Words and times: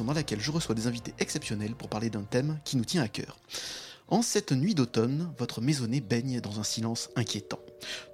Dans 0.00 0.14
laquelle 0.14 0.40
je 0.40 0.50
reçois 0.50 0.74
des 0.74 0.86
invités 0.86 1.14
exceptionnels 1.18 1.74
pour 1.74 1.88
parler 1.88 2.08
d'un 2.08 2.22
thème 2.22 2.58
qui 2.64 2.76
nous 2.76 2.84
tient 2.84 3.02
à 3.02 3.08
cœur. 3.08 3.38
En 4.08 4.22
cette 4.22 4.50
nuit 4.52 4.74
d'automne, 4.74 5.32
votre 5.38 5.60
maisonnée 5.60 6.00
baigne 6.00 6.40
dans 6.40 6.58
un 6.58 6.64
silence 6.64 7.10
inquiétant. 7.14 7.60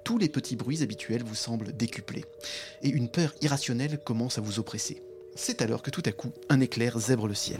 Tous 0.03 0.17
les 0.17 0.29
petits 0.29 0.55
bruits 0.55 0.83
habituels 0.83 1.23
vous 1.23 1.35
semblent 1.35 1.71
décuplés, 1.71 2.25
et 2.83 2.89
une 2.89 3.09
peur 3.09 3.33
irrationnelle 3.41 3.99
commence 4.03 4.37
à 4.37 4.41
vous 4.41 4.59
oppresser. 4.59 5.01
C'est 5.35 5.61
alors 5.61 5.81
que 5.81 5.89
tout 5.89 6.03
à 6.05 6.11
coup, 6.11 6.31
un 6.49 6.59
éclair 6.59 6.99
zèbre 6.99 7.27
le 7.27 7.33
ciel. 7.33 7.59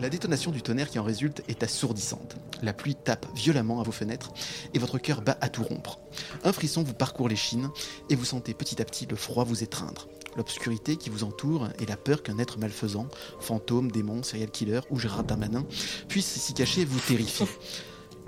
La 0.00 0.08
détonation 0.08 0.50
du 0.50 0.62
tonnerre 0.62 0.88
qui 0.88 0.98
en 0.98 1.02
résulte 1.02 1.42
est 1.48 1.62
assourdissante. 1.62 2.36
La 2.62 2.72
pluie 2.72 2.94
tape 2.94 3.26
violemment 3.34 3.80
à 3.80 3.82
vos 3.82 3.92
fenêtres 3.92 4.32
et 4.72 4.78
votre 4.78 4.96
cœur 4.98 5.20
bat 5.20 5.36
à 5.42 5.50
tout 5.50 5.62
rompre. 5.62 6.00
Un 6.42 6.54
frisson 6.54 6.82
vous 6.82 6.94
parcourt 6.94 7.28
les 7.28 7.36
chines 7.36 7.68
et 8.08 8.16
vous 8.16 8.24
sentez 8.24 8.54
petit 8.54 8.80
à 8.80 8.86
petit 8.86 9.04
le 9.04 9.16
froid 9.16 9.44
vous 9.44 9.62
étreindre. 9.62 10.08
L'obscurité 10.38 10.96
qui 10.96 11.10
vous 11.10 11.22
entoure 11.22 11.68
et 11.80 11.84
la 11.84 11.98
peur 11.98 12.22
qu'un 12.22 12.38
être 12.38 12.58
malfaisant, 12.58 13.08
fantôme, 13.40 13.90
démon, 13.90 14.22
serial 14.22 14.50
killer 14.50 14.80
ou 14.88 14.98
Gérard 14.98 15.24
Darmanin 15.24 15.66
puisse 16.08 16.26
s'y 16.26 16.54
cacher 16.54 16.86
vous 16.86 17.00
terrifie. 17.00 17.44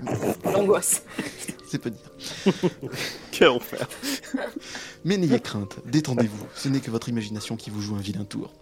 L'angoisse. 0.43 1.01
C'est 1.67 1.79
peu 1.79 1.89
dire. 1.89 2.53
Quel 3.31 3.47
enfer. 3.47 3.87
Mais 5.05 5.17
n'ayez 5.17 5.39
crainte, 5.39 5.77
détendez-vous, 5.85 6.45
ce 6.55 6.69
n'est 6.69 6.81
que 6.81 6.91
votre 6.91 7.09
imagination 7.09 7.55
qui 7.55 7.71
vous 7.71 7.81
joue 7.81 7.95
un 7.95 8.01
vilain 8.01 8.25
tour. 8.25 8.53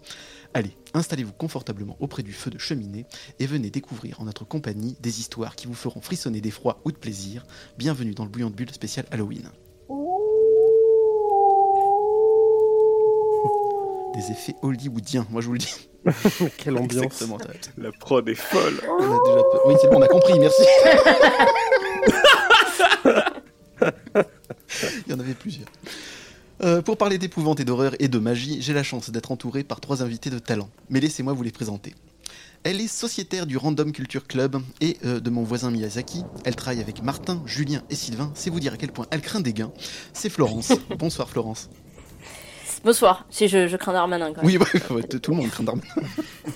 Allez, 0.54 0.76
installez-vous 0.92 1.32
confortablement 1.32 1.96
auprès 2.00 2.22
du 2.22 2.34
feu 2.34 2.50
de 2.50 2.58
cheminée 2.58 3.06
et 3.38 3.46
venez 3.46 3.70
découvrir 3.70 4.20
en 4.20 4.24
notre 4.24 4.44
compagnie 4.44 4.98
des 5.00 5.18
histoires 5.18 5.56
qui 5.56 5.66
vous 5.66 5.72
feront 5.72 6.02
frissonner 6.02 6.42
d'effroi 6.42 6.78
ou 6.84 6.92
de 6.92 6.98
plaisir. 6.98 7.46
Bienvenue 7.78 8.12
dans 8.12 8.24
le 8.24 8.30
bouillon 8.30 8.50
de 8.50 8.54
bulle 8.54 8.70
spécial 8.70 9.06
Halloween. 9.10 9.48
Des 14.14 14.30
effets 14.30 14.54
hollywoodiens, 14.60 15.26
moi 15.30 15.40
je 15.40 15.46
vous 15.46 15.54
le 15.54 15.58
dis. 15.60 15.88
Quelle 16.58 16.76
ambiance. 16.76 17.04
Exactement. 17.04 17.38
La 17.78 17.90
prod 17.92 18.28
est 18.28 18.34
folle. 18.34 18.78
On 18.86 19.04
a 19.04 19.18
déjà 19.24 19.42
peur. 19.42 19.60
Oui, 19.66 19.74
c'est 19.80 19.88
bon, 19.88 20.00
on 20.00 20.02
a 20.02 20.08
compris, 20.08 20.38
merci. 20.38 20.62
Il 25.06 25.10
y 25.10 25.14
en 25.14 25.20
avait 25.20 25.32
plusieurs. 25.32 25.68
Euh, 26.64 26.80
pour 26.80 26.96
parler 26.96 27.18
d'épouvante 27.18 27.58
et 27.60 27.64
d'horreur 27.64 27.94
et 27.98 28.06
de 28.08 28.18
magie, 28.18 28.62
j'ai 28.62 28.72
la 28.72 28.84
chance 28.84 29.10
d'être 29.10 29.32
entouré 29.32 29.64
par 29.64 29.80
trois 29.80 30.02
invités 30.02 30.30
de 30.30 30.38
talent. 30.38 30.68
Mais 30.90 31.00
laissez-moi 31.00 31.32
vous 31.32 31.42
les 31.42 31.50
présenter. 31.50 31.94
Elle 32.64 32.80
est 32.80 32.86
sociétaire 32.86 33.46
du 33.46 33.56
Random 33.56 33.90
Culture 33.90 34.24
Club 34.28 34.62
et 34.80 34.96
euh, 35.04 35.18
de 35.18 35.30
mon 35.30 35.42
voisin 35.42 35.72
Miyazaki. 35.72 36.22
Elle 36.44 36.54
travaille 36.54 36.80
avec 36.80 37.02
Martin, 37.02 37.42
Julien 37.46 37.82
et 37.90 37.96
Sylvain. 37.96 38.30
C'est 38.36 38.50
vous 38.50 38.60
dire 38.60 38.74
à 38.74 38.76
quel 38.76 38.92
point 38.92 39.06
elle 39.10 39.20
craint 39.22 39.40
des 39.40 39.52
gains. 39.52 39.72
C'est 40.12 40.28
Florence. 40.30 40.72
Bonsoir 40.98 41.28
Florence. 41.28 41.68
Bonsoir, 42.84 43.26
si 43.30 43.48
je, 43.48 43.66
je 43.66 43.76
crains 43.76 43.92
Darmanin 43.92 44.32
quand 44.32 44.42
même. 44.42 44.46
Oui, 44.46 44.56
ouais, 44.56 44.92
ouais, 44.94 45.02
tout 45.02 45.30
le 45.32 45.36
monde 45.36 45.50
craint 45.50 45.64
Darmanin. 45.64 45.86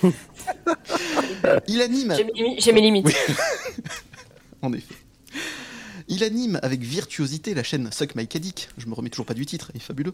Il 1.69 1.81
anime. 1.83 2.15
J'ai 2.17 2.25
mes, 2.25 2.33
limi- 2.33 2.57
j'ai 2.61 2.73
mes 2.73 2.81
limites. 2.81 3.07
Oui. 3.07 3.13
en 4.63 4.73
effet. 4.73 4.95
Il 6.09 6.23
anime 6.23 6.61
avec 6.63 6.83
virtuosité 6.83 7.53
la 7.53 7.65
chaîne 7.65 7.91
Suck 7.91 8.15
My 8.15 8.29
Caddick, 8.29 8.69
je 8.79 8.87
me 8.87 8.95
remets 8.95 9.11
toujours 9.11 9.27
pas 9.27 9.35
du 9.35 9.45
titre, 9.45 9.73
il 9.75 9.79
est 9.79 9.81
fabuleux, 9.81 10.13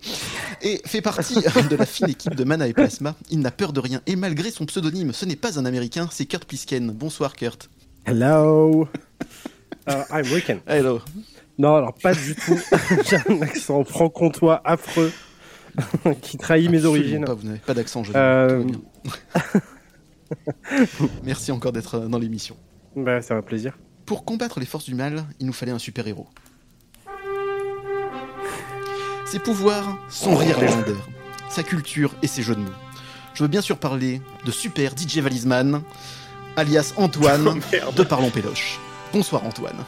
et 0.62 0.80
fait 0.86 1.02
partie 1.02 1.34
de 1.70 1.76
la 1.76 1.84
fine 1.84 2.08
équipe 2.08 2.34
de 2.34 2.44
Mana 2.44 2.66
et 2.66 2.72
Plasma. 2.72 3.14
Il 3.30 3.40
n'a 3.40 3.50
peur 3.50 3.74
de 3.74 3.80
rien, 3.80 4.00
et 4.06 4.16
malgré 4.16 4.50
son 4.50 4.64
pseudonyme, 4.64 5.12
ce 5.12 5.26
n'est 5.26 5.36
pas 5.36 5.58
un 5.58 5.66
américain, 5.66 6.08
c'est 6.10 6.24
Kurt 6.24 6.46
Plisken. 6.46 6.92
Bonsoir 6.92 7.36
Kurt. 7.36 7.68
Hello. 8.06 8.88
Uh, 9.86 9.92
I'm 10.10 10.32
Weekend. 10.32 10.60
Hello. 10.66 11.00
Non, 11.58 11.76
alors 11.76 11.92
pas 11.92 12.14
du 12.14 12.34
tout. 12.34 12.58
J'ai 13.08 13.18
un 13.28 13.42
accent 13.42 13.84
franc-comtois 13.84 14.62
affreux 14.64 15.12
qui 16.22 16.38
trahit 16.38 16.70
mes 16.70 16.86
origines. 16.86 17.26
Pas, 17.26 17.34
vous 17.34 17.46
n'avez 17.46 17.58
pas 17.58 17.74
d'accent, 17.74 18.02
je 18.02 18.12
Euh. 18.14 18.64
Merci 21.22 21.52
encore 21.52 21.72
d'être 21.72 21.96
euh, 21.96 22.08
dans 22.08 22.18
l'émission. 22.18 22.56
Bah, 22.96 23.20
ça 23.20 23.34
va 23.34 23.42
plaisir. 23.42 23.76
Pour 24.06 24.24
combattre 24.24 24.60
les 24.60 24.66
forces 24.66 24.84
du 24.84 24.94
mal, 24.94 25.24
il 25.40 25.46
nous 25.46 25.52
fallait 25.52 25.72
un 25.72 25.78
super-héros. 25.78 26.26
Ses 29.26 29.38
pouvoirs, 29.38 29.96
son 30.10 30.36
rire 30.36 30.58
légendaire, 30.60 31.08
sa 31.48 31.62
culture 31.62 32.12
et 32.22 32.26
ses 32.26 32.42
jeux 32.42 32.54
de 32.54 32.60
mots. 32.60 32.70
Je 33.34 33.42
veux 33.42 33.48
bien 33.48 33.62
sûr 33.62 33.78
parler 33.78 34.20
de 34.44 34.50
Super 34.50 34.92
DJ 34.96 35.18
Valisman, 35.18 35.82
alias 36.56 36.92
Antoine 36.96 37.60
Oh, 37.88 37.92
de 37.92 38.02
Parlons 38.02 38.30
Péloche. 38.30 38.78
Bonsoir 39.12 39.44
Antoine. 39.44 39.84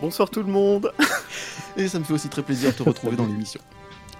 Bonsoir 0.00 0.28
tout 0.28 0.42
le 0.42 0.50
monde. 0.52 0.92
Et 1.76 1.88
ça 1.88 1.98
me 1.98 2.04
fait 2.04 2.12
aussi 2.12 2.28
très 2.28 2.42
plaisir 2.42 2.70
de 2.70 2.74
te 2.76 2.82
retrouver 2.82 3.16
dans 3.16 3.26
l'émission. 3.26 3.60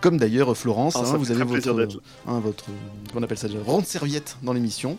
Comme 0.01 0.17
d'ailleurs 0.19 0.57
Florence, 0.57 0.97
Ah, 0.97 1.01
hein, 1.05 1.17
vous 1.17 1.31
avez 1.31 1.45
votre, 1.45 2.01
hein, 2.27 2.41
votre, 2.41 2.65
on 3.15 3.23
appelle 3.23 3.39
ça 3.39 3.49
déjà, 3.49 3.61
rente 3.63 3.87
serviette 3.87 4.37
dans 4.43 4.53
l'émission. 4.53 4.99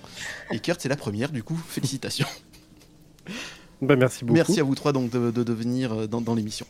Et 0.52 0.60
Kurt, 0.60 0.82
c'est 0.82 0.90
la 0.90 0.96
première, 0.96 1.30
du 1.32 1.44
coup, 1.44 1.60
félicitations. 1.68 2.28
Bah, 3.82 3.96
merci 3.96 4.24
beaucoup. 4.24 4.36
Merci 4.36 4.60
à 4.60 4.64
vous 4.64 4.74
trois 4.76 4.94
donc 4.94 5.10
de, 5.12 5.32
de- 5.32 5.44
de 5.44 5.54
venir 5.54 5.92
euh, 5.94 6.08
dans, 6.08 6.22
dans 6.22 6.34
l'émission. 6.36 6.66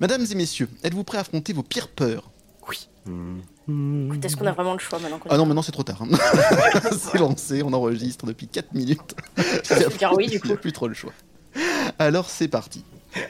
Mesdames 0.00 0.24
et 0.30 0.34
messieurs, 0.34 0.68
êtes-vous 0.84 1.04
prêts 1.04 1.18
à 1.18 1.22
affronter 1.22 1.52
vos 1.52 1.62
pires 1.64 1.88
peurs? 1.88 2.30
Oui. 2.68 2.88
Écoute, 3.06 4.24
Est-ce 4.24 4.36
qu'on 4.36 4.46
a 4.46 4.52
vraiment 4.52 4.72
le 4.74 4.78
choix 4.78 4.98
maintenant 4.98 5.18
qu'on 5.18 5.28
Ah 5.30 5.36
non, 5.36 5.46
maintenant 5.46 5.62
c'est 5.62 5.72
trop 5.72 5.82
tard. 5.82 6.02
hein. 6.02 6.08
c'est 6.92 7.18
lancé, 7.18 7.62
on 7.62 7.72
enregistre 7.72 8.24
depuis 8.26 8.46
4 8.46 8.72
minutes. 8.74 9.14
Je 9.36 9.74
vais 9.74 9.96
dire 9.98 10.12
oui, 10.16 10.26
du 10.28 10.34
Il 10.36 10.40
coup. 10.40 10.54
plus 10.56 10.72
trop 10.72 10.88
le 10.88 10.94
choix. 10.94 11.12
Alors 11.98 12.30
c'est 12.30 12.48
parti. 12.48 12.84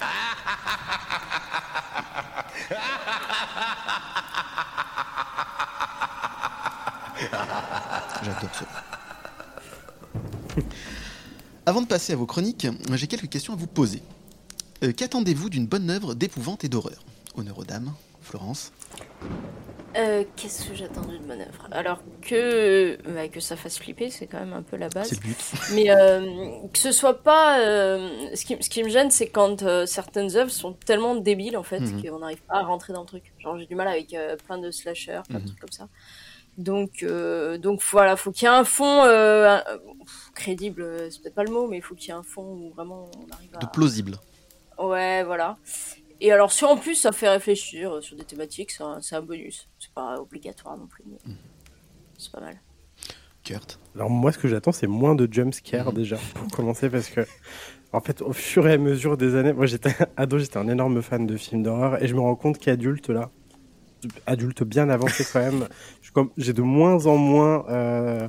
J'adore 8.23 8.55
ça. 8.55 8.74
Avant 11.67 11.81
de 11.81 11.87
passer 11.87 12.13
à 12.13 12.17
vos 12.17 12.27
chroniques, 12.27 12.67
j'ai 12.93 13.07
quelques 13.07 13.29
questions 13.29 13.55
à 13.55 13.57
vous 13.57 13.67
poser. 13.67 14.03
Euh, 14.83 14.93
Qu'attendez-vous 14.93 15.49
d'une 15.49 15.67
bonne 15.67 15.89
œuvre 15.91 16.15
d'épouvante 16.15 16.65
et 16.65 16.69
d'horreur? 16.69 17.03
Honneur 17.37 17.59
aux 17.59 17.65
dames, 17.65 17.93
Florence. 18.21 18.71
Euh, 19.97 20.25
Qu'est-ce 20.37 20.69
que 20.69 20.75
j'attends 20.75 21.03
d'une 21.07 21.23
bonne 21.23 21.41
œuvre? 21.41 21.69
Alors 21.71 22.03
que, 22.21 22.99
bah, 23.15 23.29
que 23.29 23.41
ça 23.41 23.57
fasse 23.57 23.79
flipper, 23.79 24.11
c'est 24.11 24.27
quand 24.27 24.41
même 24.41 24.53
un 24.53 24.63
peu 24.63 24.77
la 24.77 24.89
base. 24.89 25.09
C'est 25.09 25.15
le 25.15 25.21
but. 25.23 25.37
Mais 25.73 25.91
euh, 25.91 26.51
que 26.73 26.79
ce 26.79 26.93
soit 26.93 27.23
pas. 27.23 27.61
euh, 27.61 28.29
ce, 28.35 28.45
qui, 28.45 28.57
ce 28.61 28.69
qui 28.69 28.83
me 28.83 28.89
gêne, 28.91 29.11
c'est 29.11 29.29
quand 29.29 29.65
certaines 29.87 30.37
œuvres 30.37 30.51
sont 30.51 30.73
tellement 30.75 31.15
débiles 31.15 31.57
en 31.57 31.63
fait 31.63 31.81
Mhm. 31.81 32.03
qu'on 32.03 32.19
n'arrive 32.19 32.43
pas 32.43 32.59
à 32.59 32.63
rentrer 32.65 32.93
dans 32.93 33.01
le 33.03 33.07
truc. 33.07 33.33
Genre, 33.39 33.57
j'ai 33.59 33.67
du 33.67 33.75
mal 33.77 33.89
avec 33.89 34.15
plein 34.47 34.59
de 34.59 34.71
slashers, 34.71 35.23
plein 35.29 35.39
de 35.39 35.45
Mhm. 35.45 35.49
trucs 35.49 35.61
comme 35.61 35.73
ça. 35.73 35.89
Donc, 36.57 37.03
euh, 37.03 37.59
donc 37.59 37.83
voilà, 37.91 38.17
faut 38.17 38.31
qu'il 38.31 38.47
y 38.47 38.51
ait 38.51 38.55
un 38.55 38.65
fond 38.65 39.05
euh, 39.05 39.57
un- 39.57 39.65
pff, 40.05 40.31
crédible, 40.35 40.83
euh, 40.83 41.11
c'est 41.11 41.21
peut-être 41.23 41.35
pas 41.35 41.43
le 41.45 41.51
mot, 41.51 41.67
mais 41.67 41.79
il 41.79 41.83
faut 41.83 41.95
qu'il 41.97 42.09
y 42.09 42.11
ait 42.11 42.15
un 42.15 42.23
fond 42.23 42.45
où 42.45 42.73
vraiment 42.75 43.11
on 43.17 43.33
arrive 43.35 43.51
à. 43.57 43.59
De 43.59 43.67
plausible. 43.67 44.17
Ouais, 44.79 45.25
voilà. 45.25 45.57
Et 46.21 46.31
alors, 46.33 46.53
si 46.53 46.65
en 46.65 46.77
plus 46.77 46.95
ça 46.95 47.11
fait 47.13 47.29
réfléchir 47.29 47.95
euh, 47.97 48.01
sur 48.01 48.17
des 48.17 48.25
thématiques, 48.25 48.71
c'est 48.71 48.85
un, 48.85 49.01
c'est 49.01 49.17
un 49.17 49.23
bonus. 49.23 49.69
C'est 49.81 49.93
pas 49.93 50.21
obligatoire 50.21 50.77
non 50.77 50.87
plus, 50.87 51.03
mais 51.07 51.19
Mhm. 51.27 51.37
c'est 52.19 52.31
pas 52.31 52.41
mal. 52.41 52.61
Kurt. 53.43 53.79
Alors 53.95 54.09
moi, 54.11 54.33
ce 54.33 54.39
que 54.39 54.49
j'attends, 54.49 54.73
c'est 54.73 54.87
moins 54.87 55.15
de 55.15 55.29
jumpscares 55.31 55.89
Mhm. 55.89 55.95
déjà, 55.95 56.17
pour 56.35 56.49
commencer, 56.57 56.89
parce 56.89 57.09
que, 57.11 57.27
en 57.93 58.01
fait, 58.01 58.23
au 58.23 58.33
fur 58.33 58.67
et 58.69 58.75
à 58.75 58.79
mesure 58.79 59.17
des 59.17 59.35
années, 59.35 59.53
moi 59.53 59.67
j'étais 59.67 59.91
ado, 60.17 60.39
j'étais 60.39 60.57
un 60.57 60.69
énorme 60.69 61.03
fan 61.03 61.27
de 61.27 61.37
films 61.37 61.62
d'horreur, 61.65 62.03
et 62.03 62.07
je 62.09 62.15
me 62.15 62.21
rends 62.21 62.37
compte 62.37 62.59
qu'adulte, 62.59 63.11
là, 63.11 63.31
adulte 64.27 64.62
bien 64.65 64.89
avancé 64.89 65.25
quand 65.33 65.41
même, 65.41 65.67
j'ai 66.37 66.53
de 66.53 66.62
moins 66.62 67.06
en 67.06 67.17
moins... 67.17 67.65
euh, 67.69 68.29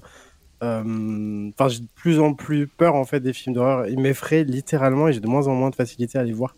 euh, 0.64 1.52
Enfin, 1.58 1.68
j'ai 1.68 1.80
de 1.82 1.88
plus 1.96 2.20
en 2.20 2.34
plus 2.34 2.68
peur 2.68 2.96
en 2.96 3.06
fait 3.06 3.20
des 3.20 3.34
films 3.34 3.56
d'horreur. 3.56 3.88
Ils 3.88 4.00
m'effraient 4.00 4.44
littéralement 4.44 5.08
et 5.08 5.14
j'ai 5.14 5.20
de 5.20 5.28
moins 5.28 5.48
en 5.48 5.54
moins 5.54 5.70
de 5.70 5.76
facilité 5.76 6.18
à 6.18 6.24
les 6.24 6.34
voir, 6.34 6.56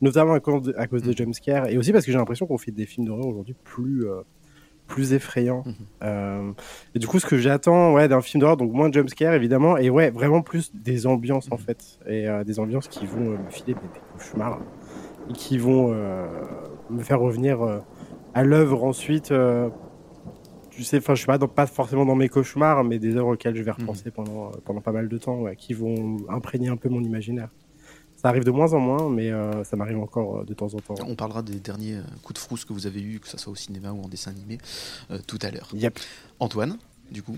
notamment 0.00 0.34
à 0.34 0.40
cause, 0.40 0.62
de, 0.62 0.74
à 0.76 0.86
cause 0.86 1.02
des 1.02 1.12
jumpscares 1.12 1.68
et 1.68 1.76
aussi 1.76 1.92
parce 1.92 2.06
que 2.06 2.12
j'ai 2.12 2.18
l'impression 2.18 2.46
qu'on 2.46 2.58
fait 2.58 2.70
des 2.70 2.86
films 2.86 3.06
d'horreur 3.06 3.26
aujourd'hui 3.26 3.54
plus 3.64 4.06
euh, 4.08 4.22
plus 4.86 5.12
effrayants. 5.12 5.62
Mhm. 5.66 5.74
Euh, 6.02 6.52
et 6.94 6.98
du 6.98 7.06
coup, 7.06 7.20
ce 7.20 7.26
que 7.26 7.38
j'attends, 7.38 7.92
ouais, 7.92 8.08
d'un 8.08 8.20
film 8.22 8.40
d'horreur, 8.40 8.56
donc 8.56 8.72
moins 8.72 8.88
de 8.88 8.94
jumpscares 8.94 9.34
évidemment, 9.34 9.76
et 9.76 9.88
ouais, 9.88 10.10
vraiment 10.10 10.42
plus 10.42 10.72
des 10.74 11.06
ambiances 11.06 11.48
en 11.52 11.58
fait, 11.58 11.98
et 12.08 12.26
des 12.44 12.58
ambiances 12.58 12.88
qui 12.88 13.06
vont 13.06 13.20
me 13.20 13.50
filer 13.50 13.74
des, 13.74 13.80
des 13.80 14.00
cauchemars 14.16 14.58
et 15.28 15.32
qui 15.32 15.58
vont 15.58 15.94
me 16.90 17.02
faire 17.02 17.20
revenir 17.20 17.62
euh, 17.62 17.78
à 18.34 18.44
l'œuvre 18.44 18.84
ensuite. 18.84 19.32
euh, 19.32 19.68
tu 20.70 20.84
sais, 20.84 20.98
enfin, 20.98 21.14
je 21.14 21.18
suis 21.18 21.26
pas, 21.26 21.36
dans- 21.38 21.48
pas 21.48 21.66
forcément 21.66 22.06
dans 22.06 22.14
mes 22.14 22.28
cauchemars, 22.28 22.84
mais 22.84 22.98
des 22.98 23.16
œuvres 23.16 23.34
auxquelles 23.34 23.56
je 23.56 23.62
vais 23.62 23.70
repenser 23.72 24.10
pendant, 24.10 24.46
euh, 24.48 24.50
pendant 24.64 24.80
pas 24.80 24.92
mal 24.92 25.08
de 25.08 25.18
temps, 25.18 25.40
ouais, 25.40 25.56
qui 25.56 25.74
vont 25.74 26.16
imprégner 26.28 26.68
un 26.68 26.76
peu 26.76 26.88
mon 26.88 27.02
imaginaire. 27.02 27.50
Ça 28.16 28.28
arrive 28.28 28.44
de 28.44 28.50
moins 28.50 28.72
en 28.74 28.80
moins, 28.80 29.08
mais 29.10 29.30
euh, 29.30 29.64
ça 29.64 29.76
m'arrive 29.76 29.98
encore 29.98 30.38
euh, 30.40 30.44
de 30.44 30.54
temps 30.54 30.72
en 30.74 30.78
temps. 30.78 30.94
On 31.06 31.16
parlera 31.16 31.42
des 31.42 31.58
derniers 31.58 31.96
euh, 31.96 32.02
coups 32.22 32.34
de 32.40 32.44
frousse 32.46 32.64
que 32.64 32.72
vous 32.72 32.86
avez 32.86 33.02
eus, 33.02 33.18
que 33.18 33.28
ce 33.28 33.36
soit 33.38 33.52
au 33.52 33.56
cinéma 33.56 33.92
ou 33.92 34.02
en 34.02 34.08
dessin 34.08 34.30
animé, 34.30 34.58
tout 35.26 35.38
à 35.42 35.50
l'heure. 35.50 35.68
Yep. 35.74 35.98
Antoine, 36.38 36.78
du 37.10 37.22
coup 37.22 37.36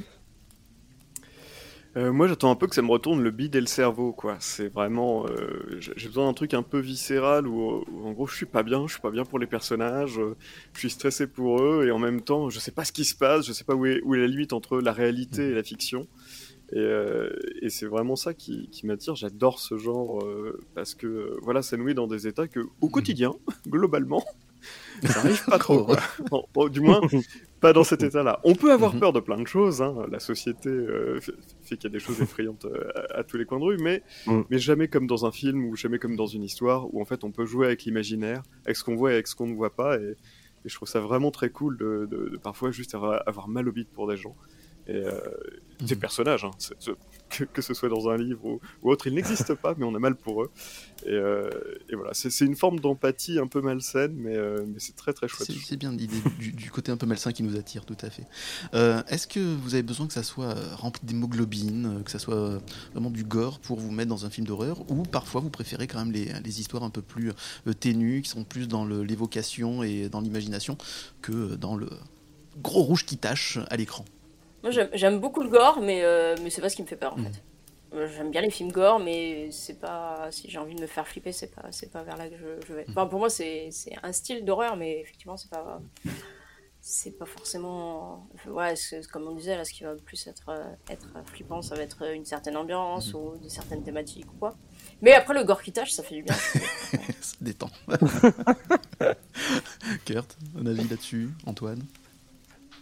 Euh, 1.97 2.11
moi, 2.11 2.27
j'attends 2.27 2.51
un 2.51 2.55
peu 2.55 2.67
que 2.67 2.75
ça 2.75 2.81
me 2.81 2.91
retourne 2.91 3.23
le 3.23 3.31
bide 3.31 3.55
et 3.55 3.61
le 3.61 3.67
cerveau, 3.67 4.13
quoi. 4.13 4.37
C'est 4.41 4.69
vraiment, 4.69 5.27
euh, 5.27 5.79
j'ai 5.79 6.09
besoin 6.09 6.27
d'un 6.27 6.33
truc 6.33 6.55
un 6.55 6.63
peu 6.63 6.79
viscéral 6.79 7.47
où, 7.47 7.85
en 8.05 8.13
gros, 8.13 8.27
je 8.27 8.35
suis 8.35 8.47
pas 8.47 8.63
bien, 8.63 8.87
je 8.87 8.93
suis 8.93 9.03
pas 9.03 9.11
bien 9.11 9.27
pour 9.27 9.39
les 9.39 9.47
personnages, 9.47 10.19
euh, 10.19 10.35
je 10.73 10.79
suis 10.79 10.91
stressé 10.91 11.27
pour 11.27 11.63
eux 11.63 11.87
et 11.87 11.91
en 11.91 11.99
même 11.99 12.23
temps, 12.23 12.49
je 12.49 12.59
sais 12.61 12.71
pas 12.71 12.87
ce 12.87 12.93
qui 12.93 13.05
se 13.05 13.15
passe, 13.15 13.47
je 13.47 13.53
sais 13.53 13.65
pas 13.65 13.75
où 13.75 13.85
est, 13.85 14.01
la 14.07 14.27
limite 14.27 14.55
entre 14.55 14.81
la 14.81 14.93
réalité 14.93 15.49
et 15.49 15.55
la 15.55 15.63
fiction. 15.63 16.07
Et, 16.75 17.69
c'est 17.69 17.85
vraiment 17.85 18.17
ça 18.17 18.33
qui, 18.33 18.71
m'attire. 18.85 19.15
J'adore 19.15 19.59
ce 19.59 19.77
genre 19.77 20.25
parce 20.75 20.95
que 20.95 21.37
voilà, 21.43 21.61
ça 21.61 21.77
nous 21.77 21.85
met 21.85 21.93
dans 21.93 22.07
des 22.07 22.27
états 22.27 22.49
que, 22.49 22.61
au 22.81 22.89
quotidien, 22.89 23.35
globalement, 23.69 24.25
ça 25.09 25.21
arrive 25.21 25.45
pas 25.45 25.59
trop. 25.59 25.85
quoi. 25.85 25.97
Bon, 26.31 26.45
bon, 26.55 26.69
du 26.69 26.81
moins, 26.81 27.01
pas 27.61 27.73
dans 27.73 27.85
cet 27.85 28.03
état-là. 28.03 28.41
On 28.45 28.55
peut 28.55 28.73
avoir 28.73 28.95
Mhm. 28.95 29.01
peur 29.01 29.13
de 29.13 29.21
plein 29.21 29.41
de 29.41 29.47
choses. 29.47 29.83
hein. 29.83 29.95
La 30.11 30.21
société 30.21 30.69
euh, 30.69 31.21
fait 31.21 31.33
fait 31.63 31.77
qu'il 31.77 31.85
y 31.91 31.93
a 31.93 31.97
des 31.99 31.99
choses 32.01 32.21
effrayantes 32.21 32.65
euh, 32.65 32.89
à, 33.15 33.19
à 33.21 33.25
tous 33.25 33.37
les 33.37 33.45
coins 33.45 33.59
de 33.61 33.65
rue, 33.65 33.79
mais, 33.79 34.03
Mhm. 34.27 34.45
mais 34.51 34.59
jamais 34.59 34.89
comme 34.89 35.07
dans 35.07 35.25
un 35.27 35.33
film 35.33 35.65
ou 35.65 35.77
jamais 35.77 35.99
comme 35.99 36.17
dans 36.17 36.27
une 36.27 36.43
histoire 36.45 36.93
où 36.95 37.01
en 37.01 37.05
fait 37.05 37.25
on 37.25 37.31
peut 37.33 37.45
jouer 37.47 37.67
avec 37.67 37.85
l'imaginaire, 37.85 38.43
avec 38.65 38.77
ce 38.77 38.85
qu'on 38.85 38.97
voit 38.97 39.11
et 39.11 39.15
avec 39.15 39.27
ce 39.27 39.35
qu'on 39.37 39.47
ne 39.47 39.55
voit 39.55 39.75
pas. 39.75 39.99
Et, 39.99 40.11
et 40.65 40.69
je 40.69 40.75
trouve 40.75 40.89
ça 40.89 41.01
vraiment 41.01 41.31
très 41.31 41.51
cool 41.51 41.77
de, 41.77 42.07
de- 42.11 42.29
de 42.31 42.37
parfois 42.37 42.71
juste 42.71 42.95
avoir, 42.95 43.23
avoir 43.27 43.49
mal 43.49 43.69
au 43.69 43.73
bide 43.73 43.89
pour 43.89 44.07
des 44.09 44.17
gens. 44.17 44.37
Et 44.89 44.95
euh, 44.97 45.13
des 45.81 45.95
Mhm. 45.95 46.01
personnages, 46.01 46.45
hein, 46.45 46.51
que, 47.33 47.45
que 47.45 47.63
ce 47.63 47.75
soit 47.75 47.89
dans 47.89 48.09
un 48.09 48.17
livre 48.17 48.45
ou, 48.45 48.61
ou 48.83 48.91
autre, 48.91 49.07
ils 49.07 49.15
n'existent 49.15 49.57
pas, 49.57 49.75
mais 49.77 49.85
on 49.85 49.95
a 49.95 49.99
mal 49.99 50.15
pour 50.15 50.43
eux. 50.43 50.51
Et, 51.05 51.11
euh, 51.11 51.51
et 51.89 51.97
voilà, 51.97 52.13
c'est 52.15 52.45
une 52.45 52.55
forme 52.55 52.79
d'empathie 52.79 53.39
un 53.39 53.47
peu 53.47 53.61
malsaine, 53.61 54.15
mais, 54.15 54.37
euh, 54.37 54.65
mais 54.67 54.79
c'est 54.79 54.95
très 54.95 55.13
très 55.13 55.27
chouette. 55.29 55.51
C'est 55.65 55.77
bien 55.77 55.91
l'idée 55.91 56.21
du, 56.39 56.53
du 56.53 56.71
côté 56.71 56.93
un 56.93 56.97
peu 56.97 57.07
malsain 57.07 57.33
qui 57.33 57.43
nous 57.43 57.57
attire, 57.57 57.85
tout 57.85 57.97
à 58.03 58.11
fait. 58.11 58.27
Euh, 58.75 59.03
Est-ce 59.09 59.27
que 59.27 59.41
vous 59.41 59.75
avez 59.75 59.83
besoin 59.83 60.07
que 60.07 60.13
ça 60.13 60.23
soit 60.23 60.55
rempli 60.77 61.05
d'hémoglobine, 61.05 62.03
que 62.05 62.11
ça 62.11 62.19
soit 62.19 62.63
vraiment 62.93 63.11
du 63.11 63.25
gore 63.25 63.59
pour 63.59 63.81
vous 63.81 63.91
mettre 63.91 64.11
dans 64.11 64.27
un 64.27 64.31
film 64.31 64.47
d'horreur, 64.47 64.89
ou 64.91 65.03
parfois 65.03 65.41
vous 65.41 65.51
préférez 65.51 65.87
quand 65.87 65.99
même 65.99 66.13
les, 66.13 66.33
les 66.45 66.61
histoires 66.61 66.85
un 66.85 66.91
peu 66.91 67.03
plus 67.03 67.33
ténues, 67.81 68.23
qui 68.23 68.31
sont 68.31 68.45
plus 68.45 68.69
dans 68.69 68.85
l'évocation 68.85 69.83
et 69.83 70.09
dans 70.09 70.21
l'imagination, 70.21 70.77
que 71.21 71.57
dans 71.57 71.77
le 71.77 71.89
gros 72.63 72.83
rouge 72.83 73.05
qui 73.05 73.17
tâche 73.17 73.59
à 73.71 73.77
l'écran? 73.77 74.05
Moi, 74.63 74.73
j'aime- 74.93 75.19
beaucoup 75.21 75.43
le 75.43 75.49
gore, 75.49 75.81
mais, 75.81 76.03
euh, 76.03 76.37
mais 76.43 76.51
c'est 76.51 76.61
pas 76.61 76.69
ce 76.69 76.77
qui 76.77 76.83
me 76.83 76.87
fait 76.87 76.97
peur 76.97 77.15
en 77.15 77.19
Mhm. 77.19 77.25
fait. 77.33 77.43
Euh, 77.95 78.09
J'aime 78.17 78.31
bien 78.31 78.41
les 78.41 78.51
films 78.51 78.73
gore, 78.73 78.99
mais 79.01 79.51
c'est 79.51 79.79
pas. 79.79 80.29
Si 80.31 80.49
j'ai 80.49 80.59
envie 80.59 80.75
de 80.75 80.81
me 80.81 80.87
faire 80.87 81.07
flipper, 81.07 81.33
c'est 81.33 81.55
pas, 81.55 81.65
c'est 81.73 81.91
pas 81.91 82.03
vers 82.03 82.17
là 82.17 82.27
que 82.29 82.37
je, 82.39 82.67
je 82.67 82.73
vais. 82.73 82.87
Enfin, 82.89 83.07
pour 83.07 83.19
moi, 83.19 83.29
c'est 83.29 83.69
c'est 83.71 83.93
un 84.03 84.13
style 84.13 84.45
d'horreur, 84.47 84.77
mais 84.77 85.01
effectivement, 85.01 85.37
c'est 85.37 85.51
pas. 85.51 85.81
C'est 86.85 87.17
pas 87.17 87.27
forcément. 87.27 88.27
Ouais, 88.47 88.75
comme 89.13 89.29
on 89.29 89.35
disait, 89.37 89.57
là, 89.57 89.65
ce 89.65 89.73
qui 89.73 89.85
va 89.85 89.95
plus 89.95 90.27
être, 90.27 90.49
euh, 90.49 90.65
être 90.91 91.07
flippant, 91.27 91.63
ça 91.63 91.77
va 91.77 91.83
être 91.83 92.03
une 92.13 92.25
certaine 92.25 92.57
ambiance 92.57 93.15
ou 93.15 93.37
de 93.41 93.49
certaines 93.49 93.85
thématiques 93.85 94.27
ou 94.33 94.37
quoi. 94.39 94.57
Mais 95.01 95.13
après, 95.13 95.33
le 95.35 95.45
gore 95.45 95.63
qui 95.63 95.71
tâche, 95.73 95.93
ça 95.93 96.03
fait 96.03 96.17
du 96.17 96.23
bien. 96.25 96.35
Ça 97.21 97.37
détend. 97.41 97.71
Kurt, 100.05 100.37
un 100.59 100.67
avis 100.67 100.89
là-dessus 100.89 101.31
Antoine? 101.47 101.83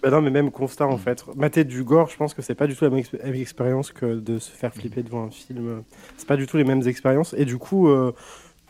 Bah 0.02 0.11
non, 0.11 0.23
mais 0.23 0.31
même 0.31 0.50
constat 0.50 0.87
en 0.87 0.97
fait. 0.97 1.25
Mater 1.37 1.64
du 1.64 1.85
gore, 1.85 2.08
je 2.08 2.17
pense 2.17 2.32
que 2.35 2.41
c'est 2.43 2.55
pas 2.55 2.67
du 2.67 2.75
tout 2.75 2.85
la 2.85 2.91
même, 2.91 3.00
expé- 3.00 3.23
même 3.23 3.35
expérience 3.35 3.93
que 3.93 4.19
de 4.19 4.38
se 4.38 4.50
faire 4.50 4.73
flipper 4.73 5.02
devant 5.02 5.25
un 5.25 5.31
film. 5.31 5.82
C'est 6.17 6.26
pas 6.26 6.37
du 6.37 6.47
tout 6.47 6.56
les 6.56 6.64
mêmes 6.64 6.82
expériences. 6.87 7.35
Et 7.37 7.44
du 7.44 7.58
coup, 7.58 7.88
euh, 7.88 8.12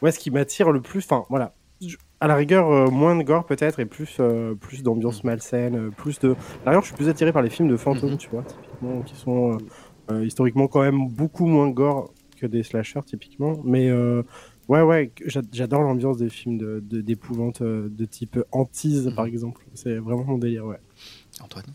ouais, 0.03 0.11
ce 0.11 0.19
qui 0.19 0.31
m'attire 0.31 0.73
le 0.73 0.81
plus, 0.81 1.05
enfin 1.05 1.25
voilà, 1.31 1.55
à 2.19 2.27
la 2.27 2.35
rigueur, 2.35 2.69
euh, 2.71 2.91
moins 2.91 3.15
de 3.17 3.23
gore 3.23 3.47
peut-être 3.47 3.79
et 3.79 3.87
plus, 3.87 4.17
euh, 4.19 4.55
plus 4.55 4.83
d'ambiance 4.83 5.23
malsaine, 5.25 5.77
euh, 5.77 5.91
plus 5.91 6.19
de. 6.19 6.31
À 6.33 6.35
la 6.67 6.71
rigueur, 6.73 6.83
je 6.83 6.87
suis 6.89 6.97
plus 6.97 7.09
attiré 7.09 7.33
par 7.33 7.43
les 7.43 7.51
films 7.51 7.69
de 7.69 7.77
fantômes, 7.77 8.11
Mhm. 8.13 8.17
tu 8.19 8.29
vois, 8.31 8.43
typiquement, 8.43 9.03
qui 9.03 9.17
sont 9.17 9.57
historiquement 10.25 10.67
quand 10.67 10.81
même 10.83 11.07
beaucoup 11.09 11.47
moins 11.47 11.71
gore 11.71 12.13
que 12.41 12.47
des 12.47 12.65
slashers 12.65 13.05
typiquement. 13.07 13.61
Mais 13.65 13.93
ouais, 14.69 14.83
ouais, 14.83 15.13
j'a- 15.27 15.41
j'adore 15.53 15.83
l'ambiance 15.83 16.17
des 16.19 16.29
films 16.29 16.59
de- 16.59 16.81
de- 16.83 17.01
d'épouvante 17.01 17.63
de, 17.63 17.89
de 17.89 18.05
type 18.07 18.37
Antise 18.51 19.13
par 19.15 19.25
Mhm. 19.27 19.31
exemple. 19.33 19.65
C'est 19.75 19.99
vraiment 19.99 20.25
mon 20.25 20.39
délire, 20.39 20.67
ouais. 20.67 20.81
Antoine 21.43 21.75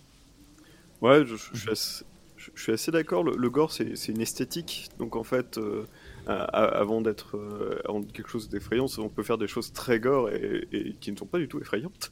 Ouais, 1.02 1.26
je, 1.26 1.36
je- 1.36 1.50
je 1.54 1.60
suis 1.62 1.72
assez, 1.72 2.06
je- 2.38 2.52
je 2.56 2.62
suis 2.62 2.72
assez 2.72 2.92
d'accord. 2.92 3.24
Le, 3.24 3.36
le 3.36 3.50
gore, 3.50 3.72
c'est 3.72 3.96
c'est 3.96 4.12
une 4.12 4.22
esthétique. 4.22 4.90
Donc 4.98 5.16
en 5.16 5.24
fait, 5.24 5.58
euh, 5.58 5.86
avant 6.26 7.02
d'être 7.02 7.38
euh, 7.38 7.80
avant 7.86 8.02
quelque 8.04 8.30
chose 8.30 8.50
d'effrayant, 8.50 8.86
on 8.98 9.10
peut 9.10 9.24
faire 9.24 9.38
des 9.38 9.48
choses 9.48 9.72
très 9.74 10.00
gore 10.00 10.30
et, 10.32 10.68
et 10.72 10.96
qui 10.96 11.12
ne 11.12 11.18
sont 11.18 11.28
pas 11.28 11.38
du 11.40 11.48
tout 11.48 11.60
effrayantes, 11.60 12.12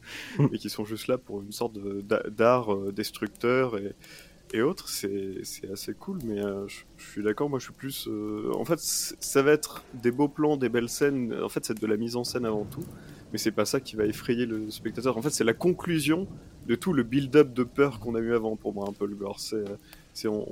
mais 0.51 0.57
qui 0.57 0.69
sont 0.69 0.85
juste 0.85 1.07
là 1.07 1.17
pour 1.17 1.41
une 1.41 1.51
sorte 1.51 1.73
de- 1.73 2.01
d'art 2.29 2.73
euh, 2.73 2.91
destructeur 2.91 3.77
et, 3.77 3.95
et 4.53 4.61
autres. 4.61 4.89
C'est 4.89 5.39
c'est 5.43 5.71
assez 5.71 5.95
cool, 5.95 6.19
mais 6.23 6.39
euh, 6.43 6.67
je, 6.67 6.83
je 6.97 7.09
suis 7.11 7.23
d'accord. 7.23 7.49
Moi, 7.49 7.59
je 7.59 7.65
suis 7.65 7.73
plus. 7.73 8.07
euh, 8.09 8.51
en 8.55 8.65
fait, 8.65 8.79
ça 8.81 9.41
va 9.43 9.51
être 9.53 9.87
des 9.93 10.11
beaux 10.11 10.29
plans, 10.29 10.57
des 10.57 10.69
belles 10.69 10.89
scènes. 10.89 11.33
En 11.43 11.49
fait, 11.49 11.65
c'est 11.65 11.79
de 11.79 11.87
la 11.87 11.97
mise 11.97 12.15
en 12.17 12.23
scène 12.23 12.45
avant 12.45 12.65
tout. 12.65 12.87
Mais 13.33 13.39
c'est 13.39 13.51
pas 13.51 13.65
ça 13.65 13.79
qui 13.81 13.95
va 13.95 14.05
effrayer 14.05 14.45
le 14.45 14.69
spectateur. 14.71 15.17
En 15.17 15.21
fait, 15.21 15.31
c'est 15.31 15.43
la 15.43 15.53
conclusion 15.53 16.27
de 16.67 16.75
tout 16.75 16.93
le 16.93 17.03
build-up 17.03 17.51
de 17.53 17.63
peur 17.63 17.99
qu'on 17.99 18.15
a 18.15 18.19
eu 18.19 18.33
avant 18.33 18.55
pour 18.55 18.73
moi 18.73 18.85
un 18.87 18.93
peu 18.93 19.05
le 19.05 19.15
gore. 19.15 19.39
C'est, 19.39 19.55
euh, 19.55 19.75
c'est 20.13 20.27
on, 20.27 20.47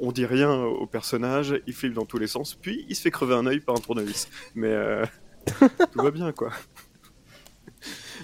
on 0.00 0.12
dit 0.12 0.26
rien 0.26 0.52
au 0.54 0.86
personnage, 0.86 1.60
il 1.66 1.72
flippe 1.72 1.94
dans 1.94 2.04
tous 2.04 2.18
les 2.18 2.26
sens, 2.28 2.54
puis 2.54 2.84
il 2.88 2.94
se 2.94 3.02
fait 3.02 3.10
crever 3.10 3.34
un 3.34 3.46
œil 3.46 3.60
par 3.60 3.74
un 3.74 3.80
tournevis. 3.80 4.28
Mais 4.54 4.68
euh, 4.68 5.04
tout 5.92 6.02
va 6.02 6.10
bien 6.10 6.30
quoi. 6.32 6.52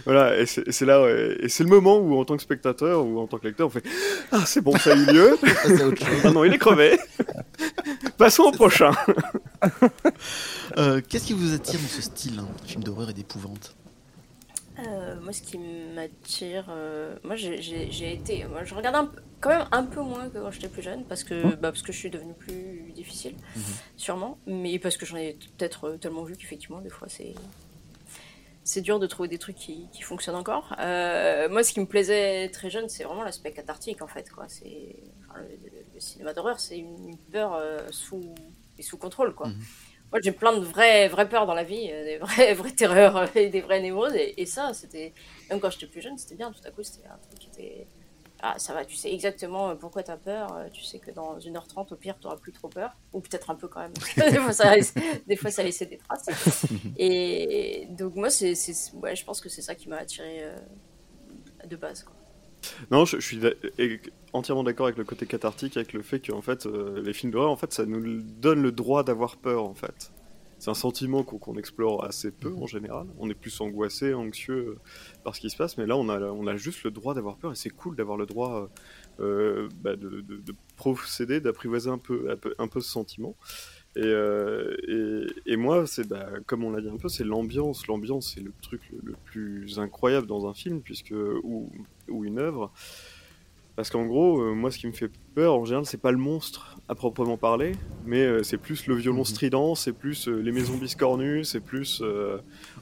Voilà, 0.05 0.39
et 0.39 0.47
c'est, 0.47 0.69
et 0.69 0.73
c'est 0.73 0.85
là, 0.85 1.03
ouais, 1.03 1.37
et 1.41 1.49
c'est 1.49 1.65
le 1.65 1.71
moment 1.71 1.97
où 1.97 2.19
en 2.19 2.25
tant 2.25 2.37
que 2.37 2.43
spectateur 2.43 3.05
ou 3.05 3.19
en 3.19 3.27
tant 3.27 3.39
que 3.39 3.47
lecteur, 3.47 3.69
on 3.69 3.71
fait 3.71 3.83
Ah, 4.31 4.45
c'est 4.45 4.61
bon, 4.61 4.77
ça 4.77 4.93
a 4.93 4.95
eu 4.97 5.07
lieu. 5.07 5.37
Chose. 5.67 5.95
Ah 6.25 6.31
non, 6.31 6.45
il 6.45 6.53
est 6.53 6.59
crevé. 6.59 6.99
Passons 8.19 8.45
au 8.45 8.53
prochain. 8.53 8.93
Euh, 10.77 11.01
Qu'est-ce 11.09 11.27
qui 11.27 11.33
vous 11.33 11.55
attire 11.55 11.81
dans 11.81 11.87
ce 11.89 12.03
style, 12.03 12.39
hein, 12.39 12.49
film 12.67 12.85
d'horreur 12.85 13.11
et 13.11 13.15
d'épouvante? 13.15 13.76
Euh, 14.79 15.19
moi, 15.21 15.33
ce 15.33 15.41
qui 15.43 15.59
m'attire, 15.59 16.67
euh, 16.69 17.17
moi, 17.25 17.35
j'ai- 17.37 18.13
été, 18.13 18.45
moi, 18.45 18.65
je 18.65 18.75
regarde 18.75 18.97
un 18.97 19.11
quand 19.41 19.51
même 19.51 19.67
un 19.73 19.85
peu 19.85 20.01
moins 20.03 20.29
que 20.29 20.39
quand 20.39 20.51
j'étais 20.51 20.69
plus 20.69 20.83
jeune, 20.83 21.05
parce 21.05 21.23
que, 21.25 21.55
bah, 21.55 21.71
parce 21.71 21.83
que 21.83 21.93
je 21.93 21.99
suis 21.99 22.11
devenue 22.11 22.35
plus 22.35 22.93
difficile, 22.95 23.35
Mhm. 23.55 23.63
sûrement, 23.97 24.39
mais 24.47 24.79
parce 24.79 24.97
que 24.97 25.07
j'en 25.07 25.17
ai 25.17 25.39
peut-être 25.59 25.85
euh, 25.89 25.97
tellement 25.99 26.25
vu 26.25 26.37
qu'effectivement, 26.37 26.81
des 26.81 26.91
fois, 26.91 27.09
c'est 27.09 27.35
c'est 28.65 28.81
dur 28.81 28.99
de 28.99 29.07
trouver 29.07 29.29
des 29.29 29.39
trucs 29.39 29.55
qui, 29.55 29.87
qui 29.93 30.03
fonctionnent 30.03 30.35
encore. 30.35 30.75
Euh, 30.81 31.49
moi, 31.49 31.63
ce 31.63 31.73
qui 31.73 31.79
me 31.79 31.87
plaisait 31.87 32.49
très 32.49 32.69
jeune, 32.69 32.89
c'est 32.89 33.05
vraiment 33.05 33.23
l'aspect 33.23 33.53
cathartique, 33.53 34.03
en 34.03 34.09
fait, 34.09 34.29
quoi. 34.29 34.47
C'est 34.49 34.97
enfin, 35.31 35.39
le, 35.41 35.71
le 35.95 36.01
cinéma 36.01 36.33
d'horreur, 36.35 36.59
c'est 36.59 36.77
une, 36.79 37.17
peur 37.31 37.63
sous 37.93 38.35
et 38.77 38.83
sous 38.83 38.97
contrôle, 38.99 39.35
quoi. 39.37 39.47
Mhm. 39.49 39.61
Moi, 40.17 40.23
j'ai 40.23 40.33
plein 40.33 40.57
de 40.57 40.65
vraies, 40.65 41.09
vraies 41.09 41.29
peurs 41.29 41.45
dans 41.47 41.53
la 41.53 41.63
vie, 41.63 41.91
euh, 41.93 42.05
des 42.05 42.17
vraies, 42.19 42.55
vraies 42.61 42.73
terreurs 42.73 43.17
euh, 43.19 43.27
et 43.35 43.49
des 43.51 43.61
vraies 43.61 43.81
névroses. 43.83 44.15
Et, 44.15 44.41
et 44.41 44.47
ça, 44.47 44.73
c'était. 44.73 45.13
Même 45.51 45.61
quand 45.61 45.69
j'étais 45.71 45.87
plus 45.87 46.01
jeune, 46.01 46.17
c'était 46.17 46.37
bien. 46.37 46.51
Tout 46.53 46.67
à 46.67 46.71
coup, 46.71 46.83
c'était 46.83 47.07
un 47.09 47.19
truc 47.19 47.39
qui 47.39 47.49
était. 47.49 47.87
Ah, 48.43 48.59
ça 48.59 48.75
va, 48.75 48.85
tu 48.85 48.97
sais 48.97 49.13
exactement 49.13 49.77
pourquoi 49.77 50.03
t'as 50.03 50.17
peur. 50.17 50.55
euh, 50.57 50.69
Tu 50.73 50.83
sais 50.85 50.99
que 51.01 51.11
dans 51.11 51.39
1h30, 51.39 51.93
au 51.93 51.97
pire, 51.97 52.19
t'auras 52.19 52.37
plus 52.37 52.53
trop 52.53 52.69
peur. 52.69 52.93
Ou 53.13 53.21
peut-être 53.21 53.51
un 53.51 53.55
peu 53.57 53.69
quand 53.69 53.81
même. 53.81 53.93
des, 54.17 54.39
fois, 54.39 54.53
ça 54.53 54.75
laisse- 54.75 54.95
des 55.27 55.37
fois, 55.37 55.51
ça 55.51 55.63
laissait 55.63 55.87
des 55.87 55.99
traces. 55.99 56.27
Et 56.99 57.87
donc, 57.91 58.15
moi, 58.15 58.31
c'est, 58.31 58.55
c'est- 58.55 58.95
ouais, 58.95 59.15
je 59.17 59.25
pense 59.25 59.41
que 59.41 59.49
c'est 59.51 59.63
ça 59.63 59.75
qui 59.75 59.89
m'a 59.89 59.97
attiré 59.99 60.45
euh, 60.45 60.57
de 61.67 61.77
base. 61.77 62.03
Quoi. 62.05 62.15
Non, 62.91 63.05
je, 63.05 63.19
je 63.21 63.27
suis 63.27 63.41
entièrement 64.33 64.65
d'accord 64.65 64.87
avec 64.87 64.99
le 64.99 65.05
côté 65.05 65.27
cathartique, 65.27 65.77
avec 65.77 65.93
le 65.93 66.03
fait 66.03 66.21
que 66.21 66.33
en 66.33 66.43
fait, 66.43 66.67
euh, 66.67 67.01
les 67.03 67.13
films 67.13 67.33
d'horreur, 67.33 67.51
en 67.51 67.57
fait, 67.57 67.73
ça 67.73 67.87
nous 67.87 68.21
donne 68.23 68.63
le 68.63 68.73
droit 68.73 69.05
d'avoir 69.05 69.37
peur, 69.37 69.65
en 69.65 69.75
fait. 69.75 70.13
C'est 70.59 70.71
un 70.71 70.75
sentiment 70.75 71.23
qu'on 71.23 71.57
explore 71.59 72.05
assez 72.05 72.31
peu 72.31 72.55
en 72.55 72.67
général. 72.67 73.07
On 73.19 73.29
est 73.29 73.35
plus 73.35 73.61
angoissé, 73.61 74.15
anxieux 74.15 74.55
euh, 74.55 74.79
par 75.23 75.37
ce 75.37 75.41
qui 75.43 75.51
se 75.51 75.57
passe, 75.57 75.77
mais 75.77 75.85
là, 75.87 75.99
on 75.99 76.09
a, 76.09 76.19
on 76.19 76.47
a 76.47 76.57
juste 76.57 76.83
le 76.85 76.91
droit 76.91 77.13
d'avoir 77.15 77.37
peur 77.37 77.53
et 77.53 77.55
c'est 77.55 77.69
cool 77.69 77.95
d'avoir 77.95 78.17
le 78.17 78.25
droit 78.25 78.71
euh, 79.21 79.69
bah, 79.83 79.97
de, 79.97 80.09
de- 80.23 80.39
de 80.39 80.55
procéder, 80.77 81.41
d'apprivoiser 81.41 81.91
un 81.91 81.99
peu, 81.99 82.35
un 82.59 82.69
peu 82.69 82.81
ce 82.81 82.89
sentiment. 82.89 83.37
Et, 83.97 84.03
euh, 84.05 84.77
et, 85.47 85.53
et 85.53 85.57
moi, 85.57 85.87
c'est 85.87 86.07
bah, 86.07 86.29
comme 86.47 86.65
on 86.65 86.71
l'a 86.71 86.83
dit 86.83 86.89
un 86.89 86.99
peu, 86.99 87.09
c'est 87.09 87.25
l'ambiance. 87.25 87.87
L'ambiance, 87.87 88.33
c'est 88.35 88.43
le 88.43 88.53
truc 88.63 88.83
le, 88.93 88.99
le 89.03 89.15
plus 89.25 89.79
incroyable 89.79 90.27
dans 90.27 90.47
un 90.47 90.53
film, 90.55 90.83
puisque 90.83 91.15
ou, 91.43 91.73
ou 92.09 92.25
une 92.25 92.39
œuvre. 92.39 92.73
Parce 93.75 93.91
qu'en 93.91 94.07
gros, 94.07 94.41
euh, 94.41 94.55
moi, 94.55 94.71
ce 94.71 94.79
qui 94.79 94.87
me 94.87 94.93
fait 94.93 95.11
peur, 95.35 95.55
en 95.55 95.65
général, 95.65 95.85
c'est 95.87 96.01
pas 96.01 96.11
le 96.13 96.19
monstre 96.19 96.79
à 96.89 96.95
proprement 96.95 97.37
parler, 97.37 97.73
mais 98.07 98.23
euh, 98.25 98.43
c'est 98.43 98.57
plus 98.59 98.87
le 98.87 98.95
violon 98.95 99.19
Mhm. 99.19 99.25
strident, 99.27 99.75
c'est 99.75 99.93
plus 99.93 100.29
les 100.29 100.53
maisons 100.53 100.77
biscornues, 100.77 101.45
c'est 101.45 101.61
plus 101.61 102.03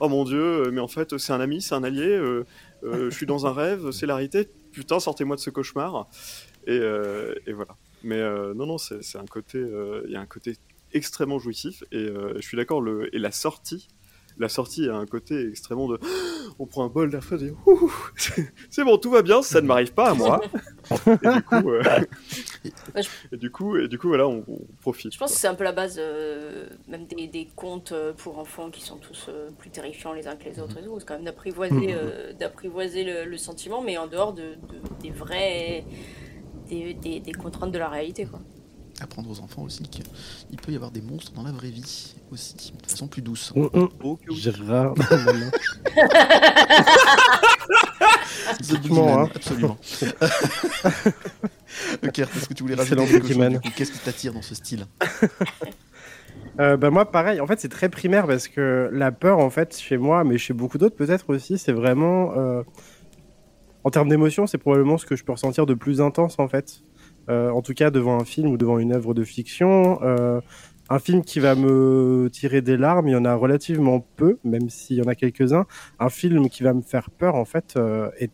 oh 0.00 0.08
mon 0.08 0.24
dieu, 0.24 0.70
mais 0.72 0.80
en 0.80 0.88
fait, 0.88 1.16
c'est 1.18 1.32
un 1.32 1.40
ami, 1.40 1.62
c'est 1.62 1.74
un 1.74 1.82
allié, 1.84 2.20
je 2.82 3.10
suis 3.10 3.26
dans 3.26 3.46
un 3.46 3.52
rêve, 3.52 3.90
c'est 3.92 4.06
la 4.06 4.14
réalité, 4.16 4.48
putain, 4.72 5.00
sortez-moi 5.00 5.34
de 5.36 5.40
ce 5.40 5.50
cauchemar. 5.50 6.08
Et, 6.66 6.80
et 7.46 7.52
voilà. 7.52 7.76
Mais 8.04 8.20
non, 8.54 8.66
non, 8.66 8.78
c'est 8.78 9.16
un 9.18 9.26
côté, 9.26 9.58
il 10.06 10.10
y 10.12 10.16
a 10.16 10.20
un 10.20 10.26
côté 10.26 10.54
extrêmement 10.94 11.38
jouissif, 11.38 11.84
et 11.92 11.96
euh, 11.98 12.32
je 12.36 12.42
suis 12.42 12.56
d'accord, 12.56 12.80
le- 12.80 13.14
et 13.14 13.18
la 13.18 13.30
sortie, 13.30 13.88
la 14.38 14.48
sortie 14.48 14.88
a 14.88 14.96
un 14.96 15.06
côté 15.06 15.48
extrêmement 15.48 15.88
de 15.88 15.98
on 16.58 16.66
prend 16.66 16.84
un 16.84 16.88
bol 16.88 17.08
d'air 17.10 17.22
frais 17.22 17.36
et 17.42 17.52
c'est 18.70 18.82
bon 18.84 18.98
tout 18.98 19.10
va 19.10 19.22
bien 19.22 19.42
ça 19.42 19.60
ne 19.60 19.66
m'arrive 19.68 19.92
pas 19.92 20.10
à 20.10 20.14
moi 20.14 20.40
et 21.06 21.28
du 21.34 21.42
coup 21.42 21.70
euh, 21.70 21.82
Et 23.32 23.36
du 23.36 23.50
coup, 23.50 23.76
et 23.76 23.88
du 23.88 23.98
coup 23.98 24.08
voilà, 24.08 24.26
on, 24.28 24.44
on 24.48 24.60
profite. 24.80 25.12
Je 25.12 25.18
pense 25.18 25.32
que 25.32 25.38
c'est 25.38 25.46
un 25.46 25.54
peu 25.54 25.64
la 25.64 25.72
base, 25.72 25.96
euh, 25.98 26.66
même 26.88 27.06
des, 27.06 27.26
des 27.28 27.46
contes 27.54 27.92
pour 28.18 28.38
enfants 28.38 28.70
qui 28.70 28.80
sont 28.82 28.96
tous 28.96 29.26
euh, 29.28 29.50
plus 29.58 29.70
terrifiants 29.70 30.12
les 30.12 30.26
uns 30.26 30.36
que 30.36 30.44
les 30.44 30.58
autres 30.60 30.78
et 30.78 30.82
tout. 30.84 30.98
C'est 30.98 31.06
quand 31.06 31.14
même 31.14 31.24
d'apprivoiser, 31.24 31.94
euh, 31.94 32.32
d'apprivoiser 32.32 33.04
le, 33.04 33.24
le 33.30 33.36
sentiment, 33.38 33.82
mais 33.82 33.96
en 33.98 34.06
dehors 34.06 34.32
de, 34.32 34.42
de- 34.42 35.02
des 35.02 35.10
vrais. 35.10 35.84
Des, 36.68 36.94
des, 36.94 37.20
des 37.20 37.32
contraintes 37.32 37.72
de 37.72 37.78
la 37.78 37.90
réalité, 37.90 38.24
quoi. 38.24 38.40
Apprendre 39.00 39.30
aux 39.30 39.40
enfants 39.40 39.62
aussi 39.62 39.82
qu'il 39.84 40.04
peut 40.56 40.72
y 40.72 40.76
avoir 40.76 40.90
des 40.90 41.00
monstres 41.00 41.32
dans 41.32 41.42
la 41.42 41.52
vraie 41.52 41.70
vie 41.70 42.14
aussi, 42.30 42.54
de 42.54 42.90
façon 42.90 43.08
plus 43.08 43.22
douce. 43.22 43.52
Oh, 43.56 43.68
que 43.68 43.78
oui. 44.02 44.36
Gérard. 44.36 44.94
Boogeyman, 48.68 49.08
hein. 49.08 49.28
absolument. 49.34 49.76
ok, 52.02 52.18
est-ce 52.18 52.48
que 52.48 52.54
tu 52.54 52.62
voulais 52.62 52.74
rajouter 52.74 53.06
quelque 53.06 53.70
Qu'est-ce 53.76 53.92
qui 53.92 53.98
t'attire 53.98 54.32
dans 54.32 54.42
ce 54.42 54.54
style? 54.54 54.86
Euh, 56.60 56.76
bah 56.76 56.90
moi 56.90 57.10
pareil, 57.10 57.40
en 57.40 57.48
fait 57.48 57.58
c'est 57.58 57.68
très 57.68 57.88
primaire 57.88 58.28
parce 58.28 58.46
que 58.46 58.88
la 58.92 59.10
peur 59.10 59.38
en 59.38 59.50
fait 59.50 59.76
chez 59.76 59.96
moi, 59.96 60.22
mais 60.22 60.38
chez 60.38 60.54
beaucoup 60.54 60.78
d'autres 60.78 60.94
peut-être 60.94 61.30
aussi, 61.34 61.58
c'est 61.58 61.72
vraiment 61.72 62.32
euh, 62.36 62.62
en 63.82 63.90
termes 63.90 64.08
d'émotion, 64.08 64.46
c'est 64.46 64.58
probablement 64.58 64.96
ce 64.96 65.04
que 65.04 65.16
je 65.16 65.24
peux 65.24 65.32
ressentir 65.32 65.66
de 65.66 65.74
plus 65.74 66.00
intense 66.00 66.38
en 66.38 66.46
fait. 66.46 66.82
Euh, 67.28 67.50
en 67.50 67.62
tout 67.62 67.74
cas 67.74 67.90
devant 67.90 68.20
un 68.20 68.24
film 68.24 68.50
ou 68.50 68.56
devant 68.56 68.78
une 68.78 68.92
œuvre 68.92 69.14
de 69.14 69.24
fiction, 69.24 69.98
euh, 70.02 70.40
un 70.90 70.98
film 70.98 71.22
qui 71.22 71.40
va 71.40 71.54
me 71.54 72.28
tirer 72.30 72.60
des 72.60 72.76
larmes, 72.76 73.08
il 73.08 73.12
y 73.12 73.16
en 73.16 73.24
a 73.24 73.34
relativement 73.34 74.00
peu, 74.16 74.38
même 74.44 74.68
s'il 74.68 74.96
y 74.96 75.02
en 75.02 75.06
a 75.06 75.14
quelques-uns. 75.14 75.66
Un 75.98 76.10
film 76.10 76.48
qui 76.48 76.62
va 76.62 76.74
me 76.74 76.82
faire 76.82 77.10
peur 77.10 77.34
en 77.36 77.44
fait 77.44 77.74
euh, 77.76 78.10
et 78.20 78.30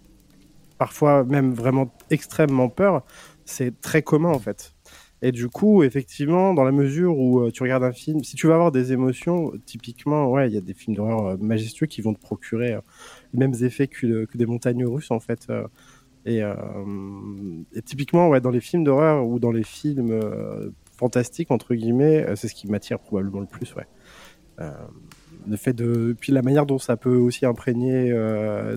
parfois 0.78 1.24
même 1.24 1.52
vraiment 1.52 1.92
extrêmement 2.10 2.68
peur, 2.68 3.04
c'est 3.44 3.80
très 3.80 4.02
commun 4.02 4.30
en 4.30 4.38
fait. 4.38 4.74
Et 5.22 5.32
du 5.32 5.48
coup, 5.48 5.82
effectivement, 5.82 6.54
dans 6.54 6.64
la 6.64 6.72
mesure 6.72 7.18
où 7.18 7.50
tu 7.50 7.62
regardes 7.62 7.84
un 7.84 7.92
film, 7.92 8.24
si 8.24 8.36
tu 8.36 8.46
vas 8.46 8.54
avoir 8.54 8.72
des 8.72 8.94
émotions, 8.94 9.52
typiquement, 9.66 10.30
ouais, 10.30 10.48
il 10.48 10.54
y 10.54 10.56
a 10.56 10.62
des 10.62 10.72
films 10.72 10.96
d'horreur 10.96 11.36
majestueux 11.38 11.86
qui 11.86 12.00
vont 12.00 12.14
te 12.14 12.20
procurer 12.20 12.78
les 13.34 13.38
mêmes 13.38 13.52
effets 13.60 13.86
que 13.86 14.26
des 14.34 14.46
montagnes 14.46 14.86
russes, 14.86 15.10
en 15.10 15.20
fait. 15.20 15.46
Euh, 16.26 16.54
et, 17.74 17.82
typiquement, 17.82 18.28
ouais, 18.28 18.40
dans 18.40 18.50
les 18.50 18.60
films 18.60 18.84
d'horreur 18.84 19.26
ou 19.26 19.38
dans 19.38 19.52
les 19.52 19.62
films 19.62 20.10
euh, 20.10 20.70
fantastiques, 20.96 21.50
entre 21.50 21.74
guillemets, 21.74 22.24
euh, 22.24 22.36
c'est 22.36 22.48
ce 22.48 22.54
qui 22.54 22.68
m'attire 22.68 22.98
probablement 22.98 23.40
le 23.40 23.46
plus, 23.46 23.74
ouais. 23.74 23.86
Le 25.48 25.56
fait 25.56 25.72
de 25.72 26.14
puis 26.20 26.32
la 26.32 26.42
manière 26.42 26.66
dont 26.66 26.78
ça 26.78 26.98
peut 26.98 27.16
aussi 27.16 27.46
imprégner 27.46 28.14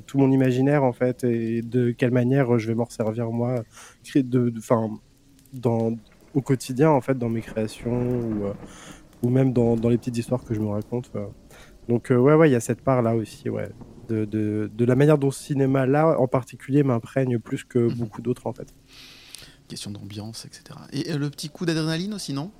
tout 0.07 0.17
mon 0.17 0.31
imaginaire 0.31 0.85
en 0.85 0.93
fait 0.93 1.25
et 1.25 1.61
de 1.61 1.91
quelle 1.91 2.11
manière 2.11 2.57
je 2.57 2.69
vais 2.69 2.73
m'en 2.73 2.87
servir 2.87 3.29
moi 3.31 3.65
de 4.15 4.53
enfin 4.57 4.89
au 6.33 6.41
quotidien 6.41 6.89
en 6.89 7.01
fait 7.01 7.17
dans 7.17 7.27
mes 7.27 7.41
créations 7.41 8.53
ou, 9.23 9.29
même 9.29 9.51
dans, 9.51 9.75
les 9.75 9.97
petites 9.97 10.17
histoires 10.17 10.45
que 10.45 10.53
je 10.53 10.61
me 10.61 10.69
raconte 10.69 11.11
donc 11.89 12.11
ouais 12.11 12.33
ouais 12.33 12.49
il 12.49 12.53
y 12.53 12.55
a 12.55 12.61
cette 12.61 12.79
part 12.79 13.01
là 13.01 13.13
aussi 13.13 13.49
ouais 13.49 13.67
de, 14.13 14.25
de, 14.25 14.69
de 14.73 14.85
la 14.85 14.95
manière 14.95 15.17
dont 15.17 15.31
ce 15.31 15.43
cinéma 15.43 15.85
là 15.85 16.15
en 16.19 16.27
particulier 16.27 16.83
m'imprègne 16.83 17.39
plus 17.39 17.63
que 17.63 17.79
Mhm. 17.79 17.93
beaucoup 17.95 18.21
d'autres 18.21 18.47
en 18.47 18.53
fait 18.53 18.73
Question 19.67 19.91
d'ambiance, 19.91 20.45
etc. 20.45 20.79
Et 20.91 21.11
euh, 21.11 21.17
le 21.17 21.29
petit 21.29 21.49
coup 21.49 21.65
d'adrénaline 21.65 22.13
aussi, 22.13 22.33
non? 22.33 22.51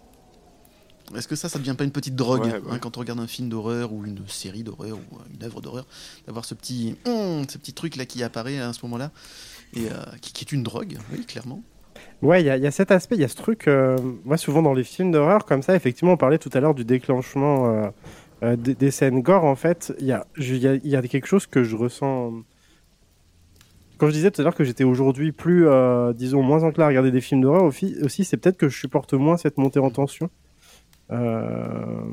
Est-ce 1.15 1.27
que 1.27 1.35
ça, 1.35 1.49
ça 1.49 1.59
devient 1.59 1.75
pas 1.77 1.83
une 1.83 1.91
petite 1.91 2.15
drogue 2.15 2.45
Ouais, 2.45 2.61
hein, 2.69 2.79
quand 2.79 2.97
on 2.97 3.01
regarde 3.01 3.19
un 3.19 3.27
film 3.27 3.49
d'horreur 3.49 3.91
ou 3.91 4.05
une 4.05 4.25
série 4.27 4.63
d'horreur 4.63 4.97
ou 4.97 5.17
euh, 5.17 5.23
une 5.37 5.43
œuvre 5.43 5.61
d'horreur, 5.61 5.85
d'avoir 6.25 6.45
ce 6.45 6.55
petit, 6.55 6.95
hum, 7.05 7.43
ce 7.47 7.57
petit 7.57 7.73
truc 7.73 7.97
là 7.97 8.05
qui 8.05 8.23
apparaît 8.23 8.57
à 8.59 8.71
ce 8.73 8.79
moment-là 8.83 9.11
et 9.75 9.89
euh, 9.91 9.95
qui, 10.21 10.31
qui 10.31 10.45
est 10.45 10.51
une 10.53 10.63
drogue, 10.63 10.97
oui, 11.11 11.25
clairement. 11.25 11.61
Ouais, 12.21 12.41
il 12.41 12.45
y, 12.45 12.49
a- 12.49 12.55
il 12.57 12.63
y 12.63 12.67
a 12.67 12.71
cet 12.71 12.89
aspect, 12.89 13.15
il 13.15 13.21
y 13.21 13.25
a 13.25 13.27
ce 13.27 13.35
truc. 13.35 13.67
euh, 13.67 13.97
moi, 14.23 14.37
souvent 14.37 14.61
dans 14.61 14.73
les 14.73 14.85
films 14.85 15.11
d'horreur, 15.11 15.45
comme 15.45 15.61
ça, 15.61 15.75
effectivement, 15.75 16.13
on 16.13 16.17
parlait 16.17 16.37
tout 16.39 16.49
à 16.53 16.59
l'heure 16.61 16.73
du 16.73 16.85
déclenchement 16.85 17.69
euh, 17.69 17.89
euh, 18.43 18.55
des, 18.55 18.91
scènes 18.91 19.21
gore. 19.21 19.45
En 19.45 19.55
fait, 19.55 19.93
il 19.99 20.05
y 20.05 20.11
a, 20.11 21.01
quelque 21.07 21.27
chose 21.27 21.47
que 21.47 21.63
je 21.63 21.75
ressens. 21.75 22.33
Quand 23.97 24.07
je 24.07 24.13
disais 24.13 24.31
tout 24.31 24.41
à 24.41 24.43
l'heure 24.43 24.55
que 24.55 24.63
j'étais 24.63 24.83
aujourd'hui 24.83 25.31
plus, 25.31 25.67
euh, 25.67 26.13
disons, 26.13 26.43
moins 26.43 26.63
enclin 26.63 26.85
à 26.85 26.87
regarder 26.89 27.11
des 27.11 27.21
films 27.21 27.41
d'horreur 27.41 27.63
aussi, 27.63 28.25
c'est 28.25 28.37
peut-être 28.37 28.57
que 28.57 28.69
je 28.69 28.77
supporte 28.77 29.13
moins 29.13 29.37
cette 29.37 29.57
montée 29.57 29.79
en 29.79 29.89
tension. 29.89 30.29
Euh, 31.11 32.03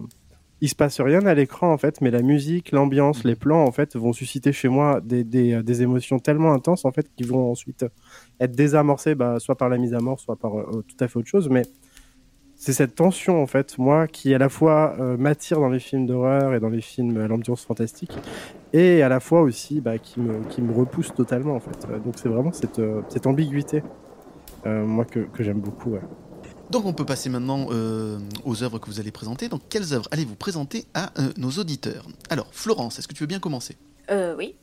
il 0.61 0.69
se 0.69 0.75
passe 0.75 1.01
rien 1.01 1.25
à 1.25 1.35
l'écran 1.35 1.73
en 1.73 1.79
fait, 1.79 2.01
mais 2.01 2.11
la 2.11 2.23
musique, 2.23 2.71
l'ambiance, 2.73 3.25
les 3.25 3.35
plans 3.35 3.65
en 3.65 3.73
fait 3.73 3.97
vont 3.97 4.13
susciter 4.13 4.53
chez 4.53 4.69
moi 4.69 5.01
des, 5.01 5.83
émotions 5.83 6.19
tellement 6.19 6.53
intenses 6.53 6.85
en 6.85 6.93
fait 6.93 7.11
qui 7.17 7.25
vont 7.25 7.51
ensuite 7.51 7.87
être 8.41 8.53
désamorcé 8.53 9.15
bah, 9.15 9.39
soit 9.39 9.57
par 9.57 9.71
la 9.71 9.79
mise 9.79 9.95
à 9.95 10.01
mort, 10.01 10.21
soit 10.21 10.37
par 10.37 10.59
euh, 10.59 10.85
tout 10.87 11.03
à 11.03 11.09
fait 11.09 11.19
autre 11.19 11.29
chose. 11.29 11.49
Mais 11.49 11.63
c'est 12.61 12.75
cette 12.75 12.95
tension, 12.95 13.43
en 13.43 13.47
fait, 13.47 13.79
moi, 13.79 14.07
qui 14.07 14.35
à 14.35 14.38
la 14.38 14.50
fois 14.50 14.95
euh, 15.00 15.17
m'attire 15.17 15.61
dans 15.61 15.71
les 15.71 15.81
films 15.81 16.07
d'horreur 16.07 16.55
et 16.55 16.61
dans 16.61 16.69
les 16.69 16.83
films 16.83 17.17
à 17.17 17.26
l'ambiance 17.26 17.64
fantastique, 17.64 18.12
et 18.75 19.02
à 19.02 19.09
la 19.09 19.19
fois 19.19 19.40
aussi 19.40 19.81
bah, 19.81 19.97
qui, 19.99 20.21
me, 20.21 20.45
qui 20.45 20.61
me 20.61 20.73
repousse 20.73 21.14
totalement, 21.14 21.55
en 21.55 21.61
fait. 21.61 21.87
Euh, 21.88 21.99
Donc 21.99 22.14
c'est 22.19 22.29
vraiment 22.29 22.52
cette, 22.52 22.79
euh, 22.79 23.00
cette 23.09 23.26
ambiguïté, 23.26 23.83
euh, 24.67 24.85
moi, 24.85 25.07
que, 25.07 25.21
que 25.21 25.43
j'aime 25.43 25.61
beaucoup. 25.61 25.93
ouais. 25.93 26.02
Donc 26.69 26.85
on 26.85 26.93
peut 26.93 27.07
passer 27.07 27.31
maintenant 27.31 27.69
euh, 27.71 28.19
aux 28.45 28.62
œuvres 28.62 28.79
que 28.79 28.87
vous 28.87 29.00
allez 29.00 29.11
présenter. 29.11 29.49
Donc 29.49 29.62
quelles 29.71 29.93
œuvres 29.95 30.07
allez-vous 30.12 30.37
présenter 30.37 30.85
à 30.95 31.11
euh, 31.19 31.33
nos 31.38 31.50
auditeurs? 31.50 32.07
Alors 32.29 32.49
Florence, 32.52 32.99
est-ce 32.99 33.09
que 33.09 33.14
tu 33.14 33.25
veux 33.25 33.26
bien 33.26 33.40
commencer? 33.40 33.76
Euh, 34.11 34.37
oui. 34.38 34.55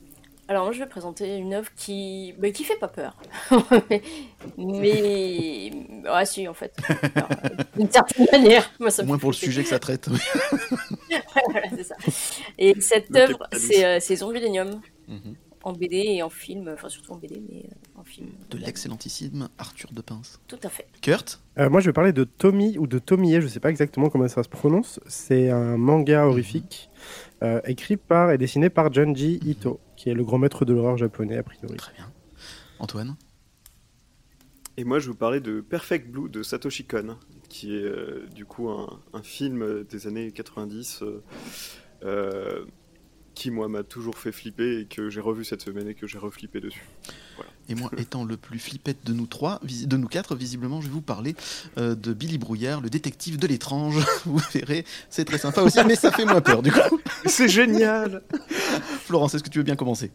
Alors 0.50 0.63
moi 0.63 0.72
je 0.74 0.80
vais 0.80 0.86
présenter 0.88 1.36
une 1.38 1.54
œuvre 1.54 1.70
qui 1.75 2.34
bah, 2.39 2.51
qui 2.51 2.63
fait 2.63 2.77
pas 2.77 2.88
peur. 2.88 3.18
Mais 4.58 5.72
ah 6.08 6.25
si 6.25 6.48
en 6.48 6.54
fait. 6.54 6.74
Alors, 7.16 7.30
euh, 7.46 7.63
D'une 7.75 7.92
certaine 7.92 8.27
manière, 8.32 8.72
moi 8.80 8.89
ça 8.89 9.04
Au 9.04 9.06
moins 9.06 9.18
pour 9.18 9.32
le 9.32 9.36
sujet 9.36 9.63
que 9.63 9.70
ça 9.70 9.80
traite. 9.80 10.08
voilà, 11.50 11.68
c'est 11.75 11.84
ça. 11.84 11.96
Et 12.58 12.80
cette 12.80 13.10
Le 13.10 13.20
œuvre, 13.20 13.48
c'est 13.54 13.86
euh, 13.86 13.98
c'est 14.00 14.16
Zombieilenium 14.18 14.82
Mhm. 15.10 15.36
en 15.63 15.72
BD 15.72 15.96
et 15.96 16.24
en 16.24 16.30
film, 16.30 16.70
enfin 16.74 16.89
surtout 16.89 17.13
en 17.13 17.16
BD, 17.16 17.42
mais 17.50 17.60
euh, 17.66 18.00
en 18.01 18.04
film. 18.04 18.27
De 18.50 18.58
l'excellentissime 18.58 19.48
Arthur 19.58 19.89
de 19.94 20.01
Pince. 20.01 20.39
Tout 20.48 20.60
à 20.63 20.70
fait. 20.70 20.86
Kurt? 21.01 21.42
Euh, 21.58 21.70
moi, 21.70 21.80
je 21.80 21.86
vais 21.88 21.94
parler 21.94 22.12
de 22.12 22.25
Tommy 22.25 22.77
ou 22.77 22.88
de 22.88 23.00
Tomie, 23.00 23.39
je 23.42 23.48
sais 23.48 23.62
pas 23.62 23.70
exactement 23.70 24.10
comment 24.10 24.27
ça 24.27 24.44
se 24.44 24.50
prononce. 24.50 25.00
C'est 25.08 25.50
un 25.50 25.77
manga 25.77 26.25
horrifique 26.25 26.89
euh, 27.44 27.62
écrit 27.65 27.98
par 27.98 28.32
et 28.32 28.38
dessiné 28.38 28.70
par 28.70 28.91
Junji 28.91 29.39
Ito, 29.46 29.79
qui 29.96 30.10
est 30.10 30.13
le 30.13 30.24
grand 30.24 30.38
maître 30.38 30.65
de 30.65 30.74
l'horreur 30.74 30.98
japonais, 30.98 31.38
a 31.38 31.44
priori. 31.44 31.77
Très 31.77 31.94
bien. 31.94 32.12
Antoine 32.79 33.15
Et 34.77 34.84
moi, 34.84 35.00
je 35.00 35.06
vais 35.06 35.12
vous 35.12 35.17
parler 35.17 35.39
de 35.39 35.62
Perfect 35.62 36.10
Blue 36.10 36.29
de 36.29 36.44
Satoshi 36.44 36.86
Kon, 36.86 37.17
qui 37.50 37.75
est 37.75 37.84
euh, 37.84 38.27
du 38.34 38.46
coup 38.46 38.70
un, 38.70 39.00
un 39.13 39.24
film 39.24 39.84
des 39.89 40.08
années 40.08 40.32
90 40.32 41.01
euh, 41.01 41.24
euh, 42.03 42.65
qui, 43.38 43.51
moi, 43.51 43.67
m'a 43.67 43.84
toujours 43.84 44.17
fait 44.17 44.32
flipper 44.32 44.79
et 44.79 44.86
que 44.86 45.10
j'ai 45.12 45.22
revu 45.22 45.46
cette 45.46 45.62
semaine 45.62 45.88
et 45.88 45.94
que 45.94 46.08
j'ai 46.08 46.17
reflippé 46.17 46.60
dessus. 46.60 46.84
Et 47.70 47.75
moi, 47.75 47.91
étant 47.98 48.25
le 48.25 48.36
plus 48.36 48.58
flippette 48.58 49.06
de 49.06 49.13
nous 49.13 49.27
trois, 49.27 49.60
de 49.63 49.98
nous 49.98 50.08
quatre, 50.08 50.36
visiblement, 50.36 50.82
je 50.82 50.88
vais 50.88 50.94
vous 50.94 51.01
parler 51.01 51.36
euh, 51.77 51.94
de 51.94 52.13
Billy 52.13 52.39
Brouillard, 52.39 52.82
le 52.82 52.89
détective 52.89 53.38
de 53.38 53.46
l'étrange. 53.46 54.03
Vous 54.25 54.41
verrez, 54.53 54.86
c'est 55.10 55.25
très 55.25 55.38
sympa 55.38 55.62
aussi, 55.62 55.79
mais 55.86 55.96
ça 55.96 56.12
fait 56.12 56.25
moins 56.25 56.41
peur 56.41 56.63
du 56.63 56.72
coup. 56.72 57.00
C'est 57.25 57.48
génial 57.48 58.24
Florence, 59.06 59.36
est-ce 59.36 59.44
que 59.44 59.50
tu 59.50 59.60
veux 59.60 59.63
bien 59.63 59.75
commencer? 59.75 60.12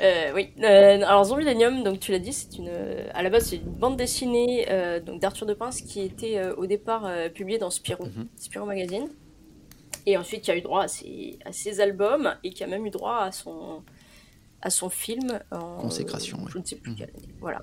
Euh, 0.00 0.32
oui. 0.34 0.48
Euh, 0.62 0.96
alors 1.02 1.24
Zombieilenium, 1.24 1.84
donc 1.84 2.00
tu 2.00 2.10
l'as 2.10 2.18
dit, 2.18 2.32
c'est 2.32 2.58
une, 2.58 2.68
euh, 2.68 3.06
à 3.14 3.22
la 3.22 3.30
base 3.30 3.46
c'est 3.50 3.56
une 3.56 3.70
bande 3.70 3.96
dessinée 3.96 4.66
euh, 4.70 4.98
donc 5.00 5.20
d'Arthur 5.20 5.46
de 5.46 5.54
Pince 5.54 5.80
qui 5.82 6.00
était 6.00 6.38
euh, 6.38 6.54
au 6.56 6.66
départ 6.66 7.04
euh, 7.06 7.28
publiée 7.28 7.58
dans 7.58 7.70
Spirou, 7.70 8.06
Mhm. 8.06 8.26
Spirou 8.36 8.66
Magazine, 8.66 9.06
et 10.06 10.16
ensuite 10.16 10.42
qui 10.42 10.50
a 10.50 10.56
eu 10.56 10.60
droit 10.62 10.84
à 10.84 10.88
ses, 10.88 11.38
à 11.44 11.52
ses 11.52 11.80
albums 11.80 12.34
et 12.44 12.50
qui 12.50 12.62
a 12.64 12.66
même 12.66 12.86
eu 12.86 12.90
droit 12.90 13.18
à 13.18 13.32
son 13.32 13.82
à 14.62 14.70
son 14.70 14.88
film 14.88 15.38
en 15.52 15.76
Consécration, 15.78 16.38
euh, 16.42 16.48
je 16.48 16.58
ne 16.58 16.64
sais 16.64 16.76
plus 16.76 16.90
Mhm. 16.92 16.96
quelle 16.96 17.10
année, 17.10 17.34
voilà, 17.40 17.62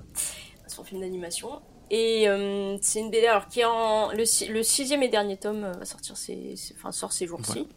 à 0.64 0.68
son 0.68 0.84
film 0.84 1.00
d'animation. 1.00 1.60
Et 1.90 2.28
euh, 2.28 2.76
c'est 2.80 3.00
une 3.00 3.10
BD 3.10 3.26
alors 3.26 3.48
qui 3.48 3.60
est 3.60 3.64
en 3.64 4.10
le, 4.12 4.24
si- 4.24 4.46
le 4.46 4.62
sixième 4.62 5.02
et 5.02 5.08
dernier 5.08 5.36
tome 5.36 5.64
euh, 5.64 5.72
va 5.72 5.84
sortir 5.84 6.16
ces, 6.16 6.54
ces- 6.56 6.74
enfin 6.74 6.92
sort 6.92 7.12
ces 7.12 7.26
jours-ci. 7.26 7.68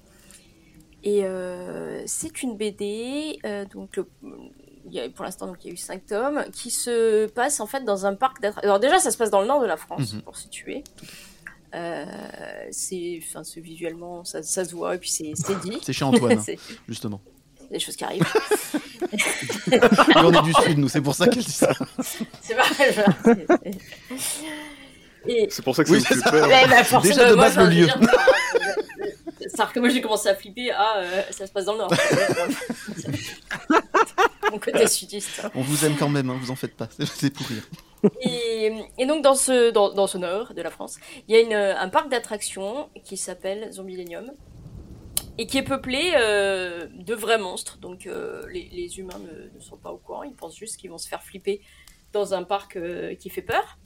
Et 1.03 1.25
euh, 1.25 2.03
c'est 2.05 2.41
une 2.43 2.57
BD, 2.57 3.39
donc 3.73 3.95
le- 3.97 4.09
il 4.89 4.93
y 4.93 4.99
a, 5.01 5.09
pour 5.09 5.25
l'instant 5.25 5.47
donc 5.47 5.57
il 5.65 5.67
y 5.67 5.71
a 5.71 5.73
eu 5.73 5.77
cinq 5.77 6.05
tomes, 6.05 6.45
qui 6.53 6.71
se 6.71 7.25
passe 7.27 7.59
en 7.59 7.67
fait 7.67 7.83
dans 7.83 8.05
un 8.05 8.15
parc 8.15 8.39
d'attractions. 8.41 8.69
Alors 8.69 8.79
déjà 8.79 8.99
ça 8.99 9.11
se 9.11 9.17
passe 9.17 9.29
dans 9.29 9.41
le 9.41 9.47
nord 9.47 9.61
de 9.61 9.65
la 9.67 9.77
France 9.77 10.13
Mhm. 10.13 10.21
pour 10.21 10.37
situer. 10.37 10.83
Euh, 11.77 12.05
c'est, 12.71 13.19
enfin, 13.21 13.43
visuellement 13.57 14.23
ça, 14.25 14.41
ça 14.41 14.65
se 14.65 14.73
voit 14.73 14.95
et 14.95 14.97
puis 14.97 15.11
c'est, 15.11 15.33
c'est 15.35 15.59
dit. 15.61 15.77
C'est 15.83 15.93
chez 15.93 16.05
Antoine, 16.05 16.41
justement. 16.89 17.21
des 17.69 17.77
choses 17.79 17.95
qui 17.95 18.03
arrivent. 18.03 18.25
Et 19.71 19.77
on 20.15 20.33
est 20.33 20.41
du 20.41 20.53
sud, 20.53 20.79
nous, 20.79 20.89
c'est 20.89 21.01
pour 21.01 21.13
ça 21.13 21.27
qu'elle 21.27 21.43
dit 21.43 21.51
ça. 21.51 21.71
c'est 22.41 22.55
pas 22.55 22.63
c'est- 22.75 22.93
c'est- 22.93 23.05
Et 25.29 25.47
C'est 25.51 25.61
pour 25.61 25.75
ça 25.75 25.83
que 25.83 25.91
Oui, 25.91 25.99
ça 26.01 26.15
c'est 26.15 26.21
ça. 26.21 26.31
bah, 26.31 26.47
Déjà, 27.01 27.29
de 27.29 27.35
moi, 27.35 27.49
base, 27.49 27.57
le 27.57 27.65
lieu. 27.65 27.85
dire, 27.85 27.99
C'est-à-dire 29.41 29.73
que 29.73 29.79
moi 29.81 29.89
j'ai 29.89 29.99
commencé 30.01 30.29
à 30.29 30.35
flipper, 30.35 30.71
ah, 30.71 30.99
euh, 30.99 31.21
ça 31.31 31.45
se 31.45 31.51
passe 31.51 31.65
dans 31.65 31.73
le 31.73 31.79
nord. 31.79 31.91
Mon 34.51 34.59
côté 34.59 34.87
sudiste. 34.87 35.41
On 35.53 35.61
vous 35.61 35.85
aime 35.85 35.95
quand 35.97 36.09
même, 36.09 36.29
hein, 36.29 36.37
vous 36.41 36.51
en 36.51 36.55
faites 36.55 36.75
pas, 36.75 36.87
c'est 36.97 37.29
pour 37.33 37.45
rire. 37.47 37.63
Et, 38.21 39.05
donc 39.05 39.23
dans 39.23 39.35
ce, 39.35 39.71
dans, 39.71 39.93
dans 39.93 40.07
ce 40.07 40.17
nord 40.17 40.53
de 40.53 40.61
la 40.61 40.69
France, 40.69 40.97
il 41.27 41.35
y 41.35 41.37
a 41.37 41.41
une, 41.41 41.53
un 41.53 41.89
parc 41.89 42.09
d'attractions 42.09 42.89
qui 43.03 43.17
s'appelle 43.17 43.71
Zombilenium 43.71 44.31
et 45.37 45.45
qui 45.45 45.57
est 45.57 45.63
peuplé 45.63 46.13
euh, 46.15 46.87
de 46.93 47.13
vrais 47.13 47.37
monstres. 47.37 47.77
Donc 47.79 48.07
euh, 48.07 48.43
les, 48.51 48.69
les 48.71 48.99
humains 48.99 49.19
ne, 49.19 49.55
ne 49.55 49.61
sont 49.61 49.77
pas 49.77 49.91
au 49.91 49.97
courant, 49.97 50.23
ils 50.23 50.33
pensent 50.33 50.57
juste 50.57 50.77
qu'ils 50.77 50.89
vont 50.89 50.97
se 50.97 51.07
faire 51.07 51.23
flipper 51.23 51.61
dans 52.13 52.33
un 52.33 52.43
parc 52.43 52.75
euh, 52.75 53.15
qui 53.15 53.29
fait 53.29 53.41
peur. 53.41 53.77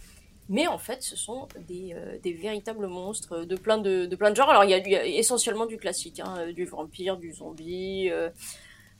Mais 0.49 0.67
en 0.67 0.77
fait, 0.77 1.01
ce 1.01 1.15
sont 1.15 1.47
des, 1.67 1.93
euh, 1.93 2.17
des 2.21 2.33
véritables 2.33 2.87
monstres 2.87 3.45
de 3.45 3.55
plein 3.55 3.77
de, 3.77 4.05
de 4.05 4.15
plein 4.17 4.31
de 4.31 4.35
genres. 4.35 4.49
Alors 4.49 4.65
il 4.65 4.71
y 4.71 4.73
a 4.73 5.05
essentiellement 5.05 5.65
du 5.65 5.77
classique, 5.77 6.19
hein, 6.19 6.51
du 6.51 6.65
vampire, 6.65 7.15
du 7.15 7.31
zombie, 7.31 8.09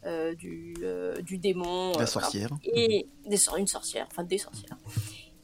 euh, 0.05 0.31
euh, 0.31 0.35
du, 0.35 0.73
euh, 0.83 1.21
du 1.21 1.37
démon, 1.37 1.89
euh, 1.89 1.91
La 1.91 1.91
voilà. 1.91 2.07
sorcière. 2.07 2.49
et 2.63 3.07
des 3.25 3.37
une 3.57 3.67
sorcière, 3.67 4.07
enfin 4.11 4.23
des 4.23 4.37
sorcières. 4.37 4.77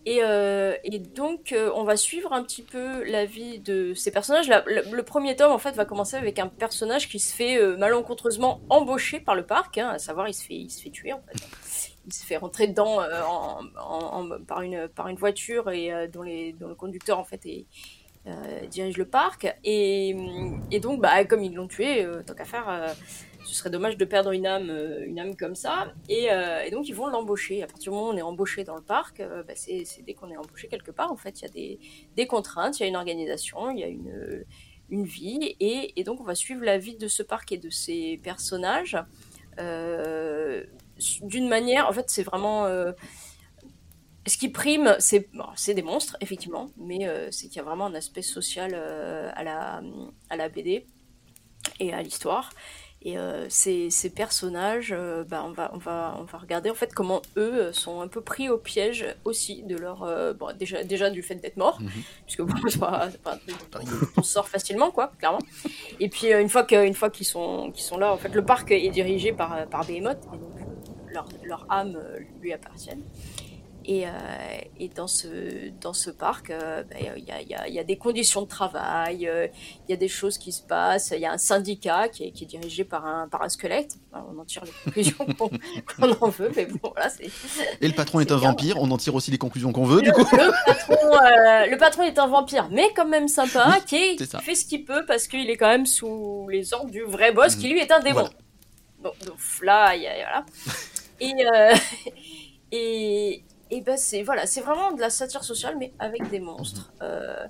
Et, 0.05 0.19
euh, 0.23 0.75
et 0.85 0.99
donc, 0.99 1.51
euh, 1.51 1.69
on 1.75 1.83
va 1.83 1.97
suivre 1.97 2.31
un 2.31 2.41
petit 2.41 2.61
peu 2.61 3.03
la 3.03 3.25
vie 3.25 3.59
de 3.59 3.93
ces 3.93 4.09
personnages. 4.09 4.47
La- 4.47 4.63
le, 4.65 4.83
le 4.89 5.03
premier 5.03 5.35
tome, 5.35 5.51
en 5.51 5.57
fait, 5.57 5.71
va 5.73 5.83
commencer 5.83 6.15
avec 6.15 6.39
un 6.39 6.47
personnage 6.47 7.09
qui 7.09 7.19
se 7.19 7.35
fait 7.35 7.59
euh, 7.61 7.75
malencontreusement 7.77 8.61
embaucher 8.69 9.19
par 9.19 9.35
le 9.35 9.45
parc, 9.45 9.77
hein, 9.77 9.89
à 9.89 9.99
savoir, 9.99 10.29
il 10.29 10.33
se 10.33 10.43
fait, 10.45 10.55
il 10.55 10.69
se 10.69 10.81
fait 10.81 10.91
tuer, 10.91 11.11
en 11.11 11.21
fait. 11.21 11.89
Il 12.05 12.13
se 12.13 12.25
fait 12.25 12.37
rentrer 12.37 12.67
dedans 12.67 13.01
euh, 13.01 13.21
en, 13.23 13.59
en- 13.77 14.31
en- 14.31 14.43
par, 14.45 14.61
une, 14.61 14.87
par 14.87 15.09
une 15.09 15.17
voiture 15.17 15.69
et 15.71 15.91
euh, 15.91 16.07
dont, 16.07 16.21
les, 16.21 16.53
dont 16.53 16.69
le 16.69 16.75
conducteur, 16.75 17.19
en 17.19 17.25
fait, 17.25 17.45
est, 17.45 17.65
euh, 18.27 18.65
dirige 18.67 18.95
le 18.97 19.05
parc. 19.09 19.53
Et, 19.65 20.15
et 20.71 20.79
donc, 20.79 21.01
bah, 21.01 21.25
comme 21.25 21.43
ils 21.43 21.53
l'ont 21.53 21.67
tué, 21.67 22.05
euh, 22.05 22.23
tant 22.25 22.33
qu'à 22.33 22.45
faire, 22.45 22.69
euh, 22.69 22.87
ce 23.47 23.55
serait 23.55 23.69
dommage 23.69 23.97
de 23.97 24.05
perdre 24.05 24.31
une 24.31 24.45
âme, 24.45 24.69
euh, 24.69 25.05
une 25.05 25.19
âme 25.19 25.35
comme 25.35 25.55
ça. 25.55 25.93
Et, 26.09 26.31
euh, 26.31 26.63
et 26.63 26.69
donc, 26.69 26.87
ils 26.89 26.95
vont 26.95 27.07
l'embaucher. 27.07 27.63
À 27.63 27.67
partir 27.67 27.91
du 27.91 27.95
moment 27.95 28.09
où 28.09 28.13
on 28.13 28.17
est 28.17 28.21
embauché 28.21 28.63
dans 28.63 28.75
le 28.75 28.81
parc, 28.81 29.19
euh, 29.21 29.43
bah, 29.43 29.53
c'est 29.55 29.85
dès 30.05 30.13
qu'on 30.13 30.29
est 30.29 30.37
embauché 30.37 30.67
quelque 30.67 30.91
part, 30.91 31.11
en 31.11 31.17
fait, 31.17 31.41
il 31.41 31.43
y 31.43 31.45
a 31.45 31.77
des, 32.15 32.27
contraintes, 32.27 32.79
il 32.79 32.83
y 32.83 32.85
a 32.85 32.89
une 32.89 32.97
organisation, 32.97 33.71
il 33.71 33.79
y 33.79 33.83
a 33.83 33.87
une, 33.87 34.45
une 34.89 35.05
vie. 35.05 35.55
Et, 35.59 36.03
donc, 36.03 36.19
on 36.19 36.25
va 36.25 36.35
suivre 36.35 36.63
la 36.63 36.77
vie 36.77 36.97
de 36.97 37.07
ce 37.07 37.23
parc 37.23 37.51
et 37.53 37.57
de 37.57 37.69
ses 37.69 38.19
personnages. 38.21 38.97
d'une 39.57 41.47
manière, 41.47 41.87
en 41.87 41.93
fait, 41.93 42.09
c'est 42.09 42.23
vraiment. 42.23 42.67
ce 44.27 44.37
qui 44.37 44.49
prime, 44.49 44.95
c'est 44.99 45.73
des 45.73 45.81
monstres, 45.81 46.17
effectivement, 46.19 46.69
mais 46.77 47.07
c'est 47.31 47.47
qu'il 47.47 47.57
y 47.57 47.59
a 47.59 47.63
vraiment 47.63 47.85
un 47.85 47.95
aspect 47.95 48.21
social 48.21 48.75
à, 48.75 49.43
la, 49.43 49.81
à 50.29 50.35
la 50.35 50.49
BD 50.49 50.85
et 51.79 51.93
à 51.93 52.01
l'histoire. 52.01 52.51
Et 53.09 53.17
euh, 53.17 53.45
ces, 53.47 53.89
ces 53.89 54.09
personnages, 54.09 54.91
euh, 54.91 55.23
bah, 55.23 55.41
on, 55.47 55.51
va, 55.53 55.71
on, 55.73 55.77
va, 55.77 56.17
on 56.19 56.23
va 56.23 56.37
regarder 56.37 56.69
en 56.69 56.73
fait 56.75 56.93
comment 56.93 57.21
eux 57.37 57.71
sont 57.71 58.01
un 58.01 58.09
peu 58.09 58.19
pris 58.19 58.49
au 58.49 58.57
piège 58.57 59.05
aussi 59.23 59.63
de 59.63 59.77
leur. 59.77 60.03
euh, 60.03 60.33
bon, 60.33 60.47
déjà, 60.57 60.83
déjà 60.83 61.09
du 61.09 61.23
fait 61.23 61.35
d'être 61.35 61.55
morts, 61.55 61.79
Mhm. 61.79 61.89
puisque 62.25 62.41
bon, 62.41 62.53
c'est 62.67 62.79
pas, 62.79 63.07
c'est 63.09 63.21
pas 63.21 63.35
un 63.35 63.37
truc 63.37 63.55
dont 63.71 64.07
on 64.17 64.23
sort 64.23 64.49
facilement, 64.49 64.91
quoi, 64.91 65.13
clairement. 65.19 65.39
Et 66.01 66.09
puis 66.09 66.33
euh, 66.33 66.41
une 66.41 66.49
fois 66.49 66.65
qu'ils 66.65 67.25
sont, 67.25 67.71
là, 67.97 68.11
en 68.11 68.17
fait, 68.17 68.33
le 68.35 68.43
parc 68.43 68.71
est 68.71 68.89
dirigé 68.89 69.31
par, 69.31 69.53
euh, 69.55 69.65
par 69.65 69.85
Behemoth, 69.85 70.17
et 70.33 70.37
donc 70.37 70.51
euh, 70.59 71.13
leur, 71.13 71.27
leur 71.45 71.65
âme 71.69 71.95
euh, 71.95 72.19
lui 72.41 72.51
appartiennent. 72.51 73.03
Et, 73.89 74.05
euh, 74.05 74.09
et 74.81 74.89
dans, 74.89 75.07
ce, 75.07 75.69
dans 75.79 75.93
ce 75.93 76.09
parc, 76.09 76.49
euh, 76.49 76.83
ben, 76.83 76.97
il 77.15 77.23
y, 77.23 77.31
a, 77.31 77.41
y 77.41 77.55
a- 77.55 77.69
y 77.69 77.79
a 77.79 77.83
des 77.85 77.97
conditions 77.97 78.41
de 78.41 78.47
travail, 78.47 79.29
euh, 79.29 79.47
il 79.87 79.91
y 79.91 79.93
a 79.93 79.95
des 79.95 80.09
choses 80.09 80.37
qui 80.37 80.51
se 80.51 80.61
passent, 80.61 81.13
il 81.15 81.21
y 81.21 81.25
a 81.25 81.31
un 81.31 81.37
syndicat 81.37 82.09
qui 82.09 82.25
est, 82.25 82.31
qui 82.31 82.43
est 82.43 82.47
dirigé 82.47 82.83
par 82.83 83.05
un, 83.05 83.29
par 83.29 83.43
un 83.43 83.47
squelette. 83.49 83.95
On 84.11 84.37
en 84.39 84.43
tire 84.43 84.63
les 84.65 84.71
conclusions 84.83 85.25
qu'on 85.95 86.11
en 86.19 86.27
veut, 86.29 86.51
mais 86.53 86.65
bon, 86.65 86.91
c'est. 87.17 87.29
Et 87.79 87.87
le 87.87 87.93
patron 87.93 88.19
est 88.19 88.29
un 88.33 88.37
bien. 88.37 88.49
vampire, 88.49 88.75
on 88.77 88.91
en 88.91 88.97
tire 88.97 89.15
aussi 89.15 89.31
les 89.31 89.37
conclusions 89.37 89.71
qu'on 89.71 89.85
veut, 89.85 90.01
du 90.01 90.11
coup. 90.11 90.25
Le 90.33 90.65
patron, 90.65 90.95
le 91.71 91.77
patron 91.77 92.03
est 92.03 92.19
un 92.19 92.27
vampire, 92.27 92.67
mais 92.69 92.91
quand 92.93 93.07
même 93.07 93.29
sympa, 93.29 93.69
Oui, 93.73 93.85
qui, 93.85 93.95
est- 93.95 94.41
fait 94.41 94.55
ce 94.55 94.65
qu'il 94.65 94.83
peut 94.83 95.05
parce 95.07 95.27
qu'il 95.29 95.49
est 95.49 95.55
quand 95.55 95.69
même 95.69 95.85
sous 95.85 96.45
les 96.49 96.73
ordres 96.73 96.91
du 96.91 97.03
vrai 97.03 97.31
boss, 97.31 97.55
Mhm. 97.55 97.61
qui 97.61 97.69
lui 97.69 97.79
est 97.79 97.91
un 97.93 98.01
démon. 98.01 98.15
Voilà. 98.19 98.29
Donc, 99.01 99.13
donc 99.25 99.37
là, 99.63 99.95
il 99.95 100.01
y 100.01 100.07
a, 100.07 100.13
voilà. 100.13 100.45
Et, 101.21 101.33
euh, 101.45 101.75
et, 102.71 103.43
et 103.69 103.81
ben 103.81 103.97
c'est 103.97 104.23
voilà, 104.23 104.45
c'est 104.45 104.61
vraiment 104.61 104.91
de 104.91 105.01
la 105.01 105.09
satire 105.09 105.43
sociale, 105.43 105.75
mais 105.77 105.93
avec 105.99 106.29
des 106.29 106.39
monstres. 106.39 106.93
Euh, 107.01 107.47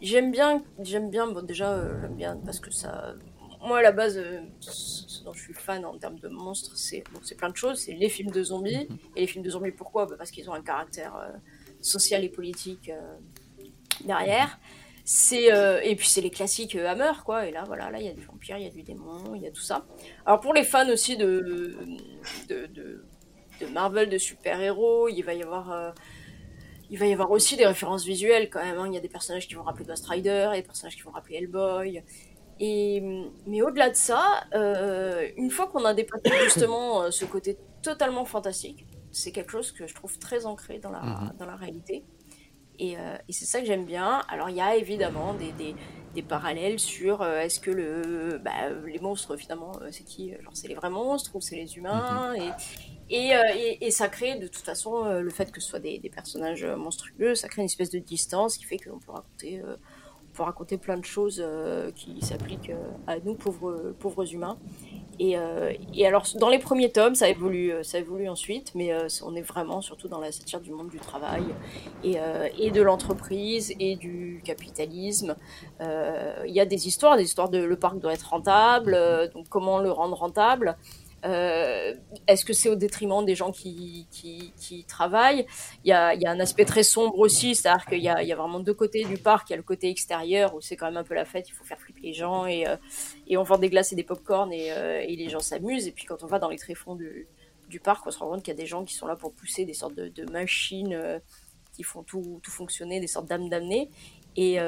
j'aime 0.00 0.30
bien, 0.30 0.62
j'aime 0.80 1.10
bien, 1.10 1.26
bon 1.26 1.44
déjà, 1.44 1.72
euh, 1.72 2.00
j'aime 2.00 2.14
bien 2.14 2.36
parce 2.44 2.60
que 2.60 2.70
ça, 2.70 3.14
moi 3.60 3.78
à 3.78 3.82
la 3.82 3.92
base, 3.92 4.18
euh, 4.18 4.40
ce 4.60 5.24
dont 5.24 5.32
je 5.32 5.42
suis 5.42 5.54
fan 5.54 5.84
en 5.84 5.96
termes 5.98 6.18
de 6.18 6.28
monstres, 6.28 6.76
c'est 6.76 7.04
bon, 7.12 7.20
c'est 7.22 7.36
plein 7.36 7.50
de 7.50 7.56
choses, 7.56 7.78
c'est 7.78 7.94
les 7.94 8.08
films 8.08 8.30
de 8.30 8.42
zombies. 8.42 8.88
Et 9.16 9.20
les 9.20 9.26
films 9.26 9.44
de 9.44 9.50
zombies, 9.50 9.72
pourquoi? 9.72 10.06
Bah, 10.06 10.16
Parce 10.18 10.30
qu'ils 10.30 10.48
ont 10.50 10.54
un 10.54 10.62
caractère 10.62 11.16
euh, 11.16 11.28
social 11.80 12.24
et 12.24 12.28
politique 12.28 12.90
euh, 12.90 13.16
derrière. 14.04 14.58
C'est 15.08 15.52
euh, 15.52 15.80
et 15.84 15.94
puis 15.94 16.08
c'est 16.08 16.20
les 16.20 16.30
classiques 16.30 16.74
euh, 16.74 16.88
Hammer 16.88 17.12
quoi. 17.24 17.46
Et 17.46 17.52
là 17.52 17.62
voilà, 17.64 17.90
là 17.90 18.00
il 18.00 18.06
y 18.06 18.08
a 18.08 18.12
du 18.12 18.24
vampire, 18.24 18.58
il 18.58 18.64
y 18.64 18.66
a 18.66 18.70
du 18.70 18.82
démon, 18.82 19.36
il 19.36 19.42
y 19.42 19.46
a 19.46 19.52
tout 19.52 19.62
ça. 19.62 19.86
Alors 20.26 20.40
pour 20.40 20.52
les 20.52 20.64
fans 20.64 20.90
aussi 20.90 21.16
de 21.16 21.76
de, 22.48 22.66
de, 22.66 23.04
de 23.60 23.66
Marvel, 23.66 24.08
de 24.08 24.18
super 24.18 24.60
héros, 24.60 25.08
il 25.08 25.22
va 25.22 25.34
y 25.34 25.42
avoir 25.42 25.72
euh, 25.72 25.90
il 26.90 26.98
va 26.98 27.06
y 27.06 27.12
avoir 27.12 27.30
aussi 27.32 27.56
des 27.56 27.66
références 27.66 28.04
visuelles 28.04 28.48
quand 28.50 28.62
même. 28.64 28.78
hein. 28.78 28.86
Il 28.88 28.94
y 28.94 28.98
a 28.98 29.00
des 29.00 29.08
personnages 29.08 29.48
qui 29.48 29.54
vont 29.54 29.64
rappeler 29.64 29.84
Ghost 29.86 30.06
Rider, 30.06 30.50
et 30.54 30.58
des 30.58 30.62
personnages 30.66 30.96
qui 30.96 31.02
vont 31.02 31.10
rappeler 31.12 31.36
Hellboy. 31.36 32.02
Et, 32.58 33.02
mais 33.46 33.60
au-delà 33.62 33.90
de 33.90 33.96
ça, 33.96 34.44
euh, 34.54 35.28
une 35.36 35.50
fois 35.50 35.66
qu'on 35.68 35.84
a 35.84 35.94
dépassé 35.94 36.22
justement 36.44 37.02
euh, 37.02 37.10
ce 37.10 37.24
côté 37.24 37.58
totalement 37.82 38.24
fantastique, 38.24 38.86
c'est 39.12 39.32
quelque 39.32 39.50
chose 39.52 39.72
que 39.72 39.86
je 39.86 39.94
trouve 39.94 40.18
très 40.18 40.46
ancré 40.46 40.78
dans 40.78 40.90
la, 40.90 41.00
Mhm. 41.02 41.32
dans 41.38 41.46
la 41.46 41.56
réalité. 41.56 42.04
Et, 42.78 42.98
euh, 42.98 43.16
et 43.28 43.32
c'est 43.32 43.46
ça 43.46 43.60
que 43.60 43.66
j'aime 43.66 43.86
bien. 43.86 44.22
Alors 44.28 44.50
il 44.50 44.56
y 44.56 44.60
a 44.60 44.76
évidemment 44.76 45.34
des, 45.34 45.52
des, 45.52 45.76
des 46.14 46.22
parallèles 46.22 46.78
sur 46.78 47.22
euh, 47.22 47.40
est-ce 47.40 47.58
que 47.60 47.70
le, 47.70 48.38
bah, 48.38 48.70
les 48.86 48.98
monstres 49.00 49.36
finalement 49.36 49.72
euh, 49.82 49.88
c'est 49.90 50.04
qui? 50.04 50.32
Genre 50.42 50.52
c'est 50.54 50.68
les 50.68 50.74
vrais 50.74 50.90
monstres 50.90 51.34
ou 51.36 51.40
c'est 51.40 51.56
les 51.56 51.76
humains? 51.78 52.34
Et, 52.34 52.56
et, 53.08 53.34
euh, 53.34 53.42
et, 53.54 53.86
et 53.86 53.90
ça 53.90 54.08
crée 54.08 54.36
de 54.36 54.48
toute 54.48 54.64
façon 54.64 55.04
euh, 55.04 55.20
le 55.20 55.30
fait 55.30 55.52
que 55.52 55.60
ce 55.60 55.68
soit 55.68 55.78
des, 55.78 55.98
des 55.98 56.10
personnages 56.10 56.64
euh, 56.64 56.76
monstrueux, 56.76 57.34
ça 57.34 57.48
crée 57.48 57.62
une 57.62 57.66
espèce 57.66 57.90
de 57.90 57.98
distance 57.98 58.56
qui 58.56 58.64
fait 58.64 58.78
qu'on 58.78 58.98
peut 58.98 59.12
raconter, 59.12 59.62
on 59.64 60.36
peut 60.36 60.42
raconter 60.42 60.76
plein 60.76 60.98
de 60.98 61.04
choses 61.04 61.42
qui 61.94 62.20
s'appliquent 62.20 62.72
à 63.06 63.18
nous 63.20 63.34
pauvres, 63.34 63.94
pauvres 63.98 64.34
humains. 64.34 64.58
Et, 65.18 65.36
et 65.94 66.06
alors 66.06 66.26
dans 66.38 66.50
les 66.50 66.58
premiers 66.58 66.92
tomes, 66.92 67.14
ça 67.14 67.30
évolue, 67.30 67.72
ça 67.82 67.98
évolue 67.98 68.28
ensuite, 68.28 68.74
mais 68.74 68.92
on 69.22 69.34
est 69.34 69.40
vraiment 69.40 69.80
surtout 69.80 70.08
dans 70.08 70.20
la 70.20 70.30
satire 70.32 70.60
du 70.60 70.72
monde 70.72 70.90
du 70.90 70.98
travail 70.98 71.42
et, 72.04 72.70
de 72.70 72.82
l'entreprise 72.82 73.74
et 73.80 73.96
du 73.96 74.42
capitalisme. 74.44 75.36
Il 75.80 76.52
y 76.52 76.60
a 76.60 76.66
des 76.66 76.86
histoires, 76.86 77.16
des 77.16 77.24
histoires 77.24 77.48
de 77.48 77.64
le 77.64 77.76
parc 77.76 77.98
doit 77.98 78.12
être 78.12 78.28
rentable, 78.28 78.98
donc 79.32 79.48
comment 79.48 79.78
le 79.78 79.90
rendre 79.90 80.18
rentable. 80.18 80.76
Euh, 81.24 81.94
Est-ce 82.26 82.44
que 82.44 82.52
c'est 82.52 82.68
au 82.68 82.76
détriment 82.76 83.24
des 83.24 83.34
gens 83.34 83.50
qui, 83.50 84.06
qui, 84.10 84.84
travaillent? 84.84 85.46
Il 85.84 85.88
y, 85.88 85.92
a, 85.92 86.14
il 86.14 86.20
y 86.20 86.26
a 86.26 86.30
un 86.30 86.40
aspect 86.40 86.64
très 86.64 86.82
sombre 86.82 87.18
aussi, 87.18 87.54
c'est-à-dire 87.54 87.86
qu'il 87.86 87.98
y 87.98 88.02
y 88.04 88.08
a 88.32 88.36
vraiment 88.36 88.60
deux 88.60 88.74
côtés 88.74 89.04
du 89.04 89.16
parc. 89.16 89.50
Il 89.50 89.52
y 89.52 89.54
a 89.54 89.56
le 89.56 89.62
côté 89.62 89.88
extérieur 89.88 90.54
où 90.54 90.60
c'est 90.60 90.76
quand 90.76 90.86
même 90.86 90.96
un 90.96 91.04
peu 91.04 91.14
la 91.14 91.24
fête, 91.24 91.48
il 91.48 91.52
faut 91.52 91.64
faire 91.64 91.78
flipper 91.78 92.02
les 92.02 92.12
gens 92.12 92.46
et, 92.46 92.66
euh, 92.68 92.76
et 93.26 93.36
on 93.36 93.42
vend 93.42 93.58
des 93.58 93.70
glaces 93.70 93.92
et 93.92 93.96
des 93.96 94.04
pop-corn 94.04 94.52
et, 94.52 94.72
euh, 94.72 95.00
et 95.00 95.16
les 95.16 95.28
gens 95.28 95.40
s'amusent. 95.40 95.86
Et 95.86 95.92
puis 95.92 96.04
quand 96.04 96.22
on 96.22 96.26
va 96.26 96.38
dans 96.38 96.50
les 96.50 96.58
tréfonds 96.58 96.94
du, 96.94 97.26
du 97.68 97.80
parc, 97.80 98.06
on 98.06 98.10
se 98.10 98.18
rend 98.18 98.30
compte 98.30 98.42
qu'il 98.42 98.52
y 98.52 98.56
a 98.56 98.60
des 98.60 98.66
gens 98.66 98.84
qui 98.84 98.94
sont 98.94 99.06
là 99.06 99.16
pour 99.16 99.32
pousser 99.32 99.64
des 99.64 99.74
sortes 99.74 99.94
de, 99.94 100.08
de 100.08 100.30
machines 100.30 101.20
qui 101.72 101.82
font 101.82 102.02
tout, 102.02 102.40
tout 102.42 102.50
fonctionner, 102.50 103.00
des 103.00 103.06
sortes 103.06 103.26
d'âmes 103.26 103.48
damnées. 103.48 103.90
Et, 104.36 104.58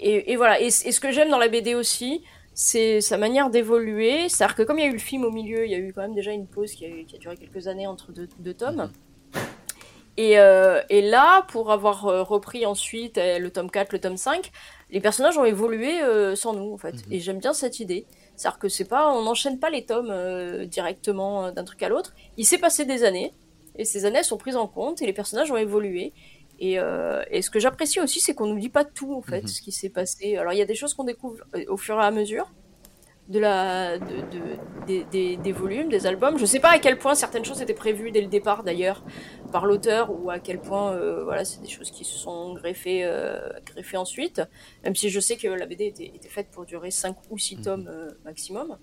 et, 0.00 0.36
voilà. 0.36 0.60
Et 0.60 0.70
ce 0.70 1.00
que 1.00 1.12
j'aime 1.12 1.30
dans 1.30 1.38
la 1.38 1.48
BD 1.48 1.74
aussi, 1.74 2.24
c'est 2.62 3.00
sa 3.00 3.16
manière 3.16 3.48
d'évoluer. 3.48 4.28
C'est-à-dire 4.28 4.54
que 4.54 4.62
comme 4.64 4.78
il 4.78 4.82
y 4.82 4.84
a 4.86 4.90
eu 4.90 4.92
le 4.92 4.98
film 4.98 5.24
au 5.24 5.30
milieu, 5.30 5.64
il 5.64 5.70
y 5.70 5.74
a 5.74 5.78
eu 5.78 5.94
quand 5.94 6.02
même 6.02 6.14
déjà 6.14 6.30
une 6.32 6.46
pause 6.46 6.72
qui 6.72 6.84
a, 6.84 6.90
qui 7.06 7.16
a 7.16 7.18
duré 7.18 7.34
quelques 7.34 7.68
années 7.68 7.86
entre 7.86 8.12
deux, 8.12 8.28
deux 8.38 8.52
tomes. 8.52 8.90
Et, 10.18 10.38
euh, 10.38 10.82
et 10.90 11.00
là, 11.00 11.46
pour 11.48 11.72
avoir 11.72 12.06
euh, 12.06 12.22
repris 12.22 12.66
ensuite 12.66 13.16
euh, 13.16 13.38
le 13.38 13.50
tome 13.50 13.70
4, 13.70 13.94
le 13.94 13.98
tome 13.98 14.18
5, 14.18 14.50
les 14.90 15.00
personnages 15.00 15.38
ont 15.38 15.46
évolué 15.46 16.02
euh, 16.02 16.36
sans 16.36 16.52
nous, 16.52 16.74
en 16.74 16.76
fait. 16.76 16.96
Mhm. 17.06 17.12
Et 17.12 17.20
j'aime 17.20 17.38
bien 17.38 17.54
cette 17.54 17.80
idée. 17.80 18.04
C'est-à-dire 18.36 18.58
que 18.58 18.68
c'est 18.68 18.84
pas, 18.84 19.10
on 19.10 19.22
n'enchaîne 19.22 19.58
pas 19.58 19.70
les 19.70 19.86
tomes 19.86 20.10
euh, 20.10 20.66
directement 20.66 21.52
d'un 21.52 21.64
truc 21.64 21.82
à 21.82 21.88
l'autre. 21.88 22.14
Il 22.36 22.44
s'est 22.44 22.58
passé 22.58 22.84
des 22.84 23.04
années, 23.04 23.32
et 23.76 23.86
ces 23.86 24.04
années 24.04 24.22
sont 24.22 24.36
prises 24.36 24.56
en 24.56 24.66
compte, 24.66 25.00
et 25.00 25.06
les 25.06 25.14
personnages 25.14 25.50
ont 25.50 25.56
évolué. 25.56 26.12
Et, 26.60 26.78
euh, 26.78 27.22
et 27.30 27.40
ce 27.42 27.50
que 27.50 27.58
j'apprécie 27.58 28.00
aussi, 28.00 28.20
c'est 28.20 28.34
qu'on 28.34 28.46
nous 28.46 28.58
dit 28.60 28.68
pas 28.68 28.84
tout, 28.84 29.14
en 29.14 29.22
fait, 29.22 29.42
Mhm. 29.42 29.48
ce 29.48 29.62
qui 29.62 29.72
s'est 29.72 29.88
passé. 29.88 30.36
Alors, 30.36 30.52
il 30.52 30.58
y 30.58 30.62
a 30.62 30.66
des 30.66 30.74
choses 30.74 30.92
qu'on 30.94 31.04
découvre 31.04 31.42
euh, 31.54 31.64
au 31.68 31.76
fur 31.78 31.98
et 31.98 32.04
à 32.04 32.10
mesure 32.10 32.46
de 33.28 33.38
la, 33.38 33.96
de, 33.98 34.04
de- 34.04 34.56
des, 34.86 35.04
des, 35.04 35.36
des 35.36 35.52
volumes, 35.52 35.88
des 35.88 36.06
albums. 36.06 36.36
Je 36.38 36.44
sais 36.44 36.60
pas 36.60 36.70
à 36.72 36.78
quel 36.78 36.98
point 36.98 37.14
certaines 37.14 37.44
choses 37.44 37.62
étaient 37.62 37.72
prévues 37.74 38.10
dès 38.10 38.20
le 38.20 38.26
départ, 38.26 38.62
d'ailleurs, 38.64 39.02
par 39.52 39.64
l'auteur, 39.66 40.10
ou 40.10 40.30
à 40.30 40.38
quel 40.38 40.58
point, 40.60 40.92
euh, 40.92 41.24
voilà, 41.24 41.44
c'est 41.46 41.62
des 41.62 41.68
choses 41.68 41.90
qui 41.92 42.04
se 42.04 42.18
sont 42.18 42.52
greffées, 42.54 43.04
euh, 43.04 43.38
greffées 43.66 43.96
ensuite. 43.96 44.42
Même 44.84 44.94
si 44.96 45.08
je 45.10 45.20
sais 45.20 45.36
que 45.36 45.48
la 45.48 45.64
BD 45.66 45.86
était, 45.86 46.12
était 46.14 46.28
faite 46.28 46.48
pour 46.50 46.66
durer 46.66 46.90
5 46.90 47.16
ou 47.30 47.38
6 47.38 47.56
Mhm. 47.56 47.62
tomes 47.64 47.90
maximum. 48.24 48.76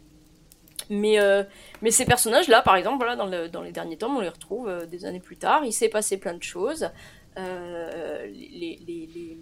Mais, 0.89 1.19
euh, 1.19 1.43
mais 1.81 1.91
ces 1.91 2.05
personnages-là, 2.05 2.61
par 2.61 2.75
exemple, 2.77 2.97
voilà, 2.97 3.15
dans, 3.17 3.25
le- 3.25 3.49
dans 3.49 3.61
les 3.61 3.71
derniers 3.73 3.97
tomes, 3.97 4.15
on 4.15 4.21
les 4.21 4.29
retrouve 4.29 4.69
euh, 4.69 4.85
des 4.85 5.03
années 5.05 5.19
plus 5.19 5.35
tard. 5.35 5.65
Il 5.65 5.73
s'est 5.73 5.89
passé 5.89 6.17
plein 6.17 6.33
de 6.35 6.43
choses. 6.43 6.89
Euh, 7.37 8.25
les, 8.27 9.37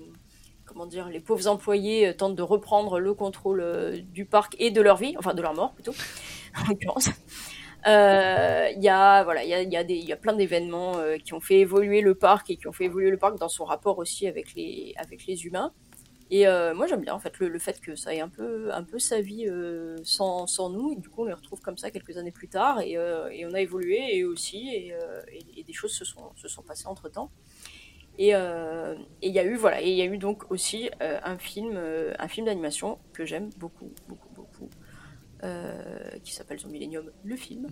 comment 0.65 0.85
dire, 0.85 1.07
les 1.09 1.19
pauvres 1.19 1.47
employés 1.47 2.07
euh, 2.07 2.13
tentent 2.13 2.35
de 2.35 2.41
reprendre 2.41 2.99
le 2.99 3.13
contrôle 3.13 3.61
euh, 3.61 3.97
du 4.01 4.25
parc 4.25 4.55
et 4.59 4.71
de 4.71 4.81
leur 4.81 4.97
vie, 4.97 5.15
enfin 5.17 5.33
de 5.33 5.41
leur 5.41 5.53
mort 5.53 5.73
plutôt, 5.73 5.93
en 6.57 6.67
l'occurrence. 6.67 7.09
Il 7.87 8.83
y 8.83 8.89
a 8.89 9.23
voilà, 9.23 9.43
il 9.43 9.49
y 9.49 9.53
a, 9.53 9.61
y 9.61 9.77
a 9.77 9.83
y 9.83 10.11
a 10.11 10.17
plein 10.17 10.33
d'événements 10.33 10.93
qui 11.23 11.33
ont 11.33 11.39
fait 11.39 11.59
évoluer 11.59 12.01
le 12.01 12.15
parc 12.15 12.49
et 12.49 12.57
qui 12.57 12.67
ont 12.67 12.71
fait 12.71 12.85
évoluer 12.85 13.11
le 13.11 13.17
parc 13.17 13.37
dans 13.37 13.47
son 13.47 13.63
rapport 13.63 13.99
aussi 13.99 14.27
avec 14.27 14.55
les 14.55 14.93
avec 14.97 15.27
les 15.27 15.45
humains. 15.45 15.71
Et 16.31 16.45
moi 16.73 16.87
j'aime 16.87 17.01
bien 17.01 17.13
en 17.13 17.19
fait 17.19 17.37
le, 17.37 17.59
fait 17.59 17.79
que 17.79 17.95
ça 17.95 18.11
ait 18.15 18.21
un 18.21 18.27
peu 18.27 18.73
un 18.73 18.83
peu 18.83 18.97
sa 18.97 19.21
vie 19.21 19.47
sans, 20.03 20.47
sans 20.47 20.71
nous. 20.71 20.93
Et 20.93 20.95
du 20.95 21.09
coup 21.09 21.21
on 21.21 21.25
les 21.25 21.33
retrouve 21.33 21.61
comme 21.61 21.77
ça 21.77 21.91
quelques 21.91 22.17
années 22.17 22.31
plus 22.31 22.47
tard 22.47 22.81
et, 22.81 22.93
et 22.93 23.45
on 23.45 23.53
a 23.53 23.61
évolué 23.61 24.17
et 24.17 24.23
aussi 24.25 24.67
et 24.67 25.63
des 25.63 25.73
choses 25.73 25.93
se 25.93 26.05
sont 26.05 26.31
se 26.35 26.47
sont 26.47 26.63
passées 26.63 26.87
entre 26.87 27.07
temps. 27.07 27.29
Et 28.17 28.33
euh, 28.35 28.95
et 29.21 29.27
il 29.27 29.33
y 29.33 29.39
a 29.39 29.43
eu 29.43 29.55
voilà 29.55 29.81
et 29.81 29.89
il 29.89 29.95
y 29.97 30.01
a 30.01 30.05
eu 30.05 30.17
donc 30.17 30.49
aussi 30.51 30.89
euh, 31.01 31.19
un 31.23 31.37
film 31.37 31.73
euh, 31.75 32.13
un 32.17 32.27
film 32.27 32.45
d'animation 32.45 32.97
que 33.13 33.25
j'aime 33.25 33.49
beaucoup 33.57 33.91
beaucoup 34.07 34.29
beaucoup 34.35 34.69
qui 36.23 36.33
s'appelle 36.33 36.57
Zombie 36.59 36.73
Millennium 36.79 37.11
le 37.23 37.35
film. 37.35 37.67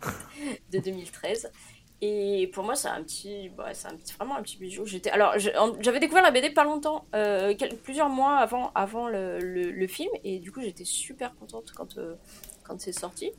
De 0.72 0.78
2013 0.80 1.52
et 2.00 2.50
pour 2.52 2.64
moi 2.64 2.74
c'est 2.74 2.88
un 2.88 3.02
petit 3.04 3.48
bah, 3.50 3.72
c'est 3.74 3.86
un 3.86 3.94
petit 3.96 4.12
vraiment 4.14 4.36
un 4.36 4.42
petit 4.42 4.56
bijou. 4.56 4.84
J'étais 4.86 5.10
alors 5.10 5.34
j'avais 5.38 6.00
découvert 6.00 6.22
la 6.24 6.32
BD 6.32 6.50
pas 6.50 6.64
longtemps 6.64 7.06
euh, 7.14 7.54
plusieurs 7.84 8.08
mois 8.08 8.38
avant 8.38 8.72
avant 8.74 9.08
le, 9.08 9.38
le- 9.38 9.70
le 9.70 9.86
film. 9.86 10.10
Et 10.24 10.40
du 10.40 10.50
coup 10.50 10.60
j'étais 10.60 10.84
super 10.84 11.36
contente 11.36 11.72
quand 11.76 11.98
euh, 11.98 12.16
quand 12.64 12.80
c'est 12.80 12.92
sorti. 12.92 13.30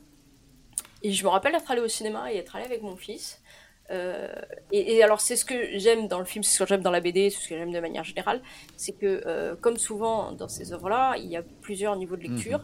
Et 1.02 1.12
je 1.12 1.22
me 1.24 1.28
rappelle 1.28 1.54
être 1.54 1.70
allée 1.70 1.82
au 1.82 1.88
cinéma 1.88 2.32
et 2.32 2.36
être 2.36 2.56
allée 2.56 2.64
avec 2.64 2.80
mon 2.82 2.96
fils 2.96 3.42
euh, 3.90 4.32
et, 4.72 4.94
et 4.96 5.02
alors 5.02 5.20
c'est 5.20 5.36
ce 5.36 5.44
que 5.44 5.78
j'aime 5.78 6.08
dans 6.08 6.18
le 6.18 6.24
film, 6.24 6.42
c'est 6.42 6.54
ce 6.56 6.62
que 6.64 6.68
j'aime 6.68 6.82
dans 6.82 6.90
la 6.90 7.00
BD, 7.00 7.30
c'est 7.30 7.40
ce 7.40 7.48
que 7.48 7.56
j'aime 7.56 7.72
de 7.72 7.80
manière 7.80 8.04
générale, 8.04 8.40
c'est 8.76 8.92
que 8.92 9.22
euh, 9.26 9.56
comme 9.56 9.76
souvent 9.76 10.32
dans 10.32 10.48
ces 10.48 10.72
œuvres-là, 10.72 11.16
il 11.18 11.26
y 11.26 11.36
a 11.36 11.42
plusieurs 11.60 11.96
niveaux 11.96 12.16
de 12.16 12.22
lecture. 12.22 12.62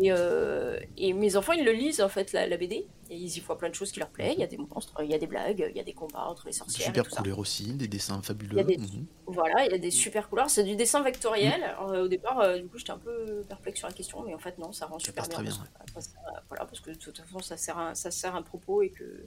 Et, 0.00 0.10
euh, 0.10 0.78
et 0.96 1.12
mes 1.12 1.36
enfants, 1.36 1.52
ils 1.52 1.64
le 1.64 1.70
lisent 1.72 2.00
en 2.00 2.08
fait 2.08 2.32
la, 2.32 2.48
la 2.48 2.56
BD, 2.56 2.76
et 3.10 3.16
ils 3.16 3.36
y 3.36 3.40
voient 3.40 3.56
plein 3.58 3.68
de 3.68 3.74
choses 3.76 3.92
qui 3.92 4.00
leur 4.00 4.08
plaisent. 4.08 4.34
Il 4.36 4.40
y 4.40 4.42
a 4.42 4.48
des 4.48 4.56
monstres, 4.56 4.92
il 5.04 5.10
y 5.10 5.14
a 5.14 5.18
des 5.18 5.26
blagues, 5.28 5.64
il 5.70 5.76
y 5.76 5.80
a 5.80 5.84
des 5.84 5.92
combats 5.92 6.26
entre 6.26 6.46
les 6.46 6.52
sorcières. 6.52 6.86
Super 6.86 7.04
tout 7.04 7.10
ça. 7.10 7.16
couleur 7.18 7.38
aussi, 7.38 7.72
des 7.74 7.86
dessins 7.86 8.18
Il 8.20 8.26
fabuleux. 8.26 8.56
y 8.56 8.60
a 8.60 8.64
des- 8.64 8.76
Mhm. 8.78 9.06
Voilà, 9.26 9.64
il 9.66 9.70
y 9.72 9.74
a 9.74 9.78
des 9.78 9.90
super 9.92 10.28
couleurs. 10.28 10.50
C'est 10.50 10.64
du 10.64 10.74
dessin 10.74 11.02
vectoriel. 11.02 11.62
Alors, 11.62 11.90
euh, 11.92 12.04
au 12.04 12.08
départ, 12.08 12.56
du 12.58 12.66
coup, 12.66 12.78
j'étais 12.78 12.90
un 12.92 12.98
peu 12.98 13.42
perplexe 13.48 13.78
sur 13.78 13.88
la 13.88 13.94
question, 13.94 14.22
mais 14.26 14.34
en 14.34 14.38
fait, 14.38 14.58
non, 14.58 14.72
ça 14.72 14.86
rend 14.86 14.98
Ça 14.98 15.06
super 15.06 15.22
passe 15.22 15.28
très 15.32 15.42
bien. 15.44 15.52
bien, 15.52 15.64
parce 15.94 16.10
voilà, 16.48 16.64
parce 16.64 16.80
que 16.80 16.90
de 16.90 16.96
toute 16.96 17.18
façon, 17.20 17.38
ça 17.40 17.56
sert 17.56 17.78
un, 17.78 17.94
ça 17.94 18.10
sert 18.10 18.34
un 18.34 18.42
propos 18.42 18.82
et 18.82 18.90
que, 18.90 19.26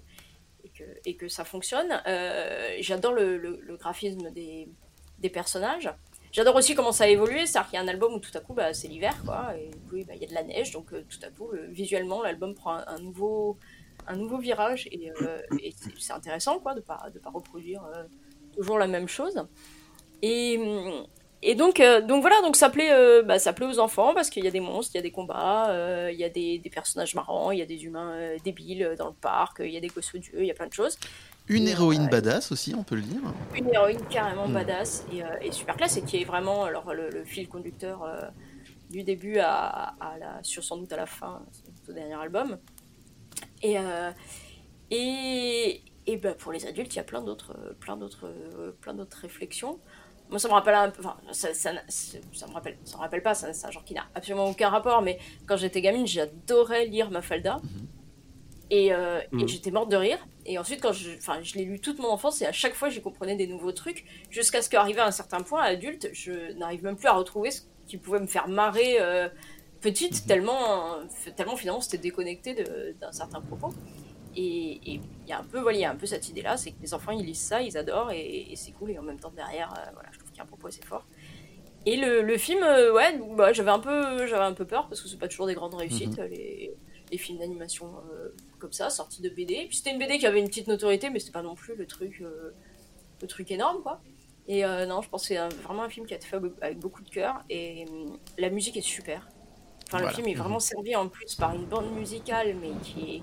et 1.05 1.15
que, 1.15 1.27
ça 1.27 1.43
fonctionne. 1.43 2.01
Euh, 2.07 2.77
J'adore 2.79 3.13
le, 3.13 3.77
graphisme 3.77 4.31
des, 4.31 4.69
personnages. 5.29 5.89
J'adore 6.31 6.55
aussi 6.55 6.75
comment 6.75 6.91
ça 6.91 7.05
a 7.05 7.07
évolué, 7.07 7.45
c'est-à-dire 7.45 7.69
qu'il 7.69 7.77
y 7.77 7.81
a 7.81 7.83
un 7.83 7.87
album 7.87 8.13
où 8.13 8.19
tout 8.19 8.35
à 8.35 8.39
coup 8.41 8.53
bah, 8.53 8.73
c'est 8.73 8.87
l'hiver, 8.87 9.15
bah, 9.25 9.53
il 9.93 9.99
y 9.99 10.25
a 10.25 10.27
de 10.27 10.33
la 10.33 10.43
neige, 10.43 10.71
donc 10.71 10.93
euh, 10.93 11.03
tout 11.09 11.19
à 11.23 11.29
coup, 11.29 11.49
le- 11.51 11.67
visuellement, 11.67 12.21
l'album 12.21 12.53
prend 12.53 12.77
un, 12.85 12.99
nouveau, 12.99 13.57
virage, 14.39 14.87
et, 14.91 15.11
euh, 15.21 15.41
c'est- 15.97 16.13
intéressant, 16.13 16.57
de 16.75 16.81
pas, 16.81 17.09
de 17.13 17.19
pas 17.19 17.29
reproduire 17.29 17.83
euh, 17.85 18.03
toujours 18.55 18.77
la 18.77 18.87
même 18.87 19.07
chose. 19.07 19.47
Et, 20.21 20.57
hum, 20.57 21.07
et 21.49 21.55
donc, 21.55 21.79
euh, 21.79 22.01
donc 22.01 22.19
voilà, 22.19 22.41
donc 22.41 22.57
ça 22.57 22.69
plaît, 22.69 22.91
euh, 22.91 23.23
bah, 23.23 23.39
ça 23.39 23.53
plaît 23.53 23.65
aux 23.65 23.79
enfants 23.79 24.13
parce 24.13 24.29
qu'il 24.29 24.43
y 24.43 24.47
a 24.49 24.51
des 24.51 24.59
monstres, 24.59 24.91
il 24.95 24.97
y 24.97 24.99
a 24.99 25.01
des 25.01 25.11
combats, 25.11 25.69
euh, 25.69 26.09
il 26.11 26.19
y 26.19 26.25
a 26.25 26.29
des, 26.29 26.59
des 26.59 26.69
personnages 26.69 27.15
marrants, 27.15 27.51
il 27.51 27.59
y 27.59 27.61
a 27.61 27.65
des 27.65 27.85
humains 27.85 28.35
débiles 28.43 28.95
dans 28.97 29.07
le 29.07 29.13
parc, 29.13 29.61
il 29.63 29.71
y 29.71 29.77
a 29.77 29.79
des 29.79 29.87
gosses 29.87 30.13
odieux, 30.13 30.41
il 30.41 30.45
y 30.45 30.51
a 30.51 30.53
plein 30.53 30.67
de 30.67 30.73
choses. 30.73 30.97
Une 31.47 31.65
Et, 31.65 31.71
héroïne 31.71 32.09
badass 32.09 32.51
aussi, 32.51 32.75
on 32.75 32.83
peut 32.83 32.95
le 32.95 33.01
dire. 33.01 33.21
Une 33.57 33.73
héroïne 33.73 34.05
carrément 34.09 34.49
Mm. 34.49 34.53
badass 34.55 35.05
et, 35.09 35.23
et 35.41 35.51
super 35.53 35.77
classe 35.77 35.95
et 35.95 36.03
qui 36.03 36.21
est 36.21 36.25
vraiment 36.25 36.65
alors, 36.65 36.93
le, 36.93 37.09
le 37.09 37.23
fil 37.23 37.47
conducteur 37.47 38.05
du 38.89 39.03
début 39.03 39.37
à, 39.39 39.95
à 40.01 40.17
la, 40.17 40.43
sur 40.43 40.65
sans 40.65 40.75
doute 40.75 40.91
à 40.91 40.97
la 40.97 41.05
fin, 41.05 41.45
au 41.87 41.93
dernier 41.93 42.15
album. 42.15 42.57
Et, 43.63 43.77
et, 44.91 45.81
et 46.07 46.17
bah, 46.17 46.33
pour 46.33 46.51
les 46.51 46.65
adultes, 46.65 46.93
il 46.93 46.97
y 46.97 46.99
a 46.99 47.05
plein 47.05 47.21
d'autres, 47.21 47.55
plein 47.79 47.95
d'autres, 47.95 48.33
plein 48.81 48.93
d'autres 48.93 49.19
réflexions. 49.21 49.79
Moi, 50.29 50.39
ça 50.39 50.47
me 50.49 50.53
rappelle 50.53 50.75
un 50.75 50.91
peu, 50.91 51.01
enfin, 51.01 51.17
ça, 51.31 51.53
ça, 51.53 51.71
ça, 51.87 52.17
ça 52.33 52.47
me 52.47 52.53
rappelle, 52.53 52.77
ça 52.83 52.97
me 52.97 53.01
rappelle 53.01 53.21
pas, 53.23 53.33
ça- 53.33 53.53
c'est 53.53 53.65
un 53.67 53.71
genre 53.71 53.85
qui 53.85 53.93
n'a 53.93 54.05
absolument 54.13 54.49
aucun 54.49 54.69
rapport, 54.69 55.01
mais 55.01 55.19
quand 55.45 55.55
j'étais 55.57 55.81
gamine, 55.81 56.05
j'adorais 56.07 56.85
lire 56.85 57.11
Mafalda. 57.11 57.61
Et, 58.69 58.91
euh, 58.93 59.21
et 59.37 59.43
Mhm. 59.43 59.47
j'étais 59.47 59.71
morte 59.71 59.89
de 59.89 59.95
rire. 59.95 60.17
Et 60.45 60.57
ensuite, 60.57 60.81
quand 60.81 60.91
je, 60.91 61.11
enfin, 61.17 61.41
je 61.41 61.55
l'ai 61.57 61.63
lu 61.65 61.79
toute 61.79 61.99
mon 61.99 62.09
enfance, 62.09 62.41
et 62.41 62.45
à 62.45 62.51
chaque 62.51 62.73
fois, 62.73 62.89
j'y 62.89 63.01
comprenais 63.01 63.35
des 63.35 63.47
nouveaux 63.47 63.71
trucs, 63.71 64.05
jusqu'à 64.29 64.61
ce 64.61 64.69
qu'arrivé 64.69 64.99
à 64.99 65.05
un 65.07 65.11
certain 65.11 65.41
point, 65.41 65.61
adulte, 65.63 66.09
je 66.13 66.51
n'arrive 66.53 66.83
même 66.83 66.97
plus 66.97 67.07
à 67.07 67.13
retrouver 67.13 67.51
ce 67.51 67.61
qui 67.85 67.97
pouvait 67.97 68.19
me 68.19 68.27
faire 68.27 68.47
marrer 68.49 68.99
euh, 68.99 69.29
petite, 69.79 70.25
tellement, 70.25 70.95
euh, 70.95 71.03
tellement 71.37 71.55
finalement 71.55 71.79
c'était 71.81 71.97
déconnecté 71.97 72.53
d'un 72.55 73.11
certain 73.13 73.41
propos. 73.41 73.73
Et 74.39 74.79
il 74.85 75.01
y 75.27 75.31
a 75.33 75.39
un 75.39 75.43
peu, 75.43 75.59
voilà, 75.59 75.77
il 75.79 75.81
y 75.81 75.85
a 75.85 75.89
un 75.89 75.95
peu 75.95 76.05
cette 76.05 76.29
idée-là, 76.29 76.57
c'est 76.57 76.69
que 76.71 76.81
les 76.81 76.93
enfants 76.93 77.11
ils 77.11 77.25
lisent 77.25 77.39
ça, 77.39 77.59
ils 77.63 77.75
adorent, 77.75 78.11
et, 78.11 78.51
et 78.51 78.55
c'est 78.55 78.71
cool, 78.71 78.91
et 78.91 78.99
en 78.99 79.01
même 79.01 79.19
temps 79.19 79.31
derrière, 79.35 79.73
euh, 79.73 79.89
voilà, 79.93 80.09
je 80.11 80.19
trouve 80.19 80.29
qu'il 80.29 80.37
y 80.37 80.41
a 80.41 80.43
un 80.43 80.47
propos 80.47 80.67
assez 80.67 80.83
fort. 80.85 81.05
Et 81.87 81.97
le, 81.97 82.21
le 82.21 82.37
film, 82.37 82.61
euh, 82.61 82.93
ouais, 82.93 83.19
bah, 83.35 83.51
j'avais 83.51 83.71
un 83.71 83.79
peu, 83.79 84.27
j'avais 84.27 84.43
un 84.43 84.53
peu 84.53 84.65
peur 84.65 84.87
parce 84.89 85.01
que 85.01 85.07
c'est 85.07 85.17
pas 85.17 85.27
toujours 85.27 85.47
des 85.47 85.55
grandes 85.55 85.73
réussites 85.73 86.17
les, 86.17 86.71
les 87.11 87.17
films 87.17 87.39
d'animation 87.39 87.87
euh, 88.13 88.29
comme 88.59 88.73
ça, 88.73 88.91
sortis 88.91 89.23
de 89.23 89.29
BD. 89.29 89.55
Et 89.55 89.65
puis 89.67 89.77
c'était 89.77 89.91
une 89.91 89.97
BD 89.99 90.19
qui 90.19 90.27
avait 90.27 90.39
une 90.39 90.47
petite 90.49 90.67
notoriété, 90.67 91.09
mais 91.09 91.17
c'était 91.19 91.31
pas 91.31 91.41
non 91.41 91.55
plus 91.55 91.75
le 91.75 91.87
truc, 91.87 92.21
le 93.21 93.27
truc 93.27 93.49
énorme, 93.51 93.81
quoi. 93.81 94.01
Et 94.49 94.63
non, 94.63 95.01
je 95.01 95.09
pense 95.09 95.23
que 95.23 95.27
c'est 95.29 95.49
vraiment 95.63 95.83
un 95.83 95.89
film 95.89 96.05
qui 96.05 96.13
a 96.13 96.17
été 96.17 96.27
fait 96.27 96.39
avec 96.61 96.77
beaucoup 96.79 97.01
de 97.01 97.09
cœur 97.09 97.43
et 97.49 97.85
la 98.37 98.49
musique 98.49 98.77
est 98.77 98.81
super. 98.81 99.27
Enfin, 99.87 99.99
Voilà. 99.99 100.07
le 100.09 100.13
film 100.13 100.27
est 100.27 100.33
vraiment 100.35 100.59
servi 100.59 100.95
en 100.95 101.07
plus 101.09 101.35
par 101.35 101.53
une 101.55 101.65
bande 101.65 101.91
musicale, 101.93 102.55
mais 102.61 102.71
qui 102.83 103.15
est 103.17 103.21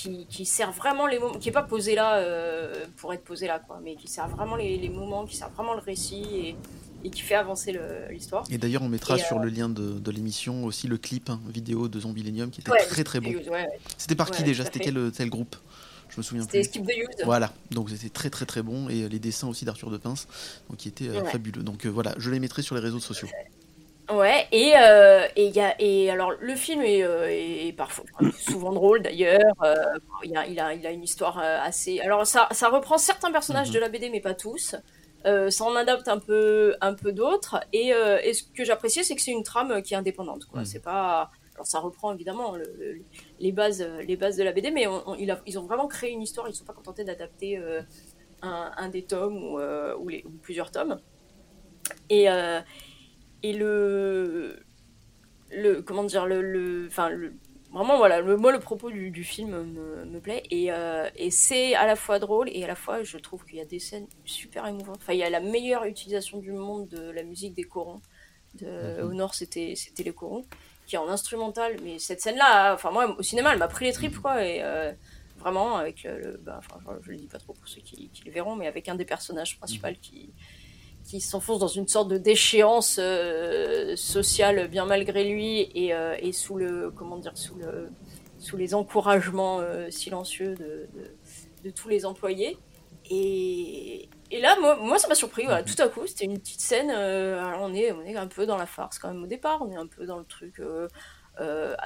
qui, 0.00 0.26
qui 0.26 0.46
sert 0.46 0.72
vraiment 0.72 1.06
les 1.06 1.18
moments, 1.18 1.38
qui 1.38 1.48
est 1.48 1.52
pas 1.52 1.62
posé 1.62 1.94
là 1.94 2.16
euh, 2.16 2.86
pour 2.96 3.12
être 3.12 3.24
posé 3.24 3.46
là, 3.46 3.58
quoi, 3.58 3.80
mais 3.82 3.96
qui 3.96 4.08
sert 4.08 4.28
vraiment 4.28 4.56
les, 4.56 4.78
les 4.78 4.88
moments, 4.88 5.26
qui 5.26 5.36
sert 5.36 5.50
vraiment 5.50 5.74
le 5.74 5.80
récit 5.80 6.22
et, 6.32 6.56
et 7.04 7.10
qui 7.10 7.22
fait 7.22 7.34
avancer 7.34 7.78
l'histoire. 8.10 8.44
Et 8.50 8.58
d'ailleurs, 8.58 8.82
on 8.82 8.88
mettra 8.88 9.16
Et, 9.16 9.20
sur 9.20 9.38
le 9.38 9.48
lien 9.48 9.68
de, 9.68 9.98
de 9.98 10.10
l'émission 10.10 10.64
aussi 10.64 10.86
le 10.88 10.96
clip 10.96 11.28
hein, 11.30 11.40
vidéo 11.48 11.88
de 11.88 12.00
Zombie 12.00 12.22
Millennium 12.22 12.50
qui 12.50 12.60
était 12.62 12.70
Ouais, 12.70 12.86
très 12.86 13.04
très 13.04 13.20
bon. 13.20 13.30
Ouais, 13.30 13.48
ouais. 13.50 13.68
C'était 13.98 14.14
par 14.14 14.30
qui 14.30 14.42
déjà? 14.42 14.64
C'était 14.64 14.80
quel, 14.80 15.10
quel 15.16 15.30
groupe? 15.30 15.56
Je 16.08 16.16
me 16.16 16.22
souviens 16.22 16.42
C'était 16.42 16.60
plus. 16.60 16.68
Skip 16.68 16.86
the 16.86 16.96
Youth. 16.96 17.24
Voilà, 17.24 17.52
donc 17.70 17.90
c'était 17.90 18.08
très 18.08 18.30
très 18.30 18.44
très 18.44 18.62
bon 18.62 18.88
et 18.88 19.04
euh, 19.04 19.08
les 19.08 19.20
dessins 19.20 19.46
aussi 19.46 19.64
d'Arthur 19.64 19.90
de 19.90 19.96
Pince, 19.96 20.26
donc 20.68 20.78
qui 20.78 20.88
étaient 20.88 21.08
euh, 21.08 21.24
fabuleux. 21.24 21.62
Donc 21.62 21.86
euh, 21.86 21.88
voilà, 21.88 22.14
je 22.18 22.30
les 22.30 22.40
mettrai 22.40 22.62
sur 22.62 22.74
les 22.74 22.80
réseaux 22.80 22.98
sociaux. 22.98 23.28
Ouais, 24.12 24.46
et, 24.50 24.72
euh, 24.76 25.26
et, 25.36 25.48
y 25.48 25.60
a, 25.60 25.74
et 25.80 26.10
alors 26.10 26.32
le 26.40 26.54
film 26.56 26.82
est, 26.82 27.02
euh, 27.04 27.26
est 27.28 27.72
parfois 27.76 28.04
souvent 28.38 28.72
drôle 28.72 29.02
d'ailleurs. 29.02 29.38
euh, 29.62 29.74
il, 30.24 30.36
a, 30.36 30.46
il, 30.46 30.58
a, 30.58 30.74
il 30.74 30.86
a 30.86 30.90
une 30.90 31.04
histoire 31.04 31.38
euh, 31.38 31.58
assez. 31.62 32.00
Alors 32.00 32.26
ça, 32.26 32.48
ça 32.50 32.68
reprend 32.68 32.98
certains 32.98 33.30
personnages 33.30 33.68
Mhm. 33.68 33.74
de 33.74 33.78
la 33.78 33.88
BD, 33.88 34.10
mais 34.10 34.20
pas 34.20 34.34
tous. 34.34 34.74
Ça 35.24 35.64
en 35.64 35.76
adapte 35.76 36.08
un 36.08 36.18
peu, 36.18 36.74
un 36.80 36.94
peu 36.94 37.12
d'autres. 37.12 37.60
Et, 37.74 37.88
et 37.90 38.32
ce 38.34 38.42
que 38.42 38.64
j'appréciais, 38.64 39.02
c'est 39.02 39.14
que 39.14 39.20
c'est 39.22 39.32
une 39.32 39.42
trame 39.42 39.82
qui 39.82 39.92
est 39.94 39.96
indépendante. 39.98 40.46
Quoi. 40.46 40.60
Mhm. 40.60 40.64
C'est 40.66 40.82
pas. 40.82 41.30
Alors 41.54 41.66
ça 41.66 41.78
reprend 41.78 42.14
évidemment 42.14 42.56
le- 42.56 42.72
le- 42.78 43.02
les, 43.38 43.52
bases, 43.52 43.86
les 44.08 44.16
bases 44.16 44.36
de 44.38 44.42
la 44.44 44.52
BD, 44.52 44.70
mais 44.70 44.86
on- 44.86 45.10
on- 45.10 45.14
il 45.16 45.30
a- 45.30 45.40
ils 45.46 45.58
ont 45.58 45.62
vraiment 45.66 45.88
créé 45.88 46.10
une 46.10 46.22
histoire. 46.22 46.46
Ils 46.48 46.52
ne 46.52 46.56
sont 46.56 46.64
pas 46.64 46.72
contentés 46.72 47.04
d'adapter 47.04 47.60
un, 48.42 48.70
un 48.76 48.88
des 48.88 49.02
tomes 49.02 49.36
ou, 49.36 49.60
ou, 49.60 50.08
les, 50.08 50.24
ou 50.26 50.30
plusieurs 50.42 50.70
tomes. 50.70 50.98
Et, 52.08 52.26
et 53.42 53.52
le, 53.52 54.62
le 55.50 55.82
comment 55.82 56.04
dire 56.04 56.26
le, 56.26 56.42
le 56.42 56.86
enfin 56.86 57.08
le 57.08 57.34
vraiment 57.72 57.96
voilà 57.98 58.20
le 58.20 58.36
moi 58.36 58.52
le 58.52 58.60
propos 58.60 58.90
du, 58.90 59.10
du 59.10 59.24
film 59.24 59.50
me, 59.64 60.04
me 60.04 60.20
plaît. 60.20 60.42
Et, 60.50 60.72
euh, 60.72 61.08
et 61.16 61.30
c'est 61.30 61.74
à 61.74 61.86
la 61.86 61.96
fois 61.96 62.18
drôle 62.18 62.48
et 62.50 62.64
à 62.64 62.66
la 62.66 62.74
fois 62.74 63.02
je 63.02 63.16
trouve 63.18 63.44
qu'il 63.44 63.56
y 63.56 63.60
a 63.60 63.64
des 63.64 63.78
scènes 63.78 64.06
super 64.24 64.66
émouvantes. 64.66 64.98
Enfin 65.02 65.12
il 65.12 65.18
y 65.18 65.24
a 65.24 65.30
la 65.30 65.40
meilleure 65.40 65.84
utilisation 65.84 66.38
du 66.38 66.52
monde 66.52 66.88
de 66.88 67.10
la 67.10 67.22
musique 67.22 67.54
des 67.54 67.64
corons. 67.64 68.00
De, 68.54 68.66
Mhm. 69.02 69.08
au 69.08 69.12
nord 69.14 69.34
c'était 69.34 69.74
c'était 69.76 70.02
les 70.02 70.12
corons 70.12 70.44
qui 70.86 70.96
est 70.96 70.98
en 70.98 71.08
instrumental. 71.08 71.76
Mais 71.84 71.98
cette 71.98 72.20
scène 72.20 72.36
là 72.36 72.74
enfin 72.74 72.90
moi 72.90 73.16
au 73.18 73.22
cinéma 73.22 73.52
elle 73.52 73.58
m'a 73.58 73.68
pris 73.68 73.86
les 73.86 73.92
tripes 73.92 74.18
quoi. 74.18 74.44
Et 74.44 74.62
euh, 74.62 74.92
vraiment 75.38 75.76
avec 75.76 76.02
le, 76.04 76.18
le- 76.20 76.36
bah, 76.38 76.58
enfin 76.60 76.78
je, 77.00 77.06
je 77.06 77.10
le 77.12 77.16
dis 77.16 77.28
pas 77.28 77.38
trop 77.38 77.54
pour 77.54 77.68
ceux 77.68 77.80
qui, 77.80 78.10
qui 78.10 78.24
le 78.24 78.32
verront 78.32 78.56
mais 78.56 78.66
avec 78.66 78.88
un 78.88 78.94
des 78.96 79.04
personnages 79.04 79.56
principaux 79.58 79.88
qui 80.02 80.34
qui 81.04 81.20
s'enfonce 81.20 81.58
dans 81.58 81.68
une 81.68 81.88
sorte 81.88 82.08
de 82.08 82.18
déchéance 82.18 82.98
euh, 83.00 83.96
sociale 83.96 84.68
bien 84.68 84.84
malgré 84.84 85.24
lui 85.24 85.70
et, 85.74 85.94
euh, 85.94 86.16
et 86.20 86.32
sous 86.32 86.56
le 86.56 86.92
comment 86.94 87.16
dire 87.16 87.36
sous 87.36 87.56
le 87.56 87.90
sous 88.38 88.56
les 88.56 88.74
encouragements 88.74 89.60
euh, 89.60 89.90
silencieux 89.90 90.54
de, 90.54 91.70
tous 91.70 91.88
les 91.88 92.06
employés 92.06 92.56
et, 93.10 94.08
là 94.40 94.56
moi, 94.60 94.98
ça 94.98 95.08
m'a 95.08 95.14
surpris 95.14 95.44
tout 95.66 95.82
à 95.82 95.88
coup 95.88 96.06
c'était 96.06 96.24
une 96.24 96.38
petite 96.38 96.60
scène 96.60 96.90
on 96.90 97.74
est 97.74 97.92
on 97.92 98.02
est 98.02 98.16
un 98.16 98.28
peu 98.28 98.46
dans 98.46 98.56
la 98.56 98.66
farce 98.66 98.98
quand 98.98 99.08
même 99.08 99.22
au 99.22 99.26
départ 99.26 99.60
on 99.62 99.70
est 99.70 99.76
un 99.76 99.86
peu 99.86 100.06
dans 100.06 100.18
le 100.18 100.24
truc 100.24 100.62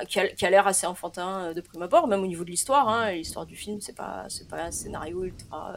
qui 0.09 0.45
a, 0.45 0.51
l'air 0.51 0.67
assez 0.67 0.87
enfantin 0.87 1.53
de 1.53 1.61
prime 1.61 1.83
abord, 1.83 2.09
même 2.09 2.23
au 2.23 2.27
niveau 2.27 2.43
de 2.43 2.51
l'histoire. 2.51 2.89
Hein, 2.89 3.13
l'histoire 3.13 3.47
du 3.47 3.55
film, 3.55 3.81
c'est 3.81 3.95
pas, 3.95 4.25
c'est 4.29 4.49
pas 4.49 4.65
un 4.65 4.73
scénario 4.73 5.23
ultra, 5.23 5.75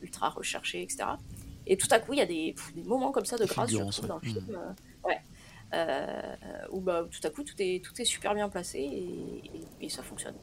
ultra 0.00 0.28
recherché, 0.28 0.80
etc. 0.82 1.06
Et 1.66 1.76
tout 1.76 1.88
à 1.90 1.98
coup, 1.98 2.12
il 2.12 2.18
y 2.18 2.22
a 2.22 2.26
des, 2.26 2.52
pff, 2.56 2.74
des 2.74 2.82
moments 2.84 3.10
comme 3.12 3.24
ça 3.24 3.36
de 3.36 3.44
grâce, 3.44 3.70
je 3.70 3.76
trouve, 3.78 4.06
dans 4.06 4.16
le 4.16 4.20
ouais. 4.22 4.28
film. 4.28 4.44
euh, 4.50 5.08
ouais. 5.08 5.20
Euh, 5.74 6.32
où 6.70 6.80
bah, 6.80 7.04
tout 7.10 7.26
à 7.26 7.30
coup, 7.30 7.42
tout 7.42 7.54
est, 7.58 7.82
tout 7.84 8.00
est 8.00 8.04
super 8.04 8.34
bien 8.34 8.48
placé 8.48 8.78
et, 8.78 9.42
et- 9.82 9.86
et 9.86 9.88
ça 9.88 10.02
fonctionne. 10.02 10.34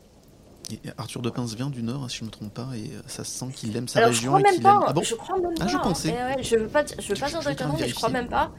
Et 0.71 0.79
Arthur 0.97 1.21
de 1.21 1.29
Pince 1.29 1.55
vient 1.55 1.69
du 1.69 1.83
Nord, 1.83 2.09
si 2.09 2.17
je 2.19 2.23
me 2.25 2.29
trompe 2.29 2.53
pas, 2.53 2.69
et 2.75 2.91
euh, 2.95 3.01
ça 3.07 3.23
se 3.23 3.31
sent 3.31 3.47
qu'il 3.53 3.75
aime 3.75 3.87
sa 3.87 3.99
Alors, 3.99 4.11
je 4.11 4.17
région 4.17 4.31
crois 4.31 4.39
et 4.41 4.43
même 4.53 4.61
pas. 4.61 4.71
aime. 4.75 4.83
Ah 4.87 4.93
bon 4.93 5.01
je 5.03 5.15
crois 5.15 5.37
même 5.39 5.53
Ah, 5.59 5.63
pas. 5.65 5.67
je 5.69 5.75
hein. 5.77 5.79
pensais. 5.83 6.09
Eh 6.17 6.35
ouais, 6.37 6.43
je 6.43 6.55
veux 6.57 6.67
pas, 6.67 6.83
je 6.85 6.95
veux 7.13 7.19
pas 7.19 7.27
Je- 7.27 7.37
dire 7.39 7.67
de 7.67 7.81
mais 7.81 7.87
je 7.87 7.95
crois 7.95 8.09
même 8.09 8.27
pas. 8.29 8.51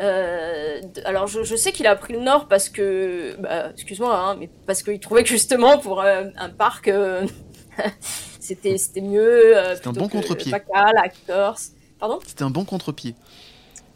Euh, 0.00 0.80
alors, 1.06 1.26
je, 1.26 1.42
je 1.42 1.56
sais 1.56 1.72
qu'il 1.72 1.86
a 1.86 1.96
pris 1.96 2.12
le 2.12 2.20
Nord 2.20 2.48
parce 2.48 2.68
que, 2.68 3.36
bah, 3.40 3.70
excuse-moi, 3.72 4.14
hein, 4.18 4.36
mais 4.38 4.50
parce 4.66 4.82
qu'il 4.82 5.00
trouvait 5.00 5.22
que 5.24 5.28
justement 5.30 5.78
pour 5.78 6.00
euh, 6.02 6.24
un 6.36 6.50
parc, 6.50 6.90
c'était 8.40 8.78
c'était 8.78 9.00
mieux. 9.00 9.54
C'était 9.74 9.88
un 9.88 9.92
bon 9.92 10.08
contre-pied. 10.08 10.52
Bacal, 10.52 10.92
Actors. 11.02 11.58
Pardon. 11.98 12.18
C'était 12.26 12.42
un 12.44 12.50
bon 12.50 12.64
contre-pied. 12.64 13.14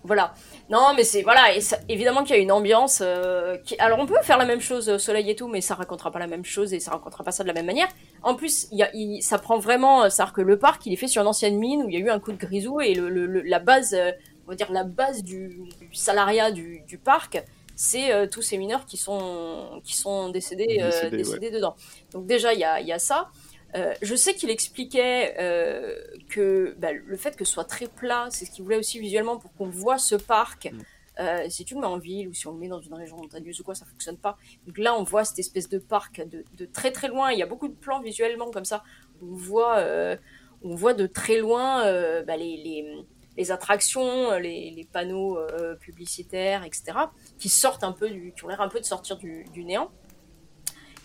Voilà. 0.02 0.32
Non, 0.70 0.94
mais 0.96 1.04
c'est 1.04 1.22
voilà, 1.22 1.54
et 1.54 1.60
ça- 1.60 1.78
évidemment 1.90 2.22
qu'il 2.22 2.34
y 2.34 2.38
a 2.38 2.42
une 2.42 2.52
ambiance. 2.52 3.00
euh, 3.02 3.58
qui... 3.58 3.78
Alors 3.78 3.98
on 3.98 4.06
peut 4.06 4.14
faire 4.22 4.38
la 4.38 4.46
même 4.46 4.60
chose, 4.62 4.88
euh, 4.88 4.96
soleil 4.98 5.28
et 5.28 5.36
tout, 5.36 5.46
mais 5.48 5.60
ça 5.60 5.74
racontera 5.74 6.10
pas 6.10 6.18
la 6.18 6.26
même 6.26 6.44
chose 6.44 6.72
et 6.72 6.80
ça 6.80 6.92
racontera 6.92 7.22
pas 7.22 7.32
ça 7.32 7.42
de 7.42 7.48
la 7.48 7.54
même 7.54 7.66
manière. 7.66 7.88
En 8.22 8.34
plus, 8.34 8.66
il 8.72 8.78
y 8.78 8.82
a, 8.82 8.88
il- 8.94 9.20
ça 9.22 9.38
prend 9.38 9.58
vraiment, 9.58 10.04
euh, 10.04 10.08
c'est-à-dire 10.08 10.32
que 10.32 10.40
le 10.40 10.58
parc, 10.58 10.86
il 10.86 10.92
est 10.94 10.96
fait 10.96 11.08
sur 11.08 11.20
une 11.20 11.28
ancienne 11.28 11.58
mine 11.58 11.82
où 11.82 11.88
il 11.90 11.94
y 11.94 11.96
a 11.98 12.00
eu 12.00 12.08
un 12.08 12.18
coup 12.20 12.32
de 12.32 12.38
grisou 12.38 12.80
et 12.80 12.94
le, 12.94 13.10
le- 13.10 13.26
le- 13.26 13.42
la 13.42 13.58
base, 13.58 13.92
euh, 13.92 14.10
on 14.46 14.50
va 14.50 14.56
dire 14.56 14.72
la 14.72 14.84
base 14.84 15.22
du, 15.22 15.60
du 15.80 15.94
salariat 15.94 16.50
du, 16.50 16.80
du 16.86 16.96
parc, 16.96 17.44
c'est 17.76 18.12
euh, 18.12 18.26
tous 18.26 18.40
ces 18.42 18.56
mineurs 18.56 18.86
qui 18.86 18.96
sont 18.96 19.80
qui 19.84 19.96
sont 19.96 20.28
décédés, 20.30 20.78
euh, 20.80 20.90
Décédés, 21.18 21.50
dedans. 21.50 21.74
Donc 22.12 22.26
déjà, 22.26 22.54
il 22.54 22.60
y 22.60 22.64
a, 22.64 22.80
il 22.80 22.86
y 22.86 22.92
a 22.92 22.98
ça. 22.98 23.28
Euh, 23.76 23.94
je 24.02 24.14
sais 24.14 24.34
qu'il 24.34 24.50
expliquait 24.50 25.36
euh, 25.38 25.96
que 26.28 26.74
bah, 26.78 26.92
le 26.92 27.16
fait 27.16 27.36
que 27.36 27.44
ce 27.44 27.52
soit 27.52 27.64
très 27.64 27.86
plat, 27.86 28.26
c'est 28.30 28.44
ce 28.44 28.50
qu'il 28.50 28.64
voulait 28.64 28.76
aussi 28.76 28.98
visuellement 28.98 29.38
pour 29.38 29.52
qu'on 29.54 29.68
voit 29.68 29.98
ce 29.98 30.14
parc. 30.16 30.70
Mm. 30.72 30.78
Euh, 31.18 31.46
si 31.48 31.64
tu 31.64 31.74
le 31.74 31.80
mets 31.80 31.86
en 31.86 31.98
ville 31.98 32.28
ou 32.28 32.32
si 32.32 32.46
on 32.46 32.52
le 32.52 32.58
met 32.58 32.68
dans 32.68 32.80
une 32.80 32.94
région 32.94 33.16
montagneuse 33.16 33.60
ou 33.60 33.64
quoi, 33.64 33.74
ça 33.74 33.84
fonctionne 33.84 34.16
pas. 34.16 34.38
Donc 34.66 34.78
là, 34.78 34.94
on 34.94 35.02
voit 35.02 35.24
cette 35.24 35.38
espèce 35.38 35.68
de 35.68 35.78
parc 35.78 36.26
de, 36.26 36.44
de 36.56 36.64
très 36.64 36.92
très 36.92 37.08
loin. 37.08 37.30
Il 37.30 37.38
y 37.38 37.42
a 37.42 37.46
beaucoup 37.46 37.68
de 37.68 37.74
plans 37.74 38.00
visuellement 38.00 38.50
comme 38.50 38.64
ça. 38.64 38.82
On 39.22 39.34
voit, 39.34 39.78
euh, 39.78 40.16
on 40.62 40.74
voit 40.74 40.94
de 40.94 41.06
très 41.06 41.38
loin 41.38 41.84
euh, 41.84 42.22
bah, 42.22 42.36
les, 42.36 42.56
les, 42.56 43.04
les 43.36 43.50
attractions, 43.50 44.32
les, 44.38 44.70
les 44.70 44.84
panneaux 44.84 45.38
euh, 45.38 45.74
publicitaires, 45.74 46.64
etc. 46.64 46.92
qui 47.38 47.50
sortent 47.50 47.84
un 47.84 47.92
peu 47.92 48.08
du, 48.08 48.32
qui 48.32 48.44
ont 48.44 48.48
l'air 48.48 48.62
un 48.62 48.68
peu 48.68 48.80
de 48.80 48.86
sortir 48.86 49.18
du, 49.18 49.44
du 49.52 49.64
néant. 49.64 49.90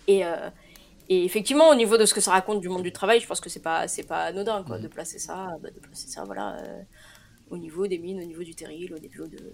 Et, 0.06 0.24
euh, 0.24 0.48
et 1.08 1.24
effectivement, 1.24 1.68
au 1.70 1.74
niveau 1.74 1.96
de 1.96 2.04
ce 2.04 2.14
que 2.14 2.20
ça 2.20 2.32
raconte 2.32 2.60
du 2.60 2.68
monde 2.68 2.82
du 2.82 2.92
travail, 2.92 3.20
je 3.20 3.26
pense 3.26 3.40
que 3.40 3.48
c'est 3.48 3.62
pas, 3.62 3.86
c'est 3.88 4.02
pas 4.06 4.24
anodin, 4.24 4.62
quoi, 4.64 4.76
Mhm. 4.78 4.82
de 4.84 4.88
placer 4.88 5.18
ça, 5.18 5.48
bah, 5.62 5.70
de 5.70 5.80
placer 5.80 6.08
ça, 6.08 6.24
voilà, 6.24 6.56
euh, 6.62 6.82
au 7.50 7.56
niveau 7.58 7.86
des 7.86 7.98
mines, 7.98 8.20
au 8.20 8.24
niveau 8.26 8.42
du 8.42 8.54
terril, 8.54 8.92
au 8.94 8.98
niveau 8.98 9.24
de, 9.26 9.36
de, 9.36 9.52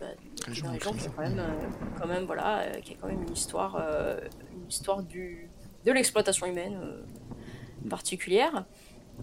bah, 0.00 0.06
de- 0.36 0.44
Région 0.44 0.66
d'une 0.66 0.74
région 0.74 0.90
qui 0.92 0.96
reprise. 0.98 1.06
est 1.06 1.16
quand 1.16 1.22
même, 1.22 1.38
euh, 1.38 1.66
quand 2.00 2.06
même, 2.08 2.24
voilà, 2.24 2.60
euh, 2.62 2.80
qui 2.80 2.92
a 2.92 2.96
quand 3.00 3.08
même 3.08 3.22
une 3.22 3.32
histoire, 3.32 3.76
une 4.52 4.66
histoire 4.68 5.02
du, 5.02 5.48
de 5.84 5.92
l'exploitation 5.92 6.46
humaine 6.46 6.80
particulière. 7.88 8.64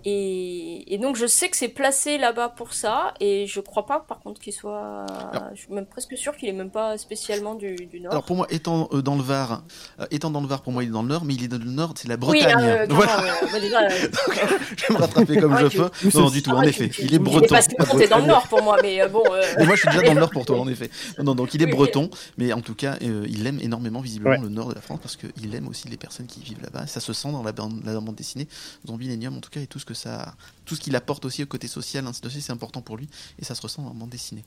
Et, 0.04 0.94
et 0.94 0.98
donc 0.98 1.16
je 1.16 1.26
sais 1.26 1.50
que 1.50 1.56
c'est 1.58 1.68
placé 1.70 2.18
là-bas 2.18 2.50
pour 2.50 2.74
ça, 2.74 3.14
et 3.20 3.48
je 3.48 3.60
crois 3.60 3.86
pas 3.86 4.00
par 4.02 4.20
contre 4.20 4.42
qu'il 4.42 4.54
soit. 4.54 5.06
Alors- 5.32 5.50
je 5.56 5.62
suis 5.62 5.74
même 5.74 5.86
presque 5.86 6.18
sûr 6.18 6.36
qu'il 6.36 6.50
est 6.50 6.54
même 6.54 6.70
pas 6.70 6.98
spécialement 6.98 7.56
du, 7.56 7.76
du 7.76 8.02
Nord. 8.02 8.12
Alors 8.12 8.24
pour 8.26 8.36
moi, 8.36 8.46
étant 8.50 8.90
euh, 8.94 9.02
dans 9.02 9.16
le 9.16 9.24
Var, 9.24 9.64
euh, 10.00 10.06
étant 10.12 10.30
dans 10.30 10.42
le 10.42 10.48
Var, 10.48 10.62
pour 10.62 10.74
moi, 10.74 10.84
il 10.84 10.90
est 10.90 10.92
dans 10.92 11.02
le 11.02 11.08
Nord, 11.08 11.24
mais 11.26 11.34
il 11.34 11.44
est 11.44 11.48
dans 11.48 11.58
le 11.58 11.64
Nord, 11.66 11.94
c'est 11.96 12.08
la 12.08 12.16
oui, 12.16 12.20
Bretagne. 12.42 12.56
euh, 12.66 12.86
voilà. 12.90 13.18
Bah, 13.52 13.60
déjà, 13.60 13.82
euh, 13.84 13.90
je 14.78 14.86
vais 14.88 14.94
me 14.94 15.00
rattraper 15.00 15.38
comme 15.38 15.54
Ah, 15.54 15.62
je 15.62 15.78
peux. 15.78 15.90
tu- 16.00 16.16
Non, 16.18 16.24
non, 16.26 16.30
du 16.30 16.44
tout, 16.44 16.52
ah, 16.54 16.58
en 16.58 16.62
tu- 16.64 16.70
effet, 16.70 16.92
il 17.00 17.14
est 17.14 17.20
breton. 17.20 17.48
Parce 17.50 17.68
que 17.68 17.98
t'es 17.98 18.08
dans 18.08 18.20
le 18.20 18.26
Nord 18.26 18.48
pour 18.48 18.62
moi, 18.62 18.78
mais 18.82 19.02
euh, 19.02 19.08
bon. 19.08 19.24
euh, 19.32 19.42
Mais 19.58 19.66
moi, 19.66 19.76
je 19.76 19.82
suis 19.82 19.90
déjà 19.90 20.02
dans 20.04 20.14
le 20.14 20.20
Nord 20.20 20.30
pour 20.32 20.46
toi, 20.46 20.60
en 20.60 20.68
effet. 20.70 20.90
Non, 21.18 21.24
non, 21.26 21.36
donc 21.36 21.54
il 21.54 21.62
est 21.62 21.66
Oui. 21.66 21.72
breton, 21.72 22.10
mais 22.38 22.54
en 22.54 22.62
tout 22.62 22.76
cas, 22.76 22.98
euh, 23.02 23.26
il 23.30 23.48
aime 23.48 23.60
énormément 23.62 24.02
visiblement 24.02 24.32
Ouais. 24.36 24.42
le 24.42 24.50
Nord 24.50 24.70
de 24.70 24.76
la 24.76 24.82
France 24.82 25.00
parce 25.02 25.16
qu'il 25.16 25.56
aime 25.56 25.68
aussi 25.68 25.88
les 25.88 25.98
personnes 25.98 26.28
qui 26.28 26.42
vivent 26.42 26.62
là-bas. 26.62 26.86
Ça 26.88 27.00
se 27.00 27.14
sent 27.14 27.32
dans 27.32 27.44
la 27.44 27.52
bande, 27.52 27.82
la 27.86 28.00
bande 28.00 28.16
dessinée 28.16 28.48
Zombie 28.88 29.06
Millennium, 29.08 29.38
en 29.38 29.40
tout 29.40 29.50
cas, 29.50 29.62
et 29.62 29.68
tout 29.68 29.80
ce 29.80 29.85
que 29.86 29.94
ça, 29.94 30.36
tout 30.66 30.76
ce 30.76 30.82
qu'il 30.82 30.96
apporte 30.96 31.24
aussi 31.26 31.44
au 31.44 31.48
côté 31.48 31.68
social, 31.68 32.06
ainsi 32.08 32.22
de 32.22 32.30
suite, 32.30 32.44
c'est 32.44 32.52
important 32.54 32.82
pour 32.82 32.98
lui, 32.98 33.08
et 33.40 33.46
ça 33.46 33.56
se 33.56 33.62
ressent 33.62 33.84
la 33.84 33.92
bande 33.92 34.10
dessinée. 34.10 34.44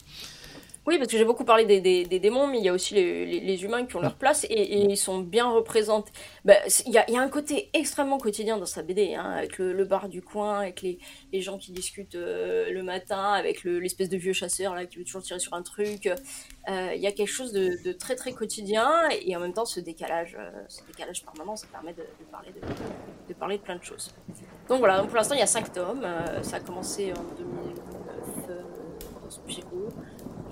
Oui, 0.86 0.96
parce 0.96 1.10
que 1.12 1.18
j'ai 1.18 1.24
beaucoup 1.26 1.44
parlé 1.44 1.66
des, 1.66 1.82
des- 1.82 2.06
des 2.06 2.18
démons, 2.18 2.46
mais 2.46 2.56
il 2.60 2.64
y 2.64 2.68
a 2.70 2.72
aussi 2.72 2.94
les, 2.94 3.26
les- 3.26 3.40
les 3.40 3.62
humains 3.62 3.84
qui 3.84 3.94
ont 3.96 4.00
leur 4.00 4.14
place 4.14 4.44
et, 4.44 4.54
et 4.54 4.78
ils 4.90 4.96
sont 4.96 5.18
bien 5.18 5.46
représentés. 5.50 6.10
Bah, 6.46 6.54
Il 6.86 6.92
y, 6.92 6.96
a, 6.96 7.10
y 7.10 7.16
a 7.18 7.20
un 7.20 7.28
côté 7.28 7.68
extrêmement 7.74 8.16
quotidien 8.16 8.56
dans 8.56 8.64
sa 8.64 8.82
BD, 8.82 9.14
hein, 9.14 9.30
avec 9.32 9.58
le, 9.58 9.74
le 9.74 9.84
bar 9.84 10.08
du 10.08 10.22
coin, 10.22 10.60
avec 10.60 10.80
les, 10.80 10.98
les 11.30 11.42
gens 11.42 11.58
qui 11.58 11.72
discutent 11.72 12.14
euh, 12.14 12.70
le 12.70 12.82
matin, 12.82 13.32
avec 13.34 13.64
le- 13.64 13.80
l'espèce 13.80 14.08
de 14.08 14.16
vieux 14.16 14.32
chasseur 14.32 14.74
là, 14.74 14.86
qui 14.86 14.96
veut 14.96 15.04
toujours 15.04 15.20
tirer 15.22 15.40
sur 15.40 15.52
un 15.52 15.62
truc. 15.62 16.06
Euh, 16.70 16.92
Il 16.94 17.02
y 17.02 17.06
a 17.06 17.12
quelque 17.12 17.28
chose 17.28 17.52
de, 17.52 17.76
de 17.84 17.92
très 17.92 18.16
très 18.16 18.32
quotidien 18.32 18.90
et 19.10 19.36
en 19.36 19.40
même 19.40 19.52
temps 19.52 19.66
ce 19.66 19.80
décalage, 19.80 20.38
euh, 20.40 20.50
ce 20.68 20.80
décalage 20.86 21.22
permanent, 21.22 21.54
ça 21.56 21.66
permet 21.66 21.92
de, 21.92 22.00
de 22.00 22.24
parler 22.32 22.48
de, 22.50 22.60
de 23.28 23.34
parler 23.34 23.58
de 23.58 23.62
plein 23.62 23.76
de 23.76 23.84
choses. 23.84 24.14
Donc 24.68 24.78
voilà, 24.80 24.98
donc 24.98 25.08
pour 25.08 25.16
l'instant 25.16 25.34
il 25.34 25.38
y 25.40 25.42
a 25.42 25.46
cinq 25.46 25.72
tomes. 25.72 26.02
euh, 26.04 26.42
ça 26.42 26.56
a 26.56 26.60
commencé 26.60 27.12
en 27.12 27.22
2009 27.38 28.50
euh, 28.50 28.62
dans 29.24 29.30
Spirou. 29.30 29.88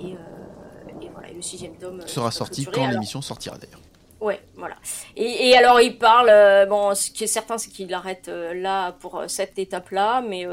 Et, 0.00 0.14
euh, 0.14 1.02
et 1.02 1.08
voilà, 1.10 1.28
et 1.30 1.34
le 1.34 1.42
sixième 1.42 1.76
tome 1.76 2.06
sera 2.06 2.30
sorti 2.30 2.64
quand 2.66 2.86
l'émission 2.88 3.20
sortira 3.22 3.58
d'ailleurs. 3.58 3.80
Ouais, 4.20 4.40
voilà. 4.54 4.76
Et, 5.14 5.48
et 5.50 5.56
alors 5.56 5.78
il 5.80 5.98
parle, 5.98 6.30
euh, 6.30 6.64
bon, 6.64 6.94
ce 6.94 7.10
qui 7.10 7.24
est 7.24 7.28
certain, 7.28 7.58
c'est 7.58 7.70
qu'il 7.70 7.92
arrête 7.92 8.28
euh, 8.28 8.54
là 8.54 8.92
pour 8.92 9.16
euh, 9.18 9.28
cette 9.28 9.58
étape-là, 9.58 10.22
mais 10.22 10.46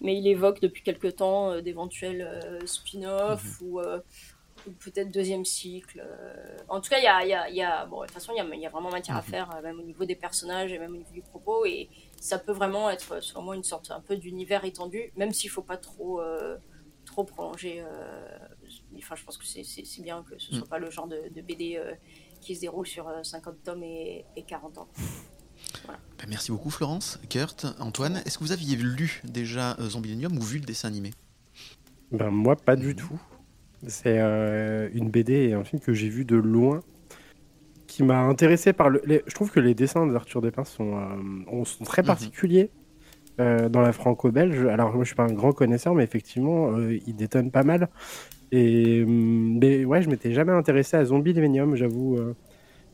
mais 0.00 0.16
il 0.16 0.26
évoque 0.28 0.60
depuis 0.60 0.82
quelque 0.82 1.08
temps 1.08 1.60
d'éventuels 1.60 2.22
euh, 2.22 2.66
spin-off 2.66 3.60
ou, 3.60 3.80
ou 3.80 4.70
peut-être 4.84 5.10
deuxième 5.12 5.44
cycle. 5.44 6.04
En 6.68 6.80
tout 6.80 6.88
cas, 6.90 6.98
il 6.98 7.04
y 7.04 7.08
a, 7.08 7.22
il 7.24 7.28
y 7.30 7.34
a, 7.34 7.48
il 7.48 7.56
y 7.56 7.62
a- 7.62 7.86
bon, 7.86 8.00
de 8.00 8.06
toute 8.06 8.14
façon, 8.14 8.32
il 8.32 8.38
y 8.38 8.40
a, 8.40 8.44
il 8.54 8.60
y 8.60 8.66
a 8.66 8.70
vraiment 8.70 8.90
matière 8.90 9.16
à 9.16 9.20
Mhm. 9.22 9.26
faire, 9.26 9.60
même 9.62 9.78
au 9.78 9.82
niveau 9.82 10.04
des 10.04 10.14
personnages 10.16 10.72
et 10.72 10.78
même 10.78 10.92
au 10.94 10.96
niveau 10.98 11.12
du 11.12 11.22
propos, 11.22 11.64
et 11.66 11.88
ça 12.20 12.38
peut 12.38 12.52
vraiment 12.52 12.90
être, 12.90 13.22
selon 13.22 13.42
moi, 13.42 13.56
une 13.56 13.62
sorte 13.64 13.90
un 13.90 14.00
peu 14.00 14.16
d'univers 14.16 14.64
étendu, 14.64 15.12
même 15.16 15.32
s'il 15.32 15.50
faut 15.50 15.62
pas 15.62 15.76
trop 15.76 16.20
euh, 16.20 16.56
trop 17.04 17.24
prolonger. 17.24 17.80
euh, 17.80 18.38
Enfin, 18.98 19.14
je 19.16 19.24
pense 19.24 19.38
que 19.38 19.46
c'est- 19.46 20.02
bien 20.02 20.22
que 20.28 20.38
ce 20.38 20.52
soit 20.54 20.66
Mm. 20.66 20.68
pas 20.68 20.78
le 20.78 20.90
genre 20.90 21.06
de, 21.08 21.22
de 21.34 21.40
BD 21.40 21.76
euh, 21.76 21.94
qui 22.40 22.54
se 22.54 22.60
déroule 22.60 22.86
sur 22.86 23.08
euh, 23.08 23.22
50 23.22 23.62
tomes 23.64 23.82
et, 23.82 24.24
et 24.36 24.42
40 24.42 24.76
ans. 24.78 24.88
Ben, 25.86 26.26
merci 26.28 26.50
beaucoup 26.52 26.70
Florence, 26.70 27.18
Kurt, 27.30 27.66
Antoine. 27.80 28.20
Est-ce 28.26 28.36
que 28.38 28.44
vous 28.44 28.52
aviez 28.52 28.76
lu 28.76 29.22
déjà 29.24 29.76
euh, 29.78 29.88
Zombie 29.88 30.10
Millennium 30.10 30.36
ou 30.36 30.42
vu 30.42 30.58
le 30.58 30.64
dessin 30.66 30.88
animé? 30.88 31.12
Ben, 32.12 32.30
moi, 32.30 32.56
pas 32.56 32.76
du 32.76 32.94
tout. 32.94 33.20
C'est 33.86 34.18
euh, 34.18 34.88
une 34.92 35.08
BD 35.10 35.32
et 35.48 35.54
un 35.54 35.64
film 35.64 35.80
que 35.80 35.92
j'ai 35.94 36.08
vu 36.08 36.24
de 36.24 36.36
loin 36.36 36.80
qui 37.98 38.04
m'a 38.04 38.20
intéressé 38.20 38.72
par 38.72 38.90
le. 38.90 39.02
les- 39.06 39.24
Je 39.26 39.34
trouve 39.34 39.50
que 39.50 39.58
les 39.58 39.74
dessins 39.74 40.06
d'Arthur 40.06 40.40
Despins 40.40 40.62
sont, 40.64 40.96
euh, 40.96 41.16
on- 41.48 41.64
sont 41.64 41.82
très 41.82 42.02
Mhm. 42.02 42.06
particuliers 42.06 42.70
euh, 43.40 43.68
dans 43.68 43.80
la 43.80 43.92
franco-belge. 43.92 44.66
Alors, 44.66 44.94
moi, 44.94 45.02
je 45.02 45.08
suis 45.08 45.16
pas 45.16 45.24
un 45.24 45.32
grand 45.32 45.50
connaisseur, 45.52 45.94
mais 45.96 46.04
effectivement, 46.04 46.76
euh, 46.76 46.96
il 47.08 47.16
détonne 47.16 47.50
pas 47.50 47.64
mal. 47.64 47.88
Et 48.52 49.02
hum, 49.02 49.58
mais 49.58 49.84
ouais, 49.84 50.00
je 50.00 50.08
m'étais 50.08 50.32
jamais 50.32 50.52
intéressé 50.52 50.96
à 50.96 51.04
Zombie 51.04 51.34
Millennium, 51.34 51.74
j'avoue. 51.74 52.16
euh. 52.18 52.34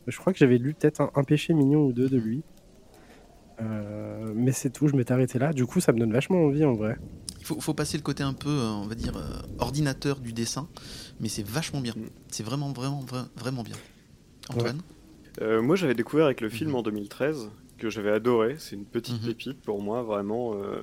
je 0.07 0.17
crois 0.19 0.33
que 0.33 0.39
j'avais 0.39 0.57
lu 0.59 0.73
peut-être 0.75 1.01
un, 1.03 1.11
un 1.15 1.23
péché 1.25 1.53
mignon 1.53 1.85
ou 1.85 1.93
deux 1.93 2.09
de 2.09 2.17
lui. 2.19 2.43
Euh, 3.61 4.33
mais 4.35 4.53
c'est 4.53 4.71
tout, 4.71 4.89
je 4.89 4.97
m'étais 4.97 5.13
arrêté 5.13 5.39
là. 5.39 5.53
Du 5.53 5.67
coup, 5.67 5.81
ça 5.81 5.93
me 5.93 5.99
donne 5.99 6.13
vachement 6.13 6.39
envie 6.45 6.65
en 6.65 6.73
vrai. 6.75 6.97
Il 7.41 7.45
faut, 7.47 7.61
faut 7.61 7.75
passer 7.75 7.97
le 7.99 8.03
côté 8.03 8.23
un 8.23 8.33
peu, 8.33 8.49
on 8.51 8.87
va 8.87 8.95
dire, 8.95 9.17
euh, 9.17 9.43
ordinateur 9.59 10.19
du 10.19 10.33
dessin, 10.33 10.67
mais 11.21 11.29
c'est 11.29 11.47
vachement 11.47 11.81
bien. 11.83 11.93
Mm. 11.95 12.07
C'est 12.29 12.43
vraiment, 12.43 12.73
vraiment, 12.73 13.03
vra- 13.05 13.29
vraiment 13.37 13.63
bien. 13.63 13.77
Antoine? 14.51 14.81
Euh, 15.41 15.63
moi, 15.63 15.77
j'avais 15.77 15.95
découvert 15.95 16.27
avec 16.27 16.41
le 16.41 16.49
film 16.49 16.71
Mhm. 16.71 16.77
en 16.77 16.83
2013 16.83 17.51
que 17.79 17.91
j'avais 17.91 18.11
adoré. 18.11 18.57
C'est 18.59 18.77
une 18.77 18.87
petite 18.87 19.21
Mhm. 19.23 19.29
pépite 19.29 19.63
pour 19.63 19.83
moi, 19.83 20.03
vraiment, 20.03 20.55
euh, 20.57 20.83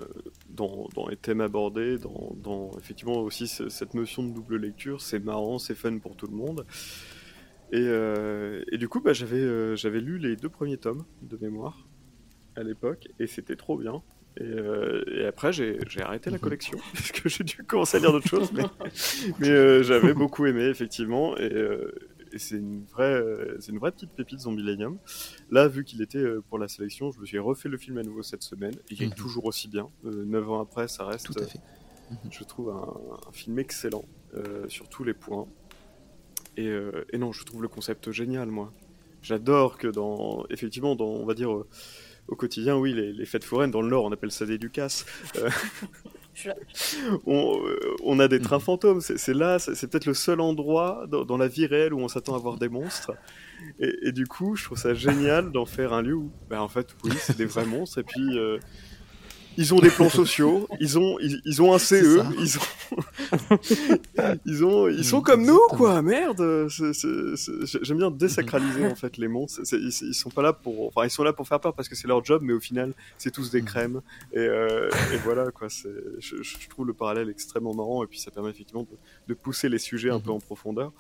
dans, 0.49 0.87
dans 0.93 1.07
les 1.07 1.15
thèmes 1.17 1.41
abordés, 1.41 1.97
dans, 1.97 2.35
dans 2.35 2.71
effectivement 2.77 3.21
aussi 3.21 3.47
ce- 3.47 3.69
cette 3.69 3.93
notion 3.93 4.23
de 4.23 4.33
double 4.33 4.57
lecture. 4.57 5.01
C'est 5.01 5.19
marrant, 5.23 5.57
c'est 5.57 5.75
fun 5.75 5.97
pour 5.99 6.15
tout 6.17 6.27
le 6.27 6.35
monde. 6.35 6.65
Et, 7.71 7.79
euh, 7.79 8.61
et 8.71 8.77
du 8.77 8.89
coup, 8.89 8.99
bah, 9.01 9.13
j'avais 9.13 9.75
j'avais 9.77 10.01
lu 10.01 10.17
les 10.17 10.35
deux 10.35 10.49
premiers 10.49 10.77
tomes 10.77 11.05
de 11.21 11.37
mémoire 11.37 11.87
à 12.55 12.63
l'époque, 12.63 13.07
et 13.19 13.27
c'était 13.27 13.55
trop 13.55 13.77
bien. 13.77 14.03
Et, 14.39 14.43
euh, 14.43 15.03
et 15.13 15.25
après, 15.25 15.53
j'ai 15.53 15.79
arrêté 16.01 16.29
la 16.29 16.37
Mhm. 16.37 16.41
collection, 16.41 16.79
parce 16.93 17.11
que 17.13 17.29
j'ai 17.29 17.43
dû 17.45 17.63
commencer 17.65 17.97
à 17.97 17.99
lire 18.01 18.11
d'autres 18.11 18.27
choses, 18.29 18.51
mais, 18.53 18.63
mais 19.39 19.49
euh, 19.49 19.83
j'avais 19.83 20.13
beaucoup 20.13 20.45
aimé, 20.45 20.65
effectivement, 20.65 21.37
et, 21.37 21.53
euh, 21.53 21.91
et 22.32 22.39
c'est 22.39 22.56
une, 22.58 22.84
vraie, 22.86 23.13
euh, 23.13 23.58
c'est 23.60 23.72
une 23.72 23.80
vraie 23.80 23.91
petite 23.91 24.12
pépite 24.12 24.39
Zombilenium. 24.41 24.98
Là, 25.50 25.67
vu 25.67 25.84
qu'il 25.84 26.02
était 26.02 26.17
euh, 26.17 26.41
pour 26.50 26.58
la 26.60 26.67
sélection, 26.67 27.12
je 27.12 27.20
me 27.20 27.26
suis 27.26 27.39
refait 27.39 27.70
le 27.70 27.78
film 27.78 27.98
à 27.98 28.04
nouveau 28.04 28.24
cette 28.24 28.44
semaine, 28.44 28.74
et 28.89 28.94
il 28.94 29.04
est 29.04 29.08
Mhm. 29.08 29.13
toujours 29.13 29.46
aussi 29.46 29.67
bien. 29.67 29.89
Euh, 30.06 30.24
Neuf 30.26 30.50
ans 30.50 30.62
après, 30.62 30.88
ça 30.88 31.06
reste, 31.06 31.28
Tout 31.28 31.39
à 31.39 31.46
fait. 31.46 31.60
je 32.30 32.44
trouve, 32.44 32.70
un, 32.70 33.28
un 33.28 33.32
film 33.32 33.60
excellent, 33.60 34.06
sur 34.67 34.88
tous 34.89 35.04
les 35.04 35.13
points. 35.13 35.46
Et, 36.58 36.70
et 37.12 37.17
non, 37.17 37.32
je 37.32 37.44
trouve 37.46 37.62
le 37.62 37.67
concept 37.67 38.12
génial, 38.12 38.50
moi. 38.50 38.72
j'adore 39.22 39.78
que 39.78 39.88
dans, 39.88 40.46
effectivement, 40.50 40.96
dans, 40.96 41.06
on 41.06 41.26
va 41.26 41.34
dire, 41.34 41.50
au 42.28 42.36
quotidien, 42.36 42.78
oui, 42.78 42.94
les, 42.94 43.12
les 43.13 43.26
fêtes 43.26 43.44
foraines, 43.44 43.72
dans 43.72 43.82
le 43.82 43.89
Nord, 43.89 44.06
on 44.06 44.12
appelle 44.12 44.32
ça 44.32 44.46
des 44.46 44.58
ducasses. 44.58 45.06
Euh, 45.38 45.50
Je- 46.34 46.50
on, 47.26 47.60
euh, 47.67 47.80
on 48.04 48.20
a 48.20 48.28
des 48.28 48.39
trains 48.39 48.58
Mhm. 48.58 48.62
fantômes. 48.63 49.02
C'est 49.02 49.17
c'est 49.17 49.34
là, 49.34 49.60
c'est 49.60 49.76
c'est 49.76 49.88
peut-être 49.88 50.06
le 50.06 50.13
seul 50.13 50.39
endroit 50.39 51.06
dans, 51.10 51.26
dans 51.26 51.38
la 51.38 51.48
vie 51.48 51.65
réelle 51.65 51.94
où 51.94 52.00
on 52.00 52.08
s'attend 52.08 52.36
à 52.36 52.39
voir 52.39 52.58
des 52.58 52.70
monstres. 52.70 53.12
Et, 53.80 53.94
et 54.08 54.12
du 54.12 54.26
coup, 54.28 54.56
je 54.56 54.63
trouve 54.65 54.78
ça 54.78 54.94
génial 54.94 55.52
d'en 55.52 55.65
faire 55.65 55.94
un 55.94 56.02
lieu 56.02 56.15
où, 56.15 56.32
ben, 56.50 56.60
en 56.62 56.70
fait, 56.70 56.96
oui, 57.04 57.12
c'est 57.20 57.38
des 57.38 57.46
vrais 57.46 57.65
monstres. 57.65 58.00
Et 58.00 58.04
puis, 58.04 58.38
euh, 58.39 58.58
ils 59.62 59.74
ont 59.74 59.80
des 59.80 59.91
plans 59.91 60.10
sociaux, 60.10 60.67
ils 60.80 60.97
ont, 60.97 61.17
ils, 61.19 61.39
ils 61.45 61.62
ont 61.62 61.74
un 61.74 61.78
CE, 61.80 62.17
ça. 62.17 62.30
ils 62.39 62.58
ont, 62.58 62.62
ils 64.45 64.65
ont, 64.65 64.88
ils 64.89 65.06
sont 65.06 65.17
Mhm, 65.17 65.24
comme 65.24 65.45
nous, 65.45 65.60
quoi. 65.69 66.02
Merde. 66.02 66.67
J'aime 66.69 67.97
bien 67.97 68.12
désacraliser 68.12 68.86
en 68.86 68.95
fait 68.95 69.17
les 69.17 69.28
monstres. 69.28 69.62
Ils, 69.74 69.88
ils 70.02 70.13
sont 70.13 70.30
pas 70.30 70.41
là 70.41 70.54
pour, 70.54 70.88
enfin, 70.88 71.06
ils 71.06 71.10
sont 71.10 71.24
là 71.24 71.34
pour 71.34 71.47
faire 71.47 71.60
peur 71.60 71.74
parce 71.76 71.88
que 71.88 71.95
c'est 71.95 72.08
leur 72.08 72.24
job, 72.24 72.41
mais 72.43 72.54
au 72.54 72.60
final, 72.60 72.93
c'est 73.17 73.32
tous 73.32 73.52
des 73.52 73.62
Mhm. 73.62 73.67
crèmes. 73.67 74.02
Et, 74.34 74.39
euh, 74.39 74.89
et 75.13 75.17
voilà, 75.24 75.52
quoi. 75.52 75.67
Je, 75.69 76.41
je 76.41 76.69
trouve 76.69 76.88
le 76.88 76.93
parallèle 76.93 77.30
extrêmement 77.30 77.74
marrant 77.74 78.04
et 78.04 78.08
puis 78.08 78.19
ça 78.19 78.32
permet 78.32 78.50
effectivement 78.50 78.84
de, 78.84 78.97
de 79.28 79.34
pousser 79.34 79.69
les 79.69 79.80
sujets 79.80 80.10
un 80.10 80.17
Mhm. 80.17 80.24
peu 80.24 80.32
en 80.32 80.39
profondeur. 80.39 80.91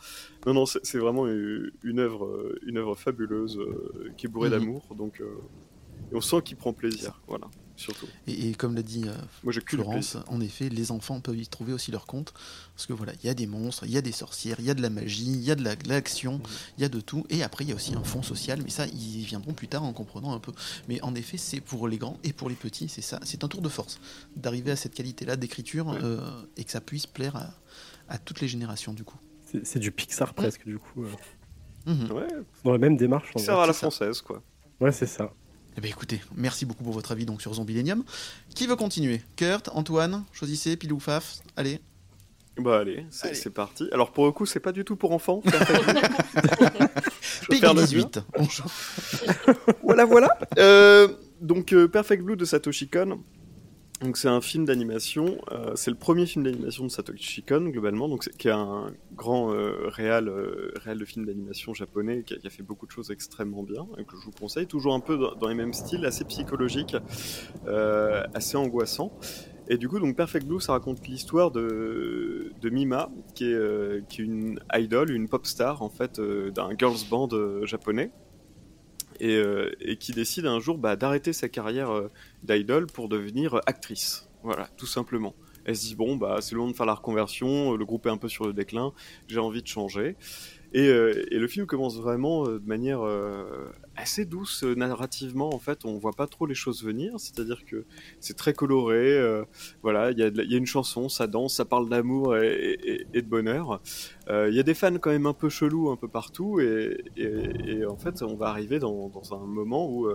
Non, 0.45 0.53
non, 0.53 0.65
c'est 0.65 0.97
vraiment 0.97 1.27
une, 1.27 1.71
une 1.83 1.99
œuvre, 1.99 2.55
une 2.67 2.77
œuvre 2.77 2.95
fabuleuse 2.95 3.57
euh, 3.59 4.13
qui 4.17 4.27
est 4.27 4.29
bourrée 4.29 4.49
Mhm. 4.49 4.59
d'amour. 4.59 4.87
Donc, 4.97 5.19
euh, 5.21 5.25
et 6.11 6.15
on 6.15 6.21
sent 6.21 6.41
qu'il 6.43 6.57
prend 6.57 6.73
plaisir. 6.73 7.21
Voilà, 7.27 7.47
surtout. 7.81 8.07
Et, 8.27 8.49
et 8.49 8.53
comme 8.53 8.75
l'a 8.75 8.81
dit 8.81 9.03
euh, 9.07 9.13
Moi, 9.43 9.53
Florence, 9.65 10.17
en 10.27 10.39
effet, 10.41 10.69
les 10.69 10.91
enfants 10.91 11.19
peuvent 11.19 11.37
y 11.37 11.47
trouver 11.47 11.73
aussi 11.73 11.91
leur 11.91 12.05
compte. 12.05 12.33
Parce 12.75 12.85
que 12.87 12.93
voilà, 12.93 13.13
il 13.21 13.27
y 13.27 13.29
a 13.29 13.33
des 13.33 13.47
monstres, 13.47 13.85
il 13.85 13.91
y 13.91 13.97
a 13.97 14.01
des 14.01 14.11
sorcières, 14.11 14.55
il 14.59 14.65
y 14.65 14.69
a 14.69 14.73
de 14.73 14.81
la 14.81 14.89
magie, 14.89 15.25
il 15.25 15.41
y 15.43 15.51
a 15.51 15.55
de 15.55 15.63
la- 15.63 15.75
de 15.75 15.87
l'action, 15.89 16.33
Mhm. 16.37 16.43
il 16.77 16.81
y 16.81 16.85
a 16.85 16.89
de 16.89 16.99
tout. 17.01 17.25
Et 17.29 17.43
après, 17.43 17.63
il 17.63 17.69
y 17.69 17.73
a 17.73 17.75
aussi 17.75 17.93
un 17.95 18.03
fond 18.03 18.23
social, 18.23 18.61
mais 18.63 18.69
ça, 18.69 18.87
ils 18.87 19.19
y 19.21 19.23
viendront 19.25 19.53
plus 19.53 19.67
tard 19.67 19.83
en 19.83 19.93
comprenant 19.93 20.33
un 20.33 20.39
peu. 20.39 20.51
Mais 20.87 21.01
en 21.01 21.13
effet, 21.15 21.37
c'est 21.37 21.59
pour 21.61 21.87
les 21.87 21.97
grands 21.97 22.17
et 22.23 22.33
pour 22.33 22.49
les 22.49 22.55
petits, 22.55 22.87
c'est 22.89 23.01
ça. 23.01 23.19
C'est 23.23 23.43
un 23.43 23.47
tour 23.47 23.61
de 23.61 23.69
force 23.69 23.99
d'arriver 24.35 24.71
à 24.71 24.75
cette 24.75 24.93
qualité-là 24.93 25.35
d'écriture 25.35 25.87
Ouais. 25.87 25.99
euh, 26.01 26.19
et 26.57 26.63
que 26.63 26.71
ça 26.71 26.81
puisse 26.81 27.05
plaire 27.07 27.35
à, 27.35 27.53
à 28.09 28.17
toutes 28.17 28.41
les 28.41 28.47
générations, 28.47 28.93
du 28.93 29.03
coup. 29.03 29.17
C'est 29.63 29.79
du 29.79 29.91
Pixar 29.91 30.33
presque, 30.33 30.65
du 30.65 30.77
coup. 30.79 31.03
euh. 31.03 31.11
Mhm. 31.85 32.11
Ouais, 32.11 32.27
dans 32.63 32.71
la 32.71 32.77
même 32.77 32.95
démarche. 32.95 33.33
vrai. 33.33 33.49
à 33.49 33.65
la 33.65 33.73
française, 33.73 34.21
quoi. 34.21 34.41
Ouais, 34.79 34.91
c'est 34.91 35.07
ça. 35.07 35.33
Eh 35.77 35.81
bien, 35.81 35.89
écoutez, 35.89 36.21
merci 36.35 36.65
beaucoup 36.65 36.83
pour 36.83 36.93
votre 36.93 37.11
avis 37.11 37.25
donc 37.25 37.41
sur 37.41 37.53
Zombilenium. 37.53 38.03
Qui 38.53 38.67
veut 38.67 38.75
continuer? 38.75 39.21
Kurt, 39.37 39.69
Antoine, 39.73 40.25
choisissez, 40.33 40.75
pile 40.75 40.91
ou 40.91 40.99
faf 40.99 41.37
Allez. 41.55 41.79
Bah 42.57 42.79
allez, 42.79 43.05
c'est 43.09 43.49
parti. 43.49 43.87
Alors 43.93 44.11
pour 44.11 44.25
le 44.25 44.33
coup, 44.33 44.45
c'est 44.45 44.59
pas 44.59 44.73
du 44.73 44.83
tout 44.83 44.97
pour 44.97 45.13
enfants. 45.13 45.41
Peggy 47.49 47.59
faire 47.61 47.73
le 47.73 47.81
18. 47.81 48.19
On 48.37 48.43
joue. 48.43 48.63
voilà, 49.83 50.03
voilà. 50.03 50.37
Euh, 50.57 51.07
donc 51.39 51.73
euh, 51.73 51.87
Perfect 51.87 52.23
Blue 52.23 52.35
de 52.35 52.43
Satoshi 52.43 52.89
Kon. 52.89 53.19
Donc 54.01 54.17
c'est 54.17 54.27
un 54.27 54.41
film 54.41 54.65
d'animation. 54.65 55.37
euh, 55.51 55.75
c'est 55.75 55.91
le 55.91 55.97
premier 55.97 56.25
film 56.25 56.43
d'animation 56.43 56.83
de 56.83 56.89
Satoshi 56.89 57.43
Kon 57.43 57.69
globalement. 57.69 58.09
Donc 58.09 58.27
qui 58.29 58.47
est 58.47 58.51
un 58.51 58.91
grand 59.15 59.53
euh, 59.53 59.89
réal, 59.89 60.27
euh, 60.27 60.71
réal 60.77 60.97
de 60.97 61.05
film 61.05 61.25
d'animation 61.25 61.75
japonais 61.75 62.23
qui 62.23 62.33
a, 62.33 62.49
fait 62.49 62.63
beaucoup 62.63 62.87
de 62.87 62.91
choses 62.91 63.11
extrêmement 63.11 63.61
bien 63.61 63.85
que 64.07 64.17
je 64.17 64.25
vous 64.25 64.31
conseille. 64.31 64.65
Toujours 64.65 64.95
un 64.95 64.99
peu 64.99 65.19
dans, 65.39 65.47
les 65.47 65.53
mêmes 65.53 65.73
styles, 65.73 66.03
assez 66.05 66.23
psychologique, 66.25 66.95
assez 68.33 68.57
angoissant. 68.57 69.11
Et 69.67 69.77
du 69.77 69.87
coup, 69.87 69.99
donc 69.99 70.17
Perfect 70.17 70.47
Blue, 70.47 70.59
ça 70.59 70.73
raconte 70.73 71.07
l'histoire 71.07 71.51
de, 71.51 72.51
Mima, 72.63 73.11
qui 73.35 73.45
est, 73.45 74.07
qui 74.09 74.21
est 74.21 74.25
une 74.25 74.59
idol, 74.73 75.11
une 75.11 75.29
pop 75.29 75.45
star 75.45 75.83
en 75.83 75.89
fait 75.89 76.19
d'un 76.19 76.75
girls 76.77 76.97
band 77.09 77.29
japonais 77.65 78.11
et, 79.21 79.35
euh, 79.35 79.71
et 79.79 79.97
qui 79.97 80.11
décide 80.11 80.47
un 80.47 80.59
jour 80.59 80.77
bah, 80.79 80.95
d'arrêter 80.95 81.31
sa 81.31 81.47
carrière 81.47 81.91
euh, 81.91 82.09
d'idol 82.43 82.87
pour 82.87 83.07
devenir 83.07 83.53
euh, 83.53 83.61
actrice. 83.67 84.27
Voilà, 84.43 84.67
tout 84.77 84.87
simplement. 84.87 85.35
Elle 85.63 85.75
se 85.75 85.85
dit 85.85 85.95
bon 85.95 86.15
bah 86.15 86.39
c'est 86.41 86.55
long 86.55 86.67
de 86.67 86.73
faire 86.73 86.87
la 86.87 86.95
reconversion, 86.95 87.73
euh, 87.73 87.77
le 87.77 87.85
groupe 87.85 88.07
est 88.07 88.09
un 88.09 88.17
peu 88.17 88.27
sur 88.27 88.47
le 88.47 88.53
déclin, 88.53 88.93
j'ai 89.27 89.37
envie 89.37 89.61
de 89.61 89.67
changer. 89.67 90.15
Et, 90.73 90.87
le 90.87 91.47
film 91.47 91.65
commence 91.65 91.97
vraiment 91.97 92.45
de 92.45 92.65
manière 92.65 93.01
assez 93.95 94.25
douce 94.25 94.63
euh, 94.63 94.75
narrativement. 94.75 95.53
En 95.53 95.59
fait, 95.59 95.85
on 95.85 95.97
voit 95.97 96.13
pas 96.13 96.27
trop 96.27 96.45
les 96.45 96.55
choses 96.55 96.83
venir, 96.83 97.19
c'est-à-dire 97.19 97.65
que 97.65 97.85
c'est 98.19 98.35
très 98.35 98.53
coloré. 98.53 99.17
euh, 99.17 99.43
voilà, 99.83 100.11
il 100.11 100.17
y, 100.17 100.21
y 100.21 100.55
a 100.55 100.57
une 100.57 100.65
chanson, 100.65 101.09
ça 101.09 101.27
danse, 101.27 101.55
ça 101.55 101.65
parle 101.65 101.89
d'amour 101.89 102.37
et, 102.37 103.05
de 103.13 103.21
bonheur. 103.21 103.81
Euh, 104.29 104.49
Il 104.49 104.55
y 104.55 104.59
a 104.59 104.63
des 104.63 104.73
fans 104.73 104.97
quand 104.97 105.11
même 105.11 105.25
un 105.25 105.33
peu 105.33 105.49
chelous 105.49 105.89
un 105.89 105.97
peu 105.97 106.07
partout, 106.07 106.59
et, 106.59 107.85
en 107.85 107.97
fait, 107.97 108.21
on 108.21 108.35
va 108.35 108.47
arriver 108.47 108.79
dans, 108.79 109.11
un 109.31 109.45
moment 109.45 109.89
où 109.89 110.09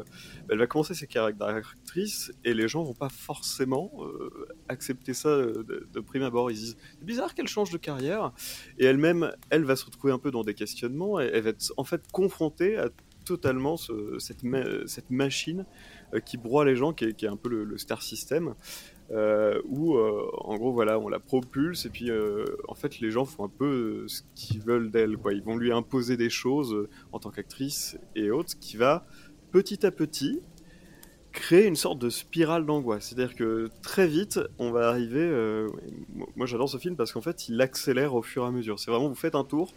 elle 0.49 0.59
va 0.59 0.67
commencer 0.67 0.95
ses 0.95 1.07
d'actrice 1.39 2.33
et 2.45 2.53
les 2.53 2.69
gens 2.69 2.83
vont 2.83 2.95
pas 2.95 3.09
forcément 3.09 3.91
accepter 4.69 5.15
ça 5.15 5.31
de, 5.37 5.89
de 5.93 6.01
prime 6.01 6.23
abord. 6.23 6.51
Ils 6.51 6.57
disent 6.57 6.77
c'est 6.99 7.05
bizarre 7.05 7.35
qu'elle 7.35 7.49
change 7.49 7.71
de 7.71 7.79
carrière, 7.79 8.33
et 8.79 8.85
elle-même, 8.85 9.33
elle 9.51 9.65
va 9.65 9.77
se 9.77 9.85
retrouver 9.85 10.13
un 10.13 10.19
peu 10.19 10.31
dans 10.31 10.45
des 10.45 10.55
questionnements. 10.55 11.21
Et 11.21 11.31
elle 11.33 11.43
va 11.43 11.51
être 11.51 11.73
en 11.77 11.85
fait 11.85 12.03
confrontée 12.13 12.77
à 12.77 12.89
totalement 13.27 13.77
ce- 13.77 14.19
cette, 14.19 14.43
ma- 14.43 14.87
cette 14.87 15.11
machine 15.11 15.67
euh, 16.15 16.21
qui 16.21 16.39
broie 16.39 16.65
les 16.65 16.77
gens, 16.77 16.93
qui 16.95 17.05
est, 17.05 17.25
un 17.25 17.37
peu 17.37 17.51
le, 17.51 17.77
star 17.77 18.01
system. 18.03 18.55
Euh, 19.13 19.61
où 19.69 19.95
euh, 19.97 20.29
en 20.39 20.57
gros 20.57 20.73
voilà 20.73 20.99
on 20.99 21.09
la 21.09 21.21
propulse 21.21 21.87
et 21.87 21.91
puis 21.91 22.11
en 22.67 22.75
fait 22.75 22.99
les 22.99 23.13
gens 23.13 23.25
font 23.25 23.45
un 23.45 23.49
peu 23.49 24.03
ce 24.09 24.23
qu'ils 24.35 24.61
veulent 24.61 24.91
d'elle 24.91 25.17
quoi 25.17 25.33
ils 25.33 25.45
vont 25.45 25.57
lui 25.57 25.71
imposer 25.71 26.17
des 26.17 26.29
choses 26.29 26.89
en 27.13 27.21
tant 27.21 27.31
qu'actrice 27.31 27.97
et 28.17 28.33
autres 28.33 28.59
qui 28.59 28.77
va 28.77 29.07
petit 29.53 29.87
à 29.87 29.93
petit 29.93 30.41
créer 31.31 31.67
une 31.69 31.77
sorte 31.77 32.01
de 32.01 32.11
spirale 32.11 32.67
d'angoisse 32.67 33.07
c'est 33.11 33.21
à 33.23 33.27
dire 33.27 33.37
que 33.37 33.69
très 33.81 34.09
vite 34.09 34.41
on 34.59 34.73
va 34.73 34.89
arriver 34.89 35.31
moi, 36.35 36.47
j'adore 36.47 36.69
ce 36.69 36.79
film 36.79 36.97
parce 36.97 37.13
qu'en 37.13 37.21
fait 37.21 37.49
il 37.49 37.61
accélère 37.61 38.13
au 38.17 38.23
fur 38.23 38.43
et 38.43 38.49
à 38.49 38.51
mesure 38.51 38.81
c'est 38.81 38.91
vraiment 38.91 39.09
vous 39.09 39.15
faites 39.15 39.37
un 39.37 39.45
tour 39.45 39.73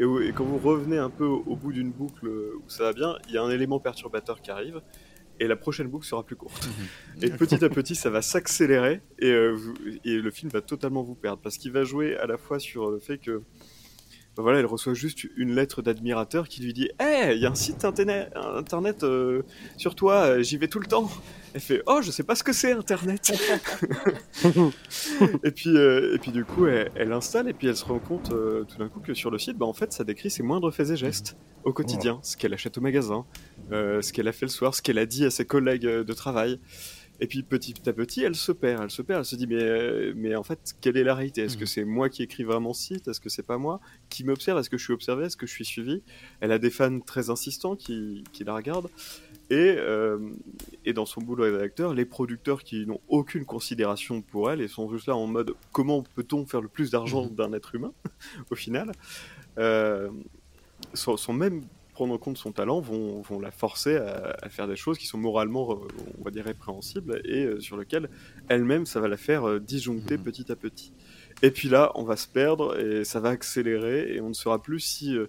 et, 0.00 0.32
quand 0.32 0.44
vous 0.44 0.58
revenez 0.58 0.98
un 0.98 1.10
peu 1.10 1.24
au, 1.24 1.42
au 1.46 1.56
bout 1.56 1.72
d'une 1.72 1.90
boucle 1.90 2.28
où 2.28 2.68
ça 2.68 2.84
va 2.84 2.92
bien 2.92 3.16
il 3.28 3.34
y 3.34 3.38
a 3.38 3.42
un 3.42 3.50
élément 3.50 3.80
perturbateur 3.80 4.40
qui 4.40 4.50
arrive 4.50 4.80
et 5.40 5.46
la 5.46 5.56
prochaine 5.56 5.88
boucle 5.88 6.06
sera 6.06 6.22
plus 6.22 6.36
courte. 6.36 6.68
Et 7.22 7.30
petit 7.30 7.64
à 7.64 7.70
petit, 7.70 7.94
ça 7.94 8.10
va 8.10 8.22
s'accélérer 8.22 9.00
et, 9.18 9.30
euh, 9.30 9.56
et 10.04 10.16
le 10.16 10.30
film 10.30 10.50
va 10.52 10.60
totalement 10.60 11.02
vous 11.02 11.14
perdre 11.14 11.40
parce 11.42 11.56
qu'il 11.56 11.72
va 11.72 11.82
jouer 11.82 12.14
à 12.16 12.26
la 12.26 12.36
fois 12.36 12.58
sur 12.58 12.90
le 12.90 12.98
fait 12.98 13.18
que 13.18 13.42
ben 14.40 14.44
voilà, 14.44 14.60
elle 14.60 14.66
reçoit 14.66 14.94
juste 14.94 15.26
une 15.36 15.54
lettre 15.54 15.82
d'admirateur 15.82 16.48
qui 16.48 16.62
lui 16.62 16.72
dit 16.72 16.88
Hey, 16.98 17.36
il 17.36 17.42
y 17.42 17.46
a 17.46 17.50
un 17.50 17.54
site 17.54 17.84
internet, 17.84 18.32
internet 18.34 19.04
euh, 19.04 19.42
sur 19.76 19.94
toi, 19.94 20.14
euh, 20.14 20.42
j'y 20.42 20.56
vais 20.56 20.66
tout 20.66 20.78
le 20.78 20.86
temps. 20.86 21.10
Elle 21.52 21.60
fait 21.60 21.82
Oh, 21.84 22.00
je 22.00 22.10
sais 22.10 22.22
pas 22.22 22.34
ce 22.34 22.42
que 22.42 22.54
c'est 22.54 22.72
internet. 22.72 23.32
et, 25.44 25.50
puis, 25.50 25.76
euh, 25.76 26.14
et 26.14 26.18
puis, 26.18 26.32
du 26.32 26.46
coup, 26.46 26.66
elle, 26.66 26.90
elle 26.94 27.12
installe 27.12 27.50
et 27.50 27.52
puis 27.52 27.66
elle 27.66 27.76
se 27.76 27.84
rend 27.84 27.98
compte 27.98 28.32
euh, 28.32 28.64
tout 28.64 28.78
d'un 28.78 28.88
coup 28.88 29.00
que 29.00 29.12
sur 29.12 29.30
le 29.30 29.38
site, 29.38 29.58
bah, 29.58 29.66
en 29.66 29.74
fait, 29.74 29.92
ça 29.92 30.04
décrit 30.04 30.30
ses 30.30 30.42
moindres 30.42 30.72
faits 30.72 30.88
et 30.88 30.96
gestes 30.96 31.36
au 31.64 31.74
quotidien, 31.74 32.18
ce 32.22 32.38
qu'elle 32.38 32.54
achète 32.54 32.78
au 32.78 32.80
magasin, 32.80 33.26
ce 33.70 34.10
qu'elle 34.14 34.28
a 34.28 34.32
fait 34.32 34.46
le 34.46 34.50
soir, 34.50 34.74
ce 34.74 34.80
qu'elle 34.80 34.96
a 34.96 35.04
dit 35.04 35.26
à 35.26 35.30
ses 35.30 35.44
collègues 35.44 35.82
de 35.82 36.12
travail. 36.14 36.58
Et 37.22 37.26
puis 37.26 37.42
petit 37.42 37.74
à 37.86 37.92
petit, 37.92 38.22
elle 38.22 38.34
se 38.34 38.50
perd, 38.50 38.82
elle 38.82 38.90
se 38.90 39.02
perd, 39.02 39.18
elle 39.20 39.24
se 39.26 39.36
dit 39.36 39.46
mais, 39.46 39.62
euh, 39.62 40.12
mais 40.16 40.34
en 40.36 40.42
fait, 40.42 40.74
quelle 40.80 40.96
est 40.96 41.04
la 41.04 41.14
réalité? 41.14 41.42
Est-ce 41.42 41.56
que 41.58 41.62
Mhm. 41.64 41.66
c'est 41.66 41.84
moi 41.84 42.08
qui 42.08 42.22
écris 42.22 42.44
vraiment 42.44 42.72
ce 42.72 42.94
site? 42.94 43.08
Est-ce 43.08 43.20
que 43.20 43.28
c'est 43.28 43.42
pas 43.42 43.58
moi 43.58 43.78
Qui 44.08 44.24
m'observe? 44.24 44.58
Est-ce 44.58 44.70
que 44.70 44.78
je 44.78 44.84
suis 44.84 44.94
observé? 44.94 45.26
Est-ce 45.26 45.36
que 45.36 45.46
je 45.46 45.52
suis 45.52 45.64
suivi? 45.66 46.02
Elle 46.40 46.50
a 46.50 46.58
des 46.58 46.70
fans 46.70 46.98
très 47.00 47.28
insistants 47.28 47.76
qui, 47.76 48.24
qui 48.32 48.42
la 48.44 48.54
regardent. 48.54 48.88
Et, 49.50 49.74
euh, 49.78 50.18
et 50.86 50.92
dans 50.94 51.04
son 51.06 51.20
boulot 51.20 51.44
de 51.44 51.50
rédacteur, 51.52 51.92
les 51.92 52.04
producteurs 52.06 52.62
qui 52.62 52.86
n'ont 52.86 53.00
aucune 53.08 53.44
considération 53.44 54.22
pour 54.22 54.50
elle 54.50 54.60
et 54.62 54.68
sont 54.68 54.88
juste 54.90 55.06
là 55.08 55.16
en 55.16 55.26
mode 55.26 55.52
comment 55.72 56.02
peut-on 56.14 56.46
faire 56.46 56.60
le 56.62 56.68
plus 56.68 56.90
d'argent 56.90 57.24
Mhm. 57.26 57.34
d'un 57.34 57.52
être 57.52 57.74
humain 57.74 57.92
au 58.50 58.54
final, 58.54 58.92
euh, 59.58 60.08
sont, 60.94 61.16
sont 61.16 61.32
même 61.34 61.62
prendre 62.00 62.14
en 62.14 62.18
compte 62.18 62.38
son 62.38 62.50
talent 62.52 62.80
vont, 62.80 63.20
vont 63.20 63.38
la 63.40 63.50
forcer 63.50 63.96
à, 63.96 64.34
à 64.40 64.48
faire 64.48 64.66
des 64.66 64.76
choses 64.76 64.96
qui 64.96 65.06
sont 65.06 65.18
moralement, 65.18 65.70
euh, 65.72 65.76
on 66.18 66.24
va 66.24 66.30
dire, 66.30 66.46
répréhensibles 66.46 67.20
et 67.26 67.44
euh, 67.44 67.60
sur 67.60 67.76
lesquelles 67.76 68.08
elle-même, 68.48 68.86
ça 68.86 69.00
va 69.00 69.08
la 69.08 69.18
faire 69.18 69.46
euh, 69.46 69.60
disjoncter 69.60 70.16
Mhm. 70.16 70.24
petit 70.24 70.50
à 70.50 70.56
petit. 70.56 70.92
Et 71.42 71.50
puis 71.50 71.68
là, 71.68 71.92
on 71.96 72.04
va 72.04 72.16
se 72.16 72.26
perdre 72.26 72.78
et 72.80 73.04
ça 73.04 73.20
va 73.20 73.28
accélérer 73.28 74.14
et 74.14 74.20
on 74.22 74.30
ne 74.30 74.34
saura 74.34 74.62
plus 74.62 74.80
si... 74.80 75.14
euh, 75.14 75.26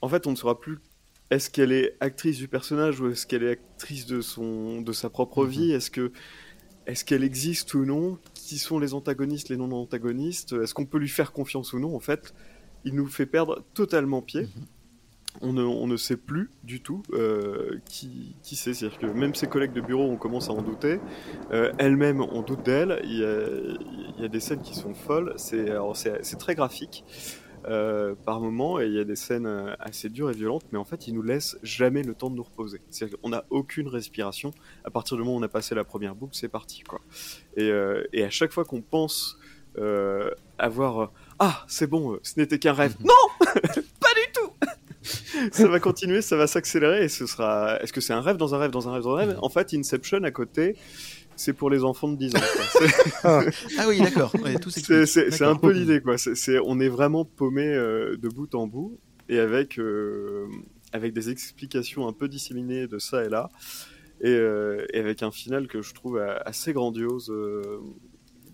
En 0.00 0.08
fait, 0.08 0.26
on 0.26 0.32
ne 0.32 0.36
saura 0.36 0.58
plus 0.60 0.78
est-ce 1.30 1.48
qu'elle 1.48 1.70
est 1.70 1.96
actrice 2.00 2.38
du 2.38 2.48
personnage 2.48 3.00
ou 3.00 3.08
est-ce 3.10 3.24
qu'elle 3.24 3.44
est 3.44 3.50
actrice 3.52 4.06
de, 4.06 4.20
son, 4.20 4.80
de 4.82 4.92
sa 4.92 5.10
propre 5.10 5.44
Mhm. 5.44 5.50
vie? 5.50 5.70
Est-ce 5.72 5.92
que 5.92 6.10
est-ce 6.86 7.04
qu'elle 7.04 7.22
existe 7.22 7.72
ou 7.74 7.84
non? 7.84 8.18
Qui 8.34 8.58
sont 8.58 8.80
les 8.80 8.94
antagonistes, 8.94 9.48
les 9.48 9.56
non-antagonistes? 9.56 10.54
Est-ce 10.54 10.74
qu'on 10.74 10.86
peut 10.86 10.98
lui 10.98 11.08
faire 11.08 11.30
confiance 11.32 11.72
ou 11.72 11.78
non? 11.78 11.94
En 11.94 12.00
fait, 12.00 12.34
il 12.84 12.94
nous 12.96 13.06
fait 13.06 13.26
perdre 13.26 13.64
totalement 13.74 14.22
pied. 14.22 14.42
Mhm. 14.42 14.66
On 15.42 15.52
ne, 15.52 15.62
on 15.62 15.86
ne 15.86 15.96
sait 15.96 16.16
plus 16.16 16.50
du 16.64 16.80
tout 16.82 17.02
euh, 17.12 17.78
qui, 17.88 18.36
qui 18.42 18.56
c'est. 18.56 18.74
C'est-à-dire 18.74 18.98
que 18.98 19.06
même 19.06 19.34
ses 19.34 19.46
collègues 19.46 19.72
de 19.72 19.80
bureau, 19.80 20.04
on 20.04 20.16
commence 20.16 20.48
à 20.48 20.52
en 20.52 20.62
douter. 20.62 21.00
Euh, 21.52 21.72
Elle-même, 21.78 22.20
on 22.20 22.42
doute 22.42 22.62
d'elle. 22.64 23.00
Il 23.04 23.18
y, 23.18 23.24
a, 23.24 23.48
il 24.16 24.22
y 24.22 24.24
a 24.24 24.28
des 24.28 24.40
scènes 24.40 24.62
qui 24.62 24.74
sont 24.74 24.94
folles. 24.94 25.34
C'est 25.36 25.68
très 26.38 26.54
graphique. 26.54 27.04
euh, 27.68 28.14
par 28.24 28.40
moment 28.40 28.78
et 28.80 28.86
il 28.86 28.92
y 28.92 29.00
a 29.00 29.04
des 29.04 29.16
scènes 29.16 29.46
euh, 29.46 29.74
assez 29.80 30.08
dures 30.08 30.30
et 30.30 30.34
violentes, 30.34 30.64
mais 30.70 30.78
en 30.78 30.84
fait, 30.84 31.08
il 31.08 31.14
nous 31.14 31.22
laisse 31.22 31.58
jamais 31.64 32.02
le 32.04 32.14
temps 32.14 32.30
de 32.30 32.36
nous 32.36 32.44
reposer. 32.44 32.80
C'est-à-dire 32.90 33.18
qu'on 33.20 33.30
n'a 33.30 33.44
aucune 33.50 33.88
respiration. 33.88 34.52
À 34.84 34.90
partir 34.90 35.16
du 35.16 35.24
moment 35.24 35.36
où 35.36 35.40
on 35.40 35.42
a 35.42 35.48
passé 35.48 35.74
la 35.74 35.82
première 35.82 36.14
boucle, 36.14 36.36
c'est 36.36 36.48
parti, 36.48 36.82
quoi. 36.84 37.00
Et, 37.56 37.70
et 38.12 38.22
à 38.22 38.30
chaque 38.30 38.52
fois 38.52 38.64
qu'on 38.64 38.82
pense 38.82 39.36
avoir 40.58 41.12
ah 41.38 41.64
c'est 41.66 41.86
bon, 41.86 42.18
ce 42.22 42.38
n'était 42.40 42.58
qu'un 42.58 42.72
rêve. 42.72 42.94
Non. 43.04 43.12
Ça 45.52 45.68
va 45.68 45.80
continuer, 45.80 46.22
ça 46.22 46.36
va 46.36 46.46
s'accélérer 46.46 47.04
et 47.04 47.08
ce 47.08 47.26
sera. 47.26 47.78
Est-ce 47.82 47.92
que 47.92 48.00
c'est 48.00 48.12
un 48.12 48.20
rêve 48.20 48.36
dans 48.36 48.54
un 48.54 48.58
rêve 48.58 48.70
dans 48.70 48.88
un 48.88 48.92
rêve 48.92 49.02
dans 49.02 49.14
un 49.14 49.18
rêve? 49.18 49.38
En 49.42 49.48
fait, 49.48 49.72
Inception 49.74 50.22
à 50.24 50.30
côté. 50.30 50.76
C'est 51.38 51.52
pour 51.52 51.68
les 51.68 51.84
enfants 51.84 52.08
de 52.08 52.16
10 52.16 52.34
ans. 52.34 52.40
C'est- 52.72 53.24
Ah 53.78 53.84
oui, 53.88 54.00
d'accord. 54.00 54.34
Ouais, 54.42 54.54
c'est 55.06 55.42
un 55.42 55.54
peu 55.56 55.70
l'idée, 55.70 56.00
quoi. 56.00 56.16
On 56.64 56.80
est 56.80 56.88
vraiment 56.88 57.26
paumé 57.26 57.66
euh, 57.66 58.16
de 58.16 58.28
bout 58.30 58.54
en 58.54 58.66
bout 58.66 58.98
et 59.28 59.38
avec, 59.38 59.78
euh, 59.78 60.46
avec 60.94 61.12
des 61.12 61.28
explications 61.28 62.08
un 62.08 62.14
peu 62.14 62.28
disséminées 62.28 62.86
de 62.86 62.98
ça 62.98 63.22
et 63.24 63.28
là 63.28 63.50
et, 64.22 64.30
euh, 64.30 64.86
et 64.94 64.98
avec 64.98 65.22
un 65.22 65.30
final 65.30 65.66
que 65.68 65.82
je 65.82 65.92
trouve 65.92 66.18
assez 66.46 66.72
grandiose 66.72 67.30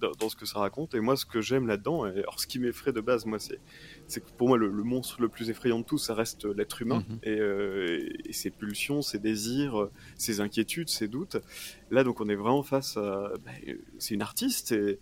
dans, 0.01 0.11
dans 0.19 0.29
ce 0.29 0.35
que 0.35 0.45
ça 0.47 0.59
raconte. 0.59 0.95
Et 0.97 1.01
moi, 1.01 1.17
ce 1.17 1.25
que 1.25 1.41
j'aime 1.41 1.69
là-dedans, 1.69 2.05
et 2.07 2.19
alors 2.19 2.41
ce 2.41 2.49
qui 2.49 2.59
m'effraie 2.59 2.93
de 2.93 3.01
base, 3.01 3.27
moi, 3.27 3.39
c'est 3.39 3.61
c'est 4.09 4.23
que 4.25 4.31
pour 4.37 4.49
moi, 4.49 4.59
le, 4.59 4.69
le 4.69 4.83
monstre 4.83 5.21
le 5.23 5.29
plus 5.29 5.49
effrayant 5.51 5.79
de 5.81 5.85
tous, 5.85 5.99
ça 5.99 6.15
reste 6.15 6.45
l'être 6.45 6.83
humain 6.83 7.05
Mhm. 7.09 7.19
et, 7.23 7.39
euh, 7.41 8.09
et 8.27 8.33
ses 8.33 8.51
pulsions, 8.51 9.01
ses 9.03 9.19
désirs, 9.19 9.89
ses 10.17 10.41
inquiétudes, 10.41 10.89
ses 10.89 11.09
doutes. 11.09 11.37
Là, 11.91 12.05
donc, 12.05 12.21
on 12.21 12.29
est 12.29 12.35
vraiment 12.35 12.63
face 12.63 12.97
à. 12.97 13.33
bah, 13.45 13.51
c'est 13.99 14.15
une 14.15 14.23
artiste 14.23 14.73
et, 14.73 14.99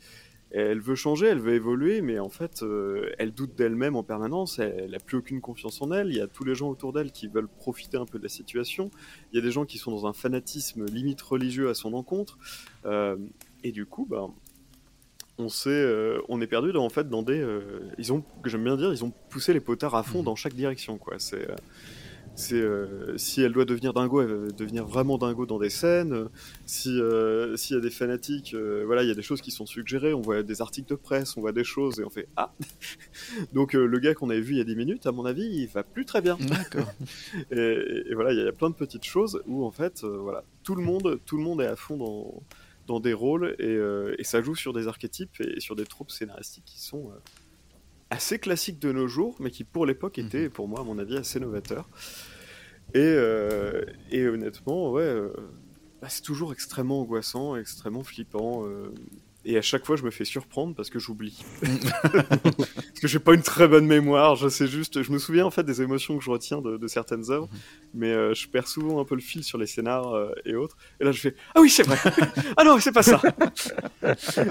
et 0.53 0.59
elle 0.59 0.81
veut 0.81 0.97
changer, 0.97 1.27
elle 1.27 1.39
veut 1.39 1.55
évoluer, 1.55 2.01
mais 2.03 2.19
en 2.19 2.29
fait, 2.29 2.63
euh, 2.65 3.09
elle 3.19 3.33
doute 3.33 3.55
d'elle-même 3.57 3.95
en 3.95 4.03
permanence. 4.03 4.59
Elle 4.59 4.91
n'a 4.91 4.99
plus 4.99 5.17
aucune 5.19 5.41
confiance 5.41 5.81
en 5.81 5.93
elle. 5.93 6.09
Il 6.09 6.17
y 6.17 6.21
a 6.21 6.27
tous 6.27 6.43
les 6.43 6.57
gens 6.57 6.69
autour 6.69 6.93
d'elle 6.93 7.13
qui 7.13 7.29
veulent 7.29 7.47
profiter 7.49 7.97
un 7.99 8.05
peu 8.05 8.19
de 8.19 8.25
la 8.25 8.29
situation. 8.29 8.91
Il 9.33 9.37
y 9.37 9.39
a 9.39 9.43
des 9.43 9.53
gens 9.53 9.65
qui 9.65 9.79
sont 9.79 9.93
dans 9.93 10.07
un 10.09 10.13
fanatisme 10.13 10.85
limite 10.87 11.21
religieux 11.23 11.69
à 11.69 11.75
son 11.75 11.95
encontre. 11.95 12.37
Euh, 12.85 13.17
et 13.63 13.71
du 13.71 13.87
coup, 13.87 14.07
bah, 14.11 14.27
on 15.41 15.49
sait, 15.49 15.71
euh, 15.71 16.21
on 16.29 16.41
est 16.41 16.47
perdu 16.47 16.73
dans, 16.73 16.85
en 16.85 16.89
fait 16.91 17.09
dans 17.09 17.23
des, 17.23 17.41
euh, 17.41 17.81
ils 17.99 18.13
ont, 18.13 18.23
que 18.43 18.51
j'aime 18.51 18.65
bien 18.65 18.77
dire, 18.77 18.93
ils 18.93 19.05
ont 19.05 19.13
poussé 19.31 19.53
les 19.53 19.61
potards 19.61 19.95
à 19.95 20.03
fond 20.03 20.19
Mhm. 20.21 20.25
dans 20.27 20.37
chaque 20.37 20.55
direction, 20.55 20.99
quoi. 20.99 21.15
C'est, 21.19 21.49
euh, 21.51 21.57
c'est, 22.37 22.63
si 23.19 23.43
elle 23.43 23.53
doit 23.53 23.65
devenir 23.65 23.93
dingo, 23.93 24.23
elle 24.23 24.29
va 24.29 24.49
devenir 24.53 24.87
vraiment 24.87 25.19
dingo 25.19 25.45
dans 25.47 25.59
des 25.59 25.69
scènes. 25.69 26.29
Si, 26.65 26.99
s'il 27.57 27.77
y 27.77 27.79
a 27.79 27.83
des 27.83 27.91
fanatiques, 27.91 28.55
voilà, 28.87 29.03
il 29.03 29.09
y 29.09 29.11
a 29.11 29.15
des 29.15 29.23
choses 29.23 29.43
qui 29.43 29.51
sont 29.51 29.67
suggérées. 29.67 30.15
On 30.15 30.23
voit 30.23 30.43
des 30.43 30.63
articles 30.63 30.89
de 30.89 30.95
presse, 30.95 31.37
on 31.37 31.41
voit 31.41 31.53
des 31.53 31.65
choses 31.65 32.01
et 32.01 32.05
on 32.05 32.09
fait 32.11 32.29
ah. 32.37 32.55
Donc 33.53 33.75
le 33.75 33.99
gars 33.99 34.15
qu'on 34.15 34.31
avait 34.31 34.41
vu 34.41 34.55
il 34.55 34.59
y 34.59 34.61
a 34.61 34.65
10 34.65 34.77
minutes, 34.77 35.07
à 35.07 35.13
mon 35.13 35.27
avis, 35.27 35.45
il 35.45 35.67
va 35.67 35.83
plus 35.83 36.07
très 36.07 36.23
bien. 36.23 36.39
D'accord. 36.41 36.91
Et, 37.51 37.57
et 38.11 38.15
voilà, 38.15 38.33
il 38.33 38.39
y, 38.39 38.43
y 38.43 38.49
a 38.49 38.53
plein 38.53 38.71
de 38.71 38.75
petites 38.77 39.05
choses 39.05 39.43
où 39.47 39.65
en 39.65 39.71
fait, 39.71 40.03
voilà, 40.05 40.45
tout 40.63 40.77
le 40.77 40.83
monde, 40.83 41.19
tout 41.27 41.37
le 41.37 41.43
monde 41.43 41.61
est 41.61 41.67
à 41.67 41.77
fond 41.77 41.97
dans, 41.97 42.43
dans 42.91 42.99
des 43.01 43.13
rôles 43.13 43.55
et, 43.61 43.67
euh, 43.69 44.15
et 44.19 44.25
ça 44.25 44.43
joue 44.43 44.57
sur 44.57 44.73
des 44.73 44.89
archétypes 44.89 45.41
et, 45.41 45.61
sur 45.61 45.77
des 45.77 45.85
tropes 45.85 46.11
scénaristiques 46.11 46.65
qui 46.65 46.81
sont 46.81 47.13
euh, 47.13 47.19
assez 48.11 48.41
classiques 48.41 48.81
de 48.81 48.91
nos 48.91 49.07
jours, 49.07 49.37
mais 49.39 49.53
qui 49.53 49.63
pour 49.63 49.87
l'époque 49.87 50.19
Mhm. 50.19 50.27
étaient, 50.27 50.49
pour 50.51 50.67
moi, 50.67 50.81
à 50.81 50.83
mon 50.83 50.99
avis, 50.99 51.17
assez 51.17 51.39
novateurs. 51.39 51.89
Et, 52.95 52.99
euh, 52.99 53.85
et 54.11 54.27
honnêtement, 54.27 54.91
ouais, 54.91 55.15
bah, 56.03 56.09
c'est 56.09 56.23
toujours 56.23 56.53
extrêmement 56.53 57.03
angoissant, 57.03 57.55
extrêmement 57.55 58.03
flippant. 58.03 58.67
Et 59.45 59.57
à 59.57 59.63
chaque 59.63 59.87
fois, 59.87 59.97
je 59.97 60.03
me 60.03 60.11
fais 60.11 60.27
surprendre 60.27 60.75
parce 60.75 60.91
que 60.91 60.99
j'oublie. 60.99 61.43
parce 61.63 63.01
que 63.01 63.09
j'ai 63.09 63.19
pas 63.19 63.33
une 63.33 63.43
très 63.43 63.67
bonne 63.69 63.87
mémoire. 63.87 64.37
Je 64.37 64.49
sais 64.49 64.67
juste, 64.67 65.03
je 65.03 65.11
me 65.13 65.19
souviens 65.19 65.47
en 65.47 65.51
fait 65.51 65.63
des 65.63 65.81
émotions 65.81 66.19
que 66.19 66.25
je 66.25 66.31
retiens 66.31 66.61
de, 66.61 66.77
de 66.77 66.87
certaines 66.87 67.31
œuvres, 67.31 67.49
mais 67.95 68.13
euh, 68.13 68.35
je 68.35 68.49
perds 68.49 68.69
souvent 68.69 69.01
un 69.01 69.05
peu 69.05 69.15
le 69.15 69.23
fil 69.23 69.43
sur 69.43 69.57
les 69.57 69.67
scénars 69.67 70.13
euh, 70.13 70.33
et 70.45 70.55
autres. 70.55 70.77
Et 71.01 71.05
là, 71.05 71.13
je 71.13 71.21
fais 71.21 71.35
ah 71.55 71.61
oui, 71.61 71.71
c'est 71.71 71.85
vrai. 71.85 71.97
ah 72.57 72.65
non, 72.65 72.79
c'est 72.81 72.93
pas 72.93 73.03
ça. 73.03 73.21
et, 74.03 74.09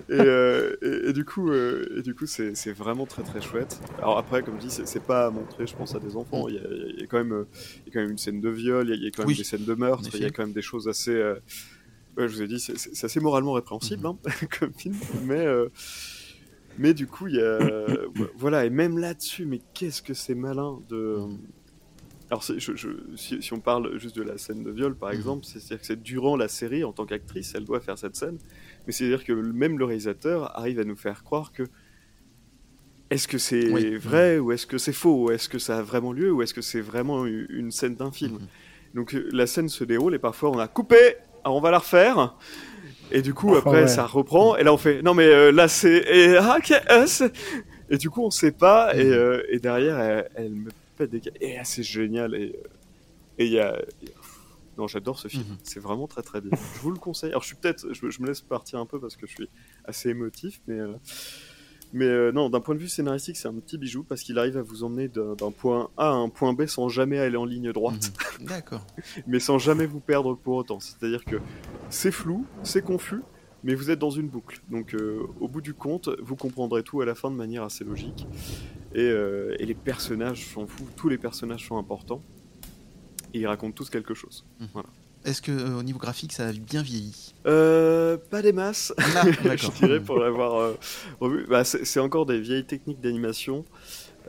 euh, 0.09 0.75
et, 0.81 1.09
et 1.09 1.13
du 1.13 1.23
coup, 1.23 1.53
et 1.53 2.01
du 2.01 2.15
coup, 2.15 2.25
c'est 2.25 2.71
vraiment 2.71 3.05
très 3.05 3.23
très 3.23 3.41
chouette. 3.41 3.79
Alors 3.99 4.17
après, 4.17 4.41
comme 4.41 4.59
je 4.59 4.67
dis, 4.67 4.81
c'est 4.85 5.03
pas 5.03 5.27
à 5.27 5.29
montrer, 5.29 5.67
je 5.67 5.75
pense, 5.75 5.93
à 5.93 5.99
des 5.99 6.15
enfants. 6.15 6.47
Il 6.47 6.55
y 6.55 6.57
a, 6.57 6.61
il 6.95 6.99
y 7.01 7.03
a 7.03 7.07
quand 7.07 7.23
même, 7.23 7.45
il 7.85 7.87
y 7.87 7.89
a 7.89 7.93
quand 7.93 8.01
même 8.01 8.11
une 8.11 8.17
scène 8.17 8.41
de 8.41 8.49
viol, 8.49 8.87
il 8.87 8.89
y 8.89 8.93
a, 8.93 8.95
il 8.95 9.03
y 9.03 9.07
a 9.07 9.11
quand 9.11 9.21
même 9.21 9.27
Oui, 9.27 9.35
des 9.35 9.43
scènes 9.43 9.65
de 9.65 9.73
meurtre, 9.75 10.09
il 10.15 10.21
y 10.21 10.25
a 10.25 10.31
quand 10.31 10.43
même 10.43 10.53
des 10.53 10.63
choses 10.63 10.87
assez. 10.87 11.13
Ouais, 12.17 12.27
je 12.27 12.35
vous 12.35 12.41
ai 12.41 12.47
dit, 12.47 12.59
c'est- 12.59 13.03
assez 13.05 13.19
moralement 13.19 13.53
répréhensible 13.53 14.05
hein, 14.07 14.17
comme 14.59 14.73
film, 14.73 14.95
mais. 15.23 15.45
euh, 15.45 15.69
mais 16.77 16.93
du 16.93 17.07
coup, 17.07 17.27
il 17.27 17.35
y 17.35 17.41
a. 17.41 17.59
voilà, 18.35 18.65
et 18.65 18.69
même 18.69 18.97
là-dessus, 18.97 19.45
mais 19.45 19.59
qu'est-ce 19.73 20.01
que 20.01 20.13
c'est 20.13 20.35
malin 20.35 20.79
de. 20.89 21.17
Alors, 22.29 22.43
je- 22.43 22.59
je- 22.75 23.15
si, 23.15 23.41
si 23.41 23.53
on 23.53 23.59
parle 23.59 23.97
juste 23.97 24.15
de 24.15 24.21
la 24.21 24.37
scène 24.37 24.63
de 24.63 24.69
viol, 24.71 24.95
par 24.95 25.09
Mhm. 25.09 25.15
exemple, 25.15 25.45
c'est-à-dire 25.45 25.79
que 25.79 25.85
c'est 25.85 26.01
durant 26.01 26.37
la 26.37 26.47
série, 26.47 26.83
en 26.83 26.93
tant 26.93 27.05
qu'actrice, 27.07 27.53
elle 27.55 27.65
doit 27.65 27.79
faire 27.79 27.97
cette 27.97 28.15
scène. 28.15 28.37
Mais 28.85 28.93
c'est-à-dire 28.93 29.23
que 29.23 29.33
même 29.33 29.79
le 29.79 29.85
réalisateur 29.85 30.55
arrive 30.57 30.79
à 30.79 30.83
nous 30.83 30.95
faire 30.95 31.23
croire 31.23 31.51
que. 31.51 31.63
Est-ce 33.09 33.27
que 33.27 33.39
c'est 33.39 33.71
Oui. 33.71 33.95
vrai 33.95 34.37
ou 34.37 34.51
est-ce 34.51 34.67
que 34.67 34.77
c'est 34.77 34.93
faux 34.93 35.31
Est-ce 35.31 35.49
que 35.49 35.57
ça 35.57 35.79
a 35.79 35.81
vraiment 35.81 36.13
lieu 36.13 36.31
ou 36.31 36.43
est-ce 36.43 36.53
que 36.53 36.61
c'est 36.61 36.81
vraiment 36.81 37.25
une 37.25 37.71
scène 37.71 37.95
d'un 37.95 38.11
film? 38.11 38.33
Mhm. 38.33 38.47
Donc 38.93 39.15
euh, 39.15 39.27
la 39.31 39.47
scène 39.47 39.67
se 39.69 39.83
déroule 39.83 40.13
et 40.13 40.19
parfois 40.19 40.51
on 40.51 40.59
a 40.59 40.67
coupé, 40.67 41.15
alors 41.49 41.57
on 41.57 41.61
va 41.61 41.71
la 41.71 41.79
refaire. 41.79 42.35
Et 43.11 43.23
du 43.23 43.33
coup 43.33 43.49
Enfin, 43.49 43.71
après 43.71 43.81
ouais. 43.81 43.87
ça 43.87 44.05
reprend 44.05 44.55
et 44.55 44.63
là 44.63 44.71
on 44.71 44.77
fait 44.77 45.01
non 45.01 45.15
mais 45.15 45.25
euh, 45.25 45.51
là 45.51 45.67
c'est 45.67 45.97
et, 46.07 46.37
ah, 46.37 46.59
et 47.89 47.97
du 47.97 48.11
coup 48.11 48.23
on 48.23 48.29
sait 48.29 48.51
pas 48.51 48.95
et, 48.95 49.03
Mhm. 49.03 49.13
euh, 49.13 49.43
et 49.49 49.59
derrière 49.59 49.99
elle, 49.99 50.29
elle 50.35 50.51
me 50.53 50.69
pète 50.95 51.09
des 51.09 51.21
et 51.41 51.57
ah, 51.57 51.63
c'est 51.63 51.81
génial 51.81 52.35
et 52.35 52.53
euh, 52.55 52.69
et 53.39 53.45
il 53.47 53.51
y 53.53 53.59
a 53.59 53.81
non 54.77 54.87
j'adore 54.87 55.17
ce 55.17 55.27
film 55.27 55.43
Mhm. 55.45 55.57
c'est 55.63 55.79
vraiment 55.79 56.07
très 56.07 56.21
très 56.21 56.39
bien 56.39 56.51
je 56.75 56.79
vous 56.81 56.91
le 56.91 56.99
conseille 56.99 57.31
alors 57.31 57.41
je 57.41 57.47
suis 57.47 57.55
peut-être 57.55 57.91
je, 57.91 58.09
je 58.11 58.21
me 58.21 58.27
laisse 58.27 58.41
partir 58.41 58.77
un 58.77 58.85
peu 58.85 58.99
parce 58.99 59.15
que 59.15 59.25
je 59.25 59.31
suis 59.33 59.49
assez 59.85 60.09
émotif 60.09 60.61
mais 60.67 60.79
euh, 60.79 60.93
mais 61.93 62.05
euh, 62.05 62.31
non, 62.31 62.49
d'un 62.49 62.59
point 62.59 62.75
de 62.75 62.79
vue 62.79 62.87
scénaristique, 62.87 63.35
c'est 63.37 63.47
un 63.47 63.53
petit 63.53 63.77
bijou 63.77 64.03
parce 64.03 64.21
qu'il 64.21 64.37
arrive 64.37 64.57
à 64.57 64.61
vous 64.61 64.83
emmener 64.83 65.07
d'un 65.07 65.51
point 65.51 65.89
A 65.97 66.09
à 66.09 66.13
un 66.13 66.29
point 66.29 66.53
B 66.53 66.65
sans 66.65 66.87
jamais 66.89 67.17
aller 67.19 67.37
en 67.37 67.45
ligne 67.45 67.71
droite 67.71 68.11
Mhm. 68.39 68.45
D'accord. 68.47 68.85
mais 69.27 69.39
sans 69.39 69.57
jamais 69.57 69.85
vous 69.85 69.99
perdre 69.99 70.35
pour 70.35 70.55
autant. 70.55 70.79
C'est-à-dire 70.79 71.25
que 71.25 71.37
c'est 71.89 72.11
flou, 72.11 72.45
c'est 72.63 72.83
confus, 72.83 73.21
mais 73.63 73.75
vous 73.75 73.89
êtes 73.91 73.99
dans 73.99 74.11
une 74.11 74.27
boucle. 74.29 74.61
Donc 74.69 74.93
euh, 74.93 75.23
au 75.39 75.47
bout 75.47 75.61
du 75.61 75.73
compte, 75.73 76.09
vous 76.21 76.35
comprendrez 76.35 76.83
tout 76.83 77.01
à 77.01 77.05
la 77.05 77.15
fin 77.15 77.31
de 77.31 77.35
manière 77.35 77.63
assez 77.63 77.83
logique. 77.83 78.27
Et, 78.95 79.01
euh, 79.01 79.55
et 79.59 79.65
les 79.65 79.73
personnages 79.75 80.45
sont 80.53 80.65
fous, 80.67 80.87
tous 80.95 81.09
les 81.09 81.17
personnages 81.17 81.67
sont 81.67 81.77
importants. 81.77 82.21
Et 83.33 83.39
ils 83.41 83.47
racontent 83.47 83.73
tous 83.73 83.89
quelque 83.89 84.13
chose. 84.15 84.45
Est-ce 85.25 85.41
que 85.41 85.51
euh, 85.51 85.77
au 85.77 85.83
niveau 85.83 85.99
graphique, 85.99 86.31
ça 86.31 86.47
a 86.47 86.51
bien 86.53 86.81
vieilli 86.81 87.33
Euh, 87.45 88.17
pas 88.17 88.41
des 88.41 88.53
masses, 88.53 88.93
Ah, 88.97 89.25
je 89.57 89.71
dirais, 89.79 89.99
pour 89.99 90.17
l'avoir 90.17 90.55
euh, 90.59 90.73
revu. 91.19 91.45
Bah, 91.49 91.63
c'est 91.63 91.99
encore 91.99 92.25
des 92.25 92.39
vieilles 92.39 92.65
techniques 92.65 93.01
d'animation. 93.01 93.65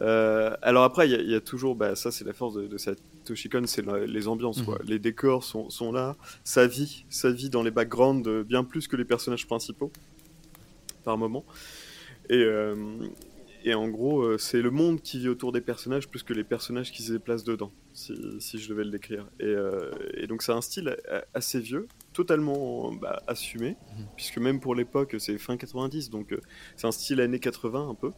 Euh, 0.02 0.54
alors 0.62 0.82
après, 0.84 1.06
il 1.08 1.12
y, 1.12 1.14
a- 1.14 1.20
il 1.20 1.30
y 1.30 1.34
a 1.34 1.40
toujours, 1.40 1.76
bah, 1.76 1.94
ça 1.94 2.10
c'est 2.10 2.24
la 2.24 2.32
force 2.32 2.54
de, 2.54 2.66
de 2.66 2.78
Satoshi 2.78 3.48
Kon, 3.48 3.62
c'est 3.66 3.84
les 4.06 4.28
ambiances. 4.28 4.62
quoi. 4.62 4.78
Les 4.84 4.98
décors 4.98 5.44
sont, 5.44 5.70
sont 5.70 5.92
là, 5.92 6.16
ça 6.42 6.66
vit, 6.66 7.04
ça 7.08 7.30
vit 7.30 7.50
dans 7.50 7.62
les 7.62 7.70
backgrounds 7.70 8.42
bien 8.42 8.64
plus 8.64 8.88
que 8.88 8.96
les 8.96 9.04
personnages 9.04 9.46
principaux, 9.46 9.92
par 11.04 11.18
moment. 11.18 11.44
Et, 12.30 12.42
et 13.64 13.74
en 13.74 13.88
gros, 13.88 14.22
euh, 14.22 14.38
c'est 14.38 14.62
le 14.62 14.70
monde 14.70 15.00
qui 15.00 15.18
vit 15.18 15.28
autour 15.28 15.52
des 15.52 15.60
personnages 15.60 16.08
plus 16.08 16.22
que 16.22 16.32
les 16.32 16.44
personnages 16.44 16.92
qui 16.92 17.02
se 17.02 17.12
déplacent 17.12 17.44
dedans, 17.44 17.72
si, 17.92 18.14
si 18.40 18.58
je 18.58 18.68
devais 18.68 18.84
le 18.84 18.90
décrire. 18.90 19.28
Et, 19.40 19.44
euh, 19.44 19.90
et 20.14 20.26
donc 20.26 20.42
c'est 20.42 20.52
un 20.52 20.60
style 20.60 20.96
assez 21.34 21.60
vieux, 21.60 21.86
totalement 22.12 22.92
bah, 22.94 23.22
assumé, 23.26 23.76
Mhm. 23.96 24.06
puisque 24.16 24.38
même 24.38 24.60
pour 24.60 24.74
l'époque, 24.74 25.16
c'est 25.18 25.38
fin 25.38 25.56
90, 25.56 26.10
donc 26.10 26.32
euh, 26.32 26.40
c'est 26.76 26.86
un 26.86 26.92
style 26.92 27.20
années 27.20 27.40
80 27.40 27.88
un 27.88 27.94
peu. 27.94 28.12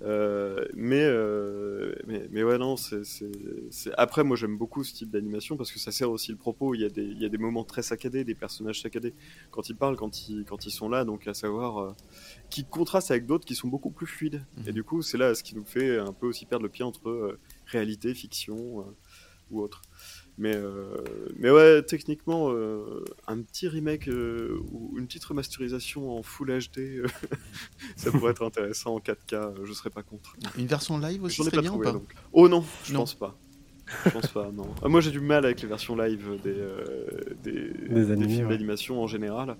Euh, 0.00 0.64
mais, 0.74 1.02
euh, 1.02 1.92
mais, 2.06 2.28
mais 2.30 2.44
ouais, 2.44 2.56
non, 2.56 2.76
c'est- 2.76 3.02
Après, 3.96 4.22
moi 4.22 4.36
j'aime 4.36 4.56
beaucoup 4.56 4.84
ce 4.84 4.94
type 4.94 5.10
d'animation 5.10 5.56
parce 5.56 5.72
que 5.72 5.80
ça 5.80 5.90
sert 5.90 6.08
aussi 6.10 6.30
le 6.30 6.36
propos. 6.38 6.74
Il 6.76 6.82
y 6.82 6.84
a 6.84 6.88
des, 6.88 7.02
il 7.02 7.18
y 7.20 7.24
a 7.24 7.28
des 7.28 7.38
moments 7.38 7.64
très 7.64 7.82
saccadés, 7.82 8.22
des 8.24 8.36
personnages 8.36 8.80
saccadés 8.80 9.14
quand 9.50 9.68
ils 9.70 9.76
parlent, 9.76 9.96
quand 9.96 10.28
ils, 10.28 10.44
quand 10.44 10.66
ils 10.66 10.70
sont 10.70 10.88
là, 10.88 11.04
donc 11.04 11.26
à 11.26 11.34
savoir. 11.34 11.96
Qui 12.50 12.64
contrastent 12.64 13.10
avec 13.10 13.26
d'autres 13.26 13.44
qui 13.46 13.54
sont 13.54 13.68
beaucoup 13.68 13.90
plus 13.90 14.06
fluides. 14.06 14.44
Mhm. 14.58 14.68
Et 14.68 14.72
du 14.72 14.82
coup, 14.84 15.02
c'est 15.02 15.18
là 15.18 15.34
ce 15.34 15.42
qui 15.42 15.54
nous 15.54 15.64
fait 15.64 15.98
un 15.98 16.12
peu 16.12 16.26
aussi 16.26 16.46
perdre 16.46 16.64
le 16.64 16.70
pied 16.70 16.84
entre 16.84 17.08
euh, 17.08 17.38
réalité, 17.66 18.14
fiction 18.14 18.80
euh, 18.80 18.84
ou 19.50 19.60
autre. 19.60 19.82
Mais, 20.40 20.54
euh, 20.54 20.96
mais 21.36 21.50
ouais, 21.50 21.82
techniquement, 21.82 22.50
euh, 22.52 23.04
un 23.26 23.42
petit 23.42 23.66
remake 23.66 24.08
euh, 24.08 24.56
ou 24.70 24.94
une 24.96 25.06
petite 25.08 25.24
remasterisation 25.24 26.16
en 26.16 26.22
Full 26.22 26.48
HD, 26.56 26.78
euh, 26.78 27.06
ça 27.96 28.12
pourrait 28.12 28.30
être 28.30 28.44
intéressant 28.44 28.94
en 28.94 28.98
4K, 29.00 29.34
euh, 29.34 29.50
je 29.64 29.72
serais 29.72 29.90
pas 29.90 30.04
contre. 30.04 30.36
Une 30.56 30.66
version 30.68 30.96
live 30.98 31.24
aussi 31.24 31.42
serait 31.42 31.50
pas 31.50 31.60
bien 31.60 31.72
ou 31.72 31.80
pas 31.80 31.90
donc. 31.92 32.14
Oh 32.32 32.48
non, 32.48 32.64
je 32.84 32.92
Non. 32.92 33.00
pense 33.00 33.14
pas. 33.14 33.36
Je 34.04 34.10
pense 34.10 34.28
pas, 34.28 34.50
non. 34.52 34.68
Ah, 34.82 34.88
moi 34.88 35.00
j'ai 35.00 35.10
du 35.10 35.18
mal 35.20 35.44
avec 35.44 35.60
les 35.62 35.66
versions 35.66 35.96
live 35.96 36.38
des, 36.44 36.50
euh, 36.50 37.20
des, 37.42 37.72
Des 37.88 38.10
animés, 38.12 38.28
films 38.34 38.46
ouais. 38.46 38.52
d'animation 38.54 39.02
en 39.02 39.06
général. 39.08 39.56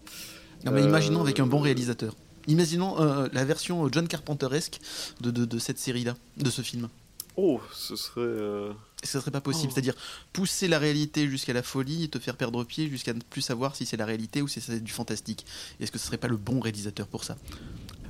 Non, 0.64 0.70
mais 0.72 0.82
Euh, 0.82 0.86
imaginons 0.88 1.22
avec 1.22 1.40
un 1.40 1.46
bon 1.46 1.58
réalisateur. 1.60 2.14
Imaginons 2.48 3.00
euh, 3.00 3.28
la 3.32 3.44
version 3.44 3.88
John 3.92 4.08
Carpenteresque 4.08 4.80
de, 5.20 5.30
de, 5.30 5.44
de 5.44 5.58
cette 5.58 5.78
série-là, 5.78 6.16
de 6.36 6.50
ce 6.50 6.62
film. 6.62 6.88
Oh, 7.36 7.60
ce 7.72 7.94
serait. 7.94 8.20
euh, 8.22 8.72
Ce 9.04 9.20
serait 9.20 9.30
pas 9.30 9.40
possible, 9.40 9.68
Oh. 9.70 9.74
c'est-à-dire 9.74 9.94
pousser 10.32 10.66
la 10.66 10.78
réalité 10.80 11.28
jusqu'à 11.28 11.52
la 11.52 11.62
folie 11.62 12.02
et 12.04 12.08
te 12.08 12.18
faire 12.18 12.36
perdre 12.36 12.64
pied 12.64 12.88
jusqu'à 12.88 13.14
ne 13.14 13.20
plus 13.20 13.42
savoir 13.42 13.76
si 13.76 13.86
c'est 13.86 13.96
la 13.96 14.06
réalité 14.06 14.42
ou 14.42 14.48
si 14.48 14.60
c'est 14.60 14.80
du 14.82 14.90
fantastique. 14.92 15.46
Est-ce 15.78 15.92
que 15.92 15.98
ce 15.98 16.06
serait 16.06 16.16
pas 16.18 16.26
le 16.26 16.36
bon 16.36 16.58
réalisateur 16.58 17.06
pour 17.06 17.22
ça? 17.22 17.36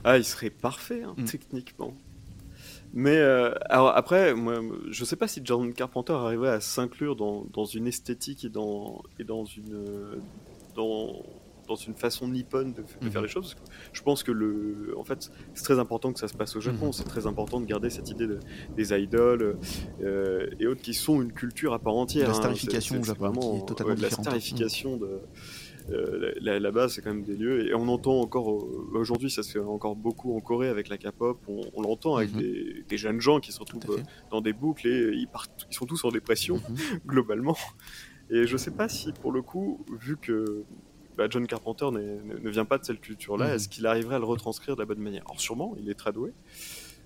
Ah, 0.04 0.16
il 0.16 0.24
serait 0.24 0.48
parfait, 0.50 1.02
hein, 1.02 1.14
Mm. 1.18 1.24
techniquement. 1.26 1.94
Mais 2.94 3.16
euh, 3.18 3.52
alors 3.68 3.88
après, 3.94 4.32
moi, 4.32 4.60
je 4.90 5.04
sais 5.04 5.16
pas 5.16 5.28
si 5.28 5.42
John 5.44 5.74
Carpenter 5.74 6.14
arrivait 6.14 6.48
à 6.48 6.60
s'inclure 6.60 7.16
dans, 7.16 7.44
dans 7.52 7.66
une 7.66 7.86
esthétique 7.86 8.46
et 8.46 8.48
dans, 8.48 9.02
et 9.18 9.24
dans 9.24 9.44
une 9.44 9.74
euh, 9.74 10.14
dans, 10.74 11.22
dans 11.68 11.76
une 11.76 11.94
façon 11.94 12.26
nippone 12.28 12.72
de, 12.72 12.82
de 12.82 12.86
Mhm. 13.06 13.10
faire 13.12 13.22
les 13.22 13.28
choses. 13.28 13.54
parce 13.54 13.68
que 13.68 13.74
je 13.92 14.02
pense 14.02 14.22
que 14.22 14.32
le, 14.32 14.94
en 14.96 15.04
fait, 15.04 15.30
c'est 15.54 15.62
très 15.62 15.78
important 15.78 16.12
que 16.12 16.18
ça 16.18 16.26
se 16.28 16.34
passe 16.34 16.56
au 16.56 16.60
Japon. 16.60 16.86
Mhm. 16.86 16.92
C'est 16.94 17.04
très 17.04 17.26
important 17.26 17.60
de 17.60 17.66
garder 17.66 17.90
cette 17.90 18.10
idée 18.10 18.26
de, 18.26 18.40
des 18.76 18.92
idoles 18.98 19.58
euh, 20.02 20.48
et 20.58 20.66
autres 20.66 20.80
qui 20.82 20.94
sont 20.94 21.20
une 21.22 21.32
culture 21.32 21.72
à 21.74 21.78
part 21.78 21.94
entière. 21.94 22.24
La 22.28 22.30
hein. 22.30 22.34
starification 22.34 22.94
C'est- 22.96 23.00
au 23.00 23.04
c'est 23.04 23.08
Japon, 23.20 23.32
qui 23.32 23.38
est 23.38 23.40
vraiment, 23.42 23.60
totalement 23.66 23.94
ouais, 23.94 24.00
La 24.00 24.10
starification 24.10 24.96
de 24.96 25.20
euh, 25.90 26.32
là- 26.40 26.58
là-bas, 26.60 26.88
c'est 26.90 27.00
quand 27.00 27.14
même 27.14 27.22
des 27.24 27.36
lieux. 27.36 27.66
Et 27.66 27.74
on 27.74 27.88
entend 27.88 28.20
encore, 28.20 28.50
euh, 28.52 28.90
aujourd'hui, 28.98 29.30
ça 29.30 29.42
se 29.42 29.52
fait 29.52 29.58
encore 29.58 29.96
beaucoup 29.96 30.36
en 30.36 30.40
Corée 30.40 30.68
avec 30.68 30.88
la 30.90 30.98
K-pop. 30.98 31.38
On, 31.48 31.62
on 31.74 31.80
l'entend 31.82 32.16
avec 32.16 32.32
Mhm. 32.34 32.40
des, 32.40 32.84
des 32.88 32.96
jeunes 32.98 33.20
gens 33.20 33.40
qui 33.40 33.52
se 33.52 33.60
retrouvent 33.60 33.90
euh, 33.98 34.02
dans 34.30 34.40
des 34.42 34.52
boucles 34.52 34.86
et 34.86 35.12
ils, 35.14 35.28
partent, 35.28 35.66
ils 35.70 35.74
sont 35.74 35.86
tous 35.86 36.04
en 36.04 36.10
dépression, 36.10 36.56
Mhm. 36.56 36.76
globalement. 37.06 37.56
Et 38.30 38.46
je 38.46 38.58
sais 38.58 38.70
pas 38.72 38.90
si, 38.90 39.12
pour 39.14 39.32
le 39.32 39.40
coup, 39.40 39.82
vu 39.98 40.18
que 40.18 40.64
bah, 41.18 41.26
John 41.28 41.46
Carpenter 41.46 41.90
ne, 41.92 42.00
ne 42.38 42.50
vient 42.50 42.64
pas 42.64 42.78
de 42.78 42.84
cette 42.84 43.00
culture-là, 43.00 43.48
Mhm. 43.48 43.54
est-ce 43.54 43.68
qu'il 43.68 43.86
arriverait 43.86 44.14
à 44.14 44.18
le 44.20 44.24
retranscrire 44.24 44.76
de 44.76 44.80
la 44.80 44.86
bonne 44.86 45.00
manière? 45.00 45.24
Alors, 45.26 45.40
sûrement, 45.40 45.74
il 45.78 45.90
est 45.90 45.94
très 45.94 46.12
doué. 46.12 46.32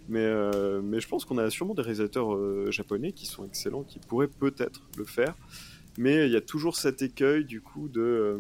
Mais, 0.08 0.20
euh, 0.24 0.80
mais 0.82 1.00
je 1.00 1.08
pense 1.08 1.24
qu'on 1.24 1.38
a 1.38 1.48
sûrement 1.50 1.74
des 1.74 1.82
réalisateurs 1.82 2.34
euh, 2.34 2.70
japonais 2.70 3.12
qui 3.12 3.26
sont 3.26 3.44
excellents, 3.46 3.84
qui 3.84 3.98
pourraient 4.00 4.28
peut-être 4.28 4.82
le 4.96 5.04
faire. 5.04 5.34
Mais 5.98 6.26
il 6.26 6.32
y 6.32 6.36
a 6.36 6.40
toujours 6.40 6.76
cet 6.76 7.02
écueil, 7.02 7.44
du 7.44 7.60
coup, 7.62 7.88
de, 7.88 8.00
euh, 8.00 8.38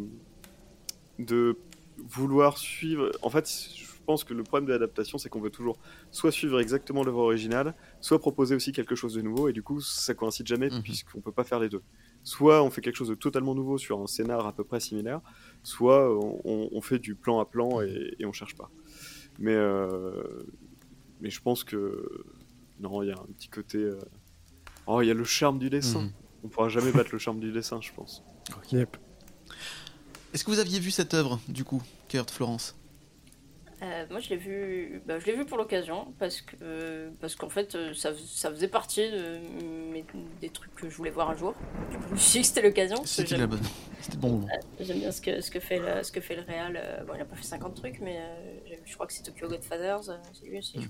de 1.18 1.56
vouloir 1.98 2.58
suivre. 2.58 3.10
En 3.22 3.30
fait, 3.30 3.48
je 3.76 3.84
pense 4.06 4.24
que 4.24 4.34
le 4.34 4.42
problème 4.42 4.66
de 4.66 4.72
l'adaptation, 4.72 5.18
c'est 5.18 5.28
qu'on 5.28 5.40
veut 5.40 5.50
toujours 5.50 5.78
soit 6.10 6.32
suivre 6.32 6.58
exactement 6.60 7.04
l'œuvre 7.04 7.20
originale, 7.20 7.74
soit 8.00 8.18
proposer 8.18 8.54
aussi 8.56 8.72
quelque 8.72 8.94
chose 8.96 9.14
de 9.14 9.22
nouveau, 9.22 9.48
et 9.48 9.52
du 9.52 9.62
coup, 9.62 9.80
ça 9.80 10.14
coïncide 10.14 10.46
jamais, 10.46 10.70
Mhm. 10.70 10.82
puisqu'on 10.82 11.20
peut 11.20 11.30
pas 11.32 11.44
faire 11.44 11.60
les 11.60 11.68
deux. 11.68 11.82
Soit 12.24 12.62
on 12.62 12.70
fait 12.70 12.80
quelque 12.80 12.96
chose 12.96 13.08
de 13.08 13.14
totalement 13.14 13.54
nouveau 13.54 13.78
sur 13.78 14.00
un 14.00 14.06
scénar 14.06 14.46
à 14.46 14.52
peu 14.54 14.64
près 14.64 14.80
similaire, 14.80 15.20
soit 15.62 16.10
on, 16.44 16.68
on 16.72 16.80
fait 16.80 16.98
du 16.98 17.14
plan 17.14 17.40
à 17.40 17.44
plan 17.44 17.80
et, 17.82 18.14
et 18.18 18.26
on 18.26 18.32
cherche 18.32 18.54
pas. 18.56 18.70
Mais, 19.38 19.54
euh, 19.54 20.22
mais 21.20 21.30
je 21.30 21.40
pense 21.40 21.64
que. 21.64 22.24
Non, 22.80 23.02
il 23.02 23.08
y 23.08 23.12
a 23.12 23.14
un 23.14 23.26
petit 23.36 23.48
côté. 23.48 23.78
euh, 23.78 23.98
Oh, 24.86 25.00
il 25.00 25.06
y 25.06 25.10
a 25.10 25.14
le 25.14 25.24
charme 25.24 25.58
du 25.58 25.70
dessin. 25.70 26.02
Mhm. 26.02 26.12
On 26.44 26.48
pourra 26.48 26.68
jamais 26.68 26.90
battre 26.90 27.10
le 27.12 27.18
charme 27.18 27.38
du 27.38 27.52
dessin, 27.52 27.80
je 27.80 27.92
pense. 27.92 28.22
Yep. 28.72 28.96
Est-ce 30.34 30.44
que 30.44 30.50
vous 30.50 30.58
aviez 30.58 30.80
vu 30.80 30.90
cette 30.90 31.14
œuvre, 31.14 31.38
du 31.48 31.62
coup, 31.62 31.80
Kurt, 32.08 32.30
Florence? 32.30 32.74
Euh, 33.82 34.04
moi, 34.10 34.20
je 34.20 34.28
l'ai 34.30 34.36
vu, 34.36 35.02
bah, 35.06 35.18
je 35.18 35.26
l'ai 35.26 35.32
vu 35.34 35.44
pour 35.44 35.58
l'occasion 35.58 36.14
parce 36.20 36.40
que 36.40 36.54
euh, 36.62 37.10
parce 37.20 37.34
qu'en 37.34 37.48
fait, 37.48 37.74
euh, 37.74 37.92
ça, 37.94 38.12
ça 38.14 38.48
faisait 38.50 38.68
partie 38.68 39.10
de 39.10 39.38
mes- 39.92 40.04
des 40.40 40.50
trucs 40.50 40.72
que 40.76 40.88
je 40.88 40.96
voulais 40.96 41.10
voir 41.10 41.30
un 41.30 41.36
jour. 41.36 41.52
Du 41.90 41.96
coup, 41.98 42.04
je 42.10 42.14
me 42.14 42.18
suis 42.18 42.32
dit 42.34 42.40
que 42.42 42.46
c'était 42.46 42.62
l'occasion. 42.62 42.96
C'était 43.04 43.36
la 43.36 43.48
bonne. 43.48 43.58
C'était 44.00 44.14
le 44.16 44.20
bon 44.20 44.28
moment. 44.30 44.48
J'aime 44.78 44.98
bien 45.00 45.10
ce 45.10 45.20
que, 45.20 45.40
ce 45.40 45.50
que 45.50 45.58
fait 45.58 45.78
le, 45.80 46.02
ce 46.04 46.12
que 46.12 46.20
fait 46.20 46.36
le 46.36 46.42
Real. 46.42 46.76
euh, 46.80 47.02
bon, 47.04 47.14
il 47.16 47.22
a 47.22 47.24
pas 47.24 47.34
fait 47.34 47.42
50 47.42 47.74
trucs, 47.74 47.98
mais 48.00 48.18
euh, 48.18 48.74
je 48.84 48.94
crois 48.94 49.06
que 49.08 49.12
c'est 49.12 49.22
Tokyo 49.24 49.48
Godfathers, 49.48 50.10
euh, 50.10 50.16
c'est 50.32 50.46
lui 50.46 50.58
aussi. 50.58 50.78
Mm. 50.78 50.86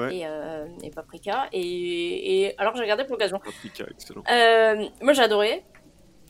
Ouais. 0.00 0.16
Et, 0.16 0.26
euh, 0.26 0.66
et 0.82 0.90
Paprika. 0.90 1.48
Et, 1.52 2.42
et 2.46 2.58
alors 2.58 2.74
j'ai 2.74 2.82
regardé 2.82 3.04
pour 3.04 3.12
l'occasion. 3.12 3.38
Paprika, 3.38 3.84
excellent. 3.90 4.24
Euh, 4.30 4.88
moi 5.00 5.12
j'ai 5.12 5.22
adoré. 5.22 5.64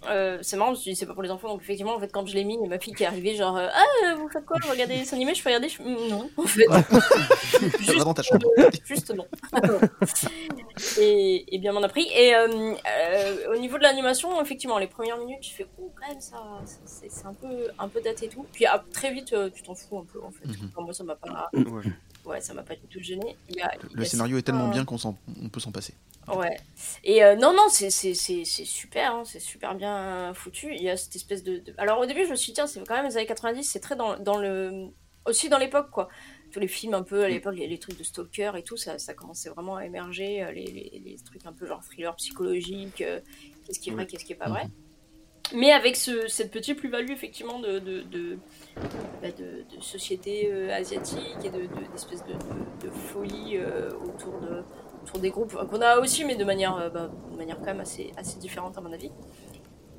Euh, 0.08 0.38
c'est 0.42 0.56
marrant, 0.56 0.70
je 0.72 0.76
me 0.78 0.82
suis 0.82 0.90
dit 0.92 0.96
c'est 0.96 1.06
pas 1.06 1.14
pour 1.14 1.22
les 1.22 1.30
enfants, 1.30 1.48
donc 1.48 1.62
effectivement, 1.62 1.94
en 1.94 2.00
fait, 2.00 2.10
quand 2.12 2.26
je 2.26 2.34
l'ai 2.34 2.44
mis, 2.44 2.54
il 2.54 2.62
y 2.62 2.64
a 2.66 2.68
ma 2.68 2.78
fille 2.78 2.94
qui 2.94 3.02
est 3.02 3.06
arrivée, 3.06 3.34
genre 3.36 3.56
euh, 3.56 3.68
Ah, 3.72 4.14
vous 4.16 4.28
faites 4.28 4.44
quoi? 4.44 4.56
Vous 4.62 4.70
regardez 4.70 4.98
des 4.98 5.14
animés? 5.14 5.34
Je 5.34 5.42
fais 5.42 5.48
regarder, 5.50 5.68
je... 5.68 5.82
Mm, 5.82 6.08
non, 6.10 6.30
en 6.36 6.42
fait, 6.46 6.66
ta 8.14 8.22
chambre. 8.22 8.46
juste 8.84 9.10
non. 9.14 9.26
et, 10.98 11.54
et 11.54 11.58
bien 11.58 11.72
m'en 11.72 11.82
a 11.82 11.88
pris. 11.88 12.06
Et 12.14 12.34
euh, 12.34 12.46
euh, 12.48 13.54
au 13.54 13.58
niveau 13.58 13.78
de 13.78 13.82
l'animation, 13.82 14.40
effectivement, 14.40 14.78
les 14.78 14.86
premières 14.86 15.18
minutes, 15.18 15.42
je 15.42 15.50
fais 15.50 15.66
Oh, 15.78 15.92
quand 16.00 16.08
même, 16.08 16.20
ça, 16.20 16.36
c'est 16.84 17.26
un 17.26 17.34
peu, 17.34 17.68
un 17.78 17.88
peu 17.88 18.00
daté 18.00 18.26
et 18.26 18.28
tout. 18.28 18.46
Puis 18.52 18.66
ah, 18.66 18.84
très 18.92 19.12
vite, 19.12 19.32
euh, 19.32 19.50
tu 19.50 19.62
t'en 19.62 19.74
fous 19.74 19.98
un 19.98 20.04
peu, 20.04 20.22
en 20.22 20.30
fait. 20.30 20.46
Mhm. 20.46 20.70
Enfin, 20.72 20.82
moi, 20.82 20.92
ça 20.92 21.04
m'a 21.04 21.16
pas, 21.16 21.48
Ouais. 21.54 21.82
ouais, 22.24 22.40
ça 22.40 22.54
m'a 22.54 22.62
pas 22.62 22.74
du 22.74 22.86
tout 22.88 23.00
gêné. 23.00 23.36
Il 23.48 23.56
y 23.56 23.62
a- 23.62 23.72
il 23.84 23.92
y 23.92 23.94
Le 23.96 24.02
a 24.02 24.04
scénario 24.04 24.38
est 24.38 24.42
tellement 24.42 24.68
bien 24.68 24.84
qu'on 24.84 24.96
on 25.42 25.48
peut 25.48 25.60
s'en 25.60 25.72
passer. 25.72 25.94
Ouais. 26.34 26.56
Et 27.04 27.22
euh, 27.22 27.36
non, 27.36 27.52
non, 27.52 27.68
c'est 27.68 27.90
super, 27.90 29.14
hein, 29.14 29.22
c'est 29.24 29.38
super 29.40 29.74
bien 29.76 30.32
foutu. 30.34 30.74
Il 30.74 30.82
y 30.82 30.90
a 30.90 30.96
cette 30.96 31.14
espèce 31.16 31.42
de, 31.44 31.58
de- 31.58 31.74
Alors 31.78 32.00
au 32.00 32.06
début, 32.06 32.24
je 32.24 32.30
me 32.30 32.34
suis 32.36 32.48
dit, 32.52 32.54
tiens, 32.54 32.66
c'est 32.66 32.80
quand 32.86 32.94
même 32.96 33.06
les 33.06 33.16
années 33.16 33.26
90, 33.26 33.62
c'est 33.64 33.80
très 33.80 33.96
dans, 33.96 34.18
dans 34.18 34.36
le. 34.38 34.88
Aussi 35.24 35.48
dans 35.48 35.58
l'époque, 35.58 35.90
quoi. 35.90 36.08
Tous 36.52 36.60
les 36.60 36.68
films 36.68 36.94
un 36.94 37.02
peu 37.02 37.24
à 37.24 37.28
l'époque, 37.28 37.56
les, 37.56 37.66
les 37.66 37.78
trucs 37.78 37.98
de 37.98 38.04
Stalker 38.04 38.52
et 38.56 38.62
tout, 38.62 38.76
ça, 38.76 38.98
ça 38.98 39.12
commençait 39.14 39.48
vraiment 39.50 39.76
à 39.76 39.84
émerger. 39.84 40.42
euh, 40.44 40.52
Les, 40.52 40.64
les, 40.66 41.02
les 41.04 41.16
trucs 41.24 41.44
un 41.46 41.52
peu 41.52 41.66
genre 41.66 41.82
thriller 41.82 42.14
psychologique, 42.16 43.00
euh, 43.02 43.20
qu'est-ce 43.64 43.80
qui 43.80 43.90
est 43.90 43.92
vrai, 43.92 44.02
Ouais. 44.02 44.06
qu'est-ce 44.08 44.24
qui 44.24 44.32
est 44.32 44.36
pas 44.36 44.48
vrai. 44.48 44.68
Mais 45.54 45.70
avec 45.72 45.96
ce, 45.96 46.26
cette 46.26 46.50
petite 46.50 46.76
plus-value, 46.78 47.10
effectivement, 47.10 47.60
de, 47.60 47.78
de, 47.78 48.02
de, 48.02 48.38
bah, 49.22 49.30
de, 49.30 49.64
société 49.80 50.48
euh, 50.52 50.72
asiatique 50.74 51.36
et 51.44 51.50
de, 51.50 51.62
de- 51.62 52.90
folie 52.90 53.58
autour, 54.04 54.40
de, 54.40 54.62
autour 55.06 55.20
des 55.20 55.30
groupes 55.30 55.56
qu'on 55.68 55.80
a 55.82 55.98
aussi, 55.98 56.24
mais 56.24 56.36
de 56.36 56.44
manière, 56.44 56.76
euh, 56.76 56.90
bah, 56.90 57.10
de 57.30 57.36
manière 57.36 57.60
quand 57.62 57.70
même 57.72 57.80
assez, 57.80 58.12
assez 58.16 58.38
différente, 58.40 58.78
à 58.78 58.80
mon 58.80 58.92
avis. 58.92 59.14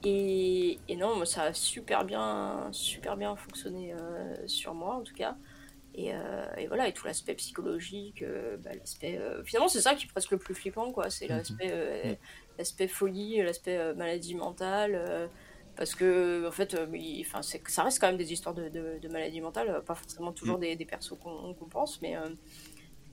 Et, 0.03 0.83
et 0.87 0.95
non, 0.95 1.25
ça 1.25 1.43
a 1.45 1.53
super 1.53 2.05
bien, 2.05 2.69
super 2.73 3.17
bien 3.17 3.35
fonctionné 3.35 3.93
euh, 3.93 4.35
sur 4.47 4.73
moi, 4.75 4.95
en 4.95 5.03
tout 5.03 5.13
cas. 5.15 5.37
Et, 5.93 6.13
euh, 6.15 6.45
et 6.57 6.67
voilà, 6.67 6.87
et 6.87 6.93
tout 6.93 7.07
l'aspect 7.07 7.35
psychologique, 7.35 8.23
bah, 8.59 8.71
l'aspect. 8.75 9.19
finalement, 9.45 9.69
c'est 9.69 9.81
ça 9.81 9.95
qui 9.95 10.05
est 10.05 10.09
presque 10.09 10.31
le 10.31 10.39
plus 10.39 10.55
flippant, 10.55 10.91
quoi. 10.93 11.09
C'est 11.09 11.27
Mhm. 11.29 11.37
l'aspect, 11.37 11.71
Mhm. 12.03 12.17
l'aspect 12.57 12.87
folie, 12.87 13.41
l'aspect 13.43 13.93
maladie 13.95 14.35
mentale. 14.35 15.31
parce 15.75 15.93
que, 15.95 16.47
en 16.47 16.51
fait, 16.51 16.75
enfin, 17.21 17.41
ça 17.43 17.83
reste 17.83 17.99
quand 17.99 18.07
même 18.07 18.17
des 18.17 18.33
histoires 18.33 18.55
de, 18.55 18.67
de, 18.69 18.97
de 18.99 19.07
maladie 19.09 19.41
mentale, 19.41 19.69
euh, 19.69 19.81
pas 19.81 19.93
forcément 19.95 20.33
toujours 20.33 20.57
des, 20.59 20.75
des 20.75 20.85
persos 20.85 21.17
qu'on 21.19 21.55
pense, 21.69 22.01
mais. 22.01 22.17
euh, 22.17 22.35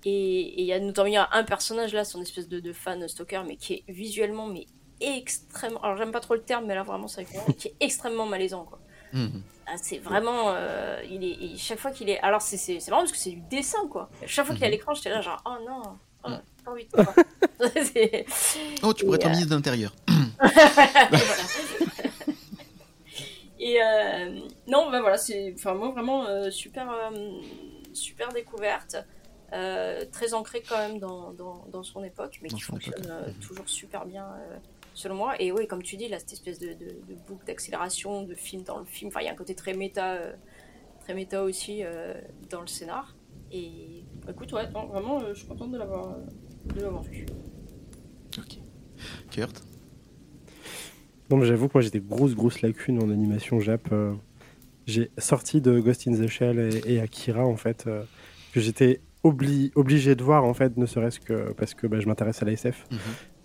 et 0.04 0.60
il 0.60 0.66
y 0.66 0.72
a 0.72 0.80
notamment 0.80 1.08
y 1.08 1.16
a 1.16 1.28
un 1.32 1.44
personnage 1.44 1.92
là, 1.94 2.04
son 2.04 2.20
espèce 2.22 2.48
de, 2.48 2.60
de 2.60 2.72
fan 2.72 3.06
stalker, 3.08 3.42
mais 3.46 3.56
qui 3.56 3.74
est 3.74 3.84
visuellement, 3.88 4.46
mais 4.46 4.66
extrêmement. 5.00 5.80
Alors, 5.82 5.96
j'aime 5.96 6.12
pas 6.12 6.20
trop 6.20 6.34
le 6.34 6.42
terme, 6.42 6.66
mais 6.66 6.74
là, 6.74 6.82
vraiment, 6.82 7.08
ça 7.08 7.22
qui 7.24 7.68
est 7.68 7.74
extrêmement 7.80 8.26
malaisant, 8.26 8.64
quoi. 8.64 8.78
Mhm. 9.12 9.42
Ah, 9.66 9.76
c'est 9.80 9.98
vraiment. 9.98 10.50
euh, 10.54 11.00
il 11.08 11.24
est, 11.24 11.36
il- 11.40 11.58
chaque 11.58 11.78
fois 11.78 11.90
qu'il 11.90 12.10
est. 12.10 12.20
Alors, 12.20 12.42
c'est 12.42 12.56
c'est- 12.58 12.80
c'est 12.80 12.90
marrant 12.90 13.02
parce 13.02 13.12
que 13.12 13.18
c'est 13.18 13.30
du 13.30 13.40
dessin, 13.50 13.86
quoi. 13.88 14.10
Chaque 14.26 14.44
fois 14.46 14.54
qu'il 14.54 14.64
est 14.64 14.66
à 14.66 14.70
l'écran, 14.70 14.92
j'étais 14.94 15.08
là, 15.10 15.20
genre, 15.22 15.42
oh 15.46 15.54
non, 15.66 15.82
oh, 16.24 16.28
Mhm. 16.28 16.40
pas 16.64 16.70
envie 16.72 16.84
de 16.84 16.90
te 16.90 17.00
voir. 17.00 17.14
C'est- 17.92 18.26
Oh, 18.82 18.92
tu 18.92 19.04
pourrais 19.04 19.16
être 19.16 19.26
euh, 19.26 19.30
ministre 19.30 19.50
de 19.50 19.54
l'Intérieur. 19.54 19.92
Et 23.58 23.80
euh, 23.82 24.40
non, 24.66 24.90
bah 24.90 25.00
voilà, 25.00 25.16
c'est 25.16 25.54
enfin 25.56 25.74
moi 25.74 25.90
vraiment 25.90 26.26
euh, 26.26 26.50
super 26.50 26.90
euh, 26.90 27.40
super 27.92 28.28
découverte, 28.32 28.96
euh, 29.54 30.04
très 30.10 30.34
ancrée 30.34 30.62
quand 30.68 30.76
même 30.76 30.98
dans, 30.98 31.32
dans, 31.32 31.66
dans 31.70 31.82
son 31.82 32.02
époque, 32.04 32.40
mais 32.42 32.48
Dans 32.48 32.56
qui 32.56 32.62
fonctionne 32.62 33.06
euh, 33.08 33.28
toujours 33.40 33.68
super 33.68 34.04
bien 34.04 34.26
euh, 34.26 34.56
selon 34.94 35.14
moi. 35.14 35.40
Et 35.40 35.52
oui, 35.52 35.66
comme 35.66 35.82
tu 35.82 35.96
dis, 35.96 36.08
là, 36.08 36.18
cette 36.18 36.32
espèce 36.32 36.58
de, 36.58 36.68
de, 36.68 36.90
de 37.08 37.14
boucle 37.26 37.46
d'accélération, 37.46 38.22
de 38.24 38.34
film 38.34 38.62
dans 38.62 38.78
le 38.78 38.84
film, 38.84 39.08
enfin 39.08 39.20
il 39.20 39.26
y 39.26 39.28
a 39.28 39.32
un 39.32 39.36
côté 39.36 39.54
très 39.54 39.74
méta, 39.74 40.14
euh, 40.14 40.32
très 41.00 41.14
méta 41.14 41.42
aussi 41.42 41.82
euh, 41.82 42.14
dans 42.50 42.60
le 42.60 42.66
scénar. 42.66 43.14
Et 43.52 44.04
écoute, 44.28 44.52
ouais, 44.52 44.68
non, 44.70 44.86
vraiment, 44.86 45.20
euh, 45.20 45.32
je 45.32 45.38
suis 45.38 45.48
contente 45.48 45.70
de 45.70 45.78
l'avoir 45.78 46.08
euh, 46.08 46.74
de 46.74 46.80
l'avoir 46.80 47.02
vu. 47.02 47.24
Ok. 48.38 48.58
Kurt? 49.30 49.62
Non, 51.30 51.36
mais 51.36 51.46
j'avoue 51.46 51.68
que 51.68 51.74
moi 51.74 51.82
j'ai 51.82 51.90
des 51.90 52.00
grosses, 52.00 52.34
grosses 52.34 52.60
lacunes 52.62 53.02
en 53.02 53.10
animation 53.10 53.60
Jap. 53.60 53.92
euh. 53.92 54.14
J'ai 54.86 55.10
sorti 55.16 55.62
de 55.62 55.80
Ghost 55.80 56.06
in 56.06 56.12
the 56.12 56.26
Shell 56.26 56.58
et, 56.58 56.94
et 56.94 57.00
Akira 57.00 57.46
en 57.46 57.56
fait, 57.56 57.86
euh, 57.86 58.04
que 58.52 58.60
j'étais 58.60 59.00
obli- 59.24 59.72
obligé 59.74 60.14
de 60.14 60.22
voir 60.22 60.44
en 60.44 60.54
fait, 60.54 60.76
ne 60.76 60.86
serait-ce 60.86 61.18
que 61.20 61.52
parce 61.54 61.74
que 61.74 61.86
bah, 61.86 61.98
je 62.00 62.06
m'intéresse 62.06 62.42
à 62.42 62.44
la 62.44 62.52
SF. 62.52 62.86
Mhm. 62.90 62.98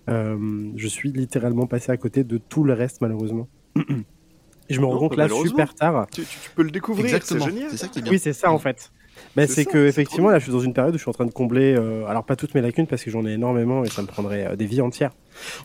Euh, 0.09 0.71
je 0.75 0.88
suis 0.88 1.11
littéralement 1.11 1.67
passé 1.67 1.91
à 1.91 1.97
côté 1.97 2.23
de 2.23 2.38
tout 2.38 2.63
le 2.63 2.73
reste 2.73 3.01
malheureusement. 3.01 3.47
Et 3.75 3.82
je 4.73 4.80
me 4.82 4.86
rends 4.86 4.97
compte 4.97 5.15
pas 5.15 5.27
là 5.27 5.36
super 5.43 5.73
tard. 5.73 6.07
Tu, 6.11 6.21
tu- 6.23 6.39
tu 6.43 6.49
peux 6.55 6.63
le 6.63 6.71
découvrir, 6.71 7.09
c'est 7.09 7.15
Exactement. 7.15 7.45
génial. 7.45 7.67
C'est 7.71 7.77
ça 7.77 7.88
qui 7.88 7.99
est 7.99 8.01
bien. 8.01 8.11
Oui, 8.11 8.19
c'est 8.19 8.34
ça 8.34 8.51
en 8.51 8.59
fait. 8.59 8.91
Mais 9.36 9.47
C'est 9.47 9.65
que 9.65 9.86
effectivement 9.88 10.30
là, 10.30 10.39
je 10.39 10.43
suis 10.43 10.51
dans 10.53 10.61
une 10.61 10.73
période 10.73 10.93
où 10.95 10.97
je 10.97 11.01
suis 11.03 11.09
en 11.09 11.13
train 11.13 11.25
de 11.25 11.32
combler, 11.32 11.75
euh, 11.75 12.05
alors 12.07 12.23
pas 12.25 12.36
toutes 12.38 12.55
mes 12.55 12.61
lacunes 12.61 12.88
parce 12.88 13.03
que 13.03 13.11
j'en 13.11 13.25
ai 13.25 13.34
énormément 13.34 13.84
et 13.84 13.89
ça 13.89 14.01
me 14.01 14.07
prendrait 14.07 14.45
euh, 14.47 14.55
des 14.55 14.65
vies 14.65 14.80
entières. 14.82 15.11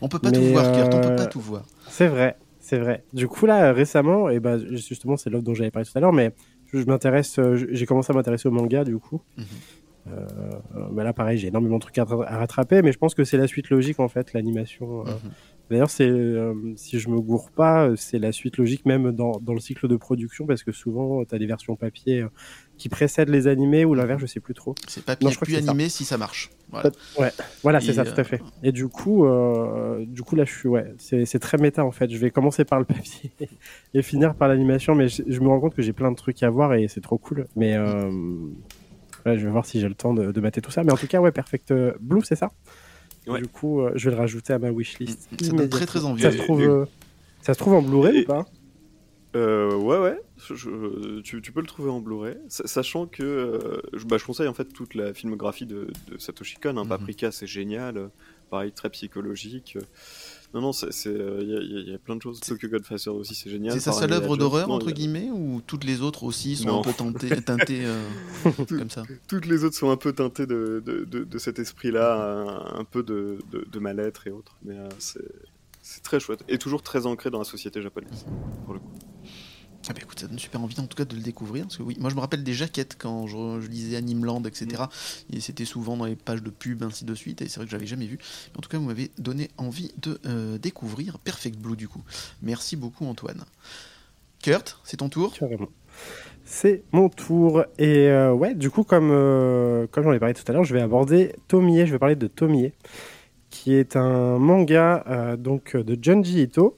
On 0.01 0.09
peut 0.09 0.19
pas 0.19 0.29
Mais, 0.31 0.37
tout 0.37 0.43
voir, 0.51 0.71
Kurt. 0.73 0.93
On 0.93 0.99
peut 1.01 1.07
euh, 1.07 1.15
pas 1.15 1.25
tout 1.27 1.39
voir. 1.39 1.63
C'est 1.87 2.07
vrai, 2.07 2.35
c'est 2.59 2.77
vrai. 2.77 3.03
Du 3.13 3.27
coup 3.29 3.45
là, 3.45 3.71
récemment, 3.71 4.29
et 4.29 4.39
ben 4.41 4.57
justement, 4.75 5.15
c'est 5.15 5.29
l'offre 5.29 5.45
dont 5.45 5.53
j'avais 5.53 5.71
parlé 5.71 5.85
tout 5.87 5.97
à 5.97 6.01
l'heure, 6.01 6.13
mais 6.13 6.33
je 6.65 6.79
je 6.81 6.85
m'intéresse, 6.85 7.39
euh, 7.39 7.65
j'ai 7.71 7.85
commencé 7.85 8.11
à 8.11 8.15
m'intéresser 8.15 8.49
au 8.49 8.51
manga 8.51 8.83
du 8.83 8.97
coup. 8.97 9.21
Mhm. 9.37 9.43
Euh, 9.43 9.45
bah 10.05 11.03
là, 11.03 11.13
pareil, 11.13 11.37
j'ai 11.37 11.47
énormément 11.47 11.75
de 11.77 11.81
trucs 11.81 11.97
à, 11.97 12.03
à 12.03 12.37
rattraper, 12.37 12.81
mais 12.81 12.91
je 12.91 12.97
pense 12.97 13.15
que 13.15 13.23
c'est 13.23 13.37
la 13.37 13.47
suite 13.47 13.69
logique 13.69 13.99
en 13.99 14.07
fait, 14.07 14.33
l'animation. 14.33 15.01
euh. 15.01 15.11
Mhm. 15.11 15.31
D'ailleurs, 15.71 15.89
c'est 15.89 16.07
euh, 16.07 16.53
si 16.75 16.99
je 16.99 17.09
me 17.09 17.19
gourre 17.19 17.49
pas, 17.49 17.89
c'est 17.95 18.19
la 18.19 18.31
suite 18.31 18.57
logique 18.57 18.85
même 18.85 19.11
dans, 19.11 19.39
dans 19.41 19.53
le 19.53 19.59
cycle 19.59 19.87
de 19.87 19.95
production, 19.95 20.45
parce 20.45 20.61
que 20.63 20.71
souvent, 20.71 21.25
tu 21.25 21.33
as 21.33 21.39
des 21.39 21.47
versions 21.47 21.75
papier 21.75 22.21
euh, 22.21 22.27
qui 22.77 22.87
précèdent 22.87 23.29
les 23.29 23.47
animés 23.47 23.83
ou 23.83 23.95
l'inverse, 23.95 24.21
je 24.21 24.27
sais 24.27 24.39
plus 24.39 24.53
trop. 24.53 24.75
C'est 24.87 25.03
papier 25.03 25.25
Non, 25.25 25.31
je 25.31 25.37
crois 25.37 25.45
plus 25.45 25.53
que 25.55 25.59
c'est 25.59 25.65
ça. 25.65 25.71
animé 25.71 25.89
si 25.89 26.05
ça 26.05 26.19
marche. 26.19 26.51
Voilà. 26.69 26.91
Ouais, 27.17 27.31
voilà, 27.63 27.81
c'est 27.81 27.93
ça, 27.93 28.01
euh, 28.01 28.05
tout 28.13 28.19
à 28.21 28.23
fait. 28.23 28.41
Et 28.61 28.71
du 28.71 28.87
coup, 28.89 29.25
euh, 29.25 30.05
du 30.05 30.21
coup 30.21 30.35
là, 30.35 30.45
je 30.45 30.53
suis, 30.53 30.69
ouais, 30.69 30.93
c'est 30.99 31.25
c'est 31.25 31.39
très 31.39 31.57
méta 31.57 31.83
en 31.83 31.91
fait. 31.91 32.11
Je 32.11 32.17
vais 32.19 32.29
commencer 32.29 32.63
par 32.63 32.77
le 32.77 32.85
papier 32.85 33.31
et 33.95 34.01
finir 34.03 34.35
par 34.35 34.47
l'animation, 34.49 34.93
mais 34.93 35.07
je, 35.07 35.23
je 35.27 35.39
me 35.39 35.47
rends 35.47 35.59
compte 35.59 35.73
que 35.73 35.81
j'ai 35.81 35.93
plein 35.93 36.11
de 36.11 36.15
trucs 36.15 36.43
à 36.43 36.49
voir 36.51 36.75
et 36.75 36.87
c'est 36.87 37.01
trop 37.01 37.17
cool. 37.17 37.47
Mais 37.55 37.75
euh, 37.75 38.11
ouais, 39.25 39.37
je 39.37 39.45
vais 39.45 39.51
voir 39.51 39.65
si 39.65 39.79
j'ai 39.79 39.87
le 39.87 39.95
temps 39.95 40.13
de, 40.13 40.31
de 40.31 40.41
mater 40.41 40.61
tout 40.61 40.71
ça. 40.71 40.83
Mais 40.83 40.91
en 40.91 40.97
tout 40.97 41.07
cas, 41.07 41.19
ouais, 41.19 41.31
Perfect 41.31 41.73
Blue, 41.99 42.21
c'est 42.23 42.35
ça? 42.35 42.51
Ouais. 43.27 43.39
Du 43.39 43.47
coup, 43.47 43.81
euh, 43.81 43.91
je 43.95 44.09
vais 44.09 44.15
le 44.15 44.21
rajouter 44.21 44.53
à 44.53 44.59
ma 44.59 44.71
wishlist. 44.71 45.27
Ça 45.41 45.51
donne 45.51 45.69
très, 45.69 45.85
très 45.85 46.05
envie. 46.05 46.21
Ça 46.21 46.31
se 46.31 46.37
trouve, 46.37 46.61
euh, 46.61 46.85
ça 47.41 47.53
se 47.53 47.59
trouve 47.59 47.73
en 47.73 47.81
Blu-ray 47.81 48.21
ou 48.21 48.25
pas? 48.25 48.45
Euh, 49.35 49.75
ouais, 49.75 49.97
ouais, 49.99 50.17
je- 50.49 51.19
tu, 51.19 51.41
tu 51.41 51.51
peux 51.51 51.59
le 51.59 51.67
trouver 51.67 51.89
en 51.89 51.99
Blu-ray, 51.99 52.37
sa- 52.47 52.67
sachant 52.67 53.05
que 53.05 53.21
euh, 53.21 53.81
je, 53.91 54.05
bah, 54.05 54.17
je 54.17 54.23
conseille 54.23 54.47
en 54.47 54.53
fait 54.53 54.71
toute 54.71 54.95
la 54.95 55.13
filmographie 55.13 55.65
de, 55.65 55.87
de 56.09 56.17
Satoshi 56.17 56.55
Kon. 56.55 56.77
hein. 56.77 56.83
Mhm. 56.83 56.87
Paprika, 56.87 57.31
c'est 57.33 57.47
génial, 57.47 57.97
euh, 57.97 58.07
pareil, 58.49 58.71
très 58.71 58.89
psychologique. 58.91 59.77
Non, 60.53 60.61
non, 60.61 60.71
c'est- 60.71 61.07
euh, 61.07 61.39
il 61.41 61.49
y, 61.49 61.55
a- 61.57 61.91
y 61.91 61.95
y 61.95 61.97
plein 61.97 62.15
de 62.15 62.21
choses. 62.21 62.39
Tokyo 62.39 62.69
Godfather 62.69 63.09
aussi, 63.09 63.35
c'est 63.35 63.49
génial. 63.49 63.73
C'est 63.73 63.79
sa 63.79 63.91
seule 63.91 64.13
œuvre 64.13 64.37
d'horreur, 64.37 64.69
entre 64.71 64.91
guillemets, 64.91 65.29
ou 65.33 65.61
toutes 65.65 65.83
les 65.83 66.01
autres 66.01 66.23
aussi 66.23 66.55
sont 66.55 66.67
Non. 66.67 66.79
un 66.79 66.83
peu 66.83 66.93
tentées, 66.93 67.29
teintées 67.45 67.83
euh, 67.85 68.07
comme 68.69 68.89
ça 68.89 69.03
Toutes 69.27 69.45
les 69.47 69.63
autres 69.65 69.75
sont 69.75 69.89
un 69.89 69.97
peu 69.97 70.13
teintées 70.13 70.45
de, 70.45 70.81
de, 70.85 71.03
de, 71.05 71.23
de 71.23 71.37
cet 71.37 71.59
esprit-là, 71.59 72.15
un, 72.75 72.79
un 72.79 72.83
peu 72.85 73.03
de, 73.03 73.39
mal-être 73.79 74.27
et 74.27 74.31
autres. 74.31 74.55
Mais 74.63 74.77
euh, 74.77 74.87
c'est 74.99 75.19
c'est 75.81 76.01
très 76.01 76.19
chouette. 76.19 76.43
Et 76.47 76.57
toujours 76.57 76.81
très 76.81 77.05
ancré 77.05 77.29
dans 77.29 77.37
la 77.39 77.43
société 77.43 77.81
japonaise, 77.81 78.25
pour 78.65 78.73
le 78.73 78.79
coup. 78.79 78.91
Ah 79.87 79.93
bah 79.93 79.99
écoute, 80.01 80.19
ça 80.19 80.27
donne 80.27 80.39
super 80.39 80.61
envie 80.61 80.79
en 80.79 80.87
tout 80.87 80.97
cas 80.97 81.05
de 81.05 81.15
le 81.15 81.21
découvrir. 81.21 81.65
Parce 81.65 81.77
que 81.77 81.83
oui, 81.83 81.97
moi 81.99 82.09
je 82.09 82.15
me 82.15 82.19
rappelle 82.19 82.43
des 82.43 82.53
jaquettes 82.53 82.95
quand 82.97 83.27
je, 83.27 83.61
je 83.61 83.67
lisais 83.67 83.95
Animeland, 83.95 84.43
etc. 84.43 84.83
Mm. 84.83 85.35
Et 85.35 85.39
c'était 85.39 85.65
souvent 85.65 85.97
dans 85.97 86.05
les 86.05 86.15
pages 86.15 86.41
de 86.43 86.49
pub, 86.49 86.83
ainsi 86.83 87.05
de 87.05 87.15
suite. 87.15 87.41
Et 87.41 87.47
c'est 87.47 87.57
vrai 87.57 87.65
que 87.65 87.71
j'avais 87.71 87.87
jamais 87.87 88.07
vu. 88.07 88.17
Mais 88.51 88.57
en 88.57 88.61
tout 88.61 88.69
cas, 88.69 88.77
vous 88.77 88.85
m'avez 88.85 89.11
donné 89.17 89.49
envie 89.57 89.91
de 90.01 90.19
euh, 90.25 90.57
découvrir 90.57 91.19
Perfect 91.19 91.59
Blue 91.59 91.75
du 91.75 91.87
coup. 91.87 92.03
Merci 92.41 92.75
beaucoup 92.75 93.05
Antoine. 93.05 93.43
Kurt, 94.41 94.79
c'est 94.83 94.97
ton 94.97 95.09
tour? 95.09 95.33
Carrément. 95.33 95.69
C'est 96.45 96.83
mon 96.91 97.09
tour. 97.09 97.65
Et 97.79 98.07
euh, 98.09 98.31
ouais, 98.31 98.53
du 98.53 98.69
coup, 98.69 98.83
comme, 98.83 99.09
euh, 99.11 99.87
comme 99.91 100.03
j'en 100.03 100.13
ai 100.13 100.19
parlé 100.19 100.35
tout 100.35 100.43
à 100.47 100.53
l'heure, 100.53 100.63
je 100.63 100.73
vais 100.73 100.81
aborder 100.81 101.33
Tomie. 101.47 101.85
Je 101.85 101.91
vais 101.91 101.99
parler 101.99 102.15
de 102.15 102.27
Tomie, 102.27 102.71
qui 103.49 103.73
est 103.73 103.95
un 103.95 104.37
manga 104.37 105.03
euh, 105.07 105.35
donc 105.35 105.75
de 105.75 105.97
Junji 106.01 106.43
Ito 106.43 106.77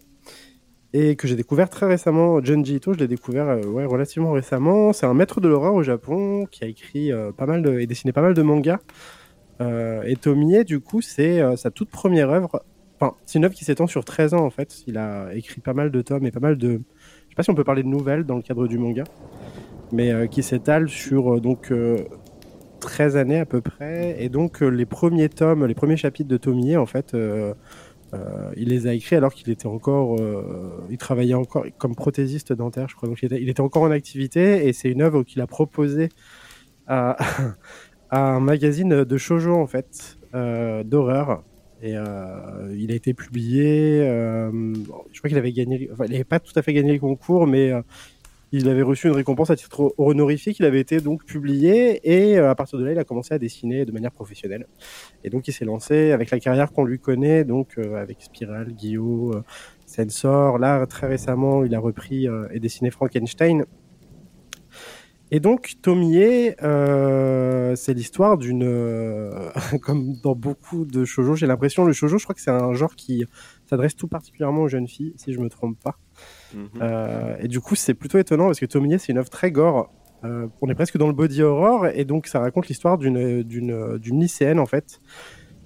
et 0.93 1.15
que 1.15 1.27
j'ai 1.27 1.35
découvert 1.35 1.69
très 1.69 1.85
récemment. 1.85 2.43
Junji 2.43 2.75
Ito, 2.75 2.93
je 2.93 2.99
l'ai 2.99 3.07
découvert 3.07 3.47
euh, 3.47 3.87
relativement 3.87 4.31
récemment. 4.31 4.93
C'est 4.93 5.05
un 5.05 5.13
maître 5.13 5.41
de 5.41 5.47
l'horreur 5.47 5.73
au 5.73 5.83
Japon 5.83 6.45
qui 6.49 6.63
a 6.63 6.67
écrit 6.67 7.11
euh, 7.11 7.31
pas 7.31 7.45
mal 7.45 7.61
de, 7.61 7.79
et 7.79 7.87
dessiné 7.87 8.13
pas 8.13 8.21
mal 8.21 8.33
de 8.33 8.41
mangas. 8.41 8.79
Euh, 9.59 10.03
et 10.03 10.15
Tomie, 10.15 10.63
du 10.63 10.79
coup, 10.79 11.01
c'est 11.01 11.41
sa 11.57 11.71
toute 11.71 11.89
première 11.89 12.29
œuvre. 12.29 12.63
Enfin, 12.99 13.15
c'est 13.25 13.37
une 13.37 13.45
œuvre 13.45 13.53
qui 13.53 13.65
s'étend 13.65 13.87
sur 13.87 14.05
13 14.05 14.33
ans 14.33 14.45
en 14.45 14.49
fait. 14.49 14.83
Il 14.87 14.97
a 14.97 15.29
écrit 15.35 15.61
pas 15.61 15.73
mal 15.73 15.91
de 15.91 16.01
tomes 16.01 16.25
et 16.25 16.31
pas 16.31 16.39
mal 16.39 16.57
de, 16.57 16.69
je 16.69 17.29
sais 17.29 17.35
pas 17.35 17.43
si 17.43 17.49
on 17.49 17.55
peut 17.55 17.63
parler 17.63 17.83
de 17.83 17.87
nouvelles 17.87 18.23
dans 18.23 18.35
le 18.35 18.41
cadre 18.41 18.67
du 18.67 18.79
manga, 18.79 19.03
mais 19.91 20.27
qui 20.29 20.41
s'étale 20.41 20.89
sur 20.89 21.39
donc 21.39 21.71
euh, 21.71 21.97
13 22.79 23.17
années 23.17 23.39
à 23.39 23.45
peu 23.45 23.61
près. 23.61 24.15
Et 24.19 24.29
donc 24.29 24.61
les 24.61 24.87
premiers 24.87 25.29
tomes, 25.29 25.65
les 25.67 25.75
premiers 25.75 25.97
chapitres 25.97 26.29
de 26.29 26.37
Tomie, 26.37 26.75
en 26.75 26.87
fait, 26.87 27.15
euh, 28.13 28.51
il 28.55 28.69
les 28.69 28.87
a 28.87 28.93
écrits 28.93 29.15
alors 29.15 29.33
qu'il 29.33 29.49
était 29.49 29.67
encore, 29.67 30.15
euh, 30.19 30.85
il 30.89 30.97
travaillait 30.97 31.33
encore 31.33 31.65
comme 31.77 31.95
prothésiste 31.95 32.53
dentaire, 32.53 32.87
je 32.89 32.95
crois. 32.95 33.09
Donc 33.09 33.21
il 33.21 33.25
était, 33.25 33.41
il 33.41 33.49
était 33.49 33.61
encore 33.61 33.83
en 33.83 33.91
activité 33.91 34.67
et 34.67 34.73
c'est 34.73 34.89
une 34.89 35.01
œuvre 35.01 35.23
qu'il 35.23 35.41
a 35.41 35.47
proposée 35.47 36.09
à, 36.87 37.17
un 38.11 38.39
magazine 38.39 39.03
de 39.03 39.17
shoujo 39.17 39.55
en 39.55 39.67
fait, 39.67 40.17
euh, 40.33 40.83
d'horreur. 40.83 41.43
Et 41.83 41.91
il 41.91 42.91
a 42.91 42.95
été 42.95 43.13
publié. 43.13 43.99
je 44.01 45.19
crois 45.19 45.29
qu'il 45.29 45.37
avait 45.37 45.51
gagné. 45.51 45.87
Il 45.91 46.11
n'avait 46.11 46.23
pas 46.23 46.39
tout 46.39 46.53
à 46.55 46.63
fait 46.63 46.73
gagné 46.73 46.93
le 46.93 46.99
concours, 46.99 47.45
mais 47.45 47.71
il 48.51 48.69
avait 48.69 48.81
reçu 48.81 49.07
une 49.07 49.13
récompense 49.13 49.49
à 49.49 49.55
titre 49.55 49.93
honorifique. 49.97 50.59
Il 50.59 50.65
avait 50.65 50.79
été 50.79 51.01
donc 51.01 51.25
publié 51.25 51.99
et 52.03 52.37
euh, 52.37 52.49
à 52.49 52.55
partir 52.55 52.79
de 52.79 52.85
là, 52.85 52.93
il 52.93 52.99
a 52.99 53.03
commencé 53.03 53.33
à 53.33 53.39
dessiner 53.39 53.85
de 53.85 53.91
manière 53.91 54.11
professionnelle. 54.11 54.67
Et 55.23 55.29
donc, 55.29 55.47
il 55.47 55.53
s'est 55.53 55.65
lancé 55.65 56.11
avec 56.11 56.31
la 56.31 56.39
carrière 56.39 56.71
qu'on 56.71 56.85
lui 56.85 56.99
connaît, 56.99 57.43
donc 57.43 57.77
euh, 57.77 57.95
avec 57.95 58.21
Spiral, 58.21 58.71
Guillaume, 58.71 59.35
euh, 59.35 59.41
Sensor. 59.85 60.59
Là, 60.59 60.85
très 60.85 61.07
récemment, 61.07 61.65
il 61.65 61.75
a 61.75 61.79
repris 61.79 62.27
et 62.51 62.59
dessiné 62.59 62.89
Frankenstein. 62.89 63.65
Et 65.29 65.41
donc, 65.41 65.73
Tomie, 65.81 66.51
c'est 66.57 67.93
l'histoire 67.93 68.37
d'une, 68.37 69.51
comme 69.81 70.13
dans 70.23 70.35
beaucoup 70.35 70.85
de 70.85 71.03
shoujo, 71.03 71.35
j'ai 71.35 71.47
l'impression, 71.47 71.83
le 71.83 71.91
shoujo, 71.91 72.17
je 72.17 72.23
crois 72.23 72.35
que 72.35 72.41
c'est 72.41 72.51
un 72.51 72.73
genre 72.73 72.95
qui 72.95 73.25
s'adresse 73.65 73.95
tout 73.95 74.07
particulièrement 74.07 74.63
aux 74.63 74.67
jeunes 74.69 74.87
filles, 74.87 75.13
si 75.17 75.33
je 75.33 75.39
me 75.39 75.49
trompe 75.49 75.77
pas. 75.83 75.97
Mhm. 76.53 76.69
Euh, 76.81 77.35
et 77.41 77.47
du 77.47 77.59
coup, 77.59 77.75
c'est 77.75 77.93
plutôt 77.93 78.17
étonnant 78.17 78.45
parce 78.45 78.59
que 78.59 78.65
Tomie, 78.65 78.97
c'est 78.99 79.11
une 79.11 79.17
œuvre 79.17 79.29
très 79.29 79.51
gore. 79.51 79.91
Euh, 80.23 80.47
on 80.61 80.69
est 80.69 80.75
presque 80.75 80.97
dans 80.97 81.07
le 81.07 81.13
body 81.13 81.43
horror 81.43 81.87
et 81.87 82.03
donc 82.03 82.25
ça 82.27 82.39
raconte 82.39 82.67
l'histoire 82.67 82.97
d'une 82.97 83.43
d'une 83.43 83.97
d'une 83.99 84.19
lycéenne 84.19 84.59
en 84.59 84.65
fait 84.65 84.99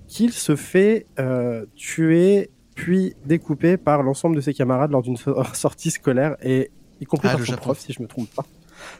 qui 0.07 0.29
se 0.29 0.57
fait 0.57 1.05
euh, 1.19 1.65
tuer 1.75 2.49
puis 2.75 3.13
découper 3.25 3.77
par 3.77 4.03
l'ensemble 4.03 4.35
de 4.35 4.41
ses 4.41 4.53
camarades 4.53 4.91
lors 4.91 5.01
d'une 5.03 5.15
so- 5.15 5.41
sortie 5.53 5.89
scolaire 5.89 6.35
et 6.43 6.69
y 6.99 7.05
compris 7.05 7.29
Ah, 7.29 7.31
par 7.31 7.39
le 7.39 7.45
son 7.45 7.51
Japon. 7.53 7.63
prof 7.63 7.79
si 7.79 7.93
je 7.93 8.01
me 8.01 8.07
trompe 8.09 8.29
pas. 8.35 8.43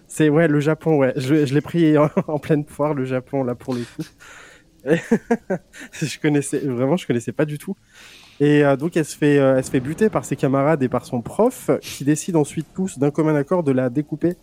C'est 0.08 0.30
ouais 0.30 0.48
le 0.48 0.60
Japon 0.62 0.96
ouais 0.98 1.12
je, 1.18 1.46
je 1.46 1.54
l'ai 1.54 1.60
pris 1.62 1.98
en, 1.98 2.10
en 2.28 2.40
pleine 2.40 2.64
poire 2.64 2.94
le 2.94 3.04
Japon 3.04 3.44
là 3.44 3.54
pour 3.54 3.74
le 3.74 3.82
coup. 3.82 4.04
je 6.02 6.20
connaissais 6.20 6.60
vraiment 6.60 6.96
je 6.98 7.06
connaissais 7.08 7.32
pas 7.34 7.46
du 7.46 7.58
tout. 7.58 7.76
Et 8.42 8.66
euh, 8.66 8.76
donc 8.76 8.98
elle 8.98 9.06
se 9.06 9.16
fait 9.16 9.38
euh, 9.38 9.58
elle 9.58 9.64
se 9.64 9.70
fait 9.70 9.80
buter 9.80 10.10
par 10.10 10.26
ses 10.26 10.36
camarades 10.36 10.82
et 10.82 10.90
par 10.90 11.06
son 11.06 11.22
prof 11.22 11.70
qui 11.80 12.04
décident 12.04 12.42
ensuite 12.42 12.66
tous 12.74 12.98
d'un 12.98 13.12
commun 13.12 13.36
accord 13.36 13.62
de 13.62 13.72
la 13.72 13.92
découper 13.92 14.36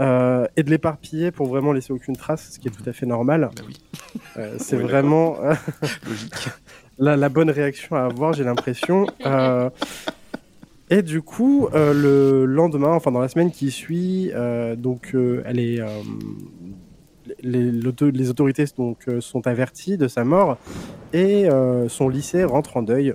euh, 0.00 0.44
et 0.56 0.64
de 0.64 0.70
l'éparpiller 0.70 1.30
pour 1.30 1.46
vraiment 1.46 1.72
laisser 1.72 1.92
aucune 1.92 2.16
trace, 2.16 2.50
ce 2.50 2.58
qui 2.58 2.66
est 2.66 2.72
tout 2.72 2.82
à 2.84 2.92
fait 2.92 3.06
normal. 3.06 3.50
Bah 3.54 3.62
oui, 3.64 3.76
c'est 4.58 4.76
Oui, 4.76 4.82
vraiment 4.82 5.36
logique. 6.08 6.48
la, 6.98 7.16
la 7.16 7.28
bonne 7.28 7.50
réaction 7.50 7.94
à 7.94 8.00
avoir, 8.00 8.32
j'ai 8.32 8.42
l'impression. 8.42 9.06
Et 10.90 11.02
du 11.02 11.22
coup, 11.22 11.68
le 11.72 12.44
lendemain, 12.44 12.92
enfin 12.92 13.12
dans 13.12 13.20
la 13.20 13.28
semaine 13.28 13.52
qui 13.52 13.70
suit, 13.70 14.32
donc 14.76 15.14
elle 15.44 15.60
est, 15.60 15.80
les, 17.42 18.28
autorités 18.28 18.64
euh, 18.78 19.20
sont 19.20 19.46
averties 19.46 19.96
de 19.96 20.08
sa 20.08 20.24
mort 20.24 20.58
et 21.12 21.48
euh, 21.48 21.88
son 21.88 22.08
lycée 22.08 22.44
rentre 22.44 22.76
en 22.76 22.82
deuil. 22.82 23.14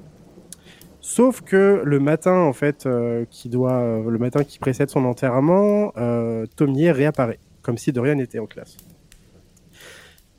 Sauf 1.01 1.41
que 1.41 1.81
le 1.85 1.99
matin, 1.99 2.35
en 2.35 2.53
fait, 2.53 2.85
euh, 2.85 3.25
qui 3.29 3.49
doit, 3.49 4.01
le 4.05 4.17
matin 4.17 4.43
qui 4.43 4.59
précède 4.59 4.89
son 4.89 5.05
enterrement, 5.05 5.93
euh, 5.97 6.45
Tomie 6.55 6.91
réapparaît, 6.91 7.39
comme 7.61 7.77
si 7.77 7.93
de 7.93 7.99
rien 7.99 8.15
n'était 8.15 8.39
en 8.39 8.45
classe. 8.45 8.77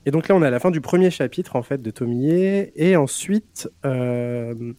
Et 0.05 0.11
donc 0.11 0.28
là, 0.28 0.34
on 0.34 0.43
est 0.43 0.47
à 0.47 0.51
la 0.51 0.61
fin 0.61 0.70
du 0.70 0.80
premier 0.80 1.11
chapitre, 1.11 1.57
en 1.57 1.62
fait, 1.62 1.80
de 1.80 1.91
Tomie. 1.91 2.70
Et 2.76 2.97
ensuite, 2.97 3.68
il 3.84 4.74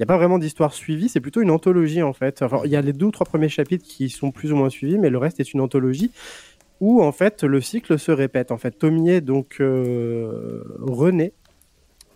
n'y 0.00 0.02
a 0.02 0.06
pas 0.06 0.16
vraiment 0.16 0.38
d'histoire 0.38 0.74
suivie, 0.74 1.08
c'est 1.08 1.20
plutôt 1.20 1.40
une 1.40 1.50
anthologie, 1.50 2.02
en 2.02 2.12
fait. 2.12 2.42
Il 2.64 2.70
y 2.70 2.76
a 2.76 2.80
les 2.80 2.92
deux 2.92 3.06
ou 3.06 3.10
trois 3.10 3.26
premiers 3.26 3.48
chapitres 3.48 3.84
qui 3.86 4.08
sont 4.10 4.30
plus 4.30 4.52
ou 4.52 4.56
moins 4.56 4.70
suivis, 4.70 4.98
mais 4.98 5.10
le 5.10 5.18
reste 5.18 5.40
est 5.40 5.52
une 5.52 5.60
anthologie 5.60 6.10
où, 6.80 7.02
en 7.02 7.12
fait, 7.12 7.44
le 7.44 7.60
cycle 7.60 7.98
se 7.98 8.12
répète. 8.12 8.50
En 8.50 8.58
fait, 8.58 8.72
Tomie, 8.72 9.20
donc, 9.20 9.56
euh, 9.60 10.62
renaît 10.80 11.32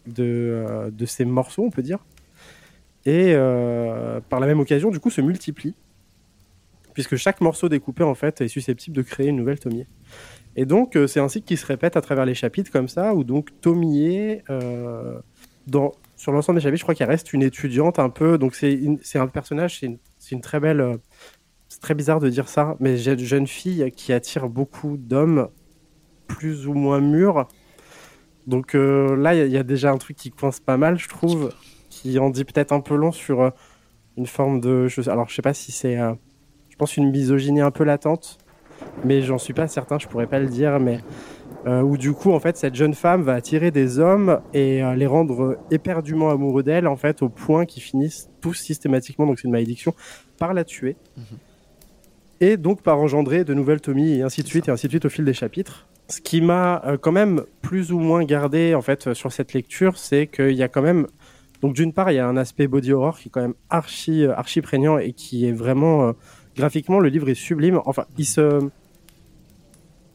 de, 0.07 0.25
euh, 0.25 0.91
de 0.91 1.07
ces 1.07 1.25
morceaux, 1.25 1.65
on 1.65 1.71
peut 1.71 1.83
dire. 1.83 2.05
Et 3.07 3.33
euh, 3.35 4.21
par 4.29 4.41
la 4.41 4.47
même 4.47 4.61
occasion, 4.61 4.91
du 4.91 5.01
coup, 5.01 5.11
se 5.11 5.21
multiplie. 5.21 5.75
Puisque 6.95 7.17
chaque 7.17 7.41
morceau 7.41 7.69
découpé, 7.69 8.03
en 8.03 8.15
fait, 8.15 8.41
est 8.41 8.49
susceptible 8.49 8.97
de 8.97 9.03
créer 9.03 9.29
une 9.29 9.37
nouvelle 9.37 9.61
Tomie. 9.61 9.87
Et 10.57 10.65
donc, 10.65 10.99
c'est 11.07 11.21
un 11.21 11.29
cycle 11.29 11.47
qui 11.47 11.57
se 11.57 11.65
répète 11.65 11.97
à 11.97 12.01
travers 12.01 12.27
les 12.27 12.35
chapitres 12.35 12.73
comme 12.73 12.89
ça, 12.89 13.15
où 13.15 13.23
donc 13.23 13.51
Tomie, 13.61 14.41
dans, 15.69 15.93
sur 16.17 16.33
l'ensemble 16.33 16.59
des 16.59 16.65
chapitres, 16.65 16.81
je 16.81 16.85
crois 16.85 16.97
qu'il 16.97 17.07
reste 17.07 17.33
une 17.33 17.45
étudiante 17.45 18.01
un 18.01 18.11
peu. 18.11 18.37
Donc, 18.37 18.57
c'est 18.57 19.19
un 19.19 19.29
personnage, 19.29 19.79
c'est 19.79 19.87
une, 19.87 19.99
une 20.33 20.41
très 20.41 20.59
belle. 20.59 20.99
C'est 21.69 21.81
très 21.81 21.95
bizarre 21.95 22.21
de 22.21 22.29
dire 22.29 22.49
ça, 22.49 22.77
mais 22.81 22.97
j'ai 22.97 23.13
une 23.13 23.19
jeune 23.19 23.47
fille 23.47 23.91
qui 23.95 24.13
attire 24.13 24.49
beaucoup 24.49 24.97
d'hommes 24.97 25.49
plus 26.27 26.67
ou 26.67 26.75
moins 26.75 27.01
mûrs. 27.01 27.47
Donc 28.47 28.75
euh, 28.75 29.15
là, 29.17 29.35
il 29.35 29.53
y, 29.53 29.57
a- 29.59 29.63
déjà 29.63 29.91
un 29.91 29.99
truc 29.99 30.17
qui 30.17 30.31
coince 30.31 30.61
pas 30.61 30.77
mal, 30.79 30.99
je 30.99 31.09
trouve, 31.09 31.53
qui 31.91 32.19
en 32.19 32.31
dit 32.31 32.45
peut-être 32.45 32.73
un 32.73 32.81
peu 32.81 32.95
long 32.97 33.13
sur 33.13 33.43
euh, 33.43 33.51
une 34.17 34.27
forme 34.27 34.61
de. 34.61 34.89
Alors, 35.11 35.29
je 35.29 35.35
sais 35.35 35.43
pas 35.43 35.53
si 35.55 35.71
c'est. 35.73 35.99
euh, 35.99 36.15
je 36.71 36.77
pense 36.77 36.97
une 36.97 37.11
misogynie 37.11 37.61
un 37.61 37.71
peu 37.71 37.85
latente. 37.85 38.39
mais 39.05 39.21
j'en 39.23 39.37
suis 39.39 39.53
pas 39.53 39.69
certain, 39.69 39.99
je 39.99 40.07
pourrais 40.07 40.27
pas 40.29 40.39
le 40.39 40.47
dire, 40.47 40.79
mais 40.81 41.01
où 41.67 41.99
du 41.99 42.13
coup, 42.13 42.33
en 42.33 42.41
fait, 42.41 42.57
cette 42.57 42.75
jeune 42.77 42.95
femme 42.95 43.23
va 43.23 43.35
attirer 43.35 43.71
des 43.71 43.99
hommes 43.99 44.41
et 44.55 44.81
les 44.97 45.07
rendre 45.07 45.59
éperdument 45.71 46.31
amoureux 46.31 46.63
d'elle, 46.63 46.87
en 46.87 46.97
fait, 46.97 47.21
au 47.21 47.29
point 47.29 47.67
qu'ils 47.67 47.83
finissent 47.83 48.31
tous 48.41 48.55
systématiquement, 48.55 49.27
donc 49.27 49.39
c'est 49.39 49.49
une 49.49 49.53
malédiction, 49.53 49.93
par 50.39 50.55
la 50.55 50.65
tuer. 50.65 50.97
Mhm. 51.17 51.25
Et 52.41 52.57
donc 52.57 52.83
par 52.83 52.99
engendrer 52.99 53.45
de 53.45 53.55
nouvelles 53.55 53.81
Tommy 53.81 54.19
et 54.19 54.23
ainsi 54.23 54.43
de 54.43 54.49
suite, 54.49 54.69
et 54.69 54.71
ainsi 54.71 54.87
de 54.87 54.93
suite 54.93 55.05
au 55.05 55.09
fil 55.09 55.25
des 55.25 55.33
chapitres. 55.33 55.89
Ce 56.09 56.21
qui 56.21 56.41
m'a 56.41 56.83
euh, 56.87 56.97
quand 56.97 57.13
même 57.13 57.43
plus 57.63 57.93
ou 57.93 57.99
moins 57.99 58.25
gardé, 58.25 58.75
en 58.75 58.83
fait, 58.83 59.13
sur 59.13 59.33
cette 59.33 59.53
lecture, 59.53 59.99
c'est 59.99 60.27
qu'il 60.27 60.53
y 60.53 60.63
a 60.63 60.69
quand 60.69 60.83
même 60.83 61.07
donc 61.61 61.75
d'une 61.75 61.93
part, 61.93 62.13
il 62.13 62.15
y 62.15 62.21
a 62.21 62.27
un 62.27 62.37
aspect 62.37 62.69
body 62.69 62.93
horror 62.93 63.19
qui 63.19 63.29
est 63.29 63.31
quand 63.33 63.41
même 63.41 63.55
archi, 63.69 64.25
archi 64.25 64.61
prégnant 64.61 64.97
et 64.97 65.13
qui 65.13 65.45
est 65.45 65.53
vraiment 65.53 66.15
graphiquement, 66.55 67.01
le 67.01 67.09
livre 67.09 67.29
est 67.29 67.35
sublime. 67.35 67.81
Enfin, 67.85 68.05
il 68.17 68.27
se 68.27 68.61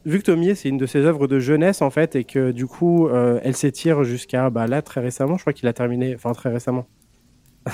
vu 0.04 0.18
que 0.18 0.24
Tomier, 0.24 0.54
c'est 0.54 0.68
une 0.68 0.76
de 0.76 0.86
ses 0.86 1.00
œuvres 1.00 1.26
de 1.26 1.38
jeunesse, 1.38 1.82
en 1.82 1.90
fait, 1.90 2.16
et 2.16 2.24
que 2.24 2.52
du 2.52 2.66
coup, 2.66 3.08
euh, 3.08 3.40
elle 3.42 3.56
s'étire 3.56 4.04
jusqu'à 4.04 4.50
bah, 4.50 4.66
là, 4.66 4.82
très 4.82 5.00
récemment, 5.00 5.36
je 5.36 5.42
crois 5.42 5.52
qu'il 5.52 5.68
a 5.68 5.72
terminé, 5.72 6.14
enfin, 6.14 6.32
très 6.32 6.50
récemment. 6.50 6.86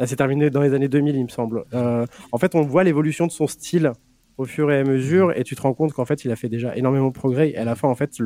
elle 0.00 0.08
s'est 0.08 0.16
terminée 0.16 0.48
dans 0.48 0.62
les 0.62 0.72
années 0.72 0.88
2000, 0.88 1.14
il 1.14 1.24
me 1.24 1.28
semble. 1.28 1.64
Euh, 1.74 2.06
en 2.32 2.38
fait, 2.38 2.54
on 2.54 2.62
voit 2.62 2.84
l'évolution 2.84 3.26
de 3.26 3.32
son 3.32 3.46
style 3.46 3.92
au 4.38 4.46
fur 4.46 4.72
et 4.72 4.78
à 4.78 4.84
mesure, 4.84 5.36
et 5.36 5.44
tu 5.44 5.54
te 5.54 5.60
rends 5.60 5.74
compte 5.74 5.92
qu'en 5.92 6.06
fait, 6.06 6.24
il 6.24 6.30
a 6.30 6.36
fait 6.36 6.48
déjà 6.48 6.74
énormément 6.74 7.08
de 7.08 7.12
progrès. 7.12 7.50
Et 7.50 7.58
à 7.58 7.64
la 7.64 7.74
fin, 7.74 7.86
en 7.86 7.94
fait, 7.94 8.16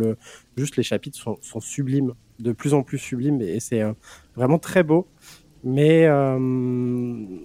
juste 0.57 0.77
les 0.77 0.85
chapitres 0.85 1.19
sont, 1.19 1.61
sublimes, 1.61 2.15
de 2.39 2.53
plus 2.53 2.75
en 2.75 2.85
plus 2.85 2.99
sublimes, 2.99 3.43
et 3.43 3.59
c'est 3.59 3.83
euh, 3.83 3.93
vraiment 4.37 4.59
très 4.59 4.85
beau. 4.85 5.09
Mais 5.65 6.05
je 6.07 7.43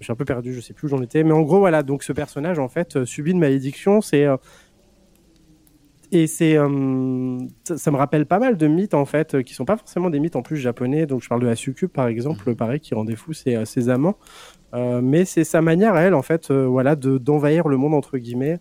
suis 0.00 0.12
un 0.12 0.16
peu 0.16 0.24
perdu, 0.24 0.54
je 0.54 0.60
sais 0.62 0.72
plus 0.72 0.86
où 0.86 0.88
j'en 0.88 1.02
étais. 1.02 1.22
Mais 1.22 1.32
en 1.32 1.42
gros, 1.42 1.58
voilà, 1.58 1.82
donc 1.82 2.04
ce 2.04 2.14
personnage, 2.14 2.58
en 2.58 2.68
fait, 2.68 3.04
subit 3.04 3.32
une 3.32 3.38
malédiction. 3.38 4.00
C'est 4.00 4.26
et 6.12 6.26
c'est, 6.26 6.56
euh, 6.56 7.38
ça, 7.64 7.90
me 7.90 7.96
rappelle 7.96 8.26
pas 8.26 8.38
mal 8.38 8.56
de 8.56 8.66
mythes 8.66 8.94
en 8.94 9.04
fait, 9.04 9.34
euh, 9.34 9.42
qui 9.42 9.54
sont 9.54 9.64
pas 9.64 9.76
forcément 9.76 10.10
des 10.10 10.20
mythes 10.20 10.36
en 10.36 10.42
plus 10.42 10.56
japonais. 10.56 11.06
Donc 11.06 11.22
je 11.22 11.28
parle 11.28 11.40
de 11.40 11.46
la 11.46 11.56
Succube 11.56 11.90
par 11.90 12.06
exemple, 12.06 12.48
mhm. 12.48 12.56
pareil, 12.56 12.80
qui 12.80 12.94
rendait 12.94 13.16
fou 13.16 13.32
ses, 13.32 13.64
ses 13.64 13.88
amants. 13.88 14.16
Euh, 14.74 15.00
mais 15.02 15.24
c'est 15.24 15.44
sa 15.44 15.62
manière 15.62 15.94
à 15.94 16.02
elle 16.02 16.14
en 16.14 16.22
fait, 16.22 16.50
voilà, 16.52 16.96
de 16.96 17.18
d'envahir 17.18 17.68
le 17.68 17.76
monde 17.76 17.94
entre 17.94 18.18
guillemets. 18.18 18.58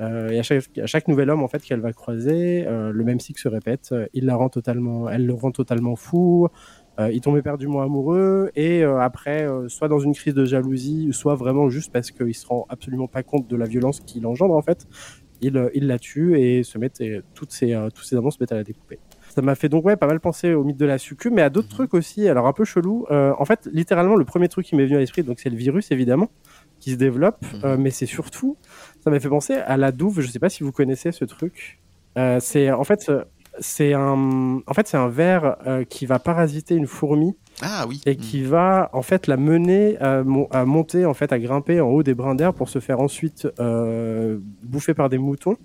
et 0.00 0.38
à 0.38 0.42
chaque, 0.42 0.78
à 0.78 0.86
chaque, 0.86 1.06
nouvel 1.08 1.30
homme 1.30 1.42
en 1.42 1.48
fait 1.48 1.62
qu'elle 1.62 1.80
va 1.80 1.92
croiser, 1.92 2.64
le 2.66 3.04
même 3.04 3.20
cycle 3.20 3.40
se 3.40 3.48
répète. 3.48 3.94
il 4.14 4.24
la 4.24 4.34
rend 4.34 4.48
totalement, 4.48 5.08
elle 5.08 5.26
le 5.26 5.34
rend 5.34 5.52
totalement 5.52 5.94
fou. 5.94 6.48
il 6.98 7.20
tombe 7.20 7.36
éperdument 7.36 7.82
amoureux 7.82 8.50
et 8.56 8.82
après, 8.82 9.46
soit 9.68 9.88
dans 9.88 10.00
une 10.00 10.14
crise 10.14 10.34
de 10.34 10.44
jalousie, 10.44 11.10
soit 11.12 11.36
vraiment 11.36 11.68
juste 11.68 11.92
parce 11.92 12.10
qu'il 12.10 12.34
se 12.34 12.46
rend 12.46 12.66
absolument 12.68 13.06
pas 13.06 13.22
compte 13.22 13.46
de 13.46 13.56
la 13.56 13.66
violence 13.66 14.00
qu'il 14.00 14.26
engendre 14.26 14.54
en 14.54 14.62
fait 14.62 14.88
il, 15.42 15.70
il 15.74 15.86
la 15.86 15.98
tue 15.98 16.38
et 16.40 16.62
se 16.62 16.78
met, 16.78 16.90
toutes 17.34 17.52
ses, 17.52 17.74
euh, 17.74 17.90
tous 17.90 18.04
ses 18.04 18.16
amants 18.16 18.30
se 18.30 18.38
mettent 18.40 18.52
à 18.52 18.56
la 18.56 18.64
découper. 18.64 18.98
Ça 19.28 19.42
m'a 19.42 19.54
fait 19.54 19.68
donc 19.68 19.84
ouais 19.84 19.96
pas 19.96 20.06
mal 20.06 20.20
penser 20.20 20.54
au 20.54 20.62
mythe 20.62 20.76
de 20.76 20.86
la 20.86 20.98
succube, 20.98 21.32
mais 21.32 21.42
à 21.42 21.50
d'autres 21.50 21.68
mhm. 21.68 21.74
trucs 21.74 21.94
aussi. 21.94 22.28
Alors 22.28 22.46
un 22.46 22.52
peu 22.52 22.64
chelou. 22.64 23.06
Euh, 23.10 23.32
en 23.38 23.44
fait, 23.44 23.68
littéralement, 23.72 24.14
le 24.14 24.24
premier 24.24 24.48
truc 24.48 24.66
qui 24.66 24.76
m'est 24.76 24.84
venu 24.84 24.96
à 24.96 25.00
l'esprit, 25.00 25.22
donc 25.22 25.40
c'est 25.40 25.50
le 25.50 25.56
virus 25.56 25.90
évidemment 25.90 26.30
qui 26.78 26.92
se 26.92 26.96
développe, 26.96 27.42
mhm. 27.42 27.60
euh, 27.64 27.76
mais 27.76 27.90
c'est 27.90 28.06
surtout, 28.06 28.56
ça 29.02 29.10
m'a 29.10 29.20
fait 29.20 29.28
penser 29.28 29.54
à 29.54 29.76
la 29.76 29.92
douve. 29.92 30.20
Je 30.20 30.28
sais 30.28 30.38
pas 30.38 30.48
si 30.48 30.62
vous 30.62 30.72
connaissez 30.72 31.12
ce 31.12 31.24
truc. 31.24 31.80
c'est 32.40 32.70
en 32.70 32.84
fait 32.84 33.10
c'est 33.58 33.92
un, 33.92 34.60
en 34.66 34.74
fait, 34.74 34.88
c'est 34.88 34.96
un 34.96 35.08
ver 35.08 35.56
qui 35.88 36.06
va 36.06 36.18
parasiter 36.18 36.74
une 36.74 36.86
fourmi. 36.86 37.36
Ah 37.60 37.84
oui. 37.86 38.00
Et 38.06 38.16
qui 38.16 38.42
va 38.42 38.90
en 38.92 39.02
fait 39.02 39.26
la 39.26 39.36
mener 39.36 39.96
à, 39.98 40.22
monter, 40.64 41.04
en 41.06 41.14
fait, 41.14 41.32
à 41.32 41.38
grimper 41.38 41.80
en 41.80 41.88
haut 41.88 42.02
des 42.02 42.14
brins 42.14 42.34
d'herbe 42.34 42.56
pour 42.56 42.68
se 42.68 42.80
faire 42.80 43.00
ensuite 43.00 43.46
euh, 43.60 44.38
bouffer 44.62 44.94
par 44.94 45.08
des 45.08 45.18
moutons. 45.18 45.56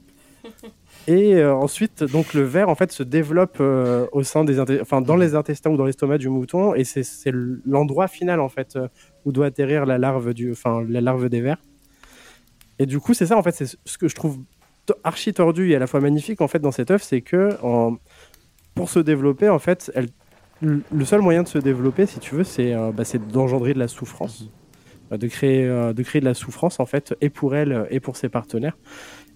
Et 1.07 1.35
euh, 1.35 1.55
ensuite, 1.55 2.03
donc 2.03 2.33
le 2.33 2.41
ver 2.41 2.67
en 2.67 2.75
fait 2.75 2.91
se 2.91 3.01
développe 3.01 3.57
euh, 3.61 4.07
au 4.11 4.23
sein 4.23 4.43
des, 4.43 4.59
enfin 4.81 4.99
dans 4.99 5.15
les 5.15 5.35
intestins 5.35 5.69
ou 5.69 5.77
dans 5.77 5.85
l'estomac 5.85 6.17
du 6.17 6.27
mouton, 6.27 6.75
et 6.75 6.83
c'est 6.83 7.31
l'endroit 7.65 8.09
final 8.09 8.41
en 8.41 8.49
fait 8.49 8.77
où 9.23 9.31
doit 9.31 9.45
atterrir 9.45 9.85
la 9.85 9.97
larve 9.97 10.33
du, 10.33 10.51
enfin 10.51 10.83
la 10.85 10.99
larve 10.99 11.29
des 11.29 11.39
vers. 11.39 11.61
Et 12.77 12.85
du 12.85 12.99
coup, 12.99 13.13
c'est 13.13 13.25
ça 13.25 13.37
en 13.37 13.41
fait, 13.43 13.53
c'est 13.53 13.77
ce 13.85 13.97
que 13.97 14.09
je 14.09 14.15
trouve 14.15 14.39
archi 15.03 15.33
tordu 15.33 15.71
et 15.71 15.75
à 15.75 15.79
la 15.79 15.87
fois 15.87 15.99
magnifique 15.99 16.41
en 16.41 16.47
fait 16.47 16.59
dans 16.59 16.71
cette 16.71 16.91
œuvre, 16.91 17.03
c'est 17.03 17.21
que 17.21 17.57
en, 17.63 17.97
pour 18.75 18.89
se 18.89 18.99
développer 18.99 19.49
en 19.49 19.59
fait, 19.59 19.91
elle, 19.95 20.09
le 20.61 21.05
seul 21.05 21.21
moyen 21.21 21.43
de 21.43 21.47
se 21.47 21.57
développer, 21.57 22.05
si 22.05 22.19
tu 22.19 22.35
veux, 22.35 22.43
c'est 22.43 22.73
euh, 22.73 22.91
bah, 22.91 23.03
d'engendrer 23.31 23.73
de 23.73 23.79
la 23.79 23.87
souffrance, 23.87 24.49
euh, 25.11 25.17
de 25.17 25.27
créer 25.27 25.65
euh, 25.65 25.93
de 25.93 26.03
créer 26.03 26.19
de 26.19 26.25
la 26.25 26.33
souffrance 26.33 26.79
en 26.79 26.85
fait, 26.85 27.15
et 27.21 27.29
pour 27.29 27.55
elle 27.55 27.87
et 27.89 27.99
pour 27.99 28.17
ses 28.17 28.29
partenaires. 28.29 28.77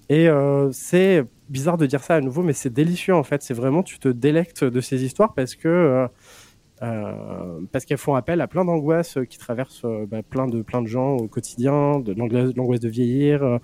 Et 0.10 0.28
c'est 0.74 1.24
bizarre 1.48 1.78
de 1.78 1.86
dire 1.86 2.04
ça 2.04 2.16
à 2.16 2.20
nouveau, 2.20 2.44
mais 2.44 2.52
c'est 2.52 2.70
délicieux 2.70 3.16
en 3.16 3.24
fait. 3.24 3.42
C'est 3.44 3.54
vraiment 3.54 3.82
tu 3.82 3.98
te 3.98 4.10
délectes 4.10 4.66
de 4.66 4.82
ces 4.82 5.06
histoires 5.06 5.34
parce 5.34 5.56
que 5.56 6.06
parce 6.80 7.86
qu'elles 7.86 7.98
font 7.98 8.16
appel 8.16 8.42
à 8.42 8.48
plein 8.48 8.66
d'angoisses 8.66 9.20
qui 9.30 9.38
traversent 9.38 9.86
bah, 10.10 10.22
plein 10.22 10.48
de 10.48 10.64
plein 10.64 10.82
de 10.82 10.88
gens 10.88 11.16
au 11.16 11.30
quotidien, 11.30 12.02
de 12.02 12.12
l'angoisse 12.12 12.82
de 12.82 12.90
vieillir, 12.90 13.60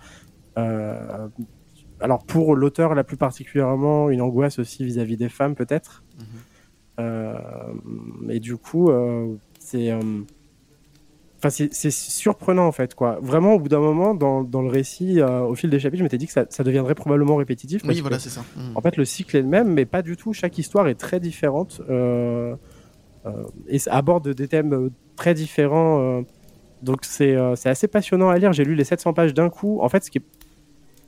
alors 2.00 2.24
pour 2.24 2.56
l'auteur 2.56 2.96
la 2.96 3.04
plus 3.04 3.18
particulièrement, 3.18 4.10
une 4.10 4.22
angoisse 4.22 4.60
aussi 4.60 4.84
vis-à-vis 4.84 5.18
des 5.18 5.30
femmes 5.30 5.56
peut-être. 5.56 6.04
Mhm. 6.18 6.26
Euh, 7.00 7.34
et 8.30 8.40
du 8.40 8.58
coup, 8.58 8.90
euh, 8.90 9.36
c'est 9.60 9.92
euh, 9.92 10.00
Enfin, 11.40 11.50
c'est 11.50 11.92
surprenant 11.92 12.66
en 12.66 12.72
fait, 12.72 12.96
quoi. 12.96 13.20
Vraiment, 13.22 13.54
au 13.54 13.60
bout 13.60 13.70
d'un 13.70 13.80
moment, 13.80 14.16
dans, 14.16 14.44
dans, 14.44 14.64
le 14.64 14.70
récit, 14.70 15.22
au 15.22 15.54
fil 15.54 15.70
des 15.70 15.80
chapitres, 15.80 16.00
je 16.00 16.04
m'étais 16.04 16.18
dit 16.18 16.26
que 16.26 16.32
ça, 16.34 16.46
ça, 16.50 16.64
deviendrait 16.64 16.96
probablement 16.96 17.36
répétitif. 17.36 17.84
Oui, 17.86 18.02
voilà, 18.02 18.18
c'est 18.18 18.32
ça. 18.32 18.44
Mhm. 18.56 18.72
En 18.74 18.82
fait, 18.82 18.98
le 18.98 19.06
cycle 19.06 19.38
est 19.38 19.44
le 19.44 19.48
même, 19.48 19.72
mais 19.72 19.86
pas 19.86 20.02
du 20.02 20.18
tout. 20.18 20.34
Chaque 20.34 20.58
histoire 20.58 20.88
est 20.88 20.96
très 20.96 21.20
différente 21.20 21.80
euh, 21.92 22.56
euh, 23.28 23.44
et 23.68 23.78
ça 23.78 23.94
aborde 23.94 24.30
des 24.30 24.48
thèmes 24.48 24.90
très 25.16 25.36
différents. 25.36 26.24
donc, 26.82 27.02
c'est 27.04 27.36
assez 27.36 27.88
passionnant 27.88 28.30
à 28.30 28.38
lire. 28.40 28.52
J'ai 28.52 28.66
lu 28.66 28.74
les 28.74 28.84
700 28.84 29.14
pages 29.14 29.36
d'un 29.36 29.52
coup. 29.52 29.80
En 29.82 29.90
fait, 29.90 30.04
ce 30.04 30.10
qui 30.10 30.18
est 30.18 30.26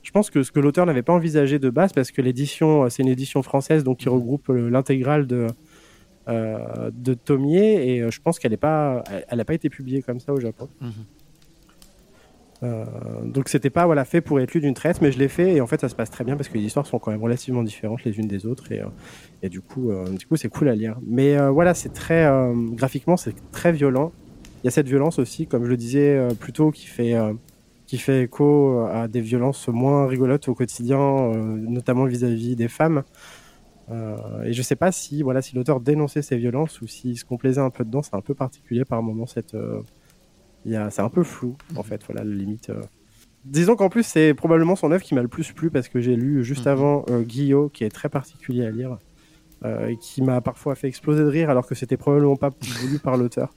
je 0.02 0.10
pense 0.10 0.30
que 0.30 0.42
ce 0.42 0.50
que 0.52 0.60
l'auteur 0.60 0.86
n'avait 0.86 1.02
pas 1.02 1.12
envisagé 1.12 1.58
de 1.58 1.70
base, 1.70 1.92
parce 1.92 2.10
que 2.10 2.22
l'édition, 2.22 2.84
euh, 2.84 2.88
c'est 2.88 3.02
une 3.02 3.08
édition 3.08 3.42
française, 3.42 3.84
donc 3.84 3.98
qui 3.98 4.08
mhm. 4.08 4.14
regroupe 4.14 4.48
euh, 4.50 4.70
l'intégrale 4.70 5.26
de, 5.26 5.46
euh, 6.28 6.90
de 6.92 7.14
Tomier, 7.14 7.90
et 7.90 8.10
je 8.10 8.20
pense 8.20 8.38
qu'elle 8.38 8.52
n'a 8.52 8.58
pas, 8.58 9.04
elle, 9.28 9.44
pas 9.44 9.54
été 9.54 9.68
publiée 9.68 10.02
comme 10.02 10.20
ça 10.20 10.32
au 10.32 10.40
Japon. 10.40 10.68
Mhm. 10.80 10.92
donc 13.24 13.48
c'était 13.48 13.70
pas 13.70 13.86
voilà 13.86 14.04
fait 14.04 14.20
pour 14.20 14.38
être 14.38 14.52
lu 14.52 14.60
d'une 14.60 14.74
traite, 14.74 15.00
mais 15.00 15.10
je 15.12 15.18
l'ai 15.18 15.28
fait 15.28 15.54
et 15.54 15.62
en 15.62 15.66
fait 15.66 15.80
ça 15.80 15.88
se 15.88 15.94
passe 15.94 16.10
très 16.10 16.24
bien 16.24 16.36
parce 16.36 16.50
que 16.50 16.58
les 16.58 16.64
histoires 16.64 16.86
sont 16.86 16.98
quand 16.98 17.10
même 17.10 17.22
relativement 17.22 17.62
différentes 17.62 18.04
les 18.04 18.18
unes 18.18 18.28
des 18.28 18.44
autres 18.44 18.70
et, 18.70 18.82
et 19.42 19.48
du 19.48 19.62
coup 19.62 19.90
du 20.18 20.26
coup 20.26 20.36
c'est 20.36 20.50
cool 20.50 20.68
à 20.68 20.74
lire. 20.74 20.98
Mais 21.06 21.38
voilà 21.48 21.72
c'est 21.72 21.88
très 21.88 22.30
graphiquement 22.72 23.16
c'est 23.16 23.34
très 23.50 23.72
violent. 23.72 24.12
Il 24.62 24.66
y 24.66 24.68
a 24.68 24.70
cette 24.70 24.88
violence 24.88 25.18
aussi 25.18 25.46
comme 25.46 25.64
je 25.64 25.70
le 25.70 25.78
disais 25.78 26.28
plus 26.38 26.52
tôt 26.52 26.70
qui 26.70 26.84
fait 26.86 27.14
qui 27.90 27.98
fait 27.98 28.22
écho 28.22 28.86
à 28.88 29.08
des 29.08 29.20
violences 29.20 29.66
moins 29.66 30.06
rigolotes 30.06 30.48
au 30.48 30.54
quotidien, 30.54 31.00
euh, 31.00 31.34
notamment 31.34 32.04
vis-à-vis 32.04 32.54
des 32.54 32.68
femmes. 32.68 33.02
Euh, 33.90 34.44
et 34.44 34.52
je 34.52 34.62
sais 34.62 34.76
pas 34.76 34.92
si 34.92 35.24
voilà 35.24 35.42
si 35.42 35.56
l'auteur 35.56 35.80
dénonçait 35.80 36.22
ces 36.22 36.36
violences 36.36 36.80
ou 36.82 36.86
s'il 36.86 37.18
se 37.18 37.24
complaisait 37.24 37.60
un 37.60 37.70
peu 37.70 37.84
dedans. 37.84 38.00
C'est 38.02 38.14
un 38.14 38.20
peu 38.20 38.32
particulier 38.32 38.84
par 38.84 39.02
moment. 39.02 39.26
Cette, 39.26 39.54
euh, 39.54 39.82
c'est 40.64 41.00
un 41.00 41.08
peu 41.08 41.24
flou 41.24 41.56
en 41.74 41.82
fait. 41.82 42.00
Voilà 42.06 42.22
la 42.22 42.32
limite. 42.32 42.70
Disons 43.44 43.74
qu'en 43.74 43.88
plus 43.88 44.04
c'est 44.04 44.34
probablement 44.34 44.76
son 44.76 44.92
œuvre 44.92 45.02
qui 45.02 45.16
m'a 45.16 45.22
le 45.22 45.26
plus 45.26 45.50
plu 45.50 45.68
parce 45.68 45.88
que 45.88 46.00
j'ai 46.00 46.14
lu 46.14 46.44
juste 46.44 46.66
mhm. 46.66 46.72
avant 46.72 47.04
Guillaume 47.22 47.70
qui 47.70 47.82
est 47.82 47.90
très 47.90 48.08
particulier 48.08 48.66
à 48.66 48.70
lire 48.70 48.98
et 49.64 49.96
qui 49.96 50.22
m'a 50.22 50.40
parfois 50.40 50.76
fait 50.76 50.86
exploser 50.86 51.24
de 51.24 51.28
rire 51.28 51.50
alors 51.50 51.66
que 51.66 51.74
c'était 51.74 51.96
probablement 51.96 52.36
pas 52.36 52.50
voulu 52.60 53.00
par 53.00 53.16
l'auteur. 53.16 53.52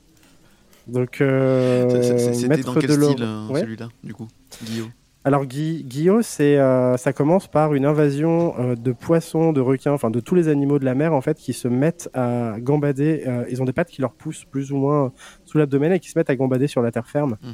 Donc, 0.88 1.22
euh, 1.22 2.34
c'était 2.34 2.62
dans 2.62 2.74
quel 2.74 2.92
style 2.92 3.24
euh, 3.24 3.56
celui-là, 3.56 3.90
du 4.04 4.14
coup, 4.14 4.28
Guillaume? 4.64 4.90
Alors 5.26 5.46
Guillaume, 5.46 6.22
c'est 6.22 6.58
euh, 6.58 6.98
ça 6.98 7.14
commence 7.14 7.48
par 7.48 7.74
une 7.74 7.86
invasion 7.86 8.60
euh, 8.60 8.76
de 8.76 8.92
poissons, 8.92 9.54
de 9.54 9.62
requins, 9.62 9.94
enfin 9.94 10.12
de 10.12 10.20
tous 10.20 10.36
les 10.36 10.50
animaux 10.50 10.80
de 10.80 10.86
la 10.86 10.96
mer 10.96 11.14
en 11.14 11.22
fait 11.22 11.38
qui 11.38 11.54
se 11.54 11.70
mettent 11.70 12.10
à 12.14 12.58
gambader. 12.60 13.26
ils 13.50 13.62
ont 13.62 13.66
des 13.66 13.72
pattes 13.72 13.88
qui 13.88 14.02
leur 14.02 14.12
poussent 14.16 14.44
plus 14.44 14.74
ou 14.74 14.78
moins 14.78 15.14
sous 15.46 15.58
l'abdomen 15.58 15.94
et 15.94 16.02
qui 16.02 16.10
se 16.10 16.20
mettent 16.20 16.30
à 16.30 16.36
gambader 16.36 16.68
sur 16.68 16.82
la 16.82 16.92
terre 16.92 17.08
ferme. 17.08 17.38
Mhm. 17.42 17.54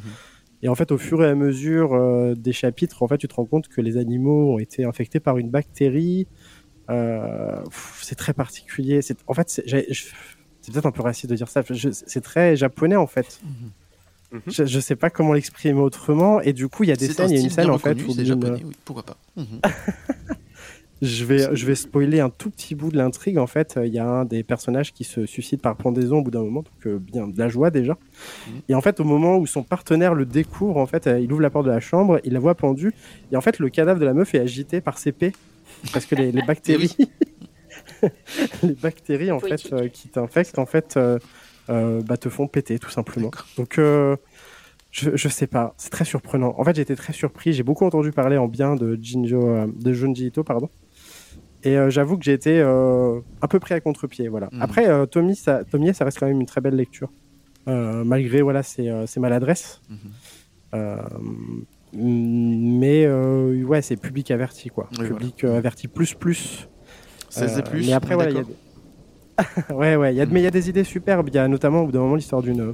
Et 0.63 0.67
en 0.67 0.73
fait, 0.73 0.91
au 0.91 0.97
fur 0.97 1.23
et 1.23 1.27
à 1.27 1.35
mesure 1.35 2.35
des 2.35 2.51
chapitres, 2.53 3.03
en 3.03 3.07
fait, 3.07 3.17
tu 3.19 3.27
te 3.27 3.35
rends 3.35 3.45
compte 3.45 3.67
que 3.67 3.81
les 3.81 3.97
animaux 3.97 4.55
ont 4.55 4.59
été 4.59 4.83
infectés 4.83 5.19
par 5.19 5.37
une 5.37 5.51
bactérie. 5.51 6.27
c'est 6.89 8.15
très 8.15 8.33
particulier. 8.33 8.99
En 9.27 9.35
fait, 9.35 9.61
c'est 10.69 10.73
peut-être 10.73 10.85
un 10.85 10.91
peu 10.91 11.01
raciste 11.01 11.29
de 11.29 11.35
dire 11.35 11.47
ça. 11.47 11.63
C'est 11.91 12.21
très 12.21 12.55
japonais 12.55 12.95
en 12.95 13.07
fait. 13.07 13.39
Mhm. 13.43 14.41
Je, 14.45 14.63
ne 14.63 14.81
sais 14.81 14.95
pas 14.95 15.09
comment 15.09 15.33
l'exprimer 15.33 15.79
autrement. 15.79 16.39
Et 16.41 16.53
du 16.53 16.67
coup, 16.67 16.83
il 16.83 16.89
y 16.89 16.91
a 16.91 16.95
des 16.95 17.07
scènes, 17.07 17.31
il 17.31 17.37
y 17.37 17.39
a 17.39 17.41
une 17.41 17.49
scène 17.49 17.69
en 17.69 17.79
fait 17.79 17.97
où 18.07 18.13
japonais, 18.23 18.61
oui, 18.63 18.75
pourquoi 18.85 19.03
pas. 19.03 19.17
Mhm. 19.35 19.61
Je 21.01 21.23
vais, 21.23 21.55
je 21.55 21.65
vais 21.65 21.75
spoiler 21.75 22.19
un 22.19 22.29
tout 22.29 22.49
petit 22.49 22.75
bout 22.75 22.91
de 22.91 22.97
l'intrigue. 22.97 23.37
En 23.37 23.47
fait, 23.47 23.79
il 23.81 23.93
y 23.93 23.99
a 23.99 24.05
un 24.05 24.25
des 24.25 24.43
personnages 24.43 24.91
qui 24.91 25.05
se 25.05 25.25
suicide 25.25 25.61
par 25.61 25.77
pendaison 25.77 26.17
au 26.17 26.23
bout 26.23 26.31
d'un 26.31 26.43
moment, 26.43 26.63
donc 26.63 26.87
euh, 26.87 26.99
bien 26.99 27.25
de 27.25 27.39
la 27.39 27.47
joie 27.47 27.69
déjà. 27.69 27.93
Mhm. 27.93 28.53
Et 28.67 28.75
en 28.75 28.81
fait, 28.81 28.99
au 28.99 29.05
moment 29.05 29.37
où 29.37 29.47
son 29.47 29.63
partenaire 29.63 30.13
le 30.13 30.25
découvre, 30.25 30.75
en 30.75 30.85
fait, 30.85 31.07
euh, 31.07 31.21
il 31.21 31.31
ouvre 31.31 31.41
la 31.41 31.49
porte 31.49 31.67
de 31.67 31.71
la 31.71 31.79
chambre, 31.79 32.19
il 32.25 32.33
la 32.33 32.39
voit 32.39 32.53
pendue, 32.53 32.91
et 33.31 33.37
en 33.37 33.41
fait, 33.41 33.59
le 33.59 33.69
cadavre 33.69 34.01
de 34.01 34.05
la 34.05 34.13
meuf 34.13 34.35
est 34.35 34.39
agité 34.39 34.81
par 34.81 34.97
ses 34.97 35.13
pets, 35.13 35.33
parce 35.93 36.05
que 36.05 36.15
les, 36.15 36.33
les 36.33 36.41
bactéries, 36.41 36.97
les 38.63 38.73
bactéries 38.73 39.31
en 39.31 39.39
fait 39.39 39.71
euh, 39.73 39.87
qui 39.87 40.09
t'infectent, 40.09 40.59
en 40.59 40.65
fait, 40.65 40.95
euh, 40.97 41.19
euh, 41.69 42.01
bah, 42.01 42.17
te 42.17 42.29
font 42.29 42.47
péter 42.47 42.79
tout 42.79 42.89
simplement. 42.89 43.31
Donc 43.57 43.75
je, 43.77 44.17
je 44.91 45.29
sais 45.29 45.47
pas, 45.47 45.73
c'est 45.77 45.91
très 45.91 46.05
surprenant. 46.05 46.55
En 46.57 46.63
fait, 46.63 46.75
j'ai 46.75 46.81
été 46.81 46.95
très 46.95 47.13
surpris. 47.13 47.53
J'ai 47.53 47.63
beaucoup 47.63 47.85
entendu 47.85 48.11
parler 48.11 48.37
en 48.37 48.47
bien 48.47 48.75
de 48.75 48.97
Jinjo, 48.99 49.67
de 49.67 49.93
Junji 49.93 50.27
Ito, 50.27 50.43
pardon. 50.43 50.69
Et 51.63 51.77
j'avoue 51.89 52.17
que 52.17 52.23
j'ai 52.23 52.33
été 52.33 52.61
un 52.61 53.47
peu 53.49 53.59
pris 53.59 53.73
à 53.73 53.81
contre-pied, 53.81 54.29
voilà. 54.29 54.49
Mhm. 54.51 54.61
Après, 54.61 55.07
Tommy, 55.07 55.35
ça, 55.35 55.63
Tommy, 55.63 55.93
ça 55.93 56.05
reste 56.05 56.19
quand 56.19 56.27
même 56.27 56.39
une 56.39 56.47
très 56.47 56.61
belle 56.61 56.75
lecture, 56.75 57.11
malgré 57.67 58.41
voilà 58.41 58.63
ses, 58.63 58.91
ses 59.05 59.19
maladresses. 59.19 59.81
Euh, 60.73 60.97
mais 61.93 63.05
euh, 63.05 63.63
ouais, 63.63 63.81
c'est 63.81 63.95
public 63.95 64.31
averti 64.31 64.69
quoi. 64.69 64.89
Oui, 64.99 65.07
public 65.07 65.43
euh, 65.43 65.57
averti 65.57 65.87
plus 65.87 66.13
plus. 66.13 66.69
16 67.29 67.53
et 67.57 67.59
Euh, 67.59 67.61
plus. 67.63 67.87
Mais 67.87 67.93
après, 67.93 68.15
voilà, 68.15 68.29
il 68.31 68.35
y 68.35 68.37
a 68.37 68.41
d'accord 68.41 68.55
des- 68.55 68.59
ouais, 69.73 69.95
ouais, 69.95 70.13
y 70.15 70.19
a, 70.21 70.25
mais 70.25 70.41
il 70.41 70.43
y 70.43 70.47
a 70.47 70.51
des 70.51 70.69
idées 70.69 70.83
superbes. 70.83 71.29
Il 71.29 71.35
y 71.35 71.37
a 71.37 71.47
notamment 71.47 71.81
au 71.81 71.85
bout 71.85 71.91
d'un 71.93 71.99
moment 71.99 72.15
l'histoire 72.15 72.41
d'une. 72.41 72.73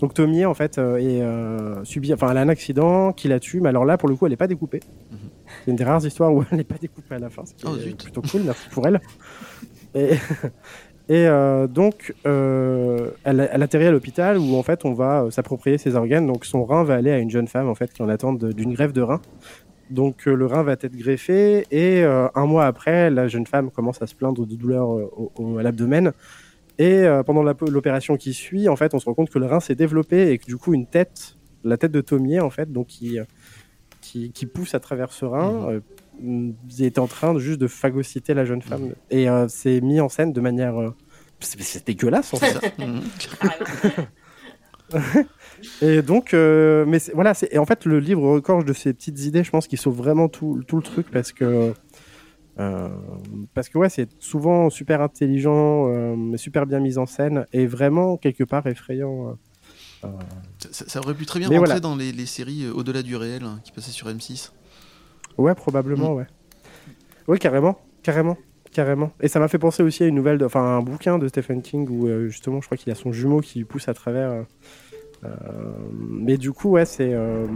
Donc 0.00 0.12
Tommy, 0.14 0.44
en 0.44 0.54
fait, 0.54 0.76
euh, 0.78 0.96
est, 0.96 1.22
euh, 1.22 1.84
subit... 1.84 2.12
enfin, 2.12 2.30
elle 2.32 2.38
a 2.38 2.40
un 2.40 2.48
accident 2.48 3.12
qui 3.12 3.28
la 3.28 3.38
tue, 3.38 3.60
mais 3.60 3.68
alors 3.68 3.84
là, 3.84 3.96
pour 3.96 4.08
le 4.08 4.16
coup, 4.16 4.26
elle 4.26 4.32
n'est 4.32 4.36
pas 4.36 4.48
découpée. 4.48 4.80
Mhm. 5.12 5.18
C'est 5.64 5.70
une 5.70 5.76
des 5.76 5.84
rares 5.84 6.04
histoires 6.04 6.32
où 6.34 6.42
elle 6.50 6.58
n'est 6.58 6.64
pas 6.64 6.78
découpée 6.80 7.14
à 7.14 7.18
la 7.20 7.30
fin, 7.30 7.44
ce 7.46 7.54
qui 7.54 7.64
Oh, 7.66 7.76
plutôt 7.96 8.22
cool, 8.22 8.42
merci 8.44 8.68
pour 8.70 8.86
elle. 8.88 9.00
Et, 9.94 10.10
et 11.08 11.26
euh, 11.28 11.68
donc, 11.68 12.12
euh, 12.26 13.10
elle, 13.22 13.48
elle 13.52 13.62
atterrit 13.62 13.86
à 13.86 13.90
l'hôpital 13.92 14.36
où 14.38 14.56
en 14.56 14.62
fait, 14.64 14.84
on 14.84 14.94
va 14.94 15.22
euh, 15.24 15.30
s'approprier 15.30 15.78
ses 15.78 15.94
organes. 15.94 16.26
Donc, 16.26 16.44
son 16.44 16.64
rein 16.64 16.82
va 16.82 16.94
aller 16.96 17.10
à 17.12 17.18
une 17.18 17.30
jeune 17.30 17.46
femme 17.46 17.68
en 17.68 17.74
fait 17.76 17.92
qui 17.92 18.02
en 18.02 18.08
attente 18.08 18.38
de- 18.38 18.50
d'une 18.52 18.72
greffe 18.74 18.92
de 18.92 19.02
rein. 19.02 19.20
Donc, 19.90 20.26
euh, 20.28 20.34
le 20.34 20.46
rein 20.46 20.62
va 20.62 20.72
être 20.72 20.94
greffé 20.96 21.66
et 21.70 22.02
euh, 22.04 22.28
un 22.34 22.46
mois 22.46 22.66
après, 22.66 23.10
la 23.10 23.26
jeune 23.28 23.46
femme 23.46 23.70
commence 23.70 24.00
à 24.02 24.06
se 24.06 24.14
plaindre 24.14 24.46
de 24.46 24.54
douleurs 24.54 24.90
euh, 24.96 25.10
au, 25.16 25.32
au- 25.36 25.58
à 25.58 25.62
l'abdomen. 25.62 26.12
Et 26.78 27.00
euh, 27.02 27.22
pendant 27.22 27.42
l'opération 27.42 28.16
qui 28.16 28.32
suit, 28.32 28.68
en 28.68 28.76
fait, 28.76 28.94
on 28.94 28.98
se 29.00 29.04
rend 29.06 29.14
compte 29.14 29.30
que 29.30 29.38
le 29.38 29.46
rein 29.46 29.60
s'est 29.60 29.74
développé 29.74 30.30
et 30.30 30.38
que 30.38 30.46
du 30.46 30.56
coup, 30.56 30.72
une 30.74 30.86
tête, 30.86 31.36
la 31.64 31.76
tête 31.76 31.92
de 31.92 32.00
Tomier, 32.00 32.40
en 32.40 32.50
fait, 32.50 32.72
donc 32.72 32.86
qui, 32.86 33.18
qui, 34.00 34.30
qui 34.32 34.46
pousse 34.46 34.74
à 34.74 34.80
travers 34.80 35.12
ce 35.12 35.24
rein, 35.24 35.80
Mhm. 36.22 36.54
est 36.80 36.98
en 36.98 37.06
train 37.06 37.32
de, 37.32 37.38
juste 37.38 37.58
de 37.60 37.66
phagocyter 37.66 38.34
la 38.34 38.44
jeune 38.44 38.60
femme. 38.62 38.92
Et 39.10 39.28
euh, 39.30 39.46
c'est 39.48 39.80
mis 39.80 40.00
en 40.00 40.08
scène 40.10 40.32
de 40.34 40.40
manière. 40.42 40.78
euh, 40.78 40.90
c'est 41.40 41.58
c'est 41.62 41.86
dégueulasse, 41.86 42.34
en 42.34 42.36
fait. 42.40 42.74
Et 45.82 46.02
donc, 46.02 46.34
euh, 46.34 46.84
mais 46.86 46.98
voilà, 47.14 47.32
et 47.50 47.58
en 47.58 47.66
fait 47.66 47.84
le 47.84 47.98
livre 48.00 48.22
regorge 48.22 48.64
de 48.64 48.72
ces 48.72 48.92
petites 48.92 49.20
idées, 49.24 49.44
je 49.44 49.50
pense, 49.50 49.66
qui 49.66 49.76
sauvent 49.76 49.96
vraiment 49.96 50.28
tout, 50.28 50.62
tout 50.66 50.76
le 50.76 50.82
truc 50.82 51.10
parce 51.10 51.32
que 51.32 51.72
euh, 52.58 52.88
parce 53.54 53.68
que 53.68 53.78
ouais, 53.78 53.88
c'est 53.88 54.08
souvent 54.18 54.68
super 54.70 55.00
intelligent, 55.00 55.88
euh, 55.88 56.14
mais 56.16 56.36
super 56.36 56.66
bien 56.66 56.80
mis 56.80 56.98
en 56.98 57.06
scène 57.06 57.46
et 57.52 57.66
vraiment 57.66 58.16
quelque 58.16 58.44
part 58.44 58.66
effrayant. 58.66 59.36
Ça, 60.58 60.84
ça 60.86 61.00
aurait 61.00 61.14
pu 61.14 61.26
très 61.26 61.38
bien 61.40 61.48
Mais 61.50 61.56
rentrer 61.58 61.68
voilà. 61.74 61.80
dans 61.80 61.94
les, 61.96 62.12
les 62.12 62.26
séries 62.26 62.66
au-delà 62.68 63.02
du 63.02 63.16
réel 63.16 63.42
hein, 63.44 63.60
qui 63.64 63.72
passaient 63.72 63.90
sur 63.90 64.08
M6. 64.08 64.50
Ouais, 65.38 65.54
probablement, 65.54 66.14
ouais. 66.14 66.26
Ouais, 67.28 67.38
carrément, 67.38 67.78
carrément, 68.02 68.36
carrément. 68.72 69.12
Et 69.20 69.28
ça 69.28 69.40
m'a 69.40 69.48
fait 69.48 69.58
penser 69.58 69.82
aussi 69.82 70.02
à 70.02 70.06
une 70.06 70.14
nouvelle, 70.14 70.38
de- 70.38 70.44
enfin 70.46 70.62
un 70.78 70.80
bouquin 70.82 71.18
de 71.18 71.28
Stephen 71.28 71.60
King 71.62 71.86
où 71.90 72.06
euh, 72.08 72.28
justement, 72.28 72.60
je 72.60 72.66
crois 72.66 72.76
qu'il 72.78 72.90
a 72.90 72.94
son 72.94 73.12
jumeau 73.12 73.40
qui 73.40 73.58
lui 73.58 73.64
pousse 73.66 73.88
à 73.88 73.94
travers. 73.94 74.30
euh, 74.30 74.42
mais 75.92 76.36
du 76.38 76.52
coup, 76.52 76.70
ouais, 76.70 76.84
c'est 76.86 77.12
euh, 77.12 77.46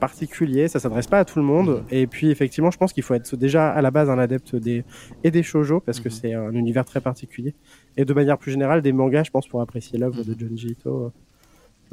particulier, 0.00 0.68
ça 0.68 0.78
s'adresse 0.80 1.06
pas 1.06 1.18
à 1.18 1.24
tout 1.24 1.38
le 1.38 1.44
monde. 1.44 1.82
Et 1.90 2.06
puis, 2.06 2.30
effectivement, 2.30 2.70
je 2.70 2.76
pense 2.76 2.92
qu'il 2.92 3.02
faut 3.02 3.14
être 3.14 3.36
déjà 3.36 3.70
à 3.70 3.80
la 3.80 3.90
base 3.90 4.10
un 4.10 4.18
adepte 4.18 4.54
des 4.56 4.84
et 5.24 5.30
des 5.30 5.42
shoujo 5.42 5.80
parce 5.80 6.00
que 6.00 6.08
Mhm. 6.08 6.14
c'est 6.14 6.34
un 6.34 6.52
univers 6.52 6.84
très 6.84 7.00
particulier. 7.00 7.54
Et 7.96 8.04
de 8.04 8.12
manière 8.12 8.36
plus 8.38 8.52
générale, 8.52 8.82
des 8.82 8.92
mangas, 8.92 9.24
je 9.24 9.30
pense, 9.30 9.48
pour 9.48 9.60
apprécier 9.62 9.98
l'œuvre 9.98 10.18
Mhm. 10.18 10.34
de 10.34 10.38
Junji 10.48 10.68
Ito. 10.72 11.12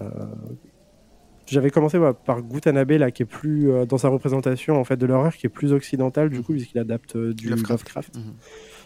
Euh, 0.02 0.06
j'avais 1.46 1.70
commencé 1.72 2.00
par 2.26 2.42
Gutanabe 2.42 2.92
là, 2.92 3.12
qui 3.12 3.24
est 3.24 3.26
plus 3.28 3.70
euh, 3.70 3.86
dans 3.86 3.98
sa 3.98 4.08
représentation 4.10 4.76
en 4.80 4.84
fait 4.84 4.98
de 4.98 5.06
l'horreur, 5.06 5.36
qui 5.36 5.46
est 5.46 5.50
plus 5.50 5.72
occidentale 5.74 6.30
du 6.30 6.38
Mhm. 6.38 6.44
coup 6.44 6.54
puisqu'il 6.54 6.80
adapte 6.80 7.16
euh, 7.16 7.34
du 7.34 7.50
Lovecraft. 7.50 7.84
Lovecraft. 7.86 8.16
Mhm. 8.18 8.34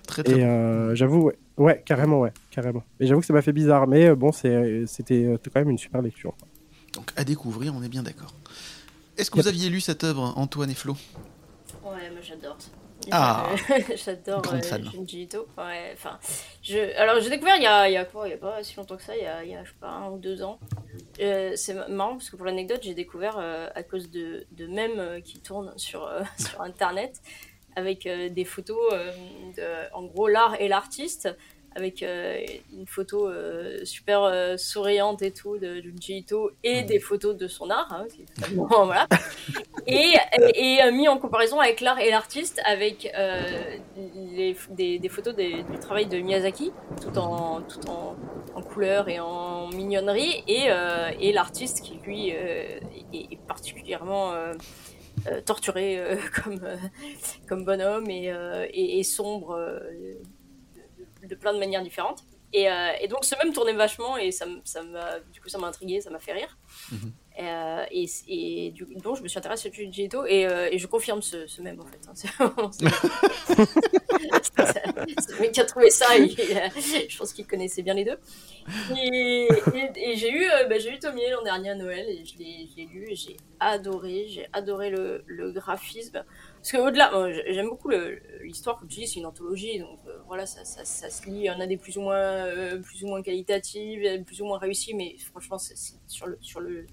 Très 0.08 0.24
très 0.24 0.34
Et 0.34 0.40
bon. 0.42 0.46
euh, 0.46 0.96
j'avoue, 0.96 1.22
ouais, 1.22 1.36
ouais, 1.58 1.82
carrément, 1.86 2.20
ouais, 2.22 2.32
carrément. 2.52 2.84
Et 3.00 3.08
j'avoue 3.08 3.22
que 3.22 3.28
ça 3.28 3.34
m'a 3.34 3.42
fait 3.42 3.54
bizarre, 3.54 3.88
mais 3.88 4.08
euh, 4.08 4.16
bon, 4.16 4.32
c'est- 4.32 4.86
c'était 4.88 5.24
euh, 5.26 5.38
quand 5.54 5.60
même 5.60 5.70
une 5.70 5.78
super 5.78 6.02
lecture. 6.02 6.34
Donc 6.94 7.12
à 7.16 7.24
découvrir, 7.24 7.74
on 7.76 7.84
est 7.84 7.90
bien 7.90 8.04
d'accord. 8.04 8.34
Est-ce 9.18 9.32
que 9.32 9.40
vous 9.40 9.48
aviez 9.48 9.70
lu 9.70 9.82
cette 9.82 10.04
œuvre, 10.04 10.34
Antoine 10.38 10.70
et 10.70 10.76
Flo? 10.76 10.96
Ouais, 11.84 12.10
moi 12.12 12.22
j'adore. 12.22 12.58
Ah. 13.12 13.52
j'adore 13.96 14.42
Grande 14.42 14.60
euh, 14.60 14.62
fan. 14.64 14.84
Junji 14.92 15.24
Ito. 15.24 15.48
Ouais, 15.58 15.92
enfin, 15.94 16.20
je, 16.62 16.96
alors 17.00 17.22
j'ai 17.22 17.30
découvert 17.30 17.56
il 17.56 17.64
y 17.64 17.68
a, 17.68 17.88
il 17.90 17.94
y 17.94 17.98
a 17.98 18.04
quoi 18.06 18.28
Il 18.28 18.32
y 18.32 18.34
a 18.34 18.38
pas 18.38 18.62
si 18.64 18.76
longtemps 18.76 18.98
que 18.98 19.04
ça, 19.04 19.16
il 19.16 19.24
y 19.24 19.26
a, 19.26 19.44
il 19.46 19.52
y 19.52 19.56
a 19.56 19.64
je 19.64 19.70
sais 19.70 19.76
pas 19.80 19.90
un 19.90 20.10
ou 20.10 20.18
deux 20.18 20.44
ans. 20.44 20.60
Euh, 21.22 21.54
c'est 21.56 21.74
marrant 21.90 22.14
parce 22.18 22.30
que 22.30 22.36
pour 22.36 22.46
l'anecdote, 22.46 22.80
j'ai 22.84 22.94
découvert 22.94 23.38
euh, 23.40 23.70
à 23.76 23.84
cause 23.84 24.10
de, 24.12 24.46
de 24.52 24.68
mèmes 24.68 25.00
euh, 25.00 25.20
qui 25.22 25.40
tournent 25.40 25.72
sur, 25.78 26.06
euh, 26.06 26.22
sur 26.38 26.62
internet 26.62 27.22
avec 27.78 28.06
euh, 28.08 28.28
des 28.30 28.44
photos 28.44 28.78
euh, 28.92 29.12
de, 29.56 29.96
en 29.96 30.04
gros, 30.04 30.28
l'art 30.28 30.56
et 30.60 30.68
l'artiste. 30.68 31.30
Avec 31.76 32.02
euh, 32.02 32.44
une 32.74 32.88
photo 32.88 33.30
super 33.84 34.56
souriante 34.58 35.22
et 35.22 35.30
tout 35.32 35.60
de 35.60 35.80
Junji 35.80 36.18
Ito 36.20 36.50
et 36.64 36.82
des 36.82 37.00
photos 37.00 37.38
de 37.38 37.48
son 37.48 37.70
art, 37.70 37.94
hein, 37.94 38.08
voilà 38.56 39.08
et, 39.86 40.16
et, 40.56 40.92
mis 40.92 41.08
en 41.08 41.20
comparaison 41.20 41.60
avec 41.60 41.82
l'art 41.82 42.00
et 42.00 42.10
l'artiste 42.10 42.60
avec 42.66 43.14
les, 43.96 44.56
des, 44.72 44.98
des 44.98 45.10
photos 45.10 45.36
des- 45.36 45.62
du 45.62 45.78
travail 45.80 46.08
de 46.08 46.18
Miyazaki 46.18 46.72
tout 47.00 47.16
en 47.20 47.62
tout 47.62 47.88
en, 47.90 48.16
en 48.56 48.62
couleur 48.64 49.08
et 49.08 49.20
en 49.20 49.68
mignonnerie 49.68 50.44
et, 50.48 50.66
euh, 50.70 51.12
et 51.20 51.32
l'artiste 51.32 51.82
qui 51.82 52.00
lui 52.04 52.32
euh, 52.34 52.80
est, 53.14 53.34
est 53.34 53.40
particulièrement 53.48 54.34
euh, 54.34 54.54
euh, 55.32 55.42
torturé 55.42 56.00
euh, 56.00 56.18
comme 56.44 56.60
euh, 56.64 56.78
comme 57.48 57.66
bonhomme 57.66 58.10
et, 58.10 58.32
et, 58.74 59.04
sombre 59.04 59.58
de, 61.28 61.36
plein 61.36 61.54
de 61.54 61.60
manières 61.60 61.84
différentes. 61.84 62.24
Et, 62.54 62.68
et 63.02 63.08
donc 63.10 63.26
ce 63.26 63.36
même 63.44 63.54
tournait 63.54 63.74
vachement 63.74 64.18
et 64.18 64.32
ça 64.32 64.46
ça 64.64 64.82
m'a 64.82 65.20
du 65.34 65.42
coup 65.42 65.50
ça 65.50 65.58
m'a 65.58 65.68
intrigué 65.68 66.00
ça 66.00 66.10
m'a 66.10 66.20
fait 66.20 66.32
rire 66.32 66.58
euh, 67.40 67.86
et, 67.92 68.06
et 68.28 68.72
du 68.72 68.86
coup, 68.86 69.16
je 69.16 69.22
me 69.22 69.28
suis 69.28 69.38
intéressée 69.38 69.72
Junji 69.72 70.06
Ito 70.06 70.26
et, 70.26 70.48
euh, 70.48 70.70
et 70.72 70.78
je 70.80 70.88
confirme 70.88 71.22
ce, 71.22 71.46
ce 71.48 71.62
même 71.62 71.80
en 71.80 71.86
fait. 71.86 72.00
hein. 72.08 72.72
C'est 74.58 75.34
le 75.36 75.40
mec 75.42 75.52
qui 75.52 75.60
a 75.60 75.66
trouvé 75.66 75.90
ça, 75.90 76.18
il- 76.18 76.36
euh, 76.40 76.70
je 77.10 77.18
pense 77.18 77.34
qu'il 77.34 77.46
connaissait 77.46 77.82
bien 77.84 77.94
les 77.94 78.06
deux. 78.06 78.18
Et, 79.02 79.48
j'ai 80.16 80.32
eu, 80.32 80.44
euh, 80.44 80.66
bah, 80.68 80.80
j'ai 80.80 80.92
eu 80.94 81.00
Tomie 81.00 81.22
l'an 81.32 81.44
dernier 81.44 81.70
à 81.72 81.76
Noël 81.76 82.06
et 82.10 82.26
je 82.26 82.38
l'ai 82.38 82.86
lu 82.86 83.06
et 83.10 83.16
j'ai 83.16 83.38
adoré, 83.60 84.26
j'ai 84.28 84.48
adoré 84.54 84.90
le, 84.90 85.24
le 85.28 85.52
graphisme. 85.52 86.24
Parce 86.56 86.72
que 86.72 86.78
au-delà, 86.78 87.12
moi, 87.12 87.32
j'aime 87.32 87.70
beaucoup 87.70 87.90
l'histoire, 88.42 88.78
comme 88.80 88.88
tu 88.88 89.00
dis, 89.00 89.08
c'est 89.08 89.20
une 89.20 89.26
anthologie, 89.26 89.80
donc 89.80 90.00
euh, 90.08 90.18
voilà, 90.28 90.46
ça, 90.46 90.66
ça, 90.66 91.10
se 91.10 91.26
lit. 91.28 91.36
Il 91.38 91.44
y 91.44 91.50
en 91.52 91.60
a 91.60 91.68
des 91.68 91.78
plus 91.78 91.98
ou 91.98 92.02
moins, 92.02 92.48
plus 92.82 93.04
ou 93.04 93.08
moins 93.08 93.22
qualitatives, 93.22 94.24
plus 94.26 94.42
ou 94.42 94.46
moins 94.46 94.58
réussies, 94.58 94.94
mais 94.96 95.16
franchement, 95.32 95.58
sur 96.08 96.28
le, 96.28 96.38
sur 96.42 96.60
le, 96.60 96.86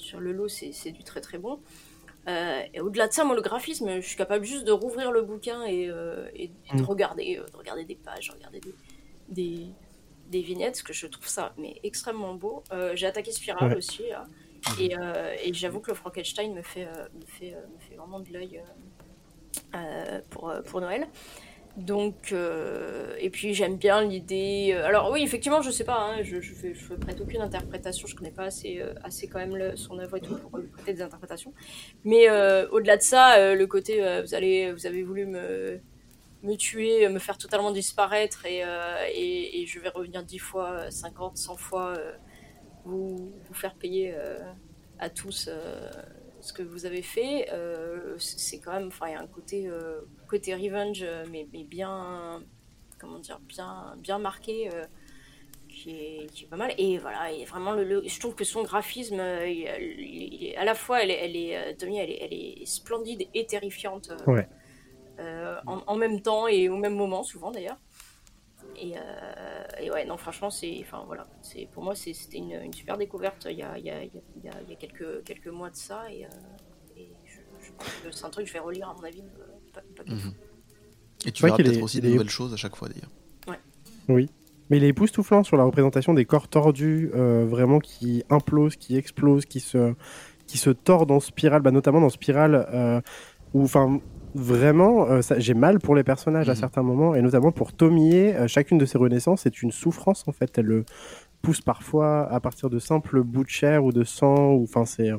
sur 0.00 0.20
le 0.20 0.32
lot, 0.32 0.48
c'est 0.48 0.72
c'est 0.72 0.90
du 0.92 1.04
très 1.04 1.20
très 1.20 1.38
bon. 1.38 1.60
Euh, 2.28 2.62
et 2.74 2.80
au-delà 2.80 3.08
de 3.08 3.12
ça, 3.12 3.24
moi, 3.24 3.34
le 3.34 3.40
graphisme, 3.42 3.96
je 4.00 4.06
suis 4.06 4.16
capable 4.16 4.44
juste 4.44 4.64
de 4.64 4.72
rouvrir 4.72 5.10
le 5.10 5.22
bouquin 5.22 5.64
et, 5.64 5.88
euh, 5.88 6.28
et- 6.34 6.44
et 6.44 6.76
de 6.76 6.82
Mm. 6.82 6.84
regarder, 6.84 7.38
euh, 7.38 7.46
de 7.48 7.56
regarder 7.56 7.84
des 7.84 7.94
pages, 7.94 8.30
regarder 8.30 8.60
des, 8.60 8.74
des, 9.28 9.66
des 10.26 10.42
vignettes, 10.42 10.72
parce 10.74 10.82
que 10.82 10.92
je 10.92 11.06
trouve 11.06 11.26
ça 11.28 11.54
mais 11.56 11.80
extrêmement 11.82 12.34
beau. 12.34 12.62
J'ai 12.94 13.06
attaqué 13.06 13.32
Spiral 13.32 13.70
Ouais. 13.70 13.76
aussi, 13.76 14.02
là. 14.10 14.26
et, 14.78 14.92
et 15.44 15.54
j'avoue 15.54 15.80
que 15.80 15.90
le 15.90 15.96
Frankenstein 15.96 16.52
me 16.54 16.62
fait, 16.62 16.86
me 16.86 17.24
fait, 17.26 17.52
me 17.74 17.78
fait 17.80 17.96
vraiment 17.96 18.20
de 18.20 18.30
l'œil 18.32 18.62
pour, 20.30 20.52
pour 20.66 20.80
Noël. 20.80 21.08
Donc, 21.80 22.32
euh, 22.32 23.14
et 23.18 23.30
puis 23.30 23.54
j'aime 23.54 23.76
bien 23.76 24.02
l'idée. 24.02 24.72
euh, 24.74 24.84
alors 24.84 25.10
oui, 25.10 25.22
effectivement, 25.22 25.62
je 25.62 25.70
sais 25.70 25.84
pas, 25.84 25.98
hein, 25.98 26.22
je, 26.22 26.40
je, 26.40 26.52
fais, 26.52 26.74
prête 27.00 27.20
aucune 27.20 27.40
interprétation, 27.40 28.06
je 28.06 28.14
connais 28.14 28.30
pas 28.30 28.44
assez, 28.44 28.80
euh, 28.80 28.92
assez 29.02 29.28
quand 29.28 29.38
même 29.38 29.76
son 29.76 29.98
œuvre 29.98 30.16
et 30.16 30.20
tout 30.20 30.36
pour 30.36 30.58
lui 30.58 30.68
prêter 30.68 30.92
des 30.92 31.02
interprétations. 31.02 31.54
Mais 32.04 32.28
au-delà 32.70 32.96
de 32.98 33.02
ça, 33.02 33.54
le 33.54 33.66
côté, 33.66 34.00
vous 34.22 34.34
allez, 34.34 34.72
vous 34.72 34.86
avez 34.86 35.02
voulu 35.02 35.24
me, 35.24 35.80
me 36.42 36.54
tuer, 36.56 37.08
me 37.08 37.18
faire 37.18 37.38
totalement 37.38 37.70
disparaître 37.70 38.44
et, 38.46 38.62
et, 39.14 39.66
je 39.66 39.78
vais 39.80 39.88
revenir 39.88 40.22
10 40.22 40.38
fois, 40.38 40.90
50, 40.90 41.36
100 41.38 41.56
fois, 41.56 41.98
vous, 42.84 43.32
vous 43.48 43.54
faire 43.54 43.74
payer 43.74 44.14
à 44.98 45.08
tous 45.08 45.48
ce 46.40 46.52
que 46.52 46.62
vous 46.62 46.86
avez 46.86 47.02
fait, 47.02 47.48
euh, 47.52 48.16
c'est 48.18 48.60
quand 48.60 48.72
même, 48.72 48.88
enfin, 48.88 49.08
il 49.08 49.12
y 49.12 49.14
a 49.16 49.20
un 49.20 49.26
côté, 49.26 49.66
euh, 49.68 50.00
côté 50.28 50.54
revenge, 50.54 51.00
euh, 51.02 51.24
mais, 51.30 51.46
mais 51.52 51.64
bien, 51.64 52.42
comment 52.98 53.18
dire, 53.18 53.38
bien, 53.40 53.94
bien 53.98 54.18
marqué, 54.18 54.68
euh, 54.74 54.84
qui, 55.68 55.90
est, 55.90 56.26
qui 56.32 56.44
est 56.44 56.48
pas 56.48 56.56
mal. 56.56 56.72
Et 56.78 56.98
voilà, 56.98 57.30
et 57.32 57.44
vraiment, 57.44 57.72
le, 57.72 57.84
le- 57.84 58.02
je 58.06 58.18
trouve 58.20 58.34
que 58.34 58.44
son 58.44 58.62
graphisme, 58.62 59.20
euh, 59.20 59.48
il, 59.48 59.68
il- 59.98 60.42
il 60.50 60.56
à 60.56 60.64
la 60.64 60.74
fois, 60.74 61.02
elle 61.02 61.10
est, 61.10 61.18
elle 61.24 61.36
est, 61.36 61.56
euh, 61.56 61.74
Tommy, 61.78 61.98
elle 61.98 62.10
est, 62.10 62.18
elle 62.22 62.32
est 62.34 62.66
splendide 62.66 63.26
et 63.34 63.46
terrifiante 63.46 64.10
Ouais. 64.26 64.48
en, 65.66 65.82
en 65.86 65.96
même 65.96 66.22
temps 66.22 66.48
et 66.48 66.68
au 66.68 66.76
même 66.76 66.94
moment, 66.94 67.22
souvent 67.22 67.50
d'ailleurs. 67.50 67.76
Et, 68.80 68.94
euh, 68.96 69.00
et 69.80 69.90
ouais, 69.90 70.04
non, 70.06 70.16
franchement, 70.16 70.48
c'est, 70.50 70.78
enfin 70.82 71.02
voilà, 71.06 71.26
c'est 71.42 71.68
pour 71.72 71.82
moi, 71.84 71.94
c'était 71.94 72.38
une, 72.38 72.52
une 72.64 72.72
super 72.72 72.96
découverte 72.96 73.46
il 73.50 73.58
y 73.58 73.62
a, 73.62 73.76
il 73.78 73.84
y 73.84 73.90
a, 73.90 74.02
il 74.02 74.10
y 74.14 74.18
a, 74.18 74.22
il 74.36 74.44
y 74.44 74.48
a- 74.48 74.60
il 74.62 74.70
y 74.70 74.72
a 74.72 74.76
quelques, 74.76 75.22
quelques 75.24 75.48
mois 75.48 75.68
de 75.70 75.76
ça, 75.76 76.10
et, 76.10 76.24
euh, 76.24 76.28
et 76.96 77.10
je, 77.26 77.36
je 77.66 77.72
pense 77.72 77.86
que 78.02 78.10
c'est 78.10 78.24
un 78.24 78.30
truc 78.30 78.44
que 78.44 78.48
je 78.48 78.54
vais 78.54 78.60
relire 78.64 78.88
à 78.88 78.94
mon 78.94 79.04
avis, 79.04 79.20
euh, 79.20 79.44
pas, 79.74 79.82
pas 79.96 80.10
Mhm. 80.10 80.32
Et 81.26 81.32
tu 81.32 81.42
verras 81.42 81.56
qu'il 81.56 81.66
peut-être 81.66 81.78
est- 81.78 81.82
aussi 81.82 81.98
il 81.98 82.04
de 82.04 82.08
est- 82.08 82.12
nouvelles 82.12 82.30
choses 82.30 82.54
à 82.54 82.56
chaque 82.56 82.74
fois 82.76 82.88
d'ailleurs. 82.88 83.10
Oui. 84.08 84.28
Mais 84.70 84.78
il 84.78 84.84
est 84.84 84.88
époustouflant 84.88 85.44
sur 85.44 85.56
la 85.56 85.64
représentation 85.64 86.14
des 86.14 86.24
corps 86.24 86.48
tordus, 86.48 87.10
euh, 87.14 87.44
vraiment 87.44 87.78
qui 87.80 88.24
implosent, 88.30 88.76
qui 88.76 88.96
explosent, 88.96 89.44
qui 89.44 89.60
se, 89.60 89.94
qui 90.46 90.58
se 90.58 90.70
tordent 90.70 91.10
en 91.10 91.20
spirale, 91.20 91.60
bah, 91.60 91.70
notamment 91.70 92.00
dans 92.00 92.08
Spirale, 92.08 92.66
euh, 92.72 93.00
où 93.52 93.62
enfin 93.64 94.00
vraiment, 94.34 95.08
euh, 95.10 95.20
j'ai 95.38 95.54
mal 95.54 95.78
pour 95.80 95.94
les 95.94 96.04
personnages 96.04 96.48
à 96.48 96.54
Mhm. 96.54 96.56
certains 96.56 96.82
moments, 96.82 97.14
et 97.14 97.22
notamment 97.22 97.52
pour 97.52 97.72
Tomie, 97.72 98.14
euh, 98.14 98.46
chacune 98.48 98.78
de 98.78 98.86
ses 98.86 98.98
renaissances 98.98 99.46
est 99.46 99.62
une 99.62 99.72
souffrance 99.72 100.26
en 100.28 100.32
fait. 100.32 100.56
Elle 100.58 100.66
le 100.66 100.84
pousse 101.42 101.60
parfois 101.62 102.28
à 102.30 102.40
partir 102.40 102.70
de 102.70 102.78
simples 102.78 103.22
bouts 103.22 103.44
de 103.44 103.48
chair 103.50 103.84
ou 103.84 103.92
de 103.92 104.04
sang, 104.04 104.52
ou 104.54 104.64
enfin 104.64 104.84
c'est, 104.86 105.10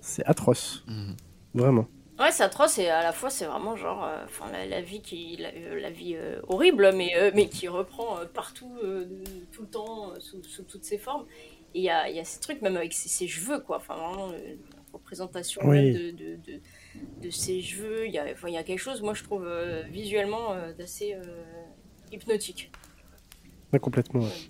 c'est 0.00 0.24
atroce, 0.26 0.84
Mhm. 0.86 1.16
vraiment. 1.54 1.86
Ouais, 2.18 2.30
c'est 2.32 2.42
atroce 2.42 2.78
et 2.78 2.88
à 2.90 3.02
la 3.02 3.12
fois 3.12 3.30
c'est 3.30 3.46
vraiment 3.46 3.76
genre, 3.76 4.04
euh, 4.04 4.24
enfin 4.26 4.50
la, 4.52 4.66
la 4.66 4.82
vie 4.82 5.00
qui, 5.00 5.36
la, 5.38 5.48
euh, 5.54 5.80
la 5.80 5.90
vie 5.90 6.16
euh, 6.16 6.40
horrible, 6.48 6.92
mais 6.94 7.08
euh, 7.16 7.30
mais 7.34 7.48
qui 7.48 7.66
reprend 7.66 8.18
euh, 8.20 8.26
partout, 8.26 8.76
euh, 8.84 9.06
tout 9.52 9.62
le 9.62 9.68
temps, 9.68 10.12
euh, 10.12 10.20
sous, 10.20 10.42
sous 10.44 10.64
toutes 10.64 10.84
ses 10.84 10.98
formes. 10.98 11.24
Et 11.72 11.78
il 11.80 11.84
y 11.84 11.88
a, 11.90 12.10
il 12.10 12.16
y 12.16 12.20
a 12.20 12.24
ces 12.24 12.40
trucs 12.40 12.60
même 12.60 12.76
avec 12.76 12.92
ses, 12.92 13.08
ses 13.08 13.26
cheveux 13.26 13.60
quoi, 13.60 13.78
enfin 13.78 13.94
vraiment 13.96 14.32
euh, 14.32 14.38
la 14.74 14.82
représentation 14.92 15.62
Oui. 15.64 15.78
même 15.78 15.90
de, 15.90 16.10
de, 16.10 16.36
de, 16.36 16.60
de 17.22 17.30
ses 17.30 17.60
cheveux. 17.62 18.06
Il 18.06 18.12
y 18.12 18.18
a, 18.18 18.24
enfin 18.32 18.48
il 18.48 18.54
y 18.54 18.58
a 18.58 18.62
quelque 18.64 18.78
chose, 18.80 19.02
moi 19.02 19.14
je 19.14 19.22
trouve 19.24 19.44
euh, 19.46 19.82
visuellement 19.90 20.52
euh, 20.52 20.72
d'assez 20.74 21.14
euh, 21.14 21.22
hypnotique 22.12 22.70
Ouais, 23.72 23.78
complètement. 23.78 24.20
ouais. 24.22 24.48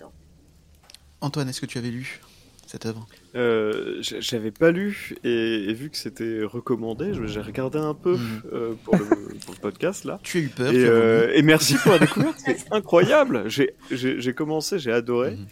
Antoine, 1.21 1.47
est-ce 1.49 1.61
que 1.61 1.67
tu 1.67 1.77
avais 1.77 1.91
lu 1.91 2.19
cette 2.65 2.85
œuvre? 2.87 3.05
Euh, 3.35 4.01
J'avais 4.01 4.49
pas 4.51 4.71
lu 4.71 5.15
et, 5.23 5.29
et 5.69 5.73
vu 5.73 5.89
que 5.91 5.97
c'était 5.97 6.41
recommandé, 6.43 7.13
je- 7.13 7.25
j'ai 7.27 7.41
regardé 7.41 7.77
un 7.77 7.93
peu 7.93 8.17
euh, 8.51 8.73
pour, 8.83 8.95
le, 8.95 9.05
pour 9.45 9.53
le 9.53 9.59
podcast 9.59 10.05
là. 10.05 10.19
Tu 10.23 10.37
as 10.37 10.41
eu 10.41 10.47
peur, 10.49 10.73
Et, 10.73 10.85
euh, 10.85 11.41
merci 11.43 11.75
pour 11.75 11.91
la 11.91 11.99
découverte, 11.99 12.37
c'est 12.45 12.71
incroyable. 12.71 13.47
J'ai- 13.49 14.33
commencé, 14.33 14.79
j'ai 14.79 14.91
adoré. 14.91 15.31
Mhm. 15.35 15.47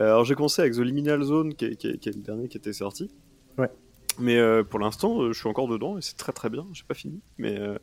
Euh, 0.00 0.04
alors 0.06 0.24
j'ai 0.24 0.34
commencé 0.34 0.60
avec 0.62 0.74
The 0.74 0.78
Liminal 0.78 1.22
Zone, 1.22 1.54
qui 1.54 1.66
est, 1.66 1.76
qui 1.76 1.86
est- 1.88 1.98
qui 1.98 2.08
est 2.08 2.16
le 2.16 2.22
dernier 2.22 2.48
qui 2.48 2.56
était 2.56 2.72
sorti. 2.72 3.10
Ouais. 3.58 3.68
Mais 4.18 4.36
euh, 4.38 4.62
pour 4.62 4.78
l'instant, 4.78 5.20
euh, 5.22 5.32
je 5.32 5.38
suis 5.38 5.48
encore 5.48 5.66
dedans 5.68 5.98
et 5.98 6.02
c'est 6.02 6.16
très 6.16 6.32
très 6.32 6.48
bien. 6.50 6.66
J'ai 6.72 6.84
pas 6.86 6.94
fini. 6.94 7.20
Mais 7.38 7.58
euh, 7.58 7.76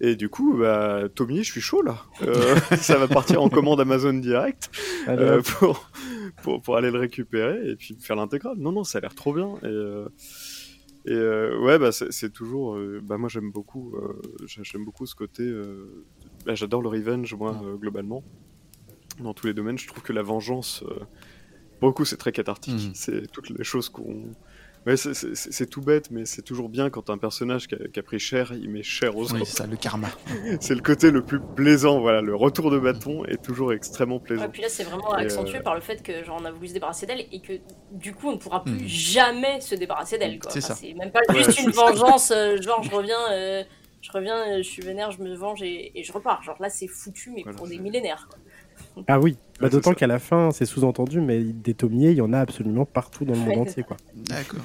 et 0.00 0.16
du 0.16 0.28
coup, 0.28 0.56
bah, 0.56 1.02
Tommy, 1.14 1.44
je 1.44 1.50
suis 1.52 1.60
chaud 1.60 1.82
là. 1.82 2.04
Ça 2.80 2.96
va 2.98 3.06
partir 3.08 3.42
en 3.42 3.48
commande 3.48 3.80
Amazon 3.80 4.14
direct 4.14 4.70
pour, 5.58 5.90
pour 6.42 6.62
pour 6.62 6.76
aller 6.76 6.90
le 6.90 6.98
récupérer 6.98 7.68
et 7.70 7.76
puis 7.76 7.96
faire 8.00 8.16
l'intégrale. 8.16 8.56
Non 8.58 8.72
non, 8.72 8.84
ça 8.84 8.98
a 8.98 9.00
l'air 9.02 9.14
trop 9.14 9.32
bien. 9.34 9.56
Et 9.64 10.04
et 11.12 11.14
ouais, 11.16 11.78
bah 11.78 11.90
c'est 11.92 12.32
toujours. 12.32 12.78
bah 13.02 13.16
moi 13.18 13.28
j'aime 13.28 13.50
beaucoup. 13.50 13.94
j'a- 14.46 14.62
j'aime 14.62 14.84
beaucoup 14.84 15.06
ce 15.06 15.14
côté. 15.14 15.50
bah, 16.46 16.54
J'adore 16.54 16.82
le 16.82 16.88
revenge 16.88 17.34
moi 17.34 17.60
globalement. 17.80 18.22
Dans 19.20 19.34
tous 19.34 19.46
les 19.48 19.54
domaines, 19.54 19.78
je 19.78 19.86
trouve 19.88 20.02
que 20.02 20.12
la 20.12 20.22
vengeance, 20.22 20.84
euh, 20.86 20.94
pour 21.80 21.88
le 21.88 21.92
coup, 21.92 22.04
c'est 22.04 22.18
très 22.18 22.30
cathartique. 22.30 22.74
Mhm. 22.74 22.90
C'est 22.94 23.26
toutes 23.32 23.50
les 23.50 23.64
choses 23.64 23.88
qu'on. 23.88 24.26
Ouais, 24.86 24.96
c'est- 24.96 25.66
tout 25.66 25.82
bête, 25.82 26.10
mais 26.10 26.24
c'est 26.24 26.40
toujours 26.40 26.68
bien 26.70 26.88
quand 26.88 27.10
un 27.10 27.18
personnage 27.18 27.66
qui 27.66 27.74
a, 27.74 27.78
qui 27.92 27.98
a 28.00 28.02
pris 28.02 28.18
cher, 28.18 28.52
il 28.54 28.70
met 28.70 28.82
cher 28.82 29.16
aux 29.16 29.26
Oui, 29.32 29.40
autres. 29.40 29.44
c'est 29.46 29.56
ça, 29.58 29.66
le 29.66 29.76
karma. 29.76 30.08
C'est 30.60 30.74
le 30.74 30.80
côté 30.80 31.10
le 31.10 31.22
plus 31.22 31.40
plaisant, 31.40 32.00
voilà. 32.00 32.22
Le 32.22 32.34
retour 32.34 32.70
de 32.70 32.78
bâton 32.78 33.24
est 33.26 33.42
toujours 33.42 33.72
extrêmement 33.74 34.18
plaisant. 34.18 34.42
Ouais, 34.44 34.48
puis 34.48 34.62
là, 34.62 34.68
c'est 34.70 34.84
vraiment 34.84 35.18
Et, 35.18 35.22
accentué 35.24 35.58
euh, 35.58 35.62
par 35.62 35.74
le 35.74 35.82
fait 35.82 36.02
que 36.02 36.24
genre 36.24 36.38
on 36.40 36.44
a 36.46 36.50
voulu 36.50 36.68
se 36.68 36.72
débarrasser 36.72 37.04
d'elle 37.06 37.26
et 37.30 37.40
que 37.40 37.52
du 37.92 38.14
coup 38.14 38.28
on 38.28 38.32
ne 38.32 38.38
pourra 38.38 38.64
plus 38.64 38.72
Hmm. 38.74 38.86
jamais 38.86 39.60
se 39.60 39.74
débarrasser 39.74 40.16
d'elle. 40.16 40.38
quoi. 40.38 40.50
C'est 40.50 40.64
Enfin, 40.64 40.74
ça. 40.74 40.80
C'est 40.80 40.94
même 40.94 41.10
pas 41.10 41.20
Ouais, 41.28 41.44
juste 41.44 41.60
une 41.60 41.72
ça. 41.72 41.82
vengeance, 41.86 42.30
euh, 42.30 42.60
genre 42.62 42.82
je 42.82 42.90
reviens, 42.90 43.32
euh, 43.32 43.64
je 44.00 44.10
reviens, 44.12 44.56
je 44.58 44.62
suis 44.62 44.80
vénère, 44.82 45.10
je 45.10 45.20
me 45.20 45.34
venge 45.34 45.60
et, 45.62 45.98
et 45.98 46.02
je 46.02 46.12
repars. 46.12 46.42
Genre 46.42 46.56
là, 46.60 46.70
c'est 46.70 46.86
foutu, 46.88 47.30
mais 47.34 47.42
Voilà, 47.42 47.58
pour 47.58 47.68
des 47.68 47.78
millénaires. 47.78 48.26
quoi. 48.30 49.04
Ah 49.08 49.18
oui, 49.20 49.36
bah, 49.60 49.68
d'autant 49.68 49.92
qu'à 49.94 50.06
la 50.06 50.18
fin, 50.18 50.50
c'est 50.52 50.66
sous-entendu, 50.66 51.20
mais 51.20 51.42
des 51.42 51.74
Tomiers, 51.74 52.10
il 52.10 52.16
y 52.16 52.20
en 52.20 52.32
a 52.32 52.38
absolument 52.40 52.84
partout 52.84 53.24
dans 53.24 53.34
le 53.34 53.40
monde 53.40 53.58
entier, 53.58 53.82
quoi. 53.82 53.96
D'accord. 54.14 54.60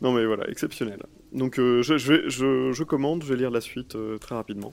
Non 0.00 0.12
mais 0.12 0.24
voilà, 0.26 0.48
exceptionnel. 0.48 1.02
Donc 1.32 1.58
euh, 1.58 1.82
je, 1.82 1.98
je, 1.98 2.12
vais, 2.12 2.30
je, 2.30 2.72
je 2.72 2.84
commande, 2.84 3.24
je 3.24 3.32
vais 3.32 3.36
lire 3.38 3.50
la 3.50 3.60
suite 3.60 3.96
euh, 3.96 4.16
très 4.18 4.34
rapidement. 4.36 4.72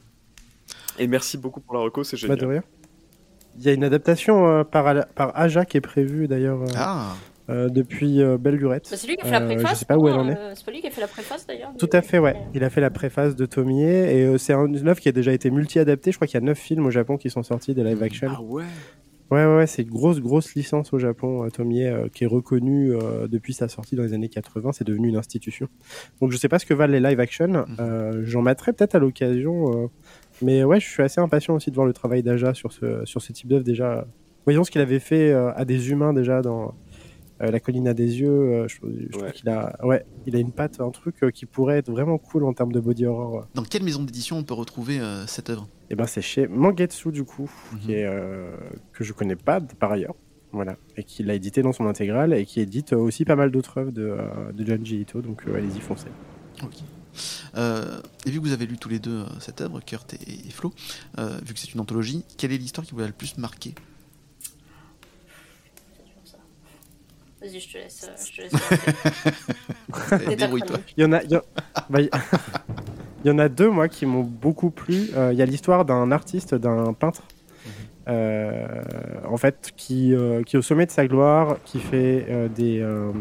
Et 1.00 1.08
merci 1.08 1.38
beaucoup 1.38 1.60
pour 1.62 1.74
la 1.76 1.82
reco, 1.82 2.04
c'est 2.04 2.16
Pas 2.28 2.36
de 2.36 2.42
génial. 2.42 2.52
rien. 2.52 2.64
Il 3.58 3.64
y 3.66 3.70
a 3.70 3.74
une 3.74 3.84
adaptation 3.84 4.48
euh, 4.48 4.64
par, 4.64 4.94
par 5.16 5.32
Aja 5.38 5.66
qui 5.66 5.78
est 5.78 5.82
prévue 5.82 6.28
d'ailleurs 6.28 6.62
euh, 6.62 6.68
Ah, 6.76 7.16
euh, 7.50 7.70
depuis 7.70 8.22
euh, 8.22 8.38
Belle 8.38 8.56
Lurette. 8.56 8.88
Bah, 8.92 8.98
c'est 8.98 9.08
lui 9.08 9.16
qui 9.18 9.22
a 9.24 9.26
fait 9.26 9.32
la 9.32 9.42
Euh, 9.42 9.46
préface. 9.48 9.72
je 9.72 9.76
sais 9.80 9.86
pas 9.86 9.98
où 9.98 10.08
elle 10.08 10.14
en 10.16 10.30
est. 10.30 10.38
euh, 10.38 10.52
C'est 10.56 10.66
pas 10.66 10.72
lui 10.72 10.82
qui 10.82 10.88
a 10.88 10.92
fait 10.92 11.02
la 11.02 11.08
préface 11.08 11.48
d'ailleurs. 11.48 11.72
Tout 11.80 11.90
à 11.92 12.02
fait, 12.02 12.20
ouais. 12.20 12.36
Il 12.54 12.64
a 12.64 12.70
fait 12.70 12.82
la 12.82 12.90
préface 12.92 13.36
de 13.36 13.46
Tomier 13.46 14.16
et 14.20 14.26
euh, 14.26 14.38
c'est 14.38 14.54
un- 14.54 14.66
une 14.68 14.88
œuvre 14.88 15.00
qui 15.00 15.10
a 15.10 15.12
déjà 15.12 15.34
été 15.34 15.50
multi-adaptée. 15.50 16.12
Je 16.12 16.18
crois 16.18 16.28
qu'il 16.28 16.36
y 16.36 16.44
a 16.44 16.46
9 16.46 16.58
films 16.58 16.86
au 16.86 16.92
Japon 16.92 17.18
qui 17.18 17.30
sont 17.30 17.44
sortis 17.44 17.74
des 17.74 17.84
live 17.84 18.04
action. 18.04 18.30
Ah 18.32 18.42
ouais 18.42 18.64
Ouais, 19.32 19.44
ouais, 19.44 19.56
ouais, 19.58 19.68
c'est 19.68 19.82
une 19.82 19.90
grosse, 19.90 20.20
grosse 20.20 20.54
licence 20.54 20.94
au 20.94 21.00
Japon, 21.00 21.44
euh, 21.44 21.50
Tomier, 21.50 21.88
euh, 21.88 22.08
qui 22.14 22.26
est 22.26 22.28
reconnue 22.28 22.94
euh, 22.94 23.28
depuis 23.28 23.54
sa 23.54 23.68
sortie 23.68 23.96
dans 23.96 24.04
les 24.04 24.14
années 24.14 24.30
80. 24.30 24.72
C'est 24.74 24.84
devenu 24.86 25.08
une 25.10 25.16
institution. 25.16 25.68
Donc 26.22 26.32
je 26.32 26.38
sais 26.38 26.48
pas 26.48 26.60
ce 26.60 26.66
que 26.66 26.76
valent 26.76 26.94
les 26.94 27.00
live 27.00 27.20
action. 27.20 27.66
Euh, 27.80 28.22
J'en 28.24 28.44
mettrai 28.44 28.72
peut-être 28.74 28.94
à 28.94 29.00
l'occasion. 29.00 29.90
mais 30.44 30.64
ouais, 30.64 30.80
je 30.80 30.88
suis 30.88 31.02
assez 31.02 31.20
impatient 31.20 31.56
aussi 31.56 31.72
de 31.72 31.76
voir 31.76 31.88
le 31.88 31.94
travail 31.94 32.22
d'Aja 32.22 32.54
sur 32.54 32.72
ce, 32.72 33.04
sur 33.06 33.22
ce 33.22 33.32
type 33.34 33.48
d'œuvre 33.48 33.64
déjà. 33.64 34.06
Voyons 34.46 34.64
ce 34.64 34.70
qu'il 34.70 34.82
avait 34.82 35.00
fait 35.00 35.34
à 35.34 35.66
des 35.66 35.90
humains 35.90 36.14
déjà 36.14 36.44
dans 36.44 36.76
euh, 37.42 37.52
La 37.52 37.60
colline 37.60 37.88
à 37.88 37.94
des 37.94 38.20
yeux. 38.20 38.30
euh, 38.30 38.68
je 38.68 38.76
je 38.84 39.08
trouve 39.10 39.24
Ouais. 39.24 39.32
qu'il 39.32 39.50
a, 39.50 39.78
ouais, 39.86 40.06
il 40.26 40.36
a 40.36 40.40
une 40.40 40.52
patte, 40.52 40.80
un 40.80 40.92
truc 40.92 41.16
euh, 41.24 41.32
qui 41.32 41.46
pourrait 41.46 41.78
être 41.78 41.90
vraiment 41.92 42.18
cool 42.18 42.44
en 42.46 42.54
termes 42.54 42.72
de 42.72 42.80
body 42.80 43.06
horror. 43.06 43.48
dans 43.54 43.64
quelle 43.64 43.84
maison 43.84 44.04
d'édition 44.04 44.38
on 44.38 44.44
peut 44.44 44.54
retrouver 44.54 45.00
euh, 45.00 45.26
cette 45.28 45.50
œuvre? 45.50 45.68
Et 45.90 45.96
ben 45.96 46.06
c'est 46.08 46.22
chez 46.22 46.48
Mangetsu 46.48 47.12
du 47.12 47.24
coup, 47.24 47.50
Mhm. 47.74 47.80
qui 47.80 47.94
est, 47.94 48.06
euh, 48.06 48.56
que 48.94 49.04
je 49.04 49.14
connais 49.14 49.36
pas 49.36 49.60
par 49.62 49.92
ailleurs. 49.92 50.16
Voilà, 50.52 50.78
et 50.96 51.04
qui 51.04 51.22
l'a 51.22 51.34
édité 51.34 51.62
dans 51.62 51.74
son 51.74 51.86
intégrale 51.86 52.34
et 52.34 52.46
qui 52.46 52.62
édite 52.62 52.94
euh, 52.94 52.98
aussi 52.98 53.26
pas 53.26 53.36
mal 53.36 53.52
d'autres 53.52 53.78
œuvres 53.78 53.92
de, 53.92 54.04
euh, 54.04 54.52
de 54.54 54.66
Junji 54.66 55.02
Ito, 55.02 55.22
donc 55.22 55.44
euh, 55.48 55.56
allez-y 55.58 55.82
foncez. 55.82 56.08
Ok. 56.64 56.76
Euh, 57.58 58.00
et 58.26 58.30
vu 58.32 58.40
que 58.40 58.46
vous 58.46 58.54
avez 58.54 58.66
lu 58.66 58.78
tous 58.78 58.88
les 58.88 59.00
deux 59.00 59.20
euh, 59.24 59.26
cette 59.42 59.60
œuvre, 59.60 59.82
Kurt 59.82 60.14
et, 60.14 60.18
et 60.48 60.52
Flo, 60.52 60.72
euh, 61.20 61.38
vu 61.46 61.54
que 61.54 61.60
c'est 61.60 61.74
une 61.74 61.82
anthologie, 61.82 62.24
quelle 62.38 62.54
est 62.54 62.58
l'histoire 62.58 62.88
qui 62.88 62.94
vous 62.94 63.02
a 63.02 63.08
le 63.08 63.12
plus 63.12 63.38
marqué 63.38 63.74
C'est 64.40 66.04
toujours 66.04 66.26
ça. 66.26 66.38
Vas-y, 67.46 67.60
je 67.60 67.72
te 67.74 67.78
laisse. 67.78 68.10
euh, 68.10 68.24
Je 68.26 68.36
te 68.36 68.42
laisse. 68.42 70.10
T'es 70.10 70.26
ta 70.26 70.36
Débrouille-toi. 70.36 70.78
Il 70.98 71.04
y 71.04 71.06
en 71.06 71.12
a, 71.14 71.24
il 71.24 71.32
y, 71.32 71.36
en- 71.36 71.42
bah, 71.90 72.00
y 73.24 73.30
en 73.30 73.38
a 73.40 73.50
deux 73.50 73.70
moi 73.70 73.88
qui 73.88 74.06
m'ont 74.06 74.24
beaucoup 74.24 74.72
plu. 74.72 75.10
Euh, 75.16 75.30
Il 75.32 75.38
y 75.38 75.42
a 75.42 75.46
l'histoire 75.46 75.86
d'un 75.86 76.12
artiste, 76.12 76.56
d'un 76.56 76.94
peintre, 76.94 77.24
euh, 78.08 78.66
en 79.28 79.38
fait, 79.38 79.72
qui, 79.76 80.14
euh, 80.16 80.42
qui 80.44 80.56
est 80.56 80.60
au 80.60 80.64
sommet 80.64 80.86
de 80.86 80.92
sa 80.92 81.08
gloire, 81.08 81.58
qui 81.66 81.80
fait 81.80 82.26
euh, 82.30 82.48
des, 82.48 82.80
euh, 82.82 83.12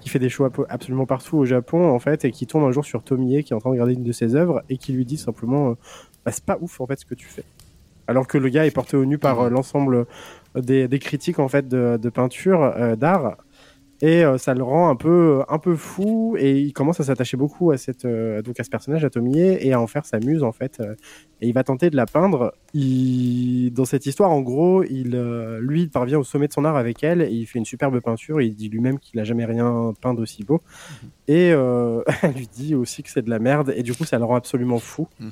qui 0.00 0.08
fait 0.08 0.18
des 0.18 0.28
shows 0.28 0.48
absolument 0.68 1.06
partout 1.06 1.36
au 1.38 1.44
Japon, 1.44 1.88
en 1.90 1.98
fait, 1.98 2.24
et 2.24 2.30
qui 2.30 2.46
tombe 2.46 2.64
un 2.64 2.70
jour 2.72 2.84
sur 2.84 3.02
Tomie, 3.02 3.42
qui 3.44 3.52
est 3.52 3.56
en 3.56 3.60
train 3.60 3.70
de 3.70 3.74
regarder 3.74 3.94
une 3.94 4.04
de 4.04 4.12
ses 4.12 4.34
œuvres, 4.36 4.62
et 4.68 4.78
qui 4.78 4.92
lui 4.92 5.04
dit 5.04 5.16
simplement, 5.18 5.70
euh, 5.70 5.74
bah, 6.24 6.32
c'est 6.32 6.44
pas 6.44 6.58
ouf 6.60 6.80
en 6.80 6.86
fait 6.86 6.98
ce 7.00 7.04
que 7.04 7.14
tu 7.14 7.26
fais. 7.26 7.44
Alors 8.08 8.28
que 8.28 8.38
le 8.38 8.48
gars 8.48 8.64
est 8.66 8.70
porté 8.70 8.96
au 8.96 9.04
nu 9.04 9.18
par 9.18 9.40
euh, 9.40 9.50
l'ensemble 9.50 10.06
des, 10.54 10.86
des 10.86 10.98
critiques 11.00 11.40
en 11.40 11.48
fait 11.48 11.66
de, 11.68 11.98
de 12.00 12.08
peinture, 12.08 12.62
euh, 12.62 12.94
d'art, 12.94 13.36
et 14.00 14.24
euh, 14.24 14.38
ça 14.38 14.54
le 14.54 14.62
rend 14.62 14.88
un 14.88 14.96
peu 14.96 15.42
un 15.48 15.58
peu 15.58 15.74
fou 15.74 16.36
et 16.38 16.60
il 16.60 16.72
commence 16.72 17.00
à 17.00 17.04
s'attacher 17.04 17.36
beaucoup 17.36 17.70
à 17.70 17.78
cette 17.78 18.04
euh, 18.04 18.42
donc 18.42 18.60
à 18.60 18.64
ce 18.64 18.70
personnage 18.70 19.04
à 19.04 19.10
Tomie 19.10 19.38
et 19.38 19.72
à 19.72 19.80
en 19.80 19.86
faire 19.86 20.04
sa 20.04 20.18
muse 20.18 20.42
en 20.42 20.52
fait 20.52 20.80
euh, 20.80 20.94
et 21.40 21.48
il 21.48 21.52
va 21.52 21.64
tenter 21.64 21.90
de 21.90 21.96
la 21.96 22.06
peindre. 22.06 22.54
Il... 22.72 23.70
dans 23.72 23.84
cette 23.84 24.06
histoire 24.06 24.30
en 24.30 24.40
gros 24.40 24.82
il 24.84 25.14
euh, 25.14 25.60
lui 25.60 25.82
il 25.82 25.90
parvient 25.90 26.18
au 26.18 26.24
sommet 26.24 26.48
de 26.48 26.52
son 26.52 26.64
art 26.64 26.76
avec 26.76 27.02
elle 27.04 27.22
et 27.22 27.30
il 27.30 27.46
fait 27.46 27.58
une 27.58 27.64
superbe 27.64 28.00
peinture. 28.00 28.40
Il 28.40 28.54
dit 28.54 28.68
lui-même 28.68 28.98
qu'il 28.98 29.20
a 29.20 29.24
jamais 29.24 29.44
rien 29.44 29.92
peint 30.00 30.14
d'aussi 30.14 30.44
beau. 30.44 30.60
Et 31.28 31.52
euh, 31.52 32.02
elle 32.22 32.34
lui 32.34 32.48
dit 32.52 32.74
aussi 32.74 33.02
que 33.02 33.10
c'est 33.10 33.22
de 33.22 33.30
la 33.30 33.38
merde. 33.38 33.72
Et 33.76 33.82
du 33.82 33.94
coup 33.94 34.04
ça 34.04 34.18
le 34.18 34.24
rend 34.24 34.36
absolument 34.36 34.78
fou. 34.78 35.08
Mhm. 35.20 35.30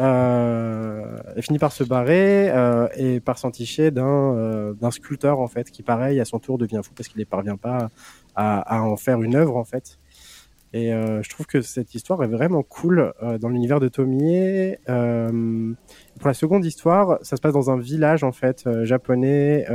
Euh, 0.00 1.18
elle 1.34 1.42
finit 1.42 1.58
par 1.58 1.72
se 1.72 1.84
barrer 1.84 2.50
euh, 2.50 2.88
et 2.96 3.20
par 3.20 3.38
s'enticher 3.38 3.90
d'un 3.90 4.06
euh, 4.06 4.72
d'un 4.74 4.90
sculpteur 4.90 5.40
en 5.40 5.48
fait 5.48 5.70
qui 5.70 5.82
pareil 5.82 6.20
à 6.20 6.24
son 6.24 6.38
tour 6.38 6.56
devient 6.58 6.80
fou 6.84 6.92
parce 6.96 7.08
qu'il 7.08 7.18
ne 7.18 7.24
parvient 7.24 7.56
pas 7.56 7.88
à, 8.36 8.82
en 8.82 8.96
faire 8.96 9.20
une 9.20 9.34
œuvre 9.34 9.56
en 9.56 9.64
fait 9.64 9.98
Et 10.72 10.94
euh, 10.94 11.22
je 11.22 11.28
trouve 11.30 11.46
que 11.46 11.60
cette 11.60 11.94
histoire 11.94 12.22
est 12.22 12.28
vraiment 12.28 12.62
cool 12.62 13.12
dans 13.40 13.48
l'univers 13.48 13.80
de 13.80 13.88
Tomie. 13.88 14.76
Pour 14.86 16.28
la 16.28 16.34
seconde 16.34 16.64
histoire, 16.64 17.18
ça 17.22 17.36
se 17.36 17.40
passe 17.40 17.54
dans 17.54 17.70
un 17.70 17.78
village 17.78 18.22
en 18.22 18.32
fait 18.32 18.68
japonais, 18.84 19.66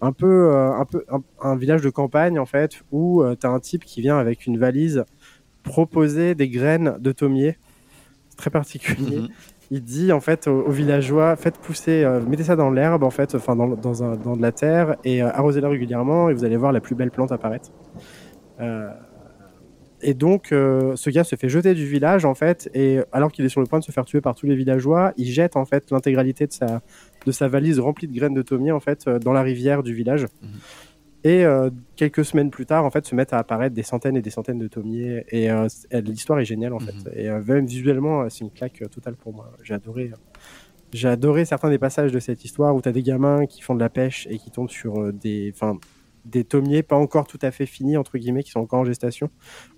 un 0.00 0.12
peu, 0.12 0.54
un 0.54 0.84
peu, 0.84 1.04
un, 1.40 1.56
village 1.56 1.82
de 1.82 1.90
campagne 1.90 2.38
en 2.38 2.46
fait, 2.46 2.82
où 2.92 3.22
euh, 3.22 3.34
t'as 3.34 3.48
un 3.48 3.60
type 3.60 3.84
qui 3.84 4.00
vient 4.00 4.18
avec 4.18 4.46
une 4.46 4.58
valise 4.58 5.04
proposer 5.62 6.34
des 6.34 6.48
graines 6.48 6.96
de 7.00 7.12
Tomier. 7.12 7.56
Très 8.36 8.50
particulier. 8.50 9.20
Mhm. 9.20 9.28
Il 9.70 9.82
dit 9.82 10.12
en 10.12 10.20
fait 10.20 10.46
aux, 10.46 10.70
villageois, 10.70 11.34
faites 11.36 11.58
pousser, 11.58 12.04
euh, 12.04 12.20
mettez 12.20 12.44
ça 12.44 12.54
dans 12.54 12.70
l'herbe 12.70 13.02
en 13.02 13.10
fait, 13.10 13.34
enfin 13.34 13.56
dans, 13.56 13.66
dans, 13.68 14.04
un, 14.04 14.14
dans 14.16 14.36
de 14.36 14.42
la 14.42 14.52
terre 14.52 14.96
et 15.02 15.22
euh, 15.22 15.30
arrosez-la 15.32 15.68
régulièrement 15.68 16.30
et 16.30 16.34
vous 16.34 16.44
allez 16.44 16.56
voir 16.56 16.70
la 16.70 16.80
plus 16.80 16.94
belle 16.94 17.10
plante 17.10 17.32
apparaître. 17.32 17.70
Euh, 18.60 18.88
et 20.02 20.14
donc, 20.14 20.48
ce 20.50 21.10
gars 21.10 21.24
se 21.24 21.36
fait 21.36 21.48
jeter 21.48 21.72
du 21.72 21.86
village, 21.86 22.26
en 22.26 22.34
fait, 22.34 22.68
et 22.74 23.00
alors 23.12 23.32
qu'il 23.32 23.46
est 23.46 23.48
sur 23.48 23.62
le 23.62 23.66
point 23.66 23.78
de 23.78 23.84
se 23.84 23.90
faire 23.90 24.04
tuer 24.04 24.20
par 24.20 24.34
tous 24.34 24.46
les 24.46 24.54
villageois, 24.54 25.14
il 25.16 25.26
jette, 25.26 25.56
en 25.56 25.64
fait, 25.64 25.90
l'intégralité 25.90 26.46
de 26.46 26.52
sa, 26.52 26.82
de 27.24 27.32
sa 27.32 27.48
valise 27.48 27.80
remplie 27.80 28.06
de 28.06 28.14
graines 28.14 28.34
de 28.34 28.42
Tomier, 28.42 28.72
en 28.72 28.78
fait, 28.78 29.08
dans 29.08 29.32
la 29.32 29.40
rivière 29.40 29.82
du 29.82 29.94
village. 29.94 30.26
Mhm. 30.42 30.50
Et 31.28 31.44
euh, 31.44 31.70
quelques 31.96 32.24
semaines 32.24 32.50
plus 32.50 32.66
tard, 32.66 32.84
en 32.84 32.90
fait, 32.90 33.04
se 33.04 33.14
mettent 33.16 33.32
à 33.32 33.38
apparaître 33.38 33.74
des 33.74 33.82
centaines 33.82 34.16
et 34.16 34.22
des 34.22 34.30
centaines 34.30 34.58
de 34.60 34.68
Tomier. 34.68 35.24
Et 35.30 35.50
euh, 35.50 35.66
elle- 35.90 36.04
l'histoire 36.04 36.38
est 36.38 36.44
géniale, 36.44 36.72
en 36.72 36.78
Mhm. 36.80 36.86
fait. 36.86 37.20
Et 37.20 37.28
euh, 37.28 37.42
même 37.46 37.66
visuellement, 37.66 38.22
euh, 38.22 38.28
c'est 38.28 38.44
une 38.44 38.50
claque 38.52 38.80
euh, 38.82 38.86
totale 38.88 39.16
pour 39.16 39.32
moi. 39.34 39.50
J'ai 39.62 39.74
adoré. 39.74 40.10
euh, 40.12 40.16
J'ai 40.92 41.08
adoré 41.08 41.44
certains 41.44 41.68
des 41.68 41.78
passages 41.78 42.12
de 42.12 42.20
cette 42.20 42.44
histoire 42.44 42.74
où 42.76 42.80
tu 42.80 42.88
as 42.88 42.92
des 42.92 43.02
gamins 43.02 43.46
qui 43.46 43.60
font 43.60 43.74
de 43.74 43.80
la 43.80 43.88
pêche 43.90 44.28
et 44.30 44.38
qui 44.38 44.50
tombent 44.52 44.70
sur 44.70 45.00
euh, 45.02 45.12
des, 45.12 45.50
enfin, 45.52 45.76
des 46.24 46.44
Tomiers 46.44 46.84
pas 46.84 46.96
encore 46.96 47.26
tout 47.26 47.40
à 47.42 47.50
fait 47.50 47.66
finis, 47.66 47.96
entre 47.96 48.18
guillemets, 48.18 48.44
qui 48.44 48.52
sont 48.52 48.60
encore 48.60 48.78
en 48.80 48.84
gestation, 48.84 49.28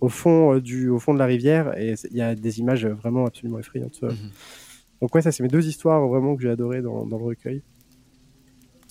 au 0.03 0.11
fond, 0.11 0.55
euh, 0.57 0.61
du, 0.61 0.90
au 0.90 0.99
fond 0.99 1.14
de 1.14 1.18
la 1.18 1.24
rivière. 1.26 1.76
Et 1.78 1.94
il 2.11 2.16
y 2.16 2.20
a 2.20 2.34
des 2.34 2.59
images 2.61 2.86
vraiment 2.86 3.24
absolument 3.24 3.59
effrayantes. 3.59 4.03
Mhm. 4.03 4.16
Donc, 5.01 5.14
ouais, 5.14 5.22
ça, 5.22 5.32
c'est 5.32 5.42
mes 5.42 5.49
deux 5.49 5.66
histoires 5.66 6.07
vraiment 6.07 6.36
que 6.36 6.42
j'ai 6.42 6.51
adoré 6.51 6.82
dans, 6.82 7.07
dans 7.07 7.18
le 7.18 7.24
recueil. 7.24 7.62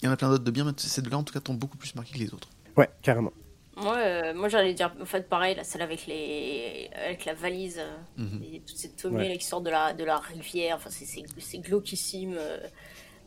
Il 0.02 0.06
y 0.06 0.08
en 0.08 0.12
a 0.12 0.18
plein 0.18 0.30
d'autres 0.30 0.44
de 0.44 0.52
bien, 0.52 0.64
mais 0.64 0.72
ces 0.78 1.02
deux-là, 1.02 1.18
en 1.18 1.24
tout 1.24 1.34
cas, 1.34 1.40
t'ont 1.40 1.54
beaucoup 1.56 1.78
plus 1.78 1.96
marqué 1.96 2.14
que 2.14 2.20
les 2.20 2.34
autres. 2.34 2.50
Ouais, 2.76 2.90
carrément. 3.02 3.32
Moi, 3.76 3.96
euh, 3.98 4.34
moi 4.34 4.48
j'allais 4.50 4.74
dire, 4.74 4.92
en 5.02 5.06
fait, 5.06 5.28
pareil, 5.30 5.56
la 5.56 5.64
celle 5.64 5.82
avec, 5.84 6.08
les... 6.08 6.90
avec 6.96 7.26
la 7.26 7.34
valise, 7.34 7.78
euh, 7.80 7.98
Mhm. 8.18 8.42
et 8.44 8.60
toutes 8.62 8.78
ces 8.78 8.92
tomiers 8.92 9.30
Ouais. 9.30 9.38
qui 9.38 9.46
sortent 9.46 9.64
de 9.66 9.70
la, 9.70 9.94
de 9.94 10.04
la 10.04 10.18
rivière, 10.18 10.78
enfin, 10.78 10.90
c'est- 10.90 11.58
glauquissime. 11.60 12.36
euh, 12.38 12.58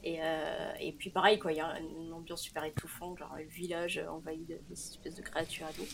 et, 0.03 0.19
euh, 0.23 0.73
et 0.81 0.93
puis, 0.93 1.11
pareil, 1.11 1.39
quoi, 1.39 1.53
il 1.53 1.59
y 1.59 1.61
a 1.61 1.79
une 1.79 2.13
ambiance 2.13 2.41
super 2.43 2.65
étouffante, 2.65 3.19
genre 3.19 3.35
le 3.37 3.45
village 3.45 4.01
envahi 4.11 4.39
de, 4.45 4.55
de 4.55 4.75
ces 4.75 4.91
espèces 4.93 5.15
de 5.17 5.23
créatures 5.23 5.67
et 5.69 5.75
tout. 5.75 5.87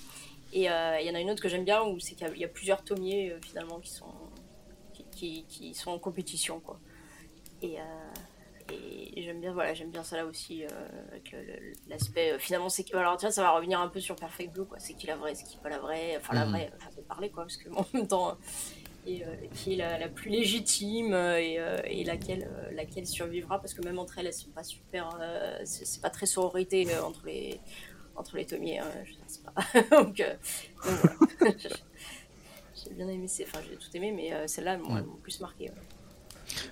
Et 0.52 0.70
euh, 0.70 1.00
il 1.00 1.06
y 1.06 1.10
en 1.10 1.14
a 1.14 1.20
une 1.20 1.30
autre 1.30 1.42
que 1.42 1.48
j'aime 1.48 1.64
bien 1.64 1.82
où 1.82 1.98
c'est 1.98 2.14
qu'il 2.14 2.26
y 2.26 2.30
a- 2.30 2.34
il 2.34 2.40
y, 2.40 2.44
a 2.44 2.48
plusieurs 2.48 2.82
tomiers 2.84 3.32
euh, 3.32 3.38
finalement 3.44 3.80
qui 3.80 3.90
sont, 3.90 4.06
qui, 4.94 5.04
qui, 5.10 5.44
qui 5.48 5.74
sont 5.74 5.90
en 5.90 5.98
compétition, 5.98 6.60
quoi. 6.60 6.78
Et. 7.62 7.78
Euh, 8.70 8.74
et 9.16 9.22
j'aime 9.22 9.40
bien, 9.40 9.52
voilà, 9.52 9.74
j'aime 9.74 9.90
bien 9.90 10.02
ça 10.02 10.16
là 10.16 10.26
aussi, 10.26 10.64
euh, 10.64 10.68
le- 11.36 11.72
l'aspect. 11.88 12.32
euh, 12.32 12.38
finalement, 12.38 12.68
c'est 12.68 12.84
que. 12.84 12.96
Alors, 12.96 13.16
vois, 13.26 13.32
ça 13.32 13.42
va 13.42 13.50
revenir 13.52 13.80
un 13.80 13.88
peu 13.88 14.00
sur 14.00 14.16
Perfect 14.16 14.52
Blue, 14.52 14.66
quoi. 14.66 14.78
C'est 14.78 14.94
qui 14.94 15.06
la 15.06 15.16
vraie, 15.16 15.34
c'est 15.34 15.44
qui 15.44 15.58
pas 15.58 15.68
la 15.68 15.78
vraie. 15.78 16.16
Enfin, 16.16 16.34
la 16.34 16.44
Mhm. 16.44 16.50
vraie, 16.52 16.72
enfin, 16.76 16.90
c'est 16.94 17.06
parler, 17.06 17.30
quoi, 17.30 17.44
parce 17.44 17.56
que 17.56 17.68
en 17.76 17.86
même 17.94 18.08
temps. 18.08 18.36
Et, 19.08 19.24
euh, 19.24 19.36
qui 19.54 19.74
est 19.74 19.76
la, 19.76 19.98
la 19.98 20.08
plus 20.08 20.30
légitime 20.30 21.14
euh, 21.14 21.38
et, 21.40 21.60
euh, 21.60 21.78
et 21.84 22.02
laquelle, 22.02 22.42
euh, 22.50 22.70
laquelle 22.72 23.06
survivra, 23.06 23.60
parce 23.60 23.72
que 23.72 23.80
même 23.82 24.00
entre 24.00 24.18
elles, 24.18 24.26
elles 24.26 24.32
sont 24.34 24.50
pas 24.50 24.64
super. 24.64 25.08
euh, 25.20 25.58
c'est 25.64 26.02
pas 26.02 26.10
très 26.10 26.26
sororité 26.26 26.92
euh, 26.92 27.02
entre 27.04 27.26
les. 27.26 27.60
Entre 28.18 28.36
les 28.38 28.46
tomiers, 28.46 28.78
hein, 28.78 28.90
je 29.04 29.12
sais 29.26 29.42
pas. 29.44 29.54
donc, 30.02 30.18
euh, 30.20 30.34
donc 30.84 30.98
voilà. 31.00 31.16
j'ai 32.74 32.94
bien 32.94 33.08
aimé, 33.08 33.26
enfin 33.42 33.60
j'ai 33.68 33.76
tout 33.76 33.88
aimé, 33.94 34.10
mais 34.10 34.32
euh, 34.32 34.46
celle-là, 34.46 34.78
m'ont 34.78 34.94
Ouais. 34.94 35.02
plus 35.22 35.38
marqué. 35.40 35.64
ouais. 35.70 35.76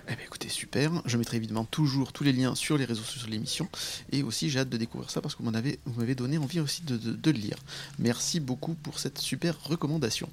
Eh 0.07 0.15
bien, 0.15 0.25
écoutez, 0.25 0.49
super. 0.49 1.01
Je 1.05 1.17
mettrai 1.17 1.37
évidemment 1.37 1.65
toujours 1.65 2.13
tous 2.13 2.23
les 2.23 2.31
liens 2.33 2.55
sur 2.55 2.77
les 2.77 2.85
réseaux 2.85 3.03
sociaux 3.03 3.27
de 3.27 3.31
l'émission. 3.31 3.67
Et 4.11 4.23
aussi, 4.23 4.49
j'ai 4.49 4.59
hâte 4.59 4.69
de 4.69 4.77
découvrir 4.77 5.09
ça 5.09 5.21
parce 5.21 5.35
que 5.35 5.43
vous 5.43 5.51
m'avez 5.51 6.15
donné 6.15 6.37
envie 6.37 6.59
aussi 6.59 6.83
de- 6.83 6.97
de 6.97 7.31
le 7.31 7.37
lire. 7.37 7.57
Merci 7.99 8.39
beaucoup 8.39 8.73
pour 8.75 8.99
cette 8.99 9.17
super 9.19 9.61
recommandation. 9.63 10.29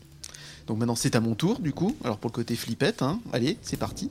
Donc 0.67 0.79
maintenant, 0.79 0.95
c'est 0.95 1.17
à 1.17 1.21
mon 1.21 1.35
tour, 1.35 1.59
du 1.61 1.73
coup. 1.73 1.95
Alors, 2.05 2.19
pour 2.19 2.31
le 2.31 2.35
côté 2.35 2.57
flippette, 2.57 3.03
hein. 3.03 3.21
allez, 3.33 3.59
c'est 3.63 3.77
parti. 3.77 4.11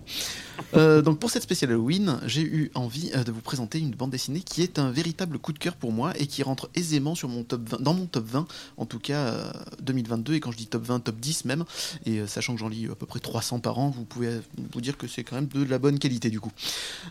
Euh, 0.76 1.02
donc, 1.02 1.20
pour 1.20 1.30
cette 1.32 1.44
spéciale 1.44 1.72
Halloween, 1.72 2.20
j'ai 2.26 2.42
eu 2.42 2.72
envie 2.76 3.12
euh, 3.16 3.24
de 3.24 3.32
vous 3.32 3.42
présenter 3.42 3.80
une 3.80 3.92
bande 3.92 4.12
dessinée 4.12 4.42
qui 4.42 4.62
est 4.62 4.80
un 4.80 4.92
véritable 4.92 5.40
coup 5.40 5.54
de 5.54 5.60
cœur 5.60 5.76
pour 5.76 5.92
moi 5.92 6.14
et 6.20 6.28
qui 6.28 6.44
rentre 6.44 6.70
aisément 6.76 7.16
sur 7.16 7.30
mon 7.30 7.44
top 7.44 7.62
20, 7.70 7.82
dans 7.82 7.94
mon 7.94 8.06
top 8.06 8.26
20, 8.26 8.48
en 8.78 8.86
tout 8.86 9.00
cas 9.00 9.18
euh, 9.20 9.52
2022. 9.82 10.34
Et 10.36 10.40
quand 10.40 10.52
je 10.52 10.58
dis 10.58 10.68
top 10.68 10.84
20, 10.84 11.00
top 11.02 11.16
10 11.20 11.46
même. 11.46 11.64
Et 12.06 12.20
euh, 12.20 12.28
sachant 12.28 12.54
que 12.54 12.60
j'en 12.60 12.70
lis 12.70 12.88
à 12.92 12.96
peu 12.96 13.06
près 13.06 13.20
300 13.20 13.60
par 13.60 13.80
an, 13.80 13.90
vous 13.90 14.04
pouvez 14.06 14.40
vous 14.74 14.82
dire 14.82 14.98
que 14.98 15.08
c'est 15.08 15.24
quand 15.24 15.36
même 15.36 15.48
de 15.48 15.64
la 15.64 15.80
bonne 15.80 16.00
qualité 16.00 16.30
du 16.30 16.40
coup. 16.40 16.52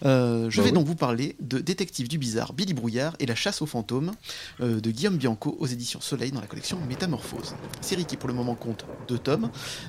Euh, 0.04 0.48
je 0.50 0.56
Bah 0.58 0.62
vais 0.64 0.68
oui. 0.70 0.74
donc 0.74 0.86
vous 0.86 0.94
parler 0.96 1.36
de 1.40 1.58
Détective 1.58 2.08
du 2.08 2.18
bizarre, 2.18 2.52
Billy 2.52 2.74
Brouillard 2.74 3.14
et 3.18 3.26
la 3.26 3.34
chasse 3.34 3.62
aux 3.62 3.66
fantômes 3.66 4.12
euh, 4.60 4.80
de 4.80 4.90
Guillaume 4.90 5.16
Bianco 5.16 5.56
aux 5.58 5.66
éditions 5.66 6.00
Soleil 6.00 6.30
dans 6.32 6.40
la 6.40 6.46
collection 6.46 6.78
Métamorphose. 6.88 7.54
Série 7.80 8.04
qui 8.04 8.16
pour 8.16 8.28
le 8.28 8.34
moment 8.34 8.54
compte 8.54 8.84
deux 9.08 9.18
tomes, 9.18 9.29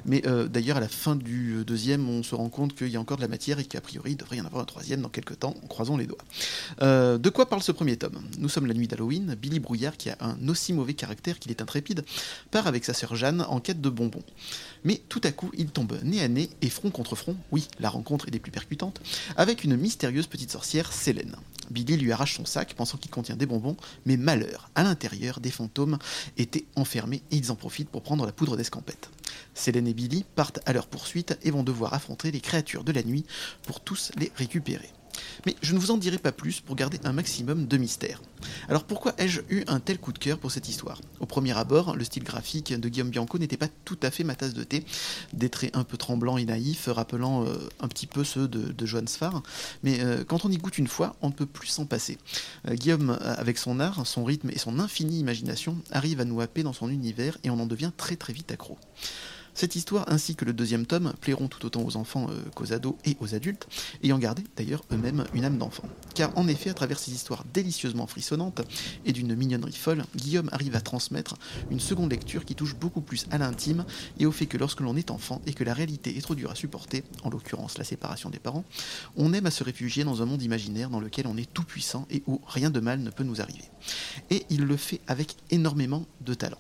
mais 0.06 0.26
euh, 0.28 0.48
d'ailleurs 0.48 0.78
à 0.78 0.80
la 0.80 0.88
fin 0.88 1.16
du 1.16 1.56
euh, 1.56 1.64
deuxième, 1.64 2.08
on 2.10 2.24
se 2.24 2.36
rend 2.36 2.50
compte 2.50 2.76
qu'il 2.76 2.90
y 2.90 2.98
a 2.98 3.00
encore 3.00 3.18
de 3.18 3.22
la 3.22 3.28
matière 3.28 3.60
et 3.60 3.66
qu'a 3.66 3.82
priori 3.82 4.12
il 4.12 4.18
devrait 4.18 4.38
y 4.38 4.42
en 4.42 4.46
avoir 4.46 4.62
un 4.62 4.66
troisième 4.66 5.02
dans 5.02 5.10
quelques 5.10 5.40
temps, 5.40 5.56
en 5.64 5.68
croisant 5.68 5.98
les 5.98 6.08
doigts. 6.08 6.24
Euh, 6.82 7.18
de 7.18 7.30
quoi 7.30 7.48
parle 7.48 7.64
ce 7.64 7.72
premier 7.72 7.98
tome? 7.98 8.22
Nous 8.38 8.50
sommes 8.50 8.66
la 8.66 8.74
nuit 8.74 8.88
d'Halloween, 8.88 9.36
Billy 9.36 9.60
Brouillard, 9.60 9.98
qui 9.98 10.10
a 10.10 10.18
un 10.20 10.38
aussi 10.48 10.74
mauvais 10.74 10.94
caractère 10.94 11.40
qu'il 11.40 11.52
est 11.52 11.62
intrépide, 11.62 12.04
part 12.52 12.68
avec 12.68 12.86
sa 12.86 12.94
sœur 12.94 13.16
Jeanne 13.16 13.46
en 13.48 13.60
quête 13.60 13.82
de 13.82 13.90
bonbons. 13.90 14.24
Mais 14.84 15.02
tout 15.10 15.22
à 15.24 15.32
coup, 15.32 15.52
il 15.58 15.68
tombe 15.68 15.98
nez 16.04 16.22
à 16.22 16.28
nez 16.28 16.50
et 16.62 16.70
front 16.70 16.90
contre 16.90 17.16
front, 17.16 17.36
oui, 17.52 17.68
la 17.80 17.90
rencontre 17.90 18.28
est 18.28 18.32
des 18.32 18.40
plus 18.40 18.52
percutantes, 18.52 19.02
avec 19.38 19.64
une 19.64 19.76
mystérieuse 19.76 20.28
petite 20.28 20.52
sorcière, 20.52 20.92
Célène. 20.92 21.36
Billy 21.72 21.98
lui 21.98 22.12
arrache 22.12 22.36
son 22.36 22.46
sac, 22.46 22.74
pensant 22.74 22.98
qu'il 22.98 23.12
contient 23.12 23.36
des 23.36 23.46
bonbons, 23.46 23.78
mais 24.06 24.18
malheur, 24.18 24.70
à 24.76 24.84
l'intérieur, 24.84 25.40
des 25.40 25.52
fantômes 25.52 25.98
étaient 26.38 26.66
enfermés 26.76 27.24
et 27.32 27.38
ils 27.38 27.52
en 27.52 27.56
profitent 27.56 27.90
pour 27.90 28.04
prendre 28.04 28.26
la 28.26 28.32
poudre 28.32 28.58
d'escampette. 28.58 29.10
Célène 29.54 29.88
et 29.88 29.94
Billy 29.94 30.26
partent 30.36 30.60
à 30.66 30.74
leur 30.74 30.88
poursuite 30.88 31.38
et 31.44 31.52
vont 31.52 31.64
devoir 31.64 31.94
affronter 31.94 32.32
les 32.32 32.42
créatures 32.42 32.84
de 32.84 32.92
la 32.92 33.04
nuit 33.04 33.26
pour 33.64 33.80
tous 33.80 34.12
les 34.18 34.32
récupérer. 34.36 34.90
Mais 35.46 35.56
je 35.62 35.74
ne 35.74 35.80
vous 35.80 35.92
en 35.92 35.98
dirai 35.98 36.18
pas 36.18 36.32
plus 36.32 36.62
pour 36.62 36.76
garder 36.76 37.00
un 37.04 37.14
maximum 37.14 37.68
de 37.68 37.78
mystère. 37.78 38.22
Alors 38.70 38.84
pourquoi 38.84 39.14
ai-je 39.18 39.42
eu 39.50 39.64
un 39.68 39.80
tel 39.80 39.98
coup 39.98 40.14
de 40.14 40.20
cœur 40.20 40.38
pour 40.38 40.52
cette 40.52 40.70
histoire? 40.70 41.02
Au 41.20 41.26
premier 41.26 41.58
abord, 41.58 41.96
le 41.96 42.04
style 42.04 42.24
graphique 42.24 42.74
de 42.74 42.90
Guillaume 42.90 43.10
Bianco 43.10 43.38
n'était 43.38 43.58
pas 43.58 43.68
tout 43.86 43.98
à 44.02 44.12
fait 44.12 44.24
ma 44.24 44.36
tasse 44.36 44.54
de 44.54 44.64
thé, 44.64 44.86
des 45.34 45.50
traits 45.50 45.76
un 45.76 45.84
peu 45.84 45.98
tremblants 45.98 46.38
et 46.38 46.46
naïfs, 46.46 46.88
rappelant 46.88 47.46
euh, 47.46 47.56
un 47.80 47.88
petit 47.88 48.08
peu 48.08 48.24
ceux 48.24 48.48
de, 48.48 48.72
de 48.72 48.86
Johann 48.86 49.08
Sfar, 49.08 49.44
mais 49.84 50.00
euh, 50.02 50.24
quand 50.24 50.46
on 50.46 50.50
y 50.50 50.58
goûte 50.58 50.78
une 50.78 50.88
fois, 50.88 51.16
on 51.22 51.28
ne 51.28 51.34
peut 51.34 51.46
plus 51.46 51.68
s'en 51.68 51.86
passer. 51.86 52.18
Euh, 52.68 52.76
Guillaume, 52.76 53.18
avec 53.22 53.58
son 53.58 53.80
art, 53.80 54.06
son 54.06 54.24
rythme 54.24 54.50
et 54.50 54.58
son 54.58 54.80
infinie 54.80 55.20
imagination, 55.20 55.78
arrive 55.92 56.22
à 56.22 56.26
nous 56.26 56.42
happer 56.42 56.64
dans 56.64 56.74
son 56.74 56.90
univers 56.90 57.38
et 57.44 57.50
on 57.50 57.60
en 57.60 57.66
devient 57.66 57.92
très 57.96 58.16
très 58.16 58.34
vite 58.34 58.52
accro. 58.52 58.78
Cette 59.62 59.76
histoire 59.76 60.06
ainsi 60.08 60.36
que 60.36 60.44
le 60.44 60.54
deuxième 60.54 60.88
tome 60.88 61.14
plairont 61.22 61.48
tout 61.48 61.64
autant 61.68 61.84
aux 61.84 61.96
enfants 61.96 62.26
euh, 62.32 62.42
qu'aux 62.56 62.74
ados 62.74 62.96
et 63.06 63.16
aux 63.20 63.36
adultes, 63.36 63.68
ayant 64.02 64.18
gardé 64.18 64.44
d'ailleurs 64.58 64.84
eux-mêmes 64.92 65.24
une 65.36 65.46
âme 65.46 65.60
d'enfant. 65.60 65.84
Car 66.16 66.36
en 66.36 66.48
effet, 66.48 66.72
à 66.72 66.74
travers 66.74 66.98
ces 66.98 67.12
histoires 67.12 67.46
délicieusement 67.54 68.08
frissonnantes 68.08 68.64
et 69.06 69.12
d'une 69.12 69.36
mignonnerie 69.36 69.72
folle, 69.72 70.04
Guillaume 70.16 70.50
arrive 70.52 70.76
à 70.76 70.82
transmettre 70.82 71.36
une 71.70 71.80
seconde 71.80 72.10
lecture 72.10 72.44
qui 72.44 72.56
touche 72.56 72.74
beaucoup 72.76 73.02
plus 73.02 73.28
à 73.30 73.38
l'intime 73.38 73.86
et 74.18 74.26
au 74.26 74.32
fait 74.32 74.48
que 74.48 74.58
lorsque 74.58 74.80
l'on 74.80 74.96
est 74.96 75.12
enfant 75.12 75.44
et 75.46 75.54
que 75.54 75.64
la 75.64 75.76
réalité 75.76 76.18
est 76.18 76.22
trop 76.22 76.34
dure 76.34 76.50
à 76.50 76.56
supporter, 76.56 77.04
en 77.22 77.30
l'occurrence 77.30 77.78
la 77.78 77.84
séparation 77.84 78.32
des 78.32 78.40
parents, 78.40 78.66
on 79.16 79.32
aime 79.32 79.46
à 79.46 79.52
se 79.52 79.64
réfugier 79.64 80.04
dans 80.04 80.24
un 80.24 80.26
monde 80.26 80.42
imaginaire 80.42 80.90
dans 80.90 81.00
lequel 81.00 81.28
on 81.28 81.38
est 81.38 81.54
tout 81.54 81.66
puissant 81.66 82.08
et 82.10 82.24
où 82.26 82.42
rien 82.48 82.72
de 82.72 82.80
mal 82.80 83.02
ne 83.02 83.12
peut 83.12 83.24
nous 83.24 83.42
arriver. 83.42 83.66
Et 84.32 84.44
il 84.50 84.64
le 84.64 84.76
fait 84.76 85.02
avec 85.06 85.36
énormément 85.52 86.08
de 86.22 86.34
talent. 86.34 86.58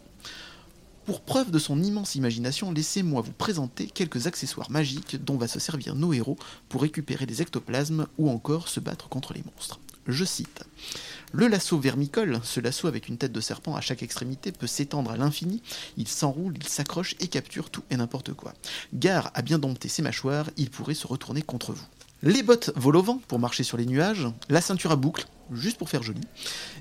Pour 1.05 1.21
preuve 1.21 1.49
de 1.49 1.57
son 1.57 1.81
immense 1.81 2.13
imagination, 2.13 2.71
laissez-moi 2.71 3.21
vous 3.21 3.31
présenter 3.31 3.87
quelques 3.87 4.27
accessoires 4.27 4.69
magiques 4.69 5.23
dont 5.23 5.35
va 5.35 5.47
se 5.47 5.59
servir 5.59 5.95
nos 5.95 6.13
héros 6.13 6.37
pour 6.69 6.83
récupérer 6.83 7.25
des 7.25 7.41
ectoplasmes 7.41 8.05
ou 8.19 8.29
encore 8.29 8.67
se 8.67 8.79
battre 8.79 9.09
contre 9.09 9.33
les 9.33 9.43
monstres. 9.43 9.79
Je 10.07 10.25
cite. 10.25 10.63
Le 11.31 11.47
lasso 11.47 11.79
vermicole, 11.79 12.39
ce 12.43 12.59
lasso 12.59 12.87
avec 12.87 13.07
une 13.07 13.17
tête 13.17 13.31
de 13.31 13.41
serpent 13.41 13.75
à 13.75 13.81
chaque 13.81 14.03
extrémité, 14.03 14.51
peut 14.51 14.67
s'étendre 14.67 15.11
à 15.11 15.17
l'infini, 15.17 15.63
il 15.97 16.07
s'enroule, 16.07 16.53
il 16.57 16.67
s'accroche 16.67 17.15
et 17.19 17.27
capture 17.27 17.71
tout 17.71 17.83
et 17.89 17.97
n'importe 17.97 18.33
quoi. 18.33 18.53
Gare 18.93 19.31
à 19.33 19.41
bien 19.41 19.57
dompter 19.57 19.89
ses 19.89 20.01
mâchoires, 20.03 20.49
il 20.57 20.69
pourrait 20.69 20.93
se 20.93 21.07
retourner 21.07 21.41
contre 21.41 21.73
vous. 21.73 21.85
Les 22.23 22.43
bottes 22.43 22.71
volent 22.75 22.99
au 22.99 23.03
vent 23.03 23.21
pour 23.27 23.39
marcher 23.39 23.63
sur 23.63 23.77
les 23.77 23.87
nuages, 23.87 24.27
la 24.47 24.61
ceinture 24.61 24.91
à 24.91 24.95
boucle, 24.95 25.25
juste 25.51 25.79
pour 25.79 25.89
faire 25.89 26.03
joli, 26.03 26.21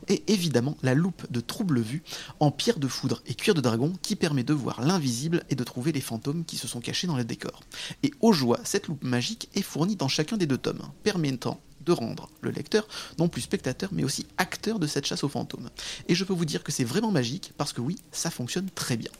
et 0.06 0.22
évidemment 0.30 0.76
la 0.82 0.92
loupe 0.92 1.24
de 1.32 1.40
trouble 1.40 1.80
vue 1.80 2.02
en 2.40 2.50
pierre 2.50 2.78
de 2.78 2.88
foudre 2.88 3.22
et 3.24 3.32
cuir 3.32 3.54
de 3.54 3.62
dragon 3.62 3.94
qui 4.02 4.16
permet 4.16 4.42
de 4.42 4.52
voir 4.52 4.82
l'invisible 4.82 5.42
et 5.48 5.54
de 5.54 5.64
trouver 5.64 5.92
les 5.92 6.02
fantômes 6.02 6.44
qui 6.44 6.58
se 6.58 6.68
sont 6.68 6.80
cachés 6.80 7.06
dans 7.06 7.16
le 7.16 7.24
décor. 7.24 7.62
Et 8.02 8.12
aux 8.20 8.34
joies, 8.34 8.60
cette 8.64 8.88
loupe 8.88 9.02
magique 9.02 9.48
est 9.54 9.62
fournie 9.62 9.96
dans 9.96 10.08
chacun 10.08 10.36
des 10.36 10.44
deux 10.46 10.58
tomes, 10.58 10.86
permettant 11.04 11.58
de 11.86 11.92
rendre 11.92 12.28
le 12.42 12.50
lecteur 12.50 12.86
non 13.18 13.28
plus 13.28 13.40
spectateur 13.40 13.88
mais 13.92 14.04
aussi 14.04 14.26
acteur 14.36 14.78
de 14.78 14.86
cette 14.86 15.06
chasse 15.06 15.24
aux 15.24 15.30
fantômes. 15.30 15.70
Et 16.08 16.14
je 16.14 16.24
peux 16.24 16.34
vous 16.34 16.44
dire 16.44 16.62
que 16.62 16.70
c'est 16.70 16.84
vraiment 16.84 17.12
magique 17.12 17.54
parce 17.56 17.72
que 17.72 17.80
oui, 17.80 17.96
ça 18.12 18.30
fonctionne 18.30 18.68
très 18.74 18.98
bien. 18.98 19.10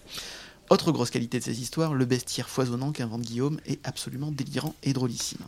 Autre 0.68 0.92
grosse 0.92 1.08
qualité 1.08 1.38
de 1.38 1.44
ces 1.44 1.62
histoires, 1.62 1.94
le 1.94 2.04
bestiaire 2.04 2.50
foisonnant 2.50 2.92
qu'invente 2.92 3.22
Guillaume 3.22 3.58
est 3.64 3.80
absolument 3.84 4.30
délirant 4.30 4.74
et 4.82 4.92
drôlissime. 4.92 5.40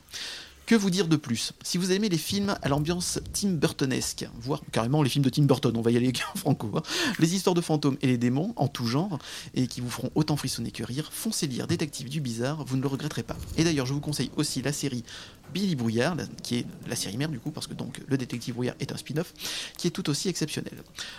Que 0.73 0.77
vous 0.79 0.89
dire 0.89 1.07
de 1.07 1.17
plus? 1.17 1.53
Si 1.63 1.77
vous 1.77 1.93
aimez 1.93 2.09
les 2.09 2.17
films 2.17 2.57
à 2.63 2.69
l'ambiance 2.71 3.21
Tim 3.35 3.51
Burtonesque, 3.51 4.27
voire 4.41 4.63
carrément 4.73 5.03
les 5.03 5.11
films 5.11 5.23
de 5.23 5.29
Tim 5.29 5.43
Burton, 5.43 5.77
on 5.77 5.83
va 5.83 5.91
y 5.91 5.99
aller 5.99 6.11
en 6.35 6.39
franco, 6.39 6.71
hein, 6.75 6.83
les 7.19 7.35
histoires 7.35 7.53
de 7.53 7.61
fantômes 7.61 7.99
et 8.01 8.07
les 8.07 8.17
démons 8.17 8.55
en 8.57 8.69
tout 8.69 8.87
genre, 8.87 9.19
et 9.55 9.67
qui 9.67 9.83
vous 9.83 9.91
feront 9.91 10.09
autant 10.15 10.35
frissonner 10.35 10.71
que 10.71 10.83
rire, 10.83 11.11
foncez 11.13 11.47
lire 11.47 11.67
Détective 11.67 12.09
du 12.09 12.23
Bizarre, 12.23 12.65
vous 12.65 12.79
ne 12.79 12.81
le 12.81 12.89
regretterez 12.89 13.23
pas. 13.23 13.37
Et 13.59 13.65
d'ailleurs, 13.65 13.85
je 13.85 13.93
vous 13.93 14.01
conseille 14.01 14.31
aussi 14.37 14.63
la 14.63 14.73
série 14.73 15.05
Billy 15.53 15.75
Brouillard, 15.77 16.15
la- 16.15 16.27
qui 16.43 16.59
est 16.59 16.67
la 16.89 16.97
série 16.97 17.17
mère 17.17 17.29
du 17.29 17.39
coup, 17.39 17.51
parce 17.51 17.67
que 17.67 17.75
donc 17.75 18.01
le 18.07 18.17
Détective 18.17 18.55
Brouillard 18.55 18.75
est 18.81 18.91
un 18.93 18.97
spin-off, 18.97 19.33
qui 19.77 19.87
est 19.87 19.91
tout 19.91 20.09
aussi 20.11 20.29
exceptionnel. 20.29 20.75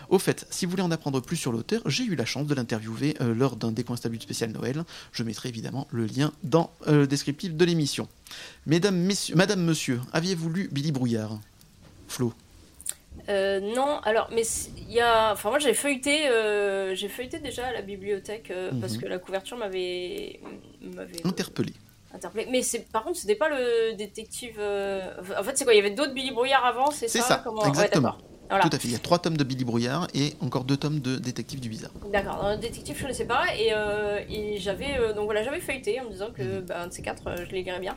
Au 0.09 0.19
fait, 0.19 0.45
si 0.49 0.65
vous 0.65 0.71
voulez 0.71 0.83
en 0.83 0.91
apprendre 0.91 1.21
plus 1.21 1.37
sur 1.37 1.51
l'auteur, 1.51 1.81
j'ai 1.85 2.03
eu 2.03 2.15
la 2.15 2.25
chance 2.25 2.47
de 2.47 2.55
l'interviewer 2.55 3.15
euh, 3.21 3.33
lors 3.35 3.55
d'un 3.55 3.71
décoinstabule 3.71 4.21
spécial 4.21 4.51
Noël. 4.51 4.83
Je 5.11 5.23
mettrai 5.23 5.49
évidemment 5.49 5.87
le 5.91 6.05
lien 6.05 6.31
dans 6.43 6.71
euh, 6.87 6.99
le 7.01 7.07
descriptif 7.07 7.53
de 7.55 7.65
l'émission. 7.65 8.07
Mesdames, 8.65 8.97
messieurs, 8.97 9.35
Madame, 9.35 9.61
Monsieur, 9.63 10.01
aviez-vous 10.13 10.49
lu 10.49 10.69
Billy 10.71 10.91
Brouillard? 10.91 11.39
Flo? 12.07 12.33
Euh, 13.29 13.59
non, 13.75 13.99
alors, 14.03 14.27
mais 14.33 14.43
il 14.77 14.91
y 14.91 14.99
a. 14.99 15.31
Enfin, 15.33 15.49
moi, 15.49 15.59
j'ai 15.59 15.73
feuilleté, 15.73 16.27
euh, 16.27 16.93
j'ai 16.95 17.07
feuilleté 17.07 17.39
déjà 17.39 17.67
à 17.67 17.71
la 17.71 17.81
bibliothèque 17.81 18.49
euh, 18.51 18.71
parce 18.81 18.93
Mhm. 18.95 19.01
que 19.01 19.05
la 19.07 19.19
couverture 19.19 19.55
m'avait. 19.57 20.39
m'avait 20.81 21.25
Interpellé. 21.25 21.73
Mais 22.35 22.61
par 22.91 23.03
contre, 23.03 23.17
c'était 23.17 23.35
pas 23.35 23.49
le 23.49 23.95
détective. 23.95 24.55
euh, 24.59 25.01
En 25.39 25.43
fait, 25.43 25.57
c'est 25.57 25.63
quoi 25.65 25.73
Il 25.73 25.77
y 25.77 25.79
avait 25.79 25.91
d'autres 25.91 26.13
Billy 26.13 26.31
Brouillard 26.31 26.65
avant, 26.65 26.91
c'est 26.91 27.07
ça 27.07 27.19
C'est 27.19 27.27
ça, 27.27 27.41
Comment... 27.43 27.65
exactement. 27.65 28.15
Voilà. 28.49 28.65
Tout 28.69 28.75
à 28.75 28.77
fait. 28.77 28.87
Il 28.89 28.91
y 28.91 28.95
a 28.95 28.99
trois 28.99 29.17
tomes 29.17 29.37
de 29.37 29.43
Billy 29.43 29.63
Brouillard 29.63 30.07
et 30.13 30.33
encore 30.41 30.63
deux 30.63 30.77
tomes 30.77 30.99
de 30.99 31.15
Détective 31.15 31.59
du 31.59 31.69
Bizarre. 31.69 31.89
D'accord, 32.11 32.39
dans 32.43 32.55
détective, 32.59 32.95
je 32.95 33.01
connaissais 33.01 33.25
pas. 33.25 33.45
Et, 33.57 33.69
euh, 33.73 34.19
et 34.29 34.57
j'avais 34.59 34.99
euh, 34.99 35.13
donc 35.13 35.25
voilà, 35.25 35.41
j'avais 35.41 35.59
feuilleté 35.61 35.99
en 36.01 36.03
me 36.05 36.09
disant 36.11 36.29
que 36.31 36.43
Mhm. 36.59 36.65
bah, 36.65 36.81
un 36.81 36.87
de 36.87 36.93
ces 36.93 37.01
quatre, 37.01 37.25
euh, 37.25 37.35
je 37.45 37.51
les 37.51 37.63
lirais 37.63 37.79
bien. 37.79 37.95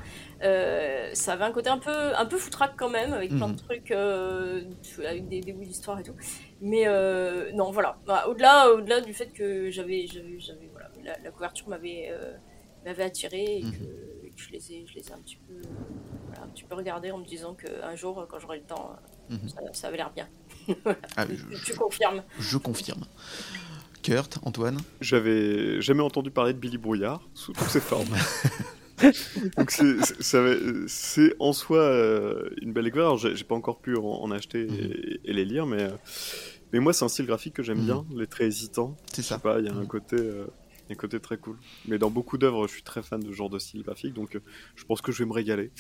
Ça 1.12 1.32
avait 1.34 1.44
un 1.44 1.52
côté 1.52 1.68
un 1.68 1.76
peu, 1.78 2.16
un 2.16 2.24
peu 2.24 2.38
foutraque 2.38 2.72
quand 2.78 2.88
même, 2.88 3.12
avec 3.12 3.30
plein 3.30 3.48
Mhm. 3.48 3.56
de 3.56 3.60
trucs, 3.60 3.90
euh, 3.90 4.62
avec 5.06 5.28
des, 5.28 5.40
des 5.40 5.52
bouts 5.52 5.64
d'histoire 5.64 5.98
et 5.98 6.05
tout. 6.05 6.14
Mais 6.62 6.86
non, 7.52 7.70
voilà. 7.70 7.98
Bah, 8.06 8.24
au-delà, 8.28 8.70
au-delà 8.70 9.01
du 9.02 9.12
fait 9.12 9.26
que 9.34 9.70
j'avais, 9.70 10.06
j'avais, 10.06 10.38
j'avais- 10.38 10.70
voilà, 10.72 10.88
la, 11.05 11.18
la 11.22 11.30
couverture 11.32 11.68
m'avait, 11.68 12.10
m'avait 12.87 13.03
attiré 13.03 13.59
et 13.59 13.61
que, 13.63 13.67
et 14.27 14.31
que 14.31 14.41
je 14.41 14.51
les 14.53 14.73
ai, 14.73 14.87
je 14.87 14.95
les 14.95 15.09
ai 15.09 15.13
un 15.13 15.19
petit 15.19 15.37
peu, 15.47 15.55
voilà, 16.29 16.45
un 16.45 16.49
petit 16.49 16.65
peu 16.65 16.75
regardés 16.75 17.11
en 17.11 17.19
me 17.19 17.25
disant 17.27 17.55
qu'un 17.55 17.95
jour, 17.97 18.27
quand 18.31 18.39
j'aurai 18.39 18.59
le 18.59 18.65
temps, 18.65 18.97
Mhm. 19.29 19.49
ça, 19.49 19.61
ça 19.73 19.89
avait 19.89 19.97
l'air 19.97 20.13
bien. 20.15 20.29
Ah, 21.17 21.27
tu, 21.27 21.37
je, 21.51 21.73
confirmes 21.75 22.23
je 22.39 22.59
confirme. 22.59 23.05
Kurt, 24.03 24.39
Antoine? 24.43 24.79
J'avais 25.01 25.81
jamais 25.81 26.03
entendu 26.03 26.31
parler 26.31 26.53
de 26.53 26.59
Billy 26.59 26.79
Brouillard 26.79 27.29
sous 27.35 27.53
toutes 27.53 27.69
ses 27.69 27.81
formes. 27.81 28.15
Donc 29.59 29.71
c'est- 29.73 31.35
en 31.41 31.53
soi 31.53 31.79
euh, 31.79 32.49
une 32.63 32.73
belle 32.73 32.85
découverte. 32.85 33.07
Alors, 33.07 33.19
J'ai 33.37 33.45
pas 33.45 33.55
encore 33.57 33.81
pu 33.81 33.97
en, 33.97 34.05
en 34.05 34.31
acheter 34.31 34.63
et, 34.63 35.21
et 35.25 35.33
les 35.33 35.45
lire, 35.45 35.67
mais, 35.67 35.83
euh, 35.83 35.91
mais 36.73 36.79
moi 36.79 36.93
c'est 36.93 37.05
un 37.05 37.09
style 37.09 37.27
graphique 37.27 37.55
que 37.55 37.63
j'aime 37.63 37.85
bien, 37.85 38.07
les 38.17 38.27
traits 38.27 38.47
hésitants. 38.47 38.97
C'est 39.13 39.23
Je 39.23 39.23
sais 39.23 39.35
ça. 39.35 39.39
pas, 39.41 39.59
il 39.59 39.67
y 39.67 39.69
a 39.69 39.75
un 39.75 39.87
côté, 39.87 40.17
euh, 40.17 40.47
très 40.95 41.37
cool. 41.37 41.57
Mais 41.87 41.99
dans 41.99 42.11
beaucoup 42.11 42.39
d'œuvres, 42.39 42.67
je 42.69 42.73
suis 42.75 42.83
très 42.83 43.03
fan 43.03 43.21
de 43.21 43.29
ce 43.29 43.33
genre 43.33 43.51
de 43.51 43.59
style 43.59 43.83
graphique, 43.83 44.15
donc 44.15 44.37
euh, 44.37 44.41
je 44.77 44.85
pense 44.85 45.01
que 45.01 45.13
je 45.13 45.19
vais 45.19 45.29
me 45.29 45.33
régaler. 45.33 45.71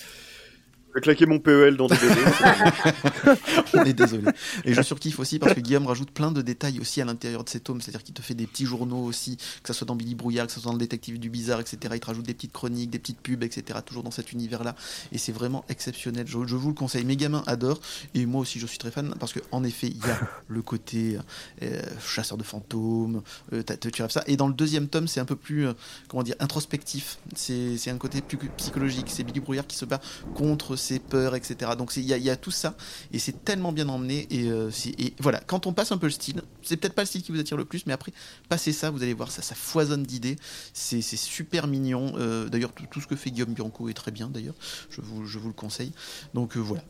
Je 0.96 1.00
vais 1.00 1.02
claquer 1.02 1.26
mon 1.26 1.38
PEL 1.38 1.76
dans 1.76 1.88
des. 1.88 1.94
On 3.74 3.84
est 3.84 3.92
désolé. 3.92 4.24
Et 4.64 4.72
je 4.72 4.80
surkiffe 4.80 5.18
aussi 5.18 5.38
parce 5.38 5.52
que 5.52 5.60
Guillaume 5.60 5.86
rajoute 5.86 6.10
plein 6.10 6.32
de 6.32 6.40
détails 6.40 6.80
aussi 6.80 7.02
à 7.02 7.04
l'intérieur 7.04 7.44
de 7.44 7.50
ces 7.50 7.60
tomes. 7.60 7.82
C'est-à-dire 7.82 8.02
qu'il 8.02 8.14
te 8.14 8.22
fait 8.22 8.32
des 8.32 8.46
petits 8.46 8.64
journaux 8.64 9.04
aussi, 9.04 9.36
que 9.36 9.66
ce 9.66 9.74
soit 9.74 9.86
dans 9.86 9.94
Billy 9.94 10.14
Brouillard, 10.14 10.46
que 10.46 10.52
ce 10.54 10.60
soit 10.60 10.70
dans 10.70 10.74
le 10.74 10.80
Détective 10.80 11.18
du 11.18 11.28
Bizarre, 11.28 11.60
etc. 11.60 11.78
Il 11.92 12.00
te 12.00 12.06
rajoute 12.06 12.24
des 12.24 12.32
petites 12.32 12.52
chroniques, 12.54 12.88
des 12.88 12.98
petites 12.98 13.20
pubs, 13.20 13.42
etc. 13.42 13.78
Toujours 13.84 14.04
dans 14.04 14.10
cet 14.10 14.32
univers-là. 14.32 14.74
Et 15.12 15.18
c'est 15.18 15.32
vraiment 15.32 15.66
exceptionnel. 15.68 16.26
Je, 16.26 16.38
je 16.46 16.56
vous 16.56 16.68
le 16.68 16.74
conseille. 16.74 17.04
Mes 17.04 17.16
gamins 17.16 17.42
adorent. 17.46 17.82
Et 18.14 18.24
moi 18.24 18.40
aussi, 18.40 18.58
je 18.58 18.66
suis 18.66 18.78
très 18.78 18.90
fan 18.90 19.14
parce 19.20 19.34
qu'en 19.34 19.64
effet, 19.64 19.88
il 19.88 19.98
y 19.98 20.10
a 20.10 20.18
le 20.48 20.62
côté 20.62 21.18
euh, 21.62 21.82
chasseur 22.06 22.38
de 22.38 22.42
fantômes. 22.42 23.20
euh, 23.52 23.62
tu 23.92 24.00
rêves 24.00 24.10
ça. 24.10 24.24
Et 24.28 24.38
dans 24.38 24.48
le 24.48 24.54
deuxième 24.54 24.88
tome, 24.88 25.08
c'est 25.08 25.20
un 25.20 25.26
peu 25.26 25.36
plus, 25.36 25.66
euh, 25.66 25.74
comment 26.08 26.22
dire, 26.22 26.36
introspectif. 26.40 27.18
C'est 27.34 27.76
c'est 27.76 27.90
un 27.90 27.98
côté 27.98 28.22
plus 28.22 28.38
psychologique. 28.56 29.08
C'est 29.10 29.24
Billy 29.24 29.40
Brouillard 29.40 29.66
qui 29.66 29.76
se 29.76 29.84
bat 29.84 30.00
contre 30.34 30.74
ses 30.86 30.98
peurs, 30.98 31.34
etc. 31.34 31.72
Donc 31.78 31.92
il 31.96 32.02
y, 32.02 32.06
y 32.08 32.30
a 32.30 32.36
tout 32.36 32.50
ça 32.50 32.76
et 33.12 33.18
c'est 33.18 33.44
tellement 33.44 33.72
bien 33.72 33.88
emmené 33.88 34.26
et, 34.30 34.48
euh, 34.50 34.70
et 34.98 35.14
voilà. 35.20 35.40
Quand 35.46 35.66
on 35.66 35.72
passe 35.72 35.92
un 35.92 35.98
peu 35.98 36.06
le 36.06 36.12
style 36.12 36.42
c'est 36.62 36.76
peut-être 36.76 36.94
pas 36.94 37.02
le 37.02 37.06
style 37.06 37.22
qui 37.22 37.32
vous 37.32 37.40
attire 37.40 37.56
le 37.56 37.64
plus 37.64 37.86
mais 37.86 37.92
après 37.92 38.12
passez 38.48 38.72
ça 38.72 38.90
vous 38.90 39.02
allez 39.02 39.14
voir 39.14 39.30
ça 39.30 39.42
ça 39.42 39.54
foisonne 39.54 40.02
d'idées. 40.04 40.36
C'est 40.72 41.00
super 41.02 41.66
mignon 41.66 42.12
Euh, 42.16 42.48
d'ailleurs 42.48 42.72
tout, 42.72 42.84
tout 42.90 43.00
ce 43.00 43.06
que 43.06 43.16
fait 43.16 43.30
Guillaume 43.30 43.52
Bianco 43.54 43.88
est 43.88 43.94
très 43.94 44.10
bien 44.12 44.28
d'ailleurs. 44.28 44.54
Je 44.90 45.00
vous, 45.00 45.26
je 45.26 45.38
vous 45.38 45.48
le 45.48 45.54
conseille. 45.54 45.92
Donc 46.34 46.56
euh, 46.56 46.60
voilà. 46.60 46.82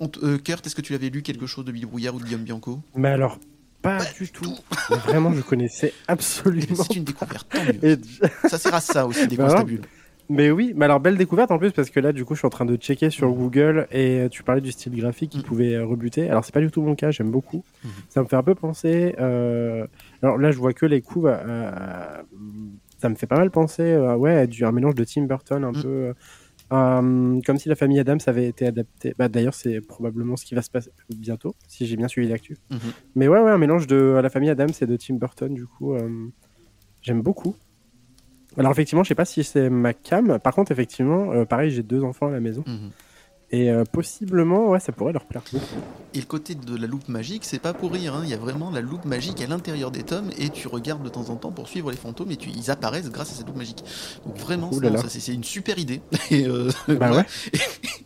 On 0.00 0.08
Kurt 0.08 0.66
est-ce 0.66 0.74
que 0.74 0.80
tu 0.80 0.94
avais 0.94 1.10
lu 1.10 1.22
quelque 1.22 1.46
chose 1.46 1.64
de 1.64 1.70
Billy 1.72 1.86
Brouillard 1.86 2.14
ou 2.14 2.18
de 2.20 2.24
Guillaume 2.24 2.42
Bianco? 2.42 2.80
Mais 2.96 3.10
alors, 3.10 3.38
pas 3.82 3.98
du 4.18 4.30
tout. 4.30 4.56
Vraiment, 4.90 5.32
je 5.32 5.40
connaissais 5.42 5.88
Eh 5.92 5.96
bien, 5.98 6.14
absolument. 6.14 6.84
c'est 6.84 6.96
une 6.96 7.04
découverte 7.04 7.48
tant 7.48 7.62
mieux. 7.64 7.84
Et- 7.84 7.98
ça 8.48 8.58
sert 8.58 8.74
à 8.74 8.80
ça 8.80 9.06
aussi 9.06 9.26
des 9.28 9.36
Bah, 9.36 9.44
constabules 9.44 9.82
Mais 10.28 10.50
oui, 10.50 10.72
mais 10.74 10.86
alors 10.86 11.00
belle 11.00 11.16
découverte 11.18 11.50
en 11.50 11.58
plus 11.58 11.72
parce 11.72 11.90
que 11.90 12.00
là 12.00 12.12
du 12.12 12.24
coup 12.24 12.34
je 12.34 12.38
suis 12.40 12.46
en 12.46 12.50
train 12.50 12.64
de 12.64 12.76
checker 12.76 13.10
sur 13.10 13.28
Mhm. 13.28 13.34
Google 13.36 13.86
et 13.90 14.20
euh, 14.20 14.28
tu 14.28 14.42
parlais 14.42 14.60
du 14.62 14.72
style 14.72 14.94
graphique 14.96 15.30
qui 15.32 15.38
Mhm. 15.38 15.44
pouvait 15.44 15.74
euh, 15.74 15.84
rebuter. 15.84 16.30
Alors 16.30 16.44
c'est 16.44 16.54
pas 16.54 16.60
du 16.60 16.70
tout 16.70 16.80
mon 16.80 16.94
cas, 16.94 17.10
j'aime 17.10 17.30
beaucoup. 17.30 17.64
Mhm. 17.84 17.90
Ça 18.08 18.22
me 18.22 18.26
fait 18.26 18.36
un 18.36 18.42
peu 18.42 18.54
penser. 18.54 19.14
euh, 19.20 19.86
Alors 20.22 20.38
là 20.38 20.50
je 20.50 20.58
vois 20.58 20.72
que 20.72 20.86
les 20.86 21.02
coups. 21.02 21.26
euh, 21.28 22.22
Ça 22.98 23.08
me 23.08 23.16
fait 23.16 23.26
pas 23.26 23.36
mal 23.36 23.50
penser 23.50 23.82
euh, 23.82 24.14
ouais, 24.16 24.36
à 24.38 24.46
du, 24.46 24.64
un 24.64 24.70
mélange 24.72 24.94
de 24.94 25.02
Tim 25.04 25.24
Burton 25.24 25.64
un 25.64 25.72
peu. 25.72 26.14
comme 26.70 27.58
si 27.58 27.68
la 27.68 27.74
famille 27.74 27.98
Adams 27.98 28.20
avait 28.26 28.46
été 28.46 28.66
adaptée. 28.66 29.12
Bah, 29.18 29.28
D'ailleurs, 29.28 29.54
c'est 29.54 29.80
probablement 29.80 30.36
ce 30.36 30.44
qui 30.46 30.54
va 30.54 30.62
se 30.62 30.70
passer 30.70 30.90
bientôt, 31.10 31.54
si 31.68 31.84
j'ai 31.86 31.96
bien 31.96 32.08
suivi 32.08 32.28
l'actu. 32.28 32.56
Mhm. 32.70 32.78
Mais 33.16 33.28
ouais, 33.28 33.40
ouais, 33.40 33.50
un 33.50 33.58
mélange 33.58 33.86
de 33.88 34.18
la 34.22 34.30
famille 34.30 34.48
Adams 34.50 34.70
et 34.80 34.86
de 34.86 34.96
Tim 34.96 35.16
Burton, 35.16 35.52
du 35.52 35.66
coup, 35.66 35.94
j'aime 37.02 37.20
beaucoup. 37.22 37.56
Alors 38.58 38.72
effectivement, 38.72 39.02
je 39.02 39.08
sais 39.08 39.14
pas 39.14 39.24
si 39.24 39.42
c'est 39.44 39.70
ma 39.70 39.94
cam. 39.94 40.38
Par 40.38 40.54
contre, 40.54 40.72
effectivement, 40.72 41.32
euh, 41.32 41.44
pareil, 41.44 41.70
j'ai 41.70 41.82
deux 41.82 42.02
enfants 42.04 42.26
à 42.28 42.30
la 42.32 42.40
maison 42.40 42.62
Mhm. 42.66 42.90
et 43.50 43.70
euh, 43.70 43.84
possiblement, 43.90 44.68
ouais, 44.68 44.80
ça 44.80 44.92
pourrait 44.92 45.12
leur 45.12 45.24
plaire. 45.24 45.42
Et 46.14 46.18
le 46.18 46.26
côté 46.26 46.54
de 46.54 46.76
la 46.76 46.86
loupe 46.86 47.08
magique, 47.08 47.44
c'est 47.46 47.58
pas 47.58 47.72
pour 47.72 47.92
rire. 47.92 48.14
hein. 48.14 48.20
Il 48.24 48.28
y 48.30 48.34
a 48.34 48.36
vraiment 48.36 48.70
la 48.70 48.82
loupe 48.82 49.06
magique 49.06 49.40
à 49.40 49.46
l'intérieur 49.46 49.90
des 49.90 50.02
tomes 50.02 50.30
et 50.38 50.50
tu 50.50 50.68
regardes 50.68 51.02
de 51.02 51.08
temps 51.08 51.30
en 51.30 51.36
temps 51.36 51.50
pour 51.52 51.68
suivre 51.68 51.90
les 51.90 51.96
fantômes 51.96 52.30
et 52.30 52.36
tu, 52.36 52.50
ils 52.50 52.70
apparaissent 52.70 53.10
grâce 53.10 53.32
à 53.32 53.34
cette 53.36 53.46
loupe 53.46 53.56
magique. 53.56 53.82
Donc 54.26 54.36
vraiment, 54.36 54.70
c'est 55.08 55.32
une 55.32 55.44
super 55.44 55.78
idée. 55.78 56.02
Et, 56.30 56.46
euh, 56.46 56.68
Bah 56.88 56.94
voilà. 56.98 57.16
ouais. 57.16 57.24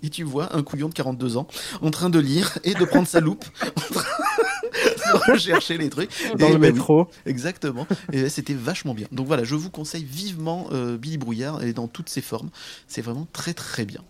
et 0.05 0.11
tu 0.11 0.23
vois 0.23 0.55
un 0.57 0.63
couillon 0.63 0.89
de 0.89 0.95
42 0.95 1.37
ans 1.37 1.49
en 1.83 1.91
train 1.91 2.11
de 2.11 2.21
lire 2.21 2.59
et 2.63 2.75
de 2.75 2.85
prendre 2.85 3.09
sa 3.09 3.19
loupe, 3.21 3.45
en 3.65 3.81
train 3.95 4.05
de 4.87 5.31
rechercher 5.33 5.79
les 5.79 5.91
trucs. 5.91 6.11
Dans 6.37 6.49
Et 6.49 6.53
le 6.53 6.59
bah 6.59 6.67
oui, 6.69 6.73
métro. 6.73 7.07
Exactement. 7.27 7.87
Et 8.13 8.29
c'était 8.29 8.55
vachement 8.55 8.95
bien. 8.95 9.07
Donc 9.13 9.27
voilà, 9.27 9.45
je 9.45 9.55
vous 9.55 9.71
conseille 9.71 10.05
vivement 10.05 10.69
euh, 10.73 10.97
Billy 10.97 11.19
Brouillard 11.19 11.63
et 11.63 11.73
dans 11.73 11.89
toutes 11.89 12.09
ses 12.09 12.23
formes. 12.23 12.51
C'est 12.89 13.03
vraiment 13.03 13.27
très 13.33 13.55
très 13.55 13.85
bien. 13.85 14.03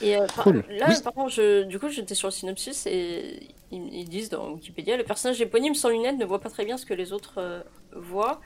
Et 0.00 0.16
euh, 0.16 0.26
par- 0.26 0.44
Cool. 0.44 0.64
là, 0.70 0.86
Oui. 0.88 0.94
par 1.02 1.12
contre, 1.12 1.30
je- 1.32 1.64
du 1.64 1.78
coup, 1.80 1.88
j'étais 1.88 2.14
sur 2.14 2.28
le 2.28 2.32
synopsis 2.32 2.86
et 2.86 3.40
ils, 3.72 3.92
ils 3.92 4.08
disent 4.08 4.28
dans 4.28 4.52
Wikipédia 4.52 4.96
le 4.96 5.02
personnage 5.02 5.40
éponyme 5.40 5.74
sans 5.74 5.88
lunettes 5.88 6.16
ne 6.18 6.24
voit 6.24 6.40
pas 6.40 6.50
très 6.50 6.64
bien 6.64 6.76
ce 6.76 6.86
que 6.86 6.94
les 6.94 7.12
autres 7.12 7.34
euh, 7.38 7.60
voient. 7.96 8.40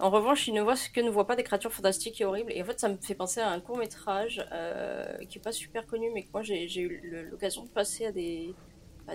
En 0.00 0.10
revanche, 0.10 0.48
il 0.48 0.54
ne 0.54 0.62
voit 0.62 0.74
ce 0.74 0.90
que 0.90 1.00
ne 1.00 1.10
voient 1.10 1.26
pas 1.26 1.36
des 1.36 1.44
créatures 1.44 1.72
fantastiques 1.72 2.20
et 2.20 2.24
horribles. 2.24 2.52
Et 2.52 2.62
en 2.62 2.64
fait, 2.64 2.80
ça 2.80 2.88
me 2.88 2.96
fait 3.00 3.14
penser 3.14 3.40
à 3.40 3.48
un 3.50 3.60
court 3.60 3.78
métrage 3.78 4.44
qui 5.28 5.38
est 5.38 5.42
pas 5.42 5.52
super 5.52 5.86
connu, 5.86 6.10
mais 6.14 6.22
que 6.22 6.28
moi 6.32 6.42
j'ai 6.42 6.80
eu 6.80 7.26
l'occasion 7.30 7.62
de 7.64 7.68
passer 7.68 8.06
à 8.06 8.12
des, 8.12 8.54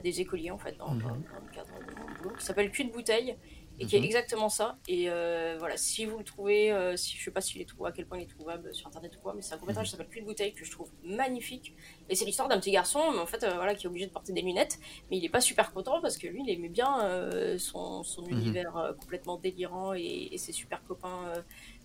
des 0.02 0.22
écoliers 0.22 0.52
en 0.52 0.58
fait 0.58 0.76
dans, 0.78 0.94
Mhm. 0.94 1.02
dans- 1.02 1.10
dans 1.10 1.40
le 1.42 1.48
cadre 1.52 1.84
de 1.84 1.94
mon 1.96 2.10
boulot, 2.10 2.36
qui 2.36 2.46
s'appelle 2.46 2.72
Cul 2.72 2.86
de 2.86 2.92
bouteille 2.92 3.38
et 3.80 3.88
qui 3.88 3.96
est 3.96 4.00
Mhm. 4.00 4.06
exactement 4.06 4.50
ça. 4.50 4.78
Et 4.88 5.10
euh, 5.10 5.56
voilà, 5.58 5.78
si 5.78 6.06
vous 6.06 6.20
le 6.20 6.24
trouvez, 6.24 6.72
euh, 6.72 6.96
si, 6.96 7.18
je 7.18 7.24
sais 7.24 7.32
pas 7.32 7.42
s'il 7.42 7.60
est 7.62 7.66
trouvable, 7.66 7.94
à 7.94 7.96
quel 7.98 8.06
point 8.06 8.20
il 8.20 8.24
est 8.24 8.28
trouvable 8.28 8.74
sur 8.76 8.88
internet 8.88 9.16
ou 9.16 9.20
quoi, 9.20 9.34
mais 9.34 9.42
c'est 9.42 9.56
un 9.56 9.58
court 9.58 9.68
métrage 9.68 9.86
qui 9.88 9.92
s'appelle 9.92 10.10
Cul 10.10 10.22
de 10.22 10.26
bouteille 10.26 10.54
que 10.54 10.64
je 10.64 10.72
trouve 10.72 10.92
magnifique. 11.04 11.74
Et 12.08 12.16
c'est 12.16 12.26
l'histoire 12.26 12.48
d'un 12.48 12.60
petit 12.60 12.72
garçon, 12.72 13.00
mais 13.14 13.20
en 13.20 13.26
fait, 13.26 13.44
euh, 13.44 13.56
voilà, 13.56 13.74
qui 13.74 13.86
est 13.86 13.90
obligé 13.90 14.06
de 14.06 14.12
porter 14.12 14.32
des 14.32 14.42
lunettes, 14.42 14.78
mais 15.10 15.18
il 15.18 15.26
est 15.26 15.30
pas 15.30 15.42
super 15.42 15.72
content 15.74 16.02
parce 16.02 16.18
que 16.18 16.28
lui, 16.28 16.44
il 16.46 16.50
aimait 16.52 16.70
bien 16.70 17.04
euh, 17.06 17.58
son, 17.58 18.04
univers 18.28 18.94
complètement 19.00 19.38
délirant 19.38 19.94
et, 19.96 20.30
et 20.32 20.38
ses 20.38 20.52
super 20.52 20.84
copains 20.84 21.34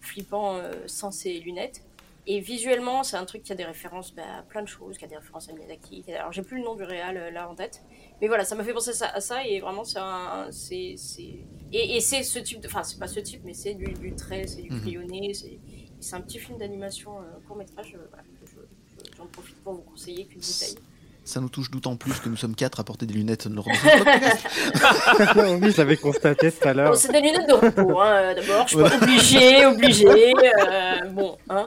flippants 0.01 0.61
sans 0.87 1.11
ses 1.11 1.41
lunettes. 1.41 1.83
Et 2.31 2.41
visuellement, 2.41 3.03
c'est 3.05 3.17
un 3.17 3.25
truc 3.25 3.43
qui 3.43 3.53
a 3.53 3.55
des 3.55 3.65
références 3.65 4.15
bah, 4.15 4.23
à 4.41 4.43
plein 4.43 4.61
de 4.61 4.69
choses, 4.69 4.99
qui 4.99 5.05
a 5.07 5.09
des 5.09 5.17
références 5.17 5.49
à 5.49 5.53
Miyazaki. 5.55 6.05
a- 6.13 6.21
Alors, 6.21 6.33
j'ai 6.33 6.43
plus 6.43 6.59
le 6.59 6.65
nom 6.65 6.75
du 6.75 6.83
réal 6.83 7.17
euh, 7.17 7.31
là 7.31 7.49
en 7.49 7.55
tête, 7.55 7.81
mais 8.21 8.29
voilà, 8.29 8.45
ça 8.45 8.55
m'a 8.55 8.65
fait 8.65 8.75
penser 8.75 8.93
ça- 8.93 9.09
à 9.15 9.21
ça 9.21 9.47
et 9.47 9.61
vraiment, 9.61 9.83
c'est 9.85 9.99
un, 9.99 10.49
c'est, 10.51 10.95
c'est... 10.99 11.23
Et, 11.73 11.97
et 11.97 12.01
c'est 12.01 12.23
ce 12.23 12.39
type 12.39 12.61
de, 12.61 12.67
enfin, 12.69 12.83
c'est 12.83 12.99
pas 12.99 13.09
ce 13.09 13.21
type, 13.21 13.41
mais 13.45 13.55
c'est 13.55 13.73
du, 13.75 13.87
du 13.95 14.15
trait, 14.15 14.47
c'est 14.47 14.61
du 14.61 14.71
Mhm. 14.71 14.81
crayonné, 14.83 15.33
c'est, 15.33 15.59
c'est 16.01 16.17
un 16.17 16.21
petit 16.21 16.39
film 16.39 16.59
d'animation 16.59 17.19
euh, 17.19 17.23
court 17.47 17.57
métrage. 17.57 17.97
voilà, 18.11 18.23
que 18.25 18.47
je- 18.47 19.07
je- 19.11 19.17
j'en 19.17 19.27
profite 19.27 19.57
pour 19.65 19.73
vous 19.73 19.83
conseiller 19.83 20.27
qu'une 20.27 20.41
bouteille. 20.41 20.77
Ça 21.25 21.41
nous 21.41 21.49
touche 21.51 21.71
d'autant 21.71 21.97
plus 21.97 22.19
que 22.21 22.29
nous 22.31 22.37
sommes 22.37 22.55
quatre 22.55 22.81
à 22.81 22.85
porter 22.85 23.05
des 23.07 23.13
lunettes 23.13 23.47
lors 23.47 23.65
de 23.67 23.73
ce 23.75 23.87
oui, 25.63 25.71
je 25.73 25.77
l'avais 25.77 25.97
constaté 25.99 26.51
tout 26.53 26.67
à 26.67 26.73
l'heure. 26.73 26.93
Bon, 26.93 26.97
c'est 26.99 27.13
des 27.13 27.21
lunettes 27.21 27.47
de 27.49 27.53
repos, 27.53 28.01
hein, 28.01 28.35
d'abord. 28.35 28.67
Je 28.67 28.77
suis 28.77 28.83
pas 28.83 28.97
obligée, 28.97 29.67
obligée. 29.67 30.33
euh, 30.71 31.01
bon, 31.11 31.37
hein. 31.51 31.67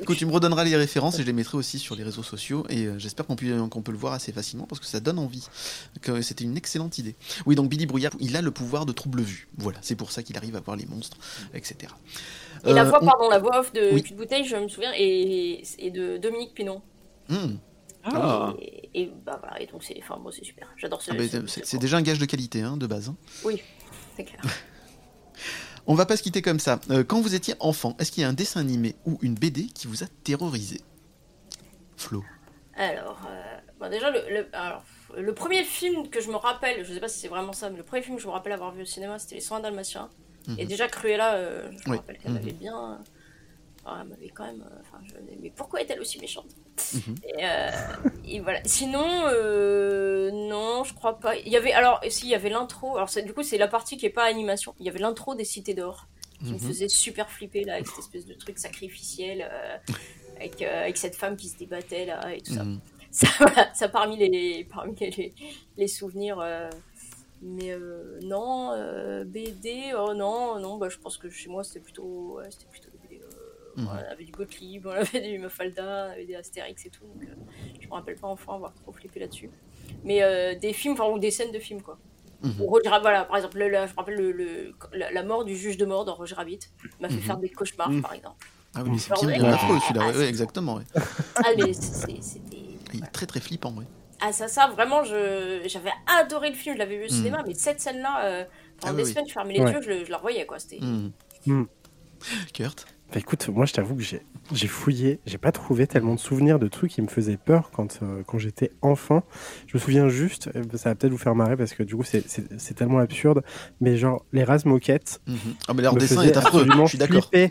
Écoute, 0.00 0.16
tu 0.18 0.26
me 0.26 0.32
redonneras 0.32 0.64
les 0.64 0.76
références 0.76 1.16
et 1.18 1.22
je 1.22 1.26
les 1.26 1.32
mettrai 1.32 1.56
aussi 1.56 1.78
sur 1.78 1.94
les 1.96 2.02
réseaux 2.04 2.22
sociaux 2.22 2.64
et 2.68 2.86
euh, 2.86 2.98
j'espère 2.98 3.26
qu'on 3.26 3.36
peut, 3.36 3.66
qu'on 3.68 3.82
peut 3.82 3.92
le 3.92 3.98
voir 3.98 4.12
assez 4.12 4.32
facilement 4.32 4.66
parce 4.66 4.80
que 4.80 4.86
ça 4.86 5.00
donne 5.00 5.18
envie. 5.18 5.46
Que 6.02 6.20
c'était 6.22 6.44
une 6.44 6.56
excellente 6.56 6.98
idée. 6.98 7.16
Oui, 7.46 7.54
donc 7.54 7.68
Billy 7.70 7.86
Brouillard, 7.86 8.12
il 8.20 8.36
a 8.36 8.42
le 8.42 8.50
pouvoir 8.50 8.86
de 8.86 8.92
trouble 8.92 9.22
vue. 9.22 9.48
Voilà, 9.56 9.78
c'est 9.82 9.96
pour 9.96 10.10
ça 10.12 10.22
qu'il 10.22 10.36
arrive 10.36 10.56
à 10.56 10.60
voir 10.60 10.76
les 10.76 10.86
monstres, 10.86 11.16
etc. 11.54 11.92
Et 12.66 12.72
la 12.72 12.82
Euh, 12.82 12.84
voix, 12.84 12.98
on- 13.02 13.06
pardon, 13.06 13.28
la 13.30 13.38
voix 13.38 13.60
off 13.60 13.72
de 13.72 13.90
Oui. 13.92 14.02
Cul 14.02 14.12
de 14.14 14.18
Bouteille, 14.18 14.44
je 14.46 14.56
me 14.56 14.68
souviens, 14.68 14.92
et, 14.96 15.62
et 15.78 15.90
de 15.90 16.16
Dominique 16.18 16.54
Pinon. 16.54 16.82
Hmm. 17.28 17.56
Ah. 18.04 18.52
Et, 18.60 18.90
et 18.94 19.12
bah 19.24 19.38
voilà, 19.40 19.62
et 19.62 19.66
donc 19.66 19.82
c'est, 19.82 19.98
enfin, 20.02 20.18
moi 20.22 20.30
c'est 20.30 20.44
super. 20.44 20.68
J'adore 20.76 21.00
ce 21.00 21.10
Ah 21.10 21.14
ce- 21.18 21.28
c'est 21.46 21.46
ce- 21.46 21.60
c'est 21.64 21.78
déjà 21.78 21.96
un 21.96 22.02
gage 22.02 22.18
de 22.18 22.26
qualité 22.26 22.60
hein, 22.60 22.76
de 22.76 22.86
base. 22.86 23.08
hein. 23.08 23.16
C'est 24.16 24.24
clair. 24.24 24.40
On 25.86 25.94
va 25.94 26.06
pas 26.06 26.16
se 26.16 26.22
quitter 26.22 26.40
comme 26.42 26.58
ça. 26.60 26.80
Euh, 26.90 27.04
quand 27.04 27.20
vous 27.20 27.34
étiez 27.34 27.54
enfant, 27.60 27.94
est-ce 27.98 28.10
qu'il 28.10 28.22
y 28.22 28.24
a 28.24 28.28
un 28.28 28.32
dessin 28.32 28.60
animé 28.60 28.94
ou 29.06 29.18
une 29.22 29.34
BD 29.34 29.66
qui 29.66 29.86
vous 29.86 30.02
a 30.02 30.06
terrorisé? 30.24 30.80
Flo. 31.96 32.24
Alors, 32.76 33.20
euh, 33.28 33.42
bah 33.78 33.88
déjà, 33.88 34.10
le, 34.10 34.20
le- 34.30 34.48
alors, 34.52 34.82
le 35.16 35.32
premier 35.34 35.62
film 35.62 36.08
que 36.08 36.20
je 36.20 36.30
me 36.30 36.36
rappelle, 36.36 36.84
je 36.84 36.92
sais 36.92 37.00
pas 37.00 37.08
si 37.08 37.20
c'est 37.20 37.28
vraiment 37.28 37.52
ça, 37.52 37.70
mais 37.70 37.76
le 37.76 37.84
premier 37.84 38.02
film 38.02 38.16
que 38.16 38.22
je 38.22 38.26
me 38.26 38.32
rappelle 38.32 38.52
avoir 38.52 38.72
vu 38.72 38.82
au 38.82 38.86
cinéma, 38.86 39.18
c'était 39.18 39.36
Les 39.36 39.40
Soins 39.40 39.60
Dalmatiens. 39.60 40.08
Mhm. 40.48 40.56
Et 40.58 40.66
déjà, 40.66 40.88
Cruella, 40.88 41.34
euh, 41.34 41.70
je 41.70 41.88
me 41.88 41.92
Oui. 41.92 41.96
rappelle 41.98 42.18
qu'elle 42.18 42.32
Mhm. 42.32 42.38
m'avait 42.38 42.52
bien. 42.52 42.98
Ah, 43.84 43.98
elle 44.02 44.08
m'avait 44.08 44.28
quand 44.30 44.44
même. 44.44 44.62
euh, 44.62 44.80
Enfin, 44.80 44.98
je... 45.04 45.14
Mais 45.40 45.50
pourquoi 45.50 45.80
est-elle 45.82 46.00
aussi 46.00 46.18
méchante? 46.20 46.46
Mhm. 46.94 47.14
et, 47.38 47.44
euh, 47.44 47.70
et 48.24 48.40
voilà. 48.40 48.60
Sinon, 48.64 49.06
euh, 49.26 50.30
non, 50.32 50.84
je 50.84 50.94
crois 50.94 51.18
pas. 51.20 51.36
Il 51.36 51.48
y 51.48 51.56
avait. 51.56 51.72
Alors, 51.72 52.00
si, 52.08 52.26
il 52.26 52.30
y 52.30 52.34
avait 52.34 52.50
l'intro. 52.50 52.96
Alors, 52.96 53.08
du 53.24 53.32
coup, 53.34 53.42
c'est 53.42 53.58
la 53.58 53.68
partie 53.68 53.96
qui 53.96 54.06
est 54.06 54.10
pas 54.10 54.24
animation. 54.24 54.74
Il 54.80 54.86
y 54.86 54.88
avait 54.88 54.98
l'intro 55.00 55.34
des 55.34 55.44
Cités 55.44 55.74
d'Or 55.74 56.06
qui 56.40 56.46
me 56.46 56.58
Mhm. 56.58 56.58
faisait 56.58 56.88
super 56.88 57.30
flipper, 57.30 57.64
là, 57.64 57.74
avec 57.74 57.86
cette 57.86 57.98
espèce 58.00 58.26
de 58.26 58.34
truc 58.34 58.58
sacrificiel. 58.58 59.48
euh, 59.50 59.76
avec, 60.36 60.62
avec 60.62 60.96
cette 60.96 61.14
femme 61.16 61.36
qui 61.36 61.48
se 61.48 61.56
débattait 61.56 62.06
là 62.06 62.34
et 62.34 62.40
tout 62.42 62.52
ça 62.54 62.64
Mhm. 62.64 62.80
ça, 63.10 63.28
voilà, 63.38 63.72
ça 63.74 63.88
parmi 63.88 64.16
les, 64.16 64.64
parmi 64.64 64.94
les, 65.00 65.34
les 65.76 65.88
souvenirs. 65.88 66.38
mais 67.42 67.72
euh, 67.72 68.18
non, 68.22 68.72
euh, 68.72 69.24
BD, 69.24 69.92
oh 69.96 70.14
non, 70.14 70.58
non, 70.60 70.78
bah, 70.78 70.88
je 70.88 70.98
pense 70.98 71.18
que 71.18 71.28
chez 71.30 71.50
moi 71.50 71.62
c'était 71.64 71.80
plutôt, 71.80 72.36
ouais, 72.38 72.50
c'était 72.50 72.66
plutôt 72.70 72.90
BD. 73.76 73.86
euh, 73.86 73.90
Mhm. 73.92 73.98
On 74.08 74.12
avait 74.12 74.24
du 74.24 74.32
Gottlieb, 74.32 74.86
on 74.86 74.90
avait 74.90 75.20
du 75.20 75.38
Mafalda, 75.38 76.06
on 76.08 76.12
avait 76.12 76.24
des 76.26 76.34
Astérix 76.36 76.86
et 76.86 76.90
tout. 76.90 77.04
Donc, 77.04 77.22
euh, 77.22 77.34
je 77.80 77.86
me 77.86 77.92
rappelle 77.92 78.16
pas 78.16 78.28
enfant 78.28 78.54
avoir 78.54 78.72
trop 78.74 78.92
flippé 78.92 79.20
là-dessus. 79.20 79.50
Mais 80.04 80.22
euh, 80.22 80.54
des 80.54 80.72
films, 80.72 80.94
enfin, 80.94 81.08
ou 81.10 81.18
des 81.18 81.30
scènes 81.30 81.52
de 81.52 81.58
films 81.58 81.82
quoi. 81.82 81.98
Mhm. 82.42 82.54
Roger 82.60 82.88
Rabbit, 82.90 83.02
voilà, 83.02 83.24
par 83.24 83.36
exemple, 83.36 83.58
le- 83.58 83.68
le- 83.70 83.86
je 83.86 83.92
me 83.92 83.96
rappelle 83.96 84.16
le, 84.16 84.32
le- 84.32 84.74
la, 84.92 85.10
la 85.10 85.22
mort 85.22 85.44
du 85.44 85.56
juge 85.56 85.76
de 85.78 85.86
mort 85.86 86.04
dans 86.04 86.14
Roger 86.14 86.34
Rabbit 86.34 86.58
m'a 87.00 87.08
fait 87.08 87.14
Mhm. 87.14 87.20
faire 87.22 87.36
des 87.38 87.48
cauchemars 87.48 87.90
par 88.02 88.12
exemple. 88.12 88.46
Ah 88.74 88.82
oui, 88.82 88.90
mais 88.92 88.98
c'est 88.98 89.14
bien, 89.14 89.38
bien 89.38 89.44
affreux 89.52 89.78
celui-là. 89.80 90.00
Ah, 90.04 90.10
ouais, 90.10 90.16
ouais, 90.18 90.28
exactement. 90.28 90.74
ouais. 90.74 90.82
Ah 91.36 91.50
mais 91.56 91.72
c'était. 91.72 92.20
Il 92.92 93.02
est 93.02 93.06
très 93.12 93.26
très 93.26 93.40
flippant. 93.40 93.72
Ouais. 93.72 93.84
Ah 94.20 94.32
ça, 94.32 94.48
ça, 94.48 94.68
vraiment, 94.68 95.04
je, 95.04 95.62
j'avais 95.66 95.90
adoré 96.20 96.48
le 96.50 96.54
film, 96.54 96.74
je 96.74 96.78
l'avais 96.80 96.98
vu 96.98 97.04
au 97.06 97.08
cinéma, 97.08 97.42
mais 97.46 97.54
cette 97.54 97.80
scène-là, 97.80 98.24
euh, 98.24 98.44
pendant 98.80 98.92
Ah 98.94 98.96
des 98.96 99.02
oui, 99.04 99.10
semaines, 99.10 99.26
je 99.28 99.32
fermais 99.32 99.52
les 99.54 99.60
Ouais. 99.60 99.72
yeux, 99.72 99.80
je, 99.82 100.04
je 100.04 100.10
la 100.10 100.16
revoyais, 100.16 100.44
quoi. 100.46 100.58
C'était... 100.58 100.80
Kurt. 102.52 102.86
Bah 103.14 103.20
écoute, 103.20 103.48
moi 103.48 103.64
je 103.64 103.72
t'avoue 103.72 103.94
que 103.94 104.02
j'ai 104.02 104.22
j'ai 104.52 104.66
fouillé, 104.66 105.20
j'ai 105.24 105.38
pas 105.38 105.52
trouvé 105.52 105.86
tellement 105.86 106.14
de 106.16 106.20
souvenirs 106.20 106.58
de 106.58 106.66
trucs 106.66 106.90
qui 106.90 107.00
me 107.00 107.06
faisaient 107.06 107.36
peur 107.36 107.70
quand, 107.72 108.00
euh, 108.02 108.22
quand 108.26 108.38
j'étais 108.38 108.72
enfant. 108.82 109.22
Je 109.68 109.76
me 109.76 109.80
souviens 109.80 110.08
juste, 110.08 110.50
euh, 110.56 110.62
ça 110.74 110.88
va 110.90 110.94
peut-être 110.96 111.12
vous 111.12 111.18
faire 111.18 111.36
marrer 111.36 111.56
parce 111.56 111.74
que 111.74 111.84
du 111.84 111.94
coup 111.94 112.02
c'est- 112.02 112.28
c'est 112.28 112.60
c'est 112.60 112.74
tellement 112.74 112.98
absurde, 112.98 113.42
mais 113.80 113.96
genre 113.96 114.24
les 114.32 114.42
rases 114.42 114.64
moquettes. 114.64 115.20
Mhm. 115.28 115.36
Ah 115.68 115.74
mais 115.74 115.82
leur 115.82 115.94
me 115.94 116.00
dessin 116.00 116.22
est 116.22 116.36
affreux. 116.36 116.66
Je 116.68 116.86
suis 116.88 116.98
d'accord. 116.98 117.30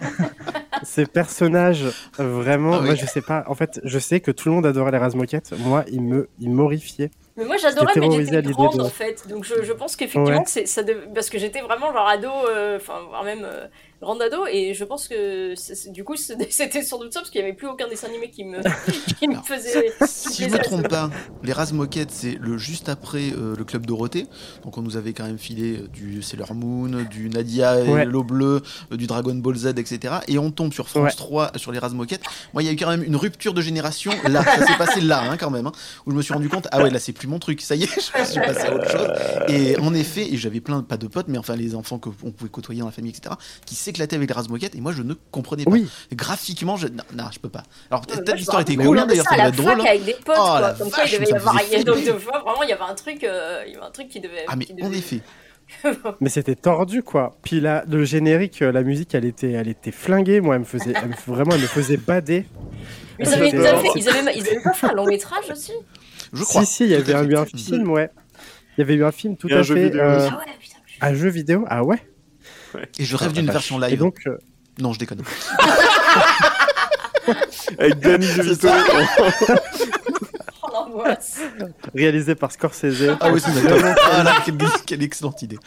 Ces 0.82 1.06
personnages, 1.06 1.84
euh, 2.18 2.28
vraiment, 2.28 2.74
Ah 2.74 2.78
oui. 2.80 2.86
moi 2.86 2.94
je 2.96 3.06
sais 3.06 3.22
pas, 3.22 3.44
en 3.46 3.54
fait, 3.54 3.80
je 3.84 3.98
sais 4.00 4.18
que 4.20 4.32
tout 4.32 4.48
le 4.48 4.56
monde 4.56 4.66
adorait 4.66 4.90
les 4.90 4.98
rases 4.98 5.14
moquettes. 5.14 5.52
Moi, 5.60 5.84
ils 5.88 6.02
me, 6.02 6.28
ils 6.40 6.50
m'horrifiaient. 6.50 7.10
Mais 7.36 7.44
moi, 7.44 7.56
j'adorais, 7.56 7.92
mais 7.96 8.10
j'étais 8.24 8.42
grande, 8.42 8.76
de- 8.76 8.82
en 8.82 8.88
fait. 8.88 9.26
Donc, 9.28 9.44
je, 9.44 9.62
je 9.62 9.72
pense 9.72 9.94
qu'effectivement, 9.94 10.38
Ouais. 10.40 10.44
c'est, 10.46 10.66
ça 10.66 10.82
dev- 10.82 11.06
parce 11.14 11.30
que 11.30 11.38
j'étais 11.38 11.60
vraiment 11.60 11.92
genre 11.92 12.08
ado, 12.08 12.28
euh, 12.48 12.76
enfin, 12.78 12.94
voire 13.08 13.22
même 13.22 13.42
euh, 13.44 13.66
grande 14.02 14.20
ado, 14.20 14.46
et 14.50 14.74
je 14.74 14.84
pense 14.84 15.08
que 15.08 15.54
du 15.90 16.04
coup, 16.04 16.16
c'était 16.50 16.82
sans 16.82 16.98
doute 16.98 17.12
ça, 17.12 17.20
parce 17.20 17.30
qu'il 17.30 17.40
n'y 17.40 17.46
avait 17.48 17.56
plus 17.56 17.68
aucun 17.68 17.88
dessin 17.88 18.08
animé 18.08 18.30
qui 18.30 18.44
me, 18.44 18.58
qui 19.18 19.28
me 19.28 19.36
faisait... 19.42 19.92
Si 20.06 20.44
je 20.44 20.48
me 20.52 20.58
trompe 20.58 20.88
pas, 20.88 21.10
les 21.42 21.52
Raz 21.52 21.72
Moquettes, 21.72 22.10
c'est 22.10 22.36
le 22.40 22.58
juste 22.58 22.88
après 22.88 23.30
euh, 23.36 23.54
le 23.56 23.64
club 23.64 23.86
Dorothée. 23.86 24.26
Donc 24.64 24.76
on 24.78 24.82
nous 24.82 24.96
avait 24.96 25.12
quand 25.12 25.24
même 25.24 25.38
filé 25.38 25.76
euh, 25.78 25.88
du 25.88 26.22
Sailor 26.22 26.54
Moon, 26.54 27.04
du 27.10 27.28
Nadia 27.28 27.80
et 27.80 27.88
Ouais. 27.88 28.04
l'eau 28.04 28.24
bleue, 28.24 28.62
euh, 28.92 28.96
du 28.96 29.06
Dragon 29.06 29.34
Ball 29.34 29.54
Z, 29.56 29.66
etc. 29.78 30.14
Et 30.28 30.38
on 30.38 30.50
tombe 30.50 30.72
sur 30.72 30.88
France 30.88 31.02
Ouais. 31.02 31.10
3 31.16 31.52
sur 31.56 31.72
les 31.72 31.78
Raz 31.78 31.90
Moquettes. 31.90 32.22
Moi, 32.54 32.62
il 32.62 32.66
y 32.66 32.68
a 32.68 32.72
eu 32.72 32.76
quand 32.76 32.88
même 32.88 33.02
une 33.02 33.16
rupture 33.16 33.54
de 33.54 33.60
génération 33.60 34.12
là. 34.28 34.42
Ça 34.44 34.66
s'est 34.66 34.78
passé 34.78 35.00
là, 35.00 35.22
hein, 35.30 35.36
quand 35.36 35.50
même, 35.50 35.66
hein, 35.66 35.72
où 36.06 36.10
je 36.10 36.16
me 36.16 36.22
suis 36.22 36.32
rendu 36.34 36.48
compte, 36.48 36.68
ah 36.72 36.82
ouais, 36.82 36.90
là 36.90 36.98
c'est 36.98 37.12
plus 37.12 37.28
mon 37.28 37.38
truc. 37.38 37.60
Ça 37.60 37.74
y 37.74 37.84
est, 37.84 37.94
je 37.94 38.00
suis 38.00 38.12
passé 38.40 38.66
à 38.66 38.74
autre 38.74 38.90
chose. 38.90 39.08
Et 39.48 39.76
en 39.78 39.94
effet, 39.94 40.32
et 40.32 40.36
j'avais 40.36 40.60
plein, 40.60 40.82
pas 40.82 40.96
de 40.96 41.06
potes, 41.06 41.28
mais 41.28 41.38
enfin 41.38 41.56
les 41.56 41.74
enfants 41.74 41.98
qu'on 41.98 42.10
pouvait 42.32 42.50
côtoyer 42.50 42.80
dans 42.80 42.86
la 42.86 42.92
famille, 42.92 43.10
etc., 43.16 43.34
qui 43.66 43.74
s'éclataient 43.92 44.16
avec 44.16 44.28
les 44.28 44.34
Raz 44.34 44.48
Moquettes. 44.48 44.74
Et 44.74 44.80
moi, 44.80 44.92
je 44.92 45.02
ne 45.02 45.14
comprenais 45.30 45.64
pas. 45.64 45.70
Oui, 45.70 45.88
Graphiquement, 46.12 46.76
je... 46.76 46.88
non, 46.88 47.04
non, 47.14 47.24
je 47.32 47.38
peux 47.38 47.48
pas. 47.48 47.62
Alors 47.90 48.06
peut-être 48.06 48.36
l'histoire 48.36 48.60
était 48.62 48.76
cool, 48.76 48.98
hein, 48.98 49.06
d'ailleurs, 49.06 49.24
ça 49.24 49.30
devait 49.32 49.42
la 49.42 49.48
être 49.48 49.56
drôle. 49.56 49.80
hein. 49.80 49.84
avec 49.88 50.04
des 50.04 50.12
potes, 50.14 50.36
Oh, 50.38 50.42
quoi. 50.44 50.60
la 50.60 50.72
Comme 50.74 50.90
quoi, 50.90 51.04
il 51.04 51.12
devait 51.12 51.24
y 51.30 51.32
avoir... 51.34 51.54
Donc, 51.84 52.04
deux 52.04 52.18
fois, 52.18 52.38
vraiment, 52.40 52.62
il 52.62 52.68
y 52.70 52.72
avait 52.72 52.82
un 52.82 52.94
truc, 52.94 53.24
euh, 53.24 53.62
il 53.66 53.72
y 53.72 53.76
avait 53.76 53.84
un 53.84 53.90
truc 53.90 54.08
qui 54.08 54.20
devait... 54.20 54.44
Ah 54.48 54.56
mais 54.56 54.64
qui 54.66 54.72
en 54.72 54.86
devait- 54.88 54.98
effet. 54.98 55.20
mais 56.20 56.28
c'était 56.28 56.54
tordu 56.56 57.02
quoi. 57.02 57.34
Puis 57.42 57.60
là, 57.60 57.84
le 57.88 58.04
générique, 58.04 58.60
euh, 58.60 58.72
la 58.72 58.82
musique, 58.82 59.14
elle 59.14 59.24
était, 59.24 59.52
elle 59.52 59.68
était 59.68 59.90
flinguée. 59.92 60.40
Moi, 60.42 60.56
elle 60.56 60.60
me 60.62 60.66
faisait, 60.66 60.92
elle 60.94 61.08
me- 61.10 61.14
vraiment, 61.34 61.52
elle 61.54 61.62
me 61.62 61.66
faisait 61.66 61.96
bader. 61.96 62.44
Ils 63.18 63.26
avaient, 63.28 63.46
C'était- 63.50 63.56
ils, 63.56 63.66
avaient, 63.66 63.88
ils, 63.96 64.08
avaient, 64.08 64.36
ils 64.36 64.46
avaient 64.48 64.60
pas 64.62 64.72
fait 64.74 64.88
un 64.88 64.92
long 64.94 65.06
métrage 65.06 65.44
aussi? 65.50 65.72
Je 66.32 66.42
crois. 66.44 66.64
Si, 66.66 66.74
si, 66.74 66.84
il 66.84 66.90
y 66.90 66.94
avait 66.94 67.12
eu 67.12 67.36
un 67.36 67.46
film, 67.46 67.90
ouais. 67.90 68.10
Il 68.76 68.80
y 68.80 68.84
avait 68.84 68.94
eu 68.94 69.04
un 69.04 69.12
film 69.12 69.36
tout 69.36 69.48
à 69.50 69.62
jeu 69.62 69.74
fait. 69.76 69.84
vidéo 69.84 70.00
euh. 70.02 70.28
Ah 70.30 70.38
ouais, 70.38 70.52
putain. 70.60 70.76
un 71.00 71.14
jeu 71.14 71.28
vidéo 71.28 71.64
Ah 71.68 71.84
ouais 71.84 72.02
Et 72.98 73.04
je 73.04 73.16
rêve 73.16 73.28
Ah, 73.30 73.34
d'une 73.34 73.46
la 73.46 73.52
version 73.52 73.78
vache. 73.78 73.90
live. 73.90 73.98
Et 73.98 74.02
donc, 74.02 74.18
euh, 74.26 74.36
Non, 74.80 74.92
je 74.92 74.98
déconne. 74.98 75.22
Avec 77.78 77.98
Danny 78.00 78.26
DeVito. 78.26 78.68
Oh 80.74 80.86
l'angoisse 80.88 81.40
réalisé 81.94 82.34
par 82.34 82.50
Scorsese. 82.50 83.16
Ah 83.20 83.30
oui, 83.30 83.40
c'est 83.44 83.52
d'accord. 83.62 83.94
Ah 84.10 84.22
là, 84.22 84.36
quelle, 84.44 84.56
quelle 84.86 85.02
excellente 85.02 85.42
idée. 85.42 85.58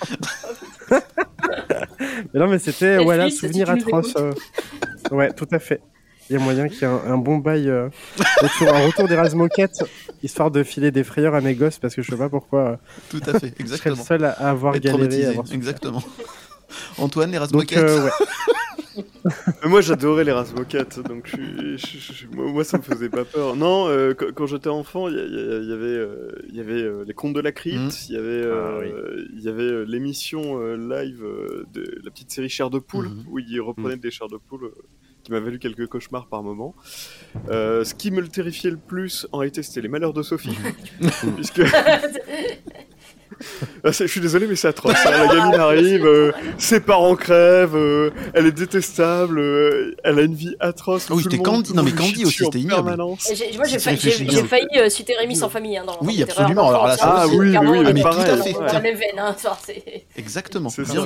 Mais 0.90 2.40
non, 2.40 2.48
mais 2.48 2.58
c'était 2.60 3.04
voilà, 3.04 3.30
souvenir 3.30 3.70
atroce. 3.70 4.14
euh. 4.18 4.34
Ouais, 5.12 5.32
tout 5.32 5.48
à 5.52 5.60
fait. 5.60 5.82
Il 6.30 6.34
y 6.34 6.36
a 6.38 6.40
moyen 6.40 6.68
qu'il 6.68 6.80
y 6.80 6.84
ait 6.86 6.88
un, 6.88 7.02
un 7.14 7.18
bon 7.18 7.38
bail, 7.38 7.70
euh, 7.70 7.88
autour- 8.42 8.74
un 8.74 8.86
retour 8.88 9.08
des 9.08 9.16
moquettes, 9.36 9.84
histoire 10.24 10.50
de 10.50 10.64
filer 10.64 10.90
des 10.90 11.04
frayeurs 11.04 11.36
à 11.36 11.42
mes 11.42 11.54
gosses, 11.54 11.78
parce 11.78 11.94
que 11.94 12.02
je 12.02 12.10
sais 12.10 12.18
pas 12.18 12.30
pourquoi 12.30 12.60
euh, 12.62 12.76
Tout 13.10 13.22
à 13.28 13.38
fait, 13.40 13.54
je 13.60 13.66
serais 13.76 13.92
le 13.92 13.96
exactement. 13.96 14.04
seul 14.04 14.26
à 14.26 14.32
avoir 14.32 14.76
Être 14.76 14.84
galéré. 14.84 15.26
à 15.26 15.30
avoir 15.30 15.46
exactement. 15.54 16.02
Antoine, 16.98 17.32
les 17.32 17.38
Donc, 17.38 17.42
Razmoquettes 17.48 17.78
euh, 17.80 18.06
ouais. 18.06 18.12
Moi 19.66 19.82
j'adorais 19.82 20.24
les 20.24 20.32
races 20.32 20.54
moquettes, 20.56 21.00
donc 21.00 21.28
je, 21.28 21.78
suis- 21.78 22.00
je- 22.00 22.14
je- 22.14 22.28
moi 22.28 22.46
moi, 22.52 22.64
ça 22.64 22.78
me 22.78 22.84
faisait 22.84 23.10
pas 23.10 23.26
peur. 23.26 23.56
Non, 23.58 23.88
euh, 23.90 24.14
quand, 24.14 24.28
quand 24.34 24.46
j'étais 24.46 24.70
enfant, 24.70 25.10
il 25.10 25.16
y, 25.16 25.18
avait, 25.18 25.84
euh, 25.84 26.32
il 26.48 26.56
y 26.56 26.60
avait 26.62 26.82
euh, 26.82 27.04
les 27.06 27.14
contes 27.14 27.34
de 27.34 27.42
la 27.42 27.52
crypte, 27.52 28.08
il 28.08 28.16
y 28.16 28.18
avait, 28.18 28.28
euh, 28.28 29.26
il 29.36 29.42
y 29.42 29.50
avait 29.50 29.64
euh, 29.64 29.84
l'émission 29.84 30.60
euh, 30.62 30.76
live 30.78 31.24
euh, 31.26 31.66
de 31.74 32.00
la 32.04 32.12
petite 32.12 32.32
série 32.32 32.48
Chair 32.50 32.70
de 32.70 32.80
poule, 32.80 33.08
Mhm. 33.10 33.24
où 33.30 33.40
ils 33.40 33.60
reprenaient 33.60 33.98
des 33.98 34.12
chairs 34.12 34.30
de 34.30 34.38
poule, 34.38 34.66
euh, 34.66 34.72
qui 35.24 35.32
m'a 35.32 35.40
valu 35.42 35.58
quelques 35.60 35.88
cauchemars 35.88 36.28
par 36.28 36.44
moment. 36.44 36.74
Euh, 37.50 37.84
ce 37.84 37.96
qui 37.96 38.12
me 38.12 38.22
le 38.22 38.28
terrifiait 38.30 38.70
le 38.72 38.78
plus, 38.78 39.28
en 39.34 39.40
réalité, 39.40 39.62
c'était 39.64 39.82
les 39.82 39.90
malheurs 39.90 40.14
de 40.14 40.22
Sophie, 40.22 40.56
puisque 41.36 41.62
Ah, 41.74 42.00
je 43.84 44.08
suis 44.08 44.22
désolé, 44.22 44.48
mais 44.48 44.56
c'est 44.56 44.68
atroce. 44.68 44.96
La 45.06 45.28
gamine 45.28 45.56
arrive, 45.56 46.06
euh, 46.06 46.32
ses 46.58 46.80
parents 46.80 47.16
crèvent, 47.16 47.76
euh, 47.76 48.12
elle 48.34 48.46
est 48.48 48.52
détestable, 48.52 49.40
euh, 49.40 49.96
elle 50.04 50.20
a 50.20 50.22
une 50.24 50.36
vie 50.36 50.56
atroce. 50.60 51.08
Ah 51.10 51.14
oui, 51.16 51.24
c'était 51.24 51.38
Candy- 51.40 51.74
non, 51.74 51.84
mais 51.84 51.92
Candy 51.92 52.26
aussi, 52.26 52.44
c'était 52.46 52.60
ignoble. 52.60 52.96
Moi, 52.96 53.18
j'ai 53.68 53.80
failli, 53.80 54.90
citer 54.90 55.14
Rémi 55.16 55.36
sans 55.36 55.50
famille. 55.50 55.78
Hein, 55.78 55.84
dans, 55.86 55.98
Oui, 56.02 56.22
absolument. 56.24 56.70
Alors 56.70 56.88
là, 56.88 56.96
Ah, 57.02 57.26
oui, 57.28 57.56
oui, 57.58 57.94
mais 57.94 58.02
Tout 58.02 58.08
à 58.10 58.38
fait. 58.38 58.56
hein, 58.60 58.66
Exactement. 60.18 60.70
C'est 60.70 60.84
Bien 60.84 61.06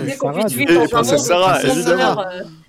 Sarah, 1.17 1.61
évidemment. 1.63 2.25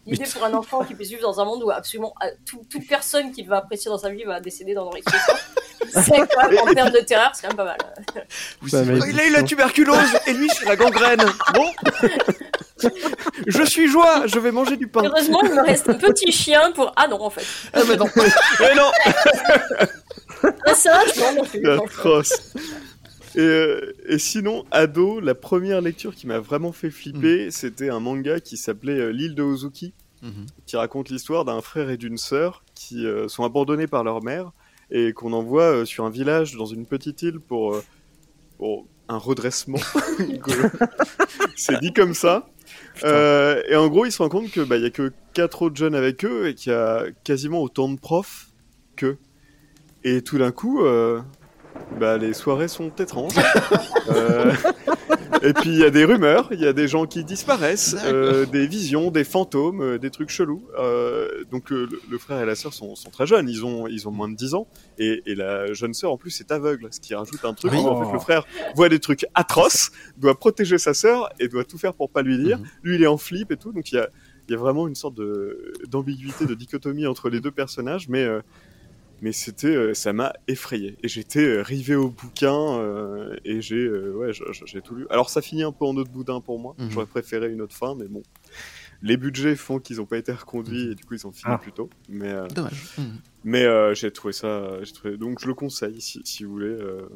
L'idée 0.06 0.24
pour 0.32 0.44
un 0.44 0.54
enfant 0.54 0.82
qui 0.84 0.94
puisse 0.94 1.10
vivre 1.10 1.22
dans 1.22 1.40
un 1.40 1.44
monde 1.44 1.62
où 1.62 1.70
absolument 1.70 2.14
tout- 2.48 2.62
toute 2.70 2.86
personne 2.88 3.30
qu'il 3.32 3.46
va 3.46 3.58
apprécier 3.58 3.90
dans 3.90 3.98
sa 3.98 4.08
vie 4.10 4.24
va 4.24 4.40
décéder 4.40 4.74
dans 4.74 4.90
expression. 4.92 5.34
C'est 5.92 6.10
quand 6.12 6.48
même 6.48 6.58
en 6.62 6.72
termes 6.72 6.90
de 6.92 6.98
terreur, 7.00 7.30
c'est 7.34 7.42
quand 7.42 7.48
même 7.48 7.56
pas 7.56 7.64
mal. 7.64 7.78
Il 9.08 9.18
a 9.20 9.26
eu 9.26 9.32
la 9.32 9.42
tuberculose 9.50 10.12
et 10.26 10.32
lui 10.32 10.48
c'est 10.50 10.64
la 10.66 10.76
gangrène. 10.76 11.20
Bon, 11.54 11.66
je 13.46 13.62
suis 13.64 13.88
joie, 13.88 14.26
je 14.26 14.38
vais 14.38 14.52
manger 14.52 14.76
du 14.76 14.86
pain. 14.88 15.02
Heureusement, 15.04 15.40
il 15.42 15.50
me 15.54 15.62
reste 15.64 15.88
un 15.88 15.94
petit 15.94 16.32
chien 16.32 16.72
pour. 16.72 16.92
Ah 16.96 17.08
non, 17.08 17.20
en 17.22 17.30
fait. 17.30 17.44
Ah 17.72 17.80
bah 17.86 17.96
non. 17.96 18.06
Mais 18.60 18.74
non, 18.74 18.90
Ah, 20.66 20.74
ça, 20.74 21.00
je 21.14 21.20
m'en 21.36 21.42
plus. 21.44 21.60
C'est 21.62 21.68
atroce. 21.68 22.54
Et, 23.36 23.40
euh, 23.40 23.92
et 24.08 24.18
sinon, 24.18 24.64
ado, 24.70 25.20
la 25.20 25.34
première 25.34 25.80
lecture 25.80 26.14
qui 26.14 26.26
m'a 26.26 26.38
vraiment 26.40 26.72
fait 26.72 26.90
flipper, 26.90 27.50
c'était 27.50 27.88
un 27.90 28.00
manga 28.00 28.40
qui 28.40 28.56
s'appelait 28.56 28.98
euh, 28.98 29.10
L'île 29.12 29.34
de 29.34 29.42
Ozuki, 29.42 29.92
Mhm. 30.22 30.46
qui 30.66 30.76
raconte 30.76 31.08
l'histoire 31.08 31.44
d'un 31.46 31.62
frère 31.62 31.88
et 31.88 31.96
d'une 31.96 32.18
sœur 32.18 32.62
qui 32.74 33.06
euh, 33.06 33.26
sont 33.28 33.42
abandonnés 33.44 33.86
par 33.86 34.04
leur 34.04 34.22
mère 34.22 34.50
et 34.90 35.14
qu'on 35.14 35.32
envoie 35.32 35.62
euh, 35.62 35.84
sur 35.86 36.04
un 36.04 36.10
village 36.10 36.56
dans 36.56 36.66
une 36.66 36.84
petite 36.84 37.22
île 37.22 37.40
pour, 37.40 37.74
euh, 37.74 37.82
pour 38.58 38.84
un 39.10 39.18
redressement. 39.18 39.80
C'est 41.56 41.80
dit 41.80 41.92
comme 41.92 42.14
ça. 42.14 42.48
Euh, 43.04 43.60
et 43.68 43.74
en 43.76 43.88
gros, 43.88 44.06
ils 44.06 44.12
se 44.12 44.18
rendent 44.18 44.30
compte 44.30 44.50
que 44.50 44.60
bah, 44.60 44.76
y 44.76 44.86
a 44.86 44.90
que 44.90 45.12
quatre 45.34 45.62
autres 45.62 45.76
jeunes 45.76 45.94
avec 45.94 46.24
eux 46.24 46.48
et 46.48 46.54
qu'il 46.54 46.72
y 46.72 46.74
a 46.74 47.04
quasiment 47.24 47.60
autant 47.60 47.88
de 47.88 47.98
profs 47.98 48.48
qu'eux. 48.96 49.18
Et 50.04 50.22
tout 50.22 50.38
d'un 50.38 50.52
coup, 50.52 50.84
euh, 50.84 51.20
bah, 51.98 52.16
les 52.16 52.32
soirées 52.32 52.68
sont 52.68 52.90
étranges. 52.98 53.34
Euh, 54.08 54.52
et 55.42 55.52
puis 55.52 55.70
il 55.70 55.78
y 55.78 55.84
a 55.84 55.90
des 55.90 56.04
rumeurs, 56.04 56.48
il 56.50 56.58
y 56.58 56.66
a 56.66 56.72
des 56.72 56.88
gens 56.88 57.06
qui 57.06 57.22
disparaissent, 57.22 57.94
euh, 58.06 58.44
des 58.44 58.66
visions, 58.66 59.12
des 59.12 59.22
fantômes, 59.22 59.82
euh, 59.82 59.98
des 59.98 60.10
trucs 60.10 60.30
chelous. 60.30 60.64
Donc 61.52 61.70
le, 61.70 61.88
le 62.10 62.18
frère 62.18 62.40
et 62.40 62.46
la 62.46 62.56
sœur 62.56 62.74
sont, 62.74 62.96
sont 62.96 63.10
très 63.10 63.26
jeunes, 63.28 63.48
ils 63.48 63.64
ont, 63.64 63.86
ils 63.86 64.08
ont 64.08 64.10
moins 64.10 64.28
de 64.28 64.34
10 64.34 64.54
ans. 64.54 64.66
Et, 64.98 65.22
et 65.26 65.36
la 65.36 65.72
jeune 65.74 65.94
sœur 65.94 66.10
en 66.10 66.16
plus 66.16 66.40
est 66.40 66.50
aveugle, 66.50 66.88
ce 66.90 66.98
qui 66.98 67.14
rajoute 67.14 67.44
un 67.44 67.54
truc. 67.54 67.72
En 67.72 68.04
fait, 68.04 68.12
le 68.12 68.18
frère 68.18 68.46
voit 68.74 68.88
des 68.88 68.98
trucs 68.98 69.24
atroces, 69.34 69.92
doit 70.16 70.36
protéger 70.36 70.78
sa 70.78 70.92
sœur 70.92 71.28
et 71.38 71.46
doit 71.46 71.64
tout 71.64 71.78
faire 71.78 71.94
pour 71.94 72.10
pas 72.10 72.22
lui 72.22 72.36
dire. 72.36 72.58
Mhm. 72.58 72.64
Lui 72.82 72.94
il 72.96 73.02
est 73.04 73.06
en 73.06 73.18
flip 73.18 73.52
et 73.52 73.56
tout, 73.56 73.72
donc 73.72 73.92
il 73.92 73.94
y 73.94 73.98
a, 73.98 74.08
il 74.48 74.52
y 74.52 74.54
a 74.54 74.58
vraiment 74.58 74.88
une 74.88 74.96
sorte 74.96 75.14
de 75.14 75.72
d'ambiguïté, 75.88 76.46
de 76.46 76.54
dichotomie 76.54 77.06
entre 77.06 77.30
les 77.30 77.40
deux 77.40 77.52
personnages, 77.52 78.08
mais 78.08 78.26
mais 79.22 79.32
c'était, 79.32 79.74
euh, 79.74 79.94
ça 79.94 80.12
m'a 80.12 80.32
effrayé. 80.48 80.96
Et 81.02 81.08
j'étais 81.08 81.44
euh, 81.44 81.62
rivé 81.62 81.94
au 81.94 82.10
bouquin 82.10 82.78
euh, 82.78 83.36
et 83.44 83.60
j'ai, 83.60 83.88
ouais, 83.88 84.32
j'ai 84.66 84.80
tout 84.82 84.94
lu. 84.94 85.06
Alors 85.10 85.30
ça 85.30 85.42
finit 85.42 85.62
un 85.62 85.72
peu 85.72 85.84
en 85.84 85.96
autre 85.96 86.10
boudin 86.10 86.40
pour 86.40 86.58
moi. 86.58 86.74
Mhm. 86.78 86.90
J'aurais 86.90 87.06
préféré 87.06 87.50
une 87.52 87.60
autre 87.62 87.76
fin, 87.76 87.94
mais 87.94 88.08
bon, 88.08 88.22
les 89.02 89.16
budgets 89.16 89.56
font 89.56 89.78
qu'ils 89.78 89.96
n'ont 89.96 90.06
pas 90.06 90.18
été 90.18 90.32
reconduits 90.32 90.90
et 90.92 90.94
du 90.94 91.04
coup 91.04 91.14
ils 91.14 91.26
ont 91.26 91.32
fini 91.32 91.52
Ah. 91.54 91.58
plus 91.58 91.72
tôt. 91.72 91.88
Mais 92.08 92.28
euh, 92.30 92.46
Dommage. 92.48 92.84
Mhm. 92.98 93.18
mais 93.44 93.64
euh, 93.64 93.94
j'ai 93.94 94.10
trouvé 94.10 94.32
ça, 94.32 94.82
j'ai 94.82 94.92
trouvé... 94.92 95.16
donc 95.16 95.38
je 95.40 95.46
le 95.46 95.54
conseille 95.54 96.00
si, 96.00 96.20
si 96.24 96.44
vous 96.44 96.52
voulez. 96.52 96.66
euh, 96.66 97.08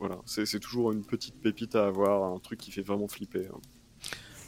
voilà, 0.00 0.18
c'est, 0.26 0.44
c'est 0.44 0.58
toujours 0.60 0.92
une 0.92 1.04
petite 1.04 1.36
pépite 1.40 1.76
à 1.76 1.86
avoir, 1.86 2.24
un 2.24 2.38
truc 2.38 2.58
qui 2.58 2.70
fait 2.72 2.82
vraiment 2.82 3.08
flipper. 3.08 3.46
hein. 3.46 3.58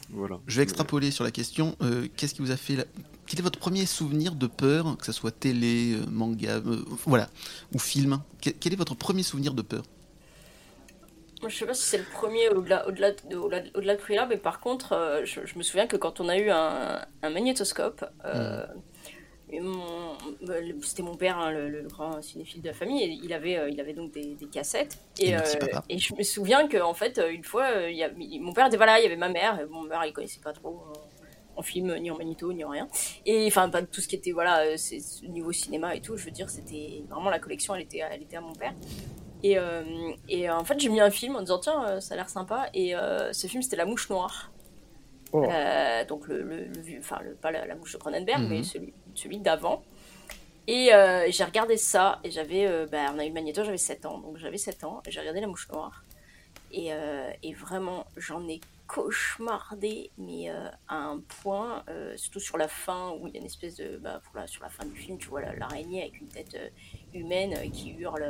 Voilà. 0.09 0.39
Je 0.47 0.57
vais 0.57 0.63
extrapoler 0.63 1.11
sur 1.11 1.23
la 1.23 1.31
question. 1.31 1.75
Euh, 1.81 2.07
Qu'est-ce 2.15 2.33
qui 2.33 2.41
vous 2.41 2.51
a 2.51 2.57
fait 2.57 2.75
la- 2.75 2.85
Quel 3.25 3.39
est 3.39 3.43
votre 3.43 3.59
premier 3.59 3.85
souvenir 3.85 4.35
de 4.35 4.47
peur, 4.47 4.95
que 4.97 5.05
ce 5.05 5.11
soit 5.11 5.31
télé, 5.31 5.93
euh, 5.95 6.05
manga, 6.09 6.55
euh, 6.65 6.83
voilà, 7.05 7.27
ou 7.73 7.79
film? 7.79 8.21
Quel, 8.39 8.53
quel 8.53 8.73
est 8.73 8.77
votre 8.77 8.95
premier 8.95 9.23
souvenir 9.23 9.53
de 9.53 9.61
peur? 9.61 9.83
Moi, 11.41 11.49
je 11.49 11.57
sais 11.57 11.65
pas 11.65 11.73
si 11.75 11.83
c'est 11.83 11.97
le 11.99 12.03
premier 12.05 12.49
au-delà 12.49 12.87
au-delà 12.87 13.11
de, 13.11 13.35
au-delà 13.35 13.95
de- 13.95 14.01
Cruella, 14.01 14.25
mais 14.25 14.37
par 14.37 14.59
contre, 14.59 14.93
euh, 14.93 15.23
je, 15.25 15.41
je 15.45 15.55
me 15.57 15.61
souviens 15.63 15.85
que 15.85 15.95
quand 15.97 16.19
on 16.19 16.29
a 16.29 16.37
eu 16.37 16.49
un, 16.49 16.99
un 17.21 17.29
magnétoscope, 17.29 18.03
euh, 18.25 18.65
et 18.65 18.96
mon- 19.51 20.13
le- 20.41 20.81
c'était 20.81 21.03
mon 21.03 21.15
père, 21.15 21.37
hein, 21.37 21.51
le, 21.51 21.69
le 21.69 21.83
grand 21.83 22.21
cinéphile 22.21 22.61
de 22.61 22.67
la 22.67 22.73
famille, 22.73 23.01
et 23.03 23.07
il 23.23 23.31
avait, 23.33 23.57
euh, 23.57 23.69
il 23.69 23.79
avait 23.79 23.93
donc 23.93 24.11
des, 24.11 24.35
des 24.35 24.47
cassettes. 24.47 24.97
Et 25.19 25.35
euh, 25.35 25.39
et 25.89 25.97
je 25.97 26.13
me 26.15 26.23
souviens 26.23 26.67
qu'en 26.67 26.93
fait, 26.93 27.17
euh, 27.17 27.29
une 27.31 27.43
fois, 27.45 27.69
il 27.89 27.95
y 27.95 28.03
a- 28.03 28.11
mon 28.41 28.51
père 28.53 28.67
était 28.67 28.77
voilà, 28.77 28.99
il 28.99 29.03
y 29.03 29.05
avait 29.05 29.15
ma 29.15 29.29
mère, 29.29 29.59
et 29.61 29.65
mon 29.65 29.87
père 29.87 30.03
il 30.05 30.13
connaissait 30.13 30.41
pas 30.41 30.53
trop. 30.53 30.81
en 31.55 31.63
film, 31.63 31.95
ni 31.97 32.11
en 32.11 32.17
magnéto, 32.17 32.53
ni 32.53 32.63
en 32.63 32.69
rien. 32.69 32.87
Et 33.25 33.47
enfin, 33.47 33.67
pas 33.69 33.81
tout 33.81 33.99
ce 33.99 34.07
qui 34.07 34.15
était, 34.15 34.31
voilà, 34.31 34.63
niveau 35.23 35.51
cinéma 35.51 35.95
et 35.95 36.01
tout, 36.01 36.15
je 36.15 36.23
veux 36.25 36.29
dire, 36.31 36.51
c'était 36.51 37.01
vraiment 37.09 37.31
la 37.31 37.39
collection, 37.39 37.73
elle 37.73 37.81
était, 37.81 37.97
elle 38.11 38.21
était 38.21 38.37
à 38.37 38.41
mon 38.41 38.53
père. 38.53 38.75
Et, 39.41 39.57
euh, 39.57 39.81
et 40.29 40.47
en 40.51 40.63
fait, 40.63 40.79
j'ai 40.79 40.89
mis 40.89 40.99
un 41.01 41.09
film 41.09 41.35
en 41.35 41.39
disant, 41.41 41.57
tiens, 41.57 41.99
ça 41.99 42.13
a 42.13 42.17
l'air 42.17 42.29
sympa. 42.29 42.69
Et 42.75 42.93
ce 43.31 43.47
film, 43.47 43.63
c'était 43.63 43.75
La 43.75 43.85
Mouche 43.85 44.07
Noire. 44.11 44.51
Oh. 45.33 45.43
Donc, 46.07 46.27
le, 46.27 46.43
le, 46.43 46.67
enfin, 46.99 47.19
le- 47.23 47.33
pas 47.33 47.49
la, 47.51 47.65
la 47.65 47.73
mouche 47.75 47.93
de 47.93 47.97
Cronenberg, 47.97 48.39
Mhm. 48.43 48.49
mais 48.49 48.61
celui, 48.63 48.93
celui 49.17 49.37
d'avant. 49.39 49.83
Et 50.67 50.93
euh, 50.93 51.27
j'ai 51.29 51.45
regardé 51.45 51.77
ça, 51.77 52.19
et 52.25 52.31
j'avais, 52.31 52.67
euh, 52.67 52.87
bah, 52.91 53.05
on 53.13 53.19
a 53.19 53.23
eu 53.25 53.29
le 53.29 53.33
magnéto, 53.33 53.63
j'avais 53.63 53.77
7 53.77 54.05
ans, 54.05 54.17
donc 54.19 54.37
j'avais 54.37 54.57
7 54.57 54.83
ans, 54.83 55.01
et 55.07 55.11
j'ai 55.11 55.19
regardé 55.21 55.39
La 55.39 55.47
Mouche 55.47 55.69
Noire. 55.69 56.03
Et, 56.73 56.91
euh, 56.91 57.29
et 57.41 57.53
vraiment, 57.53 58.05
j'en 58.17 58.45
ai 58.49 58.59
cauchemardé, 58.87 60.11
mais 60.17 60.49
euh, 60.49 60.67
à 60.89 60.95
un 60.97 61.19
point, 61.41 61.83
surtout 62.17 62.39
sur 62.41 62.57
la 62.57 62.67
fin, 62.67 63.11
où 63.19 63.27
il 63.27 63.33
y 63.33 63.37
a 63.37 63.39
une 63.39 63.45
espèce 63.45 63.75
de. 63.75 63.97
Bah, 63.97 64.21
voilà, 64.33 64.47
sur 64.47 64.61
la 64.63 64.69
fin 64.69 64.85
du 64.85 64.95
film, 64.95 65.17
tu 65.17 65.27
vois 65.29 65.41
la- 65.41 65.53
l'araignée 65.55 66.01
avec 66.01 66.19
une 66.19 66.27
tête 66.27 66.57
humaine 67.13 67.69
qui 67.71 67.91
hurle 67.91 68.25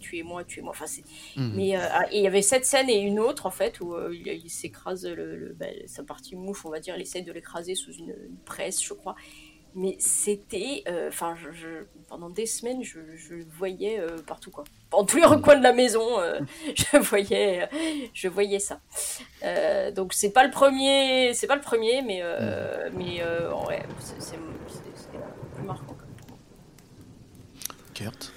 Tuez-moi, 0.00 0.44
tuez-moi. 0.44 0.70
Enfin, 0.70 0.86
c'est. 0.86 1.02
Mhm. 1.36 1.52
Mais 1.56 1.74
ah, 1.76 2.06
et 2.12 2.18
il 2.18 2.22
y 2.24 2.26
avait 2.28 2.42
cette 2.42 2.64
scène 2.64 2.88
et 2.88 2.98
une 3.00 3.18
autre, 3.20 3.46
en 3.46 3.50
fait, 3.50 3.80
où 3.80 3.94
il, 4.12 4.26
il 4.26 4.50
s'écrase, 4.50 5.06
le, 5.06 5.36
le- 5.36 5.52
bah, 5.54 5.66
sa 5.86 6.02
partie 6.04 6.36
mouche, 6.36 6.64
on 6.64 6.70
va 6.70 6.78
dire, 6.80 6.94
il 6.96 7.02
essaie 7.02 7.22
de 7.22 7.32
l'écraser 7.32 7.74
sous 7.74 7.92
une, 7.92 8.10
une 8.10 8.36
presse, 8.44 8.82
je 8.82 8.94
crois. 8.94 9.14
Mais 9.74 9.96
c'était. 10.00 10.82
euh, 10.88 11.08
Enfin, 11.08 11.34
je, 11.36 11.52
je- 11.52 11.84
pendant 12.08 12.28
des 12.28 12.46
semaines, 12.46 12.82
je, 12.82 12.98
je 13.16 13.34
le 13.34 13.44
voyais 13.56 14.00
euh, 14.00 14.18
partout, 14.26 14.50
quoi. 14.50 14.64
En 14.92 15.04
tous 15.04 15.16
les 15.18 15.24
recoins 15.24 15.56
de 15.56 15.62
la 15.62 15.72
maison, 15.72 16.18
euh, 16.20 16.40
je, 16.74 16.98
voyais, 16.98 17.68
je 18.12 18.28
voyais 18.28 18.58
ça. 18.58 18.80
Euh, 19.44 19.90
donc, 19.92 20.12
c'est 20.12 20.30
pas 20.32 20.44
le 20.44 20.50
premier, 20.50 21.32
c'est 21.34 21.46
pas 21.46 21.54
le 21.54 21.60
premier, 21.62 22.02
mais, 22.02 22.20
euh, 22.22 22.90
mais 22.96 23.22
euh, 23.22 23.52
ouais, 23.68 23.82
c'est 24.18 24.36
plus 25.54 25.64
marquant. 25.64 25.96
Kurt? 27.94 28.32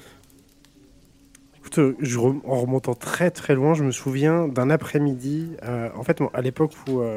Écoute, 1.58 1.96
je 2.00 2.18
rem- 2.20 2.42
en 2.46 2.60
remontant 2.62 2.94
très 2.94 3.32
très 3.32 3.56
loin, 3.56 3.74
je 3.74 3.84
me 3.84 3.92
souviens 3.92 4.48
d'un 4.48 4.70
après-midi. 4.70 5.56
euh, 5.64 5.90
en 5.96 6.04
fait, 6.04 6.20
à 6.34 6.42
l'époque 6.42 6.74
où, 6.88 7.00
euh, 7.02 7.16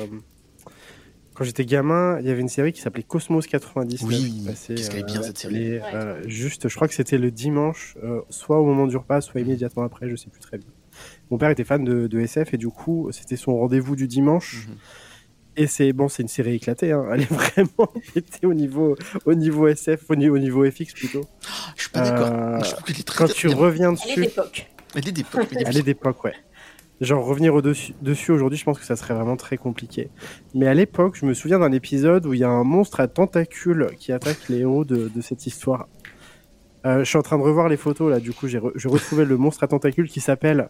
quand 1.37 1.45
j'étais 1.45 1.65
gamin, 1.67 2.19
il 2.21 2.27
y 2.27 2.31
avait 2.31 2.41
une 2.41 2.49
série 2.49 2.73
qui 2.73 2.81
s'appelait 2.81 3.03
Cosmos 3.03 3.47
99. 3.47 4.09
Oui, 4.09 4.17
qui 4.41 4.47
passait, 4.47 4.75
qu'est-ce 4.75 4.91
qu'elle 4.91 5.01
est 5.01 5.05
bien, 5.05 5.23
cette 5.23 5.39
série. 5.39 5.57
et, 5.67 5.79
Ouais. 5.79 5.83
euh, 5.95 6.23
juste, 6.29 6.69
je 6.69 6.75
crois 6.75 6.89
que 6.89 6.95
c'était 6.95 7.19
le 7.19 7.31
dimanche, 7.31 7.97
euh, 8.03 8.21
soit 8.31 8.59
au 8.59 8.65
moment 8.65 8.87
du 8.87 8.97
repas, 8.97 9.21
soit 9.21 9.41
immédiatement 9.41 9.83
après, 9.85 10.09
je 10.09 10.17
sais 10.17 10.31
plus 10.31 10.41
très 10.41 10.59
bien. 10.59 10.69
Mon 11.31 11.37
père 11.39 11.51
était 11.51 11.65
fan 11.65 11.85
de, 11.85 12.07
de 12.07 12.21
SF 12.21 12.55
et 12.55 12.57
du 12.57 12.69
coup, 12.69 13.09
c'était 13.13 13.37
son 13.37 13.57
rendez-vous 13.57 13.97
du 13.97 14.09
dimanche. 14.09 14.67
Mhm. 14.69 14.75
Et 15.59 15.67
c'est 15.67 15.93
bon, 15.95 16.09
c'est 16.09 16.23
une 16.23 16.29
série 16.29 16.55
éclatée. 16.55 16.93
Hein. 16.93 17.05
Elle 17.13 17.23
est 17.23 17.33
vraiment 17.33 17.91
pétée 18.15 18.47
au 18.47 18.53
niveau, 18.55 18.97
au 19.25 19.35
niveau 19.35 19.69
SF, 19.69 20.11
au 20.11 20.15
niveau, 20.17 20.37
au 20.37 20.39
niveau 20.39 20.71
FX 20.71 20.93
plutôt. 20.95 21.25
Je 21.77 21.83
suis 21.83 21.91
pas 21.91 22.01
d'accord. 22.01 22.29
Euh, 22.33 22.59
Je 22.63 22.71
trouve 22.73 22.85
qu'elle 22.85 22.99
est 23.01 23.03
très 23.07 23.19
Quand 23.19 23.25
très 23.27 23.35
tu 23.35 23.47
bien. 23.49 23.57
reviens 23.57 23.89
Elle 23.95 23.95
est 23.95 24.07
dessus, 24.07 24.21
d'époque. 24.23 24.67
Elle 24.95 25.09
est 25.09 25.13
d'époque. 25.13 25.49
elle 25.55 25.77
est 25.79 25.83
d'époque, 25.83 26.25
ouais. 26.25 26.35
Genre 27.01 27.25
revenir 27.27 27.55
au 27.55 27.61
dessus, 27.61 27.93
dessus 28.01 28.33
aujourd'hui, 28.33 28.59
je 28.59 28.65
pense 28.65 28.79
que 28.79 28.85
ça 28.87 28.97
serait 28.97 29.13
vraiment 29.15 29.37
très 29.37 29.59
compliqué. 29.59 30.09
Mais 30.55 30.67
à 30.67 30.73
l'époque, 30.75 31.15
je 31.21 31.27
me 31.27 31.35
souviens 31.35 31.59
d'un 31.59 31.73
épisode 31.73 32.25
où 32.25 32.33
il 32.33 32.41
y 32.41 32.45
a 32.45 32.49
un 32.49 32.65
monstre 32.65 33.01
à 33.01 33.07
tentacules 33.09 33.89
qui 33.99 34.13
attaque 34.13 34.49
les 34.49 34.61
héros 34.61 34.85
de, 34.87 35.11
de 35.15 35.21
cette 35.21 35.47
histoire. 35.47 35.89
Euh, 36.87 37.01
je 37.01 37.05
suis 37.05 37.19
en 37.19 37.23
train 37.23 37.37
de 37.37 37.43
revoir 37.43 37.69
les 37.69 37.77
photos 37.77 38.11
là, 38.11 38.19
du 38.21 38.33
coup 38.33 38.47
j'ai 38.49 38.59
re- 38.61 38.87
retrouvé 38.89 39.25
le 39.25 39.37
monstre 39.37 39.65
à 39.65 39.67
tentacules 39.69 40.09
qui 40.09 40.21
s'appelle 40.21 40.69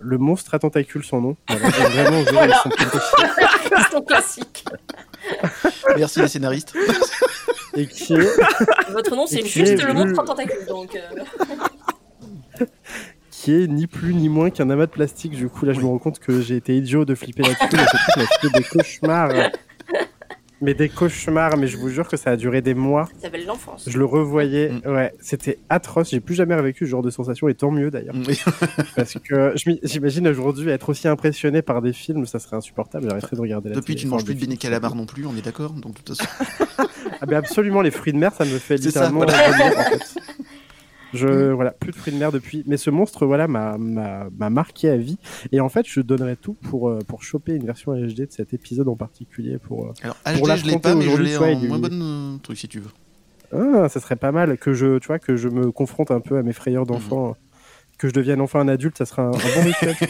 le 0.00 0.18
monstre 0.18 0.52
à 0.54 0.58
tentacules 0.58 1.04
son 1.04 1.20
nom. 1.20 1.36
Voilà, 1.48 1.68
vraiment, 1.70 2.24
je- 2.24 2.68
pétrifiés. 2.68 3.24
C'est 3.84 3.90
ton 3.90 4.02
classique. 4.02 4.64
Merci 5.96 6.20
les 6.20 6.28
scénaristes. 6.28 6.74
et 7.74 7.86
qui 7.86 8.14
est, 8.14 8.90
Votre 8.92 9.16
nom, 9.16 9.26
c'est 9.26 9.46
juste 9.46 9.72
est 9.72 9.86
le 9.86 9.94
monstre 9.94 10.12
vu- 10.12 10.18
en 10.18 10.24
tentacule, 10.24 10.66
donc. 10.68 10.94
euh, 10.96 12.64
qui 13.40 13.52
est 13.54 13.68
ni 13.68 13.86
plus 13.86 14.14
ni 14.14 14.28
moins 14.28 14.50
qu'un 14.50 14.68
amas 14.68 14.86
de 14.86 14.90
plastique. 14.90 15.32
Du 15.32 15.48
coup, 15.48 15.64
là, 15.64 15.72
je 15.72 15.78
me 15.80 15.86
rends 15.86 15.98
compte 15.98 16.18
que 16.18 16.40
j'ai 16.40 16.56
été 16.56 16.76
idiot 16.76 17.04
de 17.04 17.14
flipper 17.14 17.42
là-dessus. 17.44 17.68
mais 18.16 18.24
ce 18.24 18.38
truc 18.40 18.52
des 18.54 18.62
cauchemars. 18.64 19.30
Mais 20.60 20.74
des 20.74 20.88
cauchemars, 20.88 21.56
mais 21.56 21.68
je 21.68 21.76
vous 21.76 21.88
jure 21.88 22.08
que 22.08 22.16
ça 22.16 22.30
a 22.30 22.36
duré 22.36 22.62
des 22.62 22.74
mois. 22.74 23.04
Ça 23.14 23.26
s'appelle 23.26 23.46
l'enfance. 23.46 23.84
Je 23.88 23.96
le 23.96 24.04
revoyais, 24.04 24.72
Mm. 24.84 24.90
ouais, 24.90 25.12
c'était 25.20 25.60
atroce. 25.68 26.10
J'ai 26.10 26.18
plus 26.18 26.34
jamais 26.34 26.56
revécu 26.56 26.84
ce 26.84 26.90
genre 26.90 27.02
de 27.02 27.10
sensation, 27.10 27.46
et 27.48 27.54
tant 27.54 27.70
mieux 27.70 27.92
d'ailleurs. 27.92 28.16
Parce 28.96 29.14
que 29.22 29.54
j'imagine 29.84 30.26
aujourd'hui 30.26 30.70
être 30.70 30.88
aussi 30.88 31.06
impressionné 31.06 31.62
par 31.62 31.80
des 31.80 31.92
films, 31.92 32.26
ça 32.26 32.40
serait 32.40 32.56
insupportable. 32.56 33.06
J'arrêterais 33.08 33.36
de 33.36 33.40
regarder 33.40 33.68
la 33.68 33.76
Depuis, 33.76 33.94
télé. 33.94 34.00
tu 34.00 34.06
ne 34.06 34.10
manges 34.10 34.24
plus 34.24 34.34
de 34.34 34.40
béné 34.40 34.56
calamar 34.56 34.96
non 34.96 35.06
plus, 35.06 35.26
on 35.26 35.36
est 35.36 35.44
d'accord 35.44 35.70
Donc, 35.74 35.94
de 35.94 36.00
toute 36.02 36.16
façon. 36.18 36.28
Ah, 37.20 37.26
mais 37.28 37.36
absolument, 37.36 37.80
les 37.80 37.92
fruits 37.92 38.12
de 38.12 38.18
mer, 38.18 38.32
ça 38.32 38.44
me 38.44 38.50
fait 38.58 38.78
C'est 38.78 38.90
ça, 38.90 39.08
littéralement. 39.08 39.20
vomir, 39.20 39.78
en 39.78 39.82
fait. 39.84 40.14
Je, 41.14 41.52
voilà, 41.52 41.70
plus 41.70 41.92
de 41.92 41.96
fruits 41.96 42.12
de 42.12 42.18
mer 42.18 42.32
depuis. 42.32 42.64
Mais 42.66 42.76
ce 42.76 42.90
monstre, 42.90 43.26
voilà, 43.26 43.48
m'a, 43.48 43.78
m'a, 43.78 44.28
m'a 44.36 44.50
marqué 44.50 44.88
à 44.90 44.96
vie. 44.96 45.18
Et 45.52 45.60
en 45.60 45.68
fait, 45.68 45.86
je 45.88 46.00
donnerais 46.00 46.36
tout 46.36 46.52
pour, 46.54 46.88
euh, 46.88 46.98
pour 47.06 47.22
choper 47.22 47.54
une 47.54 47.64
version 47.64 47.92
HD 47.94 48.20
de 48.22 48.26
cet 48.30 48.52
épisode 48.54 48.88
en 48.88 48.96
particulier. 48.96 49.58
Pour, 49.58 49.86
euh, 49.86 49.92
Alors, 50.02 50.16
Pour 50.38 50.48
HD, 50.48 50.56
je 50.56 50.66
l'ai 50.66 50.78
pas, 50.78 50.94
mais 50.94 51.02
je 51.02 51.06
aujourd'hui, 51.08 51.26
l'ai 51.28 51.36
en 51.36 51.60
lui- 51.60 51.68
moins 51.68 51.78
bonne 51.78 52.02
euh, 52.02 52.38
truc 52.42 52.58
si 52.58 52.68
tu 52.68 52.80
veux. 52.80 52.90
Ah, 53.52 53.88
ça 53.88 53.98
serait 54.00 54.16
pas 54.16 54.30
mal 54.32 54.58
que 54.58 54.74
je, 54.74 54.98
tu 54.98 55.06
vois, 55.06 55.18
que 55.18 55.36
je 55.36 55.48
me 55.48 55.70
confronte 55.72 56.10
un 56.10 56.20
peu 56.20 56.36
à 56.36 56.42
mes 56.42 56.52
frayeurs 56.52 56.84
d'enfant 56.84 57.34
que 57.98 58.08
je 58.08 58.12
devienne 58.12 58.40
enfin 58.40 58.60
un 58.60 58.68
adulte, 58.68 58.96
ça 58.98 59.04
sera 59.06 59.22
un, 59.22 59.28
un 59.28 59.30
bon 59.32 59.64
rituel. 59.64 59.96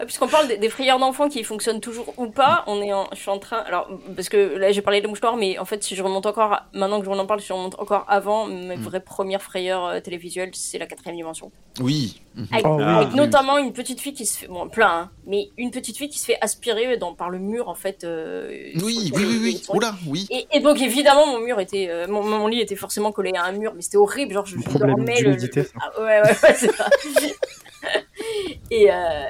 Ah, 0.00 0.06
Puisqu'on 0.06 0.26
parle 0.26 0.48
des, 0.48 0.56
des 0.56 0.68
frayeurs 0.70 0.98
d'enfants 0.98 1.28
qui 1.28 1.44
fonctionnent 1.44 1.80
toujours 1.80 2.14
ou 2.18 2.26
pas, 2.26 2.64
on 2.66 2.82
est 2.82 2.92
en, 2.92 3.06
je 3.12 3.16
suis 3.18 3.30
en 3.30 3.38
train. 3.38 3.58
Alors, 3.58 3.88
parce 4.16 4.28
que 4.28 4.56
là 4.56 4.72
j'ai 4.72 4.82
parlé 4.82 5.00
des 5.00 5.06
mouchoirs, 5.06 5.36
mais 5.36 5.56
en 5.58 5.64
fait, 5.64 5.84
si 5.84 5.94
je 5.94 6.02
remonte 6.02 6.26
encore, 6.26 6.62
maintenant 6.72 6.98
que 6.98 7.06
je 7.06 7.10
en 7.10 7.26
parle, 7.26 7.40
si 7.40 7.46
je 7.48 7.52
remonte 7.52 7.78
encore 7.78 8.04
avant, 8.08 8.46
mes 8.46 8.76
Mm. 8.76 8.80
vraies 8.82 9.00
premières 9.00 9.42
frayeurs 9.42 9.84
euh, 9.86 10.00
télévisuelles, 10.00 10.50
c'est 10.54 10.78
la 10.78 10.86
quatrième 10.86 11.16
dimension. 11.16 11.52
Oui. 11.80 12.20
Avec, 12.50 12.66
Oh 12.66 12.76
oui. 12.78 12.82
avec 12.84 13.08
Ah, 13.12 13.16
notamment 13.16 13.58
une 13.58 13.72
petite 13.72 14.00
fille 14.00 14.12
qui 14.12 14.26
se 14.26 14.38
fait, 14.40 14.48
bon, 14.48 14.68
plein, 14.68 14.88
hein, 14.90 15.10
mais 15.26 15.50
une 15.56 15.70
petite 15.70 15.96
fille 15.96 16.08
qui 16.08 16.18
se 16.18 16.24
fait 16.26 16.38
aspirer 16.40 16.96
dans, 16.96 17.14
par 17.14 17.30
le 17.30 17.38
mur, 17.38 17.68
en 17.68 17.74
fait. 17.76 18.02
euh, 18.02 18.48
Oui, 18.82 19.12
oui, 19.14 19.24
oui, 19.24 19.38
oui. 19.40 19.62
Oula, 19.68 19.94
oui. 20.08 20.26
Et, 20.30 20.46
et 20.52 20.60
donc 20.60 20.80
évidemment 20.80 21.26
mon 21.26 21.38
mur 21.40 21.60
était 21.60 21.86
euh, 21.88 22.06
mon, 22.08 22.22
mon 22.24 22.46
lit 22.48 22.60
était 22.60 22.74
forcément 22.76 23.12
collé 23.12 23.32
à 23.36 23.44
un 23.44 23.52
mur 23.52 23.72
mais 23.74 23.82
c'était 23.82 23.96
horrible 23.98 24.32
genre 24.34 24.46
je, 24.46 24.56
dormais 24.78 25.20
le, 25.20 25.30
le- 25.36 25.62
ça. 25.64 25.70
Ah, 25.80 26.00
ouais 26.00 26.20
ouais, 26.22 26.28
ouais 26.28 26.54
c'est 26.56 26.72
ça 26.74 26.88
et, 28.70 28.90
euh, 28.92 29.24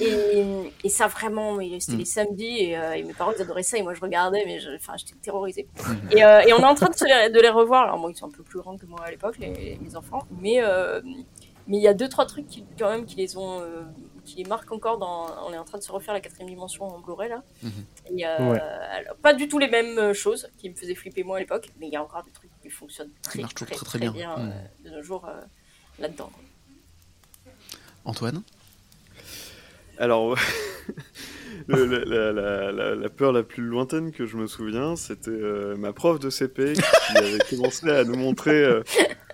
et 0.00 0.44
et 0.84 0.88
ça 0.88 1.06
vraiment 1.08 1.58
c'était 1.80 1.92
Mm. 1.92 1.98
les 1.98 2.04
samedis 2.04 2.56
et, 2.60 2.78
euh, 2.78 2.92
et 2.92 3.02
mes 3.02 3.14
parents 3.14 3.32
ils 3.36 3.42
adoraient 3.42 3.62
ça 3.62 3.78
et 3.78 3.82
moi 3.82 3.94
je 3.94 4.00
regardais 4.00 4.44
mais 4.46 4.60
je- 4.60 4.70
enfin 4.76 4.94
j'étais 4.96 5.14
terrorisée 5.22 5.66
Mhm. 5.88 6.08
et, 6.12 6.24
euh, 6.24 6.40
et 6.40 6.52
on 6.52 6.58
est 6.60 6.64
en 6.64 6.74
train 6.74 6.88
de, 6.88 6.94
se 6.96 7.04
les, 7.04 7.30
de 7.30 7.40
les 7.40 7.48
revoir 7.48 7.84
alors 7.84 7.98
bon 7.98 8.08
ils 8.08 8.16
sont 8.16 8.26
un 8.26 8.30
peu 8.30 8.42
plus 8.42 8.60
grands 8.60 8.76
que 8.76 8.86
moi 8.86 9.00
à 9.04 9.10
l'époque 9.10 9.36
les, 9.38 9.78
mes 9.82 9.96
enfants 9.96 10.22
mais 10.40 10.60
euh, 10.62 11.00
mais 11.68 11.76
il 11.76 11.82
y 11.82 11.88
a 11.88 11.94
deux 11.94 12.08
trois 12.08 12.26
trucs 12.26 12.46
qui 12.48 12.64
quand 12.78 12.90
même 12.90 13.04
qui 13.06 13.14
les 13.16 13.36
ont 13.36 13.60
euh, 13.60 13.82
qui 14.24 14.36
les 14.36 14.44
marquent 14.44 14.72
encore 14.72 14.98
dans 14.98 15.26
on 15.46 15.52
est 15.52 15.58
en 15.58 15.64
train 15.64 15.78
de 15.78 15.82
se 15.82 15.92
refaire 15.92 16.12
la 16.14 16.20
quatrième 16.20 16.48
dimension 16.48 16.84
en 16.84 16.98
Blu-ray 16.98 17.28
là 17.28 17.42
Mhm. 17.62 17.70
et, 18.18 18.26
euh, 18.26 18.50
Ouais. 18.52 18.60
alors, 18.60 19.16
pas 19.16 19.32
du 19.34 19.48
tout 19.48 19.58
les 19.58 19.68
mêmes 19.68 19.96
euh, 19.98 20.12
choses 20.14 20.48
qui 20.58 20.68
me 20.70 20.74
faisaient 20.74 20.94
flipper 20.94 21.22
moi 21.24 21.36
à 21.36 21.40
l'époque, 21.40 21.68
mais 21.78 21.86
il 21.86 21.92
y 21.92 21.96
a 21.96 22.02
encore 22.02 22.24
des 22.24 22.30
trucs 22.32 22.50
qui 22.62 22.68
fonctionnent 22.70 23.10
très, 23.22 23.40
très, 23.42 23.66
très, 23.66 23.76
très, 23.76 23.84
très 23.86 23.98
bien. 23.98 24.12
euh, 24.38 24.46
Mm. 24.46 24.84
de 24.84 24.90
nos 24.90 25.02
jours 25.02 25.24
euh, 25.26 25.40
là-dedans. 25.98 26.30
Antoine? 28.04 28.42
Alors, 29.98 30.36
le- 31.66 31.84
la, 31.86 32.04
la- 32.04 32.32
la- 32.32 32.72
la- 32.72 32.94
la 32.94 33.08
peur 33.08 33.32
la 33.32 33.42
plus 33.42 33.62
lointaine 33.64 34.12
que 34.12 34.26
je 34.26 34.36
me 34.36 34.46
souviens, 34.46 34.94
c'était 34.96 35.30
euh, 35.30 35.76
ma 35.76 35.92
prof 35.92 36.20
de 36.20 36.30
CP 36.30 36.74
qui 36.74 37.16
avait 37.18 37.38
commencé 37.50 37.88
à 37.90 38.04
nous 38.04 38.16
montrer 38.16 38.62
euh, 38.62 38.82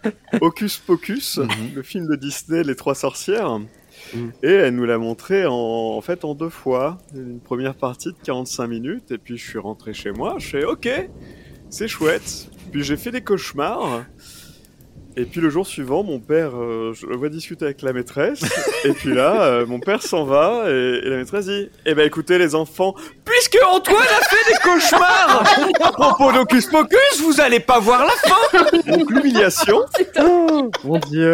Hocus 0.41 0.79
Pocus, 0.79 1.39
Mhm. 1.39 1.75
le 1.75 1.83
film 1.83 2.07
de 2.09 2.17
Disney, 2.17 2.63
Les 2.63 2.75
Trois 2.77 2.95
Sorcières. 2.95 3.59
Mhm. 3.59 4.33
Et 4.43 4.51
elle 4.51 4.75
nous 4.75 4.85
l'a 4.85 4.99
montré 4.99 5.47
en, 5.47 5.53
en 5.53 6.01
fait 6.01 6.25
en 6.25 6.35
deux 6.35 6.49
fois. 6.51 6.99
Une 7.15 7.41
première 7.41 7.75
partie 7.75 8.09
de 8.09 8.17
45 8.25 8.67
minutes, 8.67 9.11
et 9.11 9.19
puis 9.19 9.37
je 9.39 9.49
suis 9.49 9.59
rentré 9.59 9.95
chez 9.95 10.11
moi, 10.13 10.37
je 10.39 10.47
fais 10.49 10.65
OK, 10.65 10.89
c'est 11.71 11.89
chouette. 11.89 12.49
Puis 12.73 12.83
j'ai 12.83 12.97
fait 12.97 13.11
des 13.11 13.23
cauchemars. 13.23 14.05
Et 15.17 15.27
puis 15.27 15.41
le 15.41 15.49
jour 15.49 15.65
suivant, 15.65 16.03
mon 16.03 16.19
père, 16.19 16.51
euh, 16.57 16.93
je 16.93 17.07
le 17.07 17.15
vois 17.17 17.29
discuter 17.29 17.65
avec 17.67 17.83
la 17.83 17.93
maîtresse. 17.93 18.41
et 18.85 18.93
puis 18.93 19.15
là, 19.15 19.43
euh, 19.43 19.67
mon 19.67 19.79
père 19.79 20.03
s'en 20.03 20.25
va 20.25 20.65
et, 20.67 21.01
et 21.05 21.09
la 21.09 21.17
maîtresse 21.19 21.47
dit 21.47 21.71
Eh 21.87 21.95
ben 21.95 22.05
écoutez 22.05 22.37
les 22.37 22.57
enfants, 22.57 22.97
puisque 23.25 23.57
Antoine 23.71 24.03
a 24.03 24.25
fait 24.25 24.53
des 24.53 24.59
cauchemars 24.59 25.45
à 25.85 25.93
propos 25.93 26.33
Pocus, 26.71 27.21
vous 27.21 27.41
allez 27.41 27.61
pas 27.61 27.79
voir 27.79 28.05
la 28.05 28.11
fin 28.11 28.91
Donc 28.97 29.09
l'humiliation, 29.11 29.85
Oh, 30.19 30.71
mon 30.83 30.99
dieu. 30.99 31.33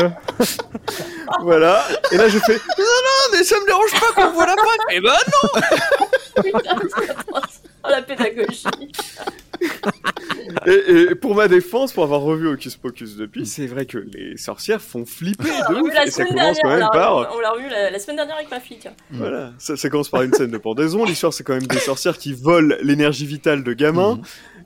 voilà. 1.42 1.82
Et 2.12 2.16
là 2.18 2.28
je 2.28 2.38
fais 2.38 2.52
Non, 2.52 2.84
non, 2.84 3.32
mais 3.38 3.44
ça 3.44 3.56
me 3.60 3.66
dérange 3.66 3.92
pas 3.92 4.12
qu'on 4.14 4.30
voit 4.32 4.46
la 4.46 4.56
fin 4.56 4.84
Eh 4.90 5.00
ben 5.00 6.42
Putain, 6.42 6.76
oh, 7.32 7.88
la 7.88 8.02
pédagogie. 8.02 8.64
et, 10.66 10.90
et 11.10 11.14
pour 11.14 11.34
ma 11.34 11.48
défense, 11.48 11.92
pour 11.92 12.04
avoir 12.04 12.20
revu 12.20 12.48
Hocus 12.48 12.76
Pocus 12.76 13.16
depuis, 13.16 13.46
c'est 13.46 13.66
vrai 13.66 13.86
que 13.86 13.98
les 13.98 14.36
sorcières 14.36 14.80
font 14.80 15.04
flipper 15.06 15.44
On 15.44 15.70
de 15.70 15.74
l'a 15.74 15.80
ouf. 15.80 15.86
revu 15.86 15.94
la 15.94 16.06
Et 16.06 16.10
ça 16.10 16.24
semaine 16.24 16.28
commence 16.38 16.56
dernière. 16.56 16.62
quand 16.62 16.68
même 16.68 16.78
on 16.78 16.96
l'a- 16.96 17.24
par... 17.24 17.36
On 17.36 17.40
l'a 17.40 17.50
revu 17.52 17.68
la, 17.70 17.90
la 17.90 17.98
semaine 17.98 18.16
dernière 18.16 18.36
avec 18.36 18.50
ma 18.50 18.60
fille. 18.60 18.78
Tiens. 18.80 18.92
Voilà, 19.10 19.52
ça, 19.58 19.76
ça 19.76 19.88
commence 19.90 20.08
par 20.08 20.22
une 20.22 20.32
scène 20.32 20.50
de 20.50 20.58
pendaison. 20.58 21.04
L'histoire, 21.04 21.32
c'est 21.32 21.44
quand 21.44 21.54
même 21.54 21.66
des 21.66 21.78
sorcières 21.78 22.18
qui 22.18 22.32
volent 22.32 22.74
l'énergie 22.82 23.26
vitale 23.26 23.62
de 23.64 23.72
gamins. 23.72 24.16
Mhm. 24.16 24.22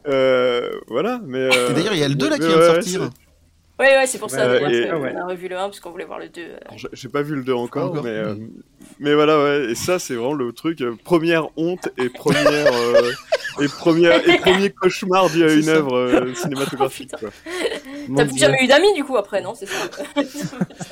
Euh, 0.06 0.70
voilà, 0.88 1.20
mais. 1.24 1.38
euh, 1.38 1.70
Et 1.70 1.74
d'ailleurs, 1.74 1.94
il 1.94 2.00
y 2.00 2.04
a 2.04 2.08
le 2.08 2.14
2 2.14 2.28
là 2.28 2.38
qui 2.38 2.46
vient 2.46 2.58
de 2.58 2.62
sortir. 2.62 3.10
Ouais, 3.80 3.86
ouais, 3.96 4.06
c'est 4.06 4.18
pour 4.18 4.30
ça. 4.30 4.56
Et- 4.56 4.92
ouais. 4.92 5.12
On 5.16 5.20
a 5.20 5.26
revu 5.26 5.48
le 5.48 5.56
1 5.56 5.62
parce 5.64 5.80
qu'on 5.80 5.90
voulait 5.90 6.04
voir 6.04 6.20
le 6.20 6.28
2. 6.28 6.40
euh. 6.42 6.56
Alors, 6.66 6.78
j'ai- 6.92 7.08
pas 7.08 7.22
vu 7.22 7.34
le 7.34 7.42
2 7.42 7.52
encore, 7.54 7.90
Encore 7.90 8.04
mais, 8.04 8.10
euh, 8.10 8.34
mais 9.00 9.14
voilà, 9.14 9.42
ouais. 9.42 9.70
Et 9.70 9.74
ça, 9.74 9.98
c'est 9.98 10.14
vraiment 10.14 10.34
le 10.34 10.52
truc. 10.52 10.80
euh, 10.80 10.94
première 11.04 11.48
honte 11.56 11.88
et 11.98 12.08
première. 12.08 12.72
euh, 12.72 13.10
et, 13.60 13.66
première, 13.66 14.28
et 14.28 14.38
premier 14.38 14.70
cauchemar 14.70 15.28
dû 15.28 15.42
à 15.44 15.52
une 15.52 15.68
œuvre 15.68 15.96
euh, 15.96 16.34
cinématographique. 16.36 17.10
Oh. 17.20 17.26
Mon 18.08 18.16
T'as 18.16 18.24
Dieu. 18.26 18.38
jamais 18.38 18.62
eu 18.62 18.66
d'amis 18.68 18.92
du 18.94 19.02
coup 19.02 19.16
après, 19.16 19.40
non 19.42 19.54
C'est 19.56 19.66
ça 19.66 19.74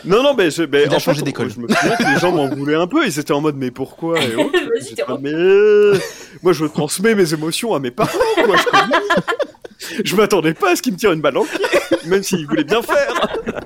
Non, 0.05 0.23
non, 0.25 0.35
mais, 0.35 0.51
je, 0.51 0.63
mais 0.65 0.85
Il 0.87 0.93
a 0.93 0.97
en 0.97 0.99
changé 0.99 1.23
d'école. 1.23 1.51
Je 1.51 1.61
me 1.61 1.69
souviens 1.69 1.97
que 1.97 2.15
les 2.15 2.19
gens 2.19 2.33
m'en 2.33 2.49
voulaient 2.49 2.75
un 2.75 2.87
peu. 2.89 3.07
Ils 3.07 3.19
étaient 3.21 3.33
en 3.33 3.41
mode, 3.41 3.57
mais 3.57 3.71
pourquoi 3.71 4.21
et 4.21 4.35
autres. 4.35 5.19
Mais 5.21 5.33
euh, 5.33 5.97
moi, 6.43 6.53
je 6.53 6.65
transmets 6.65 7.15
mes 7.15 7.33
émotions 7.33 7.75
à 7.75 7.79
mes 7.81 7.91
parents. 7.93 8.11
Quoi, 8.45 8.57
je, 8.57 8.65
connais. 8.65 9.05
je 10.05 10.17
m'attendais 10.17 10.55
pas 10.55 10.73
à 10.73 10.77
ce 10.77 10.83
qu'ils 10.83 10.93
me 10.93 10.99
tirent 10.99 11.13
une 11.13 11.21
balle 11.21 11.35
dans 11.35 11.43
le 11.43 11.49
pied, 11.49 11.99
même 12.11 12.23
s'ils 12.23 12.47
voulaient 12.47 12.65
bien 12.65 12.83
faire. 12.83 13.37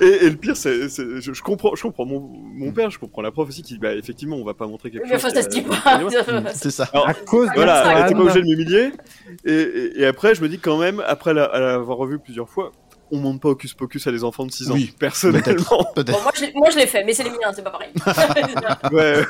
Et, 0.00 0.26
et 0.26 0.30
le 0.30 0.36
pire, 0.36 0.56
c'est, 0.56 0.88
c'est- 0.88 1.20
je, 1.20 1.32
je 1.32 1.42
comprends, 1.42 1.74
je 1.74 1.82
comprends 1.82 2.04
mon, 2.04 2.20
mon 2.20 2.70
père, 2.72 2.90
je 2.90 2.98
comprends 2.98 3.22
la 3.22 3.32
prof 3.32 3.48
aussi 3.48 3.62
qui, 3.62 3.78
bah, 3.78 3.92
effectivement, 3.94 4.36
on 4.36 4.44
va 4.44 4.54
pas 4.54 4.66
montrer 4.66 4.90
quelque 4.90 5.08
Mais 5.08 5.18
chose. 5.18 5.32
ça 5.32 5.42
se 5.42 5.48
dit 5.48 5.62
pas. 5.62 5.98
Mhm, 5.98 6.44
C'est 6.54 6.70
ça. 6.70 6.88
Alors, 6.92 7.08
À 7.08 7.14
cause 7.14 7.48
de 7.48 7.54
voilà, 7.54 7.98
elle 7.98 8.04
était 8.04 8.14
pas 8.14 8.20
obligée 8.20 8.40
de 8.42 8.46
m'humilier. 8.46 8.90
Et, 9.44 9.52
et, 9.52 10.00
et 10.02 10.06
après, 10.06 10.34
je 10.34 10.42
me 10.42 10.48
dis 10.48 10.58
quand 10.58 10.78
même, 10.78 11.02
après 11.06 11.34
l'avoir 11.34 11.96
revu 11.98 12.18
plusieurs 12.18 12.48
fois, 12.48 12.70
on 13.10 13.18
monte 13.18 13.40
pas 13.40 13.48
Hocus 13.50 13.74
Pocus 13.74 14.06
à 14.06 14.12
des 14.12 14.24
enfants 14.24 14.46
de 14.46 14.52
6 14.52 14.70
ans. 14.70 14.74
Oui, 14.74 14.92
personnellement. 14.98 15.86
Bon, 15.96 16.04
moi, 16.22 16.32
je 16.34 16.40
l'ai- 16.42 16.52
moi 16.54 16.70
je 16.70 16.78
l'ai 16.78 16.86
fait, 16.86 17.04
mais 17.04 17.12
c'est 17.12 17.22
les 17.24 17.30
miens, 17.30 17.52
c'est 17.54 17.62
pas 17.62 17.70
pareil. 17.70 17.90
Ouais, 18.92 19.24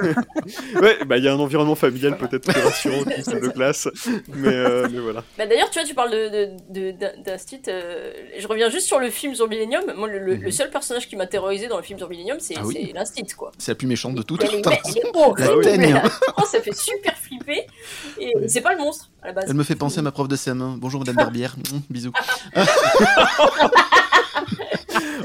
ouais, 0.81 1.05
bah 1.07 1.17
il 1.19 1.25
y 1.25 1.29
a 1.29 1.33
un 1.33 1.39
environnement 1.39 1.75
familial 1.75 2.17
peut-être 2.17 2.51
plus 2.51 2.61
rassurant 2.61 3.05
que 3.05 3.23
ces 3.23 3.41
deux 3.41 3.51
classes, 3.51 3.89
mais, 4.29 4.49
euh, 4.49 4.89
mais 4.91 4.99
voilà. 5.01 5.23
Bah, 5.39 5.47
D'ailleurs, 5.47 5.71
tu 5.71 5.79
vois, 5.79 5.89
tu 5.89 5.95
parles 5.95 6.11
de, 6.11 6.29
de, 6.29 6.51
de, 6.71 6.91
d'un- 6.93 7.13
d'Instit, 7.25 7.63
euh, 7.69 8.13
je 8.39 8.47
reviens 8.47 8.69
juste 8.71 8.87
sur 8.87 8.99
le 8.99 9.11
film 9.11 9.35
sur 9.35 9.49
Millennium. 9.49 9.83
Moi, 9.97 10.09
le, 10.09 10.19
le- 10.19 10.35
Mhm. 10.37 10.43
le 10.43 10.51
seul 10.51 10.71
personnage 10.71 11.09
qui 11.09 11.17
m'a 11.17 11.27
terrorisé 11.27 11.69
dans 11.69 11.77
le 11.77 11.83
film 11.83 11.99
sur 11.99 12.09
Millennium, 12.09 12.39
c'est 12.41 12.55
Ah 12.57 12.63
oui. 12.65 12.87
c'est 12.89 12.93
l'Instit, 12.93 13.27
quoi. 13.37 13.53
C'est 13.59 13.73
la 13.73 13.77
plus 13.77 13.87
méchante 13.87 14.15
de 14.15 14.23
toutes. 14.23 14.43
Elle 14.43 14.55
est, 14.55 14.57
Putain, 14.57 14.71
elle 14.85 14.97
est 14.99 15.11
horrible. 15.17 15.63
La 15.65 15.77
teigne. 15.77 16.03
Oh, 16.39 16.43
ça 16.51 16.61
fait 16.61 16.75
super 16.75 17.17
flipper. 17.17 17.67
Et 18.19 18.33
c'est 18.49 18.61
pas 18.61 18.73
le 18.75 18.79
monstre, 18.81 19.11
à 19.25 19.29
la 19.29 19.33
base. 19.33 19.45
Elle 19.49 19.57
me 19.57 19.65
fait 19.65 19.75
penser 19.75 19.99
à 19.99 20.03
ma 20.03 20.13
prof 20.13 20.29
de 20.29 20.37
CM1. 20.37 20.79
Bonjour 20.79 21.01
Madame 21.01 21.17
Barbière. 21.17 21.57
Mmh, 21.65 21.79
bisous. 21.91 22.13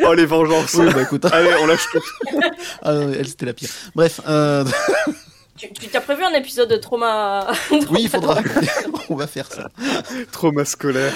Oh 0.06 0.14
les 0.14 0.26
vengeances 0.26 0.76
Oui, 0.76 0.88
bah 0.94 1.02
écoute, 1.04 1.26
Allez, 1.32 1.52
on 1.62 1.68
lâche 1.68 1.86
tout 1.92 2.00
ah, 2.82 2.94
non, 2.94 3.12
elle 3.14 3.28
c'était 3.28 3.46
la 3.46 3.54
pire. 3.54 3.70
Bref, 3.94 4.22
euh, 4.28 4.64
Tu 5.60 5.70
tu 5.74 5.88
t'as 5.90 6.00
prévu 6.02 6.24
un 6.24 6.34
épisode 6.34 6.80
trauma 6.82 7.48
oui, 7.92 8.02
il 8.04 8.10
faudra. 8.10 8.38
On 9.10 9.16
va 9.16 9.28
faire 9.28 9.48
ça. 9.52 9.70
Trauma 10.32 10.64
scolaire. 10.66 11.12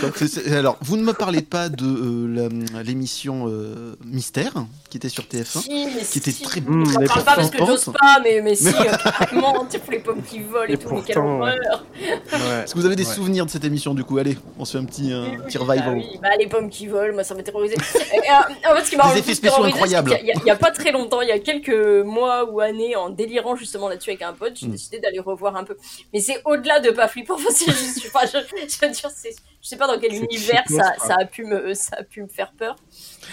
Alors, 0.51 0.77
vous 0.81 0.97
ne 0.97 1.03
me 1.03 1.13
parlez 1.13 1.41
pas 1.41 1.69
de 1.69 1.85
euh, 1.85 2.49
la- 2.73 2.83
l'émission 2.83 3.45
euh, 3.47 3.95
Mystère 4.03 4.53
qui 4.89 4.97
était 4.97 5.09
sur 5.09 5.23
TF1, 5.23 5.61
Si, 5.61 5.69
mais 5.95 6.01
qui 6.01 6.17
était 6.17 6.31
si. 6.31 6.43
très 6.43 6.59
Mmh, 6.61 6.85
J'en 6.91 6.99
mais 6.99 7.05
parle 7.07 7.23
pas 7.23 7.35
parce 7.35 7.49
que 7.49 7.57
j'ose 7.65 7.85
pas, 7.85 8.19
mais, 8.23 8.41
mais 8.41 8.55
si, 8.55 8.67
euh, 8.67 8.71
carrément, 9.19 9.65
tu 9.65 9.77
sais, 9.77 9.83
les 9.91 9.99
pommes 9.99 10.21
qui 10.23 10.39
volent 10.39 10.65
et, 10.67 10.73
Et 10.73 10.77
tout, 10.77 10.89
mais 10.93 11.01
quelle 11.01 11.17
horreur. 11.19 11.55
Ouais. 12.01 12.63
Est-ce 12.63 12.73
que 12.73 12.79
vous 12.79 12.85
avez 12.85 12.95
des 12.95 13.05
Ouais. 13.07 13.13
souvenirs 13.13 13.45
de 13.45 13.51
cette 13.51 13.63
émission 13.65 13.93
du 13.93 14.03
coup? 14.03 14.17
Allez, 14.17 14.37
on 14.59 14.65
se 14.65 14.73
fait 14.77 14.83
un 14.83 14.85
petit, 14.85 15.11
euh, 15.13 15.25
Oui, 15.29 15.37
petit 15.45 15.57
revival. 15.57 15.85
Bah, 15.85 15.91
oui, 15.95 16.19
bah, 16.21 16.29
les 16.39 16.47
pommes 16.47 16.69
qui 16.69 16.87
volent, 16.87 17.13
moi 17.13 17.23
ça 17.23 17.33
m'a 17.35 17.43
terrorisé. 17.43 17.75
Et, 17.75 18.17
euh, 18.17 18.71
en 18.71 18.75
fait, 18.75 18.83
ce 18.85 18.89
qui 18.89 18.97
m'a 18.97 19.07
Des 19.07 19.13
le 19.13 19.19
effets 19.19 19.35
spéciaux 19.35 19.63
incroyables. 19.63 20.11
c'est 20.11 20.17
qu'il 20.19 20.27
y 20.27 20.31
a- 20.31 20.35
Il 20.43 20.47
y, 20.47 20.51
a 20.51 20.55
pas 20.55 20.71
très 20.71 20.91
longtemps, 20.91 21.21
il 21.21 21.27
y 21.29 21.31
a 21.31 21.39
quelques 21.39 22.03
mois 22.05 22.49
ou 22.49 22.59
années, 22.59 22.95
en 22.95 23.09
délirant 23.09 23.55
justement 23.55 23.87
là-dessus 23.89 24.09
avec 24.11 24.21
un 24.21 24.32
pote, 24.33 24.55
j'ai 24.57 24.67
Mm. 24.67 24.71
décidé 24.71 24.99
d'aller 24.99 25.19
revoir 25.19 25.55
un 25.55 25.63
peu. 25.63 25.77
Mais 26.13 26.19
c'est 26.19 26.41
au-delà 26.45 26.79
de 26.79 26.91
pas 26.91 27.07
flippant. 27.07 27.35
Enfin, 27.35 27.49
c'est 27.51 27.71
juste, 27.71 28.03
enfin, 28.07 28.25
je, 28.25 28.39
je 28.39 28.85
veux 28.85 28.91
dire, 28.91 29.09
c'est, 29.15 29.35
je 29.63 29.69
sais 29.69 29.77
pas 29.77 29.87
dans 29.87 29.97
quel 29.97 30.13
univers 30.13 30.63
ça, 30.67 30.93
ça 30.99 31.15
a 31.19 31.25
pu 31.25 31.45
me, 31.45 31.73
ça 31.73 31.95
a 31.99 32.03
pu 32.03 32.21
me 32.21 32.27
faire 32.27 32.51
peur. 32.51 32.75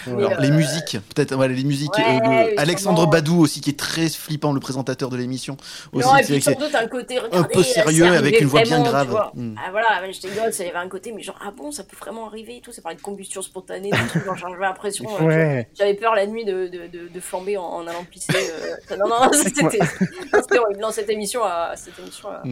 Alors, 0.07 0.33
euh, 0.33 0.37
les 0.39 0.53
musiques, 0.53 0.97
peut-être, 1.13 1.37
les 1.45 1.65
musiques 1.65 1.99
ouais, 1.99 2.21
euh, 2.25 2.55
Alexandre. 2.57 3.07
Badou 3.09 3.41
aussi, 3.41 3.61
qui 3.61 3.71
est 3.71 3.79
très 3.79 4.09
flippant, 4.09 4.53
le 4.53 4.61
présentateur 4.61 5.11
de 5.11 5.17
l'émission. 5.17 5.57
Aussi, 5.93 6.07
non, 6.09 6.17
et 6.17 6.23
puis 6.23 6.41
doute 6.55 6.75
un 6.75 6.87
côté 6.87 7.19
un 7.33 7.43
peu 7.43 7.65
sérieux 7.65 8.07
avec 8.07 8.41
une 8.41 8.47
voix 8.47 8.63
bien 8.63 8.79
vraiment, 8.83 8.91
grave. 8.91 9.31
Mm. 9.35 9.55
Ah 9.59 9.71
voilà, 9.73 9.89
gosse, 10.07 10.59
il 10.61 10.67
y 10.67 10.69
avait 10.69 10.79
un 10.79 10.89
côté, 10.89 11.13
mais 11.13 11.23
genre, 11.23 11.39
ah 11.45 11.51
bon, 11.51 11.73
ça 11.73 11.83
peut 11.83 11.97
vraiment 11.97 12.29
arriver 12.29 12.59
et 12.59 12.61
tout, 12.61 12.73
ça 12.73 12.81
parlait 12.81 12.97
de 12.97 13.03
combustion 13.03 13.43
spontanée, 13.43 13.91
des 13.91 14.09
trucs, 14.09 14.23
j'avais 14.37 14.61
l'impression. 14.61 15.07
euh, 15.21 15.27
Ouais. 15.27 15.69
J'avais 15.77 15.95
peur 15.95 16.15
la 16.15 16.27
nuit 16.27 16.45
de, 16.45 16.69
de, 16.69 16.87
de, 16.87 17.09
de 17.09 17.21
flamber 17.21 17.57
en, 17.57 17.65
en 17.65 17.87
allant 17.87 18.05
pisser. 18.05 18.33
euh, 18.33 18.97
Non, 18.97 19.09
non, 19.09 19.25
non, 19.25 19.33
c'était 19.33 20.59
horrible. 20.59 20.81
Non, 20.81 20.91
cette 20.93 21.11
émission 21.11 21.43
a. 21.45 21.75
Cette 21.77 21.99
émission 21.99 22.29
a 22.29 22.43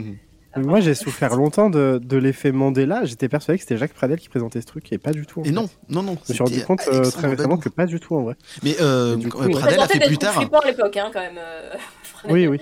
Moi, 0.65 0.81
j'ai 0.81 0.95
souffert 0.95 1.35
longtemps 1.37 1.71
de, 1.71 2.01
de 2.03 2.17
l'effet 2.17 2.53
Mandela. 2.53 3.05
J'étais 3.05 3.29
persuadé 3.29 3.59
que 3.59 3.63
c'était 3.63 3.77
Jacques 3.77 3.95
Pradel 3.95 4.19
qui 4.19 4.29
présentait 4.29 4.61
ce 4.61 4.67
truc 4.67 4.93
et 4.93 4.99
pas 4.99 5.13
du 5.13 5.27
tout. 5.27 5.41
en 5.41 5.45
Et 5.45 5.49
fait. 5.49 5.53
non, 5.53 5.69
non, 5.89 6.03
non. 6.03 6.17
Je 6.27 6.33
me 6.33 6.35
suis 6.35 6.43
rendu 6.45 6.63
compte 6.65 6.81
euh, 6.93 7.11
très 7.11 7.29
récemment 7.29 7.57
que 7.59 7.69
pas 7.69 7.87
du 7.87 8.01
tout 8.01 8.15
en 8.17 8.23
vrai. 8.23 8.35
Mais 8.63 8.77
euh, 8.81 9.17
coup, 9.17 9.43
euh, 9.43 9.47
il 9.49 9.57
Pradel 9.57 9.81
a 9.81 9.89
fait 9.89 10.01
plus 10.07 10.19
tard. 10.19 10.35
flippant 10.35 10.61
à 10.61 10.67
l'époque, 10.67 10.97
hein, 10.97 11.11
quand 11.13 11.21
même. 11.21 11.39
Euh. 12.25 12.33
Oui, 12.33 12.47
oui. 12.47 12.61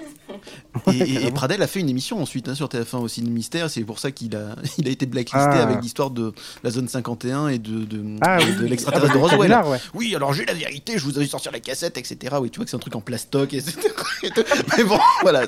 Et, 0.93 0.99
et- 0.99 1.27
et 1.27 1.31
Pradel 1.31 1.63
a 1.63 1.67
fait 1.67 1.81
une 1.81 1.89
émission 1.89 2.21
ensuite 2.21 2.49
hein, 2.49 2.55
sur 2.55 2.69
TF1 2.69 2.99
aussi 2.99 3.23
de 3.23 3.29
mystère. 3.31 3.71
C'est 3.71 3.83
pour 3.85 3.99
ça 3.99 4.11
qu'il 4.11 4.35
a, 4.37 4.57
il 4.79 4.87
a 4.89 4.91
été 4.91 5.07
blacklisté 5.07 5.39
Ah. 5.53 5.63
avec 5.63 5.81
l'histoire 5.83 6.11
de 6.11 6.33
la 6.65 6.71
zone 6.71 6.89
51 6.89 7.49
et 7.49 7.59
de, 7.59 7.85
de, 7.85 8.17
Ah 8.21 8.39
de 8.39 8.67
l'extraterrestre 8.67 9.13
Ah, 9.13 9.15
de 9.15 9.21
bah, 9.21 9.29
Roswell. 9.29 9.39
Canular, 9.51 9.69
ouais. 9.71 9.79
Oui, 9.95 10.15
alors 10.15 10.33
j'ai 10.33 10.45
la 10.45 10.55
vérité, 10.55 10.99
je 10.99 11.05
vous 11.05 11.17
avais 11.17 11.27
sorti 11.27 11.49
la 11.53 11.61
cassette, 11.61 11.97
etc. 11.97 12.37
Oui, 12.41 12.51
tu 12.51 12.57
vois 12.59 12.65
que 12.65 12.71
c'est 12.71 12.77
un 12.77 12.81
truc 12.81 12.97
en 12.97 13.01
plastoc, 13.01 13.55
etc. 13.55 13.77
Mais 14.79 14.85
bon, 14.85 14.99
voilà, 15.23 15.47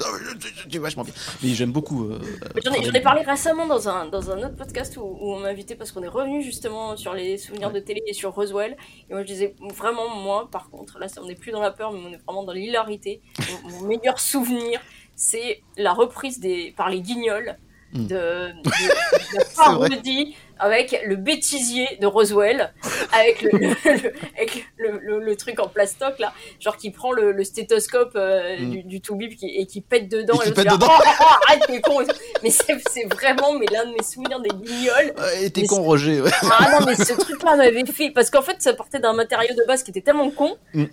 c'est 0.71 0.79
vachement 0.79 1.05
bien. 1.05 1.13
Mais 1.43 1.51
j'aime 1.55 1.73
beaucoup. 1.73 2.05
euh, 2.05 2.19
J'en 2.65 2.71
ai, 2.73 2.77
Pradel. 2.77 2.85
j'en 2.87 2.93
ai 2.93 3.01
parlé 3.03 3.23
récemment 3.23 3.67
dans 3.67 3.89
un, 3.89 4.07
dans 4.07 4.31
un 4.31 4.39
autre 4.39 4.57
podcast 4.57 4.97
où, 4.97 5.01
où 5.03 5.33
on 5.35 5.41
m'a 5.41 5.49
invité 5.49 5.75
parce 5.75 5.93
qu'on 5.93 6.03
est 6.03 6.09
revenu 6.09 6.43
justement 6.43 6.97
sur 6.97 7.15
les 7.15 7.37
souvenirs 7.37 7.73
de 7.73 7.81
télé 7.81 8.03
et 8.07 8.13
sur 8.13 8.33
Roswell. 8.33 8.77
Et 9.11 9.13
moi 9.13 9.23
je 9.23 9.27
disais 9.27 9.55
vraiment, 9.77 10.09
moi 10.15 10.49
par 10.51 10.71
contre, 10.71 10.99
là 10.99 11.07
on 11.21 11.27
n'est 11.27 11.35
plus 11.35 11.51
dans 11.53 11.61
la 11.61 11.71
peur, 11.73 11.93
mais 11.93 11.99
on 12.07 12.13
est 12.13 12.21
vraiment 12.25 12.45
dans 12.45 12.53
l'hilarité. 12.53 13.21
Mon, 13.65 13.89
mon 13.99 14.03
meilleur 14.03 14.21
souvenir, 14.21 14.81
c'est 15.17 15.61
la 15.77 15.93
reprise 15.93 16.39
des, 16.41 16.73
par 16.77 16.89
les 16.89 17.01
guignols 17.01 17.57
de, 17.95 17.99
Mm. 17.99 18.07
de, 18.07 18.11
de 18.13 18.71
la 19.39 19.45
parodie 19.57 20.37
avec 20.59 21.01
le 21.07 21.17
bêtisier 21.17 21.87
de 22.03 22.07
Roswell, 22.07 22.75
avec 23.19 23.41
le, 23.41 23.51
le, 23.53 23.69
le- 23.85 24.13
avec 24.37 24.67
le, 24.77 24.99
le- 24.99 25.21
le 25.21 25.37
truc 25.37 25.59
en 25.59 25.69
plastoc 25.69 26.19
là, 26.19 26.35
genre 26.61 26.77
qui 26.77 26.91
prend 26.91 27.13
le, 27.13 27.43
stéthoscope 27.45 28.13
euh, 28.17 28.59
Mm. 28.59 28.71
du, 28.71 28.83
du 28.83 29.01
Toubib 29.01 29.33
qui- 29.37 29.57
et 29.57 29.65
qui 29.67 29.81
pète 29.81 30.09
dedans. 30.11 30.35
Et 30.35 30.39
qui 30.41 30.49
l'autre 30.51 30.63
pète 30.63 30.69
fait, 30.71 30.77
dedans. 30.77 30.87
Oh, 30.91 31.03
oh, 31.07 31.11
oh, 31.23 31.35
arrête, 31.49 31.63
t'es 31.67 31.81
con. 31.81 32.01
Mais 32.43 32.51
c'est 32.51 33.05
vraiment 33.11 33.55
mais 33.59 33.67
l'un 33.73 33.87
de 33.87 33.93
mes 33.93 34.03
souvenirs 34.03 34.41
des 34.41 34.51
guignols. 34.51 35.15
Et 35.41 35.49
t'es 35.51 35.65
con, 35.67 35.83
Roger. 35.83 36.21
ouais. 36.21 36.31
Ah 36.43 36.79
non, 36.79 36.85
mais 36.87 36.95
ce 36.95 37.15
truc-là 37.15 37.57
m'avait 37.57 37.87
fait. 37.87 38.11
Parce 38.11 38.29
qu'en 38.29 38.43
fait, 38.43 38.61
ça 38.61 38.75
partait 38.75 38.99
d'un 39.01 39.15
matériau 39.15 39.55
de 39.55 39.65
base 39.67 39.83
qui 39.83 39.91
était 39.93 40.03
tellement 40.03 40.31
con. 40.31 40.57
Mm. 40.75 40.85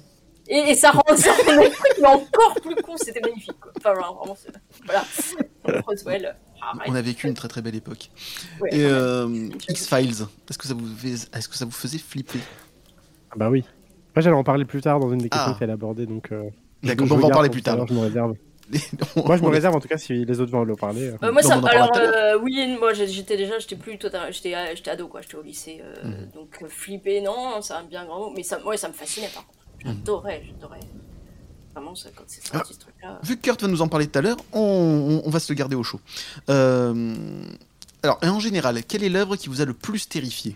Et, 0.47 0.57
et 0.71 0.75
ça 0.75 0.91
rendait 0.91 1.17
ça 1.19 1.31
le 1.47 1.69
truc, 1.69 1.93
mais 2.01 2.07
encore 2.07 2.55
plus 2.61 2.75
con. 2.75 2.93
C'était 2.97 3.19
magnifique. 3.21 3.59
Quoi. 3.59 3.71
Enfin, 3.77 3.93
voilà, 3.93 4.11
vraiment, 4.11 4.35
c'est- 4.35 4.51
voilà. 4.85 5.81
Roswell. 5.87 6.35
arrête. 6.61 6.81
On 6.87 6.95
a 6.95 7.01
vécu 7.01 7.27
une 7.27 7.33
très 7.33 7.47
très 7.47 7.61
belle 7.61 7.75
époque. 7.75 8.09
Ouais, 8.61 8.69
Et 8.71 8.85
euh, 8.85 9.49
X-Files, 9.69 10.25
est-ce 10.49 10.57
que, 10.57 10.67
ça 10.67 10.73
vous 10.73 10.85
fais- 10.95 11.13
est-ce 11.37 11.47
que 11.49 11.55
ça 11.55 11.65
vous 11.65 11.71
faisait 11.71 11.97
flipper? 11.97 12.39
Ah 13.31 13.35
bah 13.37 13.49
oui. 13.49 13.63
Moi, 14.15 14.21
j'allais 14.21 14.35
en 14.35 14.43
parler 14.43 14.65
plus 14.65 14.81
tard 14.81 14.99
dans 14.99 15.11
une 15.11 15.17
des 15.19 15.29
questions 15.29 15.51
Ah. 15.55 15.59
qu'elle 15.59 15.71
abordait, 15.71 16.05
donc. 16.05 16.31
euh, 16.31 16.49
D'accord, 16.83 17.07
on 17.11 17.15
va 17.17 17.25
en 17.27 17.29
parler 17.29 17.49
plus 17.49 17.61
tard. 17.63 17.85
Je 17.87 17.93
me 17.93 17.99
réserve. 18.01 18.35
Moi, 19.25 19.37
je 19.37 19.43
me 19.43 19.49
réserve 19.49 19.75
en 19.75 19.79
tout 19.79 19.87
cas 19.87 19.97
si 19.97 20.25
les 20.25 20.39
autres 20.39 20.51
vont 20.51 20.63
le 20.63 20.75
parler. 20.75 21.09
euh. 21.09 21.17
Moi, 21.21 21.31
Non, 21.33 21.41
ça, 21.41 21.57
en 21.59 21.63
alors, 21.65 21.91
euh, 21.97 22.37
oui, 22.41 22.75
moi, 22.79 22.93
j'étais 22.93 23.37
déjà, 23.37 23.59
j'étais 23.59 23.75
plus 23.75 23.97
totalement, 23.99 24.31
j'étais, 24.31 24.55
j'étais 24.75 24.89
ado, 24.91 25.07
quoi, 25.07 25.21
j'étais 25.21 25.35
au 25.35 25.41
lycée, 25.43 25.81
euh, 25.83 25.93
Mhm. 26.03 26.29
donc 26.33 26.67
flipper, 26.67 27.21
non, 27.21 27.61
c'est 27.61 27.73
un 27.73 27.83
bien 27.83 28.05
grand 28.05 28.19
mot, 28.19 28.33
mais 28.35 28.41
ça, 28.43 28.63
ouais, 28.65 28.77
ça 28.77 28.87
me 28.87 28.93
fascinait, 28.93 29.29
par 29.33 29.45
contre. 29.45 29.59
J'adorais, 29.85 30.43
j'adorais. 30.45 30.79
Vraiment, 31.73 31.95
ça, 31.95 32.09
quand 32.15 32.23
c'est 32.27 32.45
sorti, 32.47 32.73
ce 32.73 32.79
truc-là. 32.79 33.19
Vu 33.23 33.35
que 33.37 33.41
Kurt 33.41 33.61
va 33.61 33.67
nous 33.67 33.81
en 33.81 33.87
parler 33.87 34.07
tout 34.07 34.17
à 34.17 34.21
l'heure, 34.21 34.37
on, 34.53 34.59
on- 34.59 35.27
on 35.27 35.29
va 35.29 35.39
se 35.39 35.51
le 35.51 35.57
garder 35.57 35.75
au 35.75 35.83
chaud. 35.83 35.99
Euh, 36.49 37.15
alors, 38.01 38.17
en 38.23 38.39
général, 38.39 38.83
quelle 38.83 39.03
est 39.03 39.09
l'œuvre 39.09 39.35
qui 39.35 39.49
vous 39.49 39.61
a 39.61 39.65
le 39.65 39.73
plus 39.73 40.07
terrifié? 40.07 40.55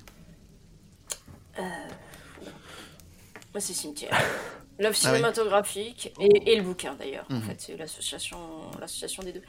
Moi, 1.58 3.60
c'est 3.60 3.74
Cimetière. 3.74 4.12
L'œuvre 4.80 4.96
Ah 5.04 5.12
oui. 5.14 5.20
cinématographique 5.22 6.14
et, 6.20 6.54
et 6.54 6.56
le 6.56 6.64
bouquin 6.64 6.96
d'ailleurs. 6.96 7.30
En 7.36 7.36
Mhm. 7.36 7.42
fait, 7.42 7.60
c'est 7.60 7.76
l'association, 7.78 8.78
l'association 8.80 9.24
des 9.24 9.34
deux. 9.34 9.42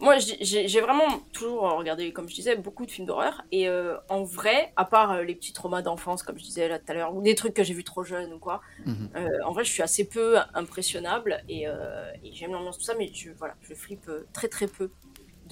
Moi, 0.00 0.18
j'ai- 0.18 0.38
j'ai 0.44 0.66
j'ai 0.68 0.80
vraiment 0.80 1.20
toujours 1.32 1.62
regardé, 1.78 2.12
comme 2.12 2.28
je 2.28 2.34
disais, 2.34 2.56
beaucoup 2.56 2.84
de 2.84 2.90
films 2.90 3.06
d'horreur. 3.06 3.42
Et 3.52 3.68
euh, 3.68 3.96
en 4.08 4.24
vrai, 4.24 4.72
à 4.76 4.84
part 4.84 5.12
euh, 5.12 5.22
les 5.22 5.36
petits 5.36 5.52
traumas 5.52 5.82
d'enfance, 5.82 6.24
comme 6.24 6.36
je 6.38 6.42
disais 6.44 6.68
là 6.68 6.80
tout 6.80 6.86
à 6.90 6.94
l'heure, 6.94 7.14
ou 7.14 7.22
des 7.22 7.36
trucs 7.36 7.54
que 7.54 7.62
j'ai 7.62 7.74
vus 7.74 7.84
trop 7.84 8.02
jeune 8.04 8.32
ou 8.32 8.40
quoi, 8.40 8.60
Mhm. 8.86 9.12
euh, 9.16 9.28
en 9.46 9.52
vrai, 9.52 9.64
je 9.64 9.70
suis 9.72 9.82
assez 9.82 10.08
peu 10.08 10.38
impressionnable 10.54 11.42
et, 11.48 11.68
euh, 11.68 12.10
et 12.22 12.32
j'aime 12.34 12.52
l'ambiance 12.52 12.78
tout 12.78 12.84
ça, 12.84 12.94
mais 12.98 13.12
je, 13.14 13.30
voilà, 13.32 13.56
je 13.62 13.74
flippe 13.74 14.08
euh, 14.08 14.28
très 14.32 14.48
très 14.48 14.68
peu 14.68 14.94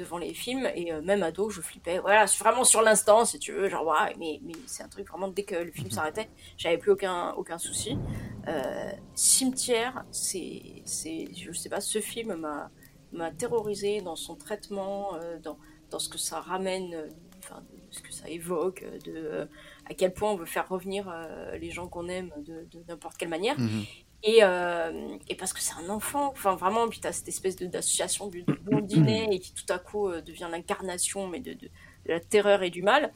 devant 0.01 0.19
les 0.19 0.33
films 0.35 0.67
et 0.75 0.93
euh, 0.93 1.03
même 1.03 1.23
ado 1.23 1.51
je 1.51 1.61
flippais 1.61 1.99
voilà 1.99 2.25
vraiment 2.39 2.65
sur 2.65 2.81
l'instant 2.83 3.25
si 3.25 3.39
tu 3.39 3.53
veux 3.53 3.69
genre 3.69 3.87
ouais, 3.87 4.15
mais, 4.19 4.41
mais 4.43 4.55
c'est 4.67 4.83
un 4.83 4.89
truc 4.89 5.07
vraiment 5.09 5.29
dès 5.29 5.45
que 5.45 5.55
le 5.55 5.71
film 5.73 5.87
Mhm. 5.89 5.93
s'arrêtait 5.93 6.29
j'avais 6.57 6.79
plus 6.79 6.91
aucun 6.93 7.33
aucun 7.33 7.59
souci 7.59 7.97
euh, 8.49 8.91
cimetière 9.15 10.05
c'est 10.11 10.83
c'est 10.85 11.29
je 11.37 11.53
sais 11.53 11.69
pas 11.69 11.81
ce 11.81 12.01
film 12.01 12.35
m'a 12.35 12.71
m'a 13.13 13.31
terrorisé 13.31 14.01
dans 14.01 14.17
son 14.17 14.37
traitement 14.37 15.15
euh, 15.17 15.39
dans 15.39 15.59
dans 15.91 15.99
ce 15.99 16.09
que 16.09 16.19
ça 16.19 16.41
ramène 16.41 16.95
euh, 16.95 17.09
enfin 17.43 17.63
ce 17.91 18.01
que 18.01 18.13
ça 18.13 18.29
évoque 18.29 18.85
de 19.05 19.49
à 19.89 19.95
quel 19.95 20.13
point 20.15 20.31
on 20.33 20.37
veut 20.37 20.47
faire 20.47 20.69
revenir 20.69 21.13
les 21.61 21.71
gens 21.71 21.89
qu'on 21.89 22.09
aime 22.09 22.33
de 22.39 22.67
de 22.71 22.85
n'importe 22.89 23.17
quelle 23.19 23.29
manière 23.29 23.59
Mhm. 23.59 23.85
Et, 24.23 24.45
euh, 24.45 25.17
et 25.29 25.35
parce 25.35 25.53
que 25.53 25.61
c'est 25.61 25.75
un 25.75 25.89
enfant, 25.89 26.29
enfin 26.31 26.55
vraiment, 26.57 26.89
puis 26.89 27.01
t'as 27.01 27.13
cette 27.13 27.29
espèce 27.29 27.57
d'association 27.57 28.29
de, 28.29 28.41
de 28.41 28.55
blondinet 28.55 29.29
et 29.33 29.41
qui 29.41 29.55
tout 29.55 29.71
à 29.73 29.79
coup 29.79 30.09
euh, 30.09 30.21
devient 30.21 30.49
l'incarnation 30.51 31.27
mais 31.27 31.41
de, 31.41 31.55
de, 31.55 31.67
de 31.67 31.71
la 32.13 32.21
terreur 32.21 32.63
et 32.63 32.71
du 32.71 32.83
mal. 32.83 33.13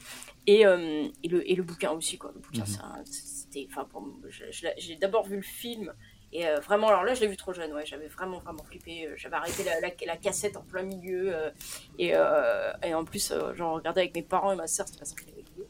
Et, 0.47 0.67
euh, 0.67 1.09
et, 1.23 1.29
le, 1.29 1.51
et 1.51 1.55
le 1.57 1.63
bouquin 1.63 1.93
aussi, 1.93 2.19
quoi. 2.19 2.33
Le 2.35 2.41
bouquin, 2.41 2.65
c'est 2.67 2.81
un- 2.81 3.03
c'était, 3.05 3.67
enfin, 3.71 3.87
l'ai- 4.63 4.75
j'ai 4.79 4.97
d'abord 4.97 5.25
vu 5.27 5.37
le 5.37 5.43
film. 5.43 5.93
Et 6.33 6.49
euh, 6.49 6.59
vraiment, 6.61 6.89
alors 6.89 7.05
là, 7.05 7.15
je 7.15 7.21
l'ai 7.21 7.29
vu 7.29 7.37
trop 7.37 7.53
jeune, 7.53 7.73
ouais, 7.73 7.87
j'avais 7.87 8.09
vraiment, 8.09 8.41
vraiment 8.41 8.65
flippé. 8.65 9.07
euh, 9.07 9.15
J'avais 9.17 9.37
arrêté 9.37 9.63
la, 9.63 9.81
la, 9.81 9.91
la 10.07 10.17
cassette 10.17 10.57
en 10.57 10.63
plein 10.65 10.83
milieu. 10.83 11.35
euh, 11.35 11.51
et, 11.99 12.13
euh, 12.15 12.73
et 12.83 12.93
en 12.95 13.05
plus, 13.05 13.33
j'en 13.55 13.75
regardais 13.75 14.01
avec 14.03 14.15
mes 14.17 14.23
parents 14.23 14.53
et 14.53 14.57
ma 14.57 14.67
soeur, 14.67 14.87
c'était 14.89 14.99
pas 14.99 15.05
ça 15.05 15.15
que 15.15 15.23
j'avais 15.27 15.45
vu. 15.57 15.63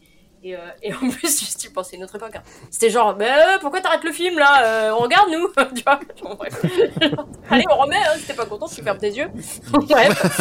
Et, 0.46 0.54
euh, 0.54 0.58
et 0.82 0.92
en 0.92 1.08
plus, 1.08 1.40
juste, 1.40 1.58
tu 1.58 1.70
pensais 1.70 1.96
une 1.96 2.04
autre 2.04 2.16
époque. 2.16 2.36
hein. 2.36 2.42
C'était 2.70 2.90
genre, 2.90 3.16
mais 3.16 3.30
euh, 3.30 3.58
pourquoi 3.62 3.80
t'arrêtes 3.80 4.04
le 4.04 4.12
film 4.12 4.38
là 4.38 4.62
Euh, 4.90 4.92
On 4.94 4.98
regarde 5.02 5.30
nous 5.30 5.48
Tu 5.74 6.22
vois 6.22 6.34
bref. 6.34 6.62
Allez, 7.50 7.64
on 7.70 7.76
remet, 7.76 7.96
hein, 7.96 8.12
si 8.18 8.26
t'es 8.26 8.34
pas 8.34 8.44
content, 8.44 8.66
tu 8.68 8.82
fermes 8.82 8.98
tes 8.98 9.08
yeux. 9.10 9.28
bref. 9.72 10.40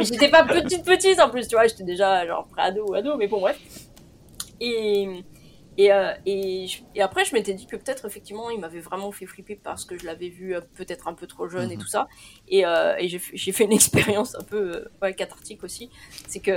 J'étais 0.00 0.28
pas, 0.28 0.42
pas 0.42 0.54
petite, 0.60 0.84
petite 0.84 1.20
en 1.20 1.30
plus, 1.30 1.46
tu 1.46 1.54
vois, 1.54 1.66
j'étais 1.68 1.84
déjà 1.84 2.26
genre 2.26 2.48
pré-ado 2.48 2.86
ou 2.88 2.94
ado, 2.94 3.16
mais 3.16 3.28
bon, 3.28 3.38
bref. 3.40 3.56
Et, 4.60 5.08
et, 5.78 5.92
euh, 5.92 6.12
et, 6.26 6.66
je- 6.66 6.82
et 6.94 7.02
après, 7.02 7.24
je 7.24 7.34
m'étais 7.34 7.54
dit 7.54 7.66
que 7.66 7.76
peut-être, 7.76 8.04
effectivement, 8.06 8.50
il 8.50 8.60
m'avait 8.60 8.80
vraiment 8.80 9.10
fait 9.12 9.26
flipper 9.26 9.56
parce 9.56 9.84
que 9.84 9.98
je 9.98 10.06
l'avais 10.06 10.28
vu 10.28 10.54
euh, 10.54 10.60
peut-être 10.74 11.08
un 11.08 11.14
peu 11.14 11.26
trop 11.26 11.48
jeune 11.48 11.70
et 11.70 11.76
Mhm. 11.76 11.82
tout 11.82 11.88
ça. 11.88 12.08
Et, 12.48 12.64
euh, 12.66 12.94
et 12.98 13.08
j'ai 13.08 13.18
fait- 13.18 13.64
une 13.64 13.72
expérience 14.18 14.34
un 14.34 14.42
peu 14.44 14.86
ouais, 15.02 15.14
cathartique 15.14 15.64
aussi. 15.64 15.90
C'est 16.28 16.40
que 16.40 16.52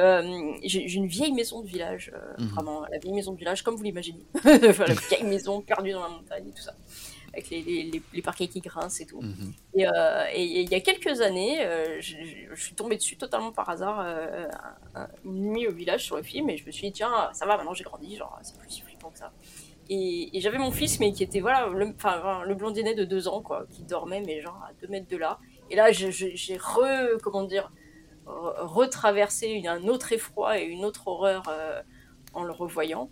j'ai 0.63 0.81
une 0.93 1.07
vieille 1.07 1.33
maison 1.33 1.61
de 1.61 1.67
village, 1.67 2.11
Mhm. 2.37 2.47
vraiment, 2.47 2.81
la 2.91 2.97
vieille 2.99 3.13
maison 3.13 3.31
de 3.33 3.37
village, 3.37 3.63
comme 3.63 3.75
vous 3.75 3.83
l'imaginez. 3.83 4.25
Enfin, 4.69 4.85
la 4.87 4.93
vieille 4.93 5.23
maison 5.23 5.61
perdue 5.61 5.91
dans 5.91 6.03
la 6.03 6.09
montagne 6.09 6.47
et 6.49 6.51
tout 6.51 6.61
ça. 6.61 6.73
Avec 7.33 7.49
les, 7.51 7.61
les, 7.61 7.83
les, 7.83 8.01
les 8.13 8.21
parquets 8.23 8.47
qui 8.47 8.61
grincent 8.61 8.99
et 9.01 9.05
tout. 9.05 9.21
Mhm. 9.21 9.53
Et, 9.75 9.83
il 10.43 10.69
y 10.71 10.75
a 10.75 10.79
quelques 10.79 11.21
années, 11.21 11.59
je, 11.99 12.15
suis 12.55 12.73
tombée 12.73 12.95
dessus 12.95 13.15
totalement 13.17 13.51
par 13.51 13.69
hasard 13.69 13.99
un- 13.99 14.47
un- 14.95 15.07
une 15.23 15.51
nuit 15.51 15.67
au 15.67 15.71
village 15.71 16.03
sur 16.05 16.15
le 16.17 16.23
film 16.23 16.49
et 16.49 16.57
je 16.57 16.65
me 16.65 16.71
suis 16.71 16.87
dit 16.87 16.93
tiens 16.93 17.29
ça 17.33 17.45
va 17.45 17.55
maintenant 17.57 17.73
j'ai 17.75 17.83
grandi 17.83 18.15
genre 18.15 18.39
c'est 18.41 18.57
plus 18.57 18.67
que 19.11 19.19
ça. 19.19 19.33
Et, 19.89 20.35
et 20.37 20.41
j'avais 20.41 20.57
mon 20.57 20.71
fils 20.71 20.99
mais 20.99 21.11
qui 21.13 21.23
était 21.23 21.39
voilà 21.39 21.67
le, 21.67 21.87
enfin, 21.95 22.19
voilà, 22.19 22.45
le 22.45 22.55
blondinet 22.55 22.93
de 22.95 23.05
deux 23.05 23.27
ans 23.27 23.41
quoi 23.41 23.65
qui 23.69 23.83
dormait 23.83 24.21
mais 24.25 24.41
genre 24.41 24.61
à 24.67 24.73
deux 24.81 24.87
mètres 24.87 25.07
de 25.07 25.17
là. 25.17 25.39
Et 25.69 25.75
là 25.75 25.91
j'ai 25.91 26.57
re 26.57 27.17
comment 27.23 27.43
dire 27.43 27.71
re- 28.25 28.65
retraversé 28.65 29.47
une- 29.47 29.67
un 29.67 29.87
autre 29.87 30.13
effroi 30.13 30.59
et 30.59 30.65
une 30.65 30.85
autre 30.85 31.07
horreur 31.07 31.43
euh, 31.49 31.81
en 32.33 32.43
le 32.43 32.51
revoyant. 32.51 33.09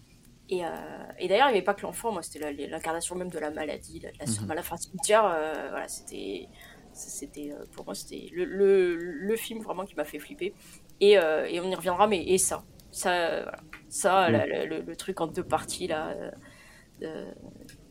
Et, 0.50 0.64
euh, 0.64 0.70
et 1.18 1.28
d'ailleurs, 1.28 1.48
il 1.48 1.54
n'y 1.54 1.58
avait 1.58 1.66
pas 1.66 1.74
que 1.74 1.82
l'enfant, 1.82 2.12
moi, 2.12 2.22
c'était 2.22 2.54
l'incarnation 2.68 3.16
même 3.16 3.30
de 3.32 3.40
la 3.40 3.50
maladie, 3.50 4.00
la, 4.00 4.10
la, 4.20 4.26
Mhm. 4.28 4.78
cimetière. 4.78 5.26
euh, 5.26 5.70
voilà, 5.72 5.88
c'était, 5.88 6.50
c'était 6.94 7.52
pour 7.74 7.86
moi, 7.86 7.96
c'était 7.96 8.30
le, 8.32 8.46
le, 8.46 8.96
le 8.96 9.36
film 9.36 9.62
vraiment 9.64 9.86
qui 9.86 9.96
m'a 9.96 10.06
fait 10.06 10.20
flipper. 10.20 10.54
Et, 11.02 11.14
et 11.14 11.60
on 11.62 11.70
y 11.70 11.76
reviendra, 11.76 12.06
mais 12.08 12.24
et 12.24 12.38
ça, 12.38 12.64
ça, 12.96 13.12
euh, 13.14 13.42
voilà. 13.44 13.58
ça, 13.90 14.30
la- 14.32 14.46
la- 14.48 14.66
le, 14.66 14.82
le 14.82 14.96
truc 14.96 15.22
en 15.22 15.28
deux 15.28 15.44
parties 15.44 15.88
là, 15.88 16.10
euh, 16.12 16.32
de, 17.02 17.26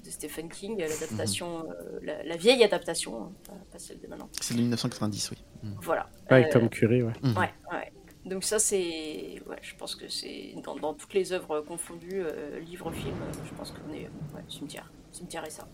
de 0.04 0.10
Stephen 0.10 0.48
King, 0.48 0.78
l'adaptation, 0.78 1.64
euh, 1.70 1.98
la, 2.02 2.22
la 2.24 2.36
vieille 2.36 2.64
adaptation, 2.64 3.22
hein, 3.22 3.32
pas, 3.46 3.54
pas 3.72 3.78
celle 3.78 4.00
de 4.00 4.06
maintenant. 4.06 4.28
C'est 4.40 4.54
de 4.54 4.60
1990, 4.60 5.30
oui. 5.32 5.38
Mhm. 5.62 5.74
Voilà. 5.82 6.08
Avec 6.28 6.46
Euh, 6.46 6.50
Tom 6.52 6.68
Curry, 6.70 7.02
ouais. 7.02 7.12
Mhm. 7.22 7.36
Ouais, 7.36 7.52
ouais. 7.72 7.92
Donc 8.24 8.44
ça 8.44 8.58
c'est, 8.58 9.42
ouais, 9.46 9.58
je 9.60 9.74
pense 9.76 9.94
que 9.94 10.08
c'est 10.08 10.54
dans, 10.64 10.74
dans 10.76 10.94
toutes 10.94 11.12
les 11.12 11.32
œuvres 11.32 11.60
confondues, 11.60 12.22
euh, 12.22 12.58
livres, 12.60 12.90
films, 12.92 13.20
euh, 13.20 13.32
je 13.44 13.52
pense 13.54 13.70
qu'on 13.72 13.92
est, 13.92 14.08
ouais, 14.34 14.42
cimetière, 14.48 14.90
cimetière 15.12 15.44
et 15.46 15.50
ça. 15.50 15.68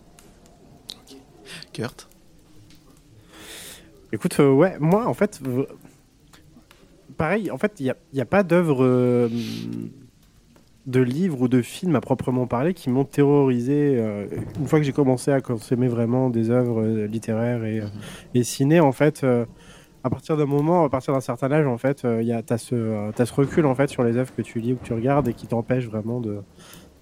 Kurt? 1.73 2.07
Écoute, 4.13 4.39
euh, 4.41 4.51
ouais, 4.51 4.77
moi, 4.79 5.07
en 5.07 5.13
fait, 5.13 5.39
pareil, 7.17 7.51
en 7.51 7.57
fait, 7.57 7.79
il 7.79 7.83
n'y 7.83 7.89
a, 7.89 7.95
il 8.13 8.17
y 8.17 8.21
a 8.21 8.25
pas 8.25 8.43
d'œuvre 8.43 8.83
euh, 8.83 9.29
de 10.87 10.99
livres 10.99 11.41
ou 11.41 11.47
de 11.47 11.61
films 11.61 11.95
à 11.95 12.01
proprement 12.01 12.47
parler 12.47 12.73
qui 12.73 12.89
m'ont 12.89 13.05
terrorisé. 13.05 13.95
euh, 13.97 14.27
une 14.59 14.67
fois 14.67 14.79
que 14.79 14.85
j'ai 14.85 14.93
commencé 14.93 15.31
à 15.31 15.39
consommer 15.41 15.87
vraiment 15.87 16.29
des 16.29 16.49
œuvres 16.49 16.81
euh, 16.83 17.05
littéraires 17.07 17.63
et, 17.65 17.81
euh, 17.81 17.87
et 18.33 18.43
ciné, 18.43 18.79
en 18.79 18.91
fait, 18.91 19.23
euh, 19.23 19.45
à 20.03 20.09
partir 20.09 20.35
d'un 20.37 20.47
moment, 20.47 20.83
à 20.83 20.89
partir 20.89 21.13
d'un 21.13 21.21
certain 21.21 21.51
âge, 21.51 21.67
en 21.67 21.77
fait, 21.77 22.05
y 22.21 22.31
a, 22.31 22.41
t'as 22.41 22.57
ce, 22.57 22.73
euh, 22.75 23.11
t'as 23.15 23.25
ce 23.27 23.33
recul 23.33 23.67
en 23.67 23.75
fait 23.75 23.87
sur 23.89 24.03
les 24.03 24.17
œuvres 24.17 24.33
que 24.35 24.41
tu 24.41 24.59
lis 24.59 24.73
ou 24.73 24.77
que 24.77 24.83
tu 24.83 24.93
regardes 24.93 25.27
et 25.27 25.33
qui 25.33 25.45
t'empêche 25.47 25.85
vraiment 25.85 26.19
de. 26.19 26.39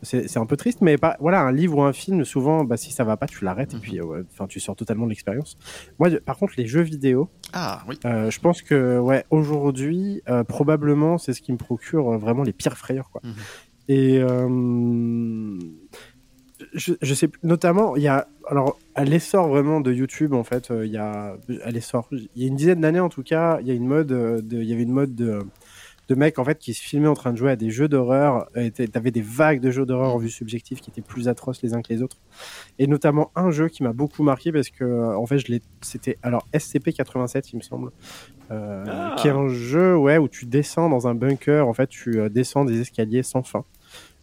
C'est, 0.02 0.38
un 0.38 0.46
peu 0.46 0.56
triste, 0.56 0.80
mais 0.82 0.98
pas. 0.98 1.18
Voilà, 1.20 1.42
un 1.42 1.52
livre 1.52 1.78
ou 1.80 1.82
un 1.84 1.92
film, 1.94 2.24
souvent, 2.24 2.64
bah, 2.64 2.78
si 2.78 2.92
ça 2.94 3.04
va 3.04 3.18
pas, 3.18 3.28
tu 3.28 3.44
l'arrêtes 3.44 3.74
et 3.74 3.76
Mhm. 3.76 3.82
puis, 3.82 4.00
euh, 4.00 4.24
tu 4.48 4.60
sors 4.62 4.76
totalement 4.76 5.04
de 5.06 5.10
l'expérience. 5.10 5.58
Moi, 6.00 6.10
par 6.26 6.38
contre, 6.38 6.54
les 6.58 6.68
jeux 6.68 6.82
vidéo, 6.82 7.30
Ah 7.52 7.84
oui. 7.88 8.00
euh, 8.06 8.32
je 8.32 8.40
pense 8.40 8.62
que, 8.62 8.98
ouais, 9.00 9.26
aujourd'hui, 9.30 10.22
euh, 10.30 10.44
probablement, 10.46 11.18
c'est 11.18 11.34
ce 11.34 11.42
qui 11.42 11.52
me 11.52 11.58
procure 11.58 12.18
vraiment 12.18 12.44
les 12.44 12.54
pires 12.54 12.78
frayeurs, 12.78 13.10
quoi. 13.12 13.22
Mhm. 13.26 13.34
Et 13.90 14.20
je, 16.74 16.94
je 17.02 17.14
sais 17.14 17.30
notamment, 17.42 17.96
il 17.96 18.04
y 18.04 18.08
a 18.08 18.28
alors 18.48 18.78
à 18.96 19.06
l'essor 19.06 19.48
vraiment 19.48 19.80
de 19.82 19.92
YouTube 19.94 20.34
en 20.34 20.44
fait, 20.44 20.70
il 20.84 20.92
y 20.92 20.98
a 20.98 21.36
à 21.64 21.72
l'essor, 21.72 22.08
il 22.12 22.28
y 22.36 22.44
a 22.44 22.48
une 22.48 22.56
dizaine 22.56 22.82
d'années 22.82 23.00
en 23.00 23.10
tout 23.10 23.24
cas, 23.24 23.60
il 23.62 23.68
y 23.68 23.72
a 23.72 23.74
une 23.74 23.88
mode 23.88 24.08
de, 24.08 24.44
il 24.62 24.66
y 24.70 24.74
avait 24.74 24.84
une 24.84 24.92
mode 24.92 25.16
de 25.16 25.40
de 26.10 26.15
mecs 26.15 26.40
en 26.40 26.44
fait 26.44 26.57
qui 26.57 26.73
se 26.73 26.81
filmaient 26.81 27.07
en 27.07 27.14
train 27.14 27.31
de 27.31 27.38
jouer 27.38 27.52
à 27.52 27.56
des 27.56 27.69
jeux 27.69 27.88
d'horreur. 27.88 28.48
et 28.56 28.72
t'a- 28.72 28.88
T'avais 28.88 29.11
des 29.11 29.22
vagues 29.22 29.60
de 29.61 29.69
jeux 29.72 29.86
d'horreur 29.86 30.14
en 30.14 30.18
vue 30.18 30.30
subjective 30.30 30.80
qui 30.81 30.90
étaient 30.90 31.02
plus 31.03 31.27
atroces 31.30 31.61
les 31.61 31.73
uns 31.76 31.81
que 31.81 31.94
les 31.94 32.02
autres. 32.02 32.18
Et 32.80 32.88
notamment 32.88 33.31
un 33.36 33.52
jeu 33.52 33.68
qui 33.69 33.84
m'a 33.84 33.94
beaucoup 33.94 34.23
marqué 34.23 34.52
parce 34.52 34.69
que 34.69 34.84
euh, 34.84 35.15
en 35.15 35.26
fait 35.27 35.38
je 35.40 35.48
l'ai, 35.52 35.61
c'était 35.81 36.18
alors 36.23 36.45
SCP-87 36.53 37.49
il 37.53 37.57
me 37.57 37.61
semble, 37.61 37.91
euh, 38.52 38.84
Ah. 38.88 39.15
qui 39.19 39.27
est 39.27 39.31
un 39.31 39.48
jeu 39.49 39.95
ouais 39.95 40.18
où 40.18 40.27
tu 40.27 40.45
descends 40.48 40.90
dans 40.90 41.07
un 41.07 41.14
bunker. 41.15 41.68
En 41.68 41.73
fait 41.73 41.88
tu 41.88 42.19
euh, 42.19 42.27
descends 42.30 42.65
des 42.65 42.81
escaliers 42.81 43.23
sans 43.23 43.44
fin. 43.44 43.64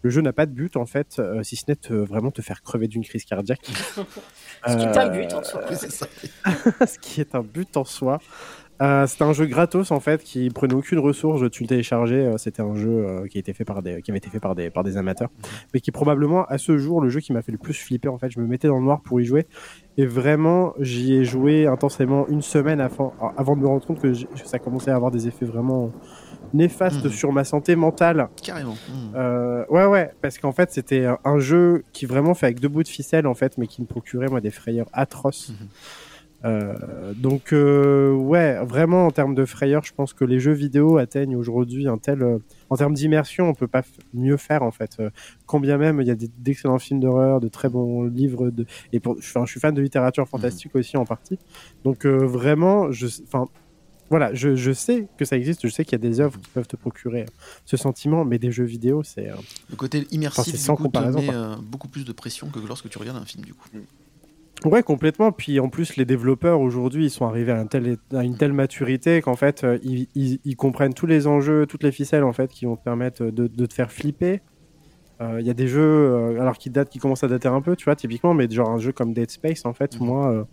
Le 0.03 0.11
jeu 0.11 0.21
n'a 0.21 0.33
pas 0.33 0.47
de 0.47 0.53
but 0.53 0.77
en 0.77 0.87
fait, 0.87 1.17
euh, 1.19 1.43
si 1.43 1.57
ce 1.57 1.65
n'est 1.69 1.77
de 1.89 1.97
vraiment 1.97 2.31
te 2.31 2.41
faire 2.43 2.63
crever 2.63 2.87
d'une 2.87 3.03
crise 3.05 3.25
cardiaque. 3.25 3.65
Ce 4.67 4.77
qui 4.77 4.83
est 4.85 4.97
un 4.97 5.09
but 5.11 5.33
en 5.33 5.43
soi. 5.45 5.63
Ce 6.87 6.99
qui 6.99 7.21
est 7.21 7.35
un 7.35 7.43
but 7.43 7.77
en 7.77 7.85
soi. 7.85 8.21
Euh, 8.83 9.07
c'était 9.07 9.25
un 9.25 9.33
jeu 9.33 9.47
gratos 9.47 9.91
en 9.91 10.01
fait 10.01 10.23
qui 10.23 10.51
prenait 10.51 10.75
aucune 10.75 10.99
ressource. 10.99 11.43
Tu 11.51 11.63
le 11.63 11.69
téléchargeais. 11.69 12.27
euh, 12.27 12.37
c'était 12.37 12.61
un 12.63 12.75
jeu 12.75 12.91
euh, 12.91 13.27
qui, 13.27 13.39
a 13.39 13.41
été 13.41 13.55
fait 13.55 13.65
par 13.65 13.83
des, 13.83 14.03
qui 14.03 14.11
avait 14.11 14.19
été 14.19 14.29
fait 14.29 14.41
par 14.41 14.55
des, 14.55 14.69
par 14.69 14.85
des 14.85 14.97
amateurs, 14.99 15.31
mais 15.73 15.81
qui 15.81 15.91
est 15.91 15.93
probablement 15.93 16.45
à 16.45 16.59
ce 16.59 16.77
jour 16.77 17.01
le 17.01 17.09
jeu 17.09 17.21
qui 17.21 17.33
m'a 17.33 17.41
fait 17.43 17.53
le 17.53 17.59
plus 17.59 17.73
flipper. 17.75 18.09
En 18.09 18.19
fait, 18.19 18.31
je 18.31 18.39
me 18.39 18.47
mettais 18.47 18.69
dans 18.69 18.77
le 18.79 18.85
noir 18.85 19.01
pour 19.01 19.21
y 19.21 19.25
jouer 19.25 19.47
et 19.97 20.05
vraiment 20.05 20.75
j'y 20.79 21.15
ai 21.15 21.25
joué 21.25 21.67
intensément 21.67 22.27
une 22.29 22.43
semaine 22.43 22.81
avant, 22.81 23.15
avant 23.39 23.57
de 23.57 23.63
me 23.63 23.67
rendre 23.67 23.87
compte 23.87 24.01
que 24.01 24.13
ça 24.45 24.59
commençait 24.59 24.91
à 24.91 24.97
avoir 24.97 25.11
des 25.11 25.27
effets 25.27 25.47
vraiment 25.47 25.91
néfastes 26.53 27.05
Mhm. 27.05 27.11
sur 27.11 27.33
ma 27.33 27.45
santé 27.45 27.75
mentale. 27.77 28.29
Carrément. 28.43 28.75
Hmm. 28.75 29.15
Euh, 29.17 29.65
ouais, 29.69 29.87
ouais, 29.87 30.11
parce 30.23 30.39
qu'en 30.39 30.53
fait, 30.53 30.71
c'était 30.71 31.05
un- 31.07 31.19
un 31.25 31.39
jeu 31.39 31.83
qui 31.93 32.07
vraiment 32.07 32.35
fait 32.35 32.47
avec 32.47 32.61
deux 32.61 32.69
bouts 32.69 32.83
de 32.85 32.89
ficelle, 32.89 33.27
en 33.27 33.35
fait, 33.35 33.59
mais 33.59 33.67
qui 33.67 33.83
me 33.83 33.87
procurait, 33.87 34.29
moi, 34.29 34.41
des 34.41 34.51
frayeurs 34.51 34.87
atroces. 34.93 35.49
Mhm. 35.51 35.69
Euh, 36.45 37.13
donc, 37.15 37.53
euh, 37.53 38.13
ouais, 38.13 38.63
vraiment, 38.65 39.07
en 39.07 39.11
termes 39.11 39.35
de 39.35 39.45
frayeurs, 39.45 39.85
je 39.85 39.93
pense 39.93 40.13
que 40.13 40.25
les 40.25 40.39
jeux 40.39 40.53
vidéo 40.53 40.99
atteignent 40.99 41.35
aujourd'hui 41.37 41.89
un 41.89 41.99
tel. 41.99 42.23
euh, 42.23 42.39
en 42.71 42.77
termes 42.77 42.95
d'immersion, 42.95 43.49
on 43.49 43.55
peut 43.55 43.67
pas 43.67 43.83
mieux 44.15 44.37
faire, 44.37 44.63
en 44.63 44.71
fait. 44.71 44.97
Euh, 45.01 45.11
quand 45.47 45.61
bien 45.61 45.79
même, 45.79 46.01
il 46.01 46.07
y 46.07 46.11
a 46.11 46.17
d'excellents 46.39 46.79
films 46.79 47.01
d'horreur, 47.01 47.41
de 47.41 47.49
très 47.49 47.69
bons 47.69 48.05
livres, 48.05 48.51
de... 48.51 48.67
et 48.93 49.01
pour, 49.01 49.17
je 49.21 49.45
suis 49.47 49.61
fan 49.61 49.75
de 49.75 49.83
littérature 49.83 50.29
fantastique 50.29 50.75
aussi, 50.77 50.97
en 50.97 51.05
partie. 51.05 51.39
Donc, 51.85 52.05
euh, 52.07 52.25
vraiment, 52.27 52.93
je. 52.93 53.07
Enfin. 53.27 53.47
Voilà, 54.09 54.33
je, 54.35 54.55
je 54.55 54.71
sais 54.71 55.09
que 55.19 55.25
ça 55.25 55.37
existe, 55.37 55.67
je 55.67 55.73
sais 55.73 55.85
qu'il 55.85 55.95
y 55.95 55.97
a 55.97 55.99
des 56.09 56.21
œuvres 56.21 56.39
qui 56.41 56.49
peuvent 56.51 56.69
te 56.69 56.77
procurer 56.77 57.27
ce 57.65 57.77
sentiment, 57.77 58.25
mais 58.25 58.39
des 58.39 58.53
jeux 58.53 58.63
vidéo, 58.63 59.03
c'est. 59.03 59.29
euh, 59.29 59.35
Le 59.69 59.75
côté 59.75 59.99
Enfin, 59.99 60.07
immersif 60.13 60.55
sans 60.55 60.77
te 60.77 60.83
met 61.17 61.29
euh, 61.35 61.57
beaucoup 61.61 61.89
plus 61.89 62.05
de 62.05 62.13
pression 62.13 62.47
que 62.49 62.61
lorsque 62.61 62.89
tu 62.89 62.99
regardes 62.99 63.19
un 63.21 63.25
film 63.25 63.45
du 63.45 63.53
coup. 63.53 63.69
Ouais, 64.65 64.83
complètement. 64.83 65.33
Puis 65.33 65.61
en 65.61 65.69
plus, 65.69 65.97
les 65.97 66.05
développeurs 66.05 66.61
aujourd'hui, 66.61 67.07
ils 67.07 67.11
sont 67.11 67.27
arrivés 67.27 67.53
à, 67.53 67.59
un 67.61 67.67
tel- 67.67 67.99
à 68.15 68.25
une 68.25 68.37
telle 68.37 68.53
maturité 68.53 69.21
qu'en 69.21 69.37
fait, 69.37 69.63
euh, 69.65 69.79
ils, 69.83 70.09
ils- 70.15 70.41
ils 70.45 70.57
comprennent 70.57 70.95
tous 70.95 71.07
les 71.07 71.27
enjeux, 71.27 71.67
toutes 71.67 71.83
les 71.85 71.93
ficelles 71.93 72.25
en 72.25 72.33
fait, 72.33 72.51
qui 72.51 72.65
vont 72.65 72.77
te 72.77 72.83
permettre 72.83 73.25
de, 73.27 73.47
de 73.47 73.67
te 73.67 73.75
faire 73.75 73.93
flipper. 73.93 74.41
Euh, 75.23 75.41
Il 75.41 75.47
y 75.47 75.51
a 75.51 75.55
des 75.55 75.69
jeux, 75.69 75.81
euh, 75.81 76.41
alors 76.41 76.59
qui 76.59 76.69
datent, 76.71 76.89
qui 76.91 76.99
commencent 76.99 77.25
à 77.25 77.29
dater 77.29 77.49
un 77.49 77.61
peu, 77.63 77.77
tu 77.77 77.85
vois, 77.85 77.97
typiquement, 77.97 78.35
mais 78.35 78.51
genre 78.51 78.71
un 78.71 78.79
jeu 78.79 78.93
comme 78.93 79.13
Dead 79.15 79.31
Space, 79.31 79.65
en 79.65 79.73
fait, 79.73 79.99
Mhm. 80.01 80.07
moi, 80.07 80.31
euh, 80.33 80.45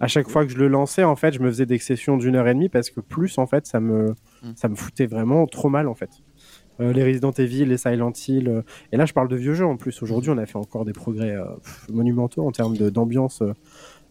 à 0.00 0.06
chaque 0.06 0.28
fois 0.28 0.44
que 0.46 0.52
je 0.52 0.58
le 0.58 0.68
lançais, 0.68 1.04
en 1.04 1.16
fait, 1.16 1.32
je 1.32 1.40
me 1.40 1.48
faisais 1.48 1.66
des 1.66 1.78
sessions 1.78 2.16
d'une 2.16 2.36
heure 2.36 2.48
et 2.48 2.54
demie 2.54 2.68
parce 2.68 2.90
que 2.90 3.00
plus, 3.00 3.36
en 3.38 3.46
fait, 3.46 3.66
ça 3.66 3.80
me, 3.80 4.14
Mhm. 4.42 4.54
ça 4.54 4.68
me 4.68 4.74
foutait 4.74 5.06
vraiment 5.06 5.46
trop 5.46 5.68
mal, 5.68 5.88
en 5.88 5.94
fait. 5.94 6.10
Euh, 6.80 6.92
les 6.92 7.04
Resident 7.04 7.32
Evil, 7.32 7.64
les 7.64 7.78
Silent 7.78 8.12
Hill, 8.28 8.48
euh, 8.48 8.62
et 8.92 8.96
là, 8.96 9.06
je 9.06 9.12
parle 9.12 9.28
de 9.28 9.36
vieux 9.36 9.54
jeux 9.54 9.66
en 9.66 9.76
plus. 9.76 10.02
Aujourd'hui, 10.02 10.30
on 10.30 10.38
a 10.38 10.46
fait 10.46 10.56
encore 10.56 10.84
des 10.84 10.92
progrès 10.92 11.30
euh, 11.30 11.44
pff, 11.62 11.88
monumentaux 11.90 12.46
en 12.46 12.52
termes 12.52 12.76
d'ambiance 12.76 13.42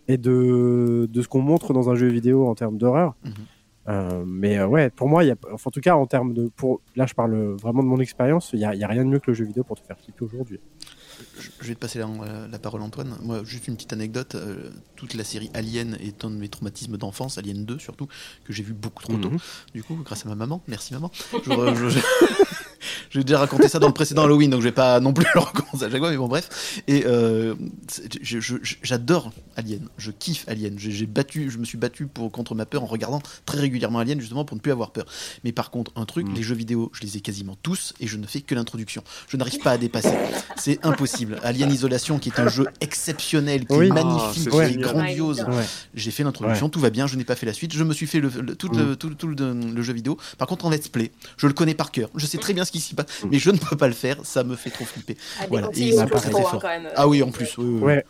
et 0.07 0.17
de, 0.17 1.07
de 1.11 1.21
ce 1.21 1.27
qu'on 1.27 1.41
montre 1.41 1.73
dans 1.73 1.89
un 1.89 1.95
jeu 1.95 2.07
vidéo 2.07 2.47
en 2.47 2.55
termes 2.55 2.77
d'horreur. 2.77 3.15
Mhm. 3.23 3.31
Euh, 3.87 4.23
mais 4.25 4.57
euh, 4.57 4.67
ouais, 4.67 4.89
pour 4.89 5.07
moi, 5.07 5.23
il 5.23 5.27
y 5.27 5.31
a, 5.31 5.35
enfin, 5.53 5.67
en 5.67 5.71
tout 5.71 5.81
cas, 5.81 5.95
en 5.95 6.07
termes 6.07 6.33
de. 6.33 6.49
Pour, 6.55 6.81
là, 6.95 7.05
je 7.05 7.13
parle 7.13 7.35
vraiment 7.53 7.83
de 7.83 7.87
mon 7.87 7.99
expérience, 7.99 8.49
il 8.53 8.59
n'y 8.59 8.65
a 8.83 8.87
rien 8.87 9.05
de 9.05 9.09
mieux 9.09 9.19
que 9.19 9.29
le 9.29 9.35
jeu 9.35 9.45
vidéo 9.45 9.63
pour 9.63 9.79
te 9.79 9.85
faire 9.85 9.97
flipper 9.99 10.25
aujourd'hui. 10.25 10.59
Je, 11.61 11.67
vais 11.67 11.75
te 11.75 11.79
passer 11.79 11.99
la, 11.99 12.05
euh, 12.07 12.47
la 12.47 12.59
parole 12.59 12.81
Antoine. 12.81 13.15
Moi, 13.21 13.43
juste 13.43 13.67
une 13.67 13.75
petite 13.75 13.93
anecdote. 13.93 14.35
euh, 14.35 14.69
toute 14.95 15.13
la 15.13 15.23
série 15.23 15.49
Alien 15.53 15.97
est 16.01 16.23
un 16.25 16.29
de 16.29 16.35
mes 16.35 16.49
traumatismes 16.49 16.97
d'enfance, 16.97 17.37
Alien 17.37 17.65
2 17.65 17.79
surtout, 17.79 18.07
que 18.45 18.53
j'ai 18.53 18.63
vu 18.63 18.73
beaucoup 18.73 19.03
trop 19.03 19.17
tôt. 19.17 19.29
Mhm. 19.31 19.37
Du 19.73 19.83
coup, 19.83 19.95
grâce 20.03 20.25
à 20.25 20.29
ma 20.29 20.35
maman. 20.35 20.61
Merci 20.67 20.93
maman. 20.93 21.11
Je- 21.33 21.39
je- 21.75 21.89
je- 21.89 21.99
J'ai 23.09 23.23
déjà 23.23 23.39
raconté 23.39 23.67
ça 23.67 23.79
dans 23.79 23.87
le 23.87 23.93
précédent 23.93 24.23
Halloween, 24.23 24.49
donc 24.51 24.61
je 24.61 24.65
vais 24.67 24.71
pas 24.71 24.99
non 24.99 25.13
plus 25.13 25.25
le 25.35 25.39
recommencer 25.39 25.85
à 25.85 25.89
chaque 25.89 25.99
fois, 25.99 26.09
mais 26.11 26.17
bon, 26.17 26.27
bref. 26.27 26.81
Et 26.87 27.03
euh, 27.05 27.55
j'adore 28.83 29.31
Alien, 29.57 29.87
je 29.97 30.11
kiffe 30.11 30.45
Alien. 30.47 30.75
J'ai 30.77 31.05
battu, 31.05 31.49
je 31.49 31.57
me 31.57 31.65
suis 31.65 31.77
battu 31.77 32.07
pour, 32.07 32.31
contre 32.31 32.55
ma 32.55 32.65
peur 32.65 32.83
en 32.83 32.87
regardant 32.87 33.21
très 33.45 33.59
régulièrement 33.59 33.99
Alien, 33.99 34.19
justement 34.19 34.45
pour 34.45 34.55
ne 34.57 34.61
plus 34.61 34.71
avoir 34.71 34.91
peur. 34.91 35.05
Mais 35.43 35.51
par 35.51 35.71
contre, 35.71 35.91
un 35.95 36.05
truc, 36.05 36.25
Mm. 36.25 36.33
les 36.33 36.43
jeux 36.43 36.55
vidéo, 36.55 36.91
je 36.93 37.01
les 37.01 37.17
ai 37.17 37.21
quasiment 37.21 37.55
tous 37.61 37.93
et 37.99 38.07
je 38.07 38.17
ne 38.17 38.25
fais 38.25 38.41
que 38.41 38.55
l'introduction. 38.55 39.03
Je 39.27 39.37
n'arrive 39.37 39.59
pas 39.59 39.71
à 39.71 39.77
dépasser. 39.77 40.13
C'est 40.55 40.83
impossible. 40.83 41.39
Alien 41.43 41.71
Isolation, 41.71 42.17
qui 42.19 42.29
est 42.29 42.39
un 42.39 42.47
jeu 42.47 42.65
exceptionnel, 42.81 43.65
qui 43.67 43.73
Oui. 43.75 43.87
est 43.87 43.91
Ah, 43.91 43.93
magnifique, 44.03 44.43
c'est 44.45 44.49
qui 44.49 44.73
est 44.73 44.77
grandiose. 44.81 45.41
Ouais. 45.47 45.63
J'ai 45.93 46.09
fait 46.11 46.23
l'introduction, 46.23 46.69
tout 46.69 46.79
va 46.79 46.89
bien, 46.89 47.05
je 47.05 47.15
n'ai 47.15 47.23
pas 47.25 47.35
fait 47.35 47.45
la 47.45 47.53
suite. 47.53 47.73
Je 47.73 47.83
me 47.83 47.93
suis 47.93 48.07
fait 48.07 48.19
le, 48.19 48.29
le- 48.41 48.55
tout, 48.55 48.69
le, 48.69 48.95
tout, 48.95 49.13
tout 49.13 49.27
le, 49.27 49.35
le 49.53 49.81
jeu 49.83 49.93
vidéo. 49.93 50.17
Par 50.37 50.47
contre, 50.47 50.65
en 50.65 50.69
let's 50.69 50.87
play, 50.87 51.11
je 51.37 51.45
le 51.47 51.53
connais 51.53 51.75
par 51.75 51.91
cœur. 51.91 52.09
Je 52.15 52.25
sais 52.25 52.37
très 52.39 52.53
bien 52.53 52.65
ce 52.65 52.71
qui 52.75 52.81
s'y 52.81 52.93
passe, 52.95 53.05
Mm. 53.23 53.27
mais 53.31 53.39
je 53.39 53.49
ne 53.51 53.57
peux 53.57 53.75
pas 53.77 53.87
le 53.87 53.93
faire. 53.93 54.17
Ça 54.23 54.43
me 54.43 54.55
fait 54.55 54.69
trop 54.69 54.85
flipper. 54.85 55.17
Ah, 55.39 55.45
Voilà, 55.49 55.69
et 55.73 55.91
trop, 55.95 55.99
hein, 56.47 56.59
quand 56.61 56.67
même. 56.67 56.89
Ah 56.95 57.07
oui, 57.07 57.21
en 57.23 57.31
plus. 57.31 57.57
oui, 57.57 57.65
oui, 57.65 57.73
oui. 57.75 57.81
Ouais, 57.83 58.05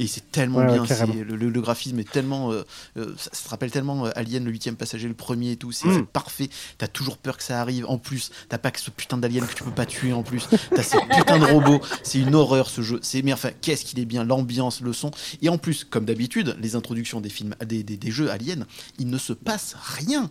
Et 0.00 0.06
c'est 0.06 0.30
tellement 0.30 0.58
Ouais, 0.60 0.66
bien. 0.78 0.84
le, 1.26 1.34
le- 1.36 1.50
le 1.50 1.60
graphisme 1.60 1.98
est 1.98 2.08
tellement. 2.08 2.52
euh, 2.52 2.62
euh, 2.96 3.12
ça, 3.18 3.30
ça 3.32 3.42
te 3.44 3.48
rappelle 3.48 3.72
tellement 3.72 4.06
euh, 4.06 4.10
Alien, 4.14 4.44
le 4.44 4.50
huitième 4.52 4.76
passager, 4.76 5.08
le 5.08 5.14
premier 5.14 5.50
et 5.52 5.56
tout. 5.56 5.72
C'est 5.72 5.88
Mm. 5.88 5.94
c'est 5.94 6.06
parfait. 6.06 6.50
T'as 6.78 6.86
toujours 6.86 7.16
peur 7.18 7.36
que 7.36 7.42
ça 7.42 7.60
arrive. 7.60 7.84
En 7.88 7.98
plus, 7.98 8.30
t'as 8.48 8.58
pas 8.58 8.70
que 8.70 8.78
ce 8.78 8.90
putain 8.92 9.16
d'alien 9.18 9.44
que 9.44 9.54
tu 9.54 9.64
peux 9.64 9.72
pas 9.72 9.86
tuer 9.86 10.12
en 10.12 10.22
plus. 10.22 10.46
T'as 10.72 10.84
ces 10.84 10.98
putains 11.16 11.40
de 11.40 11.46
robots. 11.46 11.80
C'est 12.04 12.20
une 12.20 12.36
horreur 12.36 12.70
ce 12.70 12.80
jeu. 12.80 13.00
C'est 13.02 13.22
mais 13.22 13.32
enfin, 13.32 13.50
qu'est-ce 13.60 13.84
qu'il 13.84 13.98
est 13.98 14.04
bien. 14.04 14.22
L'ambiance, 14.22 14.82
le 14.82 14.92
son. 14.92 15.10
Et 15.42 15.48
en 15.48 15.58
plus, 15.58 15.82
comme 15.82 16.04
d'habitude, 16.04 16.56
les 16.60 16.76
introductions 16.76 17.20
des 17.20 17.28
films, 17.30 17.56
des, 17.66 17.82
des, 17.82 17.96
des 17.96 18.10
jeux 18.12 18.30
aliens, 18.30 18.66
il 19.00 19.08
ne 19.08 19.18
se 19.18 19.32
passe 19.32 19.74
rien. 19.82 20.30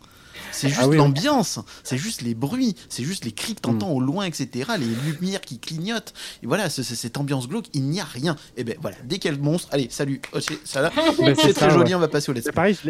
C'est 0.51 0.69
juste 0.69 0.79
Ah 0.83 0.87
oui, 0.87 0.91
oui. 0.91 0.97
l'ambiance, 0.97 1.59
c'est 1.83 1.97
juste 1.97 2.21
les 2.21 2.33
bruits, 2.33 2.75
c'est 2.89 3.03
juste 3.03 3.25
les 3.25 3.31
cris 3.31 3.53
que 3.55 3.59
Mm. 3.59 3.61
t'entends 3.77 3.91
au 3.91 3.99
loin, 3.99 4.25
etc. 4.25 4.69
Les 4.79 5.11
lumières 5.11 5.41
qui 5.41 5.59
clignotent. 5.59 6.13
Et 6.43 6.47
voilà, 6.47 6.69
c'est- 6.69 6.83
cette 6.83 7.17
ambiance 7.17 7.47
glauque, 7.47 7.65
il 7.73 7.83
n'y 7.83 7.99
a 7.99 8.05
rien. 8.05 8.35
Et 8.55 8.63
ben 8.63 8.75
voilà, 8.81 8.97
dès 9.03 9.17
qu'il 9.19 9.31
y 9.31 9.33
a 9.33 9.37
le 9.37 9.43
monstre, 9.43 9.69
allez, 9.71 9.87
salut, 9.89 10.21
ok, 10.33 10.59
ça 10.63 10.81
là, 10.81 10.91
c'est 11.17 11.53
très 11.53 11.53
ça, 11.53 11.69
joli, 11.69 11.89
ouais. 11.89 11.95
on 11.95 11.99
va 11.99 12.07
passer 12.07 12.29
au 12.31 12.33
let's 12.33 12.43
C'est 12.43 12.51
play. 12.51 12.55
pareil, 12.55 12.77
je 12.81 12.87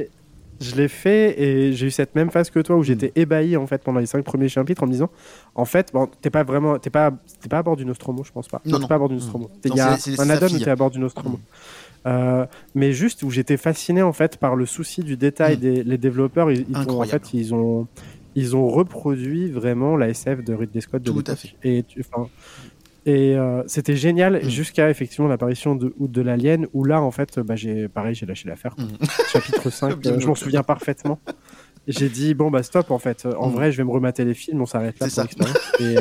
l'ai. 0.75 0.87
Fait 0.87 1.39
et 1.39 1.73
j'ai 1.73 1.85
eu 1.87 1.91
cette 1.91 2.15
même 2.15 2.31
phase 2.31 2.49
que 2.49 2.59
toi 2.59 2.75
où 2.77 2.83
j'étais 2.83 3.11
ébahi 3.15 3.55
en 3.57 3.67
fait 3.67 3.83
pendant 3.83 3.99
les 3.99 4.07
cinq 4.07 4.23
premiers 4.23 4.49
chapitres 4.49 4.81
en 4.81 4.87
me 4.87 4.91
disant 4.91 5.09
en 5.53 5.65
fait 5.65 5.91
bon 5.93 6.09
t'es 6.19 6.31
pas 6.31 6.43
vraiment 6.43 6.79
t'es 6.79 6.89
pas 6.89 7.11
t'es 7.41 7.47
pas 7.47 7.59
à 7.59 7.63
bord 7.63 7.75
du 7.75 7.85
Nostromo 7.85 8.23
je 8.23 8.31
pense 8.31 8.47
pas 8.47 8.59
Non, 8.65 8.79
t'es 8.79 8.87
pas 8.87 8.95
à 8.95 8.97
bord 8.97 9.09
du 9.09 9.15
Nostromo 9.15 9.51
Non, 9.53 9.59
il 9.65 9.75
y 9.75 9.79
a 9.79 9.91
un 10.17 10.29
add-on 10.31 10.47
où 10.47 10.57
t'es 10.57 10.69
à 10.71 10.75
bord 10.75 10.89
du 10.89 10.97
Nostromo 10.97 11.39
Euh, 12.05 12.45
mais 12.75 12.93
juste 12.93 13.23
où 13.23 13.29
j'étais 13.31 13.57
fasciné 13.57 14.01
en 14.01 14.13
fait 14.13 14.37
par 14.37 14.55
le 14.55 14.65
souci 14.65 15.01
du 15.03 15.17
détail 15.17 15.57
Mm. 15.57 15.59
des 15.59 15.83
les 15.83 15.97
développeurs 15.97 16.51
ils, 16.51 16.65
ils 16.69 16.89
ont, 16.89 17.01
en 17.01 17.03
fait 17.05 17.33
ils 17.33 17.53
ont 17.53 17.87
ils 18.35 18.55
ont 18.55 18.67
reproduit 18.69 19.51
vraiment 19.51 19.97
la 19.97 20.09
SF 20.09 20.43
de 20.43 20.53
Ridley 20.53 20.79
Scott 20.81 21.01
de 21.01 21.11
Tout 21.11 21.23
à 21.27 21.35
fait. 21.35 21.55
et 21.63 21.83
enfin, 21.99 22.29
et 23.05 23.35
euh, 23.35 23.63
c'était 23.67 23.95
génial 23.95 24.41
Mm. 24.43 24.49
jusqu'à 24.49 24.89
effectivement 24.89 25.27
l'apparition 25.27 25.75
de, 25.75 25.93
de 25.99 26.21
l'alien 26.21 26.67
où 26.73 26.83
là 26.85 27.01
en 27.01 27.11
fait 27.11 27.39
bah, 27.39 27.55
j'ai 27.55 27.87
pareil 27.87 28.13
j'ai 28.15 28.25
lâché 28.25 28.47
l'affaire. 28.47 28.75
Mm. 28.77 29.05
chapitre 29.33 29.69
5 29.69 29.97
Bien 29.99 30.11
euh, 30.13 30.19
je 30.19 30.27
m'en 30.27 30.35
souviens 30.35 30.63
parfaitement 30.63 31.19
j'ai 31.87 32.09
dit 32.09 32.33
bon 32.35 32.51
bah 32.51 32.63
stop 32.63 32.91
en 32.91 32.99
fait 32.99 33.25
en 33.25 33.49
vrai 33.49 33.71
je 33.71 33.77
vais 33.77 33.83
me 33.85 33.91
remater 33.91 34.23
les 34.25 34.33
films 34.33 34.61
on 34.61 34.65
s'arrête 34.65 34.99
là 34.99 35.07
pour. 35.37 35.47
Et, 35.81 35.95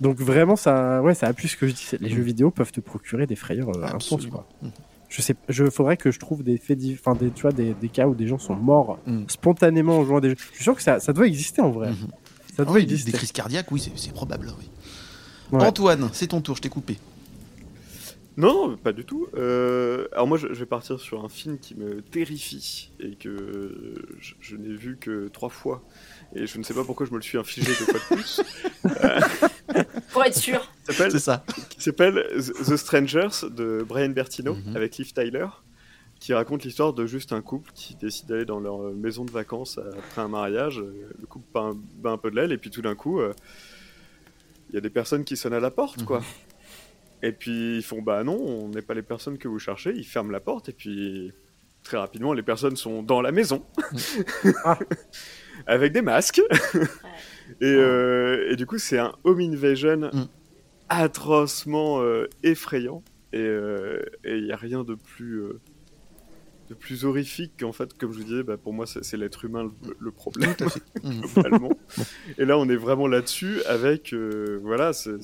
donc 0.00 0.16
vraiment 0.18 0.56
ça 0.56 1.02
ouais 1.02 1.14
ça 1.14 1.26
appuie 1.26 1.48
ce 1.48 1.56
que 1.56 1.66
je 1.68 1.72
dis 1.74 1.86
les 2.00 2.08
Mm. 2.10 2.16
jeux 2.16 2.22
vidéo 2.22 2.50
peuvent 2.50 2.72
te 2.72 2.80
procurer 2.80 3.26
des 3.26 3.36
frayeurs 3.36 3.68
euh, 3.76 3.82
intenses 3.84 4.26
quoi. 4.26 4.46
Mm. 4.62 4.68
je 5.08 5.22
sais 5.22 5.34
je 5.48 5.68
faudrait 5.70 5.96
que 5.96 6.10
je 6.10 6.18
trouve 6.18 6.42
des 6.42 6.56
faits 6.58 6.78
enfin 6.94 7.14
des 7.14 7.30
tu 7.30 7.42
vois 7.42 7.52
des, 7.52 7.74
des 7.74 7.88
cas 7.88 8.06
où 8.08 8.14
des 8.14 8.26
gens 8.26 8.38
sont 8.38 8.56
morts 8.56 8.98
Mm. 9.06 9.24
spontanément 9.28 9.98
en 9.98 10.04
jouant 10.04 10.16
à 10.18 10.20
des 10.20 10.30
jeux 10.30 10.36
je 10.50 10.54
suis 10.54 10.64
sûr 10.64 10.74
que 10.74 10.82
ça, 10.82 10.98
ça 11.00 11.12
doit 11.12 11.26
exister 11.26 11.60
en 11.60 11.70
vrai 11.70 11.90
Mhm. 11.90 11.96
ça 11.96 12.08
Ah 12.58 12.64
doit 12.64 12.74
oui, 12.74 12.86
des, 12.86 12.92
exister 12.92 13.12
des 13.12 13.18
crises 13.18 13.32
cardiaques, 13.32 13.70
oui, 13.72 13.80
c'est- 13.96 14.12
probable. 14.12 14.52
Oui. 14.58 14.68
Ouais. 15.58 15.64
Antoine, 15.66 16.08
c'est 16.12 16.28
ton 16.28 16.40
tour, 16.42 16.56
je 16.56 16.62
t'ai 16.62 16.68
coupé. 16.68 16.98
Non, 18.38 18.76
pas 18.78 18.92
du 18.92 19.04
tout. 19.04 19.26
Euh, 19.36 20.06
alors 20.12 20.26
moi, 20.26 20.38
je, 20.38 20.48
je 20.48 20.58
vais 20.60 20.66
partir 20.66 20.98
sur 20.98 21.22
un 21.24 21.28
film 21.28 21.58
qui 21.58 21.74
me 21.74 22.00
terrifie 22.00 22.90
et 23.00 23.14
que 23.16 23.94
je, 24.20 24.32
je 24.40 24.56
n'ai 24.56 24.74
vu 24.74 24.96
que 24.98 25.28
trois 25.28 25.50
fois. 25.50 25.82
Et 26.34 26.46
je 26.46 26.58
ne 26.58 26.62
sais 26.62 26.74
pas 26.74 26.84
pourquoi 26.84 27.04
je 27.06 27.10
me 27.12 27.16
le 27.16 27.22
suis 27.22 27.36
infligé 27.38 27.66
deux 27.66 27.84
fois 27.84 28.00
de 28.00 28.14
plus. 28.16 28.40
Pour 30.12 30.24
être 30.24 30.36
sûr. 30.36 30.60
Ça 30.84 30.92
s'appelle- 30.92 31.12
C'est 31.12 31.18
ça. 31.18 31.44
qui 31.70 31.80
s'appelle 31.82 32.26
The 32.36 32.76
Strangers 32.76 33.48
de 33.50 33.84
Brian 33.86 34.10
Bertino 34.10 34.54
Mhm. 34.54 34.76
avec 34.76 34.96
Liv 34.96 35.12
Tyler, 35.12 35.46
qui 36.20 36.32
raconte 36.34 36.64
l'histoire 36.64 36.92
de 36.92 37.06
juste 37.06 37.32
un 37.32 37.40
couple 37.42 37.70
qui 37.74 37.94
décide 37.96 38.26
d'aller 38.28 38.44
dans 38.44 38.60
leur 38.60 38.78
maison 38.94 39.24
de 39.24 39.30
vacances 39.30 39.78
après 39.78 40.20
un 40.22 40.28
mariage. 40.28 40.78
Le 40.78 41.26
couple 41.26 41.46
bat 41.52 41.60
un, 41.60 41.72
bat 41.74 42.10
un 42.10 42.18
peu 42.18 42.30
de 42.30 42.36
l'aile 42.36 42.52
et 42.52 42.58
puis 42.58 42.70
tout 42.70 42.82
d'un 42.82 42.94
coup, 42.94 43.20
euh, 43.20 43.32
il 44.70 44.74
y 44.74 44.78
a 44.78 44.80
des 44.80 44.90
personnes 44.90 45.24
qui 45.24 45.36
sonnent 45.36 45.52
à 45.54 45.60
la 45.60 45.70
porte, 45.70 46.00
Mhm. 46.00 46.06
quoi. 46.06 46.22
Et 47.22 47.32
puis 47.32 47.76
ils 47.76 47.82
font 47.82 48.02
bah 48.02 48.24
non, 48.24 48.34
on 48.40 48.68
n'est 48.68 48.82
pas 48.82 48.94
les 48.94 49.02
personnes 49.02 49.38
que 49.38 49.48
vous 49.48 49.58
cherchez. 49.58 49.92
Ils 49.94 50.04
ferment 50.04 50.30
la 50.32 50.40
porte 50.40 50.68
et 50.68 50.72
puis 50.72 51.32
très 51.84 51.96
rapidement 51.98 52.32
les 52.32 52.42
personnes 52.42 52.76
sont 52.76 53.02
dans 53.02 53.20
la 53.20 53.32
maison 53.32 53.64
Ah. 54.64 54.78
avec 55.66 55.92
des 55.92 56.02
masques. 56.02 56.40
et, 57.60 57.64
euh, 57.64 58.50
et 58.50 58.56
du 58.56 58.66
coup 58.66 58.78
c'est 58.78 58.98
un 58.98 59.12
home 59.24 59.40
invasion 59.40 60.10
Mm. 60.12 60.24
atrocement 60.88 62.00
euh, 62.02 62.26
effrayant 62.42 63.02
et 63.32 63.40
euh, 63.40 64.02
il 64.24 64.44
n'y 64.44 64.52
a 64.52 64.56
rien 64.56 64.84
de 64.84 64.94
plus 64.94 65.40
euh, 65.40 65.60
de 66.68 66.74
plus 66.74 67.04
horrifique 67.04 67.52
qu'en 67.60 67.72
fait 67.72 67.92
comme 67.98 68.12
je 68.12 68.18
vous 68.18 68.24
disais 68.24 68.42
bah, 68.42 68.56
pour 68.56 68.72
moi 68.72 68.86
c'est 68.86 69.16
l'être 69.16 69.44
humain 69.44 69.64
le, 69.64 69.96
le 69.98 70.10
problème 70.10 70.54
Tout 70.56 70.64
à 70.64 70.70
fait. 70.70 70.82
Mhm. 71.02 71.20
globalement. 71.34 71.70
Et 72.38 72.44
là, 72.44 72.56
on 72.58 72.68
est 72.68 72.76
vraiment 72.76 73.08
là-dessus 73.08 73.60
avec, 73.64 74.12
euh, 74.12 74.60
voilà, 74.62 74.92
c'est, 74.92 75.20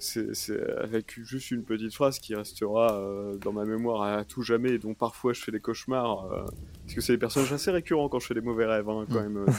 c'est, 0.00 0.32
avec 0.78 1.18
juste 1.22 1.50
une 1.50 1.62
petite 1.62 1.94
phrase 1.94 2.18
qui 2.18 2.34
restera 2.34 2.98
euh, 2.98 3.36
dans 3.36 3.52
ma 3.52 3.64
mémoire 3.64 4.02
à 4.02 4.24
tout 4.24 4.42
jamais 4.42 4.70
et 4.72 4.78
dont 4.78 4.94
parfois 4.94 5.32
je 5.32 5.40
fais 5.42 5.52
des 5.52 5.60
cauchemars, 5.60 6.24
euh, 6.32 6.42
parce 6.84 6.94
que 6.94 7.00
c'est 7.00 7.12
des 7.12 7.18
personnages 7.18 7.52
assez 7.52 7.70
récurrents 7.70 8.08
quand 8.08 8.18
je 8.18 8.26
fais 8.26 8.34
des 8.34 8.40
mauvais 8.40 8.66
rêves, 8.66 8.88
hein, 8.88 9.04
quand 9.10 9.20
Mm. 9.20 9.32
même. 9.32 9.36
euh, 9.38 9.52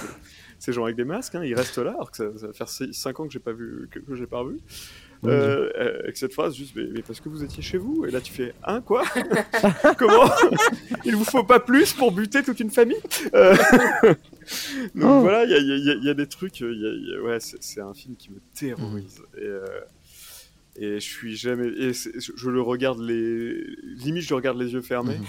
ces 0.59 0.73
gens 0.73 0.83
avec 0.83 0.95
des 0.95 1.05
masques, 1.05 1.35
hein, 1.35 1.43
ils 1.43 1.55
restent 1.55 1.77
là, 1.79 1.91
alors 1.91 2.11
que 2.11 2.17
ça, 2.17 2.25
ça 2.37 2.47
va 2.47 2.53
faire 2.53 2.69
5 2.69 3.19
ans 3.19 3.25
que 3.27 3.33
j'ai 3.33 3.39
pas 3.39 3.53
vu, 3.53 3.87
que, 3.91 3.99
que 3.99 4.15
j'ai 4.15 4.27
pas 4.27 4.43
vu. 4.43 4.59
Euh, 5.23 5.69
avec 6.03 6.17
cette 6.17 6.33
phrase 6.33 6.55
juste 6.55 6.75
mais, 6.75 6.87
mais 6.91 7.03
parce 7.03 7.19
que 7.19 7.29
vous 7.29 7.43
étiez 7.43 7.61
chez 7.61 7.77
vous 7.77 8.07
et 8.07 8.09
là 8.09 8.19
tu 8.21 8.33
fais 8.33 8.55
hein 8.63 8.81
quoi? 8.81 9.03
Comment? 9.99 10.27
Il 11.05 11.15
vous 11.15 11.23
faut 11.25 11.43
pas 11.43 11.59
plus 11.59 11.93
pour 11.93 12.11
buter 12.11 12.41
toute 12.41 12.59
une 12.59 12.71
famille? 12.71 12.97
Euh, 13.35 13.55
donc 14.95 15.03
Oh. 15.03 15.19
voilà 15.21 15.43
il 15.45 15.51
y 15.51 15.53
a, 15.53 15.57
il 15.59 15.85
y 15.85 15.91
a- 15.91 15.93
il 15.93 16.03
y 16.03 16.09
a 16.09 16.13
des 16.15 16.25
trucs 16.25 16.59
y 16.61 16.63
a- 16.65 17.21
ouais 17.21 17.39
c'est 17.39 17.61
c'est 17.61 17.81
un 17.81 17.93
film 17.93 18.15
qui 18.15 18.31
me 18.31 18.39
terrorise 18.55 19.21
et 19.37 19.43
euh, 19.45 19.63
et 20.81 20.95
je 20.95 21.09
suis 21.09 21.35
jamais 21.35 21.67
et 21.67 21.93
je, 21.93 22.49
le 22.49 22.61
regarde 22.61 22.99
les 22.99 23.63
limite 24.03 24.23
je 24.23 24.29
le 24.29 24.35
regarde 24.35 24.59
les 24.59 24.73
yeux 24.73 24.81
fermés 24.81 25.19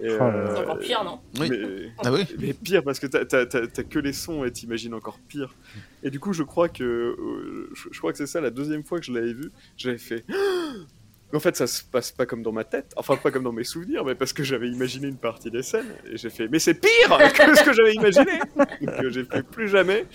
et, 0.00 0.10
Oh 0.10 0.18
là 0.18 0.44
là. 0.44 0.50
C'est 0.54 0.62
encore 0.62 0.78
pire, 0.78 1.04
non? 1.04 1.20
Oui. 1.40 1.48
mais, 1.50 1.92
Ah 2.04 2.12
oui 2.12 2.26
mais 2.38 2.52
pire 2.52 2.84
parce 2.84 2.98
que 2.98 3.06
t'as 3.06 3.82
que 3.82 3.98
les 3.98 4.12
sons 4.12 4.44
et 4.44 4.52
t'imagines 4.52 4.92
encore 4.92 5.18
pire. 5.26 5.54
Et 6.02 6.10
du 6.10 6.20
coup, 6.20 6.34
je 6.34 6.42
crois 6.42 6.68
que 6.68 6.84
euh, 6.84 7.70
je, 7.74 7.88
je 7.90 7.98
crois 7.98 8.12
que 8.12 8.18
c'est 8.18 8.26
ça 8.26 8.42
la 8.42 8.50
deuxième 8.50 8.84
fois 8.84 9.00
que 9.00 9.06
je 9.06 9.12
l'avais 9.12 9.32
vu, 9.32 9.50
j'avais 9.76 9.98
fait. 9.98 10.24
En 11.32 11.40
fait, 11.40 11.56
ça 11.56 11.66
se 11.66 11.82
passe 11.82 12.12
pas 12.12 12.24
comme 12.24 12.42
dans 12.42 12.52
ma 12.52 12.62
tête, 12.62 12.92
enfin 12.96 13.16
pas 13.16 13.32
comme 13.32 13.42
dans 13.42 13.52
mes 13.52 13.64
souvenirs, 13.64 14.04
mais 14.04 14.14
parce 14.14 14.32
que 14.32 14.44
j'avais 14.44 14.68
imaginé 14.68 15.08
une 15.08 15.16
partie 15.16 15.50
des 15.50 15.62
scènes 15.62 15.92
et 16.08 16.16
j'ai 16.16 16.30
fait. 16.30 16.46
Mais 16.46 16.60
c'est 16.60 16.74
pire 16.74 17.18
que 17.18 17.56
ce 17.56 17.64
que 17.64 17.72
j'avais 17.72 17.94
imaginé. 17.94 18.38
Donc 18.56 18.70
euh, 18.80 19.10
j'ai 19.10 19.24
fait 19.24 19.42
plus 19.42 19.68
jamais. 19.68 20.06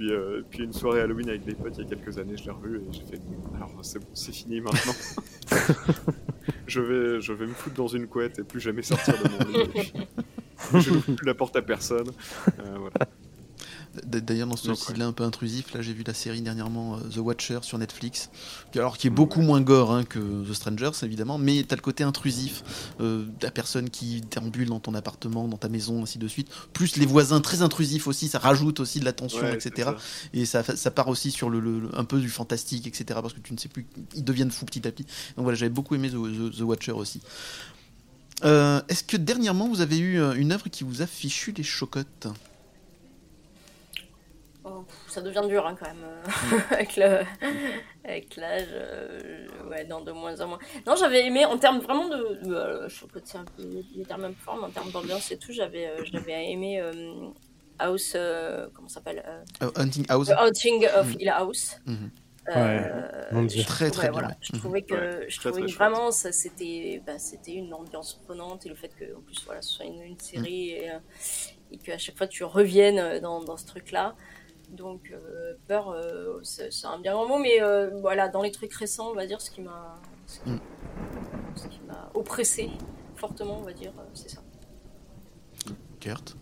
Puis, 0.00 0.14
euh, 0.14 0.40
puis 0.48 0.64
une 0.64 0.72
soirée 0.72 1.02
Halloween 1.02 1.28
avec 1.28 1.44
des 1.44 1.52
potes 1.52 1.74
il 1.76 1.84
y 1.84 1.86
a 1.86 1.94
quelques 1.94 2.16
années, 2.16 2.34
je 2.34 2.44
l'ai 2.44 2.50
revu 2.52 2.78
et 2.78 2.90
j'ai 2.90 3.02
fait. 3.02 3.20
Alors 3.54 3.70
c'est 3.82 3.98
bon, 3.98 4.06
c'est 4.14 4.32
fini 4.32 4.58
maintenant. 4.62 4.94
je 6.66 6.80
vais, 6.80 7.20
je 7.20 7.34
vais 7.34 7.44
me 7.44 7.52
foutre 7.52 7.76
dans 7.76 7.86
une 7.86 8.06
couette 8.06 8.38
et 8.38 8.42
plus 8.42 8.60
jamais 8.60 8.80
sortir 8.80 9.12
de 9.22 9.28
mon 9.28 9.58
lit. 9.58 9.92
Je 10.80 10.90
n'ouvre 10.90 11.12
plus 11.14 11.26
la 11.26 11.34
porte 11.34 11.54
à 11.56 11.60
personne. 11.60 12.08
Euh, 12.48 12.78
voilà. 12.78 13.10
D'ailleurs, 14.04 14.46
dans 14.46 14.54
ce 14.56 14.72
style-là 14.74 15.06
un 15.06 15.12
peu 15.12 15.24
intrusif, 15.24 15.74
là 15.74 15.82
j'ai 15.82 15.92
vu 15.92 16.04
la 16.06 16.14
série 16.14 16.40
dernièrement 16.42 16.96
euh, 16.96 17.00
The 17.12 17.16
Watcher 17.16 17.58
sur 17.62 17.76
Netflix, 17.76 18.30
alors 18.76 18.96
qui 18.96 19.08
est 19.08 19.10
beaucoup 19.10 19.40
moins 19.40 19.60
gore 19.60 19.90
hein, 19.92 20.04
que 20.04 20.18
The 20.48 20.52
Strangers 20.54 20.92
évidemment, 21.02 21.38
mais 21.38 21.64
t'as 21.66 21.74
le 21.74 21.82
côté 21.82 22.04
intrusif, 22.04 22.62
euh, 23.00 23.24
la 23.42 23.50
personne 23.50 23.90
qui 23.90 24.20
déambule 24.20 24.68
dans 24.68 24.78
ton 24.78 24.94
appartement, 24.94 25.48
dans 25.48 25.56
ta 25.56 25.68
maison, 25.68 26.04
ainsi 26.04 26.18
de 26.18 26.28
suite, 26.28 26.48
plus 26.72 26.96
les 26.98 27.06
voisins 27.06 27.40
très 27.40 27.62
intrusifs 27.62 28.06
aussi, 28.06 28.28
ça 28.28 28.38
rajoute 28.38 28.78
aussi 28.78 29.00
de 29.00 29.04
la 29.04 29.12
tension, 29.12 29.40
Ouais, 29.40 29.54
etc. 29.54 29.90
ça. 29.90 29.96
Et 30.34 30.44
ça, 30.44 30.62
ça 30.62 30.90
part 30.92 31.08
aussi 31.08 31.32
sur 31.32 31.50
le, 31.50 31.88
un 31.92 32.04
peu 32.04 32.20
du 32.20 32.28
fantastique, 32.28 32.86
etc. 32.86 33.18
Parce 33.20 33.34
que 33.34 33.40
tu 33.40 33.52
ne 33.52 33.58
sais 33.58 33.68
plus, 33.68 33.86
ils 34.14 34.22
deviennent 34.24 34.52
fous 34.52 34.66
petit 34.66 34.86
à 34.86 34.92
petit. 34.92 35.02
Donc 35.36 35.42
voilà, 35.42 35.56
j'avais 35.58 35.68
beaucoup 35.70 35.96
aimé 35.96 36.10
The, 36.10 36.12
The- 36.14 36.58
The 36.58 36.60
Watcher 36.60 36.92
aussi. 36.92 37.20
Euh, 38.44 38.80
Est-ce 38.88 39.04
que 39.04 39.16
dernièrement 39.16 39.68
vous 39.68 39.80
avez 39.80 39.98
eu 39.98 40.20
euh, 40.20 40.32
une 40.34 40.52
œuvre 40.52 40.68
qui 40.70 40.84
vous 40.84 41.02
a 41.02 41.06
fichu 41.06 41.52
les 41.56 41.62
chocottes? 41.64 42.28
Oh, 44.72 44.84
ça 45.08 45.20
devient 45.20 45.42
dur 45.48 45.66
hein, 45.66 45.74
quand 45.78 45.86
même 45.86 46.04
euh, 46.04 46.22
avec 46.70 46.96
le 46.96 47.20
avec 48.04 48.36
l'âge 48.36 48.68
euh, 48.72 49.46
ouais 49.68 49.84
non 49.84 50.00
de 50.02 50.12
moins 50.12 50.40
en 50.40 50.46
moins. 50.48 50.58
Non 50.86 50.94
j'avais 50.96 51.26
aimé 51.26 51.44
en 51.44 51.58
termes 51.58 51.80
vraiment 51.80 52.08
de, 52.08 52.46
de 52.46 52.54
euh, 52.54 52.88
je 52.88 53.00
sais 53.00 53.06
pas 53.06 53.18
c'est 53.24 53.38
un 53.38 53.44
peu 53.56 53.62
les 53.96 54.04
termes 54.04 54.24
un 54.24 54.32
peu 54.32 54.40
forts 54.40 54.56
mais 54.58 54.66
en 54.66 54.70
termes 54.70 54.90
d'ambiance 54.92 55.30
et 55.32 55.38
tout 55.38 55.52
j'avais 55.52 55.86
euh, 55.88 56.04
j'avais 56.12 56.50
aimé 56.50 56.80
euh, 56.80 56.92
House 57.80 58.12
euh, 58.14 58.68
comment 58.74 58.88
ça 58.88 58.94
s'appelle 59.00 59.24
euh, 59.26 59.42
Euh, 59.66 59.70
Hunting 59.76 60.06
House. 60.08 60.28
The 60.28 60.34
Haunting 60.38 60.86
of 60.94 61.06
Mhm. 61.08 61.16
Hill 61.20 61.28
House. 61.30 61.80
Euh, 62.48 63.02
je 63.48 63.62
Très, 63.64 63.90
très 63.90 64.08
bien, 64.08 64.12
voilà, 64.12 64.34
je 64.40 64.52
Mhm. 64.54 64.58
trouvais 64.60 64.82
que 64.82 64.94
Ouais, 64.94 65.26
je 65.28 65.36
très, 65.38 65.50
trouvais 65.50 65.66
très 65.66 65.72
que 65.72 65.76
vraiment 65.78 66.10
ça 66.10 66.32
c'était 66.32 67.02
bah, 67.06 67.18
c'était 67.18 67.52
une 67.52 67.72
ambiance 67.74 68.18
prenante 68.24 68.66
et 68.66 68.68
le 68.68 68.74
fait 68.74 68.92
que 68.96 69.04
en 69.16 69.20
plus 69.20 69.44
voilà 69.44 69.62
ce 69.62 69.74
soit 69.74 69.84
une, 69.86 70.02
une 70.02 70.18
série 70.18 70.70
et, 70.70 70.90
et 71.70 71.78
qu'à 71.78 71.98
chaque 71.98 72.16
fois 72.16 72.26
tu 72.26 72.42
reviennes 72.42 73.20
dans, 73.20 73.40
dans 73.44 73.56
ce 73.56 73.66
truc 73.66 73.92
là 73.92 74.16
donc 74.70 75.10
euh, 75.12 75.54
peur 75.66 75.90
euh, 75.90 76.40
c'est 76.42 76.70
un 76.84 76.98
bien 76.98 77.12
grand 77.14 77.26
mot 77.26 77.38
mais 77.38 77.60
euh, 77.62 77.90
voilà 78.00 78.28
dans 78.28 78.42
les 78.42 78.50
trucs 78.52 78.72
récents 78.74 79.08
on 79.10 79.14
va 79.14 79.26
dire 79.26 79.40
ce 79.40 79.50
qui 79.50 79.60
m'a 79.60 79.96
ce 80.26 80.40
qui, 80.40 80.50
Mm. 80.50 80.58
ce 81.56 81.66
qui 81.68 81.80
m'a 81.88 82.10
oppressé 82.14 82.70
fortement 83.16 83.58
on 83.58 83.64
va 83.64 83.72
dire 83.72 83.92
euh, 83.98 84.02
c'est 84.14 84.30
ça 84.30 84.40
Kurt? 86.00 86.36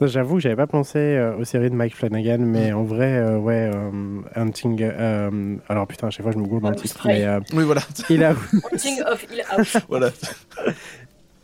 J'avoue 0.00 0.34
que 0.34 0.40
j'avais 0.40 0.56
pas 0.56 0.66
pensé 0.66 0.98
euh, 0.98 1.36
aux 1.36 1.44
séries 1.44 1.70
de 1.70 1.76
Mike 1.76 1.94
Flanagan, 1.94 2.38
mais 2.40 2.72
en 2.72 2.82
vrai, 2.82 3.18
euh, 3.18 3.38
ouais, 3.38 3.70
euh, 3.72 4.20
Hunting. 4.34 4.82
euh, 4.82 5.56
alors 5.68 5.86
putain, 5.86 6.08
à 6.08 6.10
chaque 6.10 6.24
fois 6.24 6.32
je 6.32 6.38
me 6.38 6.44
gourde 6.44 6.64
dans 6.64 6.70
le 6.70 6.76
Ah, 6.76 6.80
titre, 6.82 7.06
mais 7.06 7.24
euh, 7.24 7.38
Oui, 7.52 7.62
voilà. 7.62 7.82
il 8.10 8.24
a 8.24 8.34
Haunting 8.64 9.00
of 9.06 9.22
Hill 9.30 9.44
House 9.48 9.76
voilà. 9.88 10.10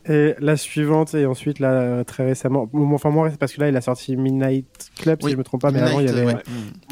et 0.09 0.35
la 0.39 0.56
suivante 0.56 1.14
et 1.14 1.26
ensuite 1.26 1.59
là 1.59 2.05
très 2.05 2.24
récemment. 2.24 2.68
Enfin 2.72 3.10
moi, 3.10 3.30
c'est 3.30 3.39
parce 3.39 3.52
que 3.52 3.60
là 3.60 3.68
il 3.68 3.76
a 3.76 3.80
sorti 3.80 4.16
Midnight 4.16 4.90
Club 4.97 5.20
si 5.22 5.30
je 5.30 5.36
me 5.36 5.44
trompe 5.44 5.62
pas, 5.62 5.70
mais 5.70 5.80
avant 5.80 6.01
il 6.01 6.06
y 6.06 6.10
avait 6.10 6.24
ouais. 6.24 6.43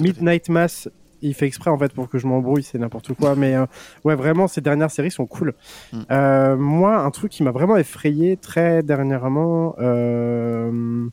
Midnight 0.00 0.48
Mass. 0.48 0.88
Il 1.22 1.32
fait 1.32 1.46
exprès 1.46 1.70
en 1.70 1.78
fait 1.78 1.92
pour 1.94 2.10
que 2.10 2.18
je 2.18 2.26
m'embrouille, 2.26 2.62
c'est 2.62 2.78
n'importe 2.78 3.14
quoi. 3.14 3.34
Mais 3.36 3.56
euh, 3.56 3.64
ouais, 4.04 4.14
vraiment, 4.14 4.48
ces 4.48 4.60
dernières 4.60 4.90
séries 4.90 5.10
sont 5.10 5.26
cool. 5.26 5.54
Mm. 5.92 5.98
Euh, 6.10 6.56
moi, 6.56 6.98
un 6.98 7.10
truc 7.10 7.32
qui 7.32 7.42
m'a 7.42 7.52
vraiment 7.52 7.78
effrayé 7.78 8.36
très 8.36 8.82
dernièrement, 8.82 9.74
euh, 9.78 11.08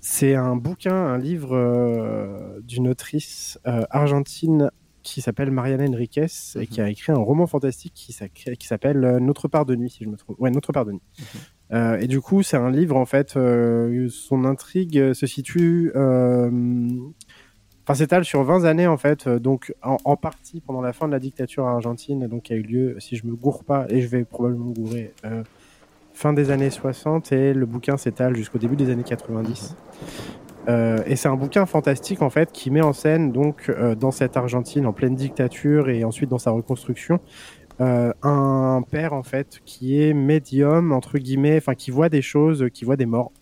c'est 0.00 0.34
un 0.34 0.56
bouquin, 0.56 0.94
un 0.94 1.18
livre 1.18 2.58
d'une 2.62 2.88
autrice 2.88 3.58
argentine 3.64 4.70
qui 5.02 5.20
s'appelle 5.20 5.50
Mariana 5.50 5.84
Enriquez 5.84 6.26
et 6.56 6.66
qui 6.66 6.80
a 6.80 6.88
écrit 6.88 7.12
un 7.12 7.18
roman 7.18 7.46
fantastique 7.46 7.92
qui 7.94 8.12
s'appelle 8.66 9.04
euh, 9.04 9.20
Notre 9.20 9.48
part 9.48 9.66
de 9.66 9.74
nuit, 9.76 9.90
si 9.90 10.04
je 10.04 10.08
me 10.08 10.16
trompe. 10.16 10.38
Ouais, 10.40 10.50
Notre 10.50 10.72
part 10.72 10.84
de 10.84 10.92
nuit. 10.92 11.02
Euh, 11.72 11.98
et 11.98 12.06
du 12.06 12.20
coup, 12.20 12.42
c'est 12.42 12.56
un 12.56 12.70
livre 12.70 12.96
en 12.96 13.06
fait. 13.06 13.36
euh, 13.36 14.08
son 14.10 14.44
intrigue 14.44 15.12
se 15.12 15.26
situe. 15.26 15.92
Enfin, 15.94 17.94
s'étale 17.94 18.24
sur 18.24 18.44
20 18.44 18.64
années 18.64 18.86
en 18.86 18.96
fait, 18.98 19.28
donc 19.28 19.74
en, 19.82 19.96
en 20.04 20.16
partie 20.16 20.60
pendant 20.60 20.80
la 20.80 20.92
fin 20.92 21.06
de 21.08 21.12
la 21.12 21.18
dictature 21.18 21.66
argentine, 21.66 22.28
donc 22.28 22.44
qui 22.44 22.52
a 22.52 22.56
eu 22.56 22.62
lieu, 22.62 22.96
si 23.00 23.16
je 23.16 23.26
me 23.26 23.34
gourre 23.34 23.64
pas, 23.64 23.86
et 23.88 24.00
je 24.00 24.06
vais 24.06 24.24
probablement 24.24 24.66
me 24.66 24.74
gourer, 24.74 25.12
fin 26.12 26.32
des 26.32 26.50
années 26.50 26.70
60 26.70 27.32
et 27.32 27.54
le 27.54 27.66
bouquin 27.66 27.96
s'étale 27.96 28.36
jusqu'au 28.36 28.58
début 28.58 28.76
des 28.76 28.90
années 28.90 29.02
90. 29.02 29.74
Euh, 30.68 31.02
et 31.06 31.16
c'est 31.16 31.28
un 31.28 31.36
bouquin 31.36 31.64
fantastique 31.64 32.20
en 32.20 32.28
fait 32.28 32.52
qui 32.52 32.70
met 32.70 32.82
en 32.82 32.92
scène 32.92 33.32
donc 33.32 33.68
euh, 33.70 33.94
dans 33.94 34.10
cette 34.10 34.36
Argentine 34.36 34.84
en 34.84 34.92
pleine 34.92 35.14
dictature 35.14 35.88
et 35.88 36.04
ensuite 36.04 36.28
dans 36.28 36.38
sa 36.38 36.50
reconstruction 36.50 37.18
euh, 37.80 38.12
un 38.22 38.82
père 38.82 39.14
en 39.14 39.22
fait 39.22 39.60
qui 39.64 40.02
est 40.02 40.12
médium 40.12 40.92
entre 40.92 41.16
guillemets, 41.16 41.56
enfin 41.56 41.74
qui 41.74 41.90
voit 41.90 42.10
des 42.10 42.20
choses, 42.20 42.66
qui 42.74 42.84
voit 42.84 42.96
des 42.96 43.06
morts, 43.06 43.32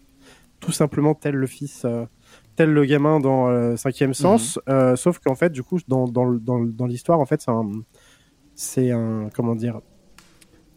tout 0.60 0.70
simplement 0.70 1.14
tel 1.14 1.34
le 1.34 1.46
fils, 1.48 1.84
tel 2.54 2.72
le 2.72 2.84
gamin 2.84 3.18
dans 3.18 3.76
Cinquième 3.76 4.14
Sens, 4.14 4.60
euh, 4.68 4.94
sauf 4.94 5.18
qu'en 5.18 5.34
fait 5.34 5.50
du 5.50 5.64
coup 5.64 5.80
dans 5.88 6.06
dans 6.06 6.32
dans, 6.34 6.60
dans 6.60 6.86
l'histoire 6.86 7.18
en 7.18 7.26
fait 7.26 7.40
c'est 7.42 7.50
un 7.50 7.68
c'est 8.54 8.92
un 8.92 9.28
comment 9.34 9.56
dire 9.56 9.80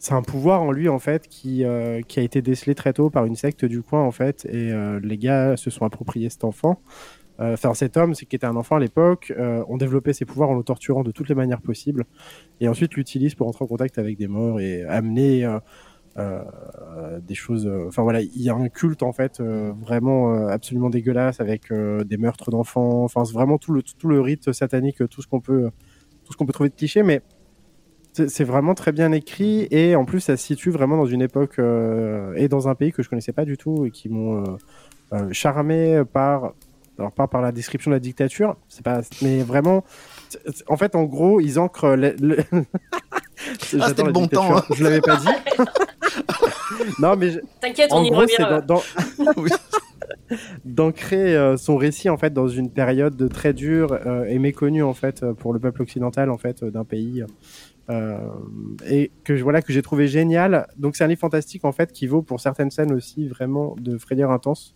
c'est 0.02 0.14
un 0.16 0.24
pouvoir 0.24 0.64
en 0.64 0.72
lui 0.72 0.90
en 0.90 0.98
fait 0.98 1.28
qui 1.28 1.64
euh, 1.64 2.02
qui 2.02 2.20
a 2.20 2.24
été 2.24 2.42
décelé 2.42 2.74
très 2.74 2.92
tôt 2.92 3.12
par 3.12 3.26
une 3.26 3.36
secte 3.36 3.66
du 3.66 3.84
coin 3.84 4.02
en 4.02 4.10
fait 4.10 4.46
et 4.46 4.72
euh, 4.72 5.00
les 5.04 5.20
gars 5.20 5.56
se 5.56 5.70
sont 5.70 5.86
appropriés 5.86 6.30
cet 6.30 6.44
enfant 6.44 6.82
Euh, 7.40 7.54
Enfin, 7.54 7.74
cet 7.74 7.98
homme, 7.98 8.14
qui 8.14 8.36
était 8.36 8.46
un 8.46 8.56
enfant 8.56 8.76
à 8.76 8.80
l'époque, 8.80 9.34
ont 9.68 9.78
développé 9.78 10.14
ses 10.14 10.26
pouvoirs 10.26 10.50
en 10.52 10.56
le 10.56 10.64
torturant 10.64 11.04
de 11.04 11.12
toutes 11.12 11.30
les 11.30 11.36
manières 11.36 11.62
possibles, 11.62 12.04
et 12.60 12.68
ensuite 12.68 12.94
l'utilise 12.96 13.34
pour 13.36 13.48
entrer 13.48 13.64
en 13.66 13.68
contact 13.68 13.98
avec 13.98 14.18
des 14.18 14.28
morts 14.28 14.60
et 14.60 14.84
amener 14.86 15.34
des 17.30 17.36
choses. 17.36 17.66
Enfin 17.88 18.04
voilà, 18.04 18.22
il 18.22 18.44
y 18.48 18.50
a 18.50 18.54
un 18.54 18.70
culte 18.70 19.02
en 19.02 19.14
fait 19.14 19.42
vraiment 19.88 20.20
absolument 20.58 20.92
dégueulasse 20.92 21.40
avec 21.40 21.62
des 22.12 22.18
meurtres 22.18 22.52
d'enfants. 22.52 23.04
Enfin, 23.06 23.26
c'est 23.26 23.34
vraiment 23.34 23.58
tout 23.58 23.74
le 23.74 23.82
tout 23.82 24.10
le 24.10 24.20
rite 24.22 24.52
satanique, 24.52 24.98
tout 25.10 25.22
ce 25.24 25.28
qu'on 25.28 25.42
peut 25.42 25.72
tout 26.24 26.34
ce 26.34 26.38
qu'on 26.38 26.46
peut 26.46 26.54
trouver 26.54 26.70
de 26.70 26.76
cliché, 26.76 27.02
mais 27.02 27.22
c'est 28.14 28.44
vraiment 28.44 28.74
très 28.74 28.92
bien 28.92 29.12
écrit 29.12 29.68
et 29.72 29.96
en 29.96 30.06
plus 30.06 30.20
ça 30.20 30.36
se 30.38 30.44
situe 30.46 30.70
vraiment 30.70 30.98
dans 30.98 31.06
une 31.06 31.22
époque 31.22 31.60
euh, 31.60 32.34
et 32.36 32.48
dans 32.48 32.68
un 32.68 32.76
pays 32.76 32.92
que 32.92 33.04
je 33.04 33.10
connaissais 33.10 33.32
pas 33.34 33.46
du 33.46 33.58
tout 33.58 33.86
et 33.86 33.92
qui 33.92 34.10
m'ont 34.10 34.44
euh, 34.44 34.58
euh, 35.14 35.28
charmé 35.32 36.02
par 36.12 36.54
alors 37.00 37.12
pas 37.14 37.28
par 37.28 37.42
la 37.42 37.52
description 37.52 37.90
de 37.90 37.96
la 37.96 38.00
dictature, 38.00 38.58
c'est 38.68 38.84
pas 38.84 39.02
mais 39.22 39.42
vraiment 39.44 39.84
en 40.68 40.78
fait 40.78 40.94
en 40.96 41.04
gros 41.04 41.40
ils 41.40 41.58
ancrent 41.58 41.96
le, 41.96 42.16
c'était 43.60 44.04
le 44.04 44.12
bon 44.12 44.22
dictature, 44.24 44.50
temps, 44.50 44.58
hein. 44.58 44.64
Je 44.76 44.84
l'avais 44.84 45.02
pas 45.02 45.16
dit. 45.18 45.28
non 47.00 47.16
mais 47.16 47.32
je- 47.32 47.40
T'inquiète, 47.62 47.92
on 47.92 47.98
en 47.98 48.04
y 48.04 48.10
gros, 48.10 48.28
c'est 48.28 48.44
reviendra. 48.44 48.62
dans- 48.62 48.82
dans- 49.18 49.34
Oui. 49.38 49.50
d'ancrer 50.66 51.36
euh, 51.36 51.58
son 51.58 51.76
récit 51.78 52.10
en 52.10 52.18
fait 52.18 52.32
dans 52.34 52.48
une 52.48 52.70
période 52.70 53.16
de 53.16 53.28
très 53.28 53.54
dure 53.54 53.98
euh, 54.06 54.26
et 54.26 54.40
méconnue 54.40 54.84
en 54.84 54.94
fait 54.94 55.26
pour 55.40 55.54
le 55.54 55.60
peuple 55.60 55.82
occidental 55.82 56.30
en 56.30 56.38
fait 56.38 56.64
d'un 56.64 56.84
pays 56.86 57.24
euh, 57.92 58.18
et 58.90 59.12
que 59.26 59.34
voilà 59.34 59.62
que 59.62 59.74
j'ai 59.74 59.82
trouvé 59.82 60.08
génial. 60.08 60.68
Donc 60.78 60.96
c'est 60.96 61.04
un 61.04 61.08
livre 61.08 61.20
fantastique 61.20 61.66
en 61.66 61.72
fait 61.72 61.92
qui 61.92 62.08
vaut 62.08 62.22
pour 62.22 62.40
certaines 62.40 62.72
scènes 62.72 62.94
aussi 62.94 63.28
vraiment 63.28 63.76
de 63.80 63.98
frayeur 63.98 64.32
intense. 64.32 64.76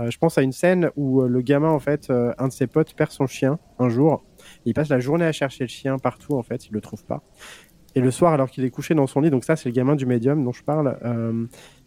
Euh, 0.00 0.10
je 0.10 0.18
pense 0.18 0.38
à 0.38 0.42
une 0.42 0.52
scène 0.52 0.90
où 0.96 1.22
euh, 1.22 1.28
le 1.28 1.40
gamin 1.40 1.70
en 1.70 1.78
fait 1.80 2.10
un 2.10 2.48
de 2.48 2.52
ses 2.52 2.66
potes 2.66 2.94
perd 2.94 3.10
son 3.10 3.26
chien 3.26 3.58
un 3.78 3.88
jour. 3.88 4.24
Il 4.64 4.74
passe 4.74 4.88
la 4.88 5.00
journée 5.00 5.24
à 5.24 5.32
chercher 5.32 5.64
le 5.64 5.68
chien 5.68 5.98
partout 5.98 6.34
en 6.34 6.42
fait, 6.42 6.66
il 6.66 6.72
le 6.72 6.80
trouve 6.80 7.04
pas. 7.04 7.22
Et 7.96 8.00
le 8.00 8.10
soir 8.10 8.32
alors 8.32 8.50
qu'il 8.50 8.64
est 8.64 8.70
couché 8.70 8.94
dans 8.94 9.06
son 9.06 9.20
lit, 9.20 9.30
donc 9.30 9.44
ça 9.44 9.56
c'est 9.56 9.68
le 9.68 9.74
gamin 9.74 9.96
du 9.96 10.06
médium 10.06 10.44
dont 10.44 10.52
je 10.52 10.62
parle. 10.62 10.98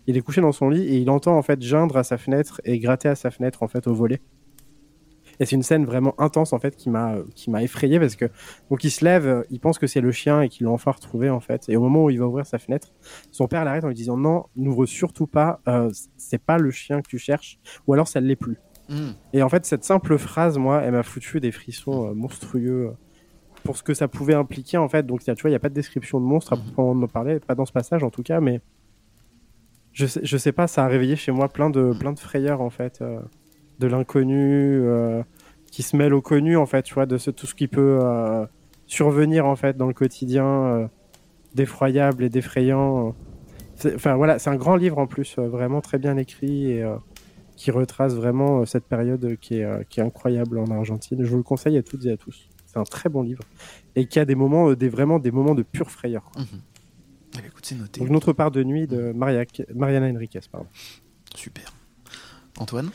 il 0.05 0.17
est 0.17 0.21
couché 0.21 0.41
dans 0.41 0.53
son 0.53 0.69
lit 0.69 0.83
et 0.83 0.97
il 0.97 1.09
entend 1.09 1.37
en 1.37 1.41
fait 1.41 1.61
geindre 1.61 1.97
à 1.97 2.03
sa 2.03 2.17
fenêtre 2.17 2.61
et 2.65 2.79
gratter 2.79 3.09
à 3.09 3.15
sa 3.15 3.31
fenêtre 3.31 3.63
en 3.63 3.67
fait 3.67 3.87
au 3.87 3.93
volet. 3.93 4.21
Et 5.39 5.45
c'est 5.45 5.55
une 5.55 5.63
scène 5.63 5.85
vraiment 5.85 6.15
intense 6.19 6.51
en 6.53 6.59
fait 6.59 6.75
qui 6.75 6.89
m'a 6.89 7.15
qui 7.35 7.49
m'a 7.51 7.61
effrayé 7.63 7.99
parce 7.99 8.15
que 8.15 8.25
donc 8.69 8.83
il 8.83 8.89
se 8.91 9.05
lève, 9.05 9.27
euh, 9.27 9.43
il 9.51 9.59
pense 9.59 9.77
que 9.77 9.85
c'est 9.87 10.01
le 10.01 10.11
chien 10.11 10.41
et 10.41 10.49
qu'il 10.49 10.65
l'a 10.65 10.71
enfin 10.71 10.91
retrouvé 10.91 11.29
en 11.29 11.39
fait. 11.39 11.69
Et 11.69 11.77
au 11.77 11.81
moment 11.81 12.05
où 12.05 12.09
il 12.09 12.19
va 12.19 12.25
ouvrir 12.27 12.45
sa 12.45 12.57
fenêtre, 12.57 12.93
son 13.31 13.47
père 13.47 13.63
l'arrête 13.63 13.83
en 13.83 13.87
lui 13.89 13.95
disant 13.95 14.17
non, 14.17 14.45
n'ouvre 14.55 14.85
surtout 14.85 15.27
pas, 15.27 15.59
euh, 15.67 15.91
c'est 16.17 16.41
pas 16.41 16.57
le 16.57 16.71
chien 16.71 17.01
que 17.01 17.07
tu 17.07 17.19
cherches, 17.19 17.59
ou 17.85 17.93
alors 17.93 18.07
ça 18.07 18.19
ne 18.21 18.27
l'est 18.27 18.35
plus. 18.35 18.57
Hmm. 18.89 19.11
Et 19.33 19.43
en 19.43 19.49
fait 19.49 19.65
cette 19.65 19.83
simple 19.83 20.17
phrase, 20.17 20.57
moi, 20.57 20.81
elle 20.83 20.93
m'a 20.93 21.03
foutu 21.03 21.39
des 21.39 21.51
frissons 21.51 22.09
euh, 22.09 22.13
monstrueux. 22.13 22.87
euh, 22.87 22.91
pour 23.63 23.75
ce 23.75 23.83
que 23.83 23.93
ça 23.93 24.07
pouvait 24.07 24.35
impliquer 24.35 24.77
en 24.77 24.87
fait. 24.87 25.05
Donc 25.05 25.23
tu 25.23 25.31
vois, 25.31 25.49
il 25.49 25.49
n'y 25.49 25.55
a 25.55 25.59
pas 25.59 25.67
de 25.67 25.73
description 25.73 26.21
de 26.21 26.25
monstre 26.25 26.53
à 26.53 26.55
Mhm. 26.55 26.61
proprement 26.71 27.03
en 27.03 27.07
parler, 27.07 27.39
pas 27.41 27.53
dans 27.55 27.65
ce 27.65 27.73
passage 27.73 28.01
en 28.03 28.09
tout 28.09 28.23
cas, 28.23 28.39
mais 28.39 28.61
je 29.91 30.05
sais, 30.05 30.21
je 30.23 30.37
sais 30.37 30.51
pas, 30.53 30.67
ça 30.67 30.85
a 30.85 30.87
réveillé 30.87 31.15
chez 31.15 31.31
moi 31.33 31.49
plein 31.49 31.69
de 31.69 31.91
plein 31.99 32.13
de 32.13 32.19
frayeurs 32.19 32.61
en 32.61 32.69
fait, 32.69 32.99
euh, 33.01 33.19
de 33.79 33.87
l'inconnu 33.87 34.81
euh, 34.81 35.23
qui 35.71 35.83
se 35.83 35.95
mêle 35.95 36.13
au 36.13 36.21
connu 36.21 36.57
en 36.57 36.65
fait, 36.65 36.83
tu 36.83 36.93
vois, 36.93 37.05
de 37.05 37.17
ce, 37.17 37.31
tout 37.31 37.47
ce 37.47 37.55
qui 37.55 37.67
peut 37.67 37.99
euh, 38.01 38.45
survenir 38.85 39.45
en 39.45 39.55
fait 39.55 39.77
dans 39.77 39.87
le 39.87 39.93
quotidien, 39.93 40.45
euh, 40.45 40.87
d'effroyable 41.55 42.23
et 42.23 42.29
d'effrayant. 42.29 43.15
Enfin 43.95 44.15
voilà, 44.15 44.39
c'est 44.39 44.49
un 44.49 44.55
grand 44.55 44.75
livre 44.75 44.97
en 44.97 45.07
plus, 45.07 45.37
vraiment 45.37 45.81
très 45.81 45.99
bien 45.99 46.17
écrit 46.17 46.71
et 46.71 46.85
qui 47.55 47.69
retrace 47.69 48.13
vraiment 48.15 48.65
cette 48.65 48.85
période 48.85 49.37
qui 49.39 49.59
est, 49.59 49.89
qui 49.89 49.99
est 49.99 50.03
incroyable 50.03 50.57
en 50.57 50.65
Argentine. 50.71 51.23
Je 51.23 51.29
vous 51.29 51.37
le 51.37 51.43
conseille 51.43 51.77
à 51.77 51.83
toutes 51.83 52.05
et 52.05 52.11
à 52.11 52.17
tous. 52.17 52.49
C'est 52.65 52.79
un 52.79 52.83
très 52.83 53.09
bon 53.09 53.21
livre 53.21 53.43
et 53.95 54.07
qui 54.07 54.19
a 54.19 54.25
des 54.25 54.33
moments, 54.33 54.73
des 54.73 54.89
vraiment 54.89 55.19
des 55.19 55.31
moments 55.31 55.53
de 55.53 55.61
pure 55.61 55.91
frayeur. 55.91 56.23
quoi. 56.31 56.41
Mhm. 56.41 56.47
Eh 57.33 57.37
bien, 57.37 57.47
écoute, 57.49 57.65
c'est 57.65 57.75
noté. 57.75 57.99
Donc 57.99 58.09
notre 58.09 58.33
part 58.33 58.49
de 58.49 58.63
nuit 58.63 58.87
de 58.87 59.11
Maria, 59.11 59.45
Mariana 59.75 60.07
Enriquez, 60.07 60.39
pardon. 60.51 60.67
Super. 61.35 61.71
Antoine? 62.57 62.89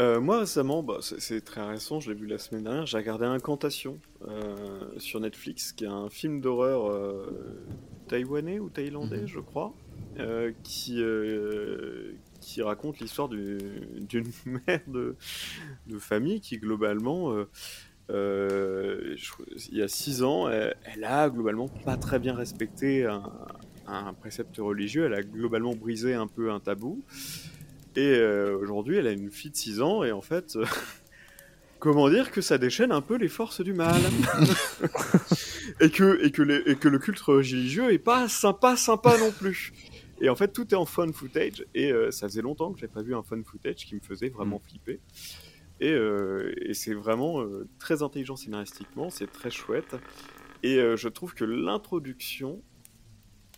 Euh, 0.00 0.18
moi 0.20 0.38
récemment, 0.40 0.82
bah, 0.82 0.98
c'est 1.02 1.44
très 1.44 1.62
récent, 1.62 2.00
je 2.00 2.10
l'ai 2.10 2.18
vu 2.18 2.26
la 2.26 2.38
semaine 2.38 2.64
dernière, 2.64 2.86
j'ai 2.86 2.96
regardé 2.96 3.26
Incantation 3.26 3.98
euh, 4.26 4.80
sur 4.96 5.20
Netflix, 5.20 5.72
qui 5.72 5.84
est 5.84 5.88
un 5.88 6.08
film 6.08 6.40
d'horreur 6.40 6.90
euh, 6.90 7.66
taïwanais 8.08 8.58
ou 8.60 8.70
thaïlandais, 8.70 9.20
Mhm. 9.22 9.26
je 9.26 9.40
crois, 9.40 9.74
euh, 10.18 10.52
qui, 10.62 11.02
qui 12.40 12.62
raconte 12.62 12.98
l'histoire 13.00 13.28
du- 13.28 13.58
d'une 14.08 14.30
mère 14.46 14.80
de, 14.86 15.16
de 15.86 15.98
famille 15.98 16.40
qui 16.40 16.56
globalement, 16.56 17.36
je- 18.08 19.14
il 19.70 19.76
y 19.76 19.82
a 19.82 19.88
six 19.88 20.22
ans, 20.22 20.48
elle, 20.48 20.74
elle 20.84 21.04
a 21.04 21.28
globalement 21.28 21.68
pas 21.84 21.98
très 21.98 22.18
bien 22.18 22.34
respecté 22.34 23.04
un, 23.04 23.22
un 23.86 24.14
précepte 24.14 24.56
religieux, 24.56 25.04
elle 25.04 25.14
a 25.14 25.22
globalement 25.22 25.74
brisé 25.74 26.14
un 26.14 26.26
peu 26.26 26.50
un 26.50 26.60
tabou. 26.60 27.04
Et 27.96 28.06
euh, 28.14 28.56
aujourd'hui, 28.56 28.96
elle 28.96 29.06
a 29.06 29.12
une 29.12 29.30
fille 29.30 29.50
de 29.50 29.56
6 29.56 29.80
ans, 29.80 30.04
et 30.04 30.12
en 30.12 30.20
fait, 30.20 30.56
euh, 30.56 30.64
comment 31.80 32.08
dire 32.08 32.30
que 32.30 32.40
ça 32.40 32.56
déchaîne 32.58 32.92
un 32.92 33.00
peu 33.00 33.16
les 33.16 33.28
forces 33.28 33.60
du 33.62 33.72
mal? 33.72 34.00
et, 35.80 35.90
que, 35.90 36.24
et, 36.24 36.30
que 36.30 36.42
les- 36.42 36.62
et 36.70 36.76
que 36.76 36.88
le 36.88 36.98
culte 36.98 37.18
religieux 37.20 37.92
est 37.92 37.98
pas 37.98 38.28
sympa, 38.28 38.76
sympa 38.76 39.18
non 39.18 39.32
plus. 39.32 39.72
Et 40.20 40.28
en 40.28 40.36
fait, 40.36 40.52
tout 40.52 40.68
est 40.72 40.76
en 40.76 40.84
fun 40.86 41.10
footage, 41.12 41.64
et 41.74 41.90
euh, 41.92 42.10
ça 42.10 42.28
faisait 42.28 42.42
longtemps 42.42 42.72
que 42.72 42.78
j'avais 42.78 42.92
pas 42.92 43.02
vu 43.02 43.14
un 43.14 43.22
fun 43.22 43.42
footage 43.42 43.86
qui 43.86 43.94
me 43.94 44.00
faisait 44.00 44.28
vraiment 44.28 44.58
flipper. 44.60 45.00
Et, 45.80 45.96
et 46.60 46.74
c'est 46.74 46.92
vraiment 46.92 47.42
très 47.78 48.02
intelligent 48.02 48.36
scénaristiquement, 48.36 49.08
c'est 49.08 49.32
très 49.32 49.50
chouette. 49.50 49.96
Et 50.62 50.76
je 50.76 51.08
trouve 51.08 51.32
que 51.32 51.44
l'introduction 51.44 52.60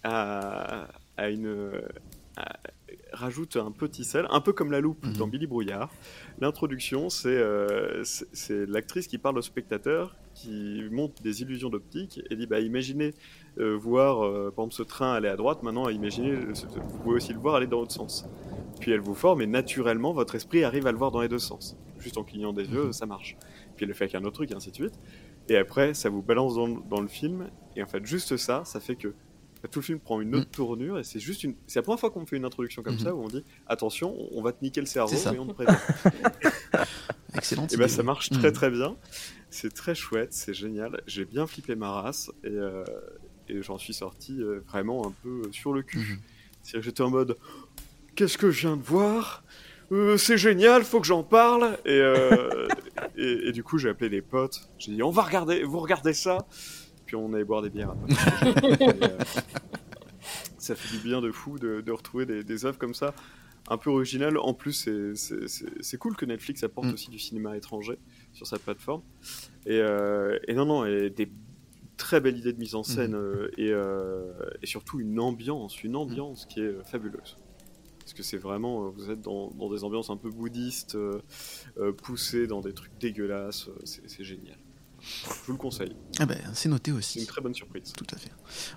a 0.04 0.88
une. 1.18 1.82
A- 2.36 2.58
rajoute 3.12 3.56
un 3.56 3.70
petit 3.72 4.04
sel, 4.04 4.26
un 4.30 4.40
peu 4.40 4.52
comme 4.52 4.70
la 4.72 4.80
loupe 4.80 5.04
Mhm. 5.06 5.12
dans 5.18 5.26
Billy 5.26 5.46
Brouillard. 5.46 5.90
L'introduction, 6.40 7.08
c'est 7.10 7.28
euh, 7.28 8.02
c'est- 8.04 8.66
l'actrice 8.66 9.06
qui 9.06 9.18
parle 9.18 9.38
au 9.38 9.42
spectateur, 9.42 10.16
qui 10.34 10.82
montre 10.90 11.22
des 11.22 11.42
illusions 11.42 11.68
d'optique 11.68 12.20
et 12.30 12.36
dit 12.36 12.46
bah, 12.46 12.60
imaginez 12.60 13.12
euh, 13.58 13.76
voir, 13.76 14.24
euh, 14.24 14.50
par 14.50 14.64
exemple, 14.64 14.74
ce 14.74 14.82
train 14.82 15.12
aller 15.12 15.28
à 15.28 15.36
droite, 15.36 15.62
maintenant 15.62 15.88
imaginez, 15.90 16.30
euh, 16.32 16.52
vous 16.88 16.98
pouvez 17.00 17.16
aussi 17.16 17.32
le 17.34 17.38
voir 17.38 17.54
aller 17.56 17.66
dans 17.66 17.80
l'autre 17.80 17.92
sens. 17.92 18.26
Puis 18.80 18.90
elle 18.92 19.00
vous 19.00 19.14
forme 19.14 19.42
et 19.42 19.46
naturellement, 19.46 20.12
votre 20.14 20.34
esprit 20.34 20.64
arrive 20.64 20.86
à 20.86 20.92
le 20.92 20.96
voir 20.98 21.10
dans 21.10 21.20
les 21.20 21.28
deux 21.28 21.38
sens. 21.38 21.76
Juste 21.98 22.16
en 22.16 22.24
clignant 22.24 22.52
des 22.54 22.64
yeux, 22.64 22.86
Mhm. 22.86 22.92
ça 22.92 23.04
marche. 23.06 23.36
Puis 23.76 23.84
elle 23.84 23.88
le 23.88 23.94
fait 23.94 24.04
avec 24.04 24.14
un 24.14 24.24
autre 24.24 24.32
truc, 24.36 24.50
et 24.50 24.54
ainsi 24.54 24.70
de 24.70 24.74
suite. 24.74 24.98
Et 25.50 25.56
après, 25.56 25.92
ça 25.92 26.08
vous 26.08 26.22
balance 26.22 26.54
dans, 26.54 26.68
dans 26.68 27.00
le 27.02 27.08
film. 27.08 27.48
Et 27.76 27.82
en 27.82 27.86
fait, 27.86 28.04
juste 28.06 28.36
ça, 28.38 28.64
ça 28.64 28.80
fait 28.80 28.96
que 28.96 29.12
tout 29.68 29.78
le 29.80 29.84
film 29.84 30.00
prend 30.00 30.20
une 30.20 30.34
autre 30.34 30.50
tournure. 30.50 30.98
Et 30.98 31.04
c'est 31.04 31.20
juste 31.20 31.44
une. 31.44 31.54
C'est 31.66 31.78
la 31.78 31.82
première 31.82 32.00
fois 32.00 32.10
qu'on 32.10 32.20
me 32.20 32.26
fait 32.26 32.36
une 32.36 32.44
introduction 32.44 32.82
comme 32.82 32.94
Mhm. 32.94 33.00
ça 33.00 33.14
où 33.14 33.22
on 33.22 33.28
dit 33.28 33.44
attention, 33.66 34.16
on 34.32 34.42
va 34.42 34.52
te 34.52 34.62
niquer 34.64 34.80
le 34.80 34.86
cerveau 34.86 35.12
et 35.34 35.38
on 35.38 35.46
te 35.46 35.52
prévient. 35.52 35.72
Excellente 37.34 37.72
et 37.72 37.76
ben 37.76 37.88
ça 37.88 38.02
marche 38.02 38.28
très 38.30 38.48
Mhm. 38.48 38.52
très 38.54 38.70
bien. 38.70 38.96
C'est 39.50 39.72
très 39.72 39.94
chouette, 39.94 40.32
c'est 40.32 40.54
génial. 40.54 41.02
J'ai 41.06 41.24
bien 41.24 41.46
flippé 41.46 41.74
ma 41.76 41.90
race 41.92 42.30
et, 42.44 42.48
euh, 42.48 42.84
et 43.48 43.62
j'en 43.62 43.78
suis 43.78 43.94
sorti 43.94 44.40
euh, 44.40 44.60
vraiment 44.68 45.06
un 45.06 45.12
peu 45.22 45.42
sur 45.52 45.72
le 45.72 45.82
cul. 45.82 45.98
Mhm. 45.98 46.18
C'est-à-dire 46.62 46.80
que 46.80 46.84
j'étais 46.86 47.02
en 47.02 47.10
mode 47.10 47.36
qu'est-ce 48.14 48.38
que 48.38 48.50
je 48.50 48.60
viens 48.66 48.76
de 48.76 48.82
voir? 48.82 49.44
Euh, 49.92 50.16
C'est 50.16 50.38
génial, 50.38 50.84
faut 50.84 51.00
que 51.00 51.06
j'en 51.06 51.22
parle. 51.22 51.76
Et, 51.84 51.90
euh, 51.90 52.68
et, 53.16 53.48
et 53.48 53.52
du 53.52 53.62
coup, 53.62 53.78
j'ai 53.78 53.88
appelé 53.90 54.08
les 54.10 54.22
potes. 54.22 54.68
J'ai 54.78 54.92
dit 54.92 55.02
on 55.02 55.10
va 55.10 55.22
regarder, 55.22 55.64
vous 55.64 55.80
regardez 55.80 56.14
ça? 56.14 56.46
Puis 57.12 57.20
on 57.20 57.30
allait 57.34 57.44
boire 57.44 57.60
des 57.60 57.68
bières 57.68 57.90
après. 57.90 58.80
Et, 58.80 59.04
euh, 59.04 59.18
ça 60.56 60.74
fait 60.74 60.96
du 60.96 61.02
bien 61.02 61.20
de 61.20 61.30
fou 61.30 61.58
de, 61.58 61.82
de 61.82 61.92
retrouver 61.92 62.24
des, 62.24 62.42
des 62.42 62.64
œuvres 62.64 62.78
comme 62.78 62.94
ça, 62.94 63.14
un 63.68 63.76
peu 63.76 63.90
originales. 63.90 64.38
En 64.38 64.54
plus, 64.54 64.88
c'est- 65.14 65.96
cool 65.98 66.16
que 66.16 66.24
Netflix 66.24 66.62
apporte 66.64 66.86
Mm. 66.86 66.92
aussi 66.94 67.10
du 67.10 67.18
cinéma 67.18 67.54
étranger 67.54 67.98
sur 68.32 68.46
sa 68.46 68.58
plateforme. 68.58 69.02
Et, 69.66 69.78
euh, 69.78 70.38
et 70.48 70.54
non, 70.54 70.64
non, 70.64 70.86
et 70.86 71.10
des 71.10 71.30
très 71.98 72.22
belles 72.22 72.38
idées 72.38 72.54
de 72.54 72.58
mise 72.58 72.74
en 72.74 72.82
scène 72.82 73.14
euh, 73.14 73.50
et, 73.58 73.72
euh, 73.72 74.32
et 74.62 74.66
surtout 74.66 74.98
une 74.98 75.20
ambiance, 75.20 75.84
une 75.84 75.96
ambiance 75.96 76.46
qui 76.46 76.60
est 76.62 76.82
fabuleuse. 76.86 77.36
Parce 77.98 78.14
que 78.14 78.22
c'est 78.22 78.38
vraiment, 78.38 78.88
vous 78.88 79.10
êtes 79.10 79.20
dans, 79.20 79.50
dans 79.50 79.70
des 79.70 79.84
ambiances 79.84 80.08
un 80.08 80.16
peu 80.16 80.30
bouddhistes, 80.30 80.94
euh, 80.96 81.20
poussées 82.02 82.46
dans 82.46 82.62
des 82.62 82.72
trucs 82.72 82.96
dégueulasses, 82.98 83.68
c'est 83.84 84.24
génial. 84.24 84.56
Je 85.02 85.46
vous 85.46 85.52
le 85.52 85.58
conseille, 85.58 85.94
Ah 86.18 86.26
ben, 86.26 86.38
c'est 86.54 86.68
noté 86.68 86.90
c'est 86.92 86.96
aussi. 86.96 87.20
une 87.20 87.26
très 87.26 87.40
bonne 87.40 87.54
surprise. 87.54 87.92
Tout 87.96 88.06
à 88.14 88.18
fait. 88.18 88.30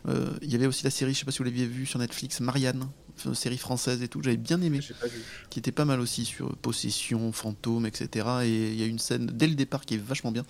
Euh, 0.07 0.31
Il 0.41 0.52
y 0.52 0.56
avait 0.56 0.65
aussi 0.68 0.84
la 0.84 0.89
série, 0.89 1.14
je 1.14 1.19
sais 1.19 1.26
pas 1.26 1.31
si 1.31 1.38
vous 1.39 1.43
l'aviez 1.43 1.65
vu 1.68 1.85
sur 1.85 1.99
Netflix, 1.99 2.39
Marianne, 2.39 2.89
série 3.33 3.57
française 3.57 4.01
et 4.01 4.07
tout, 4.07 4.21
j'avais 4.23 4.37
bien 4.37 4.61
aimé, 4.61 4.79
J'ai 4.81 4.93
pas 4.93 5.07
vu. 5.07 5.21
qui 5.49 5.59
était 5.59 5.71
pas 5.71 5.85
mal 5.85 5.99
aussi 5.99 6.25
sur 6.25 6.55
possession, 6.57 7.31
fantôme, 7.31 7.85
etc. 7.85 8.27
Et 8.43 8.71
il 8.71 8.79
y 8.79 8.83
a 8.83 8.85
une 8.85 8.99
scène 8.99 9.25
dès 9.27 9.47
le 9.47 9.55
départ 9.55 9.85
qui 9.85 9.95
est 9.95 10.03
vachement 10.03 10.31
bien 10.31 10.43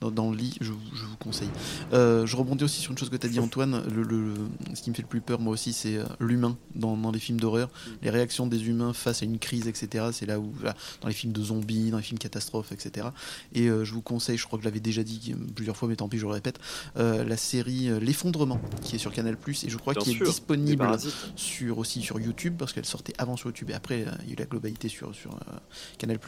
dans, 0.00 0.10
dans 0.10 0.30
le 0.30 0.36
lit, 0.36 0.56
je, 0.60 0.72
vous- 0.72 0.78
je 0.94 1.04
vous 1.04 1.16
conseille. 1.16 1.48
Euh, 1.92 2.26
je 2.26 2.36
rebondis 2.36 2.64
aussi 2.64 2.80
sur 2.80 2.92
une 2.92 2.98
chose 2.98 3.10
que 3.10 3.16
tu 3.16 3.26
as 3.26 3.30
dit 3.30 3.40
Antoine, 3.40 3.82
le, 3.92 4.02
le- 4.02 4.34
ce 4.74 4.82
qui 4.82 4.90
me 4.90 4.94
fait 4.94 5.02
le 5.02 5.08
plus 5.08 5.20
peur 5.20 5.40
moi 5.40 5.52
aussi 5.52 5.72
c'est 5.72 5.96
euh, 5.96 6.04
l'humain 6.20 6.56
dans, 6.74 6.96
dans 6.96 7.10
les 7.10 7.18
films 7.18 7.40
d'horreur, 7.40 7.70
les 8.02 8.10
réactions 8.10 8.46
des 8.46 8.66
humains 8.68 8.92
face 8.92 9.22
à 9.22 9.24
une 9.24 9.38
crise, 9.38 9.66
etc. 9.68 10.06
C'est 10.12 10.26
là 10.26 10.38
où, 10.40 10.52
voilà, 10.56 10.74
dans 11.00 11.08
les 11.08 11.14
films 11.14 11.32
de 11.32 11.42
zombies, 11.42 11.90
dans 11.90 11.96
les 11.98 12.02
films 12.02 12.18
catastrophes, 12.18 12.72
etc. 12.72 13.08
Et 13.54 13.68
euh, 13.68 13.84
je 13.84 13.92
vous 13.92 14.02
conseille, 14.02 14.38
je 14.38 14.44
crois 14.46 14.58
que 14.58 14.62
je 14.64 14.68
l'avais 14.68 14.80
déjà 14.80 15.02
dit 15.02 15.34
plusieurs 15.54 15.76
fois, 15.76 15.88
mais 15.88 15.96
tant 15.96 16.08
pis, 16.08 16.18
je 16.18 16.26
le 16.26 16.32
répète, 16.32 16.58
euh, 16.96 17.24
la 17.24 17.36
série 17.36 17.88
L'effondrement 18.00 18.60
qui 18.82 18.96
est 18.96 18.98
sur 18.98 19.12
Canal+, 19.12 19.36
et 19.64 19.68
je 19.70 19.76
crois 19.76 19.94
qu'il 19.94 20.16
est 20.16 20.24
disponible 20.24 20.86
sur 21.36 21.78
aussi 21.78 22.02
sur 22.02 22.11
YouTube 22.20 22.54
parce 22.58 22.72
qu'elle 22.72 22.84
sortait 22.84 23.14
avant 23.18 23.36
sur 23.36 23.48
YouTube 23.48 23.70
et 23.70 23.74
après 23.74 24.02
euh, 24.02 24.10
il 24.22 24.28
y 24.28 24.30
a 24.30 24.32
eu 24.34 24.36
la 24.36 24.46
globalité 24.46 24.88
sur, 24.88 25.14
sur 25.14 25.32
euh, 25.32 25.56
Canal 25.98 26.18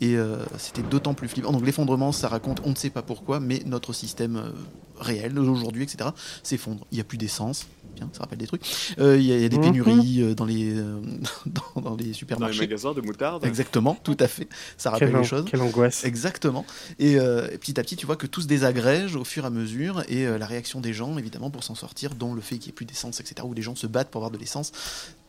et 0.00 0.16
euh, 0.16 0.44
c'était 0.58 0.82
d'autant 0.82 1.14
plus 1.14 1.28
flippant. 1.28 1.52
Donc 1.52 1.64
l'effondrement 1.64 2.12
ça 2.12 2.28
raconte 2.28 2.60
on 2.64 2.70
ne 2.70 2.74
sait 2.74 2.90
pas 2.90 3.02
pourquoi 3.02 3.40
mais 3.40 3.62
notre 3.66 3.92
système 3.92 4.52
réel 4.98 5.38
aujourd'hui 5.38 5.82
etc 5.82 6.10
s'effondre. 6.42 6.86
Il 6.90 6.96
n'y 6.96 7.00
a 7.00 7.04
plus 7.04 7.18
d'essence, 7.18 7.66
Ça 8.12 8.20
rappelle 8.20 8.38
des 8.38 8.46
trucs. 8.46 8.62
Euh, 8.98 9.16
Il 9.18 9.24
y, 9.24 9.32
a- 9.32 9.36
il 9.36 9.42
y 9.42 9.44
a 9.44 9.48
des 9.48 9.56
Mhm. 9.58 9.62
pénuries 9.64 10.22
euh, 10.22 10.34
dans 10.34 10.44
les 10.44 10.74
euh, 10.76 11.00
dans, 11.46 11.80
dans 11.80 11.90
les 11.96 11.96
Dans 11.96 11.96
les 11.96 12.12
supermarchés. 12.12 12.60
magasins 12.60 12.92
de 12.94 13.00
moutarde. 13.00 13.44
Exactement, 13.44 13.96
tout 14.02 14.16
à 14.20 14.28
fait. 14.28 14.48
Ça 14.76 14.90
rappelle 14.90 15.10
Quelle, 15.10 15.20
les 15.20 15.24
choses. 15.26 15.44
quelle 15.50 15.60
angoisse. 15.60 16.04
Exactement. 16.04 16.64
Et, 16.98 17.18
euh, 17.18 17.48
et 17.52 17.58
petit 17.58 17.78
à 17.78 17.82
petit, 17.82 17.96
tu 17.96 18.06
vois 18.06 18.16
que 18.16 18.26
tout 18.26 18.40
se 18.40 18.46
désagrège 18.46 19.16
au 19.16 19.24
fur 19.24 19.44
et 19.44 19.46
à 19.46 19.50
mesure, 19.50 20.02
et 20.08 20.26
euh, 20.26 20.38
la 20.38 20.46
réaction 20.46 20.80
des 20.80 20.92
gens, 20.92 21.16
évidemment, 21.18 21.50
pour 21.50 21.64
s'en 21.64 21.74
sortir, 21.74 22.14
dont 22.14 22.34
le 22.34 22.40
fait 22.40 22.56
qu'il 22.58 22.66
n'y 22.68 22.70
ait 22.70 22.72
plus 22.72 22.86
d'essence, 22.86 23.20
etc., 23.20 23.34
où 23.44 23.54
les 23.54 23.62
gens 23.62 23.74
se 23.74 23.86
battent 23.86 24.10
pour 24.10 24.20
avoir 24.20 24.30
de 24.30 24.38
l'essence, 24.38 24.72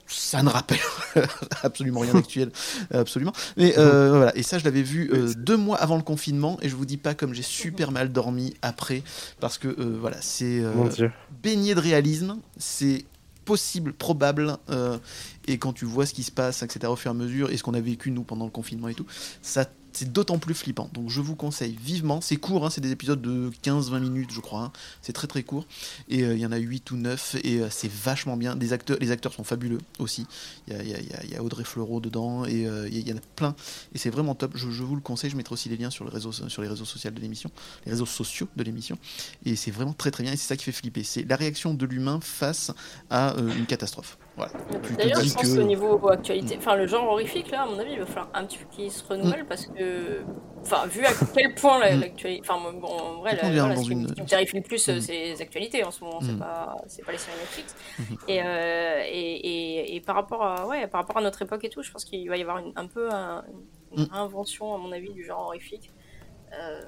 ça 0.07 0.43
ne 0.43 0.49
rappelle 0.49 0.79
absolument 1.63 2.01
rien 2.01 2.13
d'actuel, 2.15 2.51
absolument. 2.93 3.34
Mais 3.57 3.77
euh, 3.77 4.09
voilà, 4.15 4.35
et 4.38 4.43
ça, 4.43 4.57
je 4.57 4.65
l'avais 4.65 4.81
vu 4.81 5.09
euh, 5.13 5.34
deux 5.35 5.57
mois 5.57 5.77
avant 5.77 5.97
le 5.97 6.03
confinement, 6.03 6.57
et 6.61 6.69
je 6.69 6.75
vous 6.75 6.85
dis 6.85 6.97
pas 6.97 7.13
comme 7.13 7.34
j'ai 7.34 7.43
super 7.43 7.91
mal 7.91 8.11
dormi 8.11 8.55
après, 8.61 9.03
parce 9.39 9.57
que 9.57 9.67
euh, 9.67 9.97
voilà, 9.99 10.17
c'est 10.21 10.61
euh, 10.61 11.09
baigné 11.43 11.75
de 11.75 11.79
réalisme, 11.79 12.38
c'est 12.57 13.05
possible, 13.45 13.93
probable, 13.93 14.57
euh, 14.69 14.97
et 15.47 15.57
quand 15.57 15.73
tu 15.73 15.85
vois 15.85 16.05
ce 16.05 16.13
qui 16.13 16.23
se 16.23 16.31
passe, 16.31 16.63
etc., 16.63 16.91
au 16.91 16.95
fur 16.95 17.11
et 17.11 17.15
à 17.15 17.17
mesure, 17.17 17.49
et 17.49 17.57
ce 17.57 17.63
qu'on 17.63 17.73
a 17.73 17.79
vécu 17.79 18.11
nous 18.11 18.23
pendant 18.23 18.45
le 18.45 18.51
confinement 18.51 18.89
et 18.89 18.93
tout, 18.93 19.05
ça 19.41 19.65
c'est 19.98 20.11
d'autant 20.11 20.38
plus 20.38 20.53
flippant. 20.53 20.90
Donc 20.94 21.10
je 21.10 21.22
vous 21.22 21.36
conseille 21.36 21.76
vivement, 21.82 22.22
c'est 22.22 22.36
court, 22.36 22.65
hein, 22.65 22.69
c'est 22.69 22.82
des 22.82 22.91
épisodes 22.91 23.19
de 23.19 23.49
15-20 23.64 23.99
minutes 23.99 24.32
je 24.32 24.41
crois, 24.41 24.61
hein. 24.61 24.72
c'est 25.02 25.14
très 25.14 25.26
très 25.26 25.41
court, 25.41 25.65
et 26.07 26.24
euh, 26.24 26.36
il 26.36 26.40
y 26.40 26.45
en 26.45 26.52
a 26.52 26.57
8 26.57 26.91
ou 26.91 26.98
9, 26.98 27.38
et 27.44 27.61
euh, 27.61 27.68
c'est 27.72 27.91
vachement 27.91 28.38
bien, 28.38 28.56
des 28.56 28.74
acteurs, 28.74 28.98
les 29.02 29.10
acteurs 29.10 29.34
sont 29.34 29.44
fabuleux 29.44 29.80
aussi, 29.98 30.28
il 30.68 30.88
y 30.88 31.36
a, 31.36 31.44
Audrey 31.44 31.64
Fleurot 31.64 31.99
dedans, 31.99 32.45
et 32.45 32.68
euh, 32.68 32.88
il 32.90 33.07
y 33.07 33.11
en 33.11 33.18
a 33.18 33.22
plein, 33.36 33.56
et 33.95 33.98
c'est 33.98 34.11
vraiment 34.11 34.36
top, 34.36 34.52
je, 34.56 34.68
vous 34.68 34.95
le 34.95 35.02
conseille, 35.02 35.32
je 35.32 35.36
mettrai 35.36 35.53
aussi 35.53 35.68
les 35.69 35.78
liens 35.78 35.90
sur, 35.90 36.06
sur 36.32 36.61
les 36.61 36.68
réseaux 36.68 36.86
sociaux 36.86 37.11
de 37.11 37.19
l'émission, 37.19 37.49
les 37.86 37.91
réseaux 37.91 38.06
sociaux 38.06 38.48
de 38.56 38.64
l'émission, 38.64 38.99
et 39.45 39.56
c'est 39.56 39.72
vraiment 39.72 39.94
très 39.94 40.11
très 40.11 40.24
bien, 40.24 40.32
et 40.32 40.38
c'est 40.38 40.48
ça 40.48 40.57
qui 40.57 40.64
fait 40.65 40.72
flipper, 40.72 41.03
c'est 41.03 41.28
la 41.28 41.36
réaction 41.36 41.74
de 41.74 41.86
l'humain 41.88 42.19
face 42.22 42.72
à 43.10 43.36
une 43.40 43.65
catastrophe. 43.65 44.18
D'ailleurs, 44.97 45.22
je 45.22 45.34
pense 45.34 45.53
que- 45.55 45.59
au 45.59 45.64
niveau 45.64 46.07
actualité, 46.09 46.55
enfin 46.57 46.76
le 46.76 46.85
genre 46.88 47.07
horrifique 47.11 47.49
là, 47.51 47.64
à 47.64 47.65
mon 47.65 47.80
avis, 47.80 47.93
il 47.93 47.99
va 47.99 48.05
falloir 48.05 48.30
un 48.34 48.45
petit 48.45 48.59
peu 48.59 48.65
qu'il 48.69 48.91
se 48.91 49.03
renouvelle 49.03 49.45
parce 49.47 49.65
que, 49.65 50.22
enfin, 50.61 50.85
vu 50.88 51.03
à 51.05 51.09
quel 51.34 51.55
point 51.55 51.80
Mm. 51.80 51.99
l'actualité, 52.01 52.41
enfin 52.49 52.72
bon, 52.72 52.88
en 52.88 53.15
vrai, 53.22 53.35
la- 53.35 53.49
voilà, 53.49 53.76
ce 53.76 53.81
qui, 53.84 53.91
une- 53.91 54.03
me- 54.03 54.14
qui 54.14 54.22
me 54.22 54.27
terrifie 54.27 54.57
le 54.57 54.61
plus, 54.61 54.88
euh, 54.89 54.97
Mm. 54.97 55.01
c'est 55.01 55.14
les 55.14 55.41
actualités 55.41 55.84
en 55.84 55.91
ce 55.91 56.03
moment, 56.03 56.19
c'est 56.22 56.34
Mm. 56.34 56.39
pas, 56.39 56.76
c'est 56.88 57.03
pas 57.05 57.11
les 57.14 57.18
séries 57.18 57.38
Netflix. 57.39 57.76
Mhm. 57.99 58.18
Et, 58.27 58.43
euh, 58.43 59.01
et, 59.05 59.35
et, 59.91 59.95
et 59.95 60.01
par 60.01 60.15
rapport 60.15 60.43
à, 60.43 60.68
ouais, 60.68 60.88
par 60.88 61.01
rapport 61.01 61.18
à 61.18 61.22
notre 61.22 61.41
époque 61.41 61.64
et 61.64 61.69
tout, 61.69 61.81
je 61.81 61.91
pense 61.91 62.05
qu'il 62.05 62.27
va 62.30 62.38
y 62.38 62.41
avoir 62.41 62.59
une- 62.59 62.73
un 62.76 62.85
peu 62.88 63.09
un- 63.11 63.43
une 63.95 64.03
Mm. 64.03 64.07
réinvention, 64.14 64.73
à 64.76 64.77
mon 64.77 64.91
avis, 64.91 65.11
du 65.14 65.23
genre 65.26 65.41
horrifique, 65.47 65.89
euh, 66.53 66.81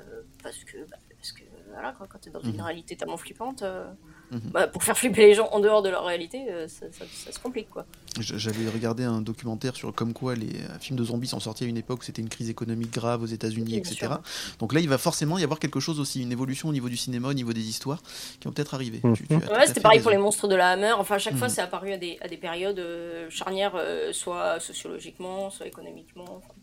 parce 0.43 0.63
que, 0.63 0.77
bah, 0.89 0.97
parce 1.17 1.31
que 1.31 1.41
voilà, 1.73 1.93
quoi, 1.93 2.07
quand 2.07 2.19
t'es 2.19 2.30
dans 2.30 2.39
une 2.41 2.55
Mhm. 2.57 2.61
réalité 2.61 2.95
tellement 2.95 3.17
flippante. 3.17 3.61
euh, 3.63 3.88
Mhm. 4.31 4.41
bah, 4.53 4.68
pour 4.68 4.84
faire 4.84 4.97
flipper 4.97 5.26
les 5.27 5.34
gens 5.34 5.47
en 5.51 5.60
dehors 5.60 5.81
de 5.81 5.89
leur 5.89 6.06
réalité, 6.06 6.45
euh, 6.49 6.68
ça, 6.68 6.85
ça- 6.91 7.06
ça 7.26 7.31
se 7.31 7.39
complique 7.39 7.69
quoi. 7.69 7.85
J'avais 8.19 8.68
regardé 8.69 9.03
un 9.03 9.22
documentaire 9.22 9.76
sur 9.76 9.93
comme 9.93 10.14
quoi 10.14 10.35
les 10.35 10.47
euh, 10.57 10.80
films 10.80 10.97
de 10.99 11.03
zombies 11.03 11.27
sont 11.27 11.39
sortis 11.39 11.64
à 11.64 11.68
une 11.68 11.77
époque 11.77 11.99
où 12.01 12.03
c'était 12.03 12.22
une 12.22 12.30
crise 12.30 12.49
économique 12.49 12.91
grave 12.91 13.23
aux 13.23 13.27
États-Unis, 13.27 13.72
Oui, 13.73 13.77
etc. 13.77 13.95
sûr. 13.95 14.22
Donc 14.60 14.73
là, 14.73 14.80
il 14.81 14.89
va 14.89 14.97
forcément 14.97 15.38
y 15.38 15.43
avoir 15.43 15.60
quelque 15.60 15.80
chose 15.80 15.99
aussi, 15.99 16.22
une 16.22 16.31
évolution 16.31 16.69
au 16.69 16.73
niveau 16.73 16.89
du 16.89 16.97
cinéma, 16.97 17.30
au 17.30 17.34
niveau 17.34 17.53
des 17.53 17.68
histoires, 17.68 18.01
qui 18.39 18.47
vont 18.47 18.51
peut-être 18.53 18.73
arriver. 18.73 18.99
Tu- 19.15 19.27
tu 19.27 19.34
Ouais, 19.35 19.65
c'était 19.68 19.81
pareil 19.81 19.99
pour 20.01 20.11
les 20.11 20.18
monstres 20.18 20.47
de 20.47 20.56
la 20.56 20.72
Hammer. 20.72 20.93
Enfin, 20.97 21.15
à 21.15 21.19
chaque 21.19 21.35
fois, 21.35 21.47
Mhm. 21.47 21.53
c'est 21.53 21.61
apparu 21.61 21.91
à 21.93 21.97
des, 21.97 22.18
à 22.22 22.27
des 22.27 22.38
périodes 22.38 22.80
euh, 22.80 23.30
charnières, 23.30 23.73
euh, 23.76 24.11
soit 24.14 24.60
sociologiquement, 24.60 25.49
soit 25.49 25.68
économiquement. 25.68 26.26
Enfin, 26.38 26.53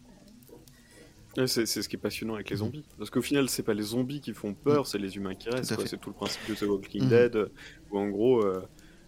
c'est 1.47 1.67
c'est 1.67 1.83
ce 1.83 1.89
qui 1.89 1.97
est 1.97 1.99
passionnant 1.99 2.35
avec 2.35 2.49
les 2.51 2.57
zombies. 2.57 2.85
Parce 2.99 3.11
qu'au 3.11 3.21
final, 3.23 3.49
c'est 3.51 3.63
pas 3.63 3.75
les 3.75 3.83
zombies 3.83 4.21
qui 4.23 4.33
font 4.33 4.55
peur, 4.55 4.87
c'est 4.87 4.99
les 4.99 5.17
humains 5.17 5.35
qui 5.35 5.51
restent. 5.51 5.75
C'est 5.87 6.01
tout 6.01 6.11
le 6.11 6.15
principe 6.17 6.49
de 6.49 6.55
The 6.55 6.63
Walking 6.63 7.03
Mhm. 7.05 7.09
Dead, 7.11 7.37
euh, 7.37 7.49
où 7.91 7.99
en 7.99 8.09
gros, 8.09 8.41
euh, 8.43 8.63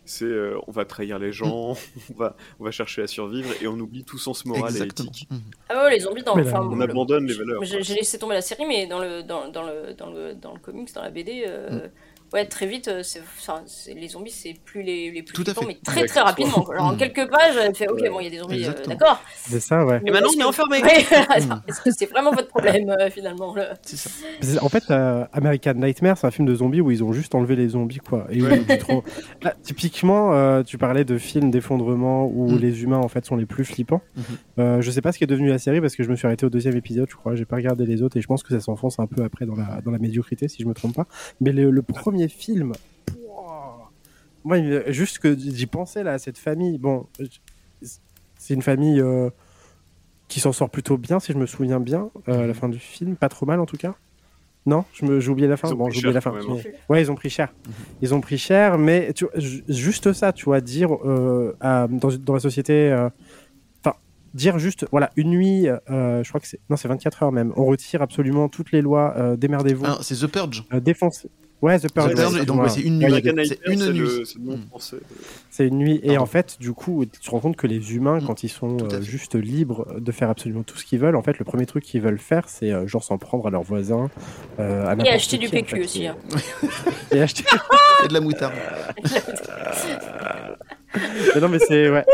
c'est 0.05 0.24
euh, 0.24 0.59
on 0.66 0.72
va 0.72 0.84
trahir 0.84 1.18
les 1.18 1.32
gens, 1.32 1.74
on, 2.10 2.14
va, 2.14 2.36
on 2.60 2.64
va 2.64 2.70
chercher 2.70 3.02
à 3.02 3.06
survivre 3.06 3.50
et 3.62 3.66
on 3.66 3.78
oublie 3.78 4.05
tout 4.05 4.18
sens 4.18 4.44
moral 4.46 4.70
Exactement. 4.70 5.09
et 5.09 5.10
éthique. 5.10 5.28
Mhm. 5.30 5.40
Ah 5.70 5.84
ouais, 5.84 5.94
les 5.94 6.00
zombies 6.00 6.22
dans. 6.22 6.34
Là, 6.36 6.42
enfin, 6.46 6.60
On 6.70 6.74
le- 6.76 6.82
abandonne 6.82 7.26
les 7.26 7.34
valeurs. 7.34 7.62
J'ai 7.64 7.82
j'ai 7.82 7.94
laissé 7.94 8.18
tomber 8.18 8.34
la 8.34 8.42
série, 8.42 8.66
mais 8.66 8.86
dans 8.86 8.98
le, 9.00 9.22
dans, 9.22 9.48
dans 9.50 9.62
le, 9.64 9.94
dans 9.94 10.10
le, 10.10 10.34
dans 10.34 10.52
le 10.52 10.60
comics, 10.60 10.92
dans 10.94 11.02
la 11.02 11.10
BD, 11.10 11.44
euh, 11.46 11.86
Mm. 11.86 11.90
Ouais, 12.32 12.46
très 12.46 12.66
vite, 12.66 12.88
euh, 12.88 13.02
c'est, 13.02 13.20
enfin, 13.20 13.62
c'est- 13.66 13.94
les 13.94 14.09
zombies, 14.09 14.30
c'est 14.30 14.55
plus 14.64 14.82
les, 14.82 15.10
les 15.10 15.22
plus 15.22 15.34
Tout 15.34 15.42
à 15.42 15.44
flippants, 15.46 15.60
fait. 15.62 15.66
mais 15.68 15.78
très 15.84 16.00
Ouais, 16.02 16.06
très 16.06 16.20
rapidement. 16.20 16.62
quoi. 16.62 16.76
Genre, 16.76 16.86
en 16.86 16.92
Mm. 16.94 16.96
quelques 16.98 17.30
pages, 17.30 17.56
elle 17.60 17.74
fait, 17.74 17.88
ok, 17.88 18.00
Ouais. 18.00 18.10
bon, 18.10 18.20
il 18.20 18.24
y 18.24 18.26
a 18.26 18.30
des 18.30 18.38
zombies, 18.38 18.64
euh, 18.66 18.72
d'accord. 18.86 19.22
C'est 19.36 19.60
ça, 19.60 19.84
ouais. 19.84 20.00
Mais 20.05 20.10
maintenant, 20.10 20.30
on 20.36 20.40
est 20.40 20.44
enfermé. 20.44 20.78
Mm. 21.48 21.62
Est-ce 21.68 21.80
que 21.80 21.90
c'est 21.90 22.06
vraiment 22.06 22.32
votre 22.32 22.48
problème, 22.48 22.90
euh, 22.90 23.10
finalement 23.10 23.55
là 23.55 23.74
C'est 23.82 23.96
ça. 23.96 24.10
C'est- 24.40 24.59
En 24.62 24.68
fait, 24.68 24.84
euh, 24.90 25.24
American 25.32 25.74
Nightmare, 25.74 26.18
c'est 26.18 26.26
un 26.26 26.30
film 26.30 26.46
de 26.48 26.55
zombies 26.55 26.80
où 26.80 26.90
ils 26.90 27.02
ont 27.05 27.12
juste 27.12 27.34
enlevé 27.34 27.56
les 27.56 27.68
zombies, 27.68 27.98
quoi. 27.98 28.26
Et 28.30 28.42
Ouais. 28.42 28.62
c'est 28.66 28.78
trop- 28.78 29.05
Là, 29.42 29.55
typiquement, 29.62 30.32
euh, 30.34 30.62
tu 30.62 30.78
parlais 30.78 31.05
de 31.05 31.16
films 31.18 31.50
d'effondrement 31.50 32.26
où 32.26 32.50
Mm. 32.52 32.59
les 32.59 32.82
humains, 32.82 32.98
en 32.98 33.09
fait, 33.09 33.24
sont 33.24 33.36
les 33.36 33.46
plus 33.46 33.64
flippants. 33.64 34.00
Euh, 34.59 34.80
je 34.80 34.90
sais 34.90 35.00
pas 35.00 35.12
ce 35.12 35.18
qui 35.18 35.24
est 35.24 35.28
devenu 35.28 35.48
la 35.48 35.59
série 35.59 35.80
parce 35.80 35.94
que 35.94 36.02
je 36.02 36.09
me 36.10 36.16
suis 36.16 36.26
arrêté 36.26 36.44
au 36.46 36.50
deuxième 36.50 36.76
épisode, 36.76 37.09
je 37.10 37.16
crois. 37.16 37.34
J'ai 37.34 37.44
pas 37.44 37.56
regardé 37.56 37.86
les 37.86 38.02
autres 38.02 38.16
et 38.16 38.20
je 38.20 38.26
pense 38.26 38.42
que 38.42 38.50
ça 38.50 38.60
s'enfonce 38.60 38.98
un 38.98 39.06
peu 39.06 39.22
après 39.22 39.46
dans 39.46 39.55
la, 39.55 39.80
dans 39.84 39.90
la 39.90 39.98
médiocrité, 39.98 40.48
si 40.48 40.62
je 40.62 40.66
me 40.68 40.74
trompe 40.74 40.94
pas. 40.96 41.06
Mais 41.40 41.52
le, 41.52 41.70
le 41.70 41.82
premier 41.82 42.18
film, 42.27 42.73
pouah, 43.07 43.90
moi, 44.43 44.59
juste 44.90 45.20
que 45.20 45.36
j'y 45.39 45.66
pensais 45.66 46.03
là, 46.03 46.15
à 46.15 46.19
cette 46.19 46.39
famille. 46.39 46.78
Bon, 46.78 47.07
c'est 48.39 48.55
une 48.55 48.62
famille 48.62 49.01
euh, 49.01 49.31
qui 50.28 50.40
s'en 50.40 50.53
sort 50.53 50.70
plutôt 50.70 50.97
bien, 50.97 51.20
si 51.20 51.32
je 51.32 51.39
me 51.39 51.47
souviens 51.47 51.78
bien, 51.81 52.11
euh, 52.28 52.45
à 52.45 52.47
la 52.47 52.55
fin 52.55 52.69
du 52.69 52.78
film. 52.78 53.15
Pas 53.16 53.28
trop 53.28 53.47
mal 53.47 53.61
en 53.61 53.66
tout 53.66 53.77
cas. 53.77 53.95
Non, 54.66 54.85
je 54.93 55.07
me- 55.07 55.19
j'ai 55.20 55.31
oublié 55.31 55.49
la 55.49 55.57
fin? 55.57 55.69
Ils 55.69 55.74
ont 55.74 55.77
Bon, 55.77 55.85
pris 55.86 55.95
j'ai 55.95 55.99
oublié 56.01 56.12
la 56.15 56.20
cher 56.20 56.32
fin. 56.35 56.40
mais- 56.47 56.74
Ouais, 56.90 57.01
ils 57.03 57.11
ont 57.11 57.15
pris 57.15 57.31
cher. 57.31 57.55
Ils 58.03 58.15
ont 58.15 58.20
pris 58.20 58.36
cher, 58.36 58.77
mais 58.77 59.12
tu 59.15 59.24
juste 59.69 60.12
ça, 60.12 60.32
tu 60.32 60.45
vois, 60.45 60.61
dire 60.61 60.93
euh, 61.07 61.57
à- 61.61 61.86
dans, 61.89 62.09
dans 62.19 62.35
la 62.35 62.40
société, 62.40 62.90
euh, 62.93 63.09
enfin, 63.82 63.97
dire 64.35 64.59
juste, 64.59 64.86
voilà, 64.90 65.11
une 65.16 65.31
nuit, 65.31 65.69
euh, 65.69 66.23
je 66.23 66.28
crois 66.28 66.40
que 66.40 66.47
c'est, 66.47 66.61
non, 66.69 66.77
c'est 66.77 66.89
24 66.89 67.23
heures 67.23 67.32
même. 67.32 67.53
On 67.57 67.65
retire 67.65 68.03
absolument 68.03 68.49
toutes 68.51 68.73
les 68.73 68.82
lois, 68.82 69.15
euh, 69.16 69.36
démerdez-vous, 69.36 69.86
Ah, 69.86 69.99
c'est 70.03 70.16
The 70.16 70.27
Purge. 70.27 70.65
euh, 70.74 70.81
défoncez. 70.81 71.31
Ouais, 71.60 71.78
The 71.80 71.93
Purge. 71.93 72.14
Ouais, 72.14 72.44
donc 72.44 72.62
ouais. 72.62 72.68
c'est 72.68 72.82
une 72.82 72.98
nuit. 72.98 73.06
American 73.06 73.32
C'est 73.44 73.59
une 73.66 73.93
nuit. 73.93 74.09
c'est 75.51 75.66
une. 75.66 75.80
Et 75.89 75.98
Pardon. 76.06 76.22
en 76.22 76.26
fait, 76.26 76.56
du 76.60 76.72
coup, 76.72 77.05
tu 77.05 77.18
te 77.20 77.30
rends 77.30 77.40
compte 77.40 77.56
que 77.56 77.66
les 77.66 77.94
humains, 77.97 78.20
Mm. 78.20 78.26
quand 78.26 78.44
ils 78.44 78.48
sont 78.48 78.76
euh, 78.93 79.01
juste 79.02 79.35
libres 79.35 79.86
de 79.98 80.12
faire 80.12 80.30
absolument 80.30 80.62
tout 80.62 80.76
ce 80.78 80.85
qu'ils 80.85 81.01
veulent, 81.01 81.16
en 81.16 81.22
fait, 81.22 81.39
le 81.39 81.44
premier 81.44 81.66
truc 81.66 81.82
qu'ils 81.82 82.01
veulent 82.01 82.18
faire, 82.20 82.48
c'est 82.48 82.72
euh, 82.72 82.86
genre 82.86 83.02
s'en 83.02 83.18
prendre 83.18 83.47
à 83.48 83.51
leurs 83.51 83.62
voisins. 83.64 84.09
euh, 84.60 84.86
à 84.86 84.94
Et 85.05 85.09
acheter 85.10 85.36
du 85.39 85.48
en 85.48 85.51
PQ 85.51 85.76
fait. 85.76 85.82
aussi. 85.85 86.06
hein. 86.06 86.16
Et 87.12 87.20
acheter. 87.20 87.44
Et 88.05 88.09
de 88.09 88.12
la 88.14 88.20
moutarde. 88.20 88.55
Mais 91.35 91.40
non, 91.40 91.48
mais 91.48 91.59
c'est 91.59 91.90
ouais, 91.90 92.05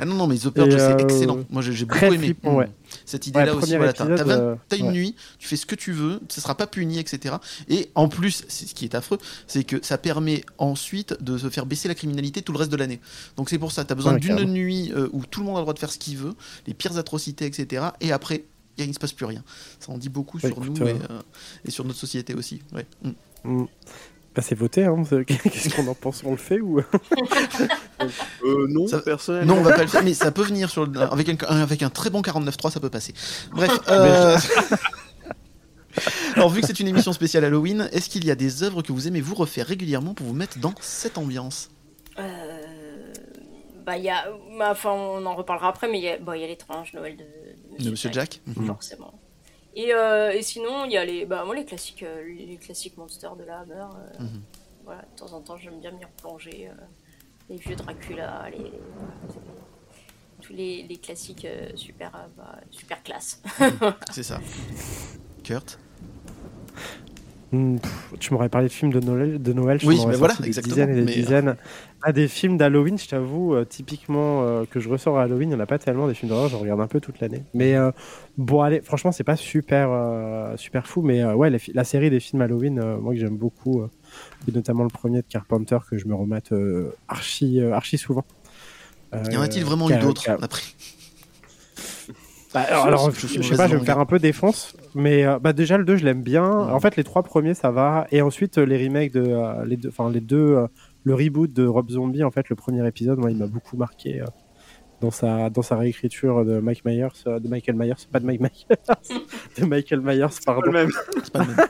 Ah 0.00 0.04
non, 0.04 0.14
non, 0.14 0.26
mais 0.26 0.36
The 0.36 0.50
Purge, 0.50 0.76
c'est 0.76 1.00
excellent. 1.00 1.38
Moi, 1.50 1.62
j'ai 1.62 1.84
beaucoup 1.84 1.98
très 1.98 2.08
aimé. 2.08 2.18
flippant, 2.18 2.52
Mm. 2.52 2.56
ouais. 2.56 2.68
Cette 3.08 3.26
idée-là 3.26 3.56
Ouais, 3.56 3.62
aussi, 3.62 3.74
voilà, 3.74 3.94
t'as 3.94 4.04
t'as 4.04 4.28
euh, 4.28 4.54
t'as 4.68 4.76
une 4.76 4.88
ouais. 4.88 4.92
nuit, 4.92 5.16
tu 5.38 5.48
fais 5.48 5.56
ce 5.56 5.64
que 5.64 5.74
tu 5.74 5.92
veux, 5.92 6.20
ce 6.28 6.42
sera 6.42 6.54
pas 6.54 6.66
puni, 6.66 6.98
etc. 6.98 7.36
Et 7.70 7.90
en 7.94 8.08
plus, 8.08 8.44
ce 8.48 8.74
qui 8.74 8.84
est 8.84 8.94
affreux, 8.94 9.16
c'est 9.46 9.64
que 9.64 9.82
ça 9.82 9.96
permet 9.96 10.44
ensuite 10.58 11.16
de 11.22 11.38
se 11.38 11.48
faire 11.48 11.64
baisser 11.64 11.88
la 11.88 11.94
criminalité 11.94 12.42
tout 12.42 12.52
le 12.52 12.58
reste 12.58 12.70
de 12.70 12.76
l'année. 12.76 13.00
Donc 13.38 13.48
c'est 13.48 13.58
pour 13.58 13.72
ça, 13.72 13.86
tu 13.86 13.92
as 13.92 13.94
besoin 13.94 14.12
Ouais, 14.12 14.20
d'une 14.20 14.44
nuit 14.44 14.92
euh, 14.94 15.08
où 15.14 15.24
tout 15.24 15.40
le 15.40 15.46
monde 15.46 15.56
a 15.56 15.60
le 15.60 15.64
droit 15.64 15.72
de 15.72 15.78
faire 15.78 15.90
ce 15.90 15.96
qu'il 15.96 16.18
veut, 16.18 16.34
les 16.66 16.74
pires 16.74 16.98
atrocités, 16.98 17.46
etc. 17.46 17.86
Et 18.02 18.12
après, 18.12 18.44
il 18.76 18.86
ne 18.88 18.92
se 18.92 18.98
passe 18.98 19.12
plus 19.14 19.24
rien. 19.24 19.42
Ça 19.80 19.90
en 19.90 19.96
dit 19.96 20.10
beaucoup 20.10 20.36
Ouais, 20.36 20.50
sur 20.50 20.62
écoute, 20.62 20.78
nous 20.78 20.86
euh, 20.86 20.90
et, 20.90 21.00
euh, 21.10 21.22
et 21.64 21.70
sur 21.70 21.86
notre 21.86 21.98
société 21.98 22.34
aussi. 22.34 22.60
Ouais. 22.74 22.86
Mm. 23.02 23.10
Mm. 23.62 23.66
Bah, 24.38 24.42
c'est 24.46 24.54
voté, 24.54 24.84
hein. 24.84 24.94
Qu'est-ce 25.26 25.74
qu'on 25.74 25.88
en 25.88 25.94
pense? 25.94 26.22
On 26.24 26.30
le 26.30 26.36
fait 26.36 26.60
ou 26.60 26.78
Euh, 28.44 28.66
non, 28.68 28.86
Ça- 28.86 29.00
personnellement. 29.00 29.56
Non, 29.56 29.60
on 29.60 29.64
va 29.64 29.72
pas 29.72 29.82
le 29.82 29.88
faire, 29.88 30.04
mais 30.04 30.14
ça 30.14 30.30
peut 30.30 30.44
venir 30.44 30.70
sur 30.70 30.86
le- 30.86 31.00
avec, 31.00 31.28
un, 31.28 31.36
avec 31.48 31.82
un 31.82 31.90
très 31.90 32.08
bon 32.08 32.20
49.3, 32.22 32.70
ça 32.70 32.78
peut 32.78 32.88
passer. 32.88 33.14
Bref. 33.50 33.68
euh, 33.88 34.38
Alors, 36.36 36.50
vu 36.50 36.60
que 36.60 36.68
c'est 36.68 36.78
une 36.78 36.86
émission 36.86 37.12
spéciale 37.12 37.44
Halloween, 37.46 37.88
est-ce 37.90 38.08
qu'il 38.08 38.24
y 38.24 38.30
a 38.30 38.36
des 38.36 38.62
œuvres 38.62 38.82
que 38.82 38.92
vous 38.92 39.08
aimez 39.08 39.20
vous 39.20 39.34
refaire 39.34 39.66
régulièrement 39.66 40.14
pour 40.14 40.28
vous 40.28 40.34
mettre 40.34 40.60
dans 40.60 40.74
cette 40.80 41.18
ambiance? 41.18 41.70
Euh, 42.20 42.22
bah, 43.84 43.96
il 43.96 44.04
y 44.04 44.10
a, 44.10 44.24
bah, 44.56 44.68
enfin, 44.70 44.92
on 44.92 45.26
en 45.26 45.34
reparlera 45.34 45.66
après, 45.70 45.90
mais 45.90 45.98
il 45.98 46.04
y 46.04 46.08
a, 46.10 46.18
bah, 46.18 46.36
il 46.36 46.42
y 46.42 46.44
a 46.44 46.46
l'étrange 46.46 46.92
Noël 46.94 47.16
de, 47.16 47.24
de 47.78 47.84
De 47.84 47.90
Monsieur 47.90 48.10
Jack 48.12 48.40
Mhm. 48.46 48.66
forcément. 48.66 49.17
Et, 49.78 49.94
euh, 49.94 50.32
et 50.32 50.42
sinon, 50.42 50.84
il 50.86 50.92
y 50.92 50.96
a 50.96 51.04
les, 51.04 51.24
bah, 51.24 51.44
moi, 51.44 51.54
les 51.54 51.64
classiques, 51.64 52.02
euh, 52.02 52.22
les 52.24 52.56
classiques 52.56 52.96
monsters 52.96 53.36
de 53.36 53.44
la 53.44 53.60
Hammer. 53.60 53.74
euh, 54.18 54.22
Mhm. 54.24 54.42
Voilà, 54.84 55.02
de 55.02 55.16
temps 55.18 55.32
en 55.34 55.40
temps, 55.40 55.56
j'aime 55.56 55.78
bien 55.80 55.92
m'y 55.92 56.04
replonger. 56.04 56.68
euh, 56.68 56.74
les 57.48 57.56
vieux 57.56 57.76
Dracula, 57.76 58.46
les, 58.50 58.72
tous 60.42 60.52
les- 60.52 60.82
les, 60.82 60.96
classiques 60.98 61.46
super, 61.76 62.10
bah, 62.36 62.56
super 62.70 63.02
classe. 63.02 63.40
C'est 64.10 64.22
ça. 64.22 64.40
Kurt? 65.44 65.78
Hmm, 67.50 67.78
pff, 67.78 68.12
tu 68.18 68.32
m'aurais 68.34 68.50
parlé 68.50 68.68
de 68.68 68.72
films 68.72 68.92
de 68.92 69.00
Noël, 69.00 69.40
de 69.40 69.52
Noël 69.54 69.80
je 69.80 69.86
Oui, 69.86 69.98
mais 70.06 70.16
voilà, 70.16 70.34
des 70.34 70.50
dizaines 70.50 70.90
et 70.90 70.94
des 70.94 71.02
mais, 71.02 71.12
euh, 71.12 71.14
dizaines. 71.14 71.56
Ah, 72.02 72.12
des 72.12 72.28
films 72.28 72.58
d'Halloween, 72.58 72.98
je 72.98 73.08
t'avoue, 73.08 73.54
euh, 73.54 73.64
typiquement 73.64 74.42
euh, 74.42 74.64
que 74.70 74.80
je 74.80 74.88
ressors 74.88 75.18
à 75.18 75.22
Halloween, 75.22 75.48
il 75.48 75.54
n'y 75.54 75.58
en 75.58 75.60
a 75.60 75.66
pas 75.66 75.78
tellement 75.78 76.06
des 76.06 76.14
films 76.14 76.28
d'horreur, 76.28 76.48
j'en 76.48 76.58
regarde 76.58 76.80
un 76.80 76.86
peu 76.86 77.00
toute 77.00 77.20
l'année. 77.20 77.42
Mais 77.54 77.74
euh, 77.74 77.90
bon, 78.36 78.60
allez, 78.60 78.82
franchement, 78.82 79.12
c'est 79.12 79.24
pas 79.24 79.36
super, 79.36 79.88
super 80.56 80.86
fou, 80.86 81.00
mais 81.00 81.24
ouais, 81.24 81.50
la, 81.72 81.84
série 81.84 82.10
des 82.10 82.20
films 82.20 82.42
Halloween, 82.42 82.80
moi 83.00 83.14
que 83.14 83.20
j'aime 83.20 83.36
beaucoup, 83.36 83.82
et 84.46 84.52
notamment 84.52 84.84
le 84.84 84.90
premier 84.90 85.22
de 85.22 85.26
Carpenter 85.28 85.78
que 85.90 85.96
je 85.96 86.06
me 86.06 86.14
remate 86.14 86.52
archi, 87.08 87.60
archi 87.60 87.96
souvent. 87.96 88.24
Y 89.12 89.36
en 89.36 89.40
a-t-il 89.40 89.64
vraiment 89.64 89.88
eu 89.88 89.98
d'autres 89.98 90.28
après? 90.30 90.62
Bah, 92.54 92.60
alors, 92.60 93.10
Je 93.10 93.26
je, 93.26 93.42
je 93.42 93.42
sais 93.42 93.56
pas, 93.56 93.68
je 93.68 93.74
vais 93.74 93.80
me 93.80 93.84
faire 93.84 93.98
un 93.98 94.06
peu 94.06 94.18
défense, 94.18 94.74
mais 94.98 95.24
euh, 95.24 95.38
bah, 95.38 95.52
déjà 95.54 95.78
le 95.78 95.84
2 95.84 95.96
je 95.96 96.04
l'aime 96.04 96.22
bien. 96.22 96.42
Mhm. 96.44 96.74
En 96.74 96.80
fait, 96.80 96.96
les 96.96 97.04
trois 97.04 97.22
premiers 97.22 97.54
ça 97.54 97.70
va, 97.70 98.06
et 98.12 98.20
ensuite 98.22 98.58
euh, 98.58 98.66
les 98.66 98.76
remakes 98.86 99.12
de 99.12 99.22
euh, 99.26 99.64
les 99.64 99.76
deux, 99.76 99.88
enfin 99.88 100.10
les 100.10 100.20
deux, 100.20 100.36
euh, 100.56 100.66
le 101.04 101.14
reboot 101.14 101.50
de 101.52 101.66
Rob 101.66 101.88
Zombie, 101.90 102.24
en 102.24 102.30
fait, 102.30 102.48
le 102.50 102.56
premier 102.56 102.86
épisode, 102.86 103.18
moi, 103.18 103.30
il 103.30 103.38
m'a 103.38 103.46
beaucoup 103.46 103.76
marqué 103.76 104.20
euh, 104.20 104.24
dans 105.00 105.10
sa 105.10 105.48
dans 105.48 105.62
sa 105.62 105.76
réécriture 105.76 106.44
de 106.44 106.58
Mike 106.60 106.84
Myers, 106.84 107.06
euh, 107.26 107.38
de 107.38 107.48
Michael 107.48 107.76
Myers, 107.76 107.94
pas 108.12 108.20
de 108.20 108.26
Mike 108.26 108.40
Myers, 108.40 108.66
de 109.58 109.64
Michael 109.64 110.00
Myers, 110.00 110.26
Pas 110.44 110.52
pardon. 110.54 110.62
le 110.66 110.72
même. 110.72 110.90
C'est 111.22 111.32
pas 111.32 111.38
le 111.40 111.46
même. 111.46 111.56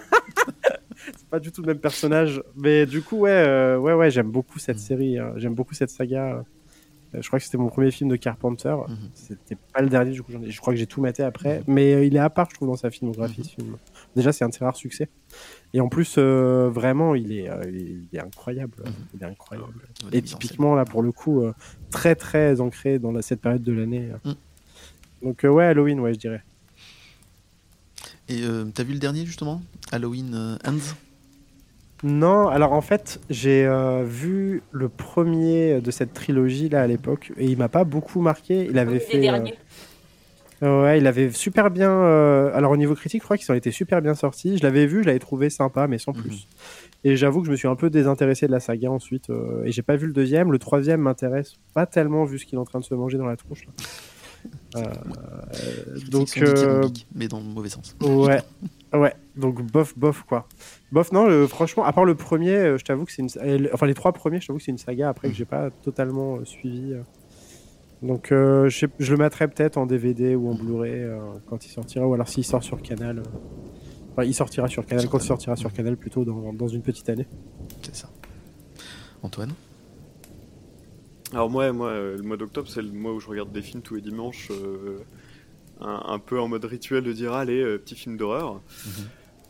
C'est 1.16 1.28
pas 1.28 1.38
du 1.38 1.52
tout 1.52 1.62
le 1.62 1.68
même 1.68 1.78
personnage, 1.78 2.42
mais 2.56 2.84
du 2.84 3.02
coup, 3.02 3.18
ouais, 3.20 3.30
euh, 3.30 3.78
ouais, 3.78 3.92
ouais, 3.94 4.10
j'aime 4.10 4.30
beaucoup 4.30 4.58
cette 4.58 4.76
Mhm. 4.76 4.82
série, 4.82 5.18
euh, 5.18 5.30
j'aime 5.36 5.54
beaucoup 5.54 5.72
cette 5.74 5.90
saga. 5.90 6.42
Euh, 7.14 7.22
je 7.22 7.26
crois 7.26 7.38
que 7.38 7.44
c'était 7.44 7.56
mon 7.58 7.68
premier 7.68 7.90
film 7.90 8.10
de 8.10 8.16
Carpenter. 8.16 8.74
Mhm. 8.88 8.96
C'était 9.14 9.56
pas 9.72 9.80
le 9.80 9.88
dernier, 9.88 10.10
du 10.12 10.22
coup, 10.22 10.32
j'en 10.32 10.42
ai- 10.42 10.50
je 10.50 10.60
crois 10.60 10.72
que 10.74 10.78
j'ai 10.78 10.86
tout 10.86 11.00
maté 11.00 11.22
après. 11.22 11.62
Mais 11.66 11.94
euh, 11.94 12.04
il 12.04 12.14
est 12.16 12.20
à 12.20 12.28
part, 12.30 12.48
je 12.50 12.56
trouve, 12.56 12.68
dans 12.68 12.76
sa 12.76 12.90
filmographie, 12.90 13.44
ce 13.44 13.50
film. 13.54 13.76
Déjà, 14.14 14.32
c'est 14.32 14.44
un 14.44 14.48
de 14.50 14.54
ses 14.54 14.64
rares 14.64 14.76
succès. 14.76 15.08
Et 15.72 15.80
en 15.80 15.88
plus, 15.88 16.16
euh, 16.18 16.68
vraiment, 16.70 17.14
il 17.14 17.32
est, 17.32 17.48
euh, 17.48 17.62
il 17.70 18.08
est, 18.12 18.20
incroyable. 18.20 18.74
Mhm. 18.84 18.92
Il 19.14 19.22
est 19.22 19.26
incroyable. 19.26 19.72
Ouais, 20.04 20.10
Et 20.12 20.22
typiquement, 20.22 20.74
là, 20.74 20.84
pour 20.84 21.02
le 21.02 21.12
coup, 21.12 21.42
très, 21.90 22.14
très 22.14 22.60
ancré 22.60 22.98
dans 22.98 23.12
la- 23.12 23.22
cette 23.22 23.40
période 23.40 23.62
de 23.62 23.72
l'année. 23.72 24.10
Mm. 24.24 24.32
Donc, 25.22 25.40
ouais, 25.44 25.64
Halloween, 25.64 26.00
ouais, 26.00 26.14
je 26.14 26.18
dirais. 26.18 26.42
Et 28.28 28.42
t'as 28.74 28.82
vu 28.84 28.92
le 28.92 28.98
dernier 28.98 29.24
justement? 29.24 29.62
Halloween 29.90 30.58
Ends? 30.66 30.94
Non, 32.04 32.46
alors 32.48 32.72
en 32.72 32.80
fait, 32.80 33.20
j'ai 33.28 33.66
euh, 33.66 34.04
vu 34.04 34.62
le 34.70 34.88
premier 34.88 35.80
de 35.80 35.90
cette 35.90 36.12
trilogie 36.14 36.68
là 36.68 36.82
à 36.82 36.86
l'époque 36.86 37.32
et 37.36 37.46
il 37.46 37.58
m'a 37.58 37.68
pas 37.68 37.84
beaucoup 37.84 38.20
marqué. 38.20 38.66
Il 38.70 38.78
avait 38.78 39.00
fait, 39.00 39.18
euh, 39.18 39.20
derniers. 39.20 39.54
ouais, 40.62 40.98
il 40.98 41.06
avait 41.08 41.30
super 41.30 41.70
bien. 41.70 41.90
euh, 41.90 42.50
alors 42.54 42.70
au 42.70 42.76
niveau 42.76 42.94
critique, 42.94 43.22
je 43.22 43.24
crois 43.24 43.36
qu'ils 43.36 43.50
ont 43.50 43.54
été 43.56 43.72
super 43.72 44.00
bien 44.00 44.14
sortis. 44.14 44.58
Je 44.58 44.62
l'avais 44.62 44.86
vu, 44.86 45.02
je 45.02 45.06
l'avais 45.08 45.18
trouvé 45.18 45.50
sympa, 45.50 45.88
mais 45.88 45.98
sans 45.98 46.12
Mhm. 46.12 46.22
plus. 46.22 46.46
Et 47.04 47.16
j'avoue 47.16 47.40
que 47.40 47.46
je 47.46 47.52
me 47.52 47.56
suis 47.56 47.68
un 47.68 47.76
peu 47.76 47.90
désintéressé 47.90 48.46
de 48.46 48.52
la 48.52 48.60
saga 48.60 48.90
ensuite 48.90 49.30
euh, 49.30 49.62
et 49.64 49.72
j'ai 49.72 49.82
pas 49.82 49.96
vu 49.96 50.06
le 50.06 50.12
deuxième. 50.12 50.52
Le 50.52 50.58
troisième 50.58 51.00
m'intéresse 51.00 51.54
pas 51.74 51.86
tellement 51.86 52.24
vu 52.24 52.38
ce 52.38 52.46
qu'il 52.46 52.56
est 52.56 52.60
en 52.60 52.64
train 52.64 52.78
de 52.80 52.84
se 52.84 52.94
manger 52.94 53.18
dans 53.18 53.26
la 53.26 53.36
tronche. 53.36 53.66
là. 53.66 53.72
Euh, 54.76 54.92
donc, 56.10 56.28
euh, 56.42 56.86
mais 57.14 57.26
dans 57.28 57.38
le 57.38 57.44
mauvais 57.44 57.68
sens. 57.70 57.96
Ouais, 58.00 58.40
ouais. 58.92 59.14
Donc 59.36 59.62
bof, 59.62 59.96
bof 59.98 60.22
quoi. 60.28 60.46
Bof, 60.90 61.12
non. 61.12 61.28
euh, 61.28 61.46
franchement, 61.46 61.84
à 61.84 61.92
part 61.92 62.04
le 62.04 62.14
premier, 62.14 62.54
euh, 62.54 62.78
je 62.78 62.84
t'avoue 62.84 63.04
que 63.04 63.12
c'est 63.12 63.22
une. 63.22 63.28
euh, 63.42 63.68
Enfin, 63.74 63.86
les 63.86 63.94
trois 63.94 64.12
premiers, 64.12 64.40
je 64.40 64.46
t'avoue 64.46 64.58
que 64.58 64.64
c'est 64.64 64.70
une 64.72 64.78
saga 64.78 65.08
après 65.10 65.28
que 65.28 65.34
j'ai 65.34 65.44
pas 65.44 65.70
totalement 65.70 66.36
euh, 66.36 66.44
suivi. 66.44 66.94
Donc, 68.02 68.30
euh, 68.32 68.68
je, 68.68 68.78
sais- 68.78 68.88
je 68.98 69.12
le 69.12 69.18
mettrai 69.18 69.48
peut-être 69.48 69.76
en 69.76 69.84
DVD 69.84 70.34
ou 70.36 70.48
en 70.50 70.54
Blu-ray 70.54 70.92
euh, 71.02 71.18
quand 71.46 71.66
il 71.66 71.68
sortira, 71.70 72.06
ou 72.06 72.14
alors 72.14 72.28
s'il 72.28 72.44
sort 72.44 72.62
sur 72.62 72.80
Canal. 72.80 73.18
euh. 73.18 73.22
Enfin, 74.12 74.24
il 74.24 74.34
sortira 74.34 74.66
sur 74.68 74.86
Canal 74.86 75.08
quand 75.08 75.18
il 75.18 75.26
sortira 75.26 75.56
sur 75.56 75.72
Canal 75.72 75.96
plutôt 75.96 76.24
dans, 76.24 76.52
dans 76.52 76.68
une 76.68 76.82
petite 76.82 77.08
année. 77.08 77.26
C'est 77.82 77.94
ça. 77.94 78.08
Antoine? 79.22 79.52
Alors 81.32 81.50
moi, 81.50 81.70
moi, 81.72 81.88
euh, 81.90 82.16
le 82.16 82.22
mois 82.22 82.36
d'octobre, 82.38 82.68
c'est 82.68 82.80
le 82.82 82.90
mois 82.90 83.12
où 83.12 83.20
je 83.20 83.28
regarde 83.28 83.52
des 83.52 83.60
films 83.62 83.82
tous 83.82 83.96
les 83.96 84.00
dimanches, 84.00 84.48
euh, 84.50 84.98
un, 85.80 86.02
un 86.06 86.18
peu 86.18 86.40
en 86.40 86.48
mode 86.48 86.64
rituel 86.64 87.04
de 87.04 87.12
dire 87.12 87.32
allez, 87.34 87.60
euh, 87.60 87.78
petit 87.78 87.94
film 87.96 88.16
d'horreur. 88.16 88.54
Mhm. 88.86 88.92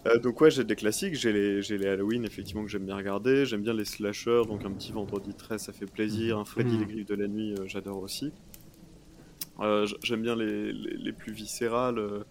Euh, 0.09 0.19
donc 0.19 0.41
ouais, 0.41 0.51
j'ai 0.51 0.65
des 0.65 0.77
classiques, 0.77 1.15
j'ai 1.15 1.33
les, 1.33 1.63
j'ai 1.63 1.77
les 1.79 1.87
Halloween 1.87 2.25
effectivement 2.25 2.65
que 2.65 2.71
j'aime 2.71 2.85
bien 2.87 2.97
regarder, 2.97 3.47
j'aime 3.47 3.63
bien 3.63 3.75
les 3.75 3.85
slashers, 3.85 4.43
donc 4.47 4.65
un 4.65 4.75
petit 4.75 4.93
vendredi 4.93 5.35
13 5.35 5.63
ça 5.63 5.73
fait 5.73 5.87
plaisir, 5.87 6.39
un 6.39 6.45
Freddy 6.45 6.77
Mhm. 6.77 6.79
les 6.79 6.87
griffes 6.87 7.07
de 7.07 7.15
la 7.15 7.29
nuit 7.29 7.53
euh, 7.55 7.67
j'adore 7.67 7.99
aussi. 7.99 8.35
Euh, 9.61 9.87
j'aime 10.03 10.23
bien 10.23 10.37
les, 10.37 10.73
les, 10.73 10.97
les 10.97 11.13
plus 11.13 11.33
viscérales, 11.33 12.25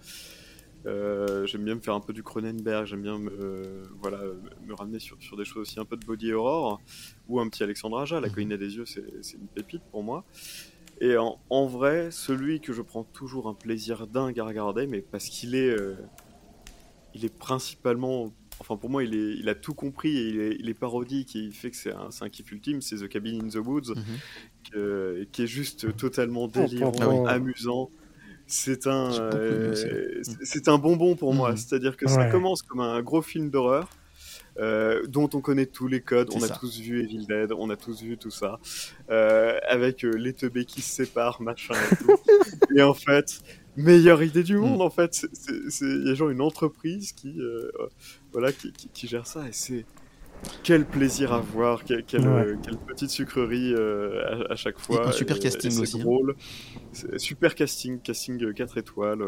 j'aime 0.86 1.64
bien 1.66 1.76
me 1.76 1.82
faire 1.82 1.94
un 1.94 2.02
peu 2.02 2.14
du 2.14 2.24
Cronenberg, 2.24 2.86
j'aime 2.86 3.02
bien 3.02 3.18
me, 3.20 3.88
voilà, 4.00 4.22
me 4.62 4.74
ramener 4.74 5.00
sur, 5.00 5.18
sur 5.20 5.38
des 5.38 5.46
choses 5.46 5.62
aussi 5.64 5.80
un 5.80 5.86
peu 5.86 5.98
de 5.98 6.06
body 6.06 6.32
horror, 6.34 6.84
ou 7.28 7.40
un 7.40 7.50
petit 7.50 7.64
Alexandre 7.64 8.00
Aja, 8.00 8.20
La 8.22 8.30
Mhm. 8.30 8.30
colline 8.30 8.56
des 8.58 8.76
yeux 8.76 8.86
c'est 8.86 9.38
une 9.38 9.50
pépite 9.50 9.84
pour 9.92 10.04
moi. 10.04 10.26
Et 11.02 11.18
en, 11.18 11.40
en 11.50 11.68
vrai, 11.68 12.10
celui 12.12 12.62
que 12.62 12.74
je 12.74 12.82
prends 12.82 13.06
toujours 13.06 13.48
un 13.50 13.56
plaisir 13.56 14.08
dingue 14.08 14.40
à 14.40 14.46
regarder, 14.46 14.88
mais 14.88 15.02
parce 15.02 15.28
qu'il 15.30 15.56
est, 15.56 15.76
il 17.18 17.26
est 17.26 17.36
principalement, 17.38 18.32
enfin 18.60 18.78
pour 18.78 18.90
moi, 18.90 19.04
il, 19.04 19.14
est, 19.16 19.34
il 19.38 19.50
a 19.50 19.56
tout 19.56 19.74
compris 19.74 20.16
et 20.18 20.28
il 20.30 20.40
est, 20.40 20.56
il 20.60 20.70
est 20.70 20.74
parodique 20.74 21.36
et 21.36 21.40
il 21.40 21.52
fait 21.54 21.72
que 21.72 21.78
c'est 21.78 21.92
un, 21.94 22.10
c'est 22.12 22.24
un 22.24 22.30
kiff 22.30 22.52
ultime, 22.52 22.82
c'est 22.82 22.98
The 22.98 23.08
Cabin 23.08 23.40
in 23.44 23.50
the 23.50 23.56
Woods, 23.66 23.94
Mhm. 23.96 24.04
que- 24.72 25.28
qui 25.32 25.44
est 25.44 25.48
juste 25.48 25.96
totalement 25.98 26.48
délirant, 26.48 27.26
amusant. 27.26 27.90
C'est 28.50 28.88
un, 28.88 29.12
euh, 29.14 29.76
c'est- 29.76 30.38
c'est 30.44 30.68
un 30.70 30.78
bonbon 30.78 31.16
pour 31.16 31.34
moi. 31.34 31.52
Mhm. 31.52 31.58
C'est-à-dire 31.58 31.98
que 31.98 32.08
ça 32.08 32.30
commence 32.30 32.62
comme 32.62 32.80
un 32.80 33.02
gros 33.02 33.22
film 33.22 33.50
d'horreur. 33.50 33.90
euh, 34.60 35.06
dont 35.06 35.30
on 35.36 35.40
connaît 35.42 35.68
tous 35.68 35.88
les 35.88 36.02
codes, 36.02 36.32
C'est 36.32 36.40
on 36.40 36.44
a 36.44 36.50
tous 36.50 36.80
vu 36.80 37.04
Evil 37.04 37.28
Dead, 37.28 37.52
on 37.52 37.70
a 37.70 37.76
tous 37.76 38.02
vu 38.02 38.18
tout 38.18 38.32
ça, 38.32 38.60
euh, 39.12 39.56
avec 39.70 40.04
euh, 40.04 40.10
les 40.18 40.34
teubés 40.34 40.66
qui 40.66 40.82
se 40.82 40.96
séparent, 40.96 41.40
machin 41.44 41.76
et 41.76 41.96
tout. 41.96 42.08
et 42.76 42.82
en 42.82 42.96
fait, 42.96 43.40
meilleure 43.78 44.22
idée 44.24 44.44
du 44.44 44.58
monde, 44.58 44.80
Mm. 44.80 44.82
en 44.82 44.90
fait, 44.90 45.26
il 45.82 46.04
y 46.08 46.10
a 46.10 46.14
genre 46.14 46.30
une 46.30 46.42
entreprise 46.42 47.12
qui, 47.14 47.40
euh, 47.40 47.70
voilà, 48.34 48.52
qui, 48.52 48.72
qui- 48.74 48.90
qui 48.90 49.08
gère 49.08 49.26
ça 49.28 49.48
et 49.48 49.52
c'est 49.54 49.86
quel 50.64 50.86
plaisir 50.86 51.34
à 51.34 51.40
voir, 51.40 51.84
Ouais. 52.26 52.28
euh, 52.46 52.56
quelle 52.64 52.78
petite 52.78 53.10
sucrerie 53.10 53.74
euh, 53.74 54.46
à, 54.50 54.54
à 54.54 54.56
chaque 54.56 54.78
fois. 54.80 55.08
un 55.08 55.12
super 55.12 55.40
casting 55.40 55.80
aussi, 55.80 55.98
hein. 56.00 56.04
drôle. 56.04 56.36
Super 57.18 57.56
casting, 57.56 58.00
casting 58.00 58.54
4 58.54 58.78
étoiles, 58.78 59.24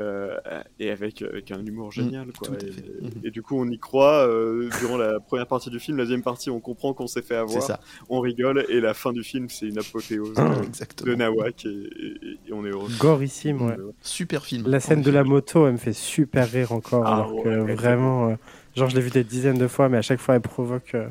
euh, 0.00 0.36
et 0.78 0.90
avec, 0.90 1.22
avec 1.22 1.50
un 1.50 1.64
humour 1.64 1.92
génial. 1.92 2.28
quoi. 2.32 2.48
Mm, 2.50 2.54
à 2.54 3.26
Et, 3.26 3.30
du 3.30 3.42
coup, 3.42 3.56
on 3.60 3.66
y 3.68 3.78
croit 3.78 4.26
euh, 4.26 4.68
durant 4.80 4.96
la 4.96 5.20
première 5.20 5.46
partie 5.46 5.70
du 5.70 5.78
film. 5.78 5.98
La 5.98 6.04
deuxième 6.04 6.22
partie, 6.22 6.50
on 6.50 6.60
comprend 6.60 6.94
qu'on 6.94 7.06
s'est 7.06 7.22
fait 7.22 7.36
avoir, 7.36 7.62
ça, 7.62 7.80
on 8.08 8.20
rigole, 8.20 8.64
et 8.68 8.80
la 8.80 8.94
fin 8.94 9.12
du 9.12 9.22
film, 9.22 9.48
c'est 9.48 9.66
une 9.68 9.78
apothéose 9.78 10.34
euh, 10.38 11.04
de. 11.04 11.14
Nawak, 11.14 11.64
et, 11.66 11.68
et- 11.68 12.38
et 12.48 12.52
on 12.52 12.64
est 12.64 12.70
heureux. 12.70 12.88
Gorissime, 12.98 13.60
ouais. 13.62 13.76
Euh, 13.78 13.92
Super 14.02 14.44
film. 14.44 14.66
La 14.68 14.80
scène 14.80 15.02
de 15.02 15.10
la 15.10 15.24
moto 15.24 15.66
elle 15.66 15.72
me 15.74 15.78
fait 15.78 15.92
super 15.92 16.50
rire 16.50 16.72
encore. 16.72 17.04
Ah 17.06 17.14
alors 17.16 17.42
que 17.42 17.72
vraiment, 17.74 18.30
euh, 18.30 18.34
genre, 18.76 18.88
je 18.88 18.96
l'ai 18.96 19.02
vu 19.02 19.10
des 19.10 19.24
dizaines 19.24 19.58
de 19.58 19.68
fois, 19.68 19.88
mais 19.88 19.98
à 19.98 20.02
chaque 20.02 20.20
fois, 20.20 20.34
elle 20.36 20.40
provoque 20.40 20.94
euh, 20.94 21.08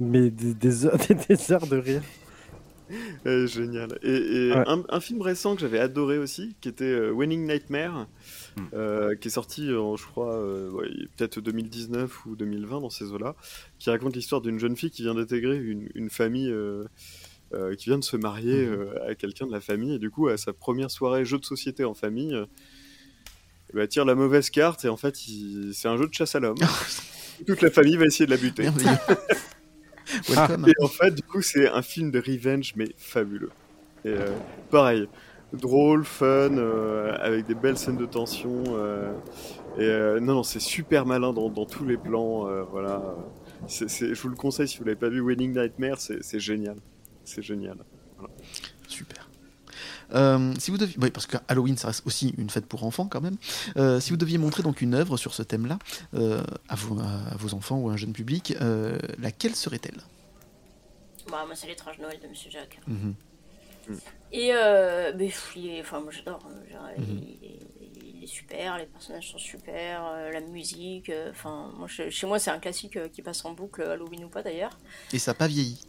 mais 0.00 0.30
des, 0.30 0.54
des 0.54 0.86
heures, 0.86 0.96
des, 1.08 1.14
des 1.14 1.52
heures 1.52 1.66
de 1.66 1.76
rire. 1.76 2.02
Euh, 3.26 3.46
génial. 3.46 3.98
Et, 4.02 4.10
et 4.10 4.52
Ouais. 4.52 4.64
un, 4.66 4.82
un 4.88 5.00
film 5.00 5.22
récent 5.22 5.54
que 5.54 5.60
j'avais 5.60 5.78
adoré 5.78 6.18
aussi, 6.18 6.56
qui 6.60 6.68
était 6.68 6.84
euh, 6.84 7.10
Winning 7.10 7.46
Nightmare, 7.46 8.08
Hmm. 8.56 8.64
euh, 8.74 9.14
qui 9.16 9.28
est 9.28 9.30
sorti, 9.30 9.72
en, 9.72 9.96
je 9.96 10.04
crois, 10.04 10.34
euh, 10.36 10.68
ouais, 10.72 10.86
peut-être 11.16 11.40
2019 11.40 12.26
ou 12.26 12.36
2020 12.36 12.82
dans 12.82 12.90
ces 12.90 13.04
eaux-là, 13.10 13.34
qui 13.78 13.88
raconte 13.88 14.14
l'histoire 14.14 14.42
d'une 14.42 14.58
jeune 14.58 14.76
fille 14.76 14.90
qui 14.90 15.00
vient 15.02 15.14
d'intégrer 15.14 15.56
une, 15.56 15.88
une 15.94 16.10
famille, 16.10 16.50
euh, 16.50 16.84
euh, 17.54 17.74
qui 17.74 17.88
vient 17.88 17.96
de 17.98 18.04
se 18.04 18.16
marier 18.18 18.66
euh, 18.66 18.92
à 19.08 19.14
quelqu'un 19.14 19.46
de 19.46 19.52
la 19.52 19.60
famille, 19.62 19.94
et 19.94 19.98
du 19.98 20.10
coup, 20.10 20.28
à 20.28 20.36
sa 20.36 20.52
première 20.52 20.90
soirée 20.90 21.24
jeu 21.24 21.38
de 21.38 21.44
société 21.46 21.84
en 21.84 21.94
famille, 21.94 22.36
eh 23.74 23.78
elle 23.78 23.88
tire 23.88 24.04
la 24.04 24.14
mauvaise 24.14 24.50
carte, 24.50 24.84
et 24.84 24.88
en 24.90 24.98
fait, 24.98 25.26
il- 25.28 25.70
c'est 25.72 25.88
un 25.88 25.96
jeu 25.96 26.06
de 26.06 26.12
chasse 26.12 26.34
à 26.34 26.40
l'homme. 26.40 26.58
Toute 27.46 27.62
la 27.62 27.70
famille 27.70 27.96
va 27.96 28.04
essayer 28.04 28.26
de 28.26 28.30
la 28.32 28.36
buter. 28.36 28.66
Welcome. 30.28 30.66
Et 30.68 30.74
en 30.82 30.88
fait, 30.88 31.10
du 31.14 31.22
coup, 31.22 31.42
c'est 31.42 31.68
un 31.68 31.82
film 31.82 32.10
de 32.10 32.18
revenge, 32.20 32.74
mais 32.76 32.94
fabuleux. 32.96 33.52
Et 34.04 34.10
euh, 34.10 34.40
pareil, 34.70 35.08
drôle, 35.52 36.04
fun, 36.04 36.56
euh, 36.56 37.14
avec 37.20 37.46
des 37.46 37.54
belles 37.54 37.78
scènes 37.78 37.96
de 37.96 38.06
tension. 38.06 38.64
euh, 38.76 39.12
et 39.76 39.82
euh, 39.84 40.20
non, 40.20 40.34
non, 40.36 40.42
c'est 40.42 40.60
super 40.60 41.06
malin 41.06 41.32
dans, 41.32 41.50
dans 41.50 41.66
tous 41.66 41.84
les 41.84 41.98
plans. 41.98 42.48
euh, 42.48 42.62
voilà. 42.64 43.02
C'est- 43.66 43.88
c'est- 43.88 44.14
je 44.14 44.22
vous 44.22 44.28
le 44.30 44.36
conseille 44.36 44.68
si 44.68 44.78
vous 44.78 44.84
l'avez 44.84 44.96
pas 44.98 45.08
vu, 45.08 45.20
Wedding 45.20 45.54
Nightmare, 45.56 46.00
c'est 46.00 46.22
c'est 46.22 46.40
génial. 46.40 46.76
C'est 47.24 47.42
génial. 47.42 47.78
Super. 48.88 49.31
Euh, 50.14 50.52
si 50.58 50.70
vous 50.70 50.78
deviez, 50.78 50.96
oui, 51.00 51.10
parce 51.10 51.26
que 51.26 51.36
Halloween, 51.48 51.76
ça 51.76 51.88
reste 51.88 52.06
aussi 52.06 52.34
une 52.38 52.50
fête 52.50 52.66
pour 52.66 52.84
enfants 52.84 53.06
quand 53.06 53.20
même. 53.20 53.36
Euh, 53.76 54.00
si 54.00 54.10
vous 54.10 54.16
deviez 54.16 54.38
montrer 54.38 54.62
donc 54.62 54.80
une 54.82 54.94
œuvre 54.94 55.16
sur 55.16 55.34
ce 55.34 55.42
thème-là 55.42 55.78
euh, 56.14 56.42
à, 56.68 56.74
vos, 56.76 56.98
à 57.00 57.34
vos 57.38 57.54
enfants 57.54 57.78
ou 57.78 57.88
à 57.88 57.92
un 57.92 57.96
jeune 57.96 58.12
public, 58.12 58.54
euh, 58.60 58.98
laquelle 59.18 59.54
serait-elle? 59.56 59.98
Bah, 61.30 61.44
moi, 61.46 61.54
c'est 61.54 61.66
l'étrange 61.66 61.98
Noël 61.98 62.18
de 62.22 62.28
Monsieur 62.28 62.50
Jack. 62.50 62.78
Mhm. 62.86 63.14
Et 64.32 64.50
euh, 64.54 65.12
mais, 65.16 65.26
pff, 65.26 65.52
il 65.56 65.66
est- 65.68 65.80
enfin, 65.80 66.00
moi 66.00 66.10
j'adore. 66.10 66.46
hein, 66.46 66.90
Mhm. 66.98 67.04
il, 67.22 67.44
est, 67.46 67.58
il 68.16 68.24
est 68.24 68.26
super, 68.26 68.78
les 68.78 68.86
personnages 68.86 69.30
sont 69.30 69.38
super, 69.38 70.06
euh, 70.06 70.30
la 70.30 70.40
musique. 70.40 71.10
euh, 71.10 71.30
Enfin, 71.30 71.70
moi, 71.76 71.88
chez, 71.88 72.10
chez 72.10 72.26
moi, 72.26 72.38
c'est 72.38 72.50
un 72.50 72.58
classique 72.58 72.96
euh, 72.96 73.08
qui 73.08 73.22
passe 73.22 73.44
en 73.44 73.52
boucle, 73.52 73.82
Halloween 73.82 74.24
ou 74.24 74.28
pas 74.28 74.42
d'ailleurs. 74.42 74.78
Et 75.12 75.18
ça 75.18 75.32
n'a 75.32 75.34
pas 75.34 75.48
vieilli? 75.48 75.80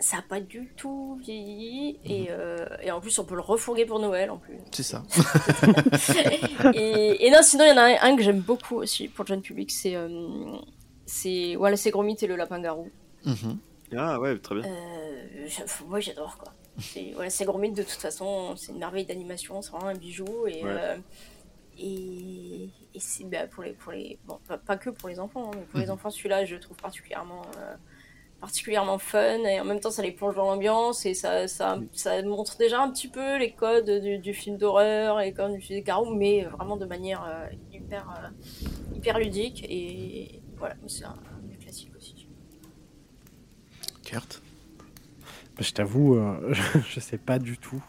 Ça 0.00 0.16
n'a 0.16 0.22
pas 0.22 0.40
du 0.40 0.72
tout 0.76 1.18
vieilli. 1.22 2.00
Et, 2.04 2.28
euh, 2.30 2.66
et 2.82 2.90
en 2.90 3.00
plus, 3.00 3.18
on 3.18 3.24
peut 3.24 3.34
le 3.34 3.42
refourguer 3.42 3.84
pour 3.86 3.98
Noël 4.00 4.30
en 4.30 4.38
plus. 4.38 4.56
C'est 4.72 4.82
ça. 4.82 5.02
et, 6.74 7.26
et 7.26 7.30
non, 7.30 7.42
sinon, 7.42 7.64
il 7.64 7.68
y 7.68 7.72
en 7.72 7.76
a 7.76 8.02
un, 8.06 8.16
que 8.16 8.22
j'aime 8.22 8.40
beaucoup 8.40 8.76
aussi 8.76 9.08
pour 9.08 9.24
le 9.24 9.28
jeune 9.28 9.42
public 9.42 9.70
c'est. 9.70 9.94
euh, 9.96 10.08
c'est 11.06 11.54
voilà, 11.56 11.76
c'est 11.76 11.90
Gromit 11.90 12.16
et 12.22 12.26
le 12.26 12.36
lapin-garou. 12.36 12.88
Mhm. 13.24 13.58
Ah 13.96 14.20
ouais, 14.20 14.38
très 14.38 14.54
bien. 14.54 14.64
Euh, 14.64 15.48
moi 15.88 15.98
j'adore 16.00 16.38
quoi. 16.38 16.52
C'est 16.78 17.10
voilà, 17.14 17.30
c'est 17.30 17.44
Gromit 17.44 17.72
de 17.72 17.82
toute 17.82 17.90
façon, 18.00 18.54
c'est 18.56 18.70
une 18.72 18.78
merveille 18.78 19.04
d'animation, 19.06 19.60
c'est 19.60 19.70
vraiment 19.72 19.88
un 19.88 19.94
bijou 19.96 20.46
et 20.46 20.62
Ouais. 20.62 20.70
euh, 20.70 20.96
et, 21.78 22.70
et 22.94 23.00
c'est 23.00 23.24
bah, 23.24 23.46
pour 23.48 23.64
les 23.64 23.72
pour 23.72 23.92
les 23.92 24.18
bon 24.24 24.38
pas, 24.46 24.58
pas 24.58 24.76
que 24.76 24.90
pour 24.90 25.08
les 25.08 25.18
enfants, 25.18 25.50
hein, 25.50 25.56
mais 25.56 25.64
pour 25.64 25.80
les 25.80 25.86
Mhm. 25.86 25.92
enfants 25.92 26.10
celui-là 26.10 26.44
je 26.44 26.54
le 26.54 26.60
trouve 26.60 26.76
particulièrement 26.76 27.42
euh, 27.58 27.74
particulièrement 28.40 28.98
fun 28.98 29.38
et 29.44 29.60
en 29.60 29.64
même 29.64 29.80
temps 29.80 29.90
ça 29.90 30.02
les 30.02 30.12
plonge 30.12 30.34
dans 30.34 30.44
l'ambiance 30.46 31.04
et 31.06 31.12
ça, 31.14 31.46
ça, 31.46 31.78
ça 31.92 32.22
montre 32.22 32.56
déjà 32.56 32.80
un 32.82 32.90
petit 32.90 33.08
peu 33.08 33.38
les 33.38 33.52
codes 33.52 33.90
du, 34.02 34.18
du 34.18 34.32
film 34.34 34.56
d'horreur 34.56 35.20
et 35.20 35.32
comme 35.32 35.52
du 35.54 35.60
film 35.60 35.82
Garou 35.84 36.14
mais 36.14 36.44
vraiment 36.44 36.76
de 36.78 36.86
manière 36.86 37.22
euh, 37.28 37.46
hyper 37.72 38.08
euh, 38.10 38.28
hyper 38.96 39.18
ludique 39.18 39.64
et 39.68 40.40
voilà 40.56 40.74
c'est 40.86 41.04
un, 41.04 41.16
classiques 41.60 41.92
aussi. 41.96 42.26
Kurt? 44.04 44.42
Je 45.58 45.72
t'avoue, 45.72 46.16
euh, 46.16 46.54
je 46.88 47.00
sais 47.00 47.18
pas 47.18 47.38
du 47.38 47.58
tout. 47.58 47.82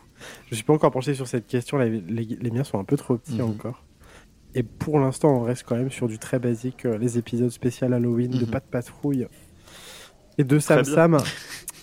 Je 0.49 0.55
suis 0.55 0.63
pas 0.63 0.73
encore 0.73 0.91
penché 0.91 1.13
sur 1.15 1.27
cette 1.27 1.47
question. 1.47 1.77
Les, 1.77 2.01
les- 2.01 2.25
les 2.39 2.51
miens 2.51 2.63
sont 2.65 2.77
un 2.79 2.83
peu 2.83 2.97
trop 2.97 3.17
petits 3.17 3.35
Mhm. 3.41 3.49
encore. 3.51 3.83
Et 4.53 4.63
pour 4.63 4.99
l'instant, 4.99 5.29
on 5.37 5.41
reste 5.43 5.63
quand 5.65 5.77
même 5.77 5.89
sur 5.89 6.07
du 6.09 6.19
très 6.19 6.37
basique. 6.37 6.83
les 6.83 7.17
épisodes 7.17 7.49
spéciaux 7.49 7.87
Halloween 7.87 8.31
de 8.31 8.45
Mhm. 8.45 8.51
Pat 8.51 8.63
Patrouille 8.65 9.27
et 10.37 10.43
de 10.43 10.59
Sam. 10.59 10.83
Sam. 10.83 11.17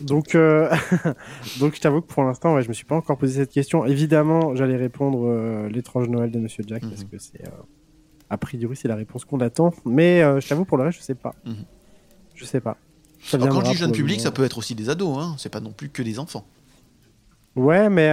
Donc, 0.00 0.34
euh, 0.34 0.70
donc 1.60 1.74
je 1.74 1.80
t'avoue 1.80 2.00
que 2.00 2.06
pour 2.06 2.22
l'instant, 2.22 2.54
ouais, 2.54 2.62
je 2.62 2.68
me 2.68 2.72
suis 2.72 2.84
pas 2.84 2.94
encore 2.94 3.18
posé 3.18 3.40
cette 3.40 3.50
question. 3.50 3.84
Évidemment, 3.84 4.54
j'allais 4.54 4.76
répondre 4.76 5.26
euh, 5.26 5.68
l'étrange 5.68 6.08
Noël 6.08 6.30
de 6.30 6.38
Monsieur 6.38 6.62
Jack 6.66 6.82
parce 6.82 7.02
Mhm. 7.02 7.08
que 7.08 7.18
c'est 7.18 7.42
euh, 7.46 7.50
a 8.30 8.36
priori 8.38 8.76
c'est 8.76 8.88
la 8.88 8.94
réponse 8.96 9.24
qu'on 9.24 9.40
attend. 9.40 9.72
Mais 9.84 10.22
euh, 10.22 10.40
je 10.40 10.48
t'avoue 10.48 10.64
pour 10.64 10.76
le 10.78 10.84
reste, 10.84 10.98
je 10.98 11.02
sais 11.04 11.14
pas. 11.16 11.34
Mhm. 11.44 11.56
Je 12.34 12.44
sais 12.44 12.60
pas. 12.60 12.76
Ça 13.20 13.36
Alors, 13.36 13.48
quand 13.48 13.64
je 13.64 13.70
dis 13.72 13.76
jeune 13.76 13.90
public, 13.92 14.20
ça 14.20 14.30
peut 14.30 14.44
être 14.44 14.58
aussi 14.58 14.76
des 14.76 14.88
ados, 14.90 15.18
hein. 15.18 15.34
c'est 15.38 15.48
pas 15.48 15.60
non 15.60 15.72
plus 15.72 15.88
que 15.88 16.02
des 16.02 16.20
enfants. 16.20 16.44
Ouais, 17.56 17.88
mais 17.90 18.12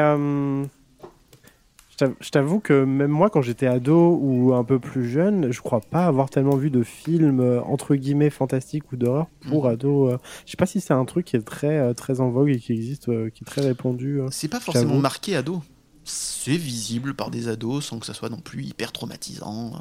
je 1.98 2.06
t'av- 2.06 2.16
je 2.20 2.30
t'avoue 2.30 2.60
que 2.60 2.84
même 2.84 3.12
moi, 3.12 3.30
quand 3.30 3.42
j'étais 3.42 3.68
ado 3.68 4.20
ou 4.22 4.54
un 4.54 4.64
peu 4.66 4.80
plus 4.80 5.10
jeune, 5.10 5.52
je 5.52 5.62
crois 5.62 5.80
pas 5.80 6.06
avoir 6.08 6.30
tellement 6.30 6.58
vu 6.58 6.70
de 6.70 6.84
films 6.84 7.40
euh, 7.40 7.62
entre 7.64 7.96
guillemets 7.96 8.30
fantastiques 8.30 8.92
ou 8.92 8.98
d'horreur 8.98 9.28
pour 9.48 9.66
Mhm. 9.66 9.72
ados. 9.72 10.14
euh. 10.14 10.18
Je 10.46 10.52
sais 10.52 10.58
pas 10.58 10.66
si 10.66 10.82
c'est 10.82 10.94
un 10.94 11.06
truc 11.06 11.26
qui 11.26 11.36
est 11.38 11.42
très 11.42 11.78
euh, 11.78 11.94
très 11.94 12.20
en 12.20 12.30
vogue 12.30 12.50
et 12.50 12.60
qui 12.60 12.74
existe, 12.74 13.08
euh, 13.10 13.30
qui 13.30 13.44
est 13.44 13.48
très 13.48 13.62
répandu. 13.62 14.20
C'est 14.32 14.48
pas 14.50 14.60
forcément 14.60 14.98
marqué 14.98 15.36
ado. 15.36 15.62
C'est 16.04 16.58
visible 16.58 17.16
par 17.16 17.32
des 17.32 17.48
ados 17.48 17.84
sans 17.86 17.98
que 18.00 18.06
ça 18.06 18.14
soit 18.14 18.30
non 18.30 18.40
plus 18.40 18.64
hyper 18.64 18.92
traumatisant. 18.92 19.72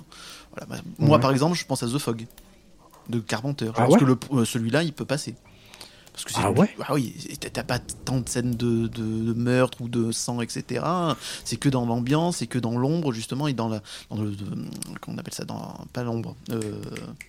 Voilà, 0.53 0.67
bah, 0.69 0.77
Moi, 0.99 1.17
Ouais. 1.17 1.21
par 1.21 1.33
exemple, 1.33 1.57
je 1.57 1.67
pense 1.67 1.83
à 1.83 1.87
The 1.87 1.99
Fog 1.99 2.25
de 3.11 3.19
Carpenter. 3.21 3.67
Je 3.67 3.71
Ah 3.77 3.87
pense 3.87 3.95
ouais 4.01 4.17
que 4.31 4.45
celui-là, 4.45 4.83
il 4.85 4.93
peut 4.95 5.05
passer. 5.05 5.35
Parce 6.15 6.25
que 6.27 6.33
c'est 6.33 6.41
Ah 6.45 6.53
ouais 6.53 6.71
ah 6.87 6.95
oui, 6.95 7.13
t'as- 7.53 7.65
pas 7.65 7.81
tant 7.81 8.21
de 8.21 8.29
scènes 8.29 8.53
de, 8.53 8.87
de- 8.87 9.25
de 9.25 9.33
meurtre 9.33 9.81
ou 9.83 9.89
de 9.89 10.13
sang, 10.13 10.41
etc. 10.41 10.85
C'est 11.45 11.57
que 11.57 11.69
dans 11.69 11.85
l'ambiance, 11.87 12.37
c'est 12.37 12.47
que 12.47 12.61
dans 12.61 12.79
l'ombre 12.79 13.13
justement 13.13 13.49
et 13.49 13.53
dans 13.53 13.69
la, 13.69 13.83
dans 14.11 14.23
le, 14.23 14.31
de- 14.31 14.45
comment 15.01 15.17
on 15.17 15.19
appelle 15.19 15.35
ça, 15.35 15.45
dans 15.45 15.75
pas 15.93 16.05
l'ombre, 16.05 16.37
euh, 16.51 16.61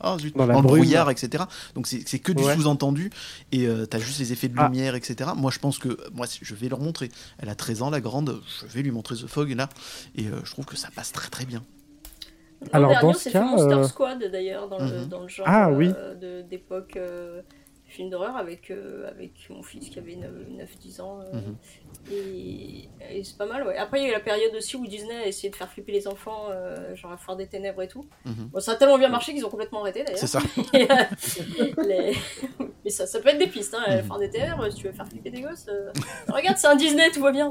ah, 0.01 0.17
zut, 0.19 0.37
Dans 0.37 0.45
le 0.45 0.53
brume. 0.53 0.65
brouillard, 0.67 1.09
etc. 1.09 1.45
Donc 1.73 1.87
c'est 1.87 2.07
c'est 2.07 2.19
que 2.19 2.31
du 2.31 2.43
Ouais. 2.43 2.53
sous-entendu 2.55 3.09
et 3.51 3.65
euh, 3.67 3.87
t'as 3.87 3.97
juste 3.97 4.19
les 4.19 4.31
effets 4.33 4.49
de 4.49 4.55
Ah. 4.57 4.67
lumière, 4.67 4.93
etc. 4.93 5.31
Moi, 5.35 5.49
je 5.49 5.57
pense 5.57 5.79
que 5.79 5.97
moi, 6.13 6.27
je 6.39 6.53
vais 6.53 6.69
leur 6.69 6.79
montrer. 6.79 7.09
Elle 7.39 7.49
a 7.49 7.55
13 7.55 7.81
ans, 7.81 7.89
la 7.89 8.01
grande. 8.01 8.39
Je 8.61 8.71
vais 8.71 8.83
lui 8.83 8.91
montrer 8.91 9.15
The 9.15 9.25
Fog 9.25 9.49
là, 9.55 9.67
et 10.15 10.27
euh, 10.27 10.39
je 10.43 10.51
trouve 10.51 10.65
que 10.65 10.77
ça 10.77 10.89
passe 10.95 11.11
très 11.11 11.29
très 11.29 11.45
bien. 11.45 11.63
Alors, 12.71 12.91
dans 13.01 13.13
ce 13.13 13.19
c'est 13.19 13.31
cas, 13.31 13.41
fait 13.41 13.49
Monster 13.49 13.73
euh, 13.75 13.87
Squad 13.87 14.23
d'ailleurs 14.31 14.69
dans, 14.69 14.77
le, 14.79 14.85
Mhm. 15.01 15.07
dans 15.07 15.21
le 15.21 15.27
genre 15.27 15.45
Ah, 15.49 15.71
oui. 15.71 15.91
euh, 15.95 16.43
d'époque 16.43 16.97
film 17.95 18.09
d'horreur 18.09 18.35
avec, 18.37 18.69
euh, 18.71 19.07
avec 19.09 19.31
mon 19.49 19.63
fils 19.63 19.89
qui 19.89 19.97
avait 19.99 20.15
9-10 20.15 21.01
ans. 21.01 21.21
euh, 21.21 21.33
Mhm. 21.39 21.55
Et, 22.11 22.87
et 23.09 23.23
c'est 23.23 23.37
pas 23.37 23.47
mal, 23.47 23.65
ouais. 23.65 23.77
Après, 23.77 23.99
il 23.99 24.03
y 24.03 24.05
a 24.05 24.09
eu 24.09 24.11
la 24.13 24.19
période 24.19 24.53
aussi 24.55 24.75
où 24.75 24.85
Disney 24.85 25.15
a 25.15 25.25
essayé 25.27 25.49
de 25.49 25.55
faire 25.55 25.69
flipper 25.71 25.91
les 25.91 26.07
enfants, 26.07 26.49
euh, 26.51 26.95
genre 26.95 27.09
la 27.11 27.17
foire 27.17 27.35
des 27.35 27.47
ténèbres 27.47 27.81
et 27.81 27.87
tout. 27.87 28.05
Mhm. 28.25 28.49
Bon, 28.53 28.59
ça 28.59 28.73
a 28.73 28.75
tellement 28.75 28.99
bien 28.99 29.09
marché 29.09 29.33
qu'ils 29.33 29.45
ont 29.45 29.49
complètement 29.49 29.81
arrêté 29.81 30.03
d'ailleurs. 30.03 30.19
C'est 30.19 30.27
ça. 30.27 30.39
Et, 30.73 30.87
les- 31.87 32.15
Mais 32.83 32.91
ça, 32.91 33.07
ça 33.07 33.19
peut 33.19 33.29
être 33.29 33.39
des 33.39 33.47
pistes, 33.47 33.73
hein. 33.73 33.83
La 33.87 34.01
Mhm. 34.01 34.07
foire 34.07 34.19
des 34.19 34.29
ténèbres, 34.29 34.69
si 34.69 34.77
tu 34.77 34.87
veux 34.87 34.93
faire 34.93 35.07
flipper 35.07 35.31
des 35.31 35.41
gosses. 35.41 35.67
Regarde, 36.27 36.57
c'est 36.57 36.67
un 36.67 36.75
Disney, 36.75 37.09
tout 37.11 37.21
va 37.21 37.31
bien. 37.31 37.49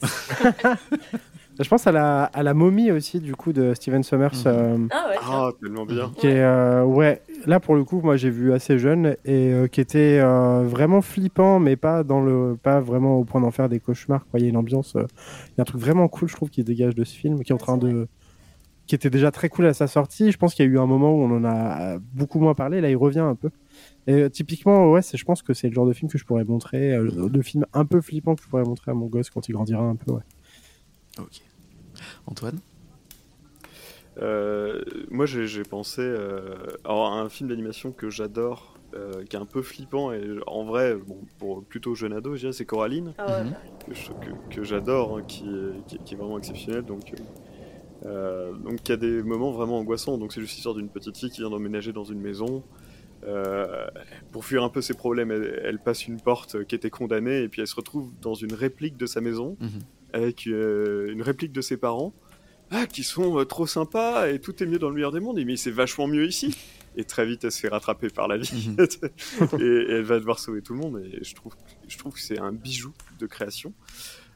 Je 1.62 1.68
pense 1.68 1.86
à 1.86 1.92
la, 1.92 2.24
à 2.24 2.42
la 2.42 2.54
momie 2.54 2.90
aussi 2.90 3.20
du 3.20 3.34
coup 3.34 3.52
de 3.52 3.74
Steven 3.74 4.02
Sommers. 4.02 4.30
Mhm. 4.34 4.42
euh, 4.46 4.76
Ah 4.90 5.06
ouais. 5.08 5.16
Ah, 5.22 5.50
tellement 5.60 5.84
bien. 5.86 6.10
qui 6.16 6.26
est 6.26 6.40
euh, 6.42 6.84
ouais 6.84 7.22
là 7.46 7.58
pour 7.60 7.74
le 7.74 7.84
coup 7.84 8.00
moi 8.02 8.16
j'ai 8.16 8.30
vu 8.30 8.52
assez 8.52 8.78
jeune 8.78 9.16
et 9.24 9.52
euh, 9.52 9.66
qui 9.66 9.80
était 9.80 10.18
euh, 10.22 10.62
vraiment 10.64 11.00
flippant 11.02 11.58
mais 11.58 11.76
pas 11.76 12.04
dans 12.04 12.20
le 12.20 12.56
pas 12.62 12.80
vraiment 12.80 13.16
au 13.16 13.24
point 13.24 13.40
d'en 13.40 13.50
faire 13.50 13.68
des 13.68 13.80
cauchemars 13.80 14.26
quoi 14.30 14.38
il 14.40 14.44
y 14.44 14.46
a 14.46 14.48
une 14.48 14.56
ambiance 14.56 14.94
euh, 14.96 15.06
il 15.48 15.54
y 15.58 15.60
a 15.60 15.62
un 15.62 15.64
truc 15.64 15.80
vraiment 15.80 16.06
cool 16.08 16.28
je 16.28 16.34
trouve 16.36 16.50
qui 16.50 16.62
dégage 16.64 16.94
de 16.94 17.04
ce 17.04 17.14
film 17.16 17.42
qui 17.42 17.52
est 17.52 17.54
en 17.54 17.58
train 17.58 17.76
de 17.78 18.06
qui 18.86 18.94
était 18.94 19.10
déjà 19.10 19.30
très 19.30 19.48
cool 19.48 19.66
à 19.66 19.74
sa 19.74 19.86
sortie 19.86 20.30
je 20.32 20.38
pense 20.38 20.54
qu'il 20.54 20.64
y 20.64 20.68
a 20.68 20.70
eu 20.70 20.78
un 20.78 20.86
moment 20.86 21.12
où 21.14 21.22
on 21.22 21.36
en 21.36 21.44
a 21.44 21.98
beaucoup 22.14 22.38
moins 22.40 22.54
parlé 22.54 22.80
là 22.80 22.90
il 22.90 22.96
revient 22.96 23.20
un 23.20 23.34
peu 23.36 23.50
et 24.06 24.28
typiquement 24.30 24.90
ouais 24.90 25.02
c'est 25.02 25.16
je 25.16 25.24
pense 25.24 25.42
que 25.42 25.54
c'est 25.54 25.68
le 25.68 25.74
genre 25.74 25.86
de 25.86 25.92
film 25.92 26.10
que 26.10 26.18
je 26.18 26.24
pourrais 26.24 26.44
montrer 26.44 26.94
euh, 26.94 27.28
de 27.28 27.42
film 27.42 27.64
un 27.72 27.84
peu 27.84 28.00
flippant 28.00 28.34
que 28.34 28.42
je 28.42 28.48
pourrais 28.48 28.64
montrer 28.64 28.90
à 28.90 28.94
mon 28.94 29.06
gosse 29.06 29.30
quand 29.30 29.48
il 29.48 29.52
grandira 29.52 29.82
un 29.82 29.96
peu 29.96 30.12
ouais 30.12 30.22
Ok. 31.18 31.42
Antoine 32.26 32.58
Euh, 34.18 34.82
moi, 35.10 35.24
j'ai 35.26 35.62
pensé 35.62 36.02
euh, 36.02 36.54
alors, 36.84 37.06
à 37.12 37.20
un 37.20 37.28
film 37.28 37.48
d'animation 37.48 37.92
que 37.92 38.10
j'adore, 38.10 38.78
euh, 38.94 39.24
qui 39.24 39.36
est 39.36 39.38
un 39.38 39.46
peu 39.46 39.62
flippant 39.62 40.12
et 40.12 40.22
en 40.46 40.64
vrai, 40.64 40.94
bon, 40.96 41.18
pour 41.38 41.64
plutôt 41.64 41.94
jeune 41.94 42.12
ado, 42.12 42.34
je 42.34 42.40
dirais, 42.40 42.52
c'est 42.52 42.66
Coraline, 42.66 43.14
Ah 43.18 43.26
ouais, 43.32 43.44
Mhm. 43.44 43.54
que, 43.86 43.94
je- 43.94 44.12
que- 44.20 44.30
que 44.50 44.64
j'adore, 44.64 45.16
hein, 45.16 45.22
qui, 45.26 45.46
est- 45.48 45.82
qui, 45.86 45.98
qui 45.98 46.14
est 46.14 46.16
vraiment 46.18 46.36
exceptionnel. 46.38 46.82
Donc, 46.82 47.14
donc, 48.04 48.80
il 48.86 48.90
y 48.90 48.92
a 48.92 48.96
des 48.96 49.22
moments 49.22 49.52
vraiment 49.52 49.78
angoissants. 49.78 50.18
Donc, 50.18 50.32
c'est 50.32 50.40
juste 50.40 50.56
l'histoire 50.56 50.74
d'une 50.74 50.90
petite 50.90 51.16
fille 51.16 51.30
qui 51.30 51.40
vient 51.40 51.50
d'emménager 51.50 51.92
dans 51.92 52.04
une 52.04 52.20
maison. 52.20 52.62
Euh, 53.24 53.86
pour 54.32 54.44
fuir 54.44 54.64
un 54.64 54.68
peu 54.68 54.82
ses 54.82 54.94
problèmes, 54.94 55.30
elle, 55.30 55.60
elle 55.64 55.78
passe 55.78 56.06
une 56.08 56.20
porte 56.20 56.64
qui 56.64 56.74
était 56.74 56.90
condamnée 56.90 57.42
et 57.42 57.48
puis 57.48 57.60
elle 57.60 57.68
se 57.68 57.76
retrouve 57.76 58.12
dans 58.20 58.34
une 58.34 58.52
réplique 58.52 58.96
de 58.96 59.06
sa 59.06 59.20
maison 59.20 59.56
Mhm. 59.60 59.68
Avec 60.12 60.46
euh, 60.46 61.10
une 61.12 61.22
réplique 61.22 61.52
de 61.52 61.60
ses 61.60 61.76
parents 61.76 62.12
ah, 62.70 62.86
qui 62.86 63.02
sont 63.04 63.38
euh, 63.38 63.44
trop 63.44 63.66
sympas 63.66 64.28
et 64.28 64.38
tout 64.40 64.62
est 64.62 64.66
mieux 64.66 64.78
dans 64.78 64.88
le 64.88 64.94
meilleur 64.94 65.12
des 65.12 65.20
mondes. 65.20 65.38
Mais 65.44 65.56
c'est 65.56 65.70
vachement 65.70 66.06
mieux 66.06 66.26
ici. 66.26 66.56
Et 66.96 67.04
très 67.04 67.24
vite, 67.26 67.44
elle 67.44 67.52
se 67.52 67.60
fait 67.60 67.68
rattraper 67.68 68.08
par 68.10 68.28
la 68.28 68.36
vie 68.36 68.70
et, 69.58 69.62
et 69.62 69.90
elle 69.92 70.02
va 70.02 70.18
devoir 70.18 70.38
sauver 70.38 70.60
tout 70.62 70.74
le 70.74 70.80
monde. 70.80 71.02
Et 71.04 71.24
je 71.24 71.34
trouve, 71.34 71.54
je 71.88 71.96
trouve 71.98 72.12
que 72.14 72.20
c'est 72.20 72.38
un 72.38 72.52
bijou 72.52 72.92
de 73.18 73.26
création. 73.26 73.72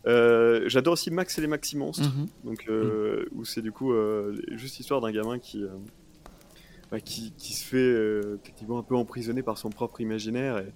Euh, 0.06 0.68
J'adore 0.68 0.92
aussi 0.94 1.10
Max 1.10 1.36
et 1.36 1.40
les 1.40 1.48
Maxi 1.48 1.76
Monstres, 1.76 2.08
Mhm. 2.08 2.26
donc 2.44 2.64
euh, 2.68 3.26
où 3.32 3.44
c'est 3.44 3.60
du 3.60 3.72
coup 3.72 3.92
euh, 3.92 4.40
juste 4.52 4.78
l'histoire 4.78 5.00
d'un 5.00 5.10
gamin 5.10 5.38
qui, 5.40 5.64
bah, 6.90 7.00
qui, 7.00 7.32
qui 7.36 7.54
se 7.54 7.64
fait 7.64 8.38
techniquement 8.44 8.78
un 8.78 8.82
peu 8.84 8.94
emprisonné 8.94 9.42
par 9.42 9.58
son 9.58 9.68
propre 9.70 10.00
imaginaire. 10.00 10.58
Et, 10.58 10.72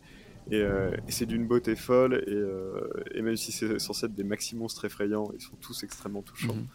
et, 0.51 0.61
euh, 0.61 0.91
et 1.09 1.13
c'est 1.13 1.27
d'une 1.27 1.47
beauté 1.47 1.77
folle. 1.77 2.23
Et, 2.27 2.33
euh, 2.33 2.81
et 3.15 3.23
même 3.23 3.37
si 3.37 3.53
c'est 3.53 3.79
censé 3.79 4.07
être 4.07 4.15
des 4.15 4.25
maxi 4.25 4.57
monstres 4.57 4.85
effrayants, 4.85 5.31
ils 5.35 5.41
sont 5.43 5.57
tous 5.61 5.83
extrêmement 5.85 6.23
touchants. 6.23 6.55
Mhm. 6.55 6.67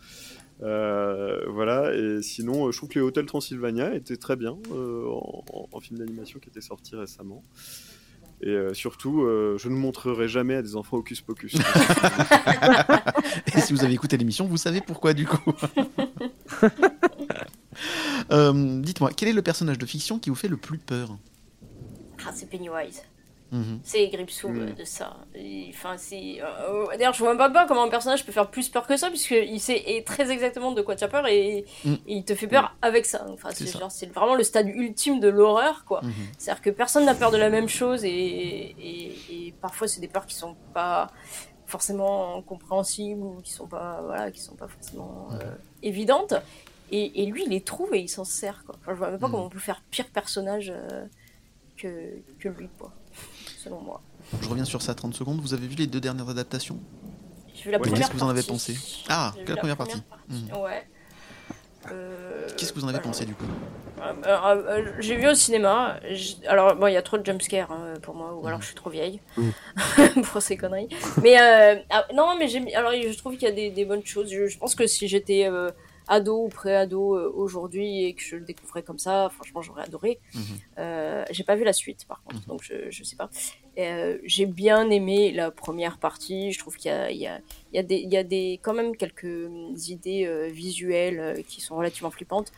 Euh, 0.63 1.41
voilà, 1.49 1.93
et 1.93 2.21
sinon, 2.21 2.71
je 2.71 2.77
trouve 2.77 2.87
que 2.89 2.99
les 2.99 3.05
Hôtels 3.05 3.25
Transylvania 3.25 3.93
étaient 3.93 4.15
très 4.15 4.37
bien 4.37 4.57
euh, 4.71 5.05
en, 5.09 5.43
en- 5.51 5.67
en 5.71 5.79
film 5.81 5.99
d'animation 5.99 6.39
qui 6.39 6.47
était 6.49 6.61
sorti 6.61 6.95
récemment. 6.95 7.43
Et 8.41 8.49
euh, 8.49 8.73
surtout, 8.73 9.23
euh, 9.23 9.57
je 9.57 9.69
ne 9.69 9.75
montrerai 9.75 10.27
jamais 10.27 10.55
à 10.55 10.61
des 10.61 10.75
enfants 10.75 10.97
Hocus 10.97 11.21
Pocus. 11.21 11.55
Et 13.55 13.61
si 13.61 13.73
vous 13.73 13.83
avez 13.83 13.93
écouté 13.93 14.17
l'émission, 14.17 14.45
vous 14.45 14.57
savez 14.57 14.81
pourquoi 14.81 15.13
du 15.13 15.25
coup. 15.25 15.53
Euh, 18.31 18.79
Dites-moi, 18.81 19.11
quel 19.15 19.29
est 19.29 19.33
le 19.33 19.41
personnage 19.41 19.77
de 19.77 19.85
fiction 19.85 20.17
qui 20.17 20.29
vous 20.29 20.35
fait 20.35 20.47
le 20.47 20.57
plus 20.57 20.77
peur? 20.77 21.17
Ah, 22.25 22.31
c'est 22.33 22.49
Pennywise. 22.49 23.01
Mhm. 23.51 23.79
C'est 23.83 24.07
Gripsou 24.09 24.49
Mm. 24.49 24.59
euh, 24.59 24.71
de 24.73 24.83
ça. 24.83 25.17
Enfin, 25.69 25.95
euh, 26.13 26.85
D'ailleurs, 26.97 27.13
je 27.13 27.19
vois 27.19 27.33
même 27.35 27.53
pas 27.53 27.65
comment 27.67 27.83
un 27.83 27.89
personnage 27.89 28.25
peut 28.25 28.31
faire 28.31 28.49
plus 28.49 28.69
peur 28.69 28.87
que 28.87 28.97
ça, 28.97 29.09
puisqu'il 29.09 29.59
sait 29.59 30.03
très 30.05 30.31
exactement 30.31 30.71
de 30.71 30.81
quoi 30.81 30.95
tu 30.95 31.03
as 31.03 31.07
peur 31.07 31.27
et, 31.27 31.59
et 31.59 31.65
il 32.07 32.25
te 32.25 32.33
fait 32.35 32.47
peur 32.47 32.75
avec 32.81 33.05
ça. 33.05 33.25
Enfin, 33.29 33.49
C'est 33.89 34.11
vraiment 34.13 34.35
le 34.35 34.43
stade 34.43 34.67
ultime 34.67 35.19
de 35.19 35.27
l'horreur, 35.29 35.85
quoi. 35.85 36.01
Mhm. 36.01 36.11
C'est-à-dire 36.37 36.61
que 36.63 36.69
personne 36.71 37.05
n'a 37.05 37.13
peur 37.15 37.31
de 37.31 37.37
la 37.37 37.49
même 37.49 37.69
chose 37.69 38.03
et, 38.03 38.09
et, 38.09 39.15
et 39.47 39.53
parfois 39.61 39.87
c'est 39.87 40.01
des 40.01 40.07
peurs 40.07 40.25
qui 40.25 40.35
sont 40.35 40.55
pas 40.73 41.11
forcément 41.67 42.41
compréhensibles 42.43 43.21
ou 43.21 43.41
qui 43.41 43.51
sont 43.51 43.67
pas 43.67 44.01
voilà 44.05 44.29
qui 44.31 44.39
sont 44.39 44.55
pas 44.55 44.67
forcément 44.67 45.29
euh, 45.33 45.37
évidentes. 45.83 46.33
Et, 46.91 47.25
lui, 47.25 47.43
il 47.45 47.49
les 47.49 47.61
trouve 47.61 47.93
et 47.95 47.99
il 47.99 48.07
s'en 48.07 48.23
sert. 48.23 48.63
Quoi. 48.65 48.75
Enfin, 48.79 48.93
je 48.93 48.97
vois 48.99 49.09
même 49.09 49.19
pas 49.19 49.25
Mhm. 49.27 49.31
comment 49.33 49.45
on 49.45 49.49
peut 49.49 49.57
faire 49.59 49.81
pire 49.89 50.05
personnage 50.07 50.71
euh, 50.73 51.05
que, 51.77 52.11
que 52.39 52.47
lui, 52.47 52.69
quoi. 52.77 52.91
Selon 53.65 53.81
moi. 53.81 53.99
Je 54.41 54.47
reviens 54.47 54.63
sur 54.65 54.81
ça 54.81 54.93
30 54.93 55.15
secondes. 55.15 55.41
Vous 55.41 55.53
avez 55.55 55.65
vu 55.67 55.75
les 55.75 55.87
deux 55.87 55.99
dernières 55.99 56.29
adaptations? 56.29 56.77
J'ai 57.55 57.63
vu 57.63 57.71
la 57.71 57.77
Oui. 57.79 57.83
première 57.89 57.97
Qu'est-ce 58.07 58.11
que 58.11 58.17
vous 58.17 58.23
en 58.23 58.29
avez 58.29 58.43
pensé? 58.43 58.77
Ah, 59.09 59.33
quelle 59.35 59.47
la 59.49 59.57
première 59.57 59.77
partie 59.77 60.01
Ouais. 60.29 60.85
Euh, 61.91 62.47
Qu'est-ce 62.57 62.73
que 62.73 62.79
vous 62.79 62.85
en 62.85 62.89
avez 62.89 62.97
alors, 62.97 63.09
pensé 63.11 63.25
du 63.25 63.33
coup? 63.33 63.45
Euh, 63.99 64.13
euh, 64.25 64.55
euh, 64.67 64.91
j'ai 64.99 65.15
vu 65.15 65.27
au 65.27 65.33
cinéma. 65.35 65.99
Alors, 66.47 66.75
bon, 66.75 66.87
il 66.87 66.93
y 66.93 66.97
a 66.97 67.01
trop 67.01 67.17
de 67.17 67.25
jumpscares 67.25 67.71
hein, 67.71 67.93
pour 68.01 68.13
moi, 68.15 68.33
ou 68.35 68.45
alors 68.47 68.61
je 68.61 68.67
suis 68.67 68.75
trop 68.75 68.89
vieille 68.89 69.19
Mhm. 69.37 70.23
pour 70.31 70.41
ces 70.41 70.57
conneries. 70.57 70.89
Mais 71.23 71.39
euh, 71.39 71.75
ah, 71.89 72.05
non, 72.13 72.35
mais. 72.37 72.73
Alors, 72.75 72.91
je 72.91 73.17
trouve 73.17 73.33
qu'il 73.33 73.47
y 73.47 73.51
a 73.51 73.55
des, 73.55 73.69
des 73.71 73.85
bonnes 73.85 74.05
choses. 74.05 74.31
Je, 74.31 74.47
je 74.47 74.57
pense 74.57 74.75
que 74.75 74.85
si 74.87 75.07
j'étais 75.07 75.47
euh, 75.47 75.69
ado 76.07 76.45
ou 76.45 76.49
pré-ado 76.49 77.15
euh, 77.15 77.31
aujourd'hui 77.33 78.03
et 78.05 78.13
que 78.13 78.21
je 78.21 78.35
le 78.35 78.45
découvrais 78.45 78.83
comme 78.83 78.99
ça, 78.99 79.29
franchement, 79.33 79.61
j'aurais 79.61 79.83
adoré. 79.83 80.19
Mhm. 80.33 80.41
Euh, 80.79 81.25
j'ai 81.31 81.43
pas 81.43 81.55
vu 81.55 81.63
la 81.63 81.73
suite, 81.73 82.05
par 82.07 82.21
contre, 82.23 82.41
Mhm. 82.41 82.47
donc 82.47 82.63
je, 82.63 82.89
je 82.89 83.03
sais 83.03 83.15
pas. 83.15 83.29
Euh, 83.77 84.17
j'ai 84.23 84.45
bien 84.45 84.89
aimé 84.89 85.31
la 85.31 85.51
première 85.51 85.97
partie. 85.97 86.51
Je 86.51 86.59
trouve 86.59 86.77
qu'il 86.77 86.91
y 86.91 86.93
a, 86.93 87.11
il 87.11 87.17
y 87.17 87.27
a, 87.27 87.39
il 87.71 87.75
y 87.75 87.79
a 87.79 87.83
des, 87.83 87.97
il 87.97 88.11
y 88.13 88.17
a 88.17 88.23
des, 88.23 88.59
quand 88.61 88.73
même 88.73 88.95
quelques 88.95 89.23
hum, 89.25 89.75
idées 89.87 90.25
euh, 90.25 90.47
visuelles 90.47 91.19
euh, 91.19 91.41
qui 91.47 91.59
sont 91.61 91.75
relativement 91.75 92.11
flippantes. 92.11 92.51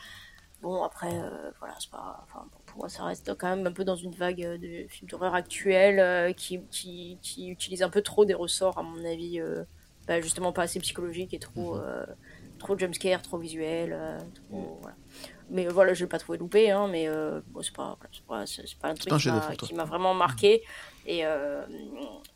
Bon, 0.61 0.83
après, 0.83 1.13
euh, 1.13 1.51
voilà, 1.59 1.75
c'est 1.79 1.91
pas. 1.91 2.23
Enfin, 2.23 2.45
bon, 2.51 2.57
pour 2.65 2.79
moi, 2.79 2.89
ça 2.89 3.03
reste 3.03 3.33
quand 3.37 3.47
même 3.55 3.65
un 3.67 3.71
peu 3.71 3.83
dans 3.83 3.95
une 3.95 4.11
vague 4.13 4.43
euh, 4.43 4.57
de 4.57 4.87
films 4.89 5.07
d'horreur 5.09 5.35
actuels 5.35 5.99
euh, 5.99 6.33
qui, 6.33 6.59
qui, 6.71 7.17
qui 7.21 7.49
utilisent 7.49 7.83
un 7.83 7.89
peu 7.89 8.01
trop 8.01 8.25
des 8.25 8.33
ressorts, 8.33 8.77
à 8.77 8.83
mon 8.83 9.05
avis, 9.05 9.39
euh, 9.39 9.63
bah, 10.07 10.19
justement 10.21 10.51
pas 10.51 10.63
assez 10.63 10.79
psychologiques 10.79 11.33
et 11.33 11.39
trop, 11.39 11.77
euh, 11.77 12.05
trop 12.57 12.77
jumpscare, 12.77 13.21
trop 13.21 13.37
visuel. 13.37 13.93
euh, 13.93 14.17
trop, 14.49 14.79
voilà. 14.81 14.95
Mais 15.49 15.67
voilà, 15.67 15.93
je 15.93 16.03
l'ai 16.03 16.09
pas 16.09 16.19
trouvé 16.19 16.37
loupé, 16.37 16.71
hein, 16.71 16.87
mais 16.89 17.07
euh, 17.07 17.39
bon, 17.47 17.61
c'est 17.61 17.73
pas, 17.73 17.97
c'est 18.11 18.25
pas, 18.25 18.43
pas 18.81 18.89
un 18.89 18.95
truc 18.95 19.11
un 19.13 19.17
qui 19.17 19.29
m'a- 19.29 19.41
qui 19.67 19.73
vraiment 19.85 20.13
marqué. 20.13 20.63
Et, 21.05 21.25
euh, 21.25 21.65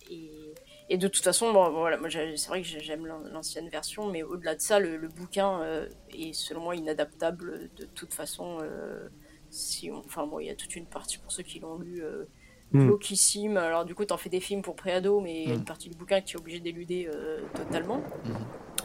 et, 0.09 0.53
et 0.89 0.97
de 0.97 1.07
toute 1.09 1.23
façon, 1.23 1.51
bon, 1.51 1.69
voilà, 1.71 1.97
c'est 2.09 2.47
vrai 2.47 2.61
que 2.61 2.67
j'ai- 2.67 2.79
j'aime 2.79 3.05
l'an- 3.05 3.23
l'ancienne 3.31 3.67
version, 3.69 4.07
mais 4.09 4.23
au-delà 4.23 4.55
de 4.55 4.61
ça, 4.61 4.79
le, 4.79 4.95
le 4.97 5.07
bouquin 5.09 5.61
euh, 5.61 5.89
est 6.09 6.33
selon 6.33 6.61
moi 6.61 6.75
inadaptable 6.75 7.69
de 7.75 7.85
toute 7.85 8.13
façon. 8.13 8.59
euh, 8.61 9.09
si 9.49 9.91
on- 9.91 9.97
enfin, 10.05 10.25
bon, 10.27 10.39
il 10.39 10.47
y 10.47 10.49
a 10.49 10.55
toute 10.55 10.75
une 10.77 10.87
partie 10.87 11.17
pour 11.17 11.31
ceux 11.33 11.43
qui 11.43 11.59
l'ont 11.59 11.77
lu. 11.77 12.03
Euh, 12.03 12.25
Mm. 12.73 12.85
glauquissime. 12.85 13.57
Alors 13.57 13.83
du 13.83 13.93
coup, 13.95 14.05
t'en 14.05 14.15
fais 14.15 14.29
des 14.29 14.39
films 14.39 14.61
pour 14.61 14.77
pré-ado, 14.77 15.19
mais 15.19 15.41
il 15.43 15.49
y 15.49 15.51
a 15.51 15.55
une 15.55 15.65
partie 15.65 15.89
du 15.89 15.97
bouquin 15.97 16.21
que 16.21 16.25
tu 16.27 16.37
es 16.37 16.39
obligé 16.39 16.61
d'éluder 16.61 17.09
euh, 17.13 17.41
totalement. 17.53 18.01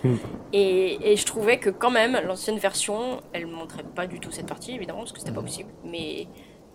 Mm. 0.04 0.14
Et, 0.52 1.12
et 1.12 1.16
je 1.16 1.24
trouvais 1.26 1.58
que 1.58 1.70
quand 1.70 1.90
même, 1.90 2.18
l'ancienne 2.24 2.58
version, 2.58 3.20
elle 3.32 3.46
montrait 3.46 3.84
pas 3.84 4.06
du 4.06 4.20
tout 4.20 4.30
cette 4.30 4.46
partie, 4.46 4.72
évidemment, 4.72 5.00
parce 5.00 5.12
que 5.12 5.18
c'était 5.18 5.32
pas 5.32 5.40
Mhm. 5.40 5.46
possible. 5.46 5.72
Mais 5.84 6.28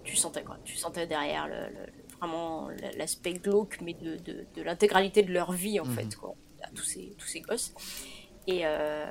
tu 0.03 0.15
sentais 0.15 0.43
quoi 0.43 0.57
Tu 0.63 0.75
sentais 0.77 1.07
derrière 1.07 1.47
le, 1.47 1.69
le- 1.69 1.91
vraiment 2.19 2.69
l'aspect 2.97 3.33
glauque, 3.33 3.79
mais 3.81 3.93
de, 3.93 4.17
de, 4.17 4.45
de 4.55 4.61
l'intégralité 4.61 5.23
de 5.23 5.31
leur 5.33 5.51
vie, 5.53 5.79
en 5.79 5.85
Mhm. 5.85 5.93
fait, 5.95 6.15
quoi. 6.15 6.35
À 6.63 6.69
tous 6.71 6.83
ces, 6.83 7.15
tous 7.17 7.27
ces 7.27 7.41
gosses. 7.41 7.73
Et, 8.47 8.61
euh, 8.65 9.05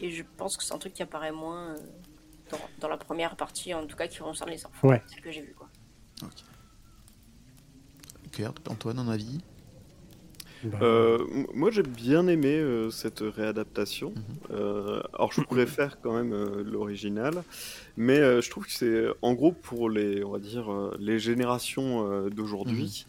et 0.00 0.10
je 0.10 0.22
pense 0.36 0.56
que 0.56 0.64
c'est 0.64 0.74
un 0.74 0.78
truc 0.78 0.94
qui 0.94 1.02
apparaît 1.02 1.32
moins 1.32 1.74
euh, 1.74 1.78
dans, 2.50 2.58
dans 2.80 2.88
la 2.88 2.96
première 2.96 3.36
partie, 3.36 3.72
en 3.74 3.86
tout 3.86 3.96
cas 3.96 4.06
qui 4.08 4.18
concerne 4.18 4.50
les 4.50 4.64
enfants. 4.66 4.88
Ouais. 4.88 5.02
C'est 5.06 5.16
ce 5.16 5.20
que 5.20 5.30
j'ai 5.30 5.42
vu, 5.42 5.54
quoi. 5.54 5.68
Kurt, 8.32 8.66
Antoine, 8.70 8.98
un 8.98 9.08
avis? 9.08 9.40
Euh, 10.80 11.18
m- 11.32 11.46
moi 11.54 11.70
j'ai 11.70 11.82
bien 11.82 12.26
aimé 12.28 12.54
euh, 12.56 12.90
cette 12.90 13.20
réadaptation. 13.20 14.10
Mhm. 14.10 14.22
Euh, 14.56 15.00
alors 15.14 15.32
je 15.32 15.40
préfère 15.42 16.00
quand 16.02 16.14
même 16.14 16.32
euh, 16.32 16.62
l'original, 16.64 17.42
mais 17.96 18.18
euh, 18.18 18.40
je 18.40 18.50
trouve 18.50 18.66
que 18.66 18.72
c'est 18.72 19.06
en 19.22 19.34
gros 19.34 19.52
pour 19.52 19.90
les, 19.90 20.22
on 20.24 20.30
va 20.32 20.38
dire, 20.38 20.72
euh, 20.72 20.96
les 21.00 21.18
générations 21.18 22.10
euh, 22.10 22.30
d'aujourd'hui. 22.30 23.06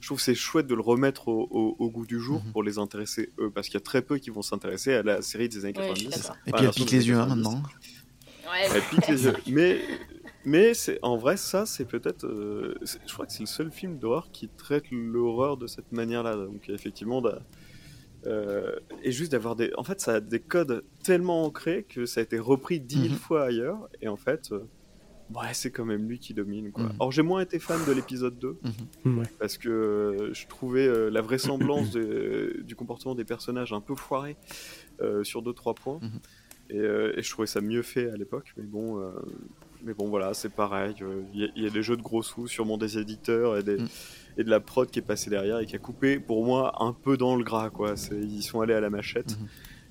Je 0.00 0.08
trouve 0.08 0.18
que 0.18 0.24
c'est 0.24 0.34
chouette 0.34 0.66
de 0.66 0.74
le 0.74 0.82
remettre 0.82 1.28
au, 1.28 1.48
au- 1.50 1.76
au 1.78 1.88
goût 1.90 2.04
du 2.06 2.20
jour 2.20 2.42
Mhm. 2.44 2.52
pour 2.52 2.62
les 2.62 2.78
intéresser 2.78 3.30
eux, 3.38 3.50
parce 3.50 3.68
qu'il 3.68 3.74
y 3.74 3.82
a 3.82 3.84
très 3.84 4.02
peu 4.02 4.18
qui 4.18 4.30
vont 4.30 4.42
s'intéresser 4.42 4.92
à 4.94 5.02
la 5.02 5.22
série 5.22 5.48
des 5.48 5.64
années 5.64 5.78
Ouais, 5.78 5.90
je 5.94 6.00
suis 6.00 6.08
90. 6.08 6.22
d'accord. 6.22 6.36
Et 6.46 6.52
puis 6.52 6.62
la 6.62 6.68
elle 6.68 6.74
pique 6.74 6.90
les 6.90 7.08
yeux 7.08 7.14
hein, 7.16 7.26
90. 7.28 7.42
maintenant. 7.42 7.62
Ouais, 8.46 8.68
Elle 8.74 8.82
pique 8.82 9.08
les 9.08 9.24
yeux. 9.24 9.32
Mais, 9.46 9.80
mais 10.44 10.74
c'est 10.74 10.98
en 11.02 11.16
vrai, 11.16 11.36
ça, 11.36 11.66
c'est 11.66 11.84
peut-être. 11.86 12.24
euh, 12.26 12.74
je 12.82 13.12
crois 13.12 13.26
que 13.26 13.32
c'est 13.32 13.40
le 13.40 13.46
seul 13.46 13.70
film 13.70 13.98
d'horreur 13.98 14.30
qui 14.32 14.48
traite 14.48 14.84
l'horreur 14.90 15.56
de 15.56 15.66
cette 15.66 15.90
manière-là. 15.92 16.36
Donc, 16.36 16.68
effectivement, 16.68 17.22
euh, 18.26 18.76
et 19.02 19.12
juste 19.12 19.32
d'avoir 19.32 19.54
des. 19.56 19.70
En 19.76 19.84
fait, 19.84 20.00
ça 20.00 20.14
a 20.14 20.20
des 20.20 20.40
codes 20.40 20.84
tellement 21.02 21.44
ancrés 21.44 21.84
que 21.88 22.06
ça 22.06 22.20
a 22.20 22.22
été 22.22 22.38
repris 22.38 22.80
dix 22.80 22.98
mille 23.00 23.12
Mhm. 23.12 23.18
fois 23.18 23.44
ailleurs. 23.44 23.88
Et 24.00 24.08
en 24.08 24.16
fait, 24.16 24.50
euh, 24.52 24.60
ouais, 25.34 25.52
c'est 25.52 25.70
quand 25.70 25.84
même 25.84 26.08
lui 26.08 26.18
qui 26.18 26.32
domine. 26.32 26.72
Quoi. 26.72 26.84
Mhm. 26.84 26.92
Alors, 27.00 27.12
j'ai 27.12 27.22
moins 27.22 27.40
été 27.40 27.58
fan 27.58 27.80
de 27.86 27.92
l'épisode 27.92 28.38
2 28.38 28.56
ouais. 29.04 29.24
parce 29.38 29.58
que 29.58 29.68
euh, 29.68 30.32
je 30.32 30.46
trouvais 30.46 31.10
la 31.10 31.20
vraisemblance 31.20 31.90
de- 31.90 32.62
du 32.64 32.74
comportement 32.76 33.14
des 33.14 33.24
personnages 33.24 33.72
un 33.74 33.80
peu 33.80 33.94
foiré 33.94 34.36
sur 35.22 35.42
deux 35.42 35.52
trois 35.52 35.74
points 35.74 35.98
Mhm. 36.00 36.20
et, 36.70 36.78
euh, 36.78 37.18
et 37.18 37.22
je 37.22 37.30
trouvais 37.30 37.46
ça 37.48 37.60
mieux 37.60 37.82
fait 37.82 38.08
à 38.10 38.16
l'époque 38.16 38.54
mais 38.56 38.62
bon 38.64 39.00
euh, 39.00 39.10
mais 39.84 39.94
bon 39.94 40.08
voilà 40.08 40.34
c'est 40.34 40.48
pareil 40.52 40.94
euh, 41.02 41.22
il 41.34 41.40
y, 41.40 41.44
a- 41.44 41.48
il 41.56 41.62
y 41.62 41.66
a 41.66 41.70
des 41.70 41.82
jeux 41.82 41.96
de 41.96 42.02
gros 42.02 42.22
sous 42.22 42.48
sûrement 42.48 42.78
des 42.78 42.98
éditeurs 42.98 43.56
et, 43.58 43.62
des, 43.62 43.76
Mhm. 43.76 43.88
et 44.38 44.44
de 44.44 44.50
la 44.50 44.60
prod 44.60 44.90
qui 44.90 44.98
est 44.98 45.02
passée 45.02 45.30
derrière 45.30 45.58
et 45.58 45.66
qui 45.66 45.76
a 45.76 45.78
coupé 45.78 46.18
pour 46.18 46.44
moi 46.44 46.82
un 46.82 46.92
peu 46.92 47.16
dans 47.16 47.36
le 47.36 47.44
gras 47.44 47.70
quoi 47.70 47.94
ils 48.12 48.42
sont 48.42 48.60
allés 48.60 48.74
à 48.74 48.80
la 48.80 48.90
machette 48.90 49.38
Mhm. 49.38 49.46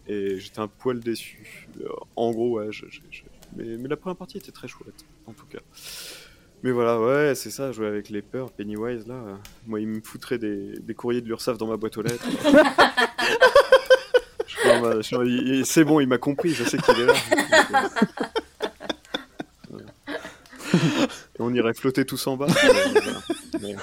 et 0.08 0.40
j'étais 0.40 0.60
un 0.60 0.68
poil 0.68 1.00
déçu 1.00 1.68
Euh, 1.82 1.88
en 2.16 2.32
gros 2.32 2.58
ouais 2.58 2.68
je- 2.72 2.86
je- 2.90 3.02
je- 3.12 3.24
mais, 3.56 3.78
mais 3.78 3.88
la 3.88 3.98
première 3.98 4.18
partie 4.18 4.38
était 4.38 4.52
très 4.52 4.68
chouette 4.68 5.06
en 5.28 5.34
tout 5.34 5.46
cas 5.46 5.60
mais 6.66 6.72
voilà, 6.72 6.98
ouais, 6.98 7.36
c'est 7.36 7.50
ça, 7.50 7.74
jouer 7.74 7.88
avec 7.88 8.10
les 8.10 8.22
peurs, 8.22 8.50
Pennywise, 8.50 9.06
là. 9.06 9.16
euh, 9.16 9.36
moi, 9.68 9.82
il 9.82 9.88
me 9.90 10.00
foutrait 10.02 10.38
des, 10.38 10.80
des 10.80 10.94
courriers 10.94 11.20
de 11.20 11.28
l'URSSAF 11.28 11.58
dans 11.58 11.68
ma 11.68 11.76
boîte 11.76 11.98
aux 11.98 12.02
lettres. 12.04 12.26
C'est 15.66 15.84
bon, 15.84 16.00
il 16.00 16.08
m'a 16.08 16.18
compris, 16.18 16.52
je 16.52 16.64
sais 16.64 16.78
qu'il 16.78 17.02
est 17.02 17.06
là. 17.06 17.14
Et 21.40 21.42
on 21.42 21.54
irait 21.54 21.74
flotter 21.74 22.06
tous 22.06 22.26
en 22.28 22.38
bas. 22.38 22.48
mais 22.48 22.70
voilà. 23.02 23.20
Mais- 23.62 23.76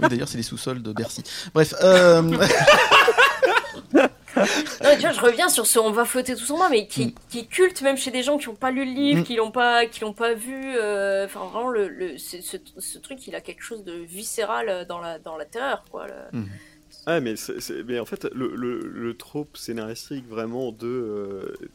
Oui, 0.00 0.08
D'ailleurs, 0.08 0.28
c'est 0.28 0.36
les 0.38 0.42
sous-sols 0.42 0.82
de 0.82 0.92
Bercy. 0.92 1.22
Bref, 1.54 1.74
euh, 1.82 2.22
Non, 3.94 4.08
tu 4.94 5.00
vois, 5.02 5.12
je 5.12 5.20
reviens 5.20 5.48
sur 5.48 5.66
ce 5.66 5.78
on 5.78 5.90
va 5.92 6.04
flotter 6.04 6.34
tous 6.34 6.50
en 6.52 6.58
bas, 6.58 6.68
mais 6.70 6.86
qui, 6.86 7.14
qui 7.28 7.40
est 7.40 7.44
culte 7.46 7.82
même 7.82 7.96
chez 7.98 8.10
des 8.10 8.22
gens 8.22 8.38
qui 8.38 8.48
n'ont 8.48 8.54
pas 8.54 8.70
lu 8.70 8.84
le 8.84 8.90
livre, 8.90 9.20
Mm. 9.20 9.24
qui 9.24 9.36
l'ont 9.36 9.50
pas, 9.50 9.86
qui 9.86 10.00
l'ont 10.00 10.14
pas 10.14 10.32
vu. 10.34 10.74
euh, 10.76 11.26
Enfin, 11.26 11.40
vraiment, 11.52 11.68
le, 11.70 11.88
le, 11.88 12.16
ce, 12.18 12.38
ce 12.78 12.98
truc, 12.98 13.26
il 13.26 13.34
a 13.34 13.40
quelque 13.40 13.62
chose 13.62 13.84
de 13.84 13.92
viscéral 13.92 14.86
dans 14.88 14.98
la, 15.00 15.18
dans 15.18 15.36
la 15.36 15.44
terreur, 15.44 15.84
quoi. 15.90 16.06
le-. 16.06 16.40
Ah, 17.06 17.20
mais, 17.20 17.36
c'est- 17.36 17.60
c'est- 17.60 17.82
mais 17.82 17.98
en 18.00 18.04
fait, 18.06 18.26
le, 18.34 18.52
le, 18.56 18.78
le 18.80 19.16
trope 19.16 19.56
scénaristique 19.56 20.26
vraiment 20.28 20.72
de. 20.72 20.86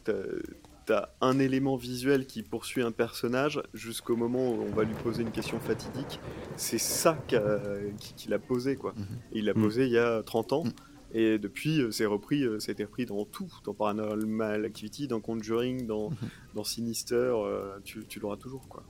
euh, 0.08 0.42
t'as- 0.88 1.14
un 1.20 1.38
élément 1.38 1.76
visuel 1.76 2.26
qui 2.26 2.42
poursuit 2.42 2.82
un 2.82 2.92
personnage 2.92 3.62
jusqu'au 3.74 4.16
moment 4.16 4.50
où 4.52 4.62
on 4.62 4.70
va 4.74 4.84
lui 4.84 4.94
poser 4.94 5.22
une 5.22 5.30
question 5.30 5.60
fatidique. 5.60 6.18
C'est 6.56 6.78
ça 6.78 7.18
qu'il 7.28 8.32
a 8.32 8.38
posé, 8.38 8.76
quoi. 8.76 8.94
Mhm. 8.96 9.04
Et 9.32 9.38
il 9.40 9.44
l'a 9.44 9.54
posé 9.54 9.84
il 9.86 9.92
y 9.92 9.98
a 9.98 10.22
30 10.22 10.52
ans. 10.52 10.64
Mhm. 10.64 10.72
Et 11.14 11.38
depuis, 11.38 11.80
euh, 11.80 11.90
c'est 11.90 12.04
repris, 12.06 12.42
euh, 12.44 12.58
ça 12.60 12.70
a 12.70 12.72
été 12.72 12.84
repris 12.84 13.06
dans 13.06 13.24
tout, 13.24 13.50
dans 13.64 13.72
Paranormal 13.74 14.64
Activity, 14.64 15.08
dans 15.08 15.20
Conjuring, 15.20 15.86
dans, 15.86 16.10
Mhm. 16.10 16.16
dans 16.54 16.64
Sinister, 16.64 17.14
euh, 17.14 17.78
tu, 17.84 18.04
tu 18.06 18.20
l'auras 18.20 18.36
toujours, 18.36 18.68
quoi. 18.68 18.82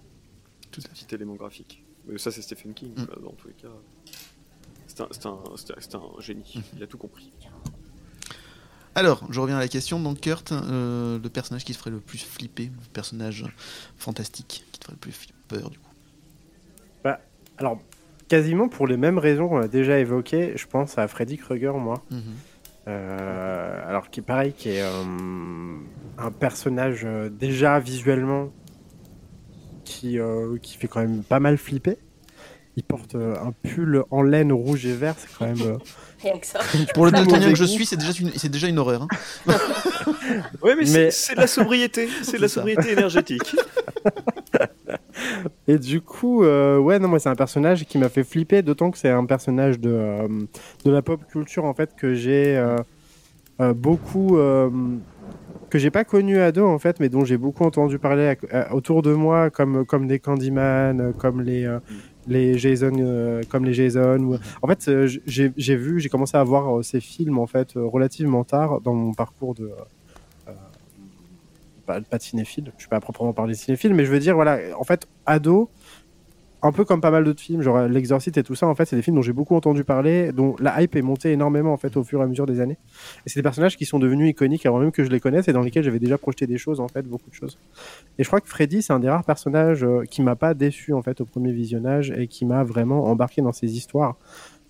Tout 0.70 0.81
à 0.85 0.89
Petit 0.89 1.15
élément 1.15 1.35
graphique. 1.35 1.85
Mais 2.07 2.19
ça, 2.19 2.31
c'est 2.33 2.43
Stephen 2.43 2.75
King, 2.75 2.95
dans 3.23 3.33
tous 3.33 3.49
les 3.49 3.55
cas. 3.55 3.69
C'est 4.87 5.27
un, 5.27 6.12
génie, 6.20 6.61
il 6.77 6.83
a 6.83 6.87
tout 6.87 6.99
compris. 6.99 7.33
Alors, 8.99 9.23
je 9.31 9.39
reviens 9.39 9.57
à 9.57 9.61
la 9.61 9.69
question. 9.69 10.01
Donc, 10.01 10.23
Kurt, 10.23 10.51
euh, 10.51 11.20
le 11.23 11.29
personnage 11.29 11.65
qui 11.65 11.73
te 11.73 11.79
ferait 11.79 11.93
le 11.93 12.01
plus 12.01 12.19
flipper, 12.19 12.65
le 12.65 12.93
personnage 12.93 13.45
fantastique 13.97 14.65
qui 14.73 14.81
te 14.81 14.87
ferait 14.87 14.95
le 14.95 14.99
plus 14.99 15.29
peur, 15.47 15.70
du 15.70 15.79
coup. 15.79 15.85
Alors, 17.59 17.79
quasiment 18.29 18.69
pour 18.69 18.87
les 18.87 18.97
mêmes 18.97 19.19
raisons 19.19 19.49
qu'on 19.49 19.61
a 19.61 19.69
déjà 19.69 19.99
évoquées, 19.99 20.53
je 20.57 20.66
pense 20.66 20.97
à 20.99 21.09
Freddy 21.09 21.39
Krueger, 21.39 21.77
moi. 21.77 22.03
Mhm. 22.11 22.23
Euh, 22.89 23.89
alors, 23.89 24.11
qui 24.11 24.20
est 24.20 24.23
pareil, 24.23 24.53
qui 24.53 24.70
est 24.70 24.83
euh, 24.83 25.05
un 26.19 26.31
personnage 26.31 27.07
déjà 27.33 27.79
visuellement 27.79 28.51
qui, 29.85 30.19
qui 30.62 30.77
fait 30.77 30.89
quand 30.89 31.01
même 31.01 31.23
pas 31.23 31.41
mal 31.41 31.57
flipper. 31.57 31.99
Il 32.79 32.85
porte 32.85 33.17
euh, 33.17 33.35
un 33.43 33.53
pull 33.69 34.05
en 34.13 34.23
laine 34.23 34.53
rouge 34.53 34.87
et 34.87 34.93
vert, 34.95 35.17
c'est 35.19 35.29
quand 35.37 35.47
même. 35.47 35.61
euh, 35.67 35.77
Rien 36.23 36.39
que 36.39 36.47
ça. 36.47 36.61
Pour 36.95 37.05
le 37.07 37.11
Plus 37.13 37.19
daltonien 37.21 37.51
que 37.51 37.57
je 37.57 37.65
suis, 37.65 37.85
c'est 37.87 37.97
déjà 37.97 38.13
une, 38.21 38.31
c'est 38.37 38.49
déjà 38.49 38.69
une 38.69 38.79
horreur. 38.79 39.03
hein. 39.03 39.09
Ouais, 40.63 40.75
mais, 40.77 40.85
c'est- 40.87 40.99
Mais- 41.05 41.11
c'est 41.11 41.35
de 41.35 41.41
la 41.41 41.47
sobriété, 41.47 42.09
c'est 42.23 42.37
de 42.37 42.43
la 42.43 42.49
sobriété 42.57 42.93
énergétique. 42.93 43.57
Et 45.67 45.79
du 45.79 46.01
coup, 46.01 46.45
euh, 46.45 46.79
ouais, 46.79 46.99
non, 46.99 47.09
moi, 47.09 47.19
c'est 47.19 47.29
un 47.29 47.35
personnage 47.35 47.85
qui 47.85 47.99
m'a 47.99 48.09
fait 48.09 48.25
flipper, 48.25 48.63
d'autant 48.63 48.91
que 48.91 48.99
c'est 48.99 49.11
un 49.11 49.25
personnage 49.27 49.79
de, 49.81 49.91
euh, 49.91 50.29
de 50.85 50.91
la 50.91 51.03
pop 51.03 51.21
culture, 51.31 51.65
en 51.65 51.75
fait, 51.75 51.91
que 51.97 52.15
j'ai 52.15 52.57
euh, 52.57 52.77
euh, 53.61 53.73
beaucoup. 53.75 54.39
euh, 54.39 54.71
que 55.71 55.79
j'ai 55.79 55.91
pas 55.91 56.05
connu 56.05 56.41
ado, 56.41 56.67
en 56.67 56.79
fait, 56.79 56.99
mais 56.99 57.11
dont 57.11 57.27
j'ai 57.27 57.37
beaucoup 57.37 57.63
entendu 57.65 57.99
parler 57.99 58.35
à- 58.51 58.57
à- 58.71 58.75
autour 58.75 59.03
de 59.03 59.13
moi, 59.13 59.51
comme, 59.51 59.85
comme 59.85 60.07
des 60.07 60.19
Candyman, 60.19 60.99
euh, 61.01 61.13
comme 61.13 61.43
les. 61.43 61.67
Les 62.29 62.59
Jason 62.59 62.93
euh, 62.99 63.43
comme 63.49 63.65
les 63.65 63.75
Jason 63.75 64.39
en 64.63 64.67
fait 64.67 64.89
euh, 64.89 65.09
j'ai 65.27 65.77
vu 65.77 66.01
j'ai 66.01 66.09
commencé 66.09 66.37
à 66.37 66.45
voir 66.45 66.79
euh, 66.79 66.83
ces 66.83 67.01
films 67.01 67.39
en 67.39 67.47
fait 67.47 67.73
relativement 67.75 68.45
tard 68.45 68.81
dans 68.81 68.95
mon 68.95 69.15
parcours 69.15 69.55
de 69.55 69.71
pas, 71.89 72.01
de 72.01 72.23
cinéphile, 72.23 72.71
je 72.77 72.83
suis 72.83 72.89
pas 72.89 72.97
à 72.97 73.01
proprement 73.01 73.33
parler 73.33 73.55
cinéphile, 73.55 73.95
mais 73.95 74.05
je 74.05 74.11
veux 74.11 74.19
dire, 74.19 74.35
voilà, 74.35 74.59
en 74.79 74.85
fait, 74.85 75.09
ado, 75.25 75.71
un 76.63 76.73
peu 76.73 76.85
comme 76.85 77.01
pas 77.01 77.11
mal 77.11 77.25
d'autres 77.25 77.41
films, 77.41 77.63
genre 77.63 77.83
L'Exorciste 77.83 78.37
et 78.37 78.43
tout 78.43 78.55
ça, 78.55 78.67
en 78.67 78.75
fait, 78.75 78.85
c'est 78.85 78.97
des 78.97 79.03
films 79.03 79.17
dont 79.17 79.23
j'ai 79.23 79.33
beaucoup 79.33 79.55
entendu 79.55 79.85
parler, 79.85 80.33
dont 80.33 80.57
la 80.59 80.83
hype 80.83 80.97
est 80.97 81.03
montée 81.03 81.33
énormément, 81.33 81.73
en 81.73 81.77
fait, 81.77 81.97
au 81.97 82.03
fur 82.03 82.21
et 82.21 82.25
à 82.25 82.27
mesure 82.27 82.47
des 82.47 82.61
années. 82.61 82.79
Et 83.25 83.29
c'est 83.29 83.39
des 83.39 83.45
personnages 83.45 83.77
qui 83.77 83.87
sont 83.87 83.99
devenus 83.99 84.31
iconiques 84.31 84.67
avant 84.67 84.81
même 84.81 84.91
que 84.91 85.05
je 85.05 85.11
les 85.11 85.21
connaisse 85.21 85.47
et 85.49 85.53
dans 85.53 85.63
lesquels 85.63 85.85
j'avais 85.85 86.01
déjà 86.01 86.19
projeté 86.19 86.47
des 86.47 86.59
choses, 86.59 86.81
en 86.81 86.89
fait, 86.89 87.03
beaucoup 87.03 87.31
de 87.31 87.35
choses. 87.35 87.59
Et 88.19 88.25
je 88.25 88.29
crois 88.29 88.41
que 88.41 88.49
Freddy, 88.49 88.83
c'est 88.83 88.93
un 88.93 88.99
des 88.99 89.09
rares 89.09 89.25
personnages 89.25 89.85
euh, 89.85 90.03
qui 90.05 90.23
m'a 90.23 90.37
pas 90.37 90.55
déçu, 90.55 90.93
en 90.93 91.03
fait, 91.03 91.21
au 91.21 91.25
premier 91.25 91.53
visionnage 91.53 92.13
et 92.17 92.27
qui 92.27 92.45
m'a 92.45 92.65
vraiment 92.65 93.05
embarqué 93.05 93.41
dans 93.41 93.53
ses 93.53 93.77
histoires. 93.77 94.17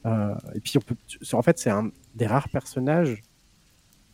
Euh, 0.05 0.35
et 0.55 0.61
puis, 0.61 0.75
on 0.77 0.81
peut, 0.81 0.97
en 1.33 1.43
fait, 1.43 1.59
c'est 1.59 1.71
un 1.71 1.91
des 2.15 2.27
rares 2.27 2.49
personnages 2.51 3.23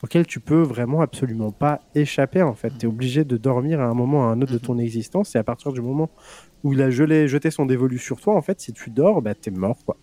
auquel 0.05 0.27
tu 0.27 0.39
peux 0.39 0.61
vraiment 0.61 1.01
absolument 1.01 1.51
pas 1.51 1.81
échapper 1.95 2.43
en 2.43 2.53
fait. 2.53 2.71
Tu 2.79 2.85
es 2.85 2.89
obligé 2.89 3.25
de 3.25 3.39
dormir 3.39 3.81
à 3.81 3.85
un 3.85 3.95
moment 3.95 4.19
ou 4.19 4.23
à 4.23 4.27
un 4.27 4.43
autre 4.43 4.53
de 4.53 4.59
ton 4.59 4.77
existence 4.77 5.35
et 5.35 5.39
à 5.39 5.45
partir 5.45 5.73
du 5.73 5.81
moment 5.81 6.11
où 6.65 6.73
il 6.73 6.83
a 6.83 6.91
gelé, 6.91 7.29
jeté 7.29 7.51
son 7.51 7.67
dévolu 7.67 7.99
sur 7.99 8.21
toi, 8.21 8.35
en 8.35 8.43
fait, 8.43 8.61
si 8.61 8.73
tu 8.73 8.91
dors, 8.91 9.23
bah, 9.23 9.35
tu 9.35 9.51
es 9.51 9.53
mort 9.53 9.79
quoi. 9.85 9.97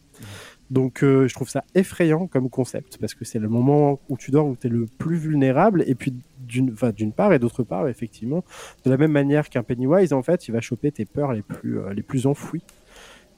Donc 0.69 1.03
euh, 1.03 1.27
je 1.27 1.33
trouve 1.33 1.49
ça 1.49 1.65
effrayant 1.75 2.27
comme 2.27 2.49
concept 2.49 2.97
parce 2.97 3.13
que 3.13 3.25
c'est 3.25 3.39
le 3.39 3.49
moment 3.49 3.99
où 4.07 4.15
tu 4.15 4.31
dors 4.31 4.47
où 4.47 4.55
tu 4.55 4.67
es 4.67 4.69
le 4.69 4.85
plus 4.85 5.17
vulnérable 5.17 5.83
et 5.85 5.95
puis 5.95 6.13
d'une 6.39 6.71
enfin, 6.71 6.93
part 7.13 7.33
et 7.33 7.39
d'autre 7.39 7.63
part 7.63 7.89
effectivement 7.89 8.45
de 8.85 8.89
la 8.89 8.95
même 8.95 9.11
manière 9.11 9.49
qu'un 9.49 9.63
Pennywise 9.63 10.13
en 10.13 10.23
fait 10.23 10.47
il 10.47 10.53
va 10.53 10.61
choper 10.61 10.93
tes 10.93 11.03
peurs 11.03 11.33
les 11.33 11.41
plus 11.41 11.77
euh, 11.77 11.93
les 11.93 12.03
plus 12.03 12.25
enfouies 12.25 12.63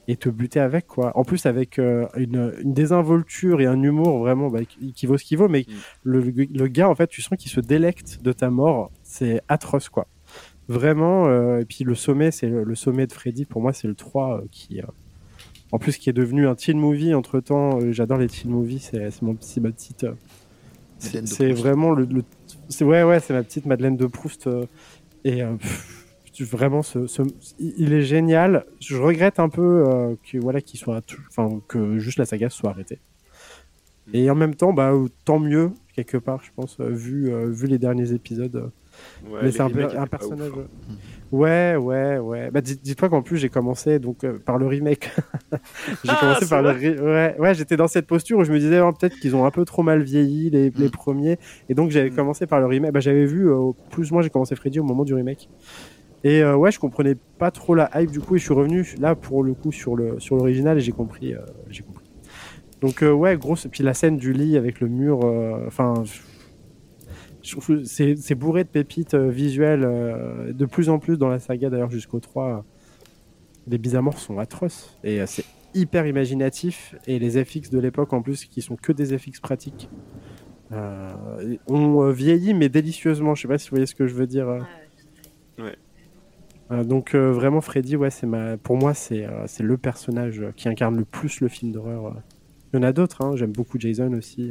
et 0.06 0.16
te 0.16 0.28
buter 0.28 0.60
avec 0.60 0.86
quoi. 0.86 1.10
En 1.16 1.24
plus 1.24 1.44
avec 1.46 1.80
euh, 1.80 2.06
une, 2.16 2.54
une 2.62 2.72
désinvolture 2.72 3.60
et 3.60 3.66
un 3.66 3.82
humour 3.82 4.18
vraiment 4.18 4.48
bah, 4.48 4.60
qui, 4.64 5.06
vaut 5.06 5.18
ce 5.18 5.24
qu'il 5.24 5.38
vaut, 5.38 5.48
mais 5.48 5.66
le, 6.02 6.20
le 6.20 6.66
gars 6.68 6.88
en 6.88 6.94
fait 6.94 7.08
tu 7.08 7.20
sens 7.20 7.36
qu'il 7.36 7.50
se 7.50 7.60
délecte 7.60 8.20
de 8.22 8.32
ta 8.32 8.50
mort, 8.50 8.92
c'est 9.02 9.40
atroce 9.48 9.88
quoi. 9.88 10.06
Vraiment, 10.68 11.26
euh, 11.26 11.60
et 11.60 11.64
puis 11.66 11.84
le 11.84 11.94
sommet, 11.94 12.30
c'est 12.30 12.46
le, 12.48 12.64
le 12.64 12.74
sommet 12.74 13.06
de 13.06 13.12
Freddy 13.12 13.44
pour 13.44 13.60
moi 13.60 13.72
c'est 13.74 13.86
le 13.88 13.94
3 13.94 14.38
euh, 14.38 14.44
qui, 14.50 14.80
euh, 14.80 14.84
en 15.72 15.78
plus 15.78 15.98
qui 15.98 16.08
est 16.08 16.14
devenu 16.14 16.46
un 16.48 16.54
teen 16.54 16.78
movie 16.78 17.12
entre 17.14 17.40
temps. 17.40 17.78
J'adore 17.92 18.16
les 18.18 18.28
teen 18.28 18.50
movies, 18.50 18.80
c'est 18.80 19.22
mon 19.22 19.34
petit 19.34 19.60
ma 19.60 19.70
petite. 19.70 20.06
c'est 21.26 21.52
vraiment 21.52 21.90
le, 21.92 22.04
le- 22.06 22.24
c'est 22.70 22.84
ouais 22.84 23.02
ouais 23.02 23.20
c'est 23.20 23.34
ma 23.34 23.42
petite 23.42 23.66
Madeleine 23.66 23.96
de 23.98 24.06
Proust 24.06 24.48
et 25.24 25.42
pff, 25.42 26.06
vraiment 26.50 26.82
ce, 26.82 27.06
ce- 27.06 27.22
il 27.58 27.92
est 27.92 28.02
génial. 28.02 28.64
Je 28.80 28.96
regrette 28.96 29.38
un 29.40 29.50
peu 29.50 29.84
que 30.24 30.38
voilà 30.38 30.62
qu'il 30.62 30.80
soit 30.80 31.02
enfin 31.28 31.60
que 31.68 31.98
juste 31.98 32.18
la 32.18 32.24
saga 32.24 32.48
soit 32.48 32.70
arrêtée. 32.70 33.00
Et 34.14 34.30
en 34.30 34.34
même 34.34 34.54
temps 34.54 34.72
bah 34.72 34.92
tant 35.26 35.38
mieux 35.38 35.72
quelque 35.94 36.16
part 36.16 36.42
je 36.42 36.50
pense 36.56 36.80
vu 36.80 37.30
vu 37.52 37.66
les 37.66 37.78
derniers 37.78 38.12
épisodes. 38.12 38.70
Ouais, 39.26 39.40
mais 39.44 39.50
c'est 39.52 39.60
un, 39.62 39.70
peu- 39.70 39.84
un 39.96 40.06
personnage. 40.06 40.50
ouf, 40.50 40.58
hein. 40.58 40.94
Ouais, 41.32 41.76
ouais, 41.76 42.18
ouais. 42.18 42.50
Bah, 42.50 42.60
dis- 42.60 42.76
dis-toi 42.80 43.08
qu'en 43.08 43.22
plus, 43.22 43.38
j'ai 43.38 43.48
commencé 43.48 43.98
donc 43.98 44.22
euh, 44.24 44.38
par 44.44 44.58
le 44.58 44.66
remake. 44.66 45.10
j'ai 46.04 46.10
Ah, 46.10 46.16
commencé 46.20 46.46
par 46.48 46.62
le. 46.62 46.70
Ouais, 47.02 47.34
ouais 47.38 47.54
j'étais 47.54 47.76
dans 47.76 47.88
cette 47.88 48.06
posture 48.06 48.38
où 48.38 48.44
je 48.44 48.52
me 48.52 48.58
disais 48.58 48.80
oh, 48.80 48.92
peut-être 48.92 49.16
qu'ils 49.18 49.34
ont 49.34 49.44
un 49.44 49.50
peu 49.50 49.64
trop 49.64 49.82
mal 49.82 50.02
vieilli 50.02 50.50
les, 50.50 50.70
les 50.70 50.86
Mm. 50.88 50.90
premiers. 50.90 51.38
Et 51.68 51.74
donc, 51.74 51.90
j'avais 51.90 52.10
Mm. 52.10 52.14
commencé 52.16 52.46
par 52.46 52.60
le 52.60 52.66
remake. 52.66 52.92
Bah, 52.92 53.00
j'avais 53.00 53.24
vu, 53.26 53.48
euh, 53.50 53.72
plus 53.90 54.10
ou 54.10 54.14
moins, 54.14 54.22
j'ai 54.22 54.30
commencé 54.30 54.54
Freddy 54.54 54.78
au 54.80 54.84
moment 54.84 55.04
du 55.04 55.14
remake. 55.14 55.48
Et 56.22 56.42
euh, 56.42 56.54
ouais, 56.56 56.70
je 56.70 56.78
comprenais 56.78 57.16
pas 57.38 57.50
trop 57.50 57.74
la 57.74 57.90
hype 58.00 58.10
du 58.10 58.20
coup, 58.20 58.36
et 58.36 58.38
je 58.38 58.44
suis 58.44 58.54
revenu 58.54 58.86
là 59.00 59.14
pour 59.14 59.42
le 59.42 59.52
coup 59.54 59.72
sur 59.72 59.94
le 59.96 60.18
sur 60.20 60.36
l'original 60.36 60.78
et 60.78 60.80
j'ai 60.80 60.92
compris, 60.92 61.34
euh, 61.34 61.38
j'ai 61.68 61.82
compris. 61.82 62.04
Donc 62.80 63.02
ouais, 63.02 63.36
grosse. 63.36 63.66
Puis 63.70 63.82
la 63.82 63.92
scène 63.92 64.16
du 64.16 64.32
lit 64.32 64.56
avec 64.56 64.80
le 64.80 64.88
mur, 64.88 65.20
enfin, 65.66 66.02
c'est 67.84 68.34
bourré 68.34 68.64
de 68.64 68.68
pépites 68.68 69.14
euh, 69.14 69.28
visuelles 69.28 69.84
euh, 69.84 70.52
de 70.52 70.64
plus 70.64 70.88
en 70.88 70.98
plus 70.98 71.18
dans 71.18 71.28
la 71.28 71.38
saga 71.38 71.70
d'ailleurs 71.70 71.90
jusqu'au 71.90 72.20
3. 72.20 72.44
euh, 72.48 72.60
les 73.66 73.78
bisamors 73.78 74.18
sont 74.18 74.38
atroces 74.38 74.96
et 75.04 75.20
euh, 75.20 75.26
c'est 75.26 75.44
hyper 75.74 76.06
imaginatif 76.06 76.94
et 77.06 77.18
les 77.18 77.44
FX 77.44 77.70
de 77.70 77.78
l'époque 77.78 78.12
en 78.12 78.22
plus 78.22 78.44
qui 78.44 78.62
sont 78.62 78.76
que 78.76 78.92
des 78.92 79.16
FX 79.18 79.40
pratiques 79.40 79.88
euh, 80.72 81.10
ont 81.66 82.02
euh, 82.02 82.12
vieilli 82.12 82.54
mais 82.54 82.68
délicieusement. 82.68 83.34
Je 83.34 83.42
sais 83.42 83.48
pas 83.48 83.58
si 83.58 83.68
vous 83.68 83.76
voyez 83.76 83.86
ce 83.86 83.94
que 83.94 84.06
je 84.06 84.14
veux 84.14 84.26
dire. 84.26 84.46
Ouais. 85.58 85.76
Euh, 86.70 86.84
donc 86.84 87.14
euh, 87.14 87.30
vraiment 87.32 87.60
Freddy, 87.60 87.96
ouais, 87.96 88.10
c'est 88.10 88.26
ma, 88.26 88.56
pour 88.56 88.76
moi 88.76 88.94
c'est 88.94 89.24
euh, 89.24 89.46
le 89.60 89.76
personnage 89.76 90.42
qui 90.56 90.68
incarne 90.68 90.96
le 90.96 91.04
plus 91.04 91.40
le 91.40 91.48
film 91.48 91.72
d'horreur. 91.72 92.14
Il 92.72 92.76
y 92.76 92.80
en 92.80 92.82
a 92.82 92.92
d'autres, 92.92 93.22
hein, 93.22 93.36
j'aime 93.36 93.52
beaucoup 93.52 93.78
Jason 93.78 94.12
aussi 94.14 94.50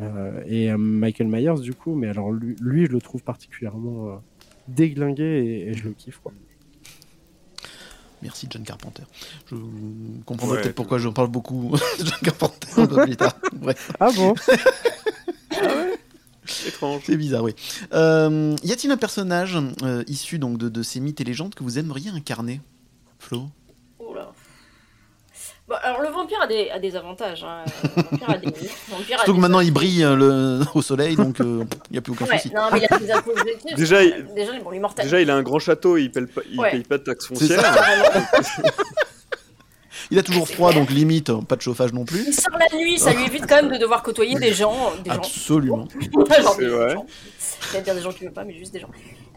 euh, 0.00 0.42
et 0.46 0.70
euh, 0.70 0.76
Michael 0.78 1.28
Myers 1.28 1.60
du 1.60 1.72
coup, 1.74 1.94
mais 1.94 2.08
alors 2.08 2.32
lui, 2.32 2.56
lui, 2.60 2.86
je 2.86 2.92
le 2.92 3.00
trouve 3.00 3.22
particulièrement 3.22 4.08
euh, 4.08 4.16
déglingué 4.68 5.22
et, 5.24 5.68
et 5.70 5.74
je 5.74 5.84
le 5.84 5.92
kiffe 5.92 6.18
quoi. 6.22 6.32
Merci 8.22 8.46
John 8.50 8.62
Carpenter. 8.62 9.02
Je 9.50 9.56
comprendrai 10.24 10.56
Ouais, 10.56 10.62
peut-être 10.62 10.74
pourquoi 10.74 10.98
je 10.98 11.08
parle 11.10 11.28
beaucoup 11.28 11.72
de 11.98 12.04
John 12.04 12.18
Carpenter 12.22 12.68
un 12.78 12.86
peu 12.86 13.04
plus 13.04 13.16
tard. 13.16 13.36
Bref, 13.54 13.92
Ah 14.00 14.10
bon? 14.16 14.34
Étrange. 16.66 17.02
c'est 17.06 17.16
bizarre, 17.16 17.42
oui. 17.42 17.54
Euh, 17.92 18.54
y 18.62 18.72
a-t-il 18.72 18.90
un 18.90 18.96
personnage 18.96 19.58
euh, 19.82 20.04
issu 20.06 20.38
donc 20.38 20.58
de, 20.58 20.68
de 20.68 20.82
ces 20.82 21.00
mythes 21.00 21.20
et 21.20 21.24
légendes 21.24 21.54
que 21.54 21.62
vous 21.62 21.78
aimeriez 21.78 22.10
incarner, 22.10 22.60
Flo? 23.18 23.48
Bon, 25.66 25.76
alors 25.82 26.02
le 26.02 26.08
vampire 26.10 26.40
a 26.42 26.46
des, 26.46 26.68
a 26.68 26.78
des 26.78 26.94
avantages. 26.94 27.42
Hein. 27.42 27.64
Le 27.96 28.02
vampire 28.02 28.30
a 28.30 28.36
des, 28.36 28.46
le 28.46 28.52
vampire 28.52 29.14
a 29.14 29.24
Surtout 29.24 29.30
que 29.30 29.36
des- 29.36 29.40
maintenant 29.40 29.60
il 29.60 29.72
brille 29.72 30.04
euh, 30.04 30.14
le... 30.14 30.60
au 30.74 30.82
soleil, 30.82 31.16
donc 31.16 31.36
il 31.40 31.66
n'y 31.90 31.96
a 31.98 32.02
plus 32.02 32.12
aucun 32.12 32.26
Ouais, 32.26 32.36
souci. 32.38 32.54
non, 32.54 32.68
mais 32.70 32.80
il 32.80 32.94
a 32.94 32.98
des 32.98 33.10
impôts 33.10 33.30
objectifs. 33.30 33.74
Déjà, 33.74 34.02
il- 34.04 34.26
déjà 34.34 34.52
bon. 34.60 34.70
Déjà, 35.02 35.20
il 35.22 35.30
a 35.30 35.34
un 35.36 35.42
grand 35.42 35.58
château, 35.58 35.96
il 35.96 36.10
paye 36.12 36.26
pas, 36.26 36.42
il 36.50 36.60
Ouais. 36.60 36.70
paye 36.72 36.82
pas 36.82 36.98
de 36.98 37.04
taxes 37.04 37.26
foncières. 37.28 37.62
Il 40.10 40.18
a 40.18 40.22
toujours 40.22 40.46
froid, 40.46 40.70
donc 40.74 40.90
limite, 40.90 41.30
euh, 41.30 41.40
pas 41.40 41.56
de 41.56 41.62
chauffage 41.62 41.94
non 41.94 42.04
plus. 42.04 42.24
Il 42.26 42.34
sort 42.34 42.52
la 42.58 42.76
nuit, 42.76 42.98
ça 42.98 43.14
lui 43.14 43.24
évite 43.24 43.46
quand 43.48 43.56
même 43.62 43.70
de 43.72 43.78
devoir 43.78 44.02
côtoyer 44.02 44.34
des 44.38 44.52
gens. 44.52 44.92
Des 45.02 45.08
gens. 45.10 45.16
Absolument. 45.16 45.88
C'est 45.98 46.58
des 46.58 46.68
gens. 46.68 47.06
C'est-à-dire 47.38 47.94
des 47.94 48.00
gens 48.02 48.12
qui 48.12 48.24
veulent 48.24 48.32
pas, 48.34 48.44
mais 48.44 48.52
juste 48.58 48.74
des 48.74 48.80
gens. 48.80 48.88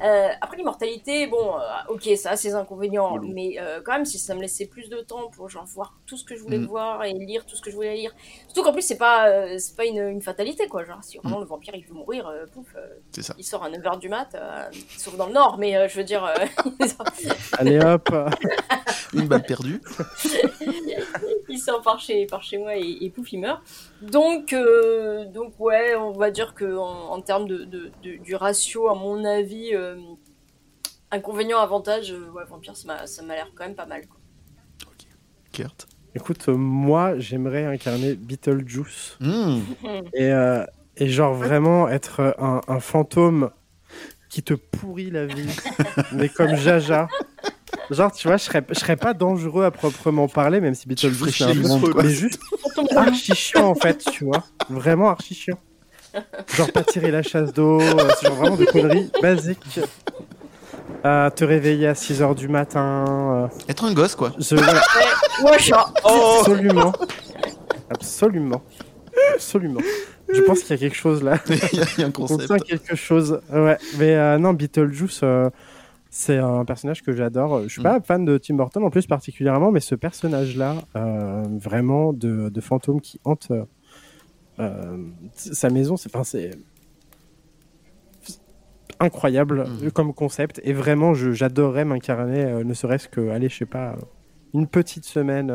Euh, 0.04 0.30
après 0.42 0.58
l'immortalité, 0.58 1.26
bon, 1.28 1.56
euh, 1.58 1.60
ok, 1.94 2.08
ça 2.18 2.32
a 2.32 2.36
ses 2.36 2.54
inconvénients, 2.54 3.18
mais 3.22 3.56
euh, 3.60 3.82
quand 3.84 3.94
même, 3.94 4.06
si 4.06 4.20
ça 4.20 4.36
me 4.36 4.42
laissait 4.42 4.68
plus 4.68 4.90
de 4.90 4.98
temps 4.98 5.30
pour 5.30 5.50
genre 5.50 5.66
voir 5.66 5.96
tout 6.06 6.18
ce 6.18 6.24
que 6.24 6.36
je 6.36 6.42
voulais 6.44 6.60
Mm. 6.60 6.66
voir 6.68 7.04
et 7.04 7.14
lire 7.14 7.46
tout 7.46 7.56
ce 7.56 7.62
que 7.62 7.72
je 7.72 7.76
voulais 7.76 7.96
lire. 7.96 8.14
Surtout 8.48 8.64
qu'en 8.64 8.74
plus, 8.74 8.84
c'est 8.84 8.98
pas, 8.98 9.28
euh, 9.30 9.58
c'est 9.58 9.76
pas 9.76 9.86
une, 9.86 9.98
une 10.08 10.22
fatalité, 10.22 10.68
quoi. 10.68 10.84
Genre, 10.86 11.04
si 11.04 11.18
vraiment 11.18 11.40
le 11.40 11.46
vampire 11.46 11.74
il 11.76 11.86
veut 11.86 11.94
mourir, 11.96 12.28
euh, 12.28 12.46
pouf, 12.46 12.68
euh, 12.76 12.88
C'est 13.12 13.24
ça. 13.24 13.34
il 13.38 13.44
sort 13.44 13.64
à 13.64 13.70
9h 13.70 13.98
du 14.00 14.10
mat, 14.10 14.36
euh, 14.36 14.66
sauf 14.98 15.18
dans 15.18 15.28
le 15.28 15.34
nord, 15.34 15.58
mais 15.58 15.76
euh, 15.76 15.88
je 15.88 15.98
veux 15.98 16.04
dire, 16.04 16.24
euh, 16.26 16.46
Allez 17.58 17.80
hop 17.80 18.10
Une 19.14 19.28
balle 19.28 19.44
perdue. 19.44 19.82
il 21.58 21.60
sort 21.60 21.82
par 21.82 22.00
chez, 22.00 22.26
par 22.26 22.42
chez 22.44 22.58
moi 22.58 22.76
et, 22.78 22.98
et 23.02 23.10
pouf, 23.10 23.32
il 23.34 23.40
meurt. 23.40 23.62
Donc, 24.02 24.54
euh, 24.54 25.26
donc 25.26 25.60
ouais, 25.60 25.96
on 25.96 26.12
va 26.12 26.32
dire 26.32 26.54
que 26.54 26.78
en, 26.78 27.12
en 27.12 27.22
termes 27.22 27.48
de, 27.48 27.66
de- 27.66 27.92
de- 28.04 28.18
du 28.18 28.36
ratio, 28.36 28.90
à 28.90 28.96
mon 28.96 29.26
avis, 29.26 29.76
euh, 29.76 29.96
inconvénient-avantage, 31.12 32.12
euh, 32.12 32.30
ouais, 32.32 32.44
vampire, 32.50 32.76
ça 32.76 32.88
m'a 32.88 33.08
ça 33.08 33.22
m'a 33.24 33.36
l'air 33.36 33.52
quand 33.56 33.64
même 33.66 33.76
pas 33.76 33.86
mal. 33.86 34.06
Quoi. 34.08 34.18
Kurt. 35.52 35.88
Écoute, 36.16 36.48
moi 36.48 37.18
j'aimerais 37.20 37.66
incarner 37.66 38.16
Beetlejuice. 38.16 39.18
Hmm. 39.20 39.60
Et, 40.14 40.32
euh, 40.32 40.66
et 40.96 41.08
genre 41.10 41.34
vraiment 41.34 41.88
être 41.90 42.36
un, 42.40 42.62
un 42.68 42.80
fantôme 42.80 43.52
qui 44.30 44.44
te 44.44 44.54
pourrit 44.54 45.10
la 45.12 45.26
vie, 45.26 45.48
mais 46.14 46.28
comme 46.30 46.56
Jaja. 46.56 47.08
Genre, 47.92 48.12
tu 48.12 48.28
vois, 48.28 48.38
je 48.38 48.44
serais, 48.44 48.64
je 48.70 48.80
serais 48.80 48.96
pas 48.96 49.14
dangereux 49.14 49.64
à 49.66 49.72
proprement 49.72 50.28
parler, 50.28 50.60
même 50.62 50.74
si 50.76 50.88
Beetlejuice 50.88 51.36
c'est 51.38 51.44
un 51.46 51.54
mais 52.02 52.10
juste 52.10 52.40
archi 52.96 53.34
chiant 53.36 53.68
en 53.70 53.76
fait, 53.76 54.04
tu 54.12 54.26
vois. 54.26 54.44
Vraiment 54.70 55.10
archi 55.10 55.34
chiant. 55.36 55.58
Genre 56.56 56.72
pas 56.72 56.84
tirer 56.84 57.12
la 57.12 57.22
chasse 57.24 57.54
d'eau, 57.54 57.80
euh, 57.80 58.10
genre 58.24 58.36
vraiment 58.36 58.56
de 58.56 58.66
conneries 58.66 59.12
basiques. 59.22 59.80
Euh, 61.06 61.30
te 61.30 61.44
réveiller 61.44 61.88
à 61.88 61.94
6h 61.94 62.34
du 62.36 62.48
matin. 62.48 63.06
euh, 63.08 63.48
Être 63.70 63.84
un 63.86 63.94
gosse, 63.94 64.16
quoi. 64.16 64.32
je- 64.40 64.56
voilà, 64.56 64.82
Ouais, 65.44 65.60
chat. 65.60 65.86
Oh 66.04 66.38
absolument. 66.40 66.94
Absolument. 67.90 68.62
Absolument. 69.34 69.82
Je 70.34 70.42
pense 70.42 70.60
qu'il 70.62 70.72
y 70.72 70.74
a 70.74 70.78
quelque 70.78 70.98
chose 70.98 71.24
là. 71.24 71.38
Il 71.50 71.56
y 71.56 71.62
a- 71.62 71.86
il 71.98 72.02
y 72.02 72.04
a 72.04 72.08
un 72.08 72.10
On 72.10 72.12
concept. 72.12 72.48
sent 72.48 72.60
quelque 72.68 72.96
chose. 72.96 73.40
Ouais. 73.52 73.78
Mais 73.98 74.16
euh, 74.16 74.38
non, 74.38 74.54
Beetlejuice, 74.54 75.22
euh, 75.24 75.50
c'est 76.20 76.38
un 76.40 76.66
personnage 76.66 77.04
que 77.04 77.12
j'adore. 77.14 77.62
Je 77.64 77.68
suis 77.68 77.82
Mm. 77.82 77.84
pas 77.84 78.02
fan 78.02 78.26
de 78.26 78.38
Tim 78.40 78.56
Burton 78.56 78.84
en 78.84 78.90
plus 78.90 79.06
particulièrement, 79.06 79.72
mais 79.72 79.80
ce 79.80 79.94
personnage-là, 79.94 80.76
euh, 80.96 81.44
vraiment 81.60 82.12
de, 82.12 82.50
de 82.50 82.62
fantôme 82.62 83.02
qui 83.02 83.20
hante 83.24 83.50
euh, 83.52 83.66
euh, 84.60 84.98
sa 85.36 85.70
maison, 85.70 85.96
c'est 85.96 86.16
enfin, 86.16 86.40
incroyable 89.00 89.66
Mm. 89.84 89.92
comme 89.92 90.14
concept. 90.14 90.60
Et 90.64 90.74
vraiment, 90.74 91.14
j'adorerais 91.14 91.86
m'incarner, 91.86 92.44
euh, 92.46 92.64
ne 92.64 92.74
serait-ce 92.74 93.08
que, 93.08 93.30
allez, 93.30 93.50
je 93.50 93.58
sais 93.58 93.66
pas, 93.66 93.96
une 94.54 94.68
petite 94.68 95.06
semaine. 95.06 95.54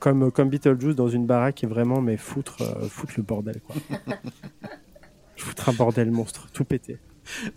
comme, 0.00 0.32
comme 0.32 0.48
Beetlejuice 0.48 0.96
dans 0.96 1.08
une 1.08 1.26
baraque 1.26 1.62
et 1.62 1.66
vraiment 1.68 2.00
mais 2.00 2.16
foutre, 2.16 2.56
foutre 2.88 3.12
le 3.18 3.22
bordel 3.22 3.60
quoi. 3.60 3.76
foutre 5.36 5.68
un 5.68 5.72
bordel 5.74 6.10
monstre, 6.10 6.48
tout 6.52 6.64
péter. 6.64 6.96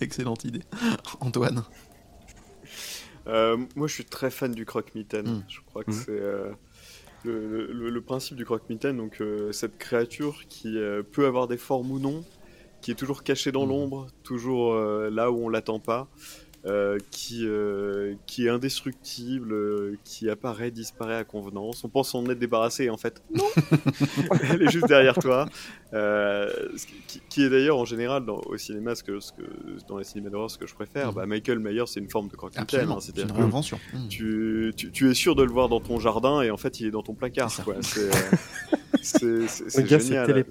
Excellente 0.02 0.44
idée. 0.44 0.62
Antoine. 1.22 1.64
Euh, 3.28 3.58
moi, 3.76 3.88
je 3.88 3.94
suis 3.94 4.06
très 4.06 4.32
fan 4.32 4.52
du 4.52 4.66
croque-mitaine. 4.66 5.28
Mm. 5.28 5.44
Je 5.48 5.60
crois 5.66 5.84
que 5.84 5.92
Mm. 5.92 5.94
c'est 5.94 6.10
euh, 6.20 6.52
le, 7.24 7.68
le- 7.72 7.90
le 7.90 8.02
principe 8.02 8.38
du 8.38 8.46
croque-mitaine. 8.46 8.98
Donc, 8.98 9.22
euh, 9.22 9.52
cette 9.52 9.78
créature 9.78 10.44
qui 10.48 10.78
peut 11.12 11.26
avoir 11.26 11.48
des 11.48 11.58
formes 11.58 11.92
ou 11.92 12.00
non, 12.00 12.24
qui 12.82 12.92
est 12.92 12.96
toujours 12.96 13.24
cachée 13.24 13.52
dans 13.52 13.66
Mm. 13.66 13.70
l'ombre, 13.70 14.08
toujours 14.24 14.76
là 14.76 15.32
où 15.32 15.46
on 15.46 15.50
l'attend 15.50 15.80
pas, 15.80 16.08
euh, 16.68 16.98
qui, 17.12 17.46
euh, 17.48 18.16
qui 18.26 18.46
est 18.46 18.50
indestructible, 18.50 19.54
euh, 19.54 19.98
qui 20.04 20.30
apparaît, 20.30 20.70
disparaît 20.72 21.16
à 21.16 21.24
convenance. 21.24 21.84
On 21.84 21.90
pense 21.90 22.10
s'en 22.12 22.26
être 22.30 22.40
débarrassé, 22.40 22.86
et 22.86 22.90
en 22.90 22.98
fait, 22.98 23.22
non 23.34 23.46
Elle 24.52 24.64
est 24.64 24.72
juste 24.72 24.88
derrière 24.88 25.16
toi. 25.16 25.48
Euh, 25.94 26.52
ce 26.76 26.86
qui, 27.08 27.22
qui 27.30 27.44
est 27.44 27.50
d'ailleurs 27.50 27.78
en 27.78 27.86
général 27.86 28.26
dans, 28.26 28.42
au 28.46 28.58
cinéma, 28.58 28.96
ce 28.96 29.04
que, 29.04 29.20
ce 29.20 29.32
que, 29.32 29.44
dans 29.88 29.98
les 29.98 30.04
cinémas 30.04 30.30
d'horreur, 30.30 30.52
ce 30.52 30.58
que 30.58 30.68
je 30.68 30.76
préfère. 30.76 31.12
Mm. 31.12 31.16
Bah, 31.16 31.26
Michael 31.26 31.60
Myers, 31.60 31.88
c'est 31.88 32.00
une 32.00 32.10
forme 32.10 32.28
de. 32.28 32.36
Absolument. 32.56 32.98
hein, 32.98 33.00
C'est 33.02 33.18
une 33.18 33.28
que 33.28 33.34
réinvention. 33.34 33.80
Mm. 33.94 34.08
tu, 34.10 34.74
tu, 34.76 34.92
tu 34.92 35.10
es 35.10 35.14
sûr 35.14 35.36
de 35.36 35.44
le 35.44 35.52
voir 35.52 35.70
dans 35.70 35.80
ton 35.80 36.00
jardin 36.00 36.42
et 36.42 36.52
en 36.52 36.58
fait 36.58 36.80
il 36.80 36.88
est 36.88 36.92
dans 36.92 37.04
ton 37.04 37.14
placard. 37.14 37.50
C'est. 37.52 37.64
C'est 39.02 39.24
euh, 39.24 39.48
génial. 40.00 40.46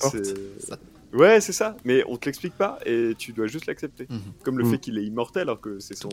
Ouais, 1.16 1.40
c'est 1.40 1.52
ça. 1.52 1.76
Mais 1.84 2.04
on 2.08 2.16
te 2.16 2.26
l'explique 2.26 2.54
pas 2.54 2.78
et 2.86 3.14
tu 3.18 3.32
dois 3.32 3.46
juste 3.46 3.66
l'accepter. 3.66 4.06
Mhm. 4.10 4.20
Comme 4.44 4.58
le 4.58 4.64
Mhm. 4.64 4.70
fait 4.72 4.78
qu'il 4.78 4.98
est 4.98 5.04
immortel, 5.04 5.42
alors 5.42 5.60
que 5.60 5.78
c'est 5.78 5.94
que 6.00 6.08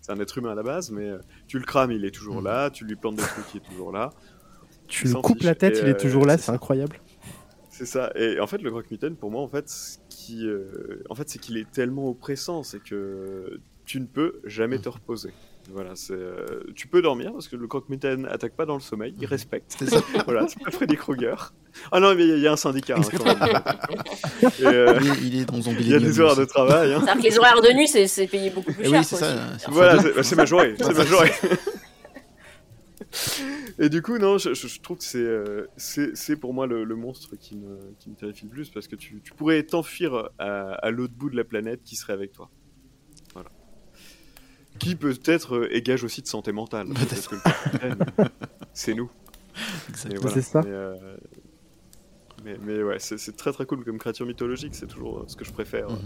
c'est 0.00 0.12
un 0.12 0.18
être 0.20 0.38
humain 0.38 0.52
à 0.52 0.54
la 0.54 0.62
base, 0.62 0.90
mais 0.90 1.08
euh, 1.10 1.18
tu 1.46 1.58
le 1.58 1.64
crames, 1.64 1.92
il 1.92 2.04
est 2.04 2.10
toujours 2.10 2.36
Mhm. 2.38 2.44
là. 2.44 2.70
Tu 2.70 2.84
lui 2.84 2.96
plantes 2.96 3.16
des 3.16 3.22
trucs, 3.22 3.52
il 3.54 3.58
est 3.58 3.60
toujours 3.68 3.92
là. 3.92 4.10
Tu 4.88 5.08
le 5.08 5.14
coupes 5.14 5.36
fiche. 5.38 5.46
la 5.46 5.54
tête, 5.54 5.76
Et, 5.76 5.80
il 5.80 5.88
est 5.88 5.94
euh, 5.94 5.98
toujours 6.00 6.24
là, 6.26 6.36
c'est 6.38 6.52
incroyable. 6.52 7.00
C'est 7.70 7.86
ça. 7.86 8.12
Et 8.14 8.38
en 8.38 8.46
fait, 8.46 8.62
le 8.62 8.70
croque-mitaine, 8.70 9.16
pour 9.16 9.30
moi, 9.30 9.40
en 9.42 9.48
fait, 9.48 9.68
ce 9.68 9.96
qui, 10.08 10.46
euh, 10.46 11.02
en 11.10 11.14
fait, 11.14 11.28
c'est 11.28 11.38
qu'il 11.40 11.56
est 11.56 11.68
tellement 11.72 12.08
oppressant, 12.10 12.62
c'est 12.62 12.80
que 12.82 13.60
tu 13.84 14.00
ne 14.00 14.06
peux 14.06 14.40
jamais 14.44 14.78
te 14.78 14.88
reposer. 14.88 15.32
Voilà, 15.70 15.96
c'est, 15.96 16.12
euh, 16.12 16.62
tu 16.76 16.86
peux 16.88 17.02
dormir 17.02 17.32
parce 17.32 17.48
que 17.48 17.56
le 17.56 17.66
croque-mitaine 17.66 18.26
attaque 18.26 18.54
pas 18.54 18.66
dans 18.66 18.74
le 18.74 18.80
sommeil, 18.80 19.14
il 19.18 19.26
respecte. 19.26 19.74
C'est 19.78 19.86
ça. 19.90 19.96
voilà, 20.26 20.46
c'est 20.46 20.62
pas 20.62 20.70
Freddy 20.70 20.96
Krueger. 20.96 21.52
Ah 21.92 22.00
non, 22.00 22.14
mais 22.14 22.24
il 22.24 22.28
y, 22.28 22.32
a- 22.32 22.36
il 22.36 22.42
y 22.42 22.46
a 22.46 22.52
un 22.52 22.56
syndicat. 22.56 22.96
hein, 22.98 23.02
quand 23.16 23.24
même. 23.24 23.38
Et, 24.60 24.64
euh, 24.66 24.98
Il 25.00 25.08
est, 25.08 25.16
il 25.22 25.40
est 25.40 25.44
dans 25.44 25.60
Zombie 25.60 25.78
il 25.82 25.88
y 25.90 25.94
a 25.94 25.98
des 25.98 26.20
horaires 26.20 26.36
de 26.36 26.44
travail. 26.44 26.92
hein. 26.92 27.00
C'est-à-dire 27.04 27.22
que 27.22 27.28
les 27.28 27.38
horaires 27.38 27.60
de 27.62 27.72
nuit, 27.74 27.88
c'est 27.88 28.06
c'est 28.06 28.26
payé 28.26 28.50
beaucoup 28.50 28.72
plus 28.72 28.84
Eh 28.86 28.90
cher. 28.90 28.98
oui, 29.00 29.04
c'est 29.04 29.16
quoi, 29.18 29.26
ça. 29.28 29.70
Voilà, 29.70 30.02
c'est, 30.22 30.36
majoré. 30.36 30.74
C'est 30.78 30.94
majoré. 30.96 31.30
Et 33.78 33.88
du 33.88 34.02
coup, 34.02 34.18
non, 34.18 34.38
je, 34.38 34.54
je- 34.54 34.68
je 34.68 34.80
trouve 34.80 34.98
que 34.98 35.04
c'est, 35.04 35.18
euh, 35.18 35.66
c'est, 35.76 36.16
c'est 36.16 36.36
pour 36.36 36.54
moi 36.54 36.66
le, 36.66 36.84
le 36.84 36.94
monstre 36.96 37.34
qui 37.36 37.56
me, 37.56 37.76
qui 37.98 38.08
me 38.10 38.14
terrifie 38.14 38.44
le 38.44 38.50
plus 38.50 38.70
parce 38.70 38.86
que 38.88 38.96
tu, 38.96 39.20
tu 39.22 39.32
pourrais 39.32 39.62
t'enfuir 39.64 40.30
à, 40.38 40.72
à 40.74 40.90
l'autre 40.90 41.14
bout 41.14 41.28
de 41.30 41.36
la 41.36 41.44
planète 41.44 41.80
qui 41.84 41.96
serait 41.96 42.12
avec 42.12 42.32
toi. 42.32 42.50
Voilà. 43.34 43.50
Qui 44.78 44.94
peut-être 44.94 45.56
euh, 45.56 45.74
égage 45.76 46.04
aussi 46.04 46.22
de 46.22 46.26
santé 46.28 46.52
mentale. 46.52 46.86
Peut-être. 46.88 47.08
Parce 47.08 47.28
que 47.28 47.34
le 47.34 47.40
capitaine, 47.40 47.96
c'est 48.72 48.94
nous. 48.94 49.10
Voilà. 50.20 50.34
C'est 50.34 50.42
ça. 50.42 50.62
Mais, 50.64 50.70
euh, 50.70 50.94
mais, 52.44 52.56
mais 52.62 52.82
ouais, 52.82 52.98
c'est, 52.98 53.18
c'est 53.18 53.36
très 53.36 53.52
très 53.52 53.66
cool 53.66 53.84
comme 53.84 53.98
créature 53.98 54.26
mythologique, 54.26 54.74
c'est 54.74 54.86
toujours 54.86 55.18
euh, 55.20 55.24
ce 55.28 55.36
que 55.36 55.44
je 55.44 55.52
préfère. 55.52 55.90
Mhm. 55.90 55.98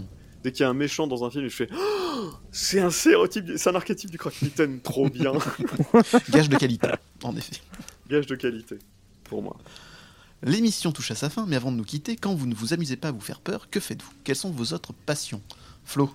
Dès 0.43 0.51
qu'il 0.53 0.61
y 0.61 0.63
a 0.65 0.69
un 0.69 0.73
méchant 0.73 1.05
dans 1.05 1.25
un 1.25 1.29
film, 1.29 1.47
je 1.49 1.55
fais 1.55 1.67
Oh, 1.77 2.29
c'est 2.51 2.79
un 2.79 2.89
stéréotype, 2.91 3.43
du- 3.45 3.57
c'est 3.57 3.69
un 3.69 3.75
archétype 3.75 4.09
du 4.09 4.17
croque-mitaine, 4.17 4.79
trop 4.79 5.09
bien. 5.09 5.33
Gage 6.29 6.47
de 6.49 6.55
qualité, 6.57 6.87
en 7.23 7.35
effet. 7.35 7.57
Gage 8.09 8.25
de 8.27 8.35
qualité, 8.35 8.79
pour 9.25 9.43
moi. 9.43 9.57
L'émission 10.41 10.93
touche 10.93 11.11
à 11.11 11.15
sa 11.15 11.29
fin, 11.29 11.45
mais 11.45 11.57
avant 11.57 11.71
de 11.73 11.75
nous 11.77 11.83
quitter, 11.83 12.15
quand 12.15 12.33
vous 12.33 12.45
ne 12.47 12.55
vous 12.55 12.73
amusez 12.73 12.95
pas 12.95 13.09
à 13.09 13.11
vous 13.11 13.19
faire 13.19 13.41
peur, 13.41 13.69
que 13.69 13.81
faites-vous? 13.81 14.11
Quelles 14.23 14.37
sont 14.37 14.51
vos 14.51 14.73
autres 14.73 14.93
passions? 14.93 15.41
Flo, 15.83 16.09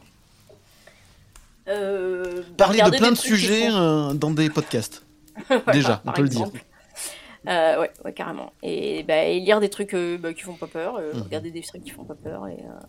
Euh, 1.69 2.43
parler 2.57 2.81
de 2.83 2.91
plein 2.97 3.11
de 3.13 3.17
sujets 3.17 3.69
font- 3.71 3.77
euh, 4.11 4.15
dans 4.15 4.31
des 4.31 4.51
podcasts. 4.51 5.03
Voilà, 5.49 5.73
Déjà, 5.73 6.03
on 6.07 6.13
peut 6.13 6.23
le 6.23 6.29
dire. 6.29 6.49
Euh, 7.49 7.81
ouais, 7.81 7.91
ouais, 8.05 8.13
carrément. 8.13 8.53
Et, 8.63 9.03
bah, 9.03 9.25
et 9.25 9.39
lire 9.41 9.61
des 9.61 9.69
trucs 9.69 9.95
euh, 9.95 10.17
bah, 10.19 10.33
qui 10.33 10.43
font 10.43 10.55
pas 10.55 10.67
peur, 10.67 10.97
euh, 10.97 11.13
Mhm. 11.15 11.23
regarder 11.23 11.51
des 11.51 11.61
trucs 11.63 11.83
qui 11.85 11.91
font 11.91 12.05
pas 12.05 12.15
peur 12.15 12.49
et, 12.49 12.53
euh, 12.63 12.87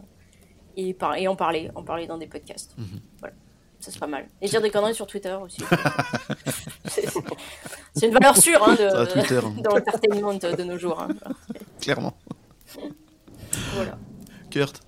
et, 0.77 0.94
par- 0.94 1.15
et 1.18 1.27
en 1.27 1.36
parler, 1.36 1.69
en 1.76 1.84
parler 1.84 2.07
dans 2.07 2.18
des 2.18 2.27
podcasts. 2.27 2.73
Mhm. 2.77 2.99
Voilà, 3.19 3.36
ça 3.80 3.91
c'est 3.91 3.99
pas 3.99 4.07
mal. 4.07 4.27
Et 4.41 4.48
dire 4.48 4.61
des 4.61 4.69
conneries 4.72 4.95
sur 4.95 5.07
Twitter 5.07 5.36
aussi. 5.41 5.61
c'est 6.86 8.07
une 8.07 8.14
valeur 8.14 8.38
sûre 8.38 8.61
hein, 8.68 8.76
Ça 8.77 9.06
de, 9.06 9.11
Twitter, 9.11 9.40
hein, 9.44 9.53
dans 9.64 9.76
l'entertainment 9.76 10.34
de 10.34 10.64
nos 10.64 10.77
jours. 10.77 11.02
hein. 11.02 11.10
clairement. 11.82 12.14
Voilà. 13.76 13.98
Kurt, 14.49 14.82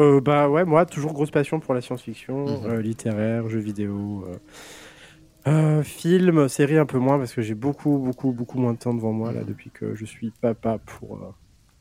Euh, 0.00 0.20
bah 0.20 0.48
ouais, 0.48 0.64
moi, 0.64 0.84
toujours 0.86 1.12
grosse 1.12 1.30
passion 1.30 1.60
pour 1.60 1.72
la 1.72 1.80
science-fiction, 1.80 2.46
Mhm. 2.62 2.66
euh, 2.70 2.82
littéraire, 2.82 3.48
jeux 3.48 3.60
vidéo, 3.60 4.26
euh, 5.46 5.82
films, 5.82 6.48
séries 6.48 6.78
un 6.78 6.86
peu 6.86 6.98
moins 6.98 7.18
parce 7.18 7.34
que 7.34 7.42
j'ai 7.42 7.54
beaucoup, 7.54 7.98
beaucoup, 7.98 8.32
beaucoup 8.32 8.58
moins 8.58 8.72
de 8.72 8.78
temps 8.78 8.94
devant 8.94 9.12
moi 9.12 9.32
là 9.32 9.40
Mhm. 9.40 9.46
depuis 9.46 9.70
que 9.70 9.94
je 9.94 10.04
suis 10.04 10.30
papa 10.30 10.78
pour, 10.78 11.16
euh, 11.16 11.30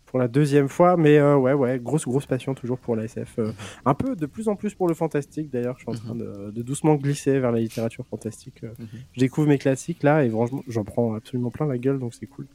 pour 0.05 0.19
la 0.19 0.27
deuxième 0.27 0.67
fois. 0.69 0.97
Mais 0.97 1.17
euh, 1.17 1.37
ouais, 1.37 1.53
ouais, 1.53 1.79
grosse, 1.79 2.05
grosse 2.05 2.25
passion 2.25 2.53
toujours 2.53 2.77
pour 2.77 2.95
la 2.95 3.05
SF. 3.05 3.39
euh, 3.39 3.51
un 3.85 3.93
peu 3.93 4.15
de 4.15 4.25
plus 4.25 4.47
en 4.49 4.55
plus 4.55 4.75
pour 4.75 4.87
le 4.87 4.93
fantastique 4.93 5.49
d'ailleurs. 5.49 5.75
Je 5.77 5.83
suis 5.83 5.89
en 5.89 5.93
Mhm. 5.93 5.99
train 5.99 6.15
de, 6.15 6.51
de 6.51 6.61
doucement 6.61 6.95
glisser 6.95 7.39
vers 7.39 7.51
la 7.51 7.59
littérature 7.59 8.05
fantastique. 8.05 8.63
Mhm. 8.63 8.87
Je 9.13 9.19
découvre 9.21 9.47
mes 9.47 9.57
classiques 9.57 10.03
là 10.03 10.23
et 10.25 10.29
franchement, 10.29 10.61
j'en 10.67 10.83
prends 10.83 11.13
absolument 11.15 11.49
plein 11.49 11.65
la 11.65 11.77
gueule 11.77 11.99
donc 11.99 12.13
c'est 12.13 12.27
cool. 12.27 12.47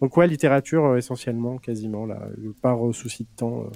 Donc 0.00 0.16
ouais, 0.16 0.26
littérature 0.26 0.96
essentiellement, 0.96 1.58
quasiment 1.58 2.06
là, 2.06 2.20
par 2.62 2.78
souci 2.94 3.24
de 3.24 3.28
temps. 3.36 3.66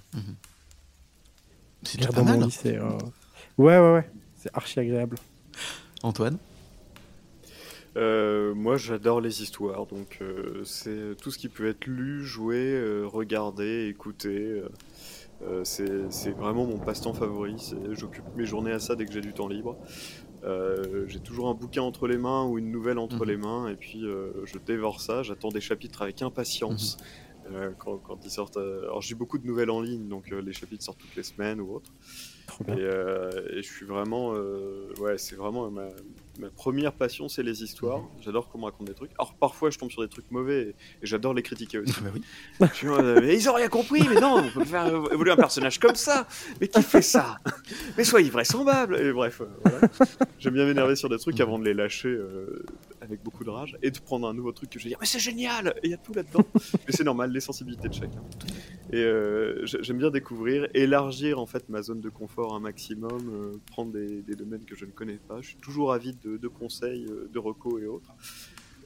c'est 1.82 1.98
déjà 1.98 2.10
pas 2.12 2.22
mal. 2.22 2.40
lit, 2.40 2.58
euh, 2.66 2.88
Ouais, 3.58 3.78
ouais, 3.78 3.92
ouais. 3.92 4.08
C'est 4.36 4.50
archi 4.54 4.80
agréable. 4.80 5.16
Antoine? 6.02 6.38
Euh, 7.98 8.54
moi, 8.54 8.76
j'adore 8.78 9.20
les 9.20 9.42
histoires, 9.42 9.86
donc 9.86 10.18
euh, 10.22 10.64
c'est 10.64 11.14
tout 11.20 11.30
ce 11.30 11.36
qui 11.38 11.50
peut 11.50 11.66
être 11.68 11.86
lu, 11.86 12.24
joué, 12.24 12.56
euh, 12.56 13.04
regardé, 13.06 13.86
écouté. 13.88 14.28
euh, 14.30 14.68
euh, 15.42 15.64
c'est 15.64 16.32
vraiment 16.32 16.66
mon 16.66 16.78
passe-temps 16.80 17.12
favori. 17.14 17.70
J'occupe 17.90 18.26
mes 18.34 18.46
journées 18.46 18.72
à 18.72 18.78
ça 18.78 18.96
dès 18.96 19.04
que 19.06 19.12
j'ai 19.12 19.20
du 19.20 19.34
temps 19.34 19.48
libre. 19.48 19.78
Euh, 20.44 21.06
j'ai 21.08 21.20
toujours 21.20 21.48
un 21.48 21.54
bouquin 21.54 21.82
entre 21.82 22.06
les 22.08 22.18
mains 22.18 22.44
ou 22.46 22.58
une 22.58 22.70
nouvelle 22.70 22.98
entre 22.98 23.24
Mhm. 23.24 23.30
les 23.30 23.36
mains, 23.36 23.68
et 23.68 23.76
puis 23.76 24.04
euh, 24.06 24.32
je 24.44 24.58
dévore 24.58 25.00
ça. 25.00 25.22
J'attends 25.22 25.50
des 25.50 25.60
chapitres 25.60 26.02
avec 26.02 26.22
impatience. 26.22 26.96
Euh, 27.46 27.74
quand, 27.78 27.98
quand 27.98 28.24
ils 28.24 28.30
sortent, 28.30 28.56
euh, 28.58 28.82
alors 28.84 29.02
j'ai 29.02 29.14
beaucoup 29.16 29.38
de 29.38 29.46
nouvelles 29.46 29.70
en 29.70 29.80
ligne, 29.82 30.08
donc 30.08 30.32
euh, 30.32 30.40
les 30.42 30.52
chapitres 30.52 30.84
sortent 30.84 31.00
toutes 31.00 31.16
les 31.16 31.24
semaines 31.24 31.60
ou 31.60 31.72
autres. 31.74 31.92
Trop 32.54 32.64
bien. 32.64 32.76
Et, 32.76 32.80
euh, 32.80 33.30
et 33.52 33.62
je 33.62 33.72
suis 33.72 33.86
vraiment, 33.86 34.34
euh, 34.34 34.88
ouais, 35.00 35.18
c'est 35.18 35.36
vraiment 35.36 35.70
ma, 35.70 35.88
ma 36.38 36.48
première 36.50 36.92
passion, 36.92 37.28
c'est 37.28 37.42
les 37.42 37.62
histoires. 37.62 38.02
J'adore 38.20 38.48
qu'on 38.48 38.58
me 38.58 38.64
raconte 38.64 38.86
des 38.86 38.94
trucs. 38.94 39.10
Alors 39.18 39.34
parfois, 39.34 39.70
je 39.70 39.78
tombe 39.78 39.90
sur 39.90 40.02
des 40.02 40.08
trucs 40.08 40.30
mauvais 40.30 40.62
et, 40.62 40.68
et 40.68 40.74
j'adore 41.02 41.34
les 41.34 41.42
critiquer 41.42 41.78
aussi. 41.78 41.94
Bah 42.02 42.10
oui. 42.14 42.22
Je 42.74 43.20
mais 43.20 43.34
ils 43.36 43.48
ont 43.48 43.54
rien 43.54 43.68
compris, 43.68 44.02
mais 44.08 44.20
non, 44.20 44.36
on 44.44 44.50
peut 44.50 44.64
faire 44.64 44.86
évoluer 45.12 45.32
un 45.32 45.36
personnage 45.36 45.78
comme 45.78 45.94
ça. 45.94 46.26
Mais 46.60 46.68
qui 46.68 46.82
fait 46.82 47.02
ça? 47.02 47.38
Mais 47.96 48.04
soyez 48.04 48.30
vraisemblable. 48.30 48.96
Et 48.98 49.12
bref, 49.12 49.40
euh, 49.40 49.46
voilà. 49.64 49.88
j'aime 50.38 50.54
bien 50.54 50.66
m'énerver 50.66 50.96
sur 50.96 51.08
des 51.08 51.18
trucs 51.18 51.38
avant 51.40 51.58
de 51.58 51.64
les 51.64 51.74
lâcher 51.74 52.08
euh, 52.08 52.64
avec 53.00 53.22
beaucoup 53.22 53.44
de 53.44 53.50
rage 53.50 53.76
et 53.82 53.90
de 53.90 53.98
prendre 53.98 54.26
un 54.28 54.34
nouveau 54.34 54.52
truc 54.52 54.70
que 54.70 54.78
je 54.78 54.84
vais 54.84 54.90
dire, 54.90 54.98
mais 55.00 55.06
c'est 55.06 55.18
génial, 55.18 55.74
il 55.82 55.90
y 55.90 55.94
a 55.94 55.98
tout 55.98 56.12
là-dedans. 56.12 56.44
mais 56.54 56.92
c'est 56.92 57.04
normal, 57.04 57.30
les 57.32 57.40
sensibilités 57.40 57.88
de 57.88 57.94
chacun. 57.94 58.22
Et 58.92 59.02
j'ai- 59.64 59.82
j'aime 59.82 59.98
bien 59.98 60.10
découvrir, 60.10 60.68
élargir 60.74 61.38
en 61.38 61.46
fait 61.46 61.68
ma 61.68 61.82
zone 61.82 62.00
de 62.00 62.08
confort 62.08 62.41
un 62.50 62.60
maximum, 62.60 63.20
euh, 63.32 63.52
prendre 63.66 63.92
des, 63.92 64.22
des 64.22 64.34
domaines 64.34 64.64
que 64.64 64.74
je 64.74 64.84
ne 64.84 64.90
connais 64.90 65.18
pas. 65.28 65.40
Je 65.40 65.48
suis 65.48 65.56
toujours 65.58 65.92
avide 65.92 66.18
de, 66.20 66.36
de 66.36 66.48
conseils, 66.48 67.06
euh, 67.08 67.28
de 67.32 67.38
recos 67.38 67.80
et 67.82 67.86
autres. 67.86 68.12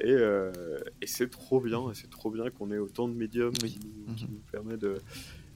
Et, 0.01 0.11
euh, 0.11 0.53
et 1.01 1.07
c'est 1.07 1.31
trop 1.31 1.61
bien, 1.61 1.91
et 1.91 1.95
c'est 1.95 2.11
trop 2.11 2.31
bien 2.31 2.51
qu'on 2.51 2.71
ait 2.71 2.79
autant 2.79 3.09
de 3.09 3.15
médiums 3.15 3.55
Oui. 3.63 3.79
qui, 3.81 3.81
nous, 4.07 4.15
qui 4.15 4.25
Mhm. 4.27 4.31
nous 4.33 4.41
permet 4.53 4.77
de, 4.77 4.97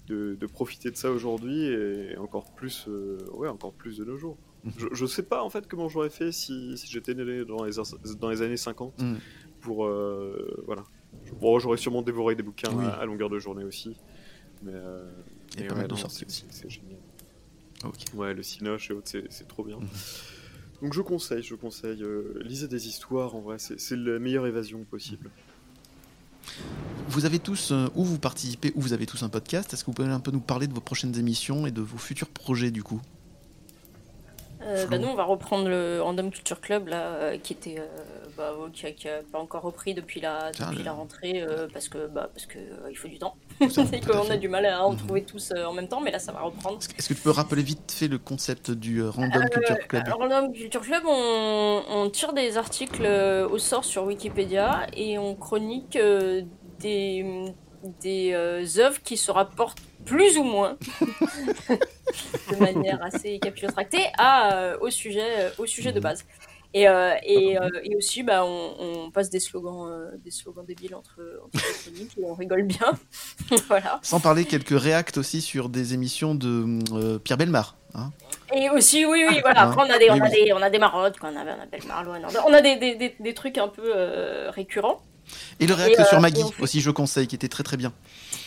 de, 0.06 0.34
de 0.34 0.46
profiter 0.46 0.90
de 0.90 0.96
ça 0.96 1.10
aujourd'hui 1.10 1.64
et 1.64 2.16
encore 2.16 2.54
plus, 2.54 2.86
euh, 2.88 3.18
ouais, 3.34 3.48
encore 3.48 3.74
plus 3.74 3.98
de 3.98 4.04
nos 4.04 4.16
jours. 4.16 4.38
Mhm. 4.64 4.72
Je, 4.78 4.86
je 4.92 5.06
sais 5.06 5.22
pas 5.22 5.42
en 5.42 5.50
fait 5.50 5.66
comment 5.68 5.88
j'aurais 5.88 6.10
fait 6.10 6.32
si, 6.32 6.76
si 6.78 6.86
j'étais 6.86 7.14
né 7.14 7.44
dans 7.44 7.64
les, 7.64 7.72
dans 8.18 8.30
les 8.30 8.42
années 8.42 8.56
50 8.56 8.98
Mm. 9.00 9.16
pour 9.60 9.86
voilà. 10.66 10.84
Bon, 11.40 11.58
j'aurais 11.58 11.76
sûrement 11.76 12.02
dévoré 12.02 12.34
des 12.34 12.42
bouquins 12.42 12.72
Oui. 12.74 12.84
à, 12.84 12.90
à 13.00 13.04
longueur 13.06 13.28
de 13.30 13.38
journée 13.38 13.64
aussi, 13.64 13.96
mais 14.62 14.72
a 14.74 14.78
mais 15.58 15.66
pas 15.66 15.74
ouais, 15.74 15.80
mal 15.80 15.88
de 15.88 15.92
non, 15.94 15.96
sorties 15.98 16.18
c'est- 16.18 16.26
aussi. 16.26 16.44
c'est 16.50 16.68
génial. 16.70 16.98
Ouais, 18.14 18.34
le 18.34 18.42
Cinoche 18.42 18.90
et 18.90 18.94
autres, 18.94 19.08
c'est 19.10 19.24
c'est 19.30 19.48
trop 19.48 19.64
bien. 19.64 19.76
Mhm. 19.76 19.88
Donc 20.82 20.94
je 20.94 21.00
conseille, 21.02 21.42
je 21.42 21.54
conseille. 21.54 22.02
euh, 22.02 22.40
lisez 22.44 22.68
des 22.68 22.88
histoires, 22.88 23.34
en 23.34 23.40
vrai, 23.40 23.58
c'est 23.58 23.78
c'est 23.80 23.96
la 23.96 24.18
meilleure 24.18 24.46
évasion 24.46 24.84
possible. 24.84 25.30
Vous 27.08 27.26
avez 27.26 27.38
tous, 27.38 27.72
euh, 27.72 27.88
où 27.94 28.04
vous 28.04 28.18
participez, 28.18 28.72
où 28.74 28.80
vous 28.80 28.92
avez 28.92 29.06
tous 29.06 29.22
un 29.22 29.28
podcast. 29.28 29.72
Est-ce 29.72 29.82
que 29.84 29.86
vous 29.86 29.94
pouvez 29.94 30.08
un 30.08 30.20
peu 30.20 30.30
nous 30.30 30.40
parler 30.40 30.66
de 30.66 30.72
vos 30.72 30.80
prochaines 30.80 31.16
émissions 31.18 31.66
et 31.66 31.70
de 31.70 31.80
vos 31.80 31.98
futurs 31.98 32.28
projets 32.28 32.70
du 32.70 32.82
coup? 32.82 33.00
Euh, 34.62 34.86
bah 34.86 34.98
nous, 34.98 35.08
on 35.08 35.14
va 35.14 35.24
reprendre 35.24 35.68
le 35.68 36.00
Random 36.02 36.30
Culture 36.30 36.60
Club 36.60 36.88
là, 36.88 37.14
euh, 37.14 37.38
qui 37.38 37.54
était, 37.54 37.78
euh, 37.78 37.86
bah, 38.36 38.54
qui, 38.72 38.86
a, 38.86 38.92
qui 38.92 39.08
a 39.08 39.22
pas 39.22 39.38
encore 39.38 39.62
repris 39.62 39.94
depuis 39.94 40.20
la, 40.20 40.50
Ah, 40.58 40.70
depuis 40.70 40.82
la 40.84 40.92
rentrée 40.92 41.42
euh, 41.42 41.66
parce 41.72 41.88
que, 41.88 42.06
bah, 42.08 42.30
parce 42.32 42.46
que 42.46 42.58
euh, 42.58 42.90
il 42.90 42.94
faut 42.96 43.08
du 43.08 43.18
temps. 43.18 43.36
À 43.94 44.00
qu'on 44.06 44.30
a 44.30 44.36
du 44.36 44.48
mal 44.48 44.64
à 44.66 44.84
en 44.86 44.92
Mhm. 44.92 44.98
trouver 44.98 45.24
tous 45.24 45.52
euh, 45.52 45.64
en 45.64 45.72
même 45.72 45.88
temps, 45.88 46.00
mais 46.00 46.10
là, 46.10 46.18
ça 46.18 46.32
va 46.32 46.40
reprendre. 46.40 46.78
Est-ce 46.98 47.08
que- 47.08 47.14
tu 47.14 47.20
peux 47.20 47.30
rappeler 47.30 47.62
vite 47.62 47.92
fait 47.92 48.08
le 48.08 48.18
concept 48.18 48.70
du 48.70 49.02
euh, 49.02 49.10
Random 49.10 49.48
Culture 49.50 49.78
Club 49.88 50.02
Alors, 50.06 50.18
Random 50.18 50.52
Culture 50.52 50.80
Club, 50.80 51.02
on, 51.06 51.82
on 51.88 52.10
tire 52.10 52.32
des 52.32 52.56
articles 52.56 53.04
euh, 53.04 53.48
au 53.48 53.58
sort 53.58 53.84
sur 53.84 54.04
Wikipédia 54.04 54.86
et 54.94 55.18
on 55.18 55.34
chronique 55.34 55.96
euh, 55.96 56.42
des, 56.80 57.44
des 58.00 58.32
euh, 58.32 58.64
œuvres 58.78 59.02
qui 59.02 59.16
se 59.16 59.30
rapportent 59.30 59.82
plus 60.04 60.38
ou 60.38 60.44
moins 60.44 60.78
de 62.50 62.56
manière 62.56 63.02
assez 63.02 63.38
capillotractée 63.38 64.06
à, 64.18 64.54
euh, 64.56 64.78
au, 64.80 64.90
sujet, 64.90 65.22
euh, 65.38 65.50
au 65.58 65.66
sujet 65.66 65.92
de 65.92 65.98
Mhm. 65.98 66.02
base. 66.04 66.24
Et, 66.72 66.86
euh, 66.88 67.14
et, 67.24 67.58
euh, 67.58 67.68
et 67.82 67.96
aussi, 67.96 68.22
bah, 68.22 68.44
on, 68.44 68.74
on 68.78 69.10
passe 69.10 69.28
des 69.28 69.40
slogans, 69.40 69.88
euh, 69.88 70.10
des 70.24 70.30
slogans 70.30 70.64
débiles 70.64 70.94
entre, 70.94 71.18
entre 71.44 71.64
les 71.66 71.90
chroniques 71.92 72.18
et 72.18 72.24
on 72.24 72.34
rigole 72.34 72.62
bien. 72.62 72.92
voilà. 73.68 73.98
Sans 74.02 74.20
parler 74.20 74.44
quelques 74.44 74.78
réacts 74.80 75.16
aussi 75.18 75.40
sur 75.40 75.68
des 75.68 75.94
émissions 75.94 76.34
de 76.36 77.18
Pierre 77.18 77.38
Belmar. 77.38 77.76
hein. 77.94 78.12
Et 78.54 78.70
aussi, 78.70 79.04
oui, 79.04 79.24
oui, 79.28 79.38
voilà. 79.42 79.62
Hein 79.64 79.70
Après, 79.72 79.84
on 79.88 79.92
a 79.92 79.98
des, 79.98 80.10
on 80.10 80.20
a 80.22 80.28
des, 80.28 80.52
on 80.52 80.62
a 80.62 80.70
des 80.70 80.78
marottes. 80.78 81.16
On 81.22 81.26
a, 81.26 81.30
on 81.32 81.60
a 81.62 81.66
Belmarlo, 81.66 82.12
on 82.12 82.24
a- 82.24 82.44
on 82.48 82.52
a 82.54 82.60
des, 82.62 82.76
des, 82.76 83.16
des, 83.18 83.34
trucs 83.34 83.58
un 83.58 83.68
peu 83.68 83.92
récurrents. 84.50 85.00
Et 85.60 85.66
le 85.66 85.74
réact 85.74 85.98
Et, 86.00 86.04
sur 86.04 86.20
Maggie 86.20 86.42
fait- 86.42 86.62
aussi, 86.62 86.80
je 86.80 86.90
conseille, 86.90 87.26
qui 87.28 87.34
était 87.36 87.48
très 87.48 87.62
très 87.62 87.76
bien. 87.76 87.92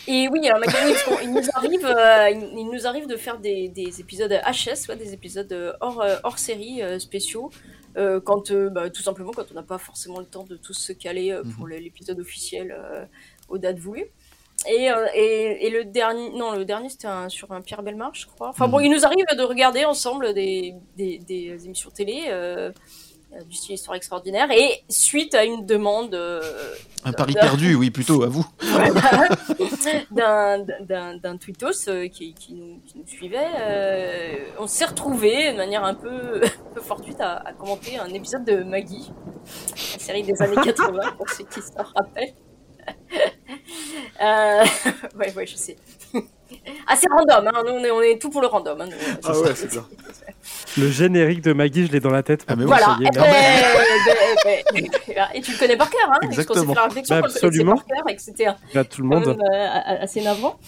Et 0.06 0.28
oui, 0.28 0.46
alors 0.48 0.60
qu'on- 0.62 1.18
il 1.22 1.32
nous 1.32 1.42
arrive, 1.54 1.84
euh, 1.86 2.30
il, 2.30 2.68
nous 2.70 2.86
arrive 2.86 3.06
de 3.06 3.16
faire 3.16 3.38
des, 3.38 3.68
des 3.68 4.00
épisodes 4.00 4.32
HS, 4.32 4.88
ouais, 4.88 4.96
des 4.96 5.12
épisodes 5.14 5.76
hors, 5.80 6.04
hors 6.24 6.38
série 6.38 6.82
euh, 6.82 6.98
spéciaux, 6.98 7.50
euh, 7.96 8.20
quand 8.20 8.50
euh, 8.50 8.70
bah, 8.70 8.90
tout 8.90 9.02
simplement 9.02 9.32
quand 9.32 9.50
on 9.50 9.54
n'a 9.54 9.62
pas 9.62 9.78
forcément 9.78 10.18
le 10.20 10.26
temps 10.26 10.44
de 10.44 10.56
tous 10.56 10.74
se 10.74 10.92
caler 10.92 11.30
euh, 11.32 11.42
pour 11.42 11.66
Mhm. 11.66 11.74
l'épisode 11.78 12.20
officiel 12.20 12.72
euh, 12.76 13.04
aux 13.48 13.58
dates 13.58 13.78
voulues. 13.78 14.06
Et, 14.68 14.90
euh, 14.90 15.06
et, 15.14 15.66
et 15.66 15.70
le 15.70 15.84
dernier, 15.84 16.30
non, 16.30 16.52
le 16.52 16.64
dernier 16.64 16.88
c'était 16.88 17.08
un- 17.08 17.28
sur 17.28 17.50
un 17.52 17.60
Pierre 17.60 17.82
Belmar, 17.82 18.14
je 18.14 18.26
crois. 18.26 18.48
Enfin 18.48 18.68
bon, 18.68 18.78
Mhm. 18.78 18.84
il 18.84 18.90
nous 18.92 19.04
arrive 19.04 19.24
de 19.36 19.42
regarder 19.42 19.84
ensemble 19.84 20.32
des, 20.32 20.74
des, 20.96 21.18
des 21.18 21.64
émissions 21.66 21.90
télé. 21.90 22.22
Euh, 23.34 23.42
du 23.44 23.56
style 23.56 23.74
histoire 23.74 23.96
extraordinaire 23.96 24.50
et 24.50 24.82
suite 24.88 25.34
à 25.34 25.44
une 25.44 25.66
demande 25.66 26.14
euh, 26.14 26.40
Un 27.04 27.12
pari 27.12 27.34
perdu, 27.34 27.74
oui, 27.74 27.90
plutôt, 27.90 28.22
à 28.22 28.28
vous. 28.28 28.46
d'un- 30.10 31.36
tweetos 31.38 31.88
euh, 31.88 32.08
qui, 32.08 32.34
qui, 32.34 32.54
nous, 32.54 32.80
qui 32.86 32.98
nous 32.98 33.06
suivait, 33.06 33.46
euh, 33.58 34.36
on 34.58 34.66
s'est 34.66 34.84
retrouvé 34.84 35.52
de 35.52 35.56
manière 35.56 35.84
un 35.92 35.94
peu, 35.94 36.40
fortuite 36.82 37.20
à, 37.20 37.36
à 37.36 37.52
commenter 37.52 37.98
un 37.98 38.08
épisode 38.08 38.44
de 38.44 38.62
Maggie, 38.62 39.10
la 39.92 39.98
série 39.98 40.22
des 40.22 40.40
années 40.42 40.56
80 40.62 41.12
pour 41.16 41.28
ceux 41.28 41.44
qui 41.44 41.60
s'en 41.60 41.82
rappellent. 41.94 42.34
euh, 44.22 44.64
ouais, 45.18 45.32
ouais, 45.34 45.46
je 45.46 45.56
sais. 45.56 45.76
Assez 46.86 47.06
random, 47.10 47.48
hein, 47.54 47.62
nous, 47.66 47.72
on, 47.72 47.84
est, 47.84 47.90
on 47.90 48.02
est 48.02 48.18
tout 48.20 48.30
pour 48.30 48.40
le 48.40 48.46
random. 48.46 48.80
Hein, 48.80 48.86
nous, 48.86 48.92
euh, 48.92 49.14
Ah 49.24 49.38
ouais, 49.40 49.52
c'est 49.54 49.70
bien. 49.70 49.84
Le 50.76 50.90
générique 50.90 51.40
de 51.40 51.52
Maggie, 51.52 51.86
je 51.86 51.92
l'ai 51.92 52.00
dans 52.00 52.10
la 52.10 52.22
tête. 52.22 52.44
Ah, 52.48 52.56
mais 52.56 52.64
oui, 52.64 52.68
Voilà. 52.68 52.98
Eh 53.00 53.04
ben, 53.10 53.24
eh 53.24 54.44
ben, 54.44 54.88
eh 55.08 55.14
ben, 55.14 55.26
et 55.34 55.40
tu 55.40 55.52
le 55.52 55.58
connais 55.58 55.76
par 55.76 55.88
cœur, 55.88 56.08
hein 56.12 56.18
Exactement. 56.22 56.54
Parce 56.54 56.66
fait 56.66 56.74
la 56.74 56.84
réflexion 56.84 57.16
Bah, 57.20 57.26
absolument. 57.26 57.76
par 57.76 57.86
cœur 57.86 58.02
et 58.08 58.16
que 58.16 58.22
c'était 58.22 58.46
un- 58.46 58.56
Là, 58.74 58.84
tout 58.84 59.00
le 59.02 59.08
monde. 59.08 59.26
même, 59.26 59.38
euh, 59.40 60.02
assez 60.02 60.20
navrant. 60.22 60.58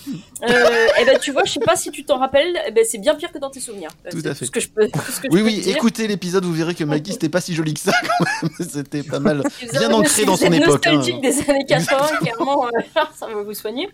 Euh, 0.48 0.86
et 1.00 1.04
ben 1.04 1.18
tu 1.20 1.32
vois, 1.32 1.42
je 1.44 1.52
sais 1.52 1.60
pas 1.60 1.76
si 1.76 1.90
tu 1.90 2.04
t'en 2.04 2.18
rappelles, 2.18 2.56
eh 2.66 2.70
ben, 2.70 2.84
c'est 2.88 2.98
bien 2.98 3.14
pire 3.14 3.32
que 3.32 3.38
dans 3.38 3.50
tes 3.50 3.60
souvenirs. 3.60 3.90
Euh, 4.06 4.10
Tout 4.10 4.20
c'est 4.22 4.28
à 4.28 4.34
fait. 4.34 4.44
Ce 4.46 4.50
que 4.50 4.60
je 4.60 4.68
peux, 4.68 4.86
ce 4.86 5.20
que 5.20 5.28
je 5.28 5.32
Oui, 5.34 5.40
peux 5.40 5.46
oui, 5.46 5.60
dire. 5.60 5.76
écoutez 5.76 6.06
l'épisode, 6.06 6.44
vous 6.44 6.52
verrez 6.52 6.74
que 6.74 6.84
Maggie, 6.84 7.12
c'était 7.12 7.28
pas 7.28 7.40
si 7.40 7.54
joli 7.54 7.74
que 7.74 7.80
ça, 7.80 7.92
quand 8.18 8.24
même. 8.42 8.68
C'était 8.70 9.02
pas 9.02 9.18
mal. 9.20 9.42
Bien 9.72 9.92
ancré 9.92 10.24
dans 10.24 10.36
son 10.36 10.52
époque, 10.52 10.86
hein. 10.86 10.92
nostalgique 10.94 11.20
des 11.20 11.50
années 11.50 11.64
80, 11.66 12.06
clairement, 12.22 12.66
euh, 12.66 12.70
ça 13.14 13.26
va 13.26 13.42
vous 13.42 13.54
soigner. 13.54 13.88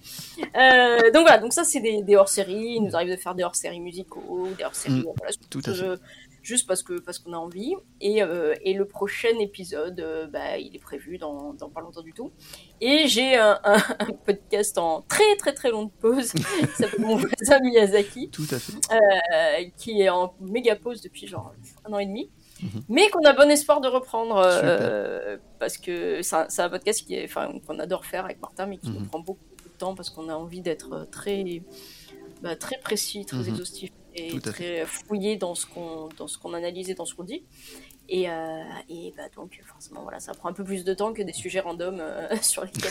Euh, 0.57 1.11
donc 1.13 1.23
voilà, 1.23 1.39
donc 1.39 1.53
ça 1.53 1.65
c'est 1.65 1.81
des, 1.83 2.03
des 2.03 2.17
hors-séries. 2.17 2.77
Il 2.77 2.85
nous 2.85 2.95
arrive 2.97 3.11
de 3.11 3.17
faire 3.17 3.35
des 3.35 3.43
hors-séries 3.45 3.81
musicaux, 3.81 4.49
des 4.57 4.65
hors-séries, 4.65 5.01
Mm, 5.01 5.05
voilà, 5.19 5.33
tout 5.51 5.61
à 5.67 5.73
je- 5.73 5.97
juste 6.43 6.67
parce 6.67 6.83
que 6.83 6.99
parce 7.01 7.19
qu'on 7.21 7.33
a 7.35 7.37
envie. 7.37 7.75
Et, 8.01 8.23
euh, 8.23 8.55
et 8.63 8.73
le 8.75 8.85
prochain 8.87 9.39
épisode, 9.39 10.01
euh, 10.01 10.27
bah, 10.27 10.59
il 10.59 10.75
est 10.75 10.81
prévu 10.81 11.19
dans, 11.19 11.53
dans 11.55 11.69
pas 11.69 11.81
longtemps 11.81 12.03
du 12.03 12.13
tout. 12.13 12.33
Et 12.81 13.07
j'ai 13.07 13.37
un, 13.37 13.61
un- 13.65 13.77
un 14.01 14.07
podcast 14.27 14.77
en 14.79 15.03
très 15.03 15.37
très 15.39 15.53
très 15.53 15.71
longue 15.71 15.93
pause 16.01 16.33
qui 16.33 16.43
s'appelle 16.77 17.01
Mon 17.01 17.17
voisin 17.17 17.61
Miyazaki, 17.61 18.31
Tout 18.31 18.47
à 18.51 18.59
fait. 18.59 18.73
euh, 18.93 19.69
qui 19.77 20.01
est 20.03 20.09
en 20.09 20.35
méga 20.41 20.75
pause 20.77 21.01
depuis 21.03 21.27
genre 21.27 21.53
un 21.85 21.93
an 21.93 21.99
et 21.99 22.07
demi. 22.07 22.31
Mhm. 22.63 22.83
Mais 22.89 23.09
qu'on 23.11 23.25
a 23.25 23.33
bon 23.33 23.51
espoir 23.51 23.81
de 23.81 23.89
reprendre 23.89 24.37
euh, 24.45 25.37
parce 25.59 25.79
que 25.79 26.23
c'est 26.23 26.61
un, 26.61 26.69
podcast 26.69 27.05
qui 27.05 27.15
est, 27.17 27.25
enfin, 27.25 27.53
qu'on 27.67 27.79
adore 27.81 28.05
faire 28.05 28.25
avec 28.25 28.41
Martin, 28.41 28.67
mais 28.67 28.79
qui 28.79 28.91
nous 28.91 29.05
prend 29.05 29.19
beaucoup, 29.19 29.41
temps 29.83 29.95
parce 29.97 30.11
qu'on 30.11 30.29
a 30.29 30.35
envie 30.45 30.61
d'être 30.61 31.09
très, 31.11 31.63
bah, 32.43 32.55
très 32.57 32.79
précis, 32.79 33.25
très 33.27 33.39
Mhm. 33.39 33.49
exhaustif 33.49 33.91
et 34.15 34.39
très 34.41 34.85
fouillé 34.87 35.37
dans 35.37 35.55
ce 35.55 35.67
qu'on 35.67 36.09
dans 36.19 36.29
ce 36.29 36.37
qu'on 36.39 36.53
analyse 36.55 36.89
et 36.91 36.95
dans 36.95 37.07
ce 37.07 37.15
qu'on 37.17 37.25
dit. 37.25 37.43
Et, 38.15 38.29
euh, 38.29 38.63
et 38.91 39.15
bah, 39.17 39.23
donc 39.35 39.59
forcément 39.65 40.03
voilà, 40.03 40.21
ça 40.21 40.35
prend 40.35 40.51
un 40.51 40.53
peu 40.53 40.65
plus 40.65 40.85
de 40.85 40.93
temps 40.93 41.15
que 41.15 41.23
des 41.23 41.33
sujets 41.33 41.61
random 41.61 41.97
euh, 41.99 42.29
sur 42.43 42.63
lesquels 42.63 42.91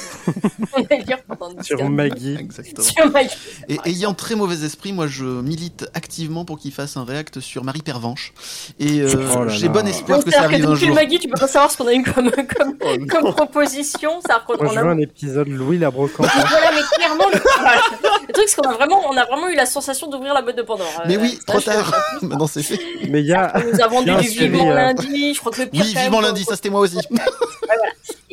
on 0.76 0.82
va 0.82 0.96
lire 0.96 1.22
pendant 1.38 1.62
Sur 1.62 1.88
Maggie. 1.92 2.38
Exactement. 2.40 2.84
sur 2.84 3.12
Maggie. 3.12 3.36
Et 3.70 3.78
ayant 3.86 4.16
très 4.16 4.34
mauvais 4.34 4.66
esprit, 4.66 4.94
moi 4.94 5.06
je 5.06 5.24
milite 5.26 5.88
activement 5.94 6.44
pour 6.44 6.58
qu'il 6.58 6.72
fasse 6.72 6.98
un 6.98 7.04
react 7.04 7.40
sur 7.40 7.64
Marie 7.64 7.84
Pervenche. 7.84 8.34
Et 8.80 9.02
euh, 9.02 9.14
Oh 9.38 9.48
j'ai 9.48 9.70
bon 9.70 9.88
espoir 9.88 10.18
Donc, 10.18 10.26
que 10.26 10.32
ça 10.32 10.42
arrive 10.42 10.66
un 10.66 10.72
depuis 10.72 10.88
jour. 10.88 10.96
Maggie, 10.96 11.20
tu 11.20 11.28
peux 11.28 11.40
pas 11.40 11.48
savoir 11.48 11.70
ce 11.70 11.78
qu'on 11.78 11.88
a 11.88 11.94
eu 11.94 12.02
comme, 12.02 12.32
comme, 12.32 12.78
Oh, 12.82 12.96
comme 13.10 13.34
proposition. 13.34 14.22
Ça 14.26 14.44
Moi, 14.48 14.58
je 14.74 14.80
veux 14.80 14.88
un 14.88 14.98
épisode 14.98 15.50
Louis 15.50 15.78
la 15.78 15.92
brocante. 15.92 16.26
hein. 16.34 16.44
voilà, 16.50 16.72
mais 16.72 16.82
clairement, 16.96 17.26
le, 17.32 18.34
truc, 18.34 18.46
c'est 18.48 18.56
qu'on 18.60 18.70
a 18.70 18.74
vraiment, 18.74 19.02
on 19.08 19.16
a 19.16 19.26
vraiment 19.26 19.50
eu 19.50 19.56
la 19.56 19.68
sensation 19.68 20.10
d'ouvrir 20.10 20.34
la 20.34 20.42
boîte 20.42 20.58
de 20.58 20.64
Pandore. 20.64 21.04
Mais 21.06 21.18
Euh, 21.18 21.22
oui, 21.22 21.40
trop 21.46 21.60
tard. 21.60 21.94
Maintenant 22.24 22.48
c'est 22.48 22.64
fait. 22.64 22.80
Mais 23.10 23.22
il 23.22 23.28
y 23.28 23.34
a. 23.34 23.54
On 23.56 23.72
nous 23.72 23.82
a 23.82 24.04
Bien 24.04 24.20
du 24.20 24.28
vivant 24.30 24.72
euh. 24.72 24.94
Lundi. 25.12 25.34
Je 25.34 25.40
crois 25.40 25.52
que 25.52 25.62
le 25.62 25.68
pire. 25.68 25.84
Oui, 25.86 25.94
même, 25.94 26.12
qu'on- 26.12 26.22
lundi, 26.22 26.44
ça 26.44 26.56
c'était 26.56 26.70
moi 26.70 26.82
aussi. 26.82 26.98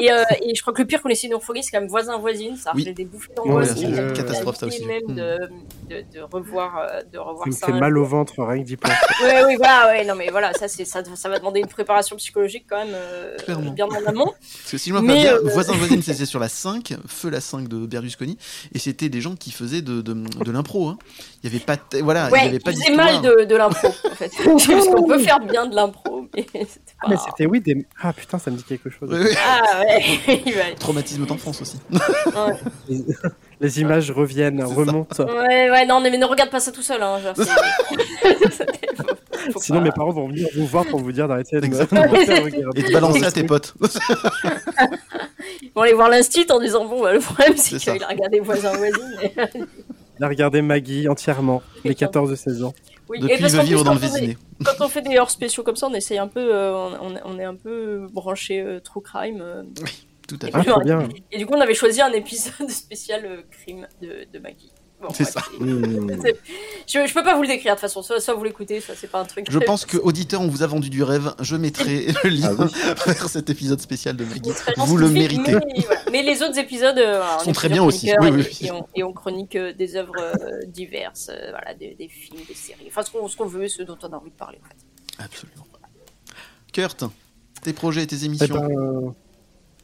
Et, 0.00 0.12
euh, 0.12 0.22
et 0.42 0.54
je 0.54 0.60
crois 0.62 0.72
que 0.72 0.80
le 0.80 0.86
pire 0.86 1.02
qu'on 1.02 1.08
essaie 1.08 1.26
de 1.28 1.34
c'est 1.60 1.70
quand 1.72 1.80
même 1.80 1.88
voisin-voisine. 1.88 2.56
Ça 2.56 2.70
Oui. 2.74 2.84
j'ai 2.86 2.92
des 2.92 3.04
bouffées 3.04 3.30
Ouais, 3.30 3.34
d'angoisse. 3.48 3.74
c'est 3.76 3.82
et 3.82 3.88
une 3.88 4.12
catastrophe, 4.12 4.56
ça 4.56 4.66
aussi. 4.66 4.84
même 4.84 5.02
Mm. 5.08 5.14
de, 5.16 5.38
de, 5.90 6.04
de 6.14 6.20
revoir, 6.20 6.78
euh, 6.78 7.02
de 7.12 7.18
revoir 7.18 7.48
Ça 7.52 7.66
me 7.66 7.72
fait 7.74 7.80
mal 7.80 7.98
au 7.98 8.04
ventre 8.04 8.34
rien 8.44 8.62
que 8.62 8.68
d'y 8.68 8.76
penser. 8.76 8.94
Ouais, 9.24 9.42
oui, 9.46 9.56
voilà, 9.56 9.86
ouais, 9.88 10.04
non, 10.04 10.14
mais 10.14 10.28
voilà, 10.30 10.52
ça, 10.52 10.68
c'est, 10.68 10.84
ça, 10.84 11.02
ça 11.16 11.28
va 11.28 11.38
demander 11.40 11.58
une 11.60 11.66
préparation 11.66 12.14
psychologique 12.16 12.66
quand 12.70 12.76
même 12.78 12.94
euh, 12.94 13.36
bien 13.74 13.86
en 13.86 14.06
amont. 14.06 14.26
Parce 14.40 14.70
que 14.70 14.78
si 14.78 14.90
je 14.90 14.94
me 14.94 15.00
rappelle 15.00 15.20
bien, 15.20 15.34
euh, 15.34 15.40
voisin 15.52 15.72
voisine 15.74 16.00
c'était 16.02 16.26
sur 16.26 16.38
la 16.38 16.48
5, 16.48 16.94
feu 17.08 17.28
la 17.30 17.40
5 17.40 17.66
de 17.66 17.84
Berlusconi, 17.86 18.38
et 18.72 18.78
c'était 18.78 19.08
des 19.08 19.20
gens 19.20 19.34
qui 19.34 19.50
faisaient 19.50 19.82
de, 19.82 20.00
de, 20.00 20.12
de 20.14 20.50
l'impro. 20.52 20.86
Hein. 20.88 20.98
Il 21.42 21.50
y 21.50 21.56
avait 21.56 21.64
pas, 21.64 21.74
de- 21.76 22.02
voilà, 22.02 22.26
il 22.26 22.30
y 22.30 22.32
ouais, 22.34 22.40
avait 22.48 22.58
pas 22.60 22.70
il 22.70 22.76
faisait 22.76 22.90
d'histoire. 22.90 23.12
mal 23.12 23.22
de, 23.22 23.44
de 23.46 23.56
l'impro, 23.56 23.88
en 23.88 24.14
fait. 24.14 24.30
Parce 24.44 24.86
qu'on 24.88 25.06
peut 25.08 25.18
faire 25.18 25.40
bien 25.40 25.66
de 25.66 25.74
l'impro, 25.74 26.28
mais 26.36 26.46
c'était 26.68 26.92
pas... 27.00 27.06
Ah, 27.06 27.06
mais 27.10 27.16
c'était 27.16 27.46
oui 27.46 27.60
des. 27.60 27.86
Ah 28.00 28.12
putain, 28.12 28.38
ça 28.38 28.50
me 28.50 28.56
dit 28.56 28.62
quelque 28.64 28.90
chose. 28.90 29.10
Ouais, 29.10 29.18
ouais. 29.18 29.34
Ah 29.36 29.80
ouais, 29.80 30.42
il 30.46 30.52
va- 30.54 30.74
Traumatisme 30.78 31.26
d'enfance 31.26 31.62
aussi. 31.62 31.78
ouais. 31.90 33.00
Les 33.60 33.80
images 33.80 34.10
reviennent, 34.12 34.62
remontent. 34.62 35.24
Ouais, 35.24 35.70
ouais, 35.70 35.86
non, 35.86 36.00
mais 36.00 36.16
ne 36.16 36.24
regarde 36.24 36.50
pas 36.50 36.60
ça 36.60 36.70
tout 36.70 36.82
seul, 36.82 37.02
hein. 37.02 37.18
genre, 37.20 37.34
c'est- 37.36 37.44
Faut- 38.96 39.04
faut 39.52 39.60
Sinon, 39.60 39.78
pas- 39.78 39.84
mes 39.84 39.90
parents 39.92 40.10
vont 40.12 40.28
venir 40.28 40.46
vous 40.54 40.66
voir 40.66 40.84
pour 40.86 41.00
vous 41.00 41.10
dire 41.12 41.26
d'arrêter 41.26 41.60
de 41.60 41.66
me 41.66 41.72
de. 41.72 42.78
Et 42.78 42.82
de 42.84 42.92
balancer 42.92 43.24
à 43.24 43.32
tes 43.32 43.42
potes. 43.44 43.74
Ils 45.62 45.70
vont 45.74 45.82
aller 45.82 45.92
voir 45.94 46.08
l'instit 46.08 46.46
en 46.50 46.60
disant, 46.60 46.84
bon, 46.84 47.02
bah, 47.02 47.12
le 47.12 47.20
problème, 47.20 47.56
c'est 47.56 47.78
qu'il 47.78 48.02
a 48.02 48.08
regardé 48.08 48.40
voisin 48.40 48.76
voisine. 48.76 49.18
mais- 49.22 49.34
Il 50.18 50.24
a 50.24 50.28
regardé 50.28 50.62
Maggie 50.62 51.08
entièrement, 51.08 51.62
les 51.84 51.94
14-16 51.94 52.62
ans. 52.64 52.74
Oui, 53.08 53.18
Depuis, 53.20 53.32
et 53.32 53.36
il 53.36 53.40
parce 53.40 53.52
veut 53.54 53.62
vivre 53.62 53.84
dans 53.84 53.94
le 53.94 54.00
quand 54.00 54.06
on 54.06 54.08
est- 54.16 54.20
Vésiné. 54.20 54.38
Quand 54.64 54.84
on 54.84 54.88
fait 54.88 55.02
des 55.02 55.18
hors 55.18 55.30
spéciaux 55.30 55.62
comme 55.62 55.76
ça, 55.76 55.86
on 55.88 55.94
essaye 55.94 56.18
un 56.18 56.28
peu, 56.28 56.54
euh, 56.54 56.74
on, 57.00 57.14
on- 57.24 57.38
est 57.38 57.44
un 57.44 57.54
peu 57.54 58.06
branché 58.12 58.60
euh, 58.60 58.80
true 58.80 59.00
crime. 59.02 59.40
euh, 59.40 59.62
Tout 60.26 60.38
à 60.42 60.48
Et 60.48 60.50
fait. 60.50 60.56
Ah, 60.58 60.60
puis, 60.60 60.72
on- 60.72 60.80
bien. 60.80 61.08
Et 61.32 61.38
du 61.38 61.46
coup, 61.46 61.54
on 61.54 61.60
avait 61.60 61.74
choisi 61.74 62.00
un 62.02 62.12
épisode 62.12 62.68
spécial 62.70 63.24
euh, 63.24 63.42
crime 63.50 63.86
de, 64.02 64.26
de 64.32 64.38
Maggie. 64.38 64.72
Bon, 65.00 65.08
C'est 65.14 65.24
ouais, 65.24 65.30
ça. 65.30 65.42
Je, 66.88 67.06
je 67.06 67.14
peux 67.14 67.22
pas 67.22 67.36
vous 67.36 67.42
le 67.42 67.48
décrire 67.48 67.74
de 67.74 67.76
toute 67.76 67.82
façon, 67.82 68.02
soit, 68.02 68.18
soit 68.20 68.34
vous 68.34 68.42
l'écoutez, 68.44 68.80
soit 68.80 68.94
c'est 68.96 69.06
pas 69.06 69.20
un 69.20 69.24
truc. 69.24 69.46
Je 69.50 69.58
pense 69.58 69.84
que 69.86 69.96
auditeur, 69.98 70.40
on 70.40 70.48
vous 70.48 70.62
a 70.62 70.66
vendu 70.66 70.90
du 70.90 71.02
rêve. 71.02 71.34
Je 71.40 71.54
mettrai 71.54 72.06
le 72.24 72.30
lien 72.30 72.56
Ah 72.58 72.64
oui. 72.64 72.92
vers 73.06 73.28
cet 73.28 73.50
épisode 73.50 73.80
spécial 73.80 74.16
de 74.16 74.24
Maggie. 74.24 74.50
Vous 74.78 74.96
le 74.96 75.08
méritez. 75.08 75.52
Mais, 75.54 75.80
voilà. 75.84 76.00
Mais 76.10 76.22
les 76.22 76.42
autres 76.42 76.58
épisodes 76.58 76.98
euh, 76.98 77.22
Sont 77.44 77.52
très 77.52 77.68
bien 77.68 77.82
aussi. 77.84 78.10
Oui, 78.20 78.44
et, 78.62 78.70
on, 78.72 78.86
et 78.94 79.02
on 79.04 79.12
chronique 79.12 79.54
euh, 79.54 79.72
des 79.72 79.94
œuvres 79.96 80.14
euh, 80.18 80.60
diverses, 80.66 81.28
euh, 81.30 81.50
voilà, 81.50 81.74
des, 81.74 81.94
des 81.94 82.08
films, 82.08 82.40
des 82.48 82.54
séries, 82.54 82.86
enfin 82.88 83.02
ce 83.02 83.10
qu'on 83.10 83.28
ce 83.28 83.36
qu'on 83.36 83.46
veut, 83.46 83.68
ce 83.68 83.82
dont 83.82 83.98
on 84.02 84.08
a 84.12 84.16
envie 84.16 84.30
de 84.30 84.36
parler 84.36 84.58
en 84.64 84.68
fait. 84.68 85.22
Absolument. 85.24 85.66
Kurt, 86.72 87.04
tes 87.62 87.72
projets 87.72 88.02
et 88.02 88.06
tes 88.06 88.16
Eh 88.22 88.24
émissions. 88.26 88.46
ben, 88.54 88.70
euh, 88.70 89.10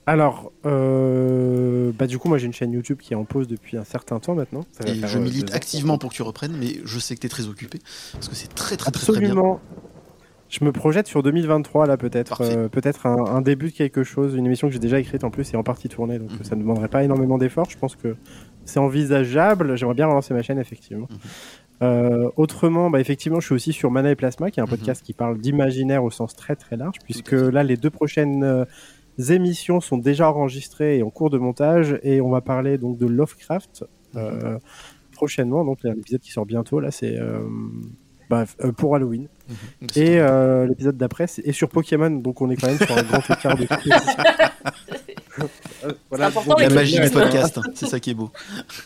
alors, 0.06 0.52
euh, 0.66 1.92
bah 1.98 2.06
du 2.06 2.18
coup, 2.18 2.28
moi 2.28 2.38
j'ai 2.38 2.46
une 2.46 2.52
chaîne 2.52 2.72
YouTube 2.72 2.98
qui 3.00 3.12
est 3.14 3.16
en 3.16 3.24
pause 3.24 3.48
depuis 3.48 3.76
un 3.76 3.84
certain 3.84 4.18
temps 4.20 4.34
maintenant. 4.34 4.64
Ça 4.72 4.88
Et 4.88 4.94
je 5.06 5.18
euh, 5.18 5.20
milite 5.20 5.54
activement 5.54 5.98
pour 5.98 6.10
que 6.10 6.14
tu 6.14 6.22
reprennes, 6.22 6.56
mais 6.58 6.76
je 6.84 6.98
sais 6.98 7.14
que 7.14 7.20
tu 7.20 7.26
es 7.26 7.30
très 7.30 7.46
occupé. 7.46 7.78
Parce 8.12 8.28
que 8.28 8.34
c'est 8.34 8.54
très, 8.54 8.76
très, 8.76 8.90
très, 8.90 9.02
très 9.12 9.12
bien. 9.20 9.30
Absolument. 9.30 9.60
Je 10.50 10.64
me 10.64 10.72
projette 10.72 11.06
sur 11.08 11.22
2023 11.22 11.86
là 11.86 11.96
peut-être, 11.96 12.42
euh, 12.42 12.68
peut-être 12.68 13.06
un, 13.06 13.16
un 13.26 13.40
début 13.40 13.70
de 13.70 13.72
quelque 13.76 14.04
chose, 14.04 14.34
une 14.34 14.46
émission 14.46 14.68
que 14.68 14.72
j'ai 14.74 14.78
déjà 14.78 15.00
écrite 15.00 15.24
en 15.24 15.30
plus 15.30 15.52
et 15.52 15.56
en 15.56 15.62
partie 15.64 15.88
tournée, 15.88 16.18
donc 16.18 16.30
Mhm. 16.30 16.44
ça 16.44 16.54
ne 16.54 16.60
demanderait 16.60 16.88
pas 16.88 17.02
énormément 17.02 17.38
d'efforts. 17.38 17.68
Je 17.70 17.78
pense 17.78 17.96
que 17.96 18.14
c'est 18.64 18.78
envisageable. 18.78 19.76
J'aimerais 19.76 19.94
bien 19.94 20.06
relancer 20.06 20.32
ma 20.34 20.42
chaîne 20.42 20.58
effectivement. 20.58 21.08
Mhm. 21.10 21.18
Euh, 21.82 22.30
autrement, 22.36 22.88
bah, 22.88 23.00
effectivement, 23.00 23.40
je 23.40 23.46
suis 23.46 23.54
aussi 23.54 23.72
sur 23.72 23.90
Mana 23.90 24.10
et 24.12 24.14
Plasma, 24.14 24.50
qui 24.50 24.60
est 24.60 24.62
un 24.62 24.66
Mhm. 24.66 24.70
podcast 24.70 25.02
qui 25.04 25.12
parle 25.12 25.38
d'imaginaire 25.38 26.04
au 26.04 26.10
sens 26.10 26.36
très 26.36 26.54
très 26.54 26.76
large, 26.76 26.98
puisque 27.02 27.32
là 27.32 27.64
les 27.64 27.76
deux 27.76 27.90
prochaines 27.90 28.64
émissions 29.18 29.80
sont 29.80 29.98
déjà 29.98 30.30
enregistrées 30.30 30.98
et 30.98 31.02
en 31.02 31.10
cours 31.10 31.30
de 31.30 31.38
montage, 31.38 31.98
et 32.02 32.20
on 32.20 32.30
va 32.30 32.40
parler 32.40 32.78
donc 32.78 32.98
de 32.98 33.06
Lovecraft 33.06 33.84
euh, 34.16 34.58
prochainement. 35.12 35.64
Donc 35.64 35.78
l'épisode 35.82 36.20
qui 36.20 36.30
sort 36.30 36.46
bientôt 36.46 36.80
là, 36.80 36.90
c'est 36.90 37.18
euh, 37.18 37.40
euh, 38.32 38.72
pour 38.72 38.96
Halloween. 38.96 39.28
Mhm. 39.48 39.88
Et 39.96 40.18
euh, 40.18 40.66
l'épisode 40.66 40.96
d'après, 40.96 41.26
c'est 41.26 41.46
et 41.46 41.52
sur 41.52 41.68
Pokémon, 41.68 42.10
donc 42.10 42.40
on 42.40 42.50
est 42.50 42.56
quand 42.56 42.68
même 42.68 42.78
sur 42.78 42.96
un 42.96 43.02
grand 43.02 43.30
écart 43.30 43.56
de 43.56 43.66
Euh, 45.84 45.92
voilà, 46.10 46.30
donc 46.30 46.60
La 46.60 46.68
les 46.68 46.74
magie 46.74 47.00
du 47.00 47.10
podcast, 47.10 47.58
c'est 47.74 47.86
ça 47.86 47.98
qui 47.98 48.10
est 48.10 48.14
beau. 48.14 48.30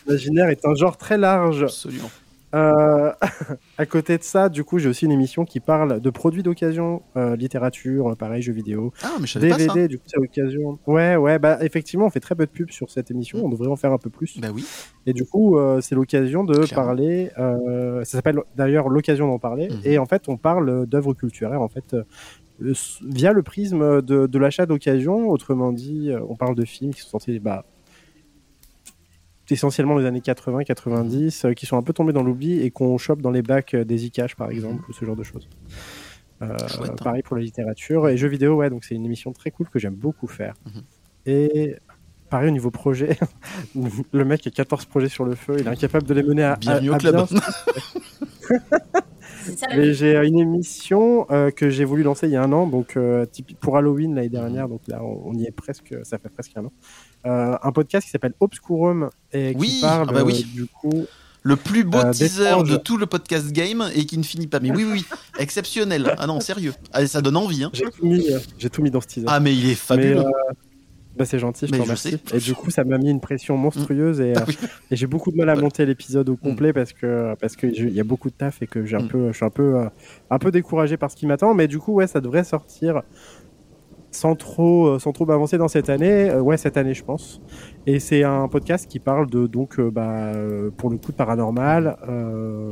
L'imaginaire 0.07 0.49
est 0.49 0.65
un 0.65 0.73
genre 0.73 0.97
très 0.97 1.15
large. 1.15 1.63
Absolument. 1.63 2.09
Euh, 2.55 3.11
à 3.77 3.85
côté 3.85 4.17
de 4.17 4.23
ça, 4.23 4.49
du 4.49 4.63
coup, 4.63 4.79
j'ai 4.79 4.89
aussi 4.89 5.05
une 5.05 5.11
émission 5.11 5.45
qui 5.45 5.59
parle 5.59 5.99
de 5.99 6.09
produits 6.09 6.41
d'occasion, 6.43 7.03
euh, 7.15 7.35
littérature, 7.35 8.15
pareil, 8.17 8.41
jeux 8.41 8.53
vidéo, 8.53 8.91
Ah, 9.03 9.11
mais 9.19 9.27
je 9.27 9.33
savais 9.33 9.49
pas 9.49 9.59
ça. 9.59 9.65
DVD. 9.73 9.87
Du 9.87 9.97
coup, 9.99 10.03
c'est 10.07 10.19
l'occasion. 10.19 10.79
Ouais, 10.87 11.15
ouais, 11.15 11.37
bah 11.39 11.59
effectivement, 11.61 12.05
on 12.05 12.09
fait 12.09 12.19
très 12.19 12.35
peu 12.35 12.45
de 12.45 12.51
pubs 12.51 12.71
sur 12.71 12.89
cette 12.89 13.11
émission. 13.11 13.39
On 13.43 13.49
devrait 13.49 13.67
en 13.67 13.75
faire 13.75 13.93
un 13.93 13.97
peu 13.97 14.09
plus. 14.09 14.39
Bah 14.39 14.49
oui. 14.53 14.65
Et 15.05 15.13
du 15.13 15.25
coup, 15.25 15.57
euh, 15.57 15.79
c'est 15.81 15.95
l'occasion 15.95 16.43
de 16.43 16.53
Clairement. 16.65 16.85
parler. 16.85 17.31
euh, 17.37 18.03
ça 18.03 18.17
s'appelle 18.17 18.39
d'ailleurs 18.55 18.89
l'occasion 18.89 19.27
d'en 19.27 19.39
parler. 19.39 19.69
Mhm. 19.69 19.81
Et 19.85 19.97
en 19.99 20.05
fait, 20.05 20.27
on 20.27 20.37
parle 20.37 20.85
d'œuvres 20.87 21.13
culturelles. 21.13 21.57
En 21.57 21.69
fait. 21.69 21.93
euh, 21.93 22.03
via 23.03 23.31
le 23.31 23.41
prisme 23.41 24.01
de, 24.01 24.27
de 24.27 24.37
l'achat 24.39 24.65
d'occasion, 24.65 25.29
autrement 25.29 25.71
dit, 25.71 26.11
euh, 26.11 26.19
on 26.27 26.35
parle 26.35 26.55
de 26.55 26.65
films 26.65 26.93
qui 26.93 26.99
sont 26.99 27.07
sortis 27.11 27.39
bah, 27.39 27.63
essentiellement 29.55 29.97
les 29.97 30.05
années 30.05 30.19
80-90, 30.21 31.45
euh, 31.47 31.53
qui 31.53 31.65
sont 31.65 31.77
un 31.77 31.81
peu 31.81 31.93
tombés 31.93 32.13
dans 32.13 32.23
l'oubli 32.23 32.61
et 32.61 32.71
qu'on 32.71 32.97
chope 32.97 33.21
dans 33.21 33.31
les 33.31 33.41
bacs 33.41 33.73
euh, 33.73 33.83
des 33.83 34.05
iCash 34.05 34.35
par 34.35 34.49
exemple, 34.51 34.83
ou 34.89 34.93
ce 34.93 35.03
genre 35.05 35.15
de 35.15 35.23
choses. 35.23 35.47
Euh, 36.41 36.55
Chouette, 36.67 36.91
hein. 36.91 36.95
pareil 37.03 37.21
pour 37.21 37.35
la 37.35 37.41
littérature 37.41 38.07
et 38.07 38.15
jeux 38.17 38.29
vidéo, 38.29 38.55
ouais, 38.55 38.69
donc 38.69 38.85
c'est 38.85 38.95
une 38.95 39.05
émission 39.05 39.33
très 39.33 39.51
cool 39.51 39.67
que 39.69 39.77
j'aime 39.79 39.95
beaucoup 39.95 40.27
faire. 40.27 40.53
Mhm. 40.65 40.81
Et 41.25 41.75
pareil 42.29 42.47
au 42.47 42.51
niveau 42.53 42.71
projet, 42.71 43.17
le 44.13 44.23
mec 44.25 44.47
a 44.47 44.49
14 44.51 44.85
projets 44.85 45.09
sur 45.09 45.25
le 45.25 45.35
feu, 45.35 45.55
il 45.59 45.65
est 45.67 45.69
incapable 45.69 46.05
de 46.07 46.13
les 46.13 46.23
mener 46.23 46.43
à, 46.43 46.55
Bienvenue 46.55 46.89
à- 46.89 46.91
au 46.91 46.95
à 46.95 46.99
club. 46.99 47.25
Mais 49.75 49.93
j'ai 49.93 50.15
une 50.27 50.39
émission 50.39 51.25
euh, 51.31 51.49
que 51.49 51.69
j'ai 51.69 51.83
voulu 51.85 52.03
lancer 52.03 52.27
il 52.27 52.33
y 52.33 52.35
a 52.35 52.43
un 52.43 52.51
an, 52.51 52.67
donc 52.67 52.95
euh, 52.97 53.25
pour 53.59 53.77
Halloween 53.77 54.13
l'année 54.15 54.29
dernière, 54.29 54.67
donc 54.69 54.81
là 54.87 55.03
on, 55.03 55.21
on 55.29 55.33
y 55.33 55.45
est 55.45 55.51
presque, 55.51 55.95
ça 56.03 56.17
fait 56.19 56.29
presque 56.29 56.51
un 56.55 56.65
an. 56.65 56.71
Euh, 57.25 57.57
un 57.61 57.71
podcast 57.73 58.05
qui 58.05 58.11
s'appelle 58.11 58.33
Obscurum 58.39 59.09
et 59.33 59.53
qui 59.53 59.81
parle 59.81 60.07
ah 60.09 60.13
bah 60.13 60.23
oui. 60.23 60.45
euh, 60.49 60.55
du 60.61 60.65
coup 60.67 61.05
Le 61.43 61.55
plus 61.57 61.83
beau 61.83 61.97
Euh, 61.97 62.11
teaser 62.11 62.63
de 62.63 62.77
tout 62.77 62.95
le 62.97 63.07
podcast 63.07 63.51
game 63.51 63.83
et 63.93 64.05
qui 64.05 64.17
ne 64.17 64.23
finit 64.23 64.47
pas. 64.47 64.59
Mais 64.61 64.71
oui, 64.71 64.85
oui, 64.85 64.91
oui. 64.93 65.05
Exceptionnel. 65.39 66.15
Ah 66.17 66.27
non, 66.27 66.39
sérieux. 66.39 66.73
Ah, 66.93 67.05
ça 67.07 67.21
donne 67.21 67.35
envie. 67.37 67.63
Hein. 67.65 67.71
j'ai 67.73 67.83
tout 67.85 68.05
mis, 68.05 68.25
j'ai 68.57 68.69
tout 68.69 68.81
mis 68.81 68.89
dans 68.91 69.01
ce 69.01 69.07
teaser. 69.07 69.25
Ah, 69.29 69.39
mais 69.41 69.53
il 69.53 69.69
est 69.69 69.75
fabuleux. 69.75 70.15
Mais, 70.17 70.55
bah, 71.17 71.25
c'est 71.25 71.39
gentil, 71.39 71.67
je 71.67 71.73
te 71.73 71.81
remercie. 71.81 72.17
Et 72.33 72.37
du 72.39 72.53
coup, 72.55 72.69
ça 72.71 72.85
m'a 72.85 72.97
mis 72.97 73.09
une 73.09 73.19
pression 73.19 73.57
monstrueuse 73.57 74.21
et, 74.21 74.31
Ah 74.37 74.45
oui. 74.47 74.57
et 74.89 74.95
j'ai 74.95 75.07
beaucoup 75.07 75.31
de 75.31 75.35
mal 75.37 75.49
à 75.49 75.55
Ouais. 75.55 75.61
monter 75.61 75.85
l'épisode 75.85 76.29
au 76.29 76.37
complet 76.37 76.71
parce 76.71 76.93
que 76.93 77.35
parce 77.41 77.57
que 77.57 77.67
il 77.67 77.89
y 77.93 77.99
a 77.99 78.05
beaucoup 78.05 78.29
de 78.29 78.35
taf 78.35 78.61
et 78.61 78.67
que 78.67 78.85
j'ai 78.85 78.95
un 78.95 79.01
Mm. 79.01 79.07
peu, 79.09 79.27
je 79.31 79.35
suis 79.35 79.45
un 79.45 79.49
peu 79.49 79.75
un 80.29 80.39
peu 80.39 80.51
découragé 80.51 80.95
par 80.95 81.11
ce 81.11 81.17
qui 81.17 81.25
m'attend. 81.25 81.53
Mais 81.53 81.67
du 81.67 81.79
coup, 81.79 81.91
ouais, 81.95 82.07
ça 82.07 82.21
devrait 82.21 82.45
sortir 82.45 83.01
sans 84.11 84.35
trop 84.35 84.87
euh, 84.87 84.99
sans 84.99 85.11
trop 85.11 85.25
m'avancer 85.25 85.57
dans 85.57 85.67
cette 85.67 85.89
année. 85.89 86.29
Euh, 86.29 86.41
ouais, 86.41 86.57
cette 86.57 86.77
année, 86.77 86.93
je 86.93 87.03
pense. 87.03 87.41
Et 87.85 87.99
c'est 87.99 88.23
un 88.23 88.47
podcast 88.47 88.87
qui 88.89 88.99
parle 88.99 89.29
de 89.29 89.47
donc 89.47 89.79
euh, 89.79 89.91
bah 89.91 90.31
pour 90.77 90.89
le 90.89 90.97
coup 90.97 91.11
de 91.11 91.17
paranormal, 91.17 91.97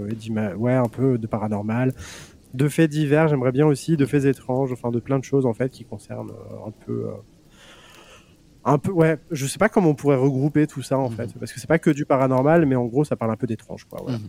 et 0.09 0.53
ouais, 0.55 0.73
un 0.73 0.87
peu 0.89 1.17
de 1.17 1.27
paranormal. 1.27 1.93
De 2.53 2.69
faits 2.69 2.89
divers, 2.89 3.27
j'aimerais 3.27 3.51
bien 3.51 3.67
aussi, 3.67 3.97
de 3.97 4.05
faits 4.05 4.25
étranges, 4.25 4.71
enfin 4.71 4.89
de 4.89 4.99
plein 4.99 5.19
de 5.19 5.23
choses 5.23 5.45
en 5.45 5.53
fait 5.53 5.69
qui 5.69 5.83
concernent 5.85 6.31
un 6.65 6.71
peu 6.85 7.07
un 8.65 8.77
peu 8.79 8.91
ouais 8.91 9.17
je 9.31 9.45
sais 9.45 9.59
pas 9.59 9.69
comment 9.69 9.89
on 9.91 9.95
pourrait 9.95 10.17
regrouper 10.17 10.67
tout 10.67 10.81
ça 10.81 10.97
en 10.97 11.09
Mhm. 11.09 11.15
fait 11.15 11.33
parce 11.39 11.53
que 11.53 11.59
c'est 11.59 11.67
pas 11.67 11.79
que 11.79 11.89
du 11.89 12.05
paranormal 12.05 12.65
mais 12.65 12.75
en 12.75 12.83
gros 12.85 13.05
ça 13.05 13.15
parle 13.15 13.31
un 13.31 13.35
peu 13.37 13.47
d'étrange 13.47 13.85
quoi 13.85 13.99
voilà. 14.01 14.17
Mhm. 14.17 14.27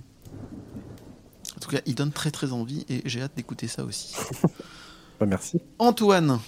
En 1.56 1.60
tout 1.60 1.70
cas, 1.70 1.80
il 1.86 1.94
donne 1.96 2.12
très 2.12 2.30
très 2.30 2.52
envie 2.52 2.84
et 2.88 3.02
j'ai 3.04 3.20
hâte 3.20 3.32
d'écouter 3.36 3.66
ça 3.66 3.84
aussi. 3.84 4.14
Bah, 5.20 5.26
merci 5.26 5.60
Antoine, 5.80 6.38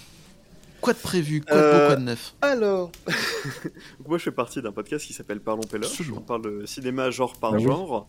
quoi 0.81 0.93
de 0.93 0.99
prévu? 0.99 1.41
Quoi 1.41 1.55
de 1.57 1.61
beau, 1.71 1.85
quoi 1.87 1.95
de 1.95 2.01
neuf? 2.03 2.35
Alors, 2.41 2.91
moi 4.07 4.17
je 4.17 4.23
fais 4.23 4.31
partie 4.31 4.61
d'un 4.61 4.71
podcast 4.71 5.05
qui 5.05 5.13
s'appelle 5.13 5.39
Parlons. 5.39 5.61
Absolument. 5.73 6.17
On 6.17 6.21
parle 6.21 6.41
de 6.61 6.65
cinéma 6.65 7.09
genre 7.11 7.37
par 7.39 7.53
Ah 7.53 7.57
oui. 7.57 7.63
genre. 7.63 8.07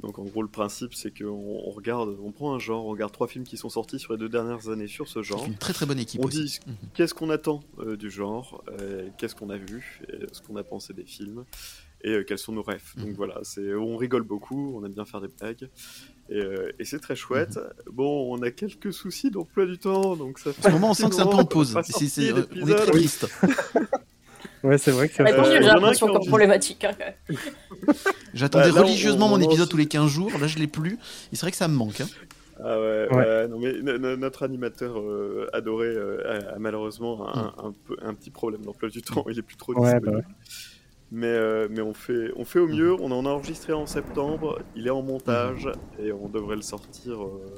Donc 0.00 0.18
en 0.18 0.24
gros 0.24 0.42
le 0.42 0.48
principe 0.48 0.92
c'est 0.94 1.10
qu'on 1.16 1.26
on 1.66 1.70
regarde, 1.70 2.16
on 2.22 2.30
prend 2.30 2.54
un 2.54 2.58
genre, 2.58 2.84
on 2.84 2.90
regarde 2.90 3.12
trois 3.12 3.26
films 3.28 3.44
qui 3.44 3.56
sont 3.56 3.70
sortis 3.70 3.98
sur 3.98 4.12
les 4.12 4.18
deux 4.18 4.28
dernières 4.28 4.68
années 4.68 4.88
sur 4.88 5.08
ce 5.08 5.22
genre. 5.22 5.44
Une 5.46 5.56
très 5.56 5.72
très 5.72 5.86
bonne 5.86 5.98
équipe 5.98 6.20
On 6.22 6.26
aussi. 6.26 6.44
dit 6.44 6.60
Mhm. 6.66 6.74
qu'est-ce 6.94 7.14
qu'on 7.14 7.30
attend 7.30 7.60
euh, 7.78 7.96
du 7.96 8.10
genre, 8.10 8.62
euh, 8.80 9.08
qu'est-ce 9.16 9.34
qu'on 9.34 9.48
a 9.48 9.56
vu, 9.56 10.02
ce 10.32 10.42
qu'on 10.42 10.56
a 10.56 10.62
pensé 10.64 10.92
des 10.92 11.04
films, 11.06 11.44
et 12.02 12.10
euh, 12.10 12.24
quels 12.24 12.38
sont 12.38 12.52
nos 12.52 12.62
rêves. 12.62 12.92
Mhm. 12.98 13.04
Donc 13.06 13.14
voilà, 13.16 13.40
c'est 13.42 13.74
on 13.74 13.96
rigole 13.96 14.22
beaucoup, 14.22 14.76
on 14.76 14.84
aime 14.84 14.92
bien 14.92 15.06
faire 15.06 15.22
des 15.22 15.28
blagues, 15.28 15.70
et, 16.30 16.38
euh, 16.40 16.72
et 16.78 16.84
c'est 16.84 16.98
très 16.98 17.16
chouette. 17.16 17.58
Bon, 17.90 18.32
on 18.34 18.42
a 18.42 18.50
quelques 18.50 18.92
soucis 18.92 19.30
d'emploi 19.30 19.66
du 19.66 19.78
temps, 19.78 20.16
donc 20.16 20.38
ça 20.38 20.52
fait. 20.52 20.66
En 20.66 20.70
ce 20.70 20.74
moment, 20.74 20.90
on 20.90 20.94
sent 20.94 21.08
que 21.08 21.14
c'est 21.14 21.22
un 21.22 21.26
peu 21.26 21.36
en 21.36 21.44
pause. 21.44 21.72
Pas 21.74 21.82
C'est- 21.82 22.06
c'est- 22.08 22.32
euh, 22.32 22.42
on 22.62 22.68
est 22.68 22.74
très 22.74 22.86
triste. 22.90 23.26
ouais 24.64 24.78
c'est 24.78 24.90
vrai 24.90 25.08
que 25.08 25.14
Ça 25.14 25.22
va 25.22 25.30
être 25.30 25.38
Euh, 25.38 25.44
j'ai 25.52 25.60
l'impression 25.60 26.06
comme 26.08 26.26
problématique. 26.26 26.84
hein. 26.84 26.92
J'attendais 28.34 28.70
Bah, 28.72 28.80
on- 28.80 28.82
religieusement 28.84 29.26
on- 29.26 29.30
mon 29.30 29.36
on 29.36 29.40
épisode 29.40 29.68
tous 29.68 29.76
les 29.76 29.86
15 29.86 30.10
jours. 30.10 30.30
Là, 30.40 30.46
je 30.46 30.58
l'ai 30.58 30.66
plus. 30.66 30.94
Et 31.32 31.36
c'est 31.36 31.42
vrai 31.42 31.50
que 31.50 31.56
ça 31.56 31.68
me 31.68 31.74
manque. 31.74 32.00
hein. 32.00 32.06
Ah 32.58 32.80
ouais, 32.80 33.06
Ouais. 33.10 33.16
ouais, 33.16 33.48
non 33.48 33.58
mais 33.58 33.74
no- 33.82 33.98
no- 33.98 34.16
notre 34.16 34.42
animateur 34.42 34.98
euh, 34.98 35.46
adoré 35.52 35.88
euh, 35.88 36.22
a, 36.50 36.54
a 36.54 36.58
malheureusement 36.58 37.28
un, 37.28 37.74
un 38.00 38.14
petit 38.14 38.30
problème 38.30 38.62
d'emploi 38.62 38.88
du 38.88 39.02
temps, 39.02 39.26
il 39.30 39.38
est 39.38 39.42
plus 39.42 39.56
trop 39.56 39.74
Ouais, 39.74 39.92
disponible. 39.92 40.10
bah 40.10 40.16
ouais. 40.16 40.24
Mais, 41.12 41.26
euh, 41.28 41.68
mais 41.70 41.80
on, 41.80 41.94
fait, 41.94 42.32
on 42.36 42.44
fait 42.44 42.58
au 42.58 42.66
mieux, 42.66 42.94
on 42.94 43.12
en 43.12 43.26
a 43.26 43.28
enregistré 43.28 43.72
en 43.72 43.86
septembre, 43.86 44.60
il 44.74 44.86
est 44.88 44.90
en 44.90 45.02
montage 45.02 45.70
et 46.00 46.10
on 46.10 46.28
devrait 46.28 46.56
le 46.56 46.62
sortir 46.62 47.22
euh, 47.22 47.54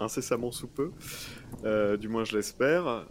incessamment 0.00 0.50
sous 0.50 0.66
peu, 0.66 0.90
Euh, 1.64 1.96
du 1.96 2.08
moins 2.08 2.24
je 2.24 2.36
l'espère. 2.36 2.86
Euh, 2.86 3.06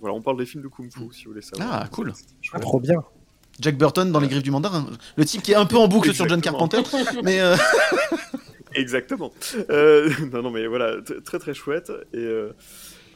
voilà, 0.00 0.14
on 0.14 0.22
parle 0.22 0.38
des 0.38 0.46
films 0.46 0.62
de 0.62 0.68
Kung 0.68 0.90
Fu 0.90 1.00
si 1.12 1.24
vous 1.24 1.32
voulez 1.32 1.42
savoir. 1.42 1.68
Ah, 1.70 1.88
cool. 1.88 2.12
Ah, 2.52 2.60
trop 2.60 2.80
bien 2.80 3.02
Jack 3.60 3.76
Burton 3.76 4.10
dans 4.10 4.20
Les 4.20 4.28
Griffes 4.28 4.42
du 4.42 4.50
Mandarin. 4.50 4.86
Le 5.16 5.24
type 5.26 5.42
qui 5.42 5.52
est 5.52 5.56
un 5.56 5.66
peu 5.66 5.76
en 5.76 5.86
boucle 5.86 6.14
sur 6.14 6.26
John. 6.26 6.40
Carpenter. 6.40 6.80
Mais 7.22 7.40
euh, 7.40 7.56
Exactement. 8.74 9.32
Euh, 9.70 10.10
non, 10.32 10.42
non, 10.42 10.50
mais 10.50 10.66
voilà, 10.66 10.96
très 11.24 11.38
très 11.38 11.54
chouette. 11.54 11.92
Et, 12.12 12.18
euh, 12.18 12.52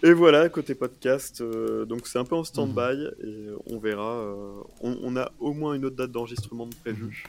et 0.05 0.13
voilà, 0.13 0.49
côté 0.49 0.75
podcast, 0.75 1.41
euh, 1.41 1.85
donc 1.85 2.07
c'est 2.07 2.19
un 2.19 2.25
peu 2.25 2.37
en 2.37 2.45
stand-by 2.45 3.03
et 3.23 3.27
euh, 3.27 3.57
on 3.67 3.79
verra. 3.79 4.13
euh, 4.19 4.61
on, 4.81 4.99
on 5.03 5.17
a 5.17 5.33
au 5.41 5.53
moins 5.53 5.75
une 5.75 5.85
autre 5.87 5.97
date 5.97 6.13
d'enregistrement 6.13 6.67
de 6.67 6.75
prévue, 6.77 7.25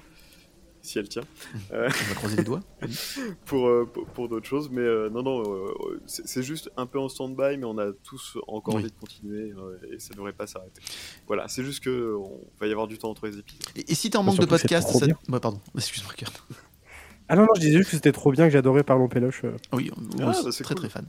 si 0.81 0.99
elle 0.99 1.09
tient, 1.09 1.23
on 1.71 1.77
va 1.79 1.89
croiser 1.89 2.35
les 2.37 2.43
doigts. 2.43 2.61
pour, 3.45 3.67
euh, 3.67 3.85
pour, 3.91 4.05
pour 4.07 4.29
d'autres 4.29 4.45
choses. 4.45 4.69
Mais 4.69 4.81
euh, 4.81 5.09
non, 5.09 5.23
non, 5.23 5.41
euh, 5.67 5.99
c'est 6.05 6.27
c'est 6.27 6.43
juste 6.43 6.69
un 6.77 6.85
peu 6.85 6.99
en 6.99 7.09
stand-by, 7.09 7.57
mais 7.57 7.65
on 7.65 7.77
a 7.79 7.91
tous 8.03 8.37
encore 8.47 8.75
Oui. 8.75 8.81
envie 8.81 8.91
de 8.91 8.97
continuer 8.99 9.51
euh, 9.57 9.79
et 9.93 9.97
ça 9.99 10.13
devrait 10.13 10.33
pas 10.33 10.45
s'arrêter. 10.45 10.81
Voilà, 11.27 11.47
c'est 11.47 11.63
juste 11.63 11.83
que 11.83 12.15
on 12.15 12.39
va 12.59 12.67
y 12.67 12.71
avoir 12.71 12.87
du 12.87 12.97
temps 12.99 13.09
entre 13.09 13.25
les 13.27 13.39
épisodes. 13.39 13.63
Et, 13.75 13.91
et 13.91 13.95
si 13.95 14.09
t'es 14.11 14.17
en 14.17 14.23
manque 14.23 14.35
de 14.35 14.41
surtout 14.41 14.53
que 14.53 14.57
c'est 14.59 14.63
podcast, 14.67 14.89
trop 14.89 14.99
ça... 14.99 15.05
bien. 15.07 15.17
Ouais, 15.29 15.39
pardon, 15.39 15.59
excuse-moi, 15.75 16.13
Kurt. 16.15 16.43
Ah 17.29 17.35
non 17.35 17.43
non 17.43 17.47
je 17.55 17.61
disais 17.61 17.77
juste 17.77 17.89
que 17.89 17.95
c'était 17.95 18.11
trop 18.11 18.31
bien 18.31 18.45
que 18.45 18.51
j'adorais 18.51 18.83
Parlons 18.83 19.07
Péloche 19.07 19.41
euh. 19.45 19.51
Oui, 19.73 19.91
Ah, 20.21 20.29
aussi, 20.29 20.43
bah, 20.45 20.51
c'est 20.51 20.63
très 20.63 20.75
cool. 20.75 20.83
très 20.83 20.89
fan. 20.89 21.05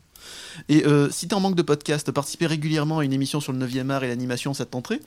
Et 0.68 0.84
euh, 0.86 1.10
si 1.10 1.28
t'es 1.28 1.34
en 1.34 1.40
manque 1.40 1.56
de 1.56 1.62
podcast, 1.62 2.10
participer 2.10 2.46
régulièrement 2.46 3.00
à 3.00 3.04
une 3.04 3.12
émission 3.12 3.40
sur 3.40 3.52
le 3.52 3.58
9e 3.58 3.90
art 3.90 4.02
et 4.04 4.08
l'animation, 4.08 4.54
ça 4.54 4.64
te 4.64 4.70
tenterait 4.70 5.00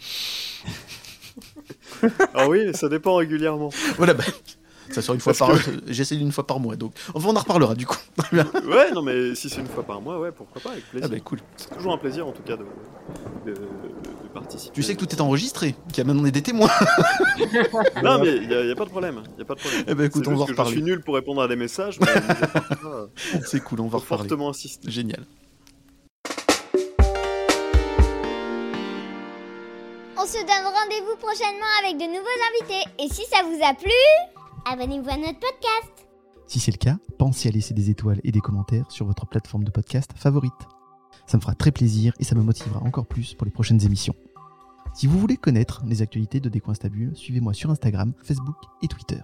Ah 2.34 2.48
oui, 2.48 2.74
ça 2.74 2.90
dépend 2.90 3.16
régulièrement. 3.16 3.70
Voilà, 3.98 4.14
bah, 4.14 4.24
Ça 4.92 5.02
sort 5.02 5.16
une 5.16 5.22
fois 5.22 5.34
Parce 5.34 5.52
par 5.64 5.74
J'essaie 5.88 6.16
une 6.16 6.32
fois 6.32 6.46
par 6.48 6.60
mois, 6.60 6.76
donc 6.76 6.94
enfin, 7.14 7.30
on 7.30 7.36
en 7.36 7.40
reparlera 7.40 7.76
du 7.76 7.86
coup. 7.86 7.98
ouais, 8.34 8.92
non, 8.94 9.02
mais 9.02 9.36
si 9.36 9.50
c'est 9.50 9.62
une 9.62 9.68
fois 9.68 9.84
par 9.84 10.02
mois, 10.02 10.20
ouais, 10.20 10.32
pourquoi 10.32 10.62
pas, 10.62 10.72
avec 10.72 10.84
ah 10.88 10.92
plaisir. 10.92 11.10
bah 11.10 11.20
cool. 11.24 11.40
C'est 11.58 11.76
toujours 11.76 11.94
un 11.94 11.98
plaisir, 11.98 12.28
en 12.28 12.32
tout 12.32 12.42
cas, 12.44 12.58
de, 12.58 12.66
de, 13.46 13.54
de 13.54 14.28
participer. 14.34 14.74
Tu 14.74 14.84
sais 14.84 14.96
que 14.96 15.00
tout 15.06 15.10
est 15.16 15.22
enregistré, 15.22 15.76
qu'il 15.94 15.98
y 15.98 16.02
a 16.02 16.04
maintenant 16.06 16.24
des 16.30 16.42
témoins. 16.42 16.70
Non, 18.04 18.20
mais 18.20 18.36
il 18.38 18.48
n'y 18.48 18.72
a, 18.72 18.76
pas 18.76 18.86
de 18.86 18.90
problème. 18.90 19.22
Y 19.38 19.42
a 19.42 19.46
pas 19.46 19.56
de 19.56 19.60
problème. 19.60 19.84
Eh 19.88 19.94
ben, 19.96 20.06
écoute, 20.06 20.24
C'est 20.26 20.32
on 20.32 20.36
va 20.36 20.46
que 20.46 20.52
reparler. 20.52 20.72
Je 20.72 20.76
suis 20.78 20.84
nul 20.84 21.02
pour 21.02 21.16
répondre 21.16 21.42
à 21.42 21.48
des 21.48 21.56
messages, 21.56 22.00
mais 22.00 22.08
euh, 22.86 23.08
C'est 23.46 23.62
cool, 23.64 23.82
on 23.82 23.88
va 23.88 24.00
reparler. 24.00 24.28
fortement 24.28 24.50
insister. 24.50 24.90
Génial. 24.90 25.24
On 30.22 30.26
se 30.26 30.38
donne 30.38 30.74
rendez-vous 30.74 31.16
prochainement 31.18 31.66
avec 31.84 31.98
de 31.98 32.06
nouveaux 32.06 32.40
invités. 32.52 32.90
Et 33.00 33.08
si 33.08 33.24
ça 33.32 33.42
vous 33.44 33.60
a 33.64 33.74
plu, 33.74 33.90
abonnez-vous 34.66 35.10
à 35.10 35.18
notre 35.18 35.40
podcast. 35.40 36.08
Si 36.48 36.60
c'est 36.60 36.72
le 36.72 36.78
cas, 36.78 36.98
pensez 37.18 37.50
à 37.50 37.52
laisser 37.52 37.74
des 37.74 37.90
étoiles 37.90 38.22
et 38.24 38.32
des 38.32 38.40
commentaires 38.40 38.92
sur 38.92 39.06
votre 39.06 39.28
plateforme 39.28 39.64
de 39.64 39.72
podcast 39.72 40.12
favorite. 40.16 40.54
Ça 41.28 41.38
me 41.38 41.42
fera 41.42 41.54
très 41.54 41.72
plaisir 41.72 42.14
et 42.20 42.24
ça 42.24 42.36
me 42.36 42.42
motivera 42.42 42.82
encore 42.82 43.06
plus 43.06 43.34
pour 43.36 43.46
les 43.46 43.52
prochaines 43.52 43.84
émissions. 43.86 44.16
Si 44.94 45.06
vous 45.06 45.20
voulez 45.20 45.38
connaître 45.38 45.84
les 45.86 46.02
actualités 46.02 46.40
de 46.40 46.50
Décoinstabule, 46.50 47.16
suivez-moi 47.16 47.54
sur 47.54 47.70
Instagram, 47.70 48.14
Facebook 48.24 48.58
et 48.82 48.88
Twitter. 48.88 49.22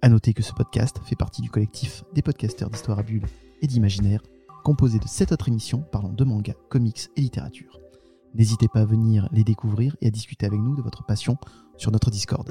À 0.00 0.08
noter 0.08 0.34
que 0.34 0.42
ce 0.42 0.52
podcast 0.52 1.00
fait 1.04 1.16
partie 1.16 1.42
du 1.42 1.50
collectif 1.50 2.04
des 2.14 2.22
podcasteurs 2.22 2.70
d'histoire 2.70 2.98
à 2.98 3.02
bulles 3.02 3.26
et 3.60 3.66
d'imaginaire, 3.66 4.22
composé 4.62 4.98
de 4.98 5.08
7 5.08 5.32
autres 5.32 5.48
émissions 5.48 5.82
parlant 5.82 6.12
de 6.12 6.24
manga, 6.24 6.54
comics 6.68 7.08
et 7.16 7.20
littérature. 7.20 7.80
N'hésitez 8.34 8.68
pas 8.68 8.80
à 8.80 8.84
venir 8.84 9.28
les 9.32 9.44
découvrir 9.44 9.96
et 10.00 10.06
à 10.06 10.10
discuter 10.10 10.46
avec 10.46 10.60
nous 10.60 10.76
de 10.76 10.82
votre 10.82 11.04
passion 11.04 11.36
sur 11.76 11.90
notre 11.90 12.10
Discord. 12.10 12.50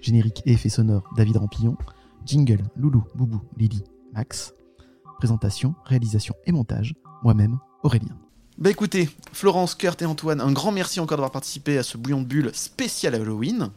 Générique 0.00 0.42
et 0.46 0.52
effets 0.52 0.68
sonores 0.68 1.08
David 1.16 1.36
Rampillon, 1.36 1.76
jingle 2.24 2.62
Loulou, 2.76 3.04
Boubou, 3.14 3.42
Lily, 3.56 3.82
Max, 4.12 4.54
présentation, 5.18 5.74
réalisation 5.84 6.34
et 6.46 6.52
montage, 6.52 6.94
moi-même, 7.22 7.58
Aurélien. 7.82 8.16
Bah 8.58 8.70
écoutez, 8.70 9.08
Florence, 9.32 9.76
Kurt 9.76 10.02
et 10.02 10.04
Antoine, 10.04 10.40
un 10.40 10.50
grand 10.50 10.72
merci 10.72 10.98
encore 10.98 11.16
d'avoir 11.16 11.30
participé 11.30 11.78
à 11.78 11.84
ce 11.84 11.96
bouillon 11.96 12.22
de 12.22 12.26
bulles 12.26 12.50
spécial 12.54 13.14
Halloween. 13.14 13.70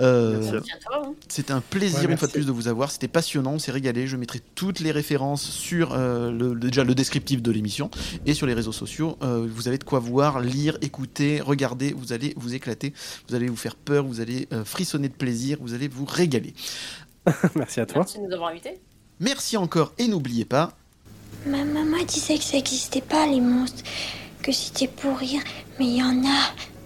Euh, 0.00 0.32
Merci 0.40 0.48
à 0.48 0.52
Merci 0.54 0.72
à 0.72 0.76
toi. 0.78 1.02
hein. 1.06 1.14
c'était 1.28 1.52
un 1.52 1.60
plaisir 1.60 2.00
Ouais, 2.06 2.10
une 2.10 2.16
fois 2.18 2.26
de 2.26 2.32
plus 2.32 2.46
de 2.46 2.50
vous 2.50 2.66
avoir. 2.66 2.90
C'était 2.90 3.06
passionnant, 3.06 3.52
on 3.52 3.58
s'est 3.60 3.70
régalé. 3.70 4.08
Je 4.08 4.16
mettrai 4.16 4.40
toutes 4.56 4.80
les 4.80 4.90
références 4.90 5.42
sur 5.48 5.92
euh, 5.92 6.32
le, 6.32 6.56
déjà 6.56 6.82
le 6.82 6.96
descriptif 6.96 7.42
de 7.42 7.50
l'émission 7.52 7.92
et 8.26 8.34
sur 8.34 8.48
les 8.48 8.54
réseaux 8.54 8.72
sociaux. 8.72 9.16
Euh, 9.22 9.46
vous 9.48 9.68
avez 9.68 9.78
de 9.78 9.84
quoi 9.84 10.00
voir, 10.00 10.40
lire, 10.40 10.78
écouter, 10.82 11.40
regarder. 11.40 11.92
Vous 11.96 12.12
allez 12.12 12.34
vous 12.36 12.54
éclater, 12.54 12.94
vous 13.28 13.36
allez 13.36 13.46
vous 13.48 13.54
faire 13.56 13.76
peur, 13.76 14.04
vous 14.04 14.20
allez 14.20 14.48
euh, 14.52 14.64
frissonner 14.64 15.08
de 15.08 15.14
plaisir, 15.14 15.58
vous 15.60 15.74
allez 15.74 15.86
vous 15.86 16.04
régaler. 16.06 16.54
Merci 17.54 17.78
à 17.78 17.86
toi. 17.86 17.98
Merci 18.00 18.18
de 18.18 18.24
nous 18.24 18.32
avoir 18.32 18.50
invités. 18.50 18.80
Merci 19.20 19.56
encore 19.56 19.92
et 19.96 20.08
n'oubliez 20.08 20.44
pas, 20.44 20.76
Ma 21.46 21.64
maman 21.64 22.02
disait 22.04 22.38
que 22.38 22.44
ça 22.44 22.56
n'existait 22.56 23.00
pas 23.00 23.26
les 23.26 23.40
monstres, 23.40 23.82
que 24.42 24.52
c'était 24.52 24.88
pour 24.88 25.16
rire, 25.16 25.42
mais 25.78 25.86
il 25.86 25.96
y 25.96 26.02
en 26.02 26.24
a. 26.24 26.77